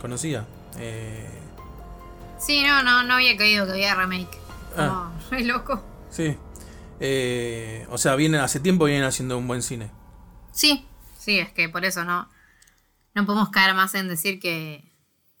conocida. 0.00 0.46
Eh, 0.78 1.28
Sí, 2.38 2.62
no, 2.64 2.82
no, 2.82 3.04
no 3.04 3.14
había 3.14 3.36
caído 3.36 3.64
que 3.66 3.72
había 3.72 3.94
remake. 3.94 4.36
Ah. 4.76 4.86
No, 4.86 5.12
re 5.30 5.44
loco. 5.44 5.82
sí. 6.10 6.36
Eh, 7.04 7.84
o 7.90 7.98
sea, 7.98 8.14
vienen 8.14 8.40
hace 8.40 8.60
tiempo 8.60 8.84
vienen 8.84 9.02
haciendo 9.04 9.36
un 9.36 9.48
buen 9.48 9.60
cine. 9.62 9.90
Sí, 10.52 10.86
sí, 11.18 11.38
es 11.40 11.50
que 11.52 11.68
por 11.68 11.84
eso 11.84 12.04
no, 12.04 12.28
no 13.14 13.26
podemos 13.26 13.48
caer 13.50 13.74
más 13.74 13.94
en 13.96 14.06
decir 14.08 14.38
que, 14.38 14.84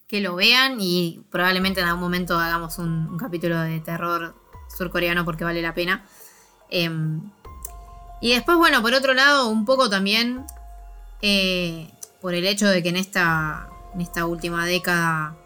que 0.08 0.20
lo 0.20 0.34
vean 0.34 0.78
y 0.80 1.24
probablemente 1.30 1.80
en 1.80 1.86
algún 1.86 2.02
momento 2.02 2.36
hagamos 2.36 2.78
un, 2.78 3.06
un 3.08 3.16
capítulo 3.16 3.60
de 3.60 3.78
terror 3.78 4.34
surcoreano 4.76 5.24
porque 5.24 5.44
vale 5.44 5.62
la 5.62 5.74
pena. 5.74 6.04
Em, 6.70 7.20
y 8.20 8.34
después, 8.34 8.56
bueno, 8.56 8.82
por 8.82 8.94
otro 8.94 9.14
lado, 9.14 9.48
un 9.48 9.64
poco 9.64 9.90
también 9.90 10.44
eh, 11.20 11.90
por 12.20 12.34
el 12.34 12.46
hecho 12.46 12.68
de 12.68 12.82
que 12.82 12.90
en 12.90 12.96
esta, 12.96 13.68
en 13.94 14.00
esta 14.00 14.26
última 14.26 14.66
década 14.66 15.36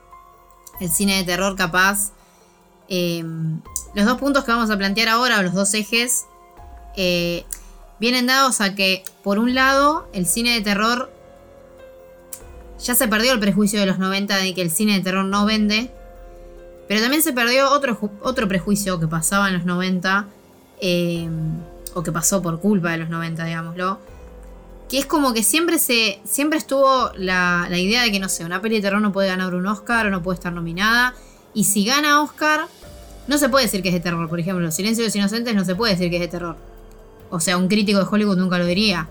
el 0.80 0.90
cine 0.90 1.16
de 1.16 1.24
terror 1.24 1.56
capaz... 1.56 2.12
em, 2.88 3.60
los 3.94 4.05
dos 4.05 4.18
puntos 4.18 4.44
que 4.44 4.52
vamos 4.52 4.70
a 4.70 4.76
plantear 4.76 5.08
ahora, 5.08 5.40
los 5.40 5.55
dos 5.55 5.72
ejes, 5.72 6.26
eh, 6.96 7.46
vienen 7.98 8.26
dados 8.26 8.60
a 8.60 8.74
que, 8.74 9.02
por 9.24 9.38
un 9.38 9.55
lado, 9.55 10.06
el 10.12 10.26
cine 10.26 10.52
de 10.52 10.60
terror 10.60 11.10
ya 12.78 12.94
se 12.94 13.08
perdió 13.08 13.32
el 13.32 13.40
prejuicio 13.40 13.80
de 13.80 13.86
los 13.86 13.98
90 13.98 14.36
de 14.36 14.55
que 14.55 14.60
el 14.60 14.70
cine 14.70 14.92
de 14.94 15.00
terror 15.00 15.24
no 15.24 15.46
vende, 15.46 15.90
pero 16.89 17.00
también 17.00 17.23
se 17.23 17.32
perdió 17.32 17.70
otro, 17.70 17.98
otro 18.23 18.48
prejuicio 18.48 19.00
que 19.00 19.06
pasaba 19.06 19.48
en 19.48 19.55
los 19.55 19.65
90, 19.65 20.26
eh, 20.81 21.28
o 21.94 22.02
que 22.02 22.12
pasó 22.12 22.42
por 22.42 22.60
culpa 22.60 22.90
de 22.90 22.98
los 22.98 23.08
90, 23.08 23.44
digámoslo, 23.44 23.98
que 24.89 24.98
es 24.98 25.06
como 25.06 25.32
que 25.32 25.42
siempre 25.42 25.78
se 25.78 26.20
siempre 26.24 26.58
estuvo 26.58 27.10
la, 27.16 27.66
la 27.68 27.78
idea 27.78 28.02
de 28.02 28.12
que, 28.12 28.20
no 28.20 28.28
sé, 28.28 28.44
una 28.44 28.60
peli 28.60 28.76
de 28.76 28.82
terror 28.82 29.00
no 29.00 29.12
puede 29.12 29.28
ganar 29.28 29.55
un 29.55 29.66
Oscar 29.66 30.06
o 30.06 30.10
no 30.10 30.23
puede 30.23 30.36
estar 30.36 30.52
nominada, 30.52 31.15
y 31.55 31.65
si 31.65 31.84
gana 31.84 32.23
Oscar, 32.23 32.66
no 33.26 33.39
se 33.39 33.48
puede 33.48 33.65
decir 33.65 33.82
que 33.82 33.89
es 33.89 33.94
de 33.94 34.00
terror, 34.00 34.28
por 34.28 34.39
ejemplo, 34.39 34.70
Silencio 34.70 35.02
de 35.02 35.08
los 35.08 35.16
Inocentes 35.16 35.55
no 35.55 35.65
se 35.65 35.74
puede 35.74 35.94
decir 35.94 36.10
que 36.10 36.16
es 36.16 36.23
de 36.23 36.28
terror. 36.28 36.56
O 37.31 37.40
sea, 37.40 37.56
un 37.56 37.66
crítico 37.68 37.98
de 37.98 38.06
Hollywood 38.08 38.36
nunca 38.36 38.58
lo 38.58 38.66
diría. 38.66 39.08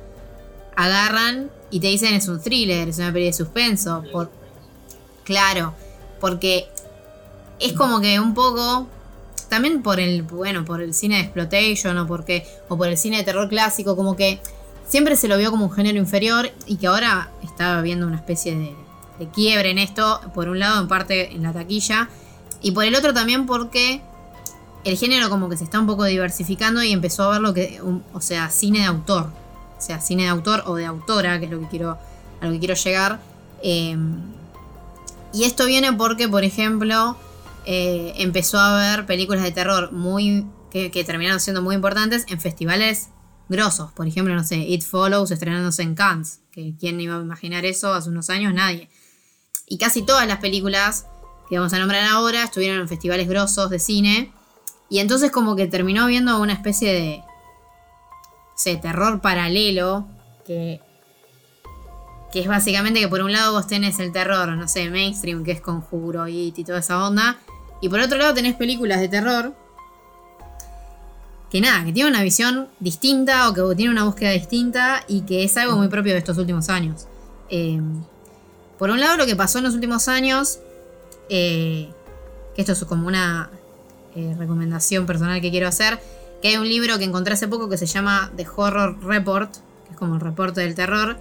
Agarran 0.75 1.49
y 1.69 1.79
te 1.79 1.87
dicen 1.87 2.13
es 2.13 2.27
un 2.27 2.41
thriller, 2.41 2.87
es 2.87 2.97
una 2.97 3.11
peli 3.11 3.25
de 3.25 3.33
suspenso. 3.33 4.03
Por... 4.11 4.31
Claro, 5.23 5.73
porque 6.21 6.67
es 7.59 7.73
como 7.73 8.01
que 8.01 8.19
un 8.19 8.33
poco. 8.33 8.87
También 9.49 9.83
por 9.83 9.99
el. 9.99 10.23
Bueno, 10.23 10.65
por 10.65 10.81
el 10.81 10.93
cine 10.93 11.15
de 11.15 11.21
exploitation 11.21 11.97
o 11.97 12.07
porque. 12.07 12.47
O 12.69 12.77
por 12.77 12.87
el 12.87 12.97
cine 12.97 13.17
de 13.17 13.23
terror 13.23 13.49
clásico, 13.49 13.95
como 13.95 14.15
que 14.15 14.39
siempre 14.87 15.15
se 15.15 15.27
lo 15.27 15.37
vio 15.37 15.51
como 15.51 15.65
un 15.65 15.71
género 15.71 15.97
inferior. 15.97 16.49
Y 16.65 16.77
que 16.77 16.87
ahora 16.87 17.29
está 17.43 17.77
habiendo 17.77 18.07
una 18.07 18.17
especie 18.17 18.55
de, 18.55 18.75
de 19.19 19.29
quiebre 19.29 19.71
en 19.71 19.77
esto. 19.77 20.21
Por 20.33 20.49
un 20.49 20.59
lado, 20.59 20.81
en 20.81 20.87
parte 20.87 21.33
en 21.33 21.43
la 21.43 21.53
taquilla. 21.53 22.09
Y 22.61 22.71
por 22.71 22.85
el 22.85 22.95
otro 22.95 23.13
también 23.13 23.45
porque 23.45 24.01
el 24.85 24.97
género 24.97 25.29
como 25.29 25.49
que 25.49 25.57
se 25.57 25.63
está 25.63 25.79
un 25.79 25.87
poco 25.87 26.05
diversificando 26.05 26.81
y 26.83 26.91
empezó 26.91 27.23
a 27.23 27.31
ver 27.31 27.41
lo 27.41 27.53
que, 27.53 27.81
o 28.13 28.21
sea, 28.21 28.49
cine 28.49 28.79
de 28.79 28.85
autor. 28.85 29.29
sea 29.79 29.99
cine 29.99 30.23
de 30.23 30.29
autor 30.29 30.63
o 30.67 30.75
de 30.75 30.85
autora, 30.85 31.39
que 31.39 31.45
es 31.45 31.51
lo 31.51 31.59
que 31.59 31.67
quiero, 31.67 31.97
a 32.39 32.45
lo 32.45 32.51
que 32.51 32.59
quiero 32.59 32.75
llegar. 32.75 33.19
Eh, 33.63 33.97
y 35.33 35.43
esto 35.43 35.65
viene 35.65 35.91
porque, 35.91 36.29
por 36.29 36.43
ejemplo, 36.43 37.17
eh, 37.65 38.13
empezó 38.17 38.59
a 38.59 38.89
haber 38.89 39.05
películas 39.05 39.43
de 39.43 39.51
terror 39.51 39.91
muy 39.91 40.45
que, 40.91 41.03
terminaron 41.05 41.39
siendo 41.39 41.61
muy 41.61 41.75
importantes 41.75 42.25
en 42.27 42.39
festivales 42.41 43.09
grosos. 43.47 43.93
Por 43.93 44.07
ejemplo, 44.07 44.35
no 44.35 44.43
sé, 44.43 44.57
It 44.57 44.83
Follows 44.83 45.31
estrenándose 45.31 45.83
en 45.83 45.95
Cannes. 45.95 46.41
Que 46.51 46.75
quién 46.77 46.99
iba 46.99 47.15
a 47.15 47.21
imaginar 47.21 47.65
eso 47.65 47.93
hace 47.93 48.09
unos 48.09 48.29
años, 48.29 48.53
nadie. 48.53 48.89
Y 49.67 49.77
casi 49.77 50.03
todas 50.03 50.27
las 50.27 50.39
películas 50.39 51.05
que 51.49 51.57
vamos 51.57 51.73
a 51.73 51.79
nombrar 51.79 52.03
ahora 52.03 52.43
estuvieron 52.43 52.81
en 52.81 52.89
festivales 52.89 53.27
grosos 53.29 53.69
de 53.69 53.79
cine. 53.79 54.33
Y 54.89 54.99
entonces 54.99 55.31
como 55.31 55.55
que 55.55 55.67
terminó 55.67 56.07
viendo 56.07 56.41
una 56.41 56.53
especie 56.53 56.93
de... 56.93 57.17
No 57.19 58.57
sé, 58.57 58.75
terror 58.75 59.21
paralelo. 59.21 60.07
Que... 60.45 60.81
Que 62.33 62.41
es 62.41 62.47
básicamente 62.47 62.99
que 62.99 63.07
por 63.07 63.21
un 63.21 63.31
lado 63.31 63.53
vos 63.53 63.65
tenés 63.65 63.97
el 63.99 64.11
terror, 64.11 64.49
no 64.49 64.67
sé, 64.67 64.89
mainstream, 64.89 65.45
que 65.45 65.53
es 65.53 65.61
Conjuro, 65.61 66.27
y 66.27 66.51
toda 66.65 66.79
esa 66.79 67.07
onda. 67.07 67.39
Y 67.81 67.89
por 67.89 67.99
otro 67.99 68.17
lado 68.17 68.33
tenés 68.33 68.55
películas 68.55 68.99
de 68.99 69.09
terror 69.09 69.53
que 71.49 71.61
nada, 71.61 71.85
que 71.85 71.93
tiene 71.93 72.09
una 72.09 72.21
visión 72.21 72.67
distinta 72.79 73.47
o 73.47 73.53
que 73.53 73.61
tiene 73.75 73.91
una 73.91 74.03
búsqueda 74.03 74.31
distinta 74.31 75.03
y 75.07 75.21
que 75.21 75.43
es 75.43 75.55
algo 75.57 75.77
muy 75.77 75.87
propio 75.87 76.13
de 76.13 76.19
estos 76.19 76.37
últimos 76.37 76.67
años. 76.69 77.07
Eh, 77.49 77.79
por 78.77 78.89
un 78.89 78.99
lado, 78.99 79.15
lo 79.17 79.25
que 79.25 79.35
pasó 79.35 79.59
en 79.59 79.63
los 79.63 79.73
últimos 79.73 80.07
años, 80.07 80.59
eh, 81.29 81.89
que 82.55 82.61
esto 82.61 82.73
es 82.73 82.83
como 82.83 83.07
una 83.07 83.49
eh, 84.15 84.35
recomendación 84.37 85.05
personal 85.05 85.39
que 85.39 85.49
quiero 85.49 85.67
hacer, 85.67 85.99
que 86.41 86.49
hay 86.49 86.57
un 86.57 86.67
libro 86.67 86.97
que 86.97 87.05
encontré 87.05 87.35
hace 87.35 87.47
poco 87.47 87.69
que 87.69 87.77
se 87.77 87.85
llama 87.85 88.31
The 88.35 88.45
Horror 88.53 89.03
Report, 89.05 89.53
que 89.53 89.91
es 89.91 89.97
como 89.97 90.15
el 90.15 90.21
reporte 90.21 90.61
del 90.61 90.75
terror, 90.75 91.15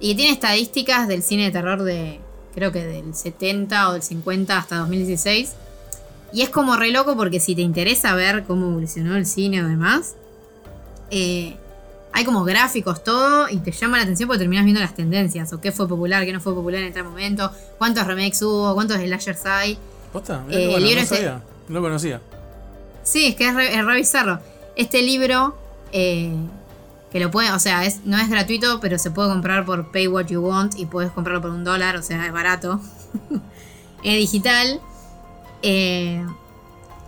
y 0.00 0.10
que 0.10 0.16
tiene 0.16 0.32
estadísticas 0.32 1.08
del 1.08 1.22
cine 1.22 1.44
de 1.44 1.50
terror 1.50 1.82
de, 1.82 2.20
creo 2.54 2.72
que 2.72 2.84
del 2.84 3.14
70 3.14 3.88
o 3.88 3.92
del 3.94 4.02
50 4.02 4.58
hasta 4.58 4.76
2016 4.76 5.54
y 6.32 6.42
es 6.42 6.48
como 6.50 6.76
re 6.76 6.90
loco 6.90 7.16
porque 7.16 7.40
si 7.40 7.54
te 7.54 7.62
interesa 7.62 8.14
ver 8.14 8.44
cómo 8.44 8.70
evolucionó 8.70 9.16
el 9.16 9.26
cine 9.26 9.62
o 9.62 9.68
demás, 9.68 10.14
eh, 11.10 11.56
hay 12.12 12.24
como 12.24 12.44
gráficos, 12.44 13.02
todo, 13.04 13.48
y 13.48 13.56
te 13.58 13.72
llama 13.72 13.96
la 13.96 14.02
atención 14.02 14.26
porque 14.26 14.40
terminas 14.40 14.64
viendo 14.64 14.80
las 14.80 14.94
tendencias, 14.94 15.52
o 15.52 15.60
qué 15.60 15.72
fue 15.72 15.88
popular, 15.88 16.24
qué 16.24 16.32
no 16.32 16.40
fue 16.40 16.54
popular 16.54 16.82
en 16.82 16.92
tal 16.92 17.04
momento, 17.04 17.50
cuántos 17.78 18.06
remakes 18.06 18.42
hubo, 18.42 18.74
cuántos 18.74 18.98
slashers 18.98 19.46
hay. 19.46 19.78
¿Posta? 20.12 20.44
Eh, 20.50 20.66
bueno, 20.68 20.76
el 20.76 20.84
libro 20.84 20.96
no 20.96 21.02
este- 21.02 21.16
sabía, 21.16 21.42
no 21.68 21.74
lo 21.74 21.82
conocía. 21.82 22.20
Sí, 23.02 23.26
es 23.26 23.34
que 23.34 23.48
es 23.48 23.54
re, 23.54 23.74
es 23.74 23.84
re 23.84 23.96
bizarro. 23.96 24.40
Este 24.76 25.02
libro, 25.02 25.56
eh, 25.92 26.34
que 27.10 27.18
lo 27.18 27.30
puede, 27.30 27.50
o 27.52 27.58
sea, 27.58 27.84
es, 27.84 28.04
no 28.04 28.18
es 28.18 28.28
gratuito, 28.28 28.80
pero 28.80 28.98
se 28.98 29.10
puede 29.10 29.30
comprar 29.30 29.64
por 29.64 29.90
Pay 29.90 30.06
What 30.06 30.26
You 30.26 30.40
Want 30.40 30.78
y 30.78 30.86
puedes 30.86 31.10
comprarlo 31.12 31.42
por 31.42 31.50
un 31.50 31.64
dólar, 31.64 31.96
o 31.96 32.02
sea, 32.02 32.24
es 32.26 32.32
barato. 32.32 32.80
es 34.02 34.14
digital. 34.16 34.80
Eh, 35.62 36.24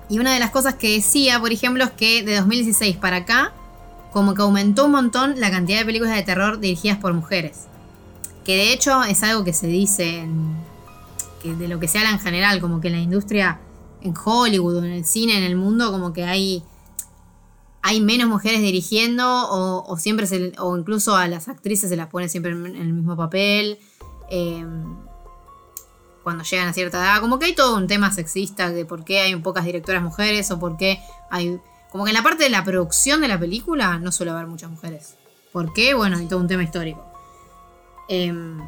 y 0.08 0.18
una 0.18 0.32
de 0.32 0.40
las 0.40 0.50
cosas 0.50 0.74
que 0.74 0.92
decía, 0.92 1.40
por 1.40 1.52
ejemplo, 1.52 1.84
es 1.84 1.90
que 1.90 2.22
de 2.22 2.36
2016 2.36 2.96
para 2.96 3.18
acá, 3.18 3.52
como 4.12 4.34
que 4.34 4.42
aumentó 4.42 4.84
un 4.86 4.92
montón 4.92 5.40
la 5.40 5.50
cantidad 5.50 5.78
de 5.78 5.84
películas 5.84 6.14
de 6.14 6.22
terror 6.22 6.60
dirigidas 6.60 6.98
por 6.98 7.12
mujeres. 7.12 7.66
Que 8.44 8.56
de 8.56 8.72
hecho 8.72 9.02
es 9.04 9.22
algo 9.22 9.44
que 9.44 9.52
se 9.52 9.66
dice 9.66 10.20
en, 10.20 10.54
que 11.42 11.54
de 11.54 11.68
lo 11.68 11.80
que 11.80 11.88
se 11.88 11.98
habla 11.98 12.10
en 12.10 12.20
general, 12.20 12.60
como 12.60 12.80
que 12.80 12.88
en 12.88 12.94
la 12.94 13.00
industria, 13.00 13.60
en 14.02 14.14
Hollywood, 14.22 14.84
en 14.84 14.92
el 14.92 15.04
cine, 15.04 15.38
en 15.38 15.44
el 15.44 15.56
mundo, 15.56 15.90
como 15.90 16.12
que 16.12 16.24
hay, 16.24 16.62
hay 17.82 18.00
menos 18.00 18.28
mujeres 18.28 18.60
dirigiendo, 18.60 19.24
o, 19.26 19.96
siempre 19.96 20.26
se, 20.26 20.52
o 20.58 20.76
incluso 20.76 21.16
a 21.16 21.26
las 21.26 21.48
actrices 21.48 21.88
se 21.88 21.96
las 21.96 22.08
pone 22.08 22.28
siempre 22.28 22.52
en 22.52 22.76
el 22.76 22.92
mismo 22.92 23.16
papel. 23.16 23.78
eh, 24.30 24.64
cuando 26.24 26.42
llegan 26.42 26.66
a 26.66 26.72
cierta 26.72 26.98
edad, 26.98 27.20
como 27.20 27.38
que 27.38 27.44
hay 27.44 27.54
todo 27.54 27.76
un 27.76 27.86
tema 27.86 28.10
sexista 28.10 28.70
de 28.70 28.84
por 28.84 29.04
qué 29.04 29.20
hay 29.20 29.36
pocas 29.36 29.64
directoras 29.64 30.02
mujeres 30.02 30.50
o 30.50 30.58
por 30.58 30.76
qué 30.76 31.00
hay... 31.30 31.60
Como 31.92 32.04
que 32.04 32.10
en 32.10 32.16
la 32.16 32.24
parte 32.24 32.42
de 32.42 32.50
la 32.50 32.64
producción 32.64 33.20
de 33.20 33.28
la 33.28 33.38
película 33.38 33.98
no 33.98 34.10
suele 34.10 34.32
haber 34.32 34.48
muchas 34.48 34.68
mujeres. 34.70 35.14
¿Por 35.52 35.72
qué? 35.72 35.94
Bueno, 35.94 36.16
hay 36.16 36.26
todo 36.26 36.40
un 36.40 36.48
tema 36.48 36.64
histórico. 36.64 37.04
Em, 38.08 38.58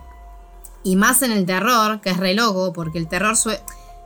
y 0.85 0.94
más 0.94 1.23
en 1.23 1.33
el 1.33 1.44
terror, 1.44 2.01
que 2.01 2.10
es 2.10 2.18
re 2.18 2.35
loco, 2.35 2.73
porque 2.73 2.99
el 2.99 3.09
terror 3.09 3.35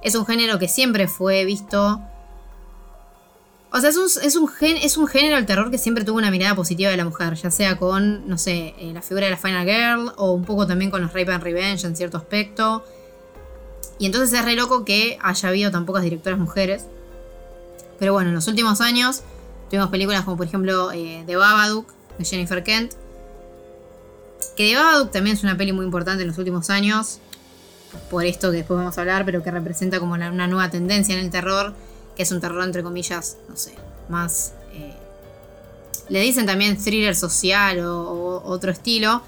es 0.02 0.14
un 0.14 0.24
género 0.24 0.58
que 0.58 0.68
siempre 0.68 1.06
fue 1.06 1.44
visto. 1.44 2.00
O 3.72 3.78
sea, 3.80 3.90
es 3.90 3.96
un, 3.98 4.06
es, 4.22 4.36
un 4.36 4.48
gen- 4.48 4.78
es 4.78 4.96
un 4.96 5.06
género 5.06 5.36
el 5.36 5.44
terror 5.44 5.70
que 5.70 5.76
siempre 5.76 6.04
tuvo 6.04 6.16
una 6.16 6.30
mirada 6.30 6.54
positiva 6.54 6.90
de 6.90 6.96
la 6.96 7.04
mujer, 7.04 7.34
ya 7.34 7.50
sea 7.50 7.76
con, 7.76 8.26
no 8.26 8.38
sé, 8.38 8.74
eh, 8.78 8.92
la 8.94 9.02
figura 9.02 9.26
de 9.26 9.32
la 9.32 9.36
Final 9.36 9.66
Girl, 9.66 10.12
o 10.16 10.32
un 10.32 10.44
poco 10.44 10.66
también 10.66 10.90
con 10.90 11.02
los 11.02 11.12
Rape 11.12 11.30
and 11.30 11.42
Revenge 11.44 11.86
en 11.86 11.94
cierto 11.94 12.16
aspecto. 12.16 12.84
Y 14.00 14.06
entonces 14.06 14.36
es 14.36 14.44
re 14.44 14.56
loco 14.56 14.84
que 14.84 15.18
haya 15.22 15.48
habido 15.48 15.70
tan 15.70 15.86
pocas 15.86 16.02
directoras 16.02 16.38
mujeres. 16.38 16.84
Pero 17.98 18.14
bueno, 18.14 18.30
en 18.30 18.34
los 18.34 18.48
últimos 18.48 18.80
años 18.80 19.22
tuvimos 19.68 19.90
películas 19.90 20.24
como 20.24 20.38
por 20.38 20.46
ejemplo 20.46 20.90
eh, 20.90 21.22
The 21.26 21.36
Babadook 21.36 21.86
de 22.18 22.24
Jennifer 22.24 22.64
Kent. 22.64 22.94
Que 24.56 24.70
The 24.70 24.76
Babadook 24.76 25.12
también 25.12 25.36
es 25.36 25.44
una 25.44 25.56
peli 25.56 25.72
muy 25.72 25.84
importante 25.84 26.22
en 26.22 26.28
los 26.28 26.38
últimos 26.38 26.70
años. 26.70 27.18
Por 28.08 28.24
esto 28.24 28.50
que 28.50 28.58
después 28.58 28.78
vamos 28.78 28.96
a 28.96 29.02
hablar, 29.02 29.24
pero 29.26 29.42
que 29.42 29.50
representa 29.50 30.00
como 30.00 30.14
una 30.14 30.46
nueva 30.46 30.70
tendencia 30.70 31.14
en 31.14 31.22
el 31.24 31.30
terror. 31.30 31.74
Que 32.16 32.22
es 32.22 32.32
un 32.32 32.40
terror 32.40 32.64
entre 32.64 32.82
comillas, 32.82 33.36
no 33.48 33.56
sé, 33.56 33.74
más... 34.08 34.54
eh, 34.72 34.96
le 36.08 36.20
dicen 36.20 36.44
también 36.44 36.76
thriller 36.76 37.14
social 37.14 37.78
o 37.80 38.42
otro 38.44 38.72
estilo. 38.72 39.22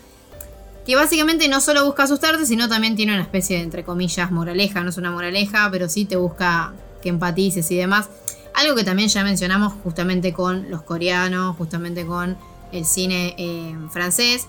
Que 0.87 0.97
básicamente 0.97 1.49
no 1.49 1.61
solo 1.61 1.85
busca 1.85 2.03
asustarte, 2.05 2.45
sino 2.45 2.69
también 2.69 2.97
tiene 2.97 3.13
una 3.15 3.23
especie 3.23 3.59
de, 3.59 3.63
entre 3.63 3.85
comillas, 3.85 4.31
moraleja. 4.33 4.83
No 4.83 4.91
es 4.91 4.97
una 4.97 5.11
moraleja, 5.11 5.69
pero 5.71 5.89
sí 5.89 6.05
te 6.05 6.17
busca 6.17 6.73
que 7.03 7.09
empatices 7.09 7.71
y 7.71 7.77
demás. 7.77 8.09
Algo 8.55 8.75
que 8.75 8.85
también 8.85 9.09
ya 9.09 9.23
mencionamos 9.23 9.75
justamente 9.85 10.33
con 10.33 10.71
los 10.71 10.83
coreanos, 10.83 11.57
justamente 11.57 12.05
con 12.05 12.37
el 12.73 12.85
cine 12.85 13.35
eh, 13.39 13.77
francés. 13.91 14.47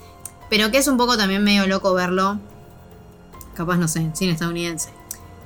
Pero 0.49 0.71
que 0.71 0.77
es 0.79 0.87
un 0.87 0.97
poco 0.97 1.17
también 1.17 1.43
medio 1.43 1.67
loco 1.67 1.93
verlo. 1.93 2.39
Capaz, 3.53 3.77
no 3.77 3.87
sé, 3.87 4.09
cine 4.13 4.31
estadounidense. 4.31 4.89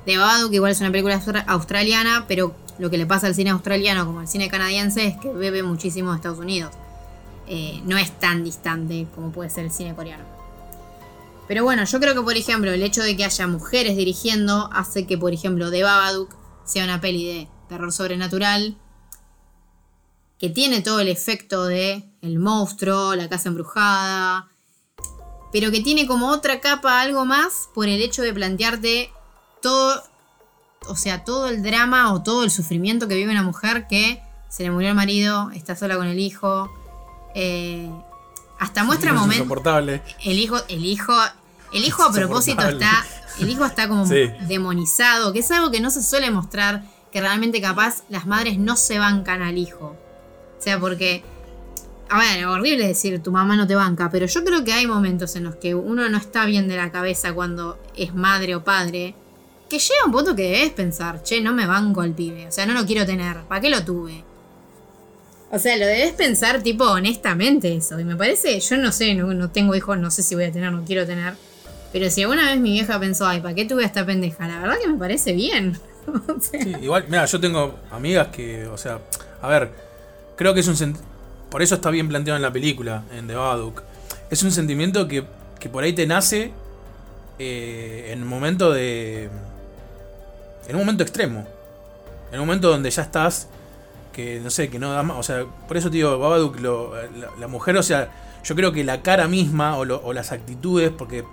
De 0.06 0.16
Babadook 0.16 0.52
igual 0.54 0.72
es 0.72 0.80
una 0.80 0.90
película 0.90 1.16
austra- 1.20 1.44
australiana, 1.46 2.24
pero 2.26 2.54
lo 2.78 2.88
que 2.88 2.96
le 2.96 3.04
pasa 3.04 3.26
al 3.26 3.34
cine 3.34 3.50
australiano 3.50 4.06
como 4.06 4.20
al 4.20 4.28
cine 4.28 4.48
canadiense 4.48 5.06
es 5.06 5.16
que 5.18 5.30
bebe 5.30 5.62
muchísimo 5.62 6.10
de 6.10 6.16
Estados 6.16 6.38
Unidos. 6.38 6.72
Eh, 7.46 7.82
no 7.84 7.98
es 7.98 8.10
tan 8.18 8.42
distante 8.42 9.06
como 9.14 9.30
puede 9.30 9.50
ser 9.50 9.64
el 9.64 9.70
cine 9.70 9.94
coreano. 9.94 10.24
Pero 11.48 11.64
bueno, 11.64 11.84
yo 11.84 11.98
creo 11.98 12.14
que, 12.14 12.20
por 12.20 12.36
ejemplo, 12.36 12.70
el 12.70 12.82
hecho 12.82 13.02
de 13.02 13.16
que 13.16 13.24
haya 13.24 13.46
mujeres 13.46 13.96
dirigiendo 13.96 14.68
hace 14.72 15.06
que, 15.06 15.16
por 15.16 15.32
ejemplo, 15.32 15.70
The 15.70 15.82
Babadook 15.82 16.36
sea 16.64 16.84
una 16.84 17.00
peli 17.00 17.24
de 17.24 17.48
terror 17.68 17.90
sobrenatural 17.90 18.76
que 20.38 20.50
tiene 20.50 20.82
todo 20.82 21.00
el 21.00 21.08
efecto 21.08 21.64
de 21.64 22.04
el 22.20 22.38
monstruo, 22.38 23.16
la 23.16 23.30
casa 23.30 23.48
embrujada, 23.48 24.48
pero 25.50 25.70
que 25.70 25.80
tiene 25.80 26.06
como 26.06 26.28
otra 26.28 26.60
capa, 26.60 27.00
algo 27.00 27.24
más, 27.24 27.70
por 27.74 27.88
el 27.88 28.00
hecho 28.02 28.22
de 28.22 28.34
plantearte 28.34 29.10
todo, 29.62 30.02
o 30.86 30.96
sea, 30.96 31.24
todo 31.24 31.48
el 31.48 31.62
drama 31.62 32.12
o 32.12 32.22
todo 32.22 32.44
el 32.44 32.50
sufrimiento 32.50 33.08
que 33.08 33.14
vive 33.14 33.32
una 33.32 33.42
mujer 33.42 33.86
que 33.88 34.22
se 34.50 34.62
le 34.62 34.70
murió 34.70 34.90
el 34.90 34.94
marido, 34.94 35.50
está 35.54 35.74
sola 35.74 35.96
con 35.96 36.06
el 36.06 36.18
hijo, 36.18 36.70
eh, 37.34 37.90
hasta 38.58 38.84
muestra 38.84 39.10
Es 39.10 39.16
momentos... 39.16 39.38
insoportable. 39.44 40.02
El 40.24 40.38
hijo, 40.38 40.56
el 40.68 40.84
hijo, 40.84 41.14
el 41.72 41.84
hijo 41.84 42.02
a 42.02 42.12
propósito 42.12 42.66
está, 42.66 43.04
el 43.40 43.48
hijo 43.48 43.64
está 43.64 43.88
como 43.88 44.06
Sí. 44.06 44.30
demonizado, 44.48 45.32
que 45.32 45.40
es 45.40 45.50
algo 45.50 45.70
que 45.70 45.80
no 45.80 45.90
se 45.90 46.02
suele 46.02 46.30
mostrar, 46.30 46.82
que 47.12 47.20
realmente 47.20 47.60
capaz 47.60 48.02
las 48.08 48.26
madres 48.26 48.58
no 48.58 48.76
se 48.76 48.98
bancan 48.98 49.42
al 49.42 49.56
hijo. 49.58 49.96
O 50.58 50.62
sea, 50.62 50.78
porque, 50.78 51.22
a 52.10 52.18
ver, 52.18 52.44
horrible 52.46 52.86
decir 52.86 53.22
tu 53.22 53.30
mamá 53.30 53.56
no 53.56 53.66
te 53.66 53.74
banca, 53.76 54.10
pero 54.10 54.26
yo 54.26 54.44
creo 54.44 54.64
que 54.64 54.72
hay 54.72 54.86
momentos 54.86 55.36
en 55.36 55.44
los 55.44 55.56
que 55.56 55.74
uno 55.74 56.08
no 56.08 56.18
está 56.18 56.44
bien 56.44 56.68
de 56.68 56.76
la 56.76 56.90
cabeza 56.90 57.32
cuando 57.32 57.78
es 57.96 58.14
madre 58.14 58.56
o 58.56 58.64
padre, 58.64 59.14
que 59.70 59.78
llega 59.78 60.04
un 60.06 60.12
punto 60.12 60.34
que 60.34 60.42
debes 60.50 60.70
pensar, 60.72 61.22
che, 61.22 61.40
no 61.40 61.52
me 61.52 61.66
banco 61.66 62.00
al 62.00 62.12
pibe, 62.14 62.48
o 62.48 62.52
sea, 62.52 62.66
no 62.66 62.72
lo 62.74 62.84
quiero 62.86 63.04
tener, 63.06 63.42
¿para 63.44 63.60
qué 63.60 63.70
lo 63.70 63.84
tuve? 63.84 64.24
O 65.50 65.58
sea, 65.58 65.76
lo 65.76 65.86
debes 65.86 66.12
pensar 66.12 66.62
tipo 66.62 66.84
honestamente 66.84 67.74
eso. 67.74 67.98
Y 67.98 68.04
me 68.04 68.16
parece, 68.16 68.60
yo 68.60 68.76
no 68.76 68.92
sé, 68.92 69.14
no, 69.14 69.32
no 69.32 69.50
tengo 69.50 69.74
hijos, 69.74 69.98
no 69.98 70.10
sé 70.10 70.22
si 70.22 70.34
voy 70.34 70.44
a 70.44 70.52
tener, 70.52 70.72
no 70.72 70.84
quiero 70.84 71.06
tener. 71.06 71.34
Pero 71.92 72.10
si 72.10 72.22
alguna 72.22 72.50
vez 72.50 72.60
mi 72.60 72.72
vieja 72.72 73.00
pensó, 73.00 73.26
ay, 73.26 73.40
¿para 73.40 73.54
qué 73.54 73.64
tuve 73.64 73.84
esta 73.84 74.04
pendeja? 74.04 74.46
La 74.46 74.60
verdad 74.60 74.76
que 74.82 74.88
me 74.88 74.98
parece 74.98 75.32
bien. 75.32 75.78
Sí, 76.40 76.74
igual, 76.80 77.04
mira, 77.06 77.26
yo 77.26 77.38
tengo 77.38 77.80
amigas 77.90 78.28
que, 78.28 78.66
o 78.66 78.78
sea, 78.78 78.98
a 79.42 79.48
ver, 79.48 79.70
creo 80.36 80.54
que 80.54 80.60
es 80.60 80.68
un 80.68 80.74
por 81.50 81.62
eso 81.62 81.76
está 81.76 81.90
bien 81.90 82.08
planteado 82.08 82.36
en 82.36 82.42
la 82.42 82.52
película, 82.52 83.04
en 83.12 83.26
The 83.26 83.34
Babadook. 83.34 83.82
Es 84.30 84.42
un 84.42 84.52
sentimiento 84.52 85.08
que, 85.08 85.24
que 85.58 85.68
por 85.68 85.82
ahí 85.82 85.94
te 85.94 86.06
nace 86.06 86.52
eh, 87.38 88.10
en 88.12 88.22
un 88.22 88.28
momento 88.28 88.72
de. 88.72 89.30
En 90.66 90.76
un 90.76 90.82
momento 90.82 91.02
extremo. 91.02 91.46
En 92.30 92.40
un 92.40 92.46
momento 92.46 92.68
donde 92.68 92.90
ya 92.90 93.02
estás. 93.02 93.48
Que 94.18 94.40
no 94.40 94.50
sé, 94.50 94.68
que 94.68 94.78
no 94.80 94.92
da 94.92 95.02
más. 95.04 95.16
O 95.18 95.22
sea, 95.22 95.44
por 95.68 95.76
eso 95.76 95.90
te 95.90 95.96
digo, 95.98 96.18
Babadook, 96.18 96.58
la, 97.38 97.46
mujer, 97.48 97.76
o 97.76 97.82
sea, 97.84 98.10
yo 98.44 98.54
creo 98.56 98.72
que 98.72 98.82
la 98.84 99.02
cara 99.02 99.28
misma 99.28 99.76
o, 99.78 99.84
lo- 99.84 100.00
o 100.04 100.12
las 100.12 100.32
actitudes, 100.32 100.90
porque 100.90 101.24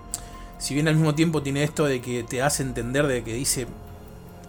si 0.58 0.74
bien 0.74 0.88
al 0.88 0.94
mismo 0.96 1.14
tiempo 1.14 1.42
tiene 1.42 1.64
esto 1.64 1.86
de 1.86 2.00
que 2.00 2.22
te 2.22 2.42
hace 2.42 2.62
entender 2.62 3.06
de 3.08 3.24
que 3.24 3.34
dice, 3.34 3.66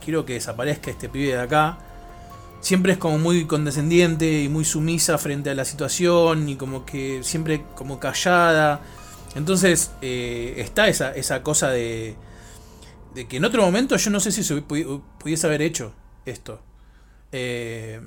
quiero 0.03 0.25
que 0.25 0.33
desaparezca 0.33 0.91
este 0.91 1.09
pibe 1.09 1.33
de 1.33 1.39
acá, 1.41 1.77
siempre 2.61 2.93
es 2.93 2.97
como 2.99 3.19
muy 3.19 3.45
condescendiente 3.45 4.43
y 4.43 4.49
muy 4.49 4.65
sumisa 4.65 5.17
frente 5.17 5.49
a 5.51 5.55
la 5.55 5.65
situación 5.65 6.49
y 6.49 6.55
como 6.57 6.85
que 6.85 7.21
siempre 7.23 7.63
como 7.75 7.99
callada. 7.99 8.81
Entonces 9.35 9.91
eh, 10.01 10.55
está 10.57 10.87
esa, 10.87 11.11
esa 11.13 11.43
cosa 11.43 11.69
de, 11.71 12.15
de 13.13 13.27
que 13.27 13.37
en 13.37 13.45
otro 13.45 13.61
momento 13.63 13.95
yo 13.97 14.09
no 14.11 14.19
sé 14.19 14.31
si 14.31 14.43
se 14.43 14.55
pu- 14.67 15.01
pudiese 15.19 15.47
haber 15.47 15.61
hecho 15.61 15.93
esto. 16.25 16.61
Eh, 17.31 18.01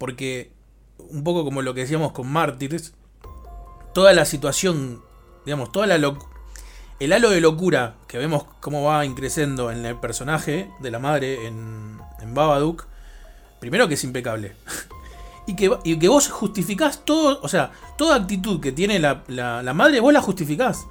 porque 0.00 0.50
un 0.98 1.22
poco 1.22 1.44
como 1.44 1.60
lo 1.60 1.74
que 1.74 1.82
decíamos 1.82 2.12
con 2.12 2.26
Mártires, 2.26 2.94
toda 3.92 4.14
la 4.14 4.24
situación, 4.24 5.02
digamos, 5.44 5.70
toda 5.70 5.86
la 5.86 6.16
el 7.00 7.12
halo 7.12 7.30
de 7.30 7.40
locura 7.40 7.96
que 8.08 8.16
vemos 8.18 8.44
cómo 8.60 8.82
va 8.82 9.04
increciendo 9.04 9.70
en 9.70 9.84
el 9.84 9.96
personaje 9.96 10.70
de 10.80 10.90
la 10.90 10.98
madre 10.98 11.46
en, 11.46 11.98
en 12.20 12.34
Babadook, 12.34 12.86
primero 13.60 13.86
que 13.88 13.94
es 13.94 14.02
impecable. 14.04 14.56
Y 15.46 15.56
que, 15.56 15.68
y 15.82 15.98
que 15.98 16.06
vos 16.08 16.28
justificás 16.28 17.04
todo, 17.04 17.40
o 17.42 17.48
sea, 17.48 17.72
toda 17.98 18.14
actitud 18.14 18.60
que 18.60 18.70
tiene 18.70 19.00
la, 19.00 19.24
la- 19.26 19.64
la 19.64 19.74
madre, 19.74 19.98
vos 19.98 20.12
la 20.12 20.20
justificás. 20.20 20.86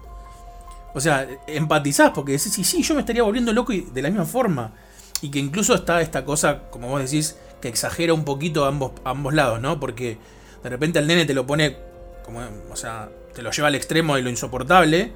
O 0.93 0.99
sea, 0.99 1.25
empatizás 1.47 2.11
porque 2.11 2.33
decís, 2.33 2.51
sí, 2.51 2.65
sí, 2.65 2.81
yo 2.83 2.93
me 2.93 2.99
estaría 3.01 3.23
volviendo 3.23 3.53
loco 3.53 3.71
y 3.71 3.81
de 3.81 4.01
la 4.01 4.09
misma 4.09 4.25
forma. 4.25 4.73
Y 5.21 5.29
que 5.31 5.39
incluso 5.39 5.73
está 5.75 6.01
esta 6.01 6.25
cosa, 6.25 6.63
como 6.71 6.89
vos 6.89 6.99
decís, 7.01 7.37
que 7.61 7.67
exagera 7.67 8.13
un 8.13 8.25
poquito 8.25 8.65
a 8.65 8.69
ambos, 8.69 8.91
ambos 9.03 9.33
lados, 9.33 9.61
¿no? 9.61 9.79
Porque 9.79 10.17
de 10.63 10.69
repente 10.69 10.99
al 10.99 11.07
nene 11.07 11.25
te 11.25 11.33
lo 11.33 11.45
pone, 11.45 11.77
como, 12.23 12.41
o 12.71 12.75
sea, 12.75 13.09
te 13.33 13.41
lo 13.41 13.51
lleva 13.51 13.67
al 13.67 13.75
extremo 13.75 14.15
de 14.15 14.21
lo 14.21 14.29
insoportable. 14.29 15.11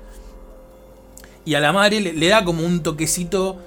Y 1.45 1.55
a 1.55 1.59
la 1.59 1.73
madre 1.73 1.99
le, 1.99 2.13
le 2.13 2.27
da 2.27 2.45
como 2.45 2.65
un 2.65 2.83
toquecito 2.83 3.59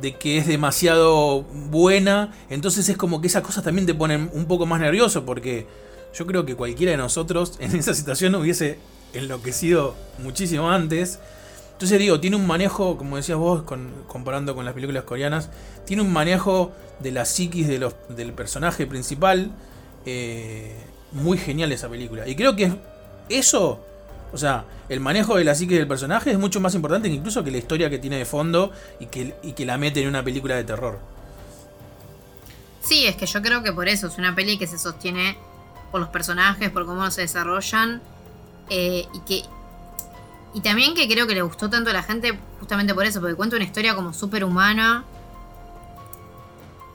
de 0.00 0.16
que 0.16 0.38
es 0.38 0.46
demasiado 0.46 1.42
buena. 1.42 2.32
Entonces 2.48 2.88
es 2.88 2.96
como 2.96 3.20
que 3.20 3.26
esas 3.26 3.42
cosas 3.42 3.64
también 3.64 3.86
te 3.86 3.94
ponen 3.94 4.30
un 4.32 4.46
poco 4.46 4.66
más 4.66 4.80
nervioso 4.80 5.24
porque 5.24 5.66
yo 6.14 6.26
creo 6.26 6.44
que 6.44 6.54
cualquiera 6.54 6.92
de 6.92 6.98
nosotros 6.98 7.54
en 7.58 7.74
esa 7.76 7.94
situación 7.94 8.34
hubiese 8.34 8.78
enloquecido 9.12 9.94
muchísimo 10.18 10.70
antes. 10.70 11.18
Entonces 11.80 11.98
digo, 11.98 12.20
tiene 12.20 12.36
un 12.36 12.46
manejo, 12.46 12.98
como 12.98 13.16
decías 13.16 13.38
vos, 13.38 13.62
con- 13.62 13.90
comparando 14.06 14.54
con 14.54 14.66
las 14.66 14.74
películas 14.74 15.04
coreanas, 15.04 15.48
tiene 15.86 16.02
un 16.02 16.12
manejo 16.12 16.72
de 16.98 17.10
la 17.10 17.24
psiquis 17.24 17.66
del 17.68 18.32
personaje 18.34 18.86
principal 18.86 19.50
eh, 20.04 20.76
muy 21.12 21.38
genial 21.38 21.72
esa 21.72 21.88
película. 21.88 22.28
Y 22.28 22.36
creo 22.36 22.54
que 22.54 22.70
eso, 23.30 23.80
o 24.30 24.36
sea, 24.36 24.66
el 24.90 25.00
manejo 25.00 25.36
de 25.36 25.44
la 25.44 25.54
psiquis 25.54 25.78
del 25.78 25.88
personaje 25.88 26.30
es 26.30 26.38
mucho 26.38 26.60
más 26.60 26.74
importante 26.74 27.08
incluso 27.08 27.42
que 27.42 27.50
la 27.50 27.56
historia 27.56 27.88
que 27.88 27.98
tiene 27.98 28.18
de 28.18 28.26
fondo 28.26 28.72
y 28.98 29.06
que, 29.06 29.34
y 29.42 29.52
que 29.52 29.64
la 29.64 29.78
mete 29.78 30.02
en 30.02 30.08
una 30.08 30.22
película 30.22 30.56
de 30.56 30.64
terror. 30.64 30.98
Sí, 32.82 33.06
es 33.06 33.16
que 33.16 33.24
yo 33.24 33.40
creo 33.40 33.62
que 33.62 33.72
por 33.72 33.88
eso 33.88 34.06
es 34.08 34.18
una 34.18 34.34
peli 34.34 34.58
que 34.58 34.66
se 34.66 34.78
sostiene 34.78 35.38
por 35.90 36.00
los 36.00 36.10
personajes, 36.10 36.70
por 36.70 36.84
cómo 36.84 37.10
se 37.10 37.22
desarrollan. 37.22 38.02
eh, 38.68 39.06
y 39.14 39.20
que. 39.20 39.42
Y 40.52 40.60
también 40.62 40.94
que 40.94 41.08
creo 41.08 41.26
que 41.26 41.34
le 41.34 41.42
gustó 41.42 41.70
tanto 41.70 41.90
a 41.90 41.92
la 41.92 42.02
gente 42.02 42.38
justamente 42.58 42.94
por 42.94 43.06
eso, 43.06 43.20
porque 43.20 43.36
cuenta 43.36 43.56
una 43.56 43.64
historia 43.64 43.94
como 43.94 44.12
súper 44.12 44.44
humana. 44.44 45.04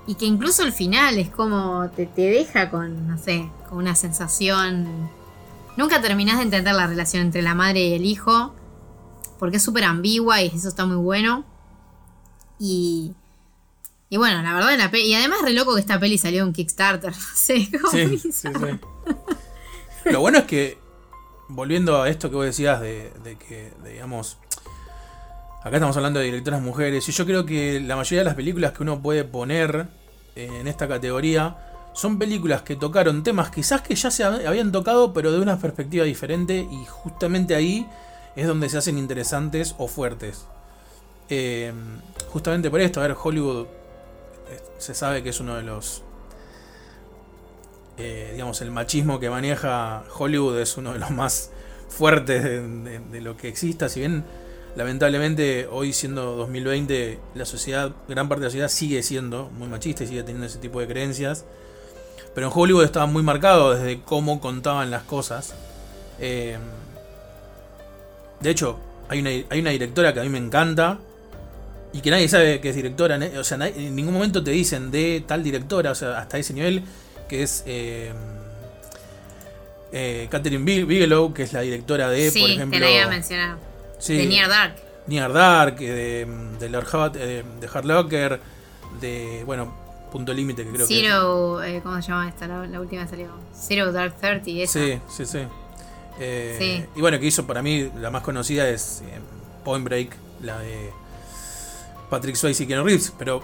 Y 0.07 0.15
que 0.15 0.25
incluso 0.25 0.63
el 0.63 0.73
final 0.73 1.17
es 1.17 1.29
como. 1.29 1.89
Te, 1.95 2.05
te 2.05 2.23
deja 2.23 2.69
con, 2.69 3.07
no 3.07 3.17
sé, 3.17 3.49
con 3.69 3.79
una 3.79 3.95
sensación. 3.95 5.09
Nunca 5.77 6.01
terminás 6.01 6.37
de 6.37 6.43
entender 6.43 6.75
la 6.75 6.87
relación 6.87 7.23
entre 7.23 7.41
la 7.41 7.55
madre 7.55 7.87
y 7.87 7.93
el 7.93 8.05
hijo. 8.05 8.53
Porque 9.39 9.57
es 9.57 9.63
súper 9.63 9.83
ambigua 9.85 10.41
y 10.41 10.47
eso 10.47 10.67
está 10.67 10.85
muy 10.85 10.97
bueno. 10.97 11.45
Y. 12.59 13.13
Y 14.09 14.17
bueno, 14.17 14.41
la 14.43 14.53
verdad, 14.53 14.77
la 14.77 14.91
peli. 14.91 15.05
Y 15.05 15.15
además, 15.15 15.39
re 15.43 15.53
loco 15.53 15.73
que 15.73 15.81
esta 15.81 15.99
peli 15.99 16.17
salió 16.17 16.43
en 16.43 16.53
Kickstarter. 16.53 17.13
No 17.15 17.35
sé, 17.35 17.69
como 17.71 17.91
Sí, 17.91 18.17
sí, 18.17 18.31
sí. 18.31 18.49
Lo 20.05 20.21
bueno 20.21 20.39
es 20.39 20.43
que, 20.45 20.77
volviendo 21.47 22.01
a 22.01 22.09
esto 22.09 22.29
que 22.29 22.35
vos 22.35 22.45
decías 22.45 22.81
de, 22.81 23.11
que, 23.47 23.71
digamos, 23.83 24.37
acá 25.63 25.77
estamos 25.77 25.95
hablando 25.97 26.19
de 26.19 26.25
directoras 26.25 26.61
mujeres, 26.61 27.07
y 27.09 27.11
yo 27.11 27.25
creo 27.25 27.45
que 27.45 27.79
la 27.79 27.95
mayoría 27.95 28.19
de 28.19 28.25
las 28.25 28.35
películas 28.35 28.71
que 28.73 28.83
uno 28.83 29.01
puede 29.01 29.23
poner 29.23 29.87
en 30.35 30.67
esta 30.67 30.87
categoría 30.87 31.57
son 31.93 32.19
películas 32.19 32.61
que 32.61 32.75
tocaron 32.75 33.23
temas 33.23 33.51
quizás 33.51 33.81
que 33.81 33.95
ya 33.95 34.11
se 34.11 34.23
hab- 34.25 34.45
habían 34.45 34.71
tocado, 34.71 35.13
pero 35.13 35.31
de 35.31 35.39
una 35.39 35.57
perspectiva 35.57 36.03
diferente, 36.03 36.67
y 36.69 36.85
justamente 36.85 37.55
ahí 37.55 37.87
es 38.35 38.47
donde 38.47 38.67
se 38.69 38.77
hacen 38.77 38.97
interesantes 38.97 39.75
o 39.77 39.87
fuertes. 39.87 40.45
Eh, 41.29 41.73
justamente 42.29 42.69
por 42.69 42.81
esto, 42.81 42.99
a 42.99 43.07
ver, 43.07 43.15
Hollywood 43.21 43.65
eh, 44.49 44.61
se 44.77 44.93
sabe 44.93 45.23
que 45.23 45.29
es 45.29 45.39
uno 45.39 45.55
de 45.55 45.63
los 45.63 46.03
eh, 47.97 48.29
digamos, 48.33 48.61
el 48.61 48.71
machismo 48.71 49.19
que 49.19 49.29
maneja 49.29 50.03
Hollywood 50.17 50.59
es 50.59 50.77
uno 50.77 50.93
de 50.93 50.99
los 50.99 51.11
más 51.11 51.51
fuertes 51.87 52.43
de, 52.43 53.21
lo 53.21 53.37
que 53.37 53.47
exista. 53.47 53.89
Si 53.89 54.01
bien, 54.01 54.23
lamentablemente, 54.75 55.67
hoy 55.71 55.93
siendo 55.93 56.35
2020, 56.35 57.19
la 57.35 57.45
sociedad, 57.45 57.91
gran 58.07 58.27
parte 58.27 58.41
de 58.41 58.45
la 58.47 58.49
sociedad 58.49 58.69
sigue 58.69 59.01
siendo 59.03 59.49
muy 59.57 59.67
machista 59.67 60.03
y 60.03 60.07
sigue 60.07 60.23
teniendo 60.23 60.47
ese 60.47 60.59
tipo 60.59 60.79
de 60.79 60.87
creencias. 60.87 61.45
Pero 62.33 62.47
en 62.47 62.53
Hollywood 62.53 62.83
estaba 62.83 63.05
muy 63.05 63.23
marcado 63.23 63.73
desde 63.75 64.01
cómo 64.01 64.41
contaban 64.41 64.91
las 64.91 65.03
cosas. 65.03 65.55
Eh, 66.19 66.57
de 68.41 68.49
hecho, 68.49 68.77
hay 69.07 69.19
una, 69.19 69.29
hay 69.29 69.59
una 69.59 69.69
directora 69.69 70.13
que 70.13 70.19
a 70.19 70.23
mí 70.23 70.29
me 70.29 70.37
encanta. 70.37 70.99
Y 71.93 72.01
que 72.01 72.11
nadie 72.11 72.27
sabe 72.27 72.59
que 72.59 72.69
es 72.71 72.75
directora. 72.75 73.17
ne- 73.17 73.39
O 73.39 73.43
sea, 73.45 73.57
en 73.65 73.95
ningún 73.95 74.13
momento 74.13 74.43
te 74.43 74.51
dicen 74.51 74.91
de 74.91 75.23
tal 75.25 75.43
directora. 75.43 75.91
O 75.91 75.95
sea, 75.95 76.17
hasta 76.19 76.37
ese 76.37 76.53
nivel 76.53 76.83
que 77.27 77.43
es 77.43 77.63
eh, 77.65 78.11
eh, 79.91 80.27
Catherine 80.29 80.63
Bi- 80.63 80.83
Bigelow, 80.83 81.33
que 81.33 81.43
es 81.43 81.53
la 81.53 81.61
directora 81.61 82.09
de, 82.09 82.31
sí, 82.31 82.41
por 82.41 82.49
ejemplo, 82.49 82.79
te 82.79 82.85
la 82.85 82.91
iba 82.91 83.05
a 83.05 83.09
mencionar. 83.09 83.57
sí, 83.99 84.17
De 84.17 84.25
Near 84.25 84.49
Dark. 84.49 84.75
Near 85.07 85.33
Dark, 85.33 85.77
eh, 85.79 86.25
de, 86.25 86.57
de 86.59 86.69
Lord 86.69 86.87
Hot, 86.87 87.15
eh, 87.17 87.43
de 87.59 87.67
Hard 87.71 87.85
Locker, 87.85 88.39
de, 88.99 89.43
bueno, 89.45 89.73
Punto 90.11 90.33
Límite, 90.33 90.63
que 90.63 90.71
creo 90.71 90.87
Zero, 90.87 91.63
eh, 91.63 91.81
¿cómo 91.83 92.01
se 92.01 92.07
llama 92.09 92.27
esta? 92.29 92.47
La, 92.47 92.65
la 92.65 92.79
última 92.79 93.03
que 93.03 93.09
salió. 93.09 93.27
Zero 93.53 93.91
Dark 93.91 94.15
Thirty, 94.19 94.55
que 94.55 94.63
esa. 94.63 94.79
Sí, 94.79 94.99
sí, 95.09 95.25
sí. 95.25 95.39
Eh, 96.19 96.55
Sí. 96.57 96.85
Y 96.95 97.01
bueno, 97.01 97.19
que 97.19 97.25
hizo 97.25 97.45
para 97.45 97.61
mí 97.61 97.91
la 97.99 98.09
más 98.09 98.23
conocida 98.23 98.67
es 98.69 99.01
eh, 99.05 99.19
Point 99.63 99.83
Break, 99.83 100.15
la 100.41 100.59
de 100.59 100.89
Patrick 102.09 102.35
Swayze 102.35 102.63
y 102.63 102.67
Keanu 102.67 102.85
Reeves, 102.85 103.13
pero 103.17 103.43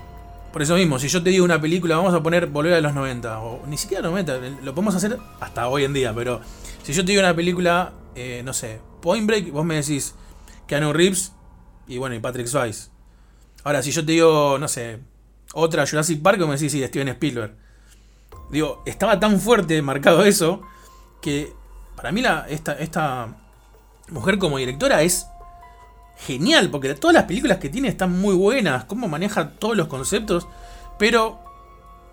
por 0.52 0.62
eso 0.62 0.76
mismo, 0.76 1.00
si 1.00 1.08
yo 1.08 1.24
te 1.24 1.30
digo 1.30 1.46
una 1.46 1.62
película, 1.62 1.96
vamos 1.96 2.14
a 2.14 2.22
poner 2.22 2.48
Volver 2.48 2.74
a 2.74 2.82
los 2.82 2.94
90, 2.94 3.40
o 3.40 3.66
ni 3.68 3.78
siquiera 3.78 4.04
90, 4.04 4.40
lo 4.64 4.76
podemos 4.76 4.96
hacer 4.96 5.18
hasta 5.40 5.68
hoy 5.68 5.86
en 5.86 5.94
día, 5.94 6.14
pero 6.14 6.42
si 6.84 6.94
yo 6.94 7.06
te 7.06 7.12
digo 7.12 7.22
una 7.22 7.36
película, 7.36 7.94
eh, 8.16 8.42
no 8.44 8.54
sé, 8.54 8.80
Point 9.02 9.26
Break, 9.26 9.52
vos 9.52 9.66
me 9.66 9.76
decís 9.76 10.16
Keanu 10.68 10.94
Reeves 10.94 11.34
y 11.88 11.98
bueno, 11.98 12.16
y 12.16 12.20
Patrick 12.20 12.48
Swayze. 12.48 12.90
Ahora, 13.64 13.82
si 13.82 13.92
yo 13.92 14.06
te 14.06 14.14
digo, 14.14 14.58
no 14.60 14.68
sé, 14.68 15.00
otra 15.54 15.86
Jurassic 15.86 16.22
Park, 16.22 16.40
vos 16.40 16.48
me 16.48 16.56
decís, 16.56 16.72
sí, 16.72 16.84
Steven 16.86 17.10
Spielberg. 17.10 17.56
Digo, 18.50 18.84
estaba 18.86 19.20
tan 19.20 19.40
fuerte 19.40 19.82
marcado 19.82 20.24
eso 20.24 20.62
que 21.22 21.54
para 21.96 22.12
mí 22.12 22.22
la, 22.22 22.46
esta, 22.50 22.74
esta 22.74 23.38
mujer 24.10 24.38
como 24.38 24.58
directora 24.58 25.02
es 25.04 25.28
genial, 26.26 26.70
porque 26.70 26.94
todas 26.94 27.14
las 27.14 27.24
películas 27.24 27.58
que 27.58 27.70
tiene 27.70 27.88
están 27.88 28.12
muy 28.20 28.36
buenas, 28.36 28.86
cómo 28.86 29.08
maneja 29.08 29.50
todos 29.50 29.76
los 29.76 29.88
conceptos, 29.88 30.48
pero 31.00 31.40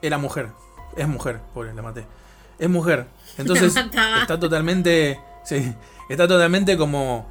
era 0.03 0.19
mujer, 0.19 0.51
es 0.97 1.07
mujer, 1.09 1.41
pobre, 1.53 1.75
la 1.75 1.83
maté. 1.83 2.05
Es 2.59 2.69
mujer. 2.69 3.07
Entonces 3.39 3.75
está 3.77 4.41
totalmente, 4.41 5.21
sí, 5.45 5.75
está 6.09 6.27
totalmente 6.27 6.77
como 6.77 7.27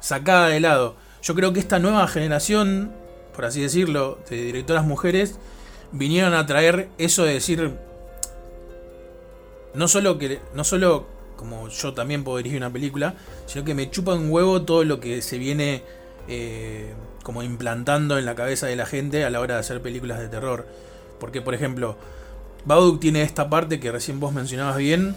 sacada 0.00 0.48
de 0.48 0.60
lado. 0.60 0.96
Yo 1.22 1.34
creo 1.34 1.52
que 1.52 1.60
esta 1.60 1.78
nueva 1.78 2.06
generación, 2.08 2.92
por 3.34 3.44
así 3.44 3.60
decirlo, 3.60 4.18
de 4.30 4.42
directoras 4.42 4.84
mujeres, 4.84 5.38
vinieron 5.92 6.34
a 6.34 6.46
traer 6.46 6.88
eso 6.98 7.24
de 7.24 7.34
decir, 7.34 7.76
no 9.74 9.88
solo 9.88 10.18
que, 10.18 10.40
no 10.54 10.64
solo 10.64 11.06
como 11.36 11.68
yo 11.68 11.92
también 11.92 12.24
puedo 12.24 12.38
dirigir 12.38 12.58
una 12.58 12.72
película, 12.72 13.14
sino 13.46 13.64
que 13.64 13.74
me 13.74 13.90
chupa 13.90 14.14
un 14.14 14.30
huevo 14.30 14.62
todo 14.62 14.84
lo 14.84 15.00
que 15.00 15.20
se 15.20 15.38
viene 15.38 15.82
eh, 16.28 16.92
como 17.22 17.42
implantando 17.42 18.18
en 18.18 18.24
la 18.24 18.34
cabeza 18.34 18.66
de 18.66 18.76
la 18.76 18.86
gente 18.86 19.24
a 19.24 19.30
la 19.30 19.40
hora 19.40 19.54
de 19.54 19.60
hacer 19.60 19.82
películas 19.82 20.18
de 20.18 20.28
terror. 20.28 20.66
Porque, 21.20 21.40
por 21.40 21.54
ejemplo, 21.54 21.96
Bauduk 22.64 23.00
tiene 23.00 23.22
esta 23.22 23.48
parte 23.50 23.80
que 23.80 23.90
recién 23.92 24.20
vos 24.20 24.32
mencionabas 24.32 24.76
bien, 24.76 25.16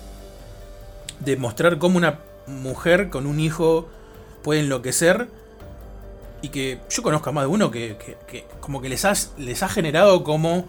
de 1.19 1.35
mostrar 1.37 1.77
cómo 1.77 1.97
una 1.97 2.19
mujer 2.47 3.09
con 3.09 3.27
un 3.27 3.39
hijo 3.39 3.87
puede 4.43 4.61
enloquecer. 4.61 5.27
Y 6.41 6.49
que 6.49 6.79
yo 6.89 7.03
conozco 7.03 7.29
a 7.29 7.33
más 7.33 7.43
de 7.43 7.47
uno 7.49 7.69
que, 7.69 7.97
como 8.61 8.81
que 8.81 8.87
les, 8.87 9.03
has- 9.03 9.33
les 9.37 9.61
ha 9.61 9.67
generado 9.67 10.23
como 10.23 10.65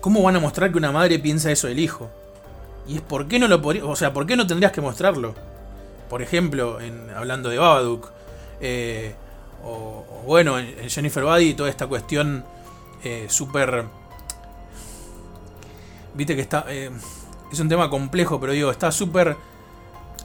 ¿cómo 0.00 0.22
van 0.22 0.36
a 0.36 0.40
mostrar 0.40 0.70
que 0.72 0.78
una 0.78 0.90
madre 0.92 1.18
piensa 1.18 1.50
eso 1.50 1.66
del 1.66 1.78
hijo? 1.78 2.08
Y 2.86 2.96
es 2.96 3.02
por 3.02 3.28
qué 3.28 3.38
no 3.38 3.46
lo 3.48 3.60
podría, 3.60 3.84
o 3.84 3.94
sea, 3.94 4.14
¿por 4.14 4.26
qué 4.26 4.36
no 4.36 4.46
tendrías 4.46 4.72
que 4.72 4.80
mostrarlo? 4.80 5.34
Por 6.08 6.22
ejemplo, 6.22 6.80
en, 6.80 7.10
hablando 7.10 7.50
de 7.50 7.58
Babadook, 7.58 8.10
eh, 8.60 9.14
o, 9.64 10.04
bueno, 10.26 10.58
en 10.58 10.88
Jennifer 10.88 11.24
Buddy, 11.24 11.54
toda 11.54 11.68
esta 11.68 11.86
cuestión 11.86 12.44
eh, 13.02 13.26
súper. 13.28 13.84
Viste 16.14 16.34
que 16.34 16.42
está. 16.42 16.64
Eh, 16.68 16.90
es 17.52 17.60
un 17.60 17.68
tema 17.68 17.88
complejo, 17.90 18.40
pero 18.40 18.52
digo, 18.52 18.70
está 18.70 18.92
súper 18.92 19.36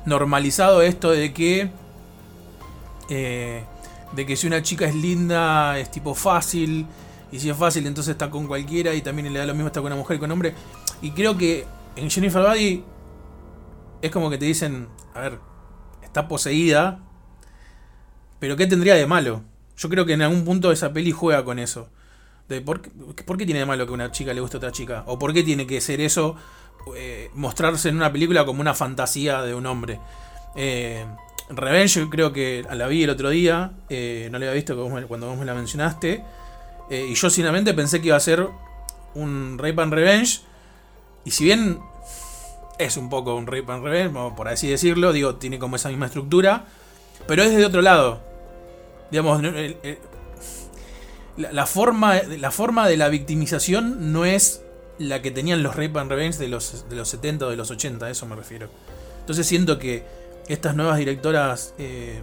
normalizado 0.05 0.81
esto 0.81 1.11
de 1.11 1.33
que. 1.33 1.71
Eh, 3.09 3.63
de 4.13 4.25
que 4.25 4.35
si 4.35 4.45
una 4.45 4.61
chica 4.61 4.85
es 4.85 4.95
linda, 4.95 5.77
es 5.79 5.89
tipo 5.89 6.13
fácil. 6.13 6.85
Y 7.31 7.39
si 7.39 7.49
es 7.49 7.57
fácil, 7.57 7.87
entonces 7.87 8.11
está 8.11 8.29
con 8.29 8.47
cualquiera. 8.47 8.93
Y 8.93 9.01
también 9.01 9.31
le 9.33 9.39
da 9.39 9.45
lo 9.45 9.53
mismo 9.53 9.67
estar 9.67 9.81
con 9.81 9.91
una 9.91 9.99
mujer 9.99 10.17
y 10.17 10.19
con 10.19 10.31
hombre. 10.31 10.53
Y 11.01 11.11
creo 11.11 11.37
que 11.37 11.65
en 11.95 12.09
Jennifer 12.09 12.41
Buddy 12.43 12.83
es 14.01 14.11
como 14.11 14.29
que 14.29 14.37
te 14.37 14.45
dicen, 14.45 14.87
a 15.15 15.21
ver, 15.21 15.39
está 16.03 16.27
poseída, 16.27 16.99
pero 18.43 18.57
¿qué 18.57 18.67
tendría 18.67 18.95
de 18.95 19.07
malo? 19.07 19.41
Yo 19.77 19.87
creo 19.87 20.05
que 20.05 20.11
en 20.11 20.21
algún 20.21 20.43
punto 20.43 20.73
esa 20.73 20.91
peli 20.91 21.13
juega 21.13 21.45
con 21.45 21.59
eso. 21.59 21.87
Por, 22.65 22.81
qué, 22.81 23.45
tiene 23.45 23.59
de 23.59 23.65
malo 23.65 23.87
que 23.87 23.93
una 23.93 24.11
chica 24.11 24.33
le 24.33 24.41
guste 24.41 24.57
a 24.57 24.59
otra 24.59 24.73
chica? 24.73 25.05
¿O 25.07 25.17
por 25.17 25.33
qué 25.33 25.43
tiene 25.43 25.65
que 25.65 25.79
ser 25.79 26.01
eso, 26.01 26.35
eh, 26.97 27.31
mostrarse 27.35 27.87
en 27.87 27.95
una 27.95 28.11
película 28.11 28.43
como 28.43 28.59
una 28.59 28.73
fantasía 28.73 29.43
de 29.43 29.55
un 29.55 29.65
hombre? 29.65 30.01
Eh, 30.57 31.05
Revenge, 31.51 32.01
yo 32.01 32.09
creo 32.09 32.33
que 32.33 32.65
la 32.69 32.85
vi 32.87 33.03
el 33.03 33.11
otro 33.11 33.29
día, 33.29 33.71
eh, 33.87 34.27
no 34.29 34.39
la 34.39 34.47
había 34.47 34.55
visto 34.55 34.75
cuando 35.07 35.27
vos 35.29 35.37
me 35.37 35.45
la 35.45 35.53
mencionaste. 35.53 36.21
Y 36.89 37.13
yo 37.13 37.29
sinceramente 37.29 37.73
pensé 37.73 38.01
que 38.01 38.07
iba 38.07 38.17
a 38.17 38.19
ser 38.19 38.45
un 39.13 39.57
Rape 39.57 39.81
and 39.81 39.93
Revenge. 39.93 40.41
Y 41.23 41.31
si 41.31 41.45
bien 41.45 41.79
es 42.77 42.97
un 42.97 43.09
poco 43.09 43.35
un 43.35 43.47
Rape 43.47 43.71
and 43.71 43.85
Revenge, 43.85 44.35
por 44.35 44.49
así 44.49 44.67
decirlo, 44.67 45.13
digo, 45.13 45.35
tiene 45.35 45.59
como 45.59 45.77
esa 45.77 45.87
misma 45.87 46.07
estructura. 46.07 46.65
Pero 47.25 47.43
es 47.43 47.55
de 47.55 47.65
otro 47.65 47.81
lado. 47.81 48.32
Digamos, 49.13 49.43
la, 51.37 51.67
forma, 51.67 52.19
la 52.23 52.49
forma 52.49 52.87
de 52.87 52.97
la 52.97 53.09
victimización 53.09 54.11
no 54.11 54.25
es 54.25 54.63
la 54.97 55.21
que 55.21 55.29
tenían 55.29 55.61
los 55.61 55.75
Rape 55.75 55.99
and 55.99 56.09
Revenge 56.09 56.39
de 56.39 56.47
los, 56.47 56.89
de 56.89 56.95
los 56.95 57.09
70 57.09 57.45
o 57.45 57.49
de 57.51 57.55
los 57.55 57.69
80, 57.69 58.07
a 58.07 58.09
eso 58.09 58.25
me 58.25 58.35
refiero. 58.35 58.69
Entonces 59.19 59.45
siento 59.45 59.77
que 59.77 60.03
estas 60.47 60.75
nuevas 60.75 60.97
directoras 60.97 61.75
eh, 61.77 62.21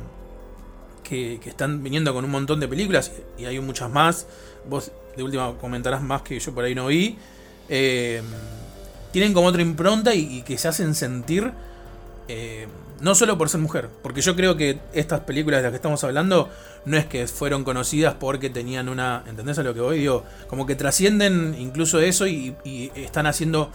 que, 1.05 1.39
que, 1.41 1.51
están 1.51 1.81
viniendo 1.85 2.13
con 2.13 2.25
un 2.25 2.31
montón 2.33 2.59
de 2.59 2.67
películas, 2.67 3.13
y 3.39 3.45
hay 3.45 3.61
muchas 3.61 3.89
más, 3.89 4.27
vos 4.69 4.91
de 5.17 5.23
última 5.23 5.57
comentarás 5.59 6.03
más 6.03 6.23
que 6.23 6.41
yo 6.41 6.53
por 6.53 6.65
ahí 6.65 6.75
no 6.75 6.89
vi, 6.89 7.17
eh, 7.69 8.21
tienen 9.13 9.33
como 9.33 9.47
otra 9.47 9.63
impronta 9.63 10.13
y, 10.13 10.39
y, 10.39 10.43
que 10.43 10.59
se 10.59 10.67
hacen 10.67 10.97
sentir 10.97 11.53
eh, 12.27 12.67
no 13.01 13.15
solo 13.15 13.39
por 13.39 13.49
ser 13.49 13.61
mujer, 13.61 13.89
porque 14.03 14.21
yo 14.21 14.37
creo 14.37 14.57
que 14.57 14.81
estas 14.93 15.21
películas 15.21 15.59
de 15.59 15.63
las 15.65 15.73
que 15.73 15.77
estamos 15.77 16.03
hablando 16.05 16.51
no 16.85 16.97
es 16.97 17.07
que 17.07 17.27
fueron 17.27 17.65
conocidas 17.65 18.15
porque 18.19 18.51
tenían 18.51 18.89
una, 18.89 19.25
¿entendés 19.27 19.59
a 19.59 19.63
lo 19.63 19.75
que 19.75 19.81
voy? 19.81 19.99
Digo, 20.01 20.25
como 20.49 20.67
que 20.67 20.75
trascienden 20.75 21.57
incluso 21.59 22.01
eso 22.01 22.27
y, 22.27 22.55
y 22.65 22.91
están 22.95 23.27
haciendo 23.27 23.71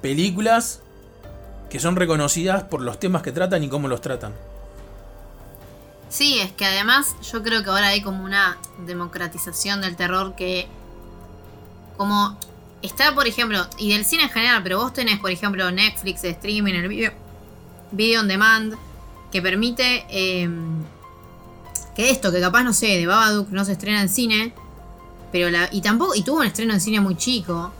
películas 0.00 0.80
que 1.70 1.80
son 1.80 1.96
reconocidas 1.96 2.64
por 2.64 2.82
los 2.82 3.00
temas 3.00 3.22
que 3.22 3.32
tratan 3.32 3.64
y 3.64 3.68
cómo 3.68 3.88
los 3.88 4.00
tratan. 4.00 4.34
Sí, 6.10 6.40
es 6.40 6.52
que 6.52 6.66
además 6.66 7.14
yo 7.32 7.42
creo 7.42 7.62
que 7.64 7.70
ahora 7.70 7.88
hay 7.88 8.02
como 8.02 8.22
una 8.22 8.58
democratización 8.84 9.80
del 9.80 9.96
terror 9.96 10.34
que 10.36 10.68
como 11.96 12.38
está, 12.82 13.14
por 13.14 13.26
ejemplo, 13.26 13.66
y 13.78 13.92
del 13.92 14.04
cine 14.04 14.24
en 14.24 14.28
general, 14.28 14.62
pero 14.62 14.78
vos 14.78 14.92
tenés, 14.92 15.18
por 15.20 15.30
ejemplo, 15.30 15.70
Netflix, 15.70 16.24
streaming, 16.24 16.74
el 16.74 16.88
video, 16.88 17.12
video 17.92 18.20
on 18.20 18.28
demand, 18.28 18.74
que 19.30 19.40
permite 19.40 20.04
eh, 20.10 20.48
que 21.94 22.10
esto, 22.10 22.32
que 22.32 22.40
capaz, 22.40 22.62
no 22.64 22.72
sé, 22.72 22.86
de 22.86 23.06
Babadook 23.06 23.50
no 23.50 23.64
se 23.64 23.72
estrena 23.72 24.02
en 24.02 24.08
cine, 24.08 24.54
pero 25.30 25.50
la, 25.50 25.68
y 25.72 25.80
tampoco, 25.80 26.14
y 26.14 26.22
tuvo 26.22 26.38
un 26.38 26.46
estreno 26.46 26.74
en 26.74 26.80
cine 26.80 27.00
muy 27.00 27.16
chico, 27.16 27.72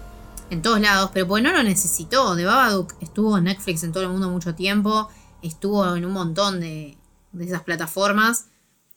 en 0.50 0.62
todos 0.62 0.81
lados, 0.81 1.10
pero 1.12 1.26
pues 1.26 1.42
no 1.42 1.52
lo 1.52 1.62
necesitó. 1.62 2.34
De 2.34 2.44
Babadook 2.44 2.94
estuvo 3.00 3.36
en 3.39 3.44
Netflix 3.44 3.82
en 3.82 3.92
todo 3.92 4.02
el 4.02 4.10
mundo 4.10 4.31
mucho 4.31 4.55
tiempo, 4.55 5.08
estuvo 5.42 5.97
en 5.97 6.05
un 6.05 6.12
montón 6.12 6.60
de, 6.60 6.97
de 7.32 7.44
esas 7.44 7.62
plataformas, 7.62 8.47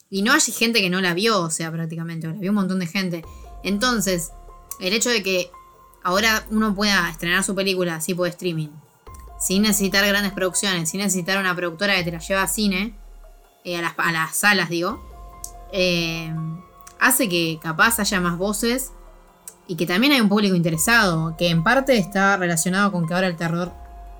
y 0.10 0.22
no 0.22 0.34
hay 0.34 0.40
gente 0.40 0.82
que 0.82 0.90
no 0.90 1.02
la 1.02 1.14
vio, 1.14 1.42
o 1.42 1.50
sea, 1.50 1.72
prácticamente, 1.72 2.28
la 2.28 2.34
vio 2.34 2.52
un 2.52 2.56
montón 2.56 2.80
de 2.80 2.88
gente. 2.88 3.26
Entonces, 3.64 4.32
el 4.80 4.94
hecho 4.94 5.10
de 5.10 5.24
que 5.24 5.52
ahora 6.04 6.46
uno 6.52 6.76
pueda 6.76 7.10
estrenar 7.10 7.44
su 7.44 7.56
película 7.56 7.96
así 7.96 8.14
por 8.14 8.28
streaming, 8.28 8.70
sin 9.40 9.64
necesitar 9.64 10.06
grandes 10.08 10.34
producciones, 10.34 10.90
sin 10.90 11.02
necesitar 11.02 11.38
una 11.38 11.56
productora 11.56 11.96
que 11.96 12.04
te 12.04 12.12
la 12.12 12.20
lleva 12.20 12.44
a 12.44 12.48
cine, 12.48 12.96
eh, 13.64 13.78
a, 13.78 14.12
las, 14.12 14.36
salas, 14.36 14.70
digo, 14.70 15.04
eh, 15.72 16.34
hace 17.00 17.28
que 17.28 17.60
capaz 17.62 18.00
haya 18.00 18.20
más 18.22 18.38
voces 18.38 18.92
y 19.68 19.76
que 19.76 19.86
también 19.86 20.14
hay 20.14 20.22
un 20.22 20.30
público 20.30 20.56
interesado, 20.56 21.36
que 21.38 21.50
en 21.50 21.64
parte 21.64 21.98
está 21.98 22.38
relacionado 22.38 22.92
con 22.92 23.08
que 23.08 23.14
ahora 23.14 23.28
el 23.28 23.36
terror 23.36 23.72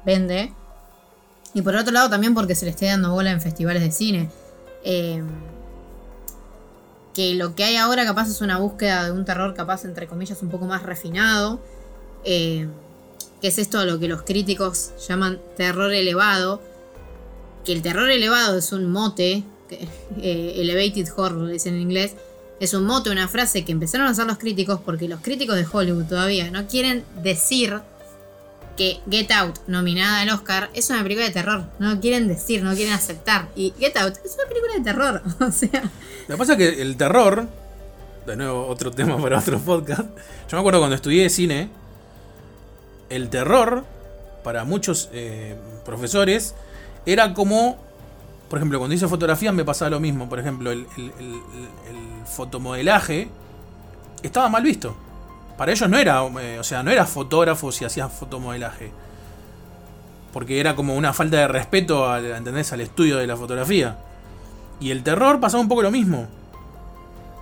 vende. 0.06 0.52
Y 1.54 1.62
por 1.62 1.76
otro 1.76 1.94
lado 1.94 2.10
también 2.10 2.34
porque 2.34 2.56
se 2.56 2.66
le 2.66 2.72
esté 2.72 2.88
dando 2.88 3.12
bola 3.12 3.32
en 3.32 3.40
festivales 3.40 3.84
de 3.84 3.92
cine. 3.92 4.30
Eh, 4.84 5.24
que 7.14 7.34
lo 7.36 7.56
que 7.56 7.64
hay 7.64 7.78
ahora 7.78 8.06
capaz 8.06 8.28
es 8.28 8.42
una 8.42 8.58
búsqueda 8.58 9.06
de 9.06 9.12
un 9.12 9.24
terror 9.24 9.54
capaz 9.54 9.86
entre 9.86 10.08
comillas 10.08 10.42
un 10.42 10.50
poco 10.50 10.66
más 10.66 10.84
refinado. 10.84 11.62
Que 13.46 13.50
es 13.50 13.60
esto 13.60 13.78
a 13.78 13.86
lo 13.86 14.00
que 14.00 14.08
los 14.08 14.24
críticos 14.24 14.90
llaman 15.08 15.40
terror 15.56 15.94
elevado. 15.94 16.64
Que 17.64 17.74
el 17.74 17.84
terror 17.84 18.10
elevado 18.10 18.58
es 18.58 18.72
un 18.72 18.92
mote, 18.92 19.44
eh, 19.70 20.54
elevated 20.56 21.08
horror 21.16 21.48
dicen 21.50 21.76
en 21.76 21.82
inglés, 21.82 22.16
es 22.60 22.74
un 22.74 22.86
mote, 22.86 23.12
una 23.12 23.28
frase 23.28 23.64
que 23.64 23.72
empezaron 23.72 24.08
a 24.08 24.14
usar 24.14 24.26
los 24.26 24.40
críticos 24.40 24.80
porque 24.84 25.08
los 25.08 25.20
críticos 25.20 25.58
de 25.58 25.68
Hollywood 25.72 26.06
todavía 26.06 26.50
no 26.50 26.66
quieren 26.66 27.04
decir 27.22 27.82
que 28.76 29.00
Get 29.12 29.30
Out, 29.30 29.60
nominada 29.68 30.22
al 30.22 30.30
Oscar, 30.30 30.72
es 30.74 30.90
una 30.90 31.04
película 31.04 31.28
de 31.28 31.34
terror. 31.34 31.66
No 31.78 32.02
quieren 32.02 32.28
decir, 32.28 32.64
no 32.64 32.74
quieren 32.74 32.96
aceptar. 32.96 33.50
Y 33.56 33.76
Get 33.78 33.96
Out 33.98 34.16
es 34.26 34.34
una 34.40 34.50
película 34.50 34.74
de 34.74 34.82
terror. 34.82 35.22
O 35.48 35.52
sea. 35.52 35.84
Lo 36.28 36.36
que 36.36 36.38
pasa 36.40 36.54
es 36.54 36.58
que 36.58 36.82
el 36.82 36.98
terror, 36.98 37.48
de 38.26 38.38
nuevo 38.38 38.66
otro 38.66 38.90
tema 38.90 39.22
para 39.22 39.38
otro 39.38 39.60
podcast. 39.60 40.10
Yo 40.50 40.58
me 40.58 40.60
acuerdo 40.62 40.80
cuando 40.80 40.96
estudié 40.96 41.30
cine, 41.30 41.70
el 43.10 43.30
terror, 43.30 43.86
para 44.44 44.64
muchos 44.64 45.10
eh, 45.14 45.56
profesores, 45.86 46.56
era 47.06 47.34
como. 47.34 47.78
Por 48.50 48.60
ejemplo, 48.60 48.78
cuando 48.78 48.94
hice 48.94 49.08
fotografía 49.08 49.52
me 49.52 49.66
pasaba 49.66 49.92
lo 49.92 50.00
mismo. 50.00 50.30
Por 50.30 50.40
ejemplo, 50.40 50.72
el, 50.72 50.88
el, 50.98 51.12
el, 51.20 51.34
el 51.90 52.26
fotomodelaje 52.26 53.28
estaba 54.22 54.50
mal 54.50 54.64
visto. 54.64 54.96
Para 55.58 55.72
ellos 55.72 55.90
no 55.90 55.98
era, 55.98 56.24
eh, 56.42 56.60
o 56.60 56.64
sea, 56.64 56.84
no 56.84 56.92
era 56.92 57.06
fotógrafo 57.06 57.72
si 57.72 57.86
hacías 57.86 58.12
fotomodelaje. 58.12 58.92
Porque 60.34 60.60
era 60.60 60.76
como 60.76 60.96
una 60.96 61.14
falta 61.14 61.38
de 61.38 61.48
respeto 61.48 62.10
al, 62.10 62.26
¿entendés? 62.26 62.74
al 62.74 62.82
estudio 62.82 63.18
de 63.18 63.28
la 63.28 63.38
fotografía. 63.38 63.98
Y 64.82 64.92
el 64.92 65.02
terror 65.04 65.40
pasaba 65.40 65.62
un 65.62 65.70
poco 65.70 65.82
lo 65.82 65.92
mismo. 65.92 66.28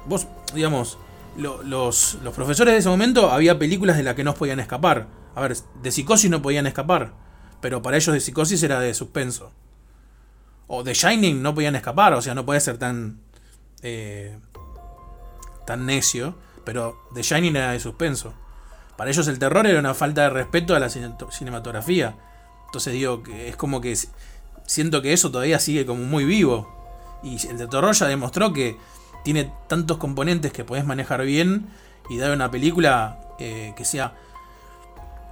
Vos, 0.06 0.28
digamos, 0.54 1.00
lo, 1.38 1.64
los, 1.64 2.20
los 2.24 2.34
profesores 2.36 2.74
de 2.74 2.80
ese 2.80 2.90
momento 2.90 3.32
había 3.32 3.58
películas 3.58 3.98
de 3.98 4.04
las 4.04 4.14
que 4.14 4.24
no 4.24 4.36
podían 4.36 4.60
escapar. 4.60 5.08
A 5.36 5.42
ver, 5.42 5.56
de 5.82 5.92
psicosis 5.92 6.30
no 6.30 6.42
podían 6.42 6.68
escapar. 6.68 7.14
Pero 7.62 7.82
para 7.82 7.98
ellos 7.98 8.14
de 8.14 8.20
psicosis 8.20 8.62
era 8.64 8.80
de 8.80 8.94
suspenso. 8.94 9.52
O 10.68 10.84
de 10.84 10.94
Shining 10.94 11.42
no 11.42 11.54
podían 11.54 11.76
escapar. 11.76 12.14
O 12.14 12.22
sea, 12.22 12.36
no 12.36 12.46
puede 12.46 12.60
ser 12.60 12.78
tan. 12.78 13.20
Eh, 13.82 14.38
tan 15.66 15.86
necio. 15.86 16.36
Pero 16.66 17.08
The 17.14 17.22
Shining 17.22 17.56
era 17.56 17.72
de 17.72 17.80
suspenso. 17.80 18.34
Para 18.98 19.10
ellos 19.10 19.28
el 19.28 19.40
terror 19.40 19.66
era 19.66 19.80
una 19.80 19.94
falta 19.94 20.24
de 20.24 20.30
respeto 20.30 20.76
a 20.76 20.80
la 20.80 20.90
cinematografía. 20.90 22.16
Entonces 22.66 22.94
digo 22.94 23.24
que 23.24 23.50
es 23.50 23.56
como 23.56 23.82
que 23.82 23.98
siento 24.66 25.02
que 25.02 25.14
eso 25.14 25.32
todavía 25.32 25.60
sigue 25.60 25.86
como 25.86 26.04
muy 26.04 26.26
vivo. 26.26 26.70
Y 27.24 27.46
el 27.48 27.58
de 27.58 27.68
terror 27.68 27.94
ya 27.94 28.08
demostró 28.08 28.54
que 28.54 28.78
tiene 29.24 29.52
tantos 29.68 29.98
componentes 29.98 30.52
que 30.52 30.64
podés 30.64 30.86
manejar 30.86 31.24
bien 31.24 31.68
y 32.10 32.18
dar 32.18 32.32
una 32.32 32.52
película 32.52 33.20
eh, 33.40 33.74
que 33.76 33.86
sea 33.86 34.16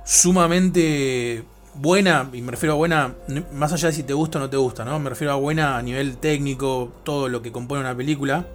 sumamente 0.06 1.44
buena, 1.74 2.30
y 2.34 2.42
me 2.42 2.52
refiero 2.52 2.74
a 2.74 2.76
buena 2.76 3.16
más 3.54 3.72
allá 3.74 3.90
de 3.90 3.94
si 3.94 4.04
te 4.04 4.14
gusta 4.14 4.38
o 4.38 4.42
no 4.42 4.50
te 4.50 4.58
gusta, 4.58 4.84
¿no? 4.84 5.00
Me 5.00 5.10
refiero 5.10 5.34
a 5.34 5.36
buena 5.36 5.78
a 5.78 5.82
nivel 5.82 6.18
técnico, 6.18 6.92
todo 7.04 7.30
lo 7.30 7.42
que 7.42 7.52
compone 7.52 7.82
una 7.82 7.96
película. 7.96 8.46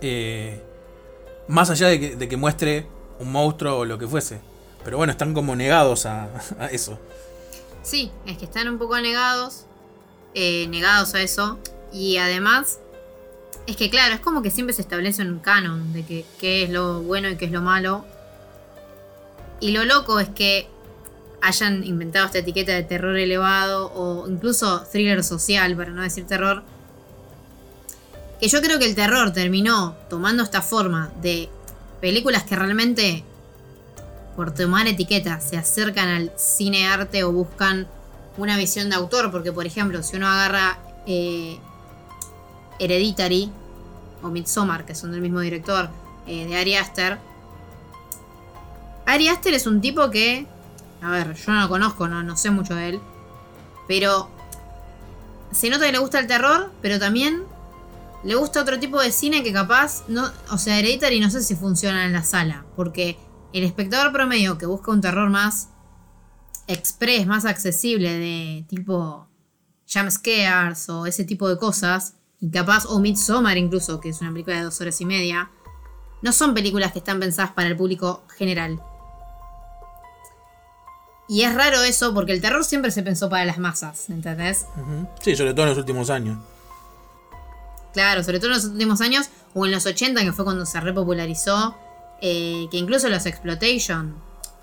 Eh, 0.00 0.62
más 1.48 1.70
allá 1.70 1.88
de 1.88 2.28
que, 2.28 2.36
muestre 2.36 2.86
un 3.18 3.32
monstruo 3.32 3.78
o 3.78 3.84
lo 3.84 3.98
que 3.98 4.06
fuese. 4.06 4.40
Pero 4.84 4.96
bueno, 4.96 5.10
están 5.10 5.34
como 5.34 5.56
negados 5.56 6.06
a, 6.06 6.28
a 6.58 6.66
eso. 6.66 6.98
Sí, 7.82 8.10
es 8.26 8.38
que 8.38 8.44
están 8.44 8.68
un 8.68 8.78
poco 8.78 9.00
negados. 9.00 9.64
Eh, 10.34 10.66
negados 10.68 11.14
a 11.14 11.22
eso. 11.22 11.58
Y 11.92 12.18
además, 12.18 12.78
es 13.66 13.76
que 13.76 13.90
claro, 13.90 14.14
es 14.14 14.20
como 14.20 14.42
que 14.42 14.50
siempre 14.50 14.74
se 14.74 14.82
establece 14.82 15.22
un 15.22 15.38
canon 15.38 15.92
de 15.92 16.04
que 16.04 16.24
qué 16.38 16.64
es 16.64 16.70
lo 16.70 17.02
bueno 17.02 17.28
y 17.28 17.36
qué 17.36 17.46
es 17.46 17.50
lo 17.50 17.62
malo. 17.62 18.04
Y 19.60 19.72
lo 19.72 19.84
loco 19.84 20.20
es 20.20 20.28
que 20.28 20.68
hayan 21.40 21.84
inventado 21.84 22.26
esta 22.26 22.38
etiqueta 22.38 22.72
de 22.72 22.82
terror 22.82 23.16
elevado 23.16 23.92
o 23.94 24.28
incluso 24.28 24.82
thriller 24.90 25.22
social, 25.24 25.76
para 25.76 25.90
no 25.90 26.02
decir 26.02 26.26
terror. 26.26 26.62
Que 28.40 28.48
yo 28.48 28.60
creo 28.60 28.78
que 28.78 28.86
el 28.86 28.94
terror 28.94 29.32
terminó 29.32 29.96
tomando 30.08 30.42
esta 30.42 30.62
forma 30.62 31.10
de 31.20 31.48
películas 32.00 32.44
que 32.44 32.56
realmente, 32.56 33.24
por 34.36 34.54
tomar 34.54 34.86
etiquetas, 34.86 35.48
se 35.48 35.56
acercan 35.56 36.08
al 36.08 36.32
cine 36.36 36.86
arte 36.86 37.24
o 37.24 37.32
buscan 37.32 37.88
una 38.36 38.56
visión 38.56 38.90
de 38.90 38.96
autor. 38.96 39.32
Porque, 39.32 39.52
por 39.52 39.66
ejemplo, 39.66 40.02
si 40.02 40.16
uno 40.16 40.28
agarra 40.28 40.78
eh, 41.06 41.58
Hereditary 42.78 43.50
o 44.22 44.28
Midsommar, 44.28 44.84
que 44.84 44.94
son 44.94 45.10
del 45.10 45.20
mismo 45.20 45.40
director, 45.40 45.88
eh, 46.26 46.46
de 46.46 46.56
Ari 46.56 46.76
Aster. 46.76 47.18
Ari 49.08 49.28
Aster 49.28 49.54
es 49.54 49.66
un 49.66 49.80
tipo 49.80 50.10
que, 50.10 50.46
a 51.00 51.10
ver, 51.10 51.34
yo 51.34 51.52
no 51.52 51.62
lo 51.62 51.68
conozco, 51.70 52.08
no, 52.08 52.22
no 52.22 52.36
sé 52.36 52.50
mucho 52.50 52.74
de 52.74 52.90
él, 52.90 53.00
pero 53.86 54.28
se 55.50 55.70
nota 55.70 55.86
que 55.86 55.92
le 55.92 55.98
gusta 55.98 56.18
el 56.18 56.26
terror, 56.26 56.70
pero 56.82 56.98
también 56.98 57.44
le 58.22 58.34
gusta 58.34 58.60
otro 58.60 58.78
tipo 58.78 59.00
de 59.00 59.10
cine 59.10 59.42
que 59.42 59.50
capaz, 59.50 60.04
o 60.50 60.58
sea, 60.58 60.78
Hereditary 60.78 61.20
no 61.20 61.30
sé 61.30 61.42
si 61.42 61.56
funciona 61.56 62.04
en 62.04 62.12
la 62.12 62.22
sala, 62.22 62.66
porque 62.76 63.16
el 63.54 63.64
espectador 63.64 64.12
promedio 64.12 64.58
que 64.58 64.66
busca 64.66 64.90
un 64.90 65.00
terror 65.00 65.30
más 65.30 65.70
express, 66.66 67.26
más 67.26 67.46
accesible, 67.46 68.10
de 68.18 68.66
tipo 68.68 69.26
jump 69.90 70.10
scares 70.10 70.86
o 70.90 71.06
ese 71.06 71.24
tipo 71.24 71.48
de 71.48 71.56
cosas, 71.56 72.12
y 72.40 72.50
capaz, 72.50 72.84
o 72.84 72.98
Midsommar 72.98 73.56
incluso, 73.56 74.00
que 74.00 74.10
es 74.10 74.20
una 74.20 74.32
película 74.32 74.56
de 74.56 74.64
dos 74.64 74.78
horas 74.82 75.00
y 75.00 75.06
media, 75.06 75.50
no 76.20 76.32
son 76.32 76.52
películas 76.52 76.92
que 76.92 76.98
están 76.98 77.18
pensadas 77.18 77.52
para 77.52 77.68
el 77.68 77.76
público 77.76 78.24
general. 78.36 78.82
Y 81.28 81.42
es 81.42 81.54
raro 81.54 81.82
eso 81.82 82.14
porque 82.14 82.32
el 82.32 82.40
terror 82.40 82.64
siempre 82.64 82.90
se 82.90 83.02
pensó 83.02 83.28
para 83.28 83.44
las 83.44 83.58
masas, 83.58 84.08
¿entendés? 84.08 84.66
Sí, 85.20 85.36
sobre 85.36 85.52
todo 85.52 85.64
en 85.64 85.68
los 85.70 85.78
últimos 85.78 86.08
años. 86.08 86.38
Claro, 87.92 88.22
sobre 88.24 88.38
todo 88.38 88.48
en 88.48 88.56
los 88.56 88.64
últimos 88.64 89.00
años, 89.00 89.28
o 89.54 89.66
en 89.66 89.72
los 89.72 89.84
80, 89.84 90.22
que 90.22 90.32
fue 90.32 90.44
cuando 90.44 90.64
se 90.64 90.80
repopularizó, 90.80 91.76
eh, 92.22 92.66
que 92.70 92.78
incluso 92.78 93.08
los 93.08 93.26
Exploitation, 93.26 94.14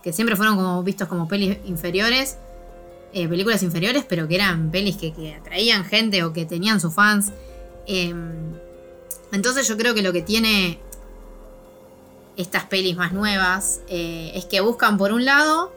que 0.01 0.11
siempre 0.11 0.35
fueron 0.35 0.55
como 0.55 0.81
vistos 0.83 1.07
como 1.07 1.27
pelis 1.27 1.57
inferiores, 1.65 2.37
eh, 3.13 3.27
películas 3.27 3.61
inferiores, 3.63 4.05
pero 4.07 4.27
que 4.27 4.35
eran 4.35 4.71
pelis 4.71 4.97
que, 4.97 5.13
que 5.13 5.35
atraían 5.35 5.85
gente 5.85 6.23
o 6.23 6.33
que 6.33 6.45
tenían 6.45 6.81
sus 6.81 6.93
fans. 6.93 7.31
Eh, 7.87 8.13
entonces 9.31 9.67
yo 9.67 9.77
creo 9.77 9.93
que 9.93 10.01
lo 10.01 10.13
que 10.13 10.21
tiene 10.21 10.79
estas 12.37 12.65
pelis 12.65 12.95
más 12.95 13.13
nuevas 13.13 13.81
eh, 13.87 14.31
es 14.35 14.45
que 14.45 14.61
buscan 14.61 14.97
por 14.97 15.11
un 15.11 15.25
lado 15.25 15.73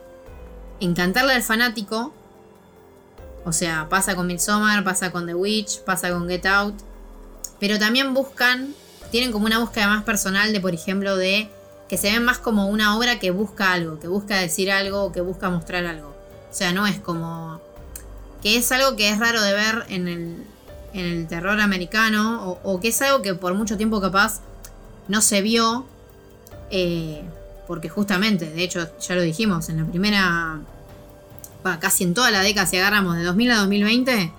encantarle 0.79 1.33
al 1.33 1.43
fanático. 1.43 2.13
O 3.45 3.53
sea, 3.53 3.87
pasa 3.89 4.15
con 4.15 4.27
Midsommar, 4.27 4.83
pasa 4.83 5.11
con 5.11 5.25
The 5.25 5.33
Witch, 5.33 5.81
pasa 5.81 6.11
con 6.11 6.27
Get 6.27 6.45
Out. 6.45 6.75
Pero 7.59 7.79
también 7.79 8.13
buscan, 8.13 8.73
tienen 9.11 9.31
como 9.31 9.45
una 9.45 9.59
búsqueda 9.59 9.87
más 9.87 10.03
personal 10.03 10.53
de, 10.53 10.61
por 10.61 10.73
ejemplo, 10.73 11.15
de 11.15 11.49
que 11.87 11.97
se 11.97 12.11
ven 12.11 12.23
más 12.23 12.37
como 12.37 12.67
una 12.67 12.97
obra 12.97 13.19
que 13.19 13.31
busca 13.31 13.73
algo, 13.73 13.99
que 13.99 14.07
busca 14.07 14.37
decir 14.37 14.71
algo, 14.71 15.11
que 15.11 15.21
busca 15.21 15.49
mostrar 15.49 15.85
algo. 15.85 16.09
O 16.09 16.53
sea, 16.53 16.71
no 16.73 16.85
es 16.85 16.99
como... 16.99 17.59
que 18.43 18.57
es 18.57 18.71
algo 18.71 18.95
que 18.95 19.09
es 19.09 19.19
raro 19.19 19.41
de 19.41 19.53
ver 19.53 19.85
en 19.89 20.07
el, 20.07 20.45
en 20.93 21.05
el 21.05 21.27
terror 21.27 21.59
americano, 21.59 22.51
o, 22.63 22.73
o 22.73 22.79
que 22.79 22.89
es 22.89 23.01
algo 23.01 23.21
que 23.21 23.33
por 23.33 23.53
mucho 23.55 23.75
tiempo 23.75 23.99
capaz 23.99 24.41
no 25.07 25.21
se 25.21 25.41
vio, 25.41 25.85
eh, 26.69 27.23
porque 27.69 27.87
justamente, 27.87 28.49
de 28.49 28.63
hecho, 28.63 28.89
ya 28.99 29.13
lo 29.13 29.21
dijimos, 29.21 29.69
en 29.69 29.77
la 29.77 29.85
primera, 29.85 30.59
casi 31.79 32.03
en 32.03 32.15
toda 32.15 32.31
la 32.31 32.41
década, 32.41 32.65
si 32.65 32.77
agarramos 32.77 33.15
de 33.15 33.23
2000 33.23 33.51
a 33.51 33.57
2020, 33.57 34.31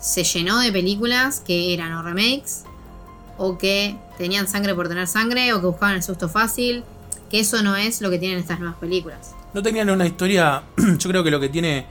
se 0.00 0.24
llenó 0.24 0.58
de 0.60 0.72
películas 0.72 1.40
que 1.46 1.74
eran 1.74 1.92
o 1.92 2.02
remakes, 2.02 2.64
o 3.36 3.58
que 3.58 3.98
tenían 4.16 4.48
sangre 4.48 4.74
por 4.74 4.88
tener 4.88 5.06
sangre, 5.06 5.52
o 5.52 5.60
que 5.60 5.66
buscaban 5.66 5.96
el 5.96 6.02
susto 6.02 6.30
fácil, 6.30 6.84
que 7.28 7.40
eso 7.40 7.62
no 7.62 7.76
es 7.76 8.00
lo 8.00 8.08
que 8.08 8.18
tienen 8.18 8.38
estas 8.38 8.60
nuevas 8.60 8.78
películas. 8.78 9.34
No 9.52 9.62
tenían 9.62 9.90
una 9.90 10.06
historia. 10.06 10.62
Yo 10.98 11.10
creo 11.10 11.22
que 11.22 11.30
lo 11.30 11.38
que 11.38 11.50
tiene. 11.50 11.84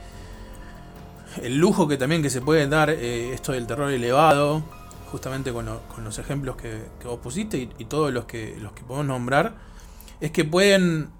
El 1.40 1.56
lujo 1.56 1.86
que 1.86 1.98
también 1.98 2.20
que 2.20 2.30
se 2.30 2.40
puede 2.40 2.66
dar 2.66 2.90
eh, 2.90 3.32
esto 3.32 3.52
del 3.52 3.68
terror 3.68 3.92
elevado. 3.92 4.64
Justamente 5.12 5.52
con 5.52 5.66
los 6.02 6.18
ejemplos 6.18 6.56
que, 6.56 6.82
que 7.00 7.06
vos 7.06 7.20
pusiste 7.20 7.58
y, 7.58 7.70
y 7.78 7.84
todos 7.84 8.12
los 8.12 8.24
que, 8.24 8.56
los 8.60 8.72
que 8.72 8.82
podemos 8.82 9.06
nombrar. 9.06 9.75
Es 10.20 10.30
que 10.30 10.44
pueden. 10.44 11.10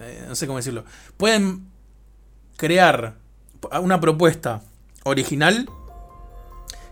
eh, 0.00 0.24
no 0.28 0.34
sé 0.34 0.46
cómo 0.46 0.58
decirlo. 0.58 0.84
Pueden 1.16 1.68
crear 2.56 3.16
una 3.80 4.00
propuesta 4.00 4.62
original 5.04 5.68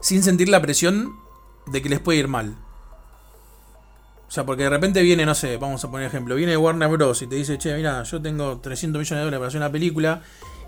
sin 0.00 0.22
sentir 0.22 0.48
la 0.48 0.62
presión 0.62 1.16
de 1.66 1.82
que 1.82 1.88
les 1.88 2.00
puede 2.00 2.18
ir 2.18 2.28
mal. 2.28 2.56
O 4.28 4.30
sea, 4.30 4.44
porque 4.44 4.64
de 4.64 4.70
repente 4.70 5.02
viene, 5.02 5.24
no 5.24 5.34
sé, 5.34 5.56
vamos 5.56 5.84
a 5.84 5.90
poner 5.90 6.08
ejemplo, 6.08 6.34
viene 6.34 6.56
Warner 6.56 6.88
Bros. 6.88 7.22
y 7.22 7.26
te 7.26 7.36
dice, 7.36 7.58
che, 7.58 7.74
mira, 7.76 8.02
yo 8.02 8.20
tengo 8.20 8.58
300 8.58 8.98
millones 8.98 9.10
de 9.20 9.24
dólares 9.24 9.38
para 9.38 9.48
hacer 9.48 9.60
una 9.60 9.70
película 9.70 10.22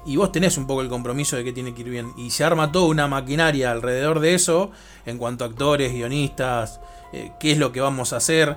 y 0.07 0.17
vos 0.17 0.31
tenés 0.31 0.57
un 0.58 0.67
poco 0.67 0.81
el 0.81 0.89
compromiso 0.89 1.36
de 1.36 1.44
que 1.44 1.52
tiene 1.52 1.75
que 1.75 1.83
ir 1.83 1.91
bien. 1.91 2.12
Y 2.17 2.31
se 2.31 2.44
arma 2.44 2.70
toda 2.70 2.86
una 2.86 3.08
maquinaria 3.08 3.73
alrededor 3.73 4.20
de 4.20 4.34
eso, 4.34 4.70
en 5.07 5.18
cuanto 5.18 5.44
a 5.44 5.49
actores, 5.49 5.92
guionistas, 5.92 6.81
eh, 7.12 7.33
qué 7.41 7.52
es 7.52 7.58
lo 7.58 7.73
que 7.73 7.81
vamos 7.81 8.12
a 8.12 8.18
hacer, 8.18 8.57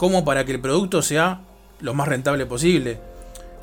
como 0.00 0.24
para 0.24 0.46
que 0.46 0.52
el 0.52 0.60
producto 0.60 1.02
sea 1.02 1.42
lo 1.80 1.92
más 1.92 2.08
rentable 2.08 2.46
posible. 2.46 2.98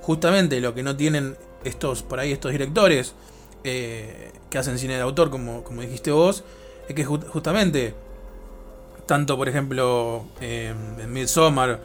Justamente 0.04 0.62
lo 0.62 0.76
que 0.76 0.84
no 0.84 0.96
tienen 0.96 1.36
estos, 1.64 2.04
por 2.04 2.20
ahí, 2.20 2.32
estos 2.32 2.52
directores 2.52 3.16
eh, 3.64 4.32
que 4.48 4.60
hacen 4.60 4.78
cine 4.78 4.94
de 4.94 5.02
autor, 5.02 5.32
como, 5.32 5.64
como 5.64 5.82
dijiste 5.82 6.12
vos, 6.12 6.44
es 6.88 6.94
que 6.94 7.08
ju- 7.08 7.28
justamente 7.28 7.96
tanto 9.08 9.36
por 9.36 9.50
ejemplo 9.50 10.26
eh, 10.40 10.76
en 11.00 11.12
Midsommar 11.12 11.80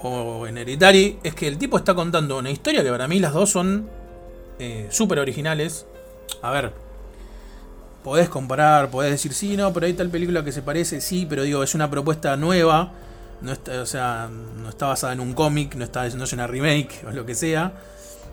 o 0.00 0.46
en 0.46 0.58
Hereditary, 0.58 1.18
es 1.24 1.34
que 1.34 1.48
el 1.48 1.58
tipo 1.58 1.76
está 1.76 1.92
contando 1.92 2.38
una 2.38 2.50
historia 2.52 2.84
que 2.84 2.90
para 2.90 3.08
mí 3.08 3.18
las 3.18 3.32
dos 3.32 3.50
son 3.50 3.88
eh, 4.60 4.86
súper 4.90 5.18
originales. 5.18 5.86
A 6.40 6.52
ver, 6.52 6.72
podés 8.04 8.28
comparar, 8.28 8.90
podés 8.90 9.10
decir 9.10 9.34
sí, 9.34 9.56
no, 9.56 9.72
pero 9.72 9.86
hay 9.86 9.94
tal 9.94 10.08
película 10.08 10.44
que 10.44 10.52
se 10.52 10.62
parece, 10.62 11.00
sí, 11.00 11.26
pero 11.28 11.42
digo, 11.42 11.64
es 11.64 11.74
una 11.74 11.90
propuesta 11.90 12.36
nueva, 12.36 12.92
no 13.42 13.52
está, 13.52 13.80
o 13.82 13.86
sea, 13.86 14.28
no 14.62 14.68
está 14.68 14.86
basada 14.86 15.12
en 15.12 15.20
un 15.20 15.32
cómic, 15.34 15.74
no, 15.74 15.84
está, 15.84 16.08
no 16.10 16.24
es 16.24 16.32
una 16.32 16.46
remake 16.46 17.04
o 17.06 17.10
lo 17.10 17.26
que 17.26 17.34
sea. 17.34 17.72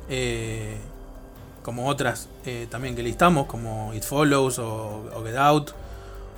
Eh, 0.10 0.78
como 1.64 1.88
otras 1.88 2.30
eh, 2.46 2.68
también 2.70 2.96
que 2.96 3.04
listamos, 3.04 3.46
como 3.46 3.94
It 3.94 4.04
Follows 4.04 4.58
o, 4.60 5.04
Get 5.26 5.36
Out 5.36 5.72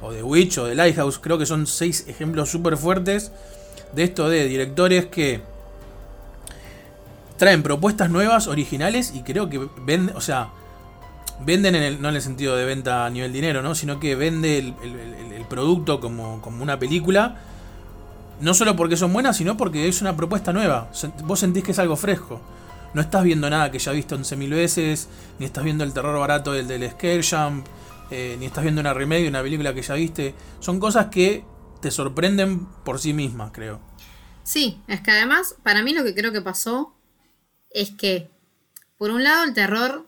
o 0.02 0.12
The 0.12 0.24
Witch 0.24 0.58
o 0.58 0.68
The 0.68 0.76
Lighthouse, 0.76 1.20
creo 1.20 1.38
que 1.38 1.46
son 1.46 1.68
seis 1.68 2.06
ejemplos 2.08 2.50
súper 2.50 2.76
fuertes 2.76 3.32
de 3.94 4.04
esto 4.04 4.28
de 4.30 4.46
directores 4.48 5.06
que 5.06 5.42
traen 7.38 7.64
propuestas 7.64 8.10
nuevas, 8.10 8.48
originales 8.48 9.14
y 9.16 9.22
creo 9.24 9.50
que 9.50 9.68
venden, 9.84 10.16
o 10.16 10.22
sea, 10.22 10.50
venden 11.44 11.76
en 11.76 11.84
el, 11.84 12.02
no 12.02 12.10
en 12.10 12.16
el 12.16 12.22
sentido 12.22 12.56
de 12.56 12.66
venta 12.66 13.06
a 13.06 13.10
nivel 13.10 13.34
dinero, 13.34 13.62
¿no? 13.62 13.74
sino 13.74 14.00
que 14.00 14.16
vende 14.16 14.60
el- 14.60 14.76
el 15.36 15.46
producto 15.46 16.00
como, 16.00 16.42
como 16.42 16.62
una 16.62 16.78
película, 16.78 17.38
no 18.42 18.54
solo 18.54 18.76
porque 18.76 18.98
son 18.98 19.14
buenas, 19.14 19.38
sino 19.38 19.56
porque 19.56 19.88
es 19.88 20.02
una 20.02 20.16
propuesta 20.16 20.52
nueva. 20.52 20.92
Vos 21.24 21.40
sentís 21.40 21.64
que 21.64 21.72
es 21.72 21.80
algo 21.80 21.96
fresco. 21.96 22.42
No 22.94 23.02
estás 23.02 23.24
viendo 23.24 23.50
nada 23.50 23.72
que 23.72 23.80
ya 23.80 23.92
visto 23.92 24.18
11.000 24.18 24.50
veces, 24.50 25.08
ni 25.40 25.46
estás 25.46 25.64
viendo 25.64 25.84
el 25.84 25.94
terror 25.94 26.20
barato 26.20 26.52
del, 26.52 26.68
del 26.68 26.90
Scare 26.90 27.22
Jump, 27.24 27.66
eh, 28.10 28.36
ni 28.40 28.48
estás 28.48 28.64
viendo 28.64 28.82
una 28.82 28.94
remake 28.94 29.24
de 29.24 29.30
una 29.30 29.42
película 29.42 29.74
que 29.74 29.82
ya 29.82 29.94
viste. 29.94 30.36
Son 30.60 30.80
cosas 30.80 31.08
que 31.08 31.46
te 31.82 31.92
sorprenden 31.92 32.66
por 32.84 33.00
sí 33.00 33.14
mismas, 33.14 33.52
creo. 33.54 33.80
Sí, 34.44 34.82
es 34.88 35.02
que 35.02 35.12
además, 35.12 35.56
para 35.64 35.84
mí 35.84 35.94
lo 35.94 36.04
que 36.04 36.14
creo 36.14 36.32
que 36.32 36.42
pasó 36.42 36.94
es 37.70 37.92
que, 37.92 38.30
por 38.98 39.12
un 39.12 39.24
lado, 39.24 39.46
el 39.46 39.54
terror 39.54 40.08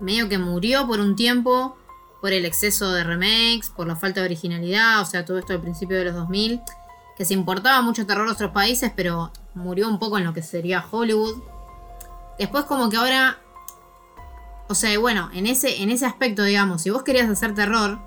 medio 0.00 0.28
que 0.28 0.38
murió 0.38 0.86
por 0.86 1.00
un 1.00 1.14
tiempo 1.14 1.76
por 2.20 2.32
el 2.32 2.44
exceso 2.44 2.92
de 2.92 3.04
remakes, 3.04 3.70
por 3.70 3.86
la 3.86 3.96
falta 3.96 4.20
de 4.20 4.26
originalidad, 4.26 5.00
o 5.00 5.04
sea, 5.04 5.24
todo 5.24 5.38
esto 5.38 5.52
al 5.52 5.60
principio 5.60 5.96
de 5.96 6.06
los 6.06 6.14
2000, 6.14 6.60
que 7.16 7.24
se 7.24 7.34
importaba 7.34 7.80
mucho 7.82 8.06
terror 8.06 8.28
a 8.28 8.32
otros 8.32 8.50
países, 8.50 8.92
pero 8.94 9.32
murió 9.54 9.88
un 9.88 9.98
poco 9.98 10.18
en 10.18 10.24
lo 10.24 10.34
que 10.34 10.42
sería 10.42 10.84
Hollywood. 10.90 11.42
Después 12.38 12.64
como 12.64 12.90
que 12.90 12.96
ahora, 12.98 13.38
o 14.68 14.74
sea, 14.74 14.98
bueno, 14.98 15.30
en 15.32 15.46
ese, 15.46 15.82
en 15.82 15.90
ese 15.90 16.04
aspecto, 16.04 16.42
digamos, 16.42 16.82
si 16.82 16.90
vos 16.90 17.02
querías 17.02 17.28
hacer 17.30 17.54
terror, 17.54 17.98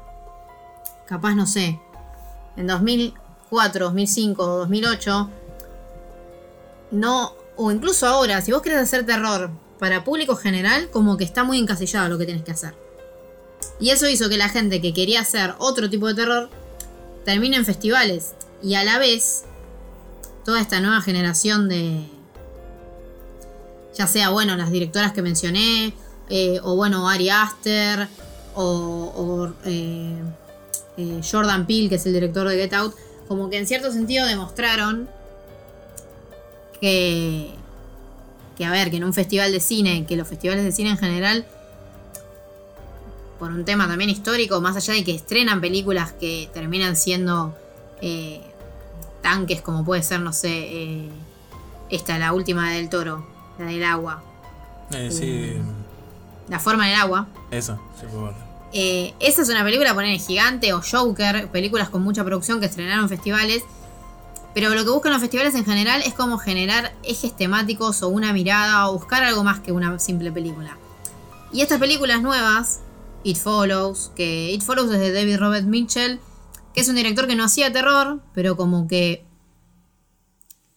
capaz, 1.08 1.34
no 1.34 1.48
sé, 1.48 1.80
en 2.56 2.68
2004, 2.68 3.86
2005, 3.86 4.46
2008, 4.46 5.30
no, 6.92 7.34
o 7.56 7.72
incluso 7.72 8.06
ahora, 8.06 8.42
si 8.42 8.52
vos 8.52 8.62
querés 8.62 8.80
hacer 8.80 9.06
terror 9.06 9.50
para 9.80 10.04
público 10.04 10.36
general, 10.36 10.90
como 10.92 11.18
que 11.18 11.24
está 11.24 11.44
muy 11.44 11.58
encasillado 11.58 12.10
lo 12.10 12.18
que 12.18 12.26
tenés 12.26 12.44
que 12.44 12.52
hacer. 12.52 12.76
Y 13.80 13.90
eso 13.90 14.08
hizo 14.08 14.30
que 14.30 14.38
la 14.38 14.50
gente 14.50 14.82
que 14.82 14.94
quería 14.94 15.22
hacer 15.22 15.56
otro 15.58 15.90
tipo 15.90 16.08
de 16.08 16.16
terror 16.16 16.50
termine 17.26 17.58
en 17.58 17.66
festivales. 17.66 18.36
Y 18.62 18.76
a 18.76 18.84
la 18.84 19.00
vez, 19.00 19.46
toda 20.44 20.60
esta 20.60 20.82
nueva 20.82 21.02
generación 21.02 21.70
de, 21.70 22.04
ya 23.96 24.08
sea, 24.08 24.30
bueno, 24.30 24.56
las 24.56 24.72
directoras 24.72 25.14
que 25.14 25.22
mencioné, 25.22 25.94
eh, 26.30 26.60
o 26.64 26.76
bueno, 26.76 27.10
Ari 27.10 27.30
Aster, 27.30 28.08
o, 28.56 29.52
eh, 29.66 30.22
eh, 30.98 31.22
Jordan 31.30 31.66
Peele, 31.66 31.90
que 31.90 31.96
es 31.96 32.06
el 32.06 32.14
director 32.14 32.48
de 32.48 32.56
Get 32.56 32.74
Out, 32.74 32.96
como 33.28 33.50
que 33.50 33.58
en 33.58 33.68
cierto 33.68 33.92
sentido 33.92 34.26
demostraron 34.26 35.10
que, 36.82 37.52
que, 38.58 38.66
a 38.66 38.72
ver, 38.72 38.90
que 38.90 38.98
en 38.98 39.04
un 39.04 39.14
festival 39.14 39.52
de 39.52 39.60
cine, 39.60 40.06
que 40.06 40.16
los 40.16 40.28
festivales 40.28 40.64
de 40.64 40.72
cine 40.72 40.90
en 40.92 40.98
general, 40.98 41.46
por 43.38 43.52
un 43.52 43.64
tema 43.64 43.88
también 43.88 44.10
histórico, 44.10 44.60
más 44.62 44.76
allá 44.76 44.94
de 44.94 45.04
que 45.04 45.16
estrenan 45.16 45.62
películas 45.62 46.12
que 46.14 46.50
terminan 46.54 46.96
siendo 46.96 47.56
tanques, 49.22 49.62
como 49.62 49.84
puede 49.86 50.04
ser, 50.04 50.22
no 50.22 50.34
sé, 50.34 50.50
eh, 50.50 51.10
esta, 51.90 52.18
la 52.18 52.34
última 52.34 52.72
del 52.72 52.90
toro, 52.90 53.26
la 53.58 53.66
del 53.66 53.84
agua. 53.84 54.24
Eh, 54.92 55.10
sí, 55.12 55.58
La 56.50 56.60
forma 56.60 56.88
del 56.88 56.96
agua. 56.96 57.28
esa, 57.52 57.78
sí, 58.00 58.06
puedo 58.10 58.26
ver. 58.26 58.34
Eh, 58.72 59.14
esa 59.20 59.42
es 59.42 59.50
una 59.50 59.64
película, 59.64 59.94
poner 59.94 60.20
gigante 60.20 60.74
o 60.74 60.82
Joker, 60.82 61.48
películas 61.50 61.90
con 61.90 62.04
mucha 62.04 62.24
producción 62.24 62.60
que 62.60 62.68
estrenaron 62.68 63.04
en 63.04 63.10
festivales. 63.10 63.64
Pero 64.54 64.70
lo 64.74 64.84
que 64.84 64.90
buscan 64.90 65.12
los 65.12 65.22
festivales 65.22 65.54
en 65.56 65.64
general 65.64 66.02
es 66.04 66.14
como 66.16 66.38
generar 66.40 66.94
ejes 67.04 67.36
temáticos 67.36 68.02
o 68.02 68.10
una 68.10 68.34
mirada 68.34 68.90
o 68.90 68.94
buscar 68.94 69.24
algo 69.24 69.44
más 69.44 69.60
que 69.60 69.72
una 69.72 69.98
simple 70.00 70.32
película. 70.32 70.76
Y 71.52 71.62
estas 71.62 71.80
películas 71.80 72.22
nuevas, 72.22 72.80
It 73.24 73.38
Follows, 73.38 74.12
que 74.16 74.52
It 74.52 74.64
Follows 74.64 74.92
es 74.92 75.00
de 75.00 75.12
David 75.12 75.38
Robert 75.38 75.66
Mitchell, 75.66 76.20
que 76.74 76.82
es 76.82 76.90
un 76.90 76.96
director 76.96 77.28
que 77.28 77.36
no 77.36 77.44
hacía 77.44 77.72
terror, 77.72 78.22
pero 78.34 78.56
como 78.58 78.88
que... 78.88 79.26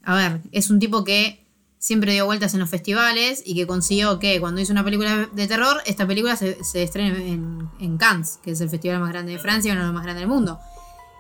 A 0.04 0.14
ver, 0.14 0.40
es 0.50 0.70
un 0.70 0.78
tipo 0.78 1.04
que 1.04 1.42
siempre 1.78 2.12
dio 2.12 2.26
vueltas 2.26 2.54
en 2.54 2.60
los 2.60 2.70
festivales 2.70 3.42
y 3.44 3.54
que 3.54 3.66
consiguió 3.66 4.18
que 4.18 4.38
cuando 4.40 4.60
hizo 4.60 4.72
una 4.72 4.84
película 4.84 5.28
de 5.32 5.48
terror, 5.48 5.82
esta 5.84 6.06
película 6.06 6.36
se, 6.36 6.62
se 6.62 6.82
estrene 6.82 7.32
en, 7.32 7.68
en 7.80 7.98
Cannes, 7.98 8.38
que 8.42 8.52
es 8.52 8.60
el 8.60 8.70
festival 8.70 9.00
más 9.00 9.10
grande 9.10 9.32
de 9.32 9.38
Francia 9.38 9.68
y 9.68 9.72
uno 9.72 9.80
de 9.80 9.86
los 9.86 9.94
más 9.94 10.04
grandes 10.04 10.20
del 10.20 10.28
mundo. 10.28 10.60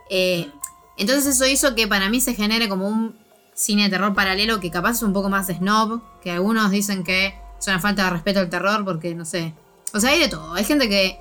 Eh, 0.08 0.48
entonces 0.96 1.34
eso 1.34 1.46
hizo 1.46 1.74
que 1.74 1.88
para 1.88 2.08
mí 2.10 2.20
se 2.20 2.34
genere 2.34 2.68
como 2.68 2.86
un 2.86 3.16
cine 3.54 3.84
de 3.84 3.90
terror 3.90 4.14
paralelo 4.14 4.60
que 4.60 4.70
capaz 4.70 4.92
es 4.92 5.02
un 5.02 5.12
poco 5.12 5.28
más 5.28 5.48
snob, 5.48 6.00
que 6.20 6.30
algunos 6.30 6.70
dicen 6.70 7.02
que 7.02 7.34
es 7.58 7.66
una 7.66 7.80
falta 7.80 8.04
de 8.04 8.10
respeto 8.10 8.40
al 8.40 8.48
terror 8.48 8.84
porque 8.84 9.14
no 9.14 9.24
sé. 9.24 9.54
O 9.92 10.00
sea, 10.00 10.10
hay 10.10 10.20
de 10.20 10.28
todo. 10.28 10.54
Hay 10.54 10.64
gente 10.64 10.88
que 10.88 11.18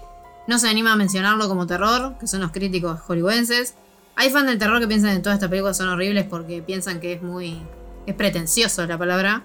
no 0.51 0.59
se 0.59 0.67
anima 0.67 0.93
a 0.93 0.95
mencionarlo 0.95 1.47
como 1.47 1.65
terror, 1.65 2.17
que 2.19 2.27
son 2.27 2.41
los 2.41 2.51
críticos 2.51 2.99
hollywoodenses. 2.99 3.73
Hay 4.15 4.29
fans 4.29 4.47
del 4.47 4.59
terror 4.59 4.81
que 4.81 4.87
piensan 4.87 5.15
que 5.15 5.23
todas 5.23 5.37
estas 5.37 5.49
películas 5.49 5.77
son 5.77 5.87
horribles 5.87 6.25
porque 6.29 6.61
piensan 6.61 6.99
que 6.99 7.13
es 7.13 7.21
muy... 7.21 7.61
es 8.05 8.13
pretencioso 8.13 8.85
la 8.85 8.97
palabra. 8.97 9.43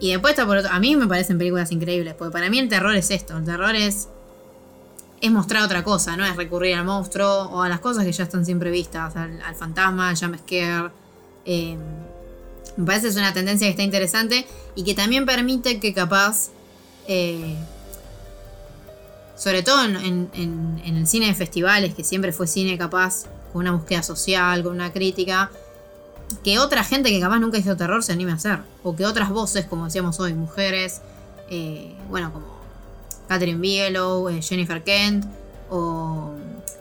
Y 0.00 0.12
después 0.12 0.32
está 0.32 0.46
por 0.46 0.58
otro... 0.58 0.70
A 0.70 0.78
mí 0.78 0.94
me 0.94 1.08
parecen 1.08 1.36
películas 1.36 1.72
increíbles, 1.72 2.14
porque 2.14 2.32
para 2.32 2.48
mí 2.48 2.60
el 2.60 2.68
terror 2.68 2.94
es 2.94 3.10
esto. 3.10 3.36
El 3.36 3.44
terror 3.44 3.74
es 3.74 4.08
es 5.20 5.32
mostrar 5.32 5.64
otra 5.64 5.82
cosa, 5.82 6.16
no 6.16 6.24
es 6.24 6.36
recurrir 6.36 6.76
al 6.76 6.84
monstruo 6.84 7.50
o 7.50 7.62
a 7.62 7.68
las 7.68 7.80
cosas 7.80 8.04
que 8.04 8.12
ya 8.12 8.22
están 8.22 8.44
siempre 8.44 8.70
vistas, 8.70 9.16
al, 9.16 9.54
fantasma, 9.56 10.10
al 10.10 10.16
jumpscare. 10.16 10.90
Eh, 11.44 11.76
me 12.76 12.86
parece 12.86 13.06
que 13.06 13.08
es 13.08 13.16
una 13.16 13.32
tendencia 13.32 13.66
que 13.66 13.72
está 13.72 13.82
interesante 13.82 14.46
y 14.76 14.84
que 14.84 14.94
también 14.94 15.26
permite 15.26 15.80
que 15.80 15.92
capaz, 15.92 16.50
eh, 17.08 17.56
sobre 19.38 19.62
todo 19.62 19.84
en, 19.84 20.80
el 20.84 21.06
cine 21.06 21.26
de 21.26 21.34
festivales, 21.34 21.94
que 21.94 22.02
siempre 22.02 22.32
fue 22.32 22.48
cine 22.48 22.76
capaz 22.76 23.24
con 23.52 23.62
una 23.62 23.72
búsqueda 23.72 24.02
social, 24.02 24.64
con 24.64 24.74
una 24.74 24.92
crítica, 24.92 25.50
que 26.42 26.58
otra 26.58 26.82
gente 26.82 27.10
que 27.10 27.20
capaz 27.20 27.38
nunca 27.38 27.56
hizo 27.56 27.76
terror 27.76 28.02
se 28.02 28.12
anime 28.12 28.32
a 28.32 28.34
hacer. 28.34 28.58
O 28.82 28.96
que 28.96 29.06
otras 29.06 29.30
voces, 29.30 29.64
como 29.64 29.84
decíamos 29.84 30.18
hoy, 30.18 30.34
mujeres, 30.34 31.00
eh, 31.50 31.94
bueno, 32.10 32.32
como 32.32 32.46
Catherine 33.28 33.60
Bigelow, 33.60 34.28
eh, 34.28 34.42
Jennifer 34.42 34.82
Kent, 34.82 35.24
o 35.70 36.32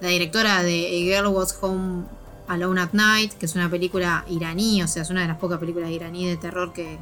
la 0.01 0.07
directora 0.07 0.63
de 0.63 0.87
A 0.87 1.19
Girl 1.19 1.27
Was 1.27 1.55
Home 1.61 2.05
Alone 2.47 2.81
at 2.81 2.89
Night, 2.93 3.33
que 3.33 3.45
es 3.45 3.53
una 3.53 3.69
película 3.69 4.25
iraní, 4.29 4.81
o 4.81 4.87
sea, 4.87 5.03
es 5.03 5.11
una 5.11 5.21
de 5.21 5.27
las 5.27 5.37
pocas 5.37 5.59
películas 5.59 5.91
iraní 5.91 6.27
de 6.27 6.37
terror 6.37 6.73
que, 6.73 6.97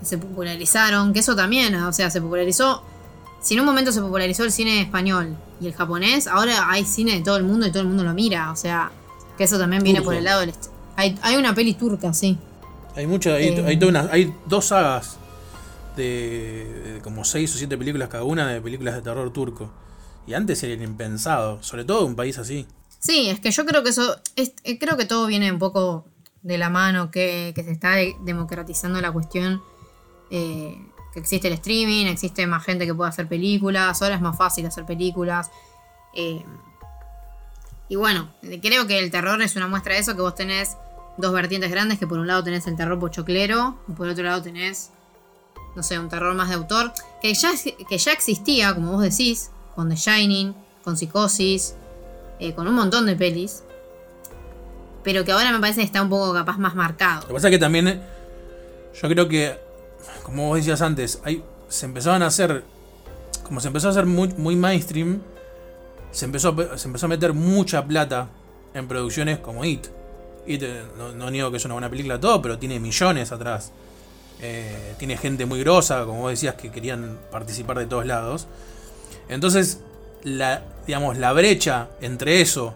que 0.00 0.06
se 0.06 0.16
popularizaron, 0.16 1.12
que 1.12 1.18
eso 1.18 1.36
también, 1.36 1.74
o 1.74 1.92
sea, 1.92 2.10
se 2.10 2.22
popularizó. 2.22 2.82
Si 3.46 3.54
en 3.54 3.60
un 3.60 3.66
momento 3.66 3.92
se 3.92 4.00
popularizó 4.00 4.42
el 4.42 4.50
cine 4.50 4.80
español 4.80 5.36
y 5.60 5.68
el 5.68 5.72
japonés, 5.72 6.26
ahora 6.26 6.68
hay 6.68 6.84
cine 6.84 7.12
de 7.14 7.20
todo 7.20 7.36
el 7.36 7.44
mundo 7.44 7.64
y 7.64 7.70
todo 7.70 7.82
el 7.82 7.86
mundo 7.88 8.02
lo 8.02 8.12
mira, 8.12 8.50
o 8.50 8.56
sea, 8.56 8.90
que 9.38 9.44
eso 9.44 9.56
también 9.56 9.84
viene 9.84 10.00
Turco. 10.00 10.08
por 10.10 10.14
el 10.16 10.24
lado 10.24 10.40
del... 10.40 10.52
Hay, 10.96 11.16
hay 11.22 11.36
una 11.36 11.54
peli 11.54 11.74
turca, 11.74 12.12
sí. 12.12 12.36
Hay 12.96 13.06
mucho, 13.06 13.32
hay, 13.32 13.46
Eh. 13.48 13.64
hay, 13.64 13.78
toda 13.78 13.90
una- 13.90 14.08
hay 14.10 14.34
dos 14.46 14.64
sagas 14.66 15.18
de, 15.96 16.92
de 16.94 17.00
como 17.02 17.24
seis 17.24 17.54
o 17.54 17.58
siete 17.58 17.78
películas 17.78 18.08
cada 18.08 18.24
una 18.24 18.48
de 18.48 18.60
películas 18.60 18.94
de 18.96 19.02
terror 19.02 19.32
turco. 19.32 19.70
Y 20.26 20.34
antes 20.34 20.60
era 20.64 20.82
impensado, 20.82 21.62
sobre 21.62 21.84
todo 21.84 22.00
en 22.00 22.06
un 22.08 22.16
país 22.16 22.38
así. 22.38 22.66
Sí, 22.98 23.28
es 23.30 23.38
que 23.38 23.52
yo 23.52 23.64
creo 23.64 23.84
que 23.84 23.90
eso, 23.90 24.16
es- 24.34 24.54
eh, 24.64 24.78
creo 24.80 24.96
que 24.96 25.04
todo 25.04 25.26
viene 25.28 25.52
un 25.52 25.60
poco 25.60 26.04
de 26.42 26.58
la 26.58 26.68
mano, 26.68 27.10
que, 27.12 27.52
que 27.54 27.62
se 27.62 27.70
está 27.70 27.92
de- 27.92 28.16
democratizando 28.24 29.00
la 29.00 29.12
cuestión, 29.12 29.62
eh, 30.30 30.76
existe 31.20 31.48
el 31.48 31.54
streaming, 31.54 32.06
existe 32.06 32.46
más 32.46 32.64
gente 32.64 32.86
que 32.86 32.94
puede 32.94 33.10
hacer 33.10 33.28
películas, 33.28 34.00
ahora 34.02 34.16
es 34.16 34.20
más 34.20 34.36
fácil 34.36 34.66
hacer 34.66 34.84
películas. 34.84 35.50
eh, 36.14 36.44
y 37.88 37.94
bueno, 37.94 38.28
creo 38.62 38.86
que 38.86 38.98
el 38.98 39.10
terror 39.10 39.40
es 39.42 39.54
una 39.54 39.68
muestra 39.68 39.94
de 39.94 40.00
eso, 40.00 40.16
que 40.16 40.22
vos 40.22 40.34
tenés 40.34 40.76
dos 41.16 41.32
vertientes 41.32 41.70
grandes, 41.70 41.98
que 41.98 42.06
por 42.06 42.18
un 42.18 42.26
lado 42.26 42.42
tenés 42.42 42.66
el 42.66 42.76
terror 42.76 42.98
pochoclero, 42.98 43.78
y 43.88 43.92
por 43.92 44.08
otro 44.08 44.24
lado 44.24 44.42
tenés, 44.42 44.90
no 45.76 45.82
sé, 45.82 45.98
un 45.98 46.08
terror 46.08 46.34
más 46.34 46.48
de 46.48 46.56
autor, 46.56 46.92
que 47.22 47.32
ya, 47.32 47.52
que 47.88 47.98
ya 47.98 48.12
existía, 48.12 48.74
como 48.74 48.92
vos 48.92 49.02
decís, 49.02 49.50
con 49.74 49.88
The 49.88 49.96
Shining, 49.96 50.54
con 50.82 50.96
Psicosis, 50.96 51.74
eh, 52.40 52.54
con 52.54 52.66
un 52.66 52.74
montón 52.74 53.06
de 53.06 53.14
pelis. 53.14 53.62
Pero 55.04 55.24
que 55.24 55.30
ahora 55.30 55.52
me 55.52 55.60
parece 55.60 55.80
que 55.80 55.86
está 55.86 56.02
un 56.02 56.08
poco 56.08 56.34
capaz 56.34 56.58
más 56.58 56.74
marcado. 56.74 57.20
Lo 57.22 57.28
que 57.28 57.34
pasa 57.34 57.48
es 57.48 57.52
que 57.52 57.58
también, 57.58 57.86
eh, 57.86 58.00
yo 59.00 59.08
creo 59.08 59.28
que, 59.28 59.58
como 60.22 60.48
vos 60.48 60.56
decías 60.56 60.82
antes, 60.82 61.20
se 61.68 61.86
empezaban 61.86 62.22
a 62.22 62.26
hacer, 62.26 62.64
como 63.44 63.60
se 63.60 63.68
empezó 63.68 63.88
a 63.88 63.90
hacer 63.90 64.06
muy, 64.06 64.56
mainstream, 64.56 65.20
se 66.10 66.24
empezó, 66.24 66.48
a, 66.48 67.08
meter 67.08 67.32
mucha 67.32 67.84
plata 67.84 68.28
en 68.74 68.88
producciones 68.88 69.38
como 69.38 69.64
It. 69.64 69.86
It, 70.46 70.62
eh, 70.62 70.82
no, 70.96 71.30
niego 71.30 71.50
que 71.50 71.56
es 71.56 71.64
una 71.64 71.74
buena 71.74 71.90
película 71.90 72.20
todo, 72.20 72.40
pero 72.40 72.58
tiene 72.58 72.78
millones 72.80 73.32
atrás. 73.32 73.72
Eh, 74.40 74.94
tiene 74.98 75.16
gente 75.16 75.46
muy 75.46 75.60
grosa, 75.60 76.04
como 76.04 76.20
vos 76.20 76.30
decías, 76.30 76.54
que 76.54 76.70
querían 76.70 77.18
participar 77.30 77.78
de 77.78 77.86
todos 77.86 78.06
lados. 78.06 78.46
Entonces, 79.28 79.80
digamos, 80.86 81.18
la 81.18 81.32
brecha 81.32 81.88
entre 82.00 82.40
eso 82.40 82.74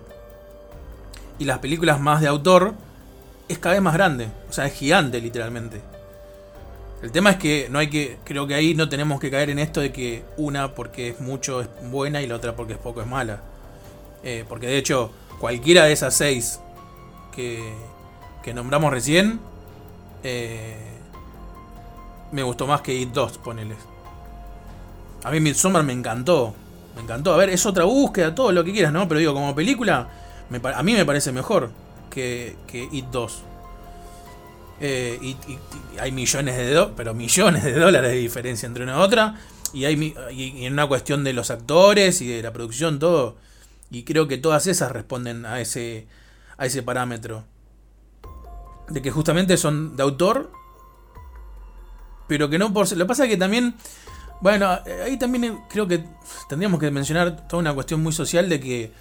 y 1.38 1.44
las 1.44 1.58
películas 1.58 2.00
más 2.00 2.20
de 2.20 2.28
autor 2.28 2.74
es 3.48 3.58
cada 3.58 3.74
vez 3.74 3.82
más 3.82 3.94
grande. 3.94 4.28
O 4.48 4.52
sea, 4.52 4.66
es 4.66 4.74
gigante, 4.74 5.20
literalmente. 5.20 5.80
El 7.02 7.12
tema 7.12 7.30
es 7.30 7.36
que 7.36 7.68
no 7.70 7.78
hay 7.78 7.88
que. 7.88 8.18
Creo 8.24 8.46
que 8.46 8.54
ahí 8.54 8.74
no 8.74 8.88
tenemos 8.88 9.20
que 9.20 9.30
caer 9.30 9.50
en 9.50 9.58
esto 9.58 9.80
de 9.80 9.92
que 9.92 10.24
una 10.36 10.74
porque 10.74 11.08
es 11.08 11.20
mucho 11.20 11.60
es 11.62 11.68
buena 11.90 12.20
y 12.20 12.26
la 12.26 12.36
otra 12.36 12.54
porque 12.54 12.74
es 12.74 12.78
poco 12.78 13.00
es 13.00 13.06
mala. 13.06 13.40
Eh, 14.22 14.44
porque 14.48 14.66
de 14.66 14.76
hecho, 14.76 15.10
cualquiera 15.38 15.84
de 15.84 15.92
esas 15.92 16.14
seis 16.14 16.60
que, 17.34 17.72
que 18.42 18.52
nombramos 18.52 18.90
recién. 18.92 19.40
eh, 20.22 20.76
me 22.32 22.42
gustó 22.42 22.66
más 22.66 22.80
que 22.80 22.94
It 22.94 23.10
2, 23.10 23.38
poneles. 23.38 23.78
A 25.24 25.30
mí 25.30 25.40
Midsommar 25.40 25.82
me 25.82 25.92
encantó. 25.92 26.54
Me 26.94 27.02
encantó. 27.02 27.34
A 27.34 27.36
ver, 27.36 27.50
es 27.50 27.66
otra 27.66 27.84
búsqueda, 27.84 28.34
todo 28.34 28.52
lo 28.52 28.64
que 28.64 28.72
quieras, 28.72 28.92
¿no? 28.92 29.08
Pero 29.08 29.20
digo, 29.20 29.34
como 29.34 29.54
película, 29.54 30.08
a 30.74 30.82
mí 30.82 30.92
me 30.92 31.04
parece 31.04 31.32
mejor 31.32 31.70
que, 32.08 32.56
que 32.66 32.88
It 32.92 33.06
2. 33.06 33.42
Eh, 34.80 35.18
y, 35.20 35.28
y- 35.30 35.58
hay 35.98 36.10
millones 36.10 36.56
de 36.56 36.88
pero 36.96 37.12
millones 37.12 37.62
de 37.64 37.72
dólares 37.74 38.10
de 38.12 38.16
diferencia 38.16 38.66
entre 38.66 38.84
una 38.84 38.94
y 38.96 39.00
otra. 39.00 39.34
Y 39.72 39.84
hay 39.84 40.14
y, 40.32 40.64
en 40.64 40.72
una 40.72 40.86
cuestión 40.86 41.22
de 41.22 41.32
los 41.32 41.50
actores 41.50 42.20
y 42.22 42.28
de 42.28 42.42
la 42.42 42.52
producción, 42.52 42.98
todo. 42.98 43.36
Y 43.90 44.04
creo 44.04 44.26
que 44.26 44.38
todas 44.38 44.66
esas 44.66 44.90
responden 44.90 45.44
a 45.46 45.60
ese, 45.60 46.06
a 46.56 46.66
ese 46.66 46.82
parámetro. 46.82 47.44
De 48.88 49.02
que 49.02 49.10
justamente 49.10 49.56
son 49.56 49.96
de 49.96 50.02
autor. 50.02 50.50
Pero 52.26 52.48
que 52.48 52.58
no 52.58 52.72
por 52.72 52.90
Lo 52.92 53.04
que 53.04 53.08
pasa 53.08 53.24
es 53.24 53.30
que 53.30 53.36
también. 53.36 53.74
Bueno, 54.40 54.72
eh, 54.86 55.02
ahí 55.04 55.18
también 55.18 55.44
eh, 55.44 55.58
creo 55.68 55.86
que 55.86 56.02
tendríamos 56.48 56.80
que 56.80 56.90
mencionar 56.90 57.46
toda 57.46 57.60
una 57.60 57.74
cuestión 57.74 58.02
muy 58.02 58.12
social 58.12 58.48
de 58.48 58.60
que. 58.60 58.92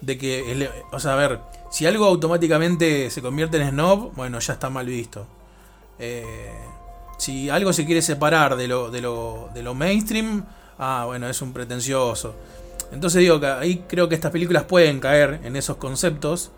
De 0.00 0.18
que. 0.18 0.68
o 0.90 0.98
sea, 0.98 1.12
a 1.12 1.16
ver. 1.16 1.40
Si 1.70 1.86
algo 1.86 2.04
automáticamente 2.04 3.10
se 3.10 3.22
convierte 3.22 3.56
en 3.56 3.70
snob, 3.70 4.12
bueno, 4.14 4.38
ya 4.40 4.54
está 4.54 4.68
mal 4.70 4.86
visto. 4.86 5.26
Eh, 5.98 6.52
si 7.16 7.48
algo 7.48 7.72
se 7.72 7.86
quiere 7.86 8.02
separar 8.02 8.56
de 8.56 8.66
lo, 8.66 8.90
de 8.90 9.00
lo, 9.00 9.50
de 9.54 9.62
lo 9.62 9.74
mainstream, 9.74 10.44
ah, 10.78 11.04
bueno, 11.06 11.28
es 11.28 11.40
un 11.42 11.52
pretencioso. 11.52 12.34
Entonces 12.92 13.20
digo 13.20 13.38
que 13.38 13.46
ahí 13.46 13.84
creo 13.86 14.08
que 14.08 14.14
estas 14.14 14.32
películas 14.32 14.64
pueden 14.64 14.98
caer 15.00 15.40
en 15.44 15.54
esos 15.54 15.76
conceptos. 15.76 16.50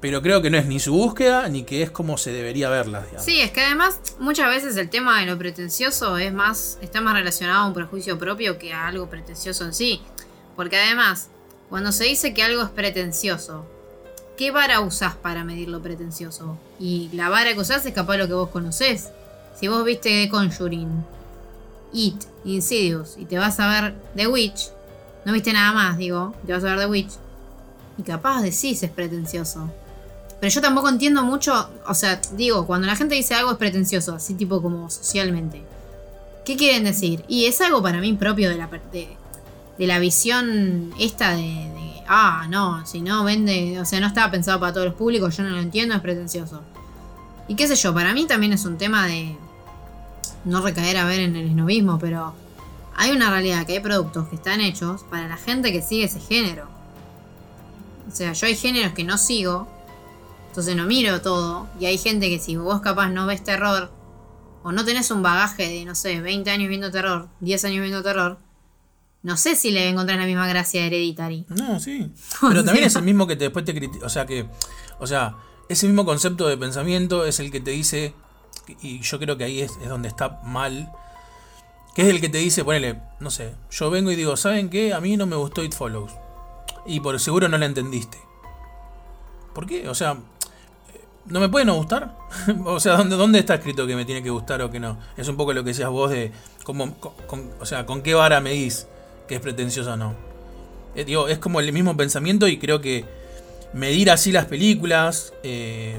Pero 0.00 0.22
creo 0.22 0.40
que 0.40 0.48
no 0.48 0.58
es 0.58 0.66
ni 0.66 0.78
su 0.78 0.92
búsqueda 0.92 1.48
ni 1.48 1.64
que 1.64 1.82
es 1.82 1.90
como 1.90 2.18
se 2.18 2.30
debería 2.30 2.68
verlas. 2.68 3.04
Sí, 3.18 3.40
es 3.40 3.50
que 3.50 3.62
además 3.62 3.98
muchas 4.20 4.48
veces 4.48 4.76
el 4.76 4.90
tema 4.90 5.18
de 5.20 5.26
lo 5.26 5.36
pretencioso 5.36 6.18
es 6.18 6.32
más, 6.32 6.78
está 6.82 7.00
más 7.00 7.14
relacionado 7.14 7.64
a 7.64 7.66
un 7.66 7.74
prejuicio 7.74 8.16
propio 8.16 8.58
que 8.58 8.72
a 8.72 8.86
algo 8.86 9.10
pretencioso 9.10 9.64
en 9.64 9.74
sí. 9.74 10.00
Porque 10.54 10.76
además, 10.76 11.30
cuando 11.68 11.90
se 11.90 12.04
dice 12.04 12.32
que 12.32 12.44
algo 12.44 12.62
es 12.62 12.68
pretencioso, 12.68 13.66
¿qué 14.38 14.52
vara 14.52 14.80
usás 14.80 15.16
para 15.16 15.44
medir 15.44 15.68
lo 15.68 15.82
pretencioso? 15.82 16.56
Y 16.78 17.10
la 17.12 17.28
vara 17.28 17.52
que 17.52 17.60
usás 17.60 17.84
es 17.84 17.92
capaz 17.92 18.12
de 18.12 18.18
lo 18.20 18.28
que 18.28 18.34
vos 18.34 18.48
conocés. 18.48 19.10
Si 19.58 19.66
vos 19.66 19.84
viste 19.84 20.28
Conjuring, 20.30 21.04
It, 21.92 22.22
Insidious 22.44 23.16
y 23.18 23.24
te 23.24 23.36
vas 23.36 23.58
a 23.58 23.68
ver 23.68 23.94
The 24.14 24.28
Witch, 24.28 24.70
no 25.24 25.32
viste 25.32 25.52
nada 25.52 25.72
más, 25.72 25.98
digo, 25.98 26.34
te 26.46 26.52
vas 26.52 26.62
a 26.62 26.68
ver 26.68 26.78
The 26.78 26.86
Witch, 26.86 27.10
y 27.98 28.02
capaz 28.04 28.40
decís 28.42 28.82
es 28.82 28.90
pretencioso. 28.90 29.68
Pero 30.40 30.52
yo 30.52 30.60
tampoco 30.60 30.88
entiendo 30.88 31.24
mucho, 31.24 31.68
o 31.86 31.94
sea, 31.94 32.20
digo, 32.34 32.64
cuando 32.64 32.86
la 32.86 32.94
gente 32.94 33.16
dice 33.16 33.34
algo 33.34 33.50
es 33.50 33.58
pretencioso, 33.58 34.14
así 34.14 34.34
tipo 34.34 34.62
como 34.62 34.88
socialmente. 34.88 35.62
¿Qué 36.44 36.56
quieren 36.56 36.84
decir? 36.84 37.24
Y 37.26 37.46
es 37.46 37.60
algo 37.60 37.82
para 37.82 38.00
mí 38.00 38.12
propio 38.12 38.48
de 38.48 38.56
la, 38.56 38.70
de, 38.92 39.86
la 39.86 39.98
visión 39.98 40.94
esta 41.00 41.34
de, 41.34 41.87
ah, 42.08 42.46
no, 42.48 42.84
si 42.86 43.00
no 43.00 43.24
vende, 43.24 43.78
o 43.80 43.84
sea, 43.84 44.00
no 44.00 44.06
estaba 44.06 44.30
pensado 44.30 44.58
para 44.58 44.72
todos 44.72 44.86
los 44.86 44.94
públicos, 44.94 45.36
yo 45.36 45.44
no 45.44 45.50
lo 45.50 45.58
entiendo, 45.58 45.94
es 45.94 46.00
pretencioso. 46.00 46.62
Y 47.46 47.54
qué 47.54 47.66
sé 47.66 47.76
yo, 47.76 47.94
para 47.94 48.12
mí 48.14 48.26
también 48.26 48.52
es 48.52 48.64
un 48.64 48.78
tema 48.78 49.06
de 49.06 49.36
no 50.44 50.60
recaer 50.60 50.96
a 50.96 51.04
ver 51.04 51.20
en 51.20 51.36
el 51.36 51.48
esnovismo, 51.48 51.98
pero 51.98 52.34
hay 52.96 53.10
una 53.10 53.30
realidad 53.30 53.64
que 53.66 53.74
hay 53.74 53.80
productos 53.80 54.28
que 54.28 54.36
están 54.36 54.60
hechos 54.60 55.04
para 55.04 55.28
la 55.28 55.36
gente 55.36 55.72
que 55.72 55.82
sigue 55.82 56.04
ese 56.04 56.20
género. 56.20 56.68
O 58.10 58.14
sea, 58.14 58.32
yo 58.32 58.46
hay 58.46 58.56
géneros 58.56 58.92
que 58.92 59.04
no 59.04 59.18
sigo, 59.18 59.68
entonces 60.48 60.74
no 60.74 60.86
miro 60.86 61.20
todo. 61.20 61.68
Y 61.78 61.86
hay 61.86 61.98
gente 61.98 62.28
que 62.28 62.38
si 62.38 62.56
vos 62.56 62.80
capaz 62.80 63.10
no 63.10 63.26
ves 63.26 63.44
terror, 63.44 63.90
o 64.62 64.72
no 64.72 64.84
tenés 64.84 65.10
un 65.10 65.22
bagaje 65.22 65.68
de, 65.68 65.84
no 65.84 65.94
sé, 65.94 66.20
20 66.20 66.50
años 66.50 66.68
viendo 66.68 66.90
terror, 66.90 67.28
10 67.40 67.64
años 67.66 67.80
viendo 67.82 68.02
terror, 68.02 68.38
no 69.22 69.36
sé 69.36 69.56
si 69.56 69.70
le 69.70 69.88
encontrás 69.88 70.18
la 70.18 70.26
misma 70.26 70.46
gracia 70.48 70.82
a 70.82 70.86
Hereditary. 70.86 71.44
No, 71.48 71.80
sí. 71.80 72.10
Pero 72.40 72.64
también 72.64 72.86
es 72.86 72.94
el 72.96 73.02
mismo 73.02 73.26
que 73.26 73.36
te- 73.36 73.44
después 73.44 73.64
te 73.64 73.74
critica. 73.74 74.06
O 74.06 74.08
sea 74.08 74.26
que. 74.26 74.46
O 75.00 75.06
sea, 75.06 75.36
ese 75.68 75.86
mismo 75.86 76.04
concepto 76.04 76.46
de 76.48 76.56
pensamiento 76.56 77.24
es 77.24 77.40
el 77.40 77.50
que 77.50 77.60
te 77.60 77.70
dice. 77.72 78.14
Y 78.82 79.00
yo 79.00 79.18
creo 79.18 79.36
que 79.36 79.44
ahí 79.44 79.60
es, 79.60 79.72
es 79.82 79.88
donde 79.88 80.08
está 80.08 80.40
mal. 80.44 80.90
Que 81.94 82.02
es 82.02 82.08
el 82.08 82.20
que 82.20 82.28
te 82.28 82.38
dice, 82.38 82.64
ponele, 82.64 83.00
no 83.18 83.30
sé, 83.30 83.54
yo 83.72 83.90
vengo 83.90 84.12
y 84.12 84.16
digo, 84.16 84.36
¿saben 84.36 84.70
qué? 84.70 84.94
A 84.94 85.00
mí 85.00 85.16
no 85.16 85.26
me 85.26 85.34
gustó 85.36 85.64
It 85.64 85.74
Follows. 85.74 86.12
Y 86.86 87.00
por 87.00 87.18
seguro 87.18 87.48
no 87.48 87.58
la 87.58 87.66
entendiste. 87.66 88.18
¿Por 89.52 89.66
qué? 89.66 89.88
O 89.88 89.94
sea, 89.94 90.16
¿no 91.26 91.40
me 91.40 91.48
puede 91.48 91.64
no 91.64 91.74
gustar? 91.74 92.16
o 92.64 92.78
sea, 92.78 92.96
¿dónde, 92.96 93.16
¿dónde 93.16 93.38
está 93.40 93.54
escrito 93.56 93.86
que 93.86 93.96
me 93.96 94.04
tiene 94.04 94.22
que 94.22 94.30
gustar 94.30 94.62
o 94.62 94.70
que 94.70 94.78
no? 94.78 94.96
Es 95.16 95.26
un 95.28 95.36
poco 95.36 95.52
lo 95.52 95.64
que 95.64 95.70
decías 95.70 95.90
vos 95.90 96.10
de, 96.10 96.30
cómo, 96.62 96.94
con- 97.00 97.14
con- 97.26 97.50
o 97.60 97.66
sea, 97.66 97.84
¿con 97.84 98.02
qué 98.02 98.14
vara 98.14 98.40
medís 98.40 98.86
que 99.28 99.36
es 99.36 99.40
pretencioso 99.40 99.92
o 99.92 99.96
no? 99.96 100.14
Eh, 100.94 101.04
digo, 101.04 101.28
es 101.28 101.38
como 101.38 101.60
el 101.60 101.72
mismo 101.72 101.96
pensamiento 101.96 102.48
y 102.48 102.58
creo 102.58 102.80
que 102.80 103.04
medir 103.72 104.10
así 104.10 104.32
las 104.32 104.46
películas 104.46 105.32
eh, 105.42 105.98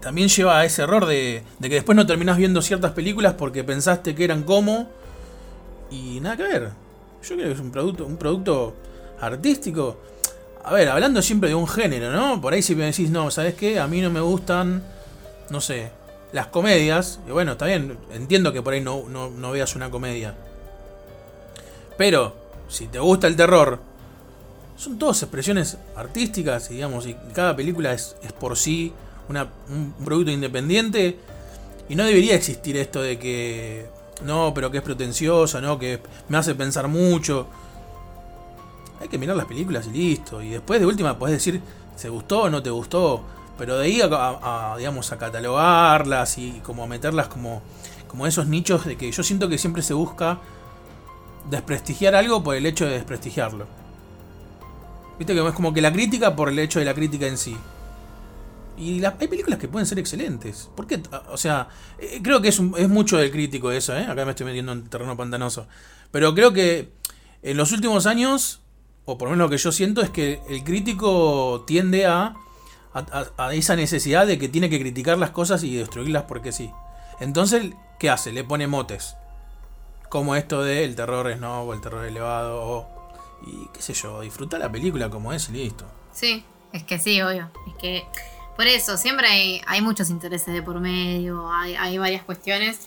también 0.00 0.28
lleva 0.28 0.60
a 0.60 0.64
ese 0.64 0.82
error 0.82 1.06
de, 1.06 1.42
de 1.58 1.68
que 1.68 1.74
después 1.76 1.96
no 1.96 2.06
terminás 2.06 2.36
viendo 2.36 2.62
ciertas 2.62 2.92
películas 2.92 3.34
porque 3.34 3.64
pensaste 3.64 4.14
que 4.14 4.24
eran 4.24 4.42
como 4.44 4.88
y 5.90 6.20
nada 6.20 6.36
que 6.36 6.42
ver. 6.42 6.70
Yo 7.22 7.36
creo 7.36 7.48
que 7.48 7.52
es 7.52 7.60
un 7.60 7.70
producto, 7.70 8.06
un 8.06 8.16
producto 8.16 8.74
artístico. 9.20 9.98
A 10.64 10.72
ver, 10.72 10.88
hablando 10.88 11.22
siempre 11.22 11.48
de 11.48 11.54
un 11.54 11.66
género, 11.68 12.10
¿no? 12.12 12.40
Por 12.40 12.52
ahí 12.52 12.62
si 12.62 12.74
me 12.74 12.84
decís, 12.84 13.10
no, 13.10 13.30
¿sabes 13.30 13.54
qué? 13.54 13.78
A 13.78 13.86
mí 13.86 14.00
no 14.00 14.10
me 14.10 14.20
gustan, 14.20 14.82
no 15.50 15.60
sé, 15.60 15.90
las 16.32 16.48
comedias. 16.48 17.20
Y 17.26 17.30
bueno, 17.30 17.52
está 17.52 17.66
bien, 17.66 17.96
entiendo 18.12 18.52
que 18.52 18.62
por 18.62 18.74
ahí 18.74 18.80
no, 18.80 19.04
no, 19.08 19.30
no 19.30 19.52
veas 19.52 19.76
una 19.76 19.90
comedia. 19.90 20.34
Pero, 21.96 22.34
si 22.68 22.86
te 22.86 22.98
gusta 22.98 23.26
el 23.26 23.36
terror, 23.36 23.80
son 24.76 24.98
todas 24.98 25.22
expresiones 25.22 25.78
artísticas, 25.96 26.68
digamos, 26.68 27.06
y 27.06 27.14
cada 27.32 27.54
película 27.54 27.92
es, 27.92 28.16
es 28.22 28.32
por 28.32 28.56
sí 28.56 28.92
una- 29.28 29.48
un 29.68 29.92
producto 30.04 30.30
independiente. 30.30 31.18
Y 31.88 31.94
no 31.96 32.04
debería 32.04 32.34
existir 32.34 32.76
esto 32.76 33.00
de 33.02 33.18
que 33.18 33.86
no, 34.24 34.52
pero 34.54 34.70
que 34.70 34.78
es 34.78 34.82
pretencioso, 34.82 35.60
no, 35.60 35.78
que 35.78 36.00
me 36.28 36.38
hace 36.38 36.54
pensar 36.54 36.88
mucho. 36.88 37.46
Hay 39.00 39.08
que 39.08 39.18
mirar 39.18 39.36
las 39.36 39.46
películas 39.46 39.86
y 39.86 39.90
listo. 39.90 40.40
Y 40.42 40.50
después 40.50 40.80
de 40.80 40.86
última 40.86 41.18
podés 41.18 41.34
decir, 41.34 41.60
¿se 41.96 42.08
gustó 42.08 42.42
o 42.42 42.50
no 42.50 42.62
te 42.62 42.70
gustó? 42.70 43.22
Pero 43.58 43.78
de 43.78 43.84
ahí 43.86 44.00
a, 44.00 44.08
a- 44.72 44.76
digamos, 44.78 45.12
a 45.12 45.18
catalogarlas 45.18 46.38
y 46.38 46.60
como 46.64 46.84
a 46.84 46.86
meterlas 46.86 47.28
como, 47.28 47.62
como 48.08 48.26
esos 48.26 48.46
nichos 48.46 48.84
de 48.86 48.96
que 48.96 49.10
yo 49.12 49.22
siento 49.22 49.48
que 49.48 49.58
siempre 49.58 49.82
se 49.82 49.94
busca 49.94 50.38
desprestigiar 51.50 52.14
algo 52.14 52.42
por 52.42 52.54
el 52.56 52.66
hecho 52.66 52.84
de 52.86 52.92
desprestigiarlo. 52.92 53.66
Viste 55.18 55.34
que 55.34 55.46
es 55.46 55.54
como 55.54 55.72
que 55.72 55.80
la 55.80 55.92
crítica 55.92 56.34
por 56.34 56.48
el 56.48 56.58
hecho 56.58 56.78
de 56.78 56.84
la 56.84 56.94
crítica 56.94 57.26
en 57.26 57.38
sí. 57.38 57.56
Y 58.76 59.04
hay 59.04 59.28
películas 59.28 59.58
que 59.60 59.68
pueden 59.68 59.86
ser 59.86 60.00
excelentes. 60.00 60.68
¿Por 60.74 60.86
qué? 60.88 61.00
O 61.30 61.36
sea, 61.36 61.68
eh, 61.98 62.18
creo 62.22 62.42
que 62.42 62.48
es, 62.48 62.60
mucho 62.60 63.16
del 63.18 63.30
crítico 63.30 63.70
eso, 63.70 63.96
¿eh? 63.96 64.04
Acá 64.04 64.24
me 64.24 64.30
estoy 64.32 64.46
metiendo 64.46 64.72
en 64.72 64.88
terreno 64.88 65.16
pantanoso. 65.16 65.68
Pero 66.10 66.34
creo 66.34 66.52
que 66.52 66.92
en 67.42 67.56
los 67.56 67.70
últimos 67.70 68.06
años, 68.06 68.62
o 69.04 69.16
por 69.16 69.28
lo 69.28 69.32
menos 69.36 69.46
lo 69.46 69.50
que 69.50 69.58
yo 69.62 69.70
siento, 69.70 70.00
es 70.02 70.10
que 70.10 70.40
el 70.48 70.64
crítico 70.64 71.62
tiende 71.68 72.06
a, 72.06 72.34
a- 72.94 73.26
a 73.36 73.54
esa 73.54 73.76
necesidad 73.76 74.26
de 74.26 74.38
que 74.38 74.48
tiene 74.48 74.68
que 74.68 74.80
criticar 74.80 75.18
las 75.18 75.30
cosas 75.30 75.62
y 75.62 75.76
destruirlas 75.76 76.24
porque 76.24 76.50
sí. 76.50 76.72
Entonces, 77.20 77.70
¿qué 78.00 78.10
hace? 78.10 78.32
Le 78.32 78.42
pone 78.42 78.66
motes. 78.66 79.14
Como 80.08 80.36
esto 80.36 80.62
de 80.62 80.84
el 80.84 80.94
terror 80.94 81.30
es 81.30 81.40
no, 81.40 81.62
o 81.62 81.74
el 81.74 81.80
terror 81.80 82.04
elevado, 82.04 82.62
o... 82.62 82.94
Y 83.46 83.68
qué 83.74 83.82
sé 83.82 83.92
yo, 83.92 84.22
disfruta 84.22 84.58
la 84.58 84.72
película 84.72 85.10
como 85.10 85.32
es 85.32 85.50
y 85.50 85.52
listo. 85.52 85.84
Sí, 86.12 86.44
es 86.72 86.82
que 86.84 86.98
sí, 86.98 87.20
obvio. 87.20 87.50
Es 87.68 87.74
que 87.74 88.04
por 88.56 88.66
eso 88.66 88.96
siempre 88.96 89.26
hay, 89.26 89.60
hay 89.66 89.82
muchos 89.82 90.08
intereses 90.08 90.54
de 90.54 90.62
por 90.62 90.80
medio, 90.80 91.52
hay, 91.52 91.74
hay 91.74 91.98
varias 91.98 92.22
cuestiones 92.22 92.78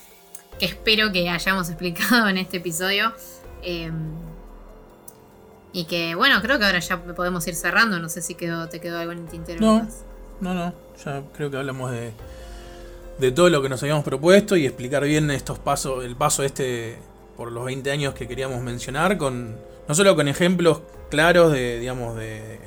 que 0.58 0.66
espero 0.66 1.12
que 1.12 1.28
hayamos 1.28 1.68
explicado 1.68 2.28
en 2.28 2.38
este 2.38 2.56
episodio. 2.56 3.12
Eh, 3.62 3.92
y 5.72 5.84
que 5.84 6.14
bueno, 6.14 6.40
creo 6.40 6.58
que 6.58 6.64
ahora 6.64 6.80
ya 6.80 7.00
podemos 7.02 7.46
ir 7.46 7.54
cerrando. 7.54 7.98
No 8.00 8.08
sé 8.08 8.22
si 8.22 8.34
quedó, 8.34 8.68
te 8.68 8.80
quedó 8.80 8.98
algo 8.98 9.12
en 9.12 9.18
el 9.18 9.26
tintero. 9.28 9.60
No. 9.60 9.88
No, 10.40 10.54
no, 10.54 10.72
ya 11.04 11.22
creo 11.34 11.50
que 11.50 11.56
hablamos 11.56 11.90
de, 11.90 12.12
de 13.18 13.32
todo 13.32 13.48
lo 13.50 13.60
que 13.60 13.68
nos 13.68 13.82
habíamos 13.82 14.04
propuesto 14.04 14.56
y 14.56 14.66
explicar 14.66 15.02
bien 15.02 15.30
estos 15.32 15.58
pasos, 15.58 16.04
el 16.04 16.14
paso 16.14 16.44
este 16.44 16.96
por 17.38 17.50
los 17.52 17.64
20 17.64 17.90
años 17.92 18.12
que 18.14 18.26
queríamos 18.28 18.60
mencionar, 18.62 19.16
con 19.16 19.56
no 19.86 19.94
solo 19.94 20.14
con 20.16 20.26
ejemplos 20.28 20.80
claros 21.08 21.52
de, 21.52 21.78
digamos, 21.78 22.16
de 22.16 22.58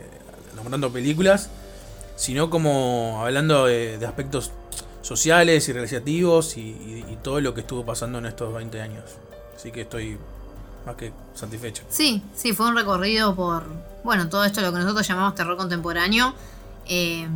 nombrando 0.55 0.91
películas, 0.91 1.49
sino 2.15 2.49
como 2.49 3.19
hablando 3.23 3.65
de, 3.65 3.99
aspectos 4.07 4.51
sociales 5.01 5.67
y 5.67 5.73
realizativos 5.73 6.55
y, 6.57 6.61
y- 6.61 7.05
y 7.11 7.17
todo 7.21 7.41
lo 7.41 7.53
que 7.53 7.61
estuvo 7.61 7.83
pasando 7.85 8.17
en 8.19 8.27
estos 8.27 8.53
20 8.53 8.81
años. 8.81 9.03
Así 9.55 9.71
que 9.73 9.81
estoy 9.81 10.17
más 10.85 10.95
que 10.95 11.11
satisfecho. 11.35 11.83
Sí, 11.89 12.23
sí, 12.33 12.53
fue 12.53 12.67
un 12.67 12.75
recorrido 12.77 13.35
por, 13.35 13.63
bueno, 14.05 14.29
todo 14.29 14.45
esto 14.45 14.61
lo 14.61 14.71
que 14.71 14.79
nosotros 14.79 15.05
llamamos 15.07 15.35
terror 15.35 15.57
contemporáneo. 15.57 16.33
Eh, 16.87 17.27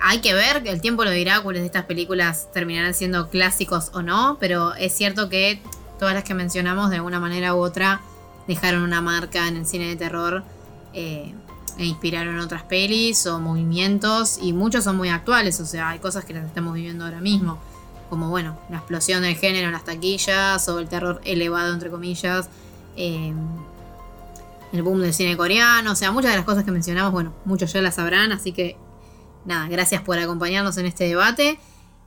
hay 0.00 0.20
que 0.20 0.34
ver, 0.34 0.62
el 0.66 0.80
tiempo 0.80 1.04
lo 1.04 1.10
dirá 1.10 1.40
cuáles 1.40 1.62
de 1.62 1.66
estas 1.66 1.84
películas 1.84 2.48
terminarán 2.52 2.94
siendo 2.94 3.28
clásicos 3.28 3.90
o 3.94 4.02
no, 4.02 4.36
pero 4.40 4.74
es 4.74 4.92
cierto 4.92 5.28
que 5.28 5.60
todas 5.98 6.14
las 6.14 6.24
que 6.24 6.34
mencionamos 6.34 6.90
de 6.90 6.96
alguna 6.96 7.20
manera 7.20 7.54
u 7.54 7.58
otra 7.58 8.00
dejaron 8.46 8.82
una 8.82 9.00
marca 9.00 9.48
en 9.48 9.56
el 9.56 9.66
cine 9.66 9.88
de 9.88 9.96
terror 9.96 10.44
eh, 10.92 11.34
e 11.78 11.84
inspiraron 11.84 12.38
otras 12.38 12.62
pelis 12.62 13.26
o 13.26 13.40
movimientos 13.40 14.38
y 14.40 14.52
muchos 14.52 14.84
son 14.84 14.96
muy 14.96 15.08
actuales, 15.08 15.58
o 15.60 15.66
sea, 15.66 15.90
hay 15.90 15.98
cosas 15.98 16.24
que 16.24 16.34
las 16.34 16.44
estamos 16.44 16.74
viviendo 16.74 17.04
ahora 17.04 17.20
mismo, 17.20 17.58
como 18.10 18.28
bueno, 18.28 18.58
la 18.70 18.78
explosión 18.78 19.22
del 19.22 19.36
género 19.36 19.66
en 19.66 19.72
las 19.72 19.84
taquillas 19.84 20.68
o 20.68 20.78
el 20.78 20.88
terror 20.88 21.20
elevado 21.24 21.72
entre 21.72 21.90
comillas, 21.90 22.48
eh, 22.96 23.32
el 24.72 24.82
boom 24.82 25.00
del 25.00 25.14
cine 25.14 25.36
coreano, 25.36 25.92
o 25.92 25.96
sea, 25.96 26.12
muchas 26.12 26.32
de 26.32 26.36
las 26.36 26.44
cosas 26.44 26.64
que 26.64 26.70
mencionamos, 26.70 27.12
bueno, 27.12 27.32
muchos 27.44 27.72
ya 27.72 27.80
las 27.80 27.94
sabrán, 27.94 28.32
así 28.32 28.52
que 28.52 28.76
nada, 29.44 29.68
gracias 29.68 30.02
por 30.02 30.18
acompañarnos 30.18 30.76
en 30.78 30.86
este 30.86 31.04
debate 31.04 31.58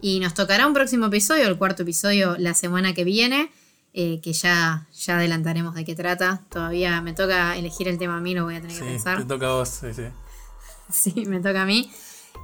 y 0.02 0.20
nos 0.20 0.34
tocará 0.34 0.68
un 0.68 0.74
próximo 0.74 1.08
episodio, 1.08 1.48
el 1.48 1.58
cuarto 1.58 1.84
episodio 1.84 2.36
la 2.38 2.54
semana 2.54 2.94
que 2.94 3.04
viene. 3.04 3.52
eh, 4.00 4.20
que 4.22 4.32
ya, 4.34 4.86
ya 4.96 5.16
adelantaremos 5.18 5.74
de 5.74 5.84
qué 5.84 5.96
trata. 5.96 6.44
Todavía 6.50 7.02
me 7.02 7.14
toca 7.14 7.56
elegir 7.58 7.88
el 7.88 7.98
tema 7.98 8.18
a 8.18 8.20
mí, 8.22 8.36
lo 8.36 8.44
voy 8.44 8.56
a 8.56 8.62
tener 8.62 8.76
Sí, 8.76 8.84
que 8.84 8.90
pensar. 8.90 9.18
te 9.20 9.26
toca 9.26 9.48
a 9.48 9.54
vos, 9.54 9.70
sí, 9.70 9.88
sí. 9.94 10.04
Sí, 10.92 11.26
me 11.26 11.40
toca 11.40 11.64
a 11.64 11.66
mí. 11.66 11.92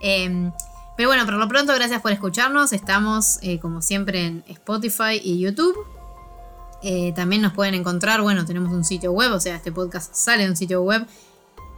Eh, 0.02 0.50
pero 0.98 1.10
bueno, 1.10 1.26
por 1.26 1.36
lo 1.36 1.48
pronto, 1.48 1.74
gracias 1.76 2.02
por 2.02 2.12
escucharnos. 2.12 2.74
Estamos, 2.74 3.38
eh, 3.44 3.60
como 3.60 3.82
siempre, 3.84 4.26
en 4.26 4.44
Spotify 4.48 5.20
y 5.24 5.40
YouTube. 5.40 5.78
Eh, 6.82 7.14
también 7.16 7.42
nos 7.44 7.54
pueden 7.54 7.76
encontrar, 7.76 8.22
bueno, 8.22 8.46
tenemos 8.46 8.72
un 8.74 8.84
sitio 8.84 9.12
web, 9.12 9.32
o 9.32 9.40
sea, 9.40 9.56
este 9.56 9.72
podcast 9.72 10.14
sale 10.16 10.44
de 10.44 10.50
un 10.50 10.56
sitio 10.58 10.82
web 10.82 11.06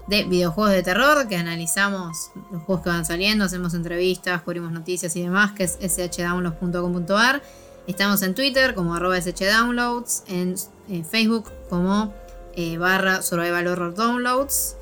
de 0.08 0.24
videojuegos 0.24 0.74
de 0.74 0.84
terror, 0.84 1.28
que 1.28 1.36
analizamos 1.36 2.32
los 2.52 2.62
juegos 2.64 2.84
que 2.84 2.90
van 2.90 3.06
saliendo, 3.06 3.46
hacemos 3.46 3.74
entrevistas, 3.74 4.42
cubrimos 4.44 4.72
noticias 4.72 5.16
y 5.16 5.24
demás, 5.24 5.54
que 5.54 5.64
es 5.64 5.78
shdownloads.com.ar. 5.80 7.42
Estamos 7.88 8.22
en 8.22 8.34
Twitter 8.34 8.74
como 8.74 8.96
arroba 8.96 9.20
shdownloads, 9.20 10.24
en 10.28 10.56
eh, 10.90 11.04
Facebook 11.04 11.52
como 11.70 12.14
eh, 12.56 12.78
barra 12.78 13.22
survival 13.22 13.68
horror 13.68 13.96
downloads. 13.96 14.76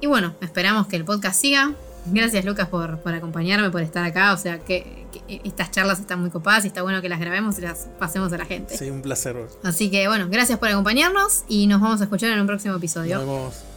Y 0.00 0.06
bueno, 0.06 0.34
esperamos 0.40 0.86
que 0.86 0.96
el 0.96 1.04
podcast 1.04 1.40
siga. 1.40 1.72
Gracias 2.06 2.44
Lucas 2.44 2.68
por, 2.68 2.98
por 2.98 3.14
acompañarme, 3.14 3.70
por 3.70 3.80
estar 3.80 4.04
acá. 4.04 4.32
O 4.34 4.36
sea 4.36 4.58
que, 4.58 5.06
que 5.12 5.40
estas 5.44 5.70
charlas 5.70 6.00
están 6.00 6.20
muy 6.20 6.30
copadas 6.30 6.64
y 6.64 6.68
está 6.68 6.82
bueno 6.82 7.00
que 7.00 7.08
las 7.08 7.20
grabemos 7.20 7.58
y 7.58 7.62
las 7.62 7.88
pasemos 7.98 8.32
a 8.32 8.38
la 8.38 8.44
gente. 8.44 8.76
Sí, 8.76 8.90
un 8.90 9.00
placer. 9.00 9.36
Así 9.62 9.90
que 9.90 10.06
bueno, 10.08 10.28
gracias 10.30 10.58
por 10.58 10.68
acompañarnos 10.68 11.44
y 11.48 11.66
nos 11.66 11.80
vamos 11.80 12.00
a 12.00 12.04
escuchar 12.04 12.30
en 12.30 12.40
un 12.40 12.46
próximo 12.46 12.76
episodio. 12.76 13.16
Nos 13.16 13.26
vemos. 13.26 13.73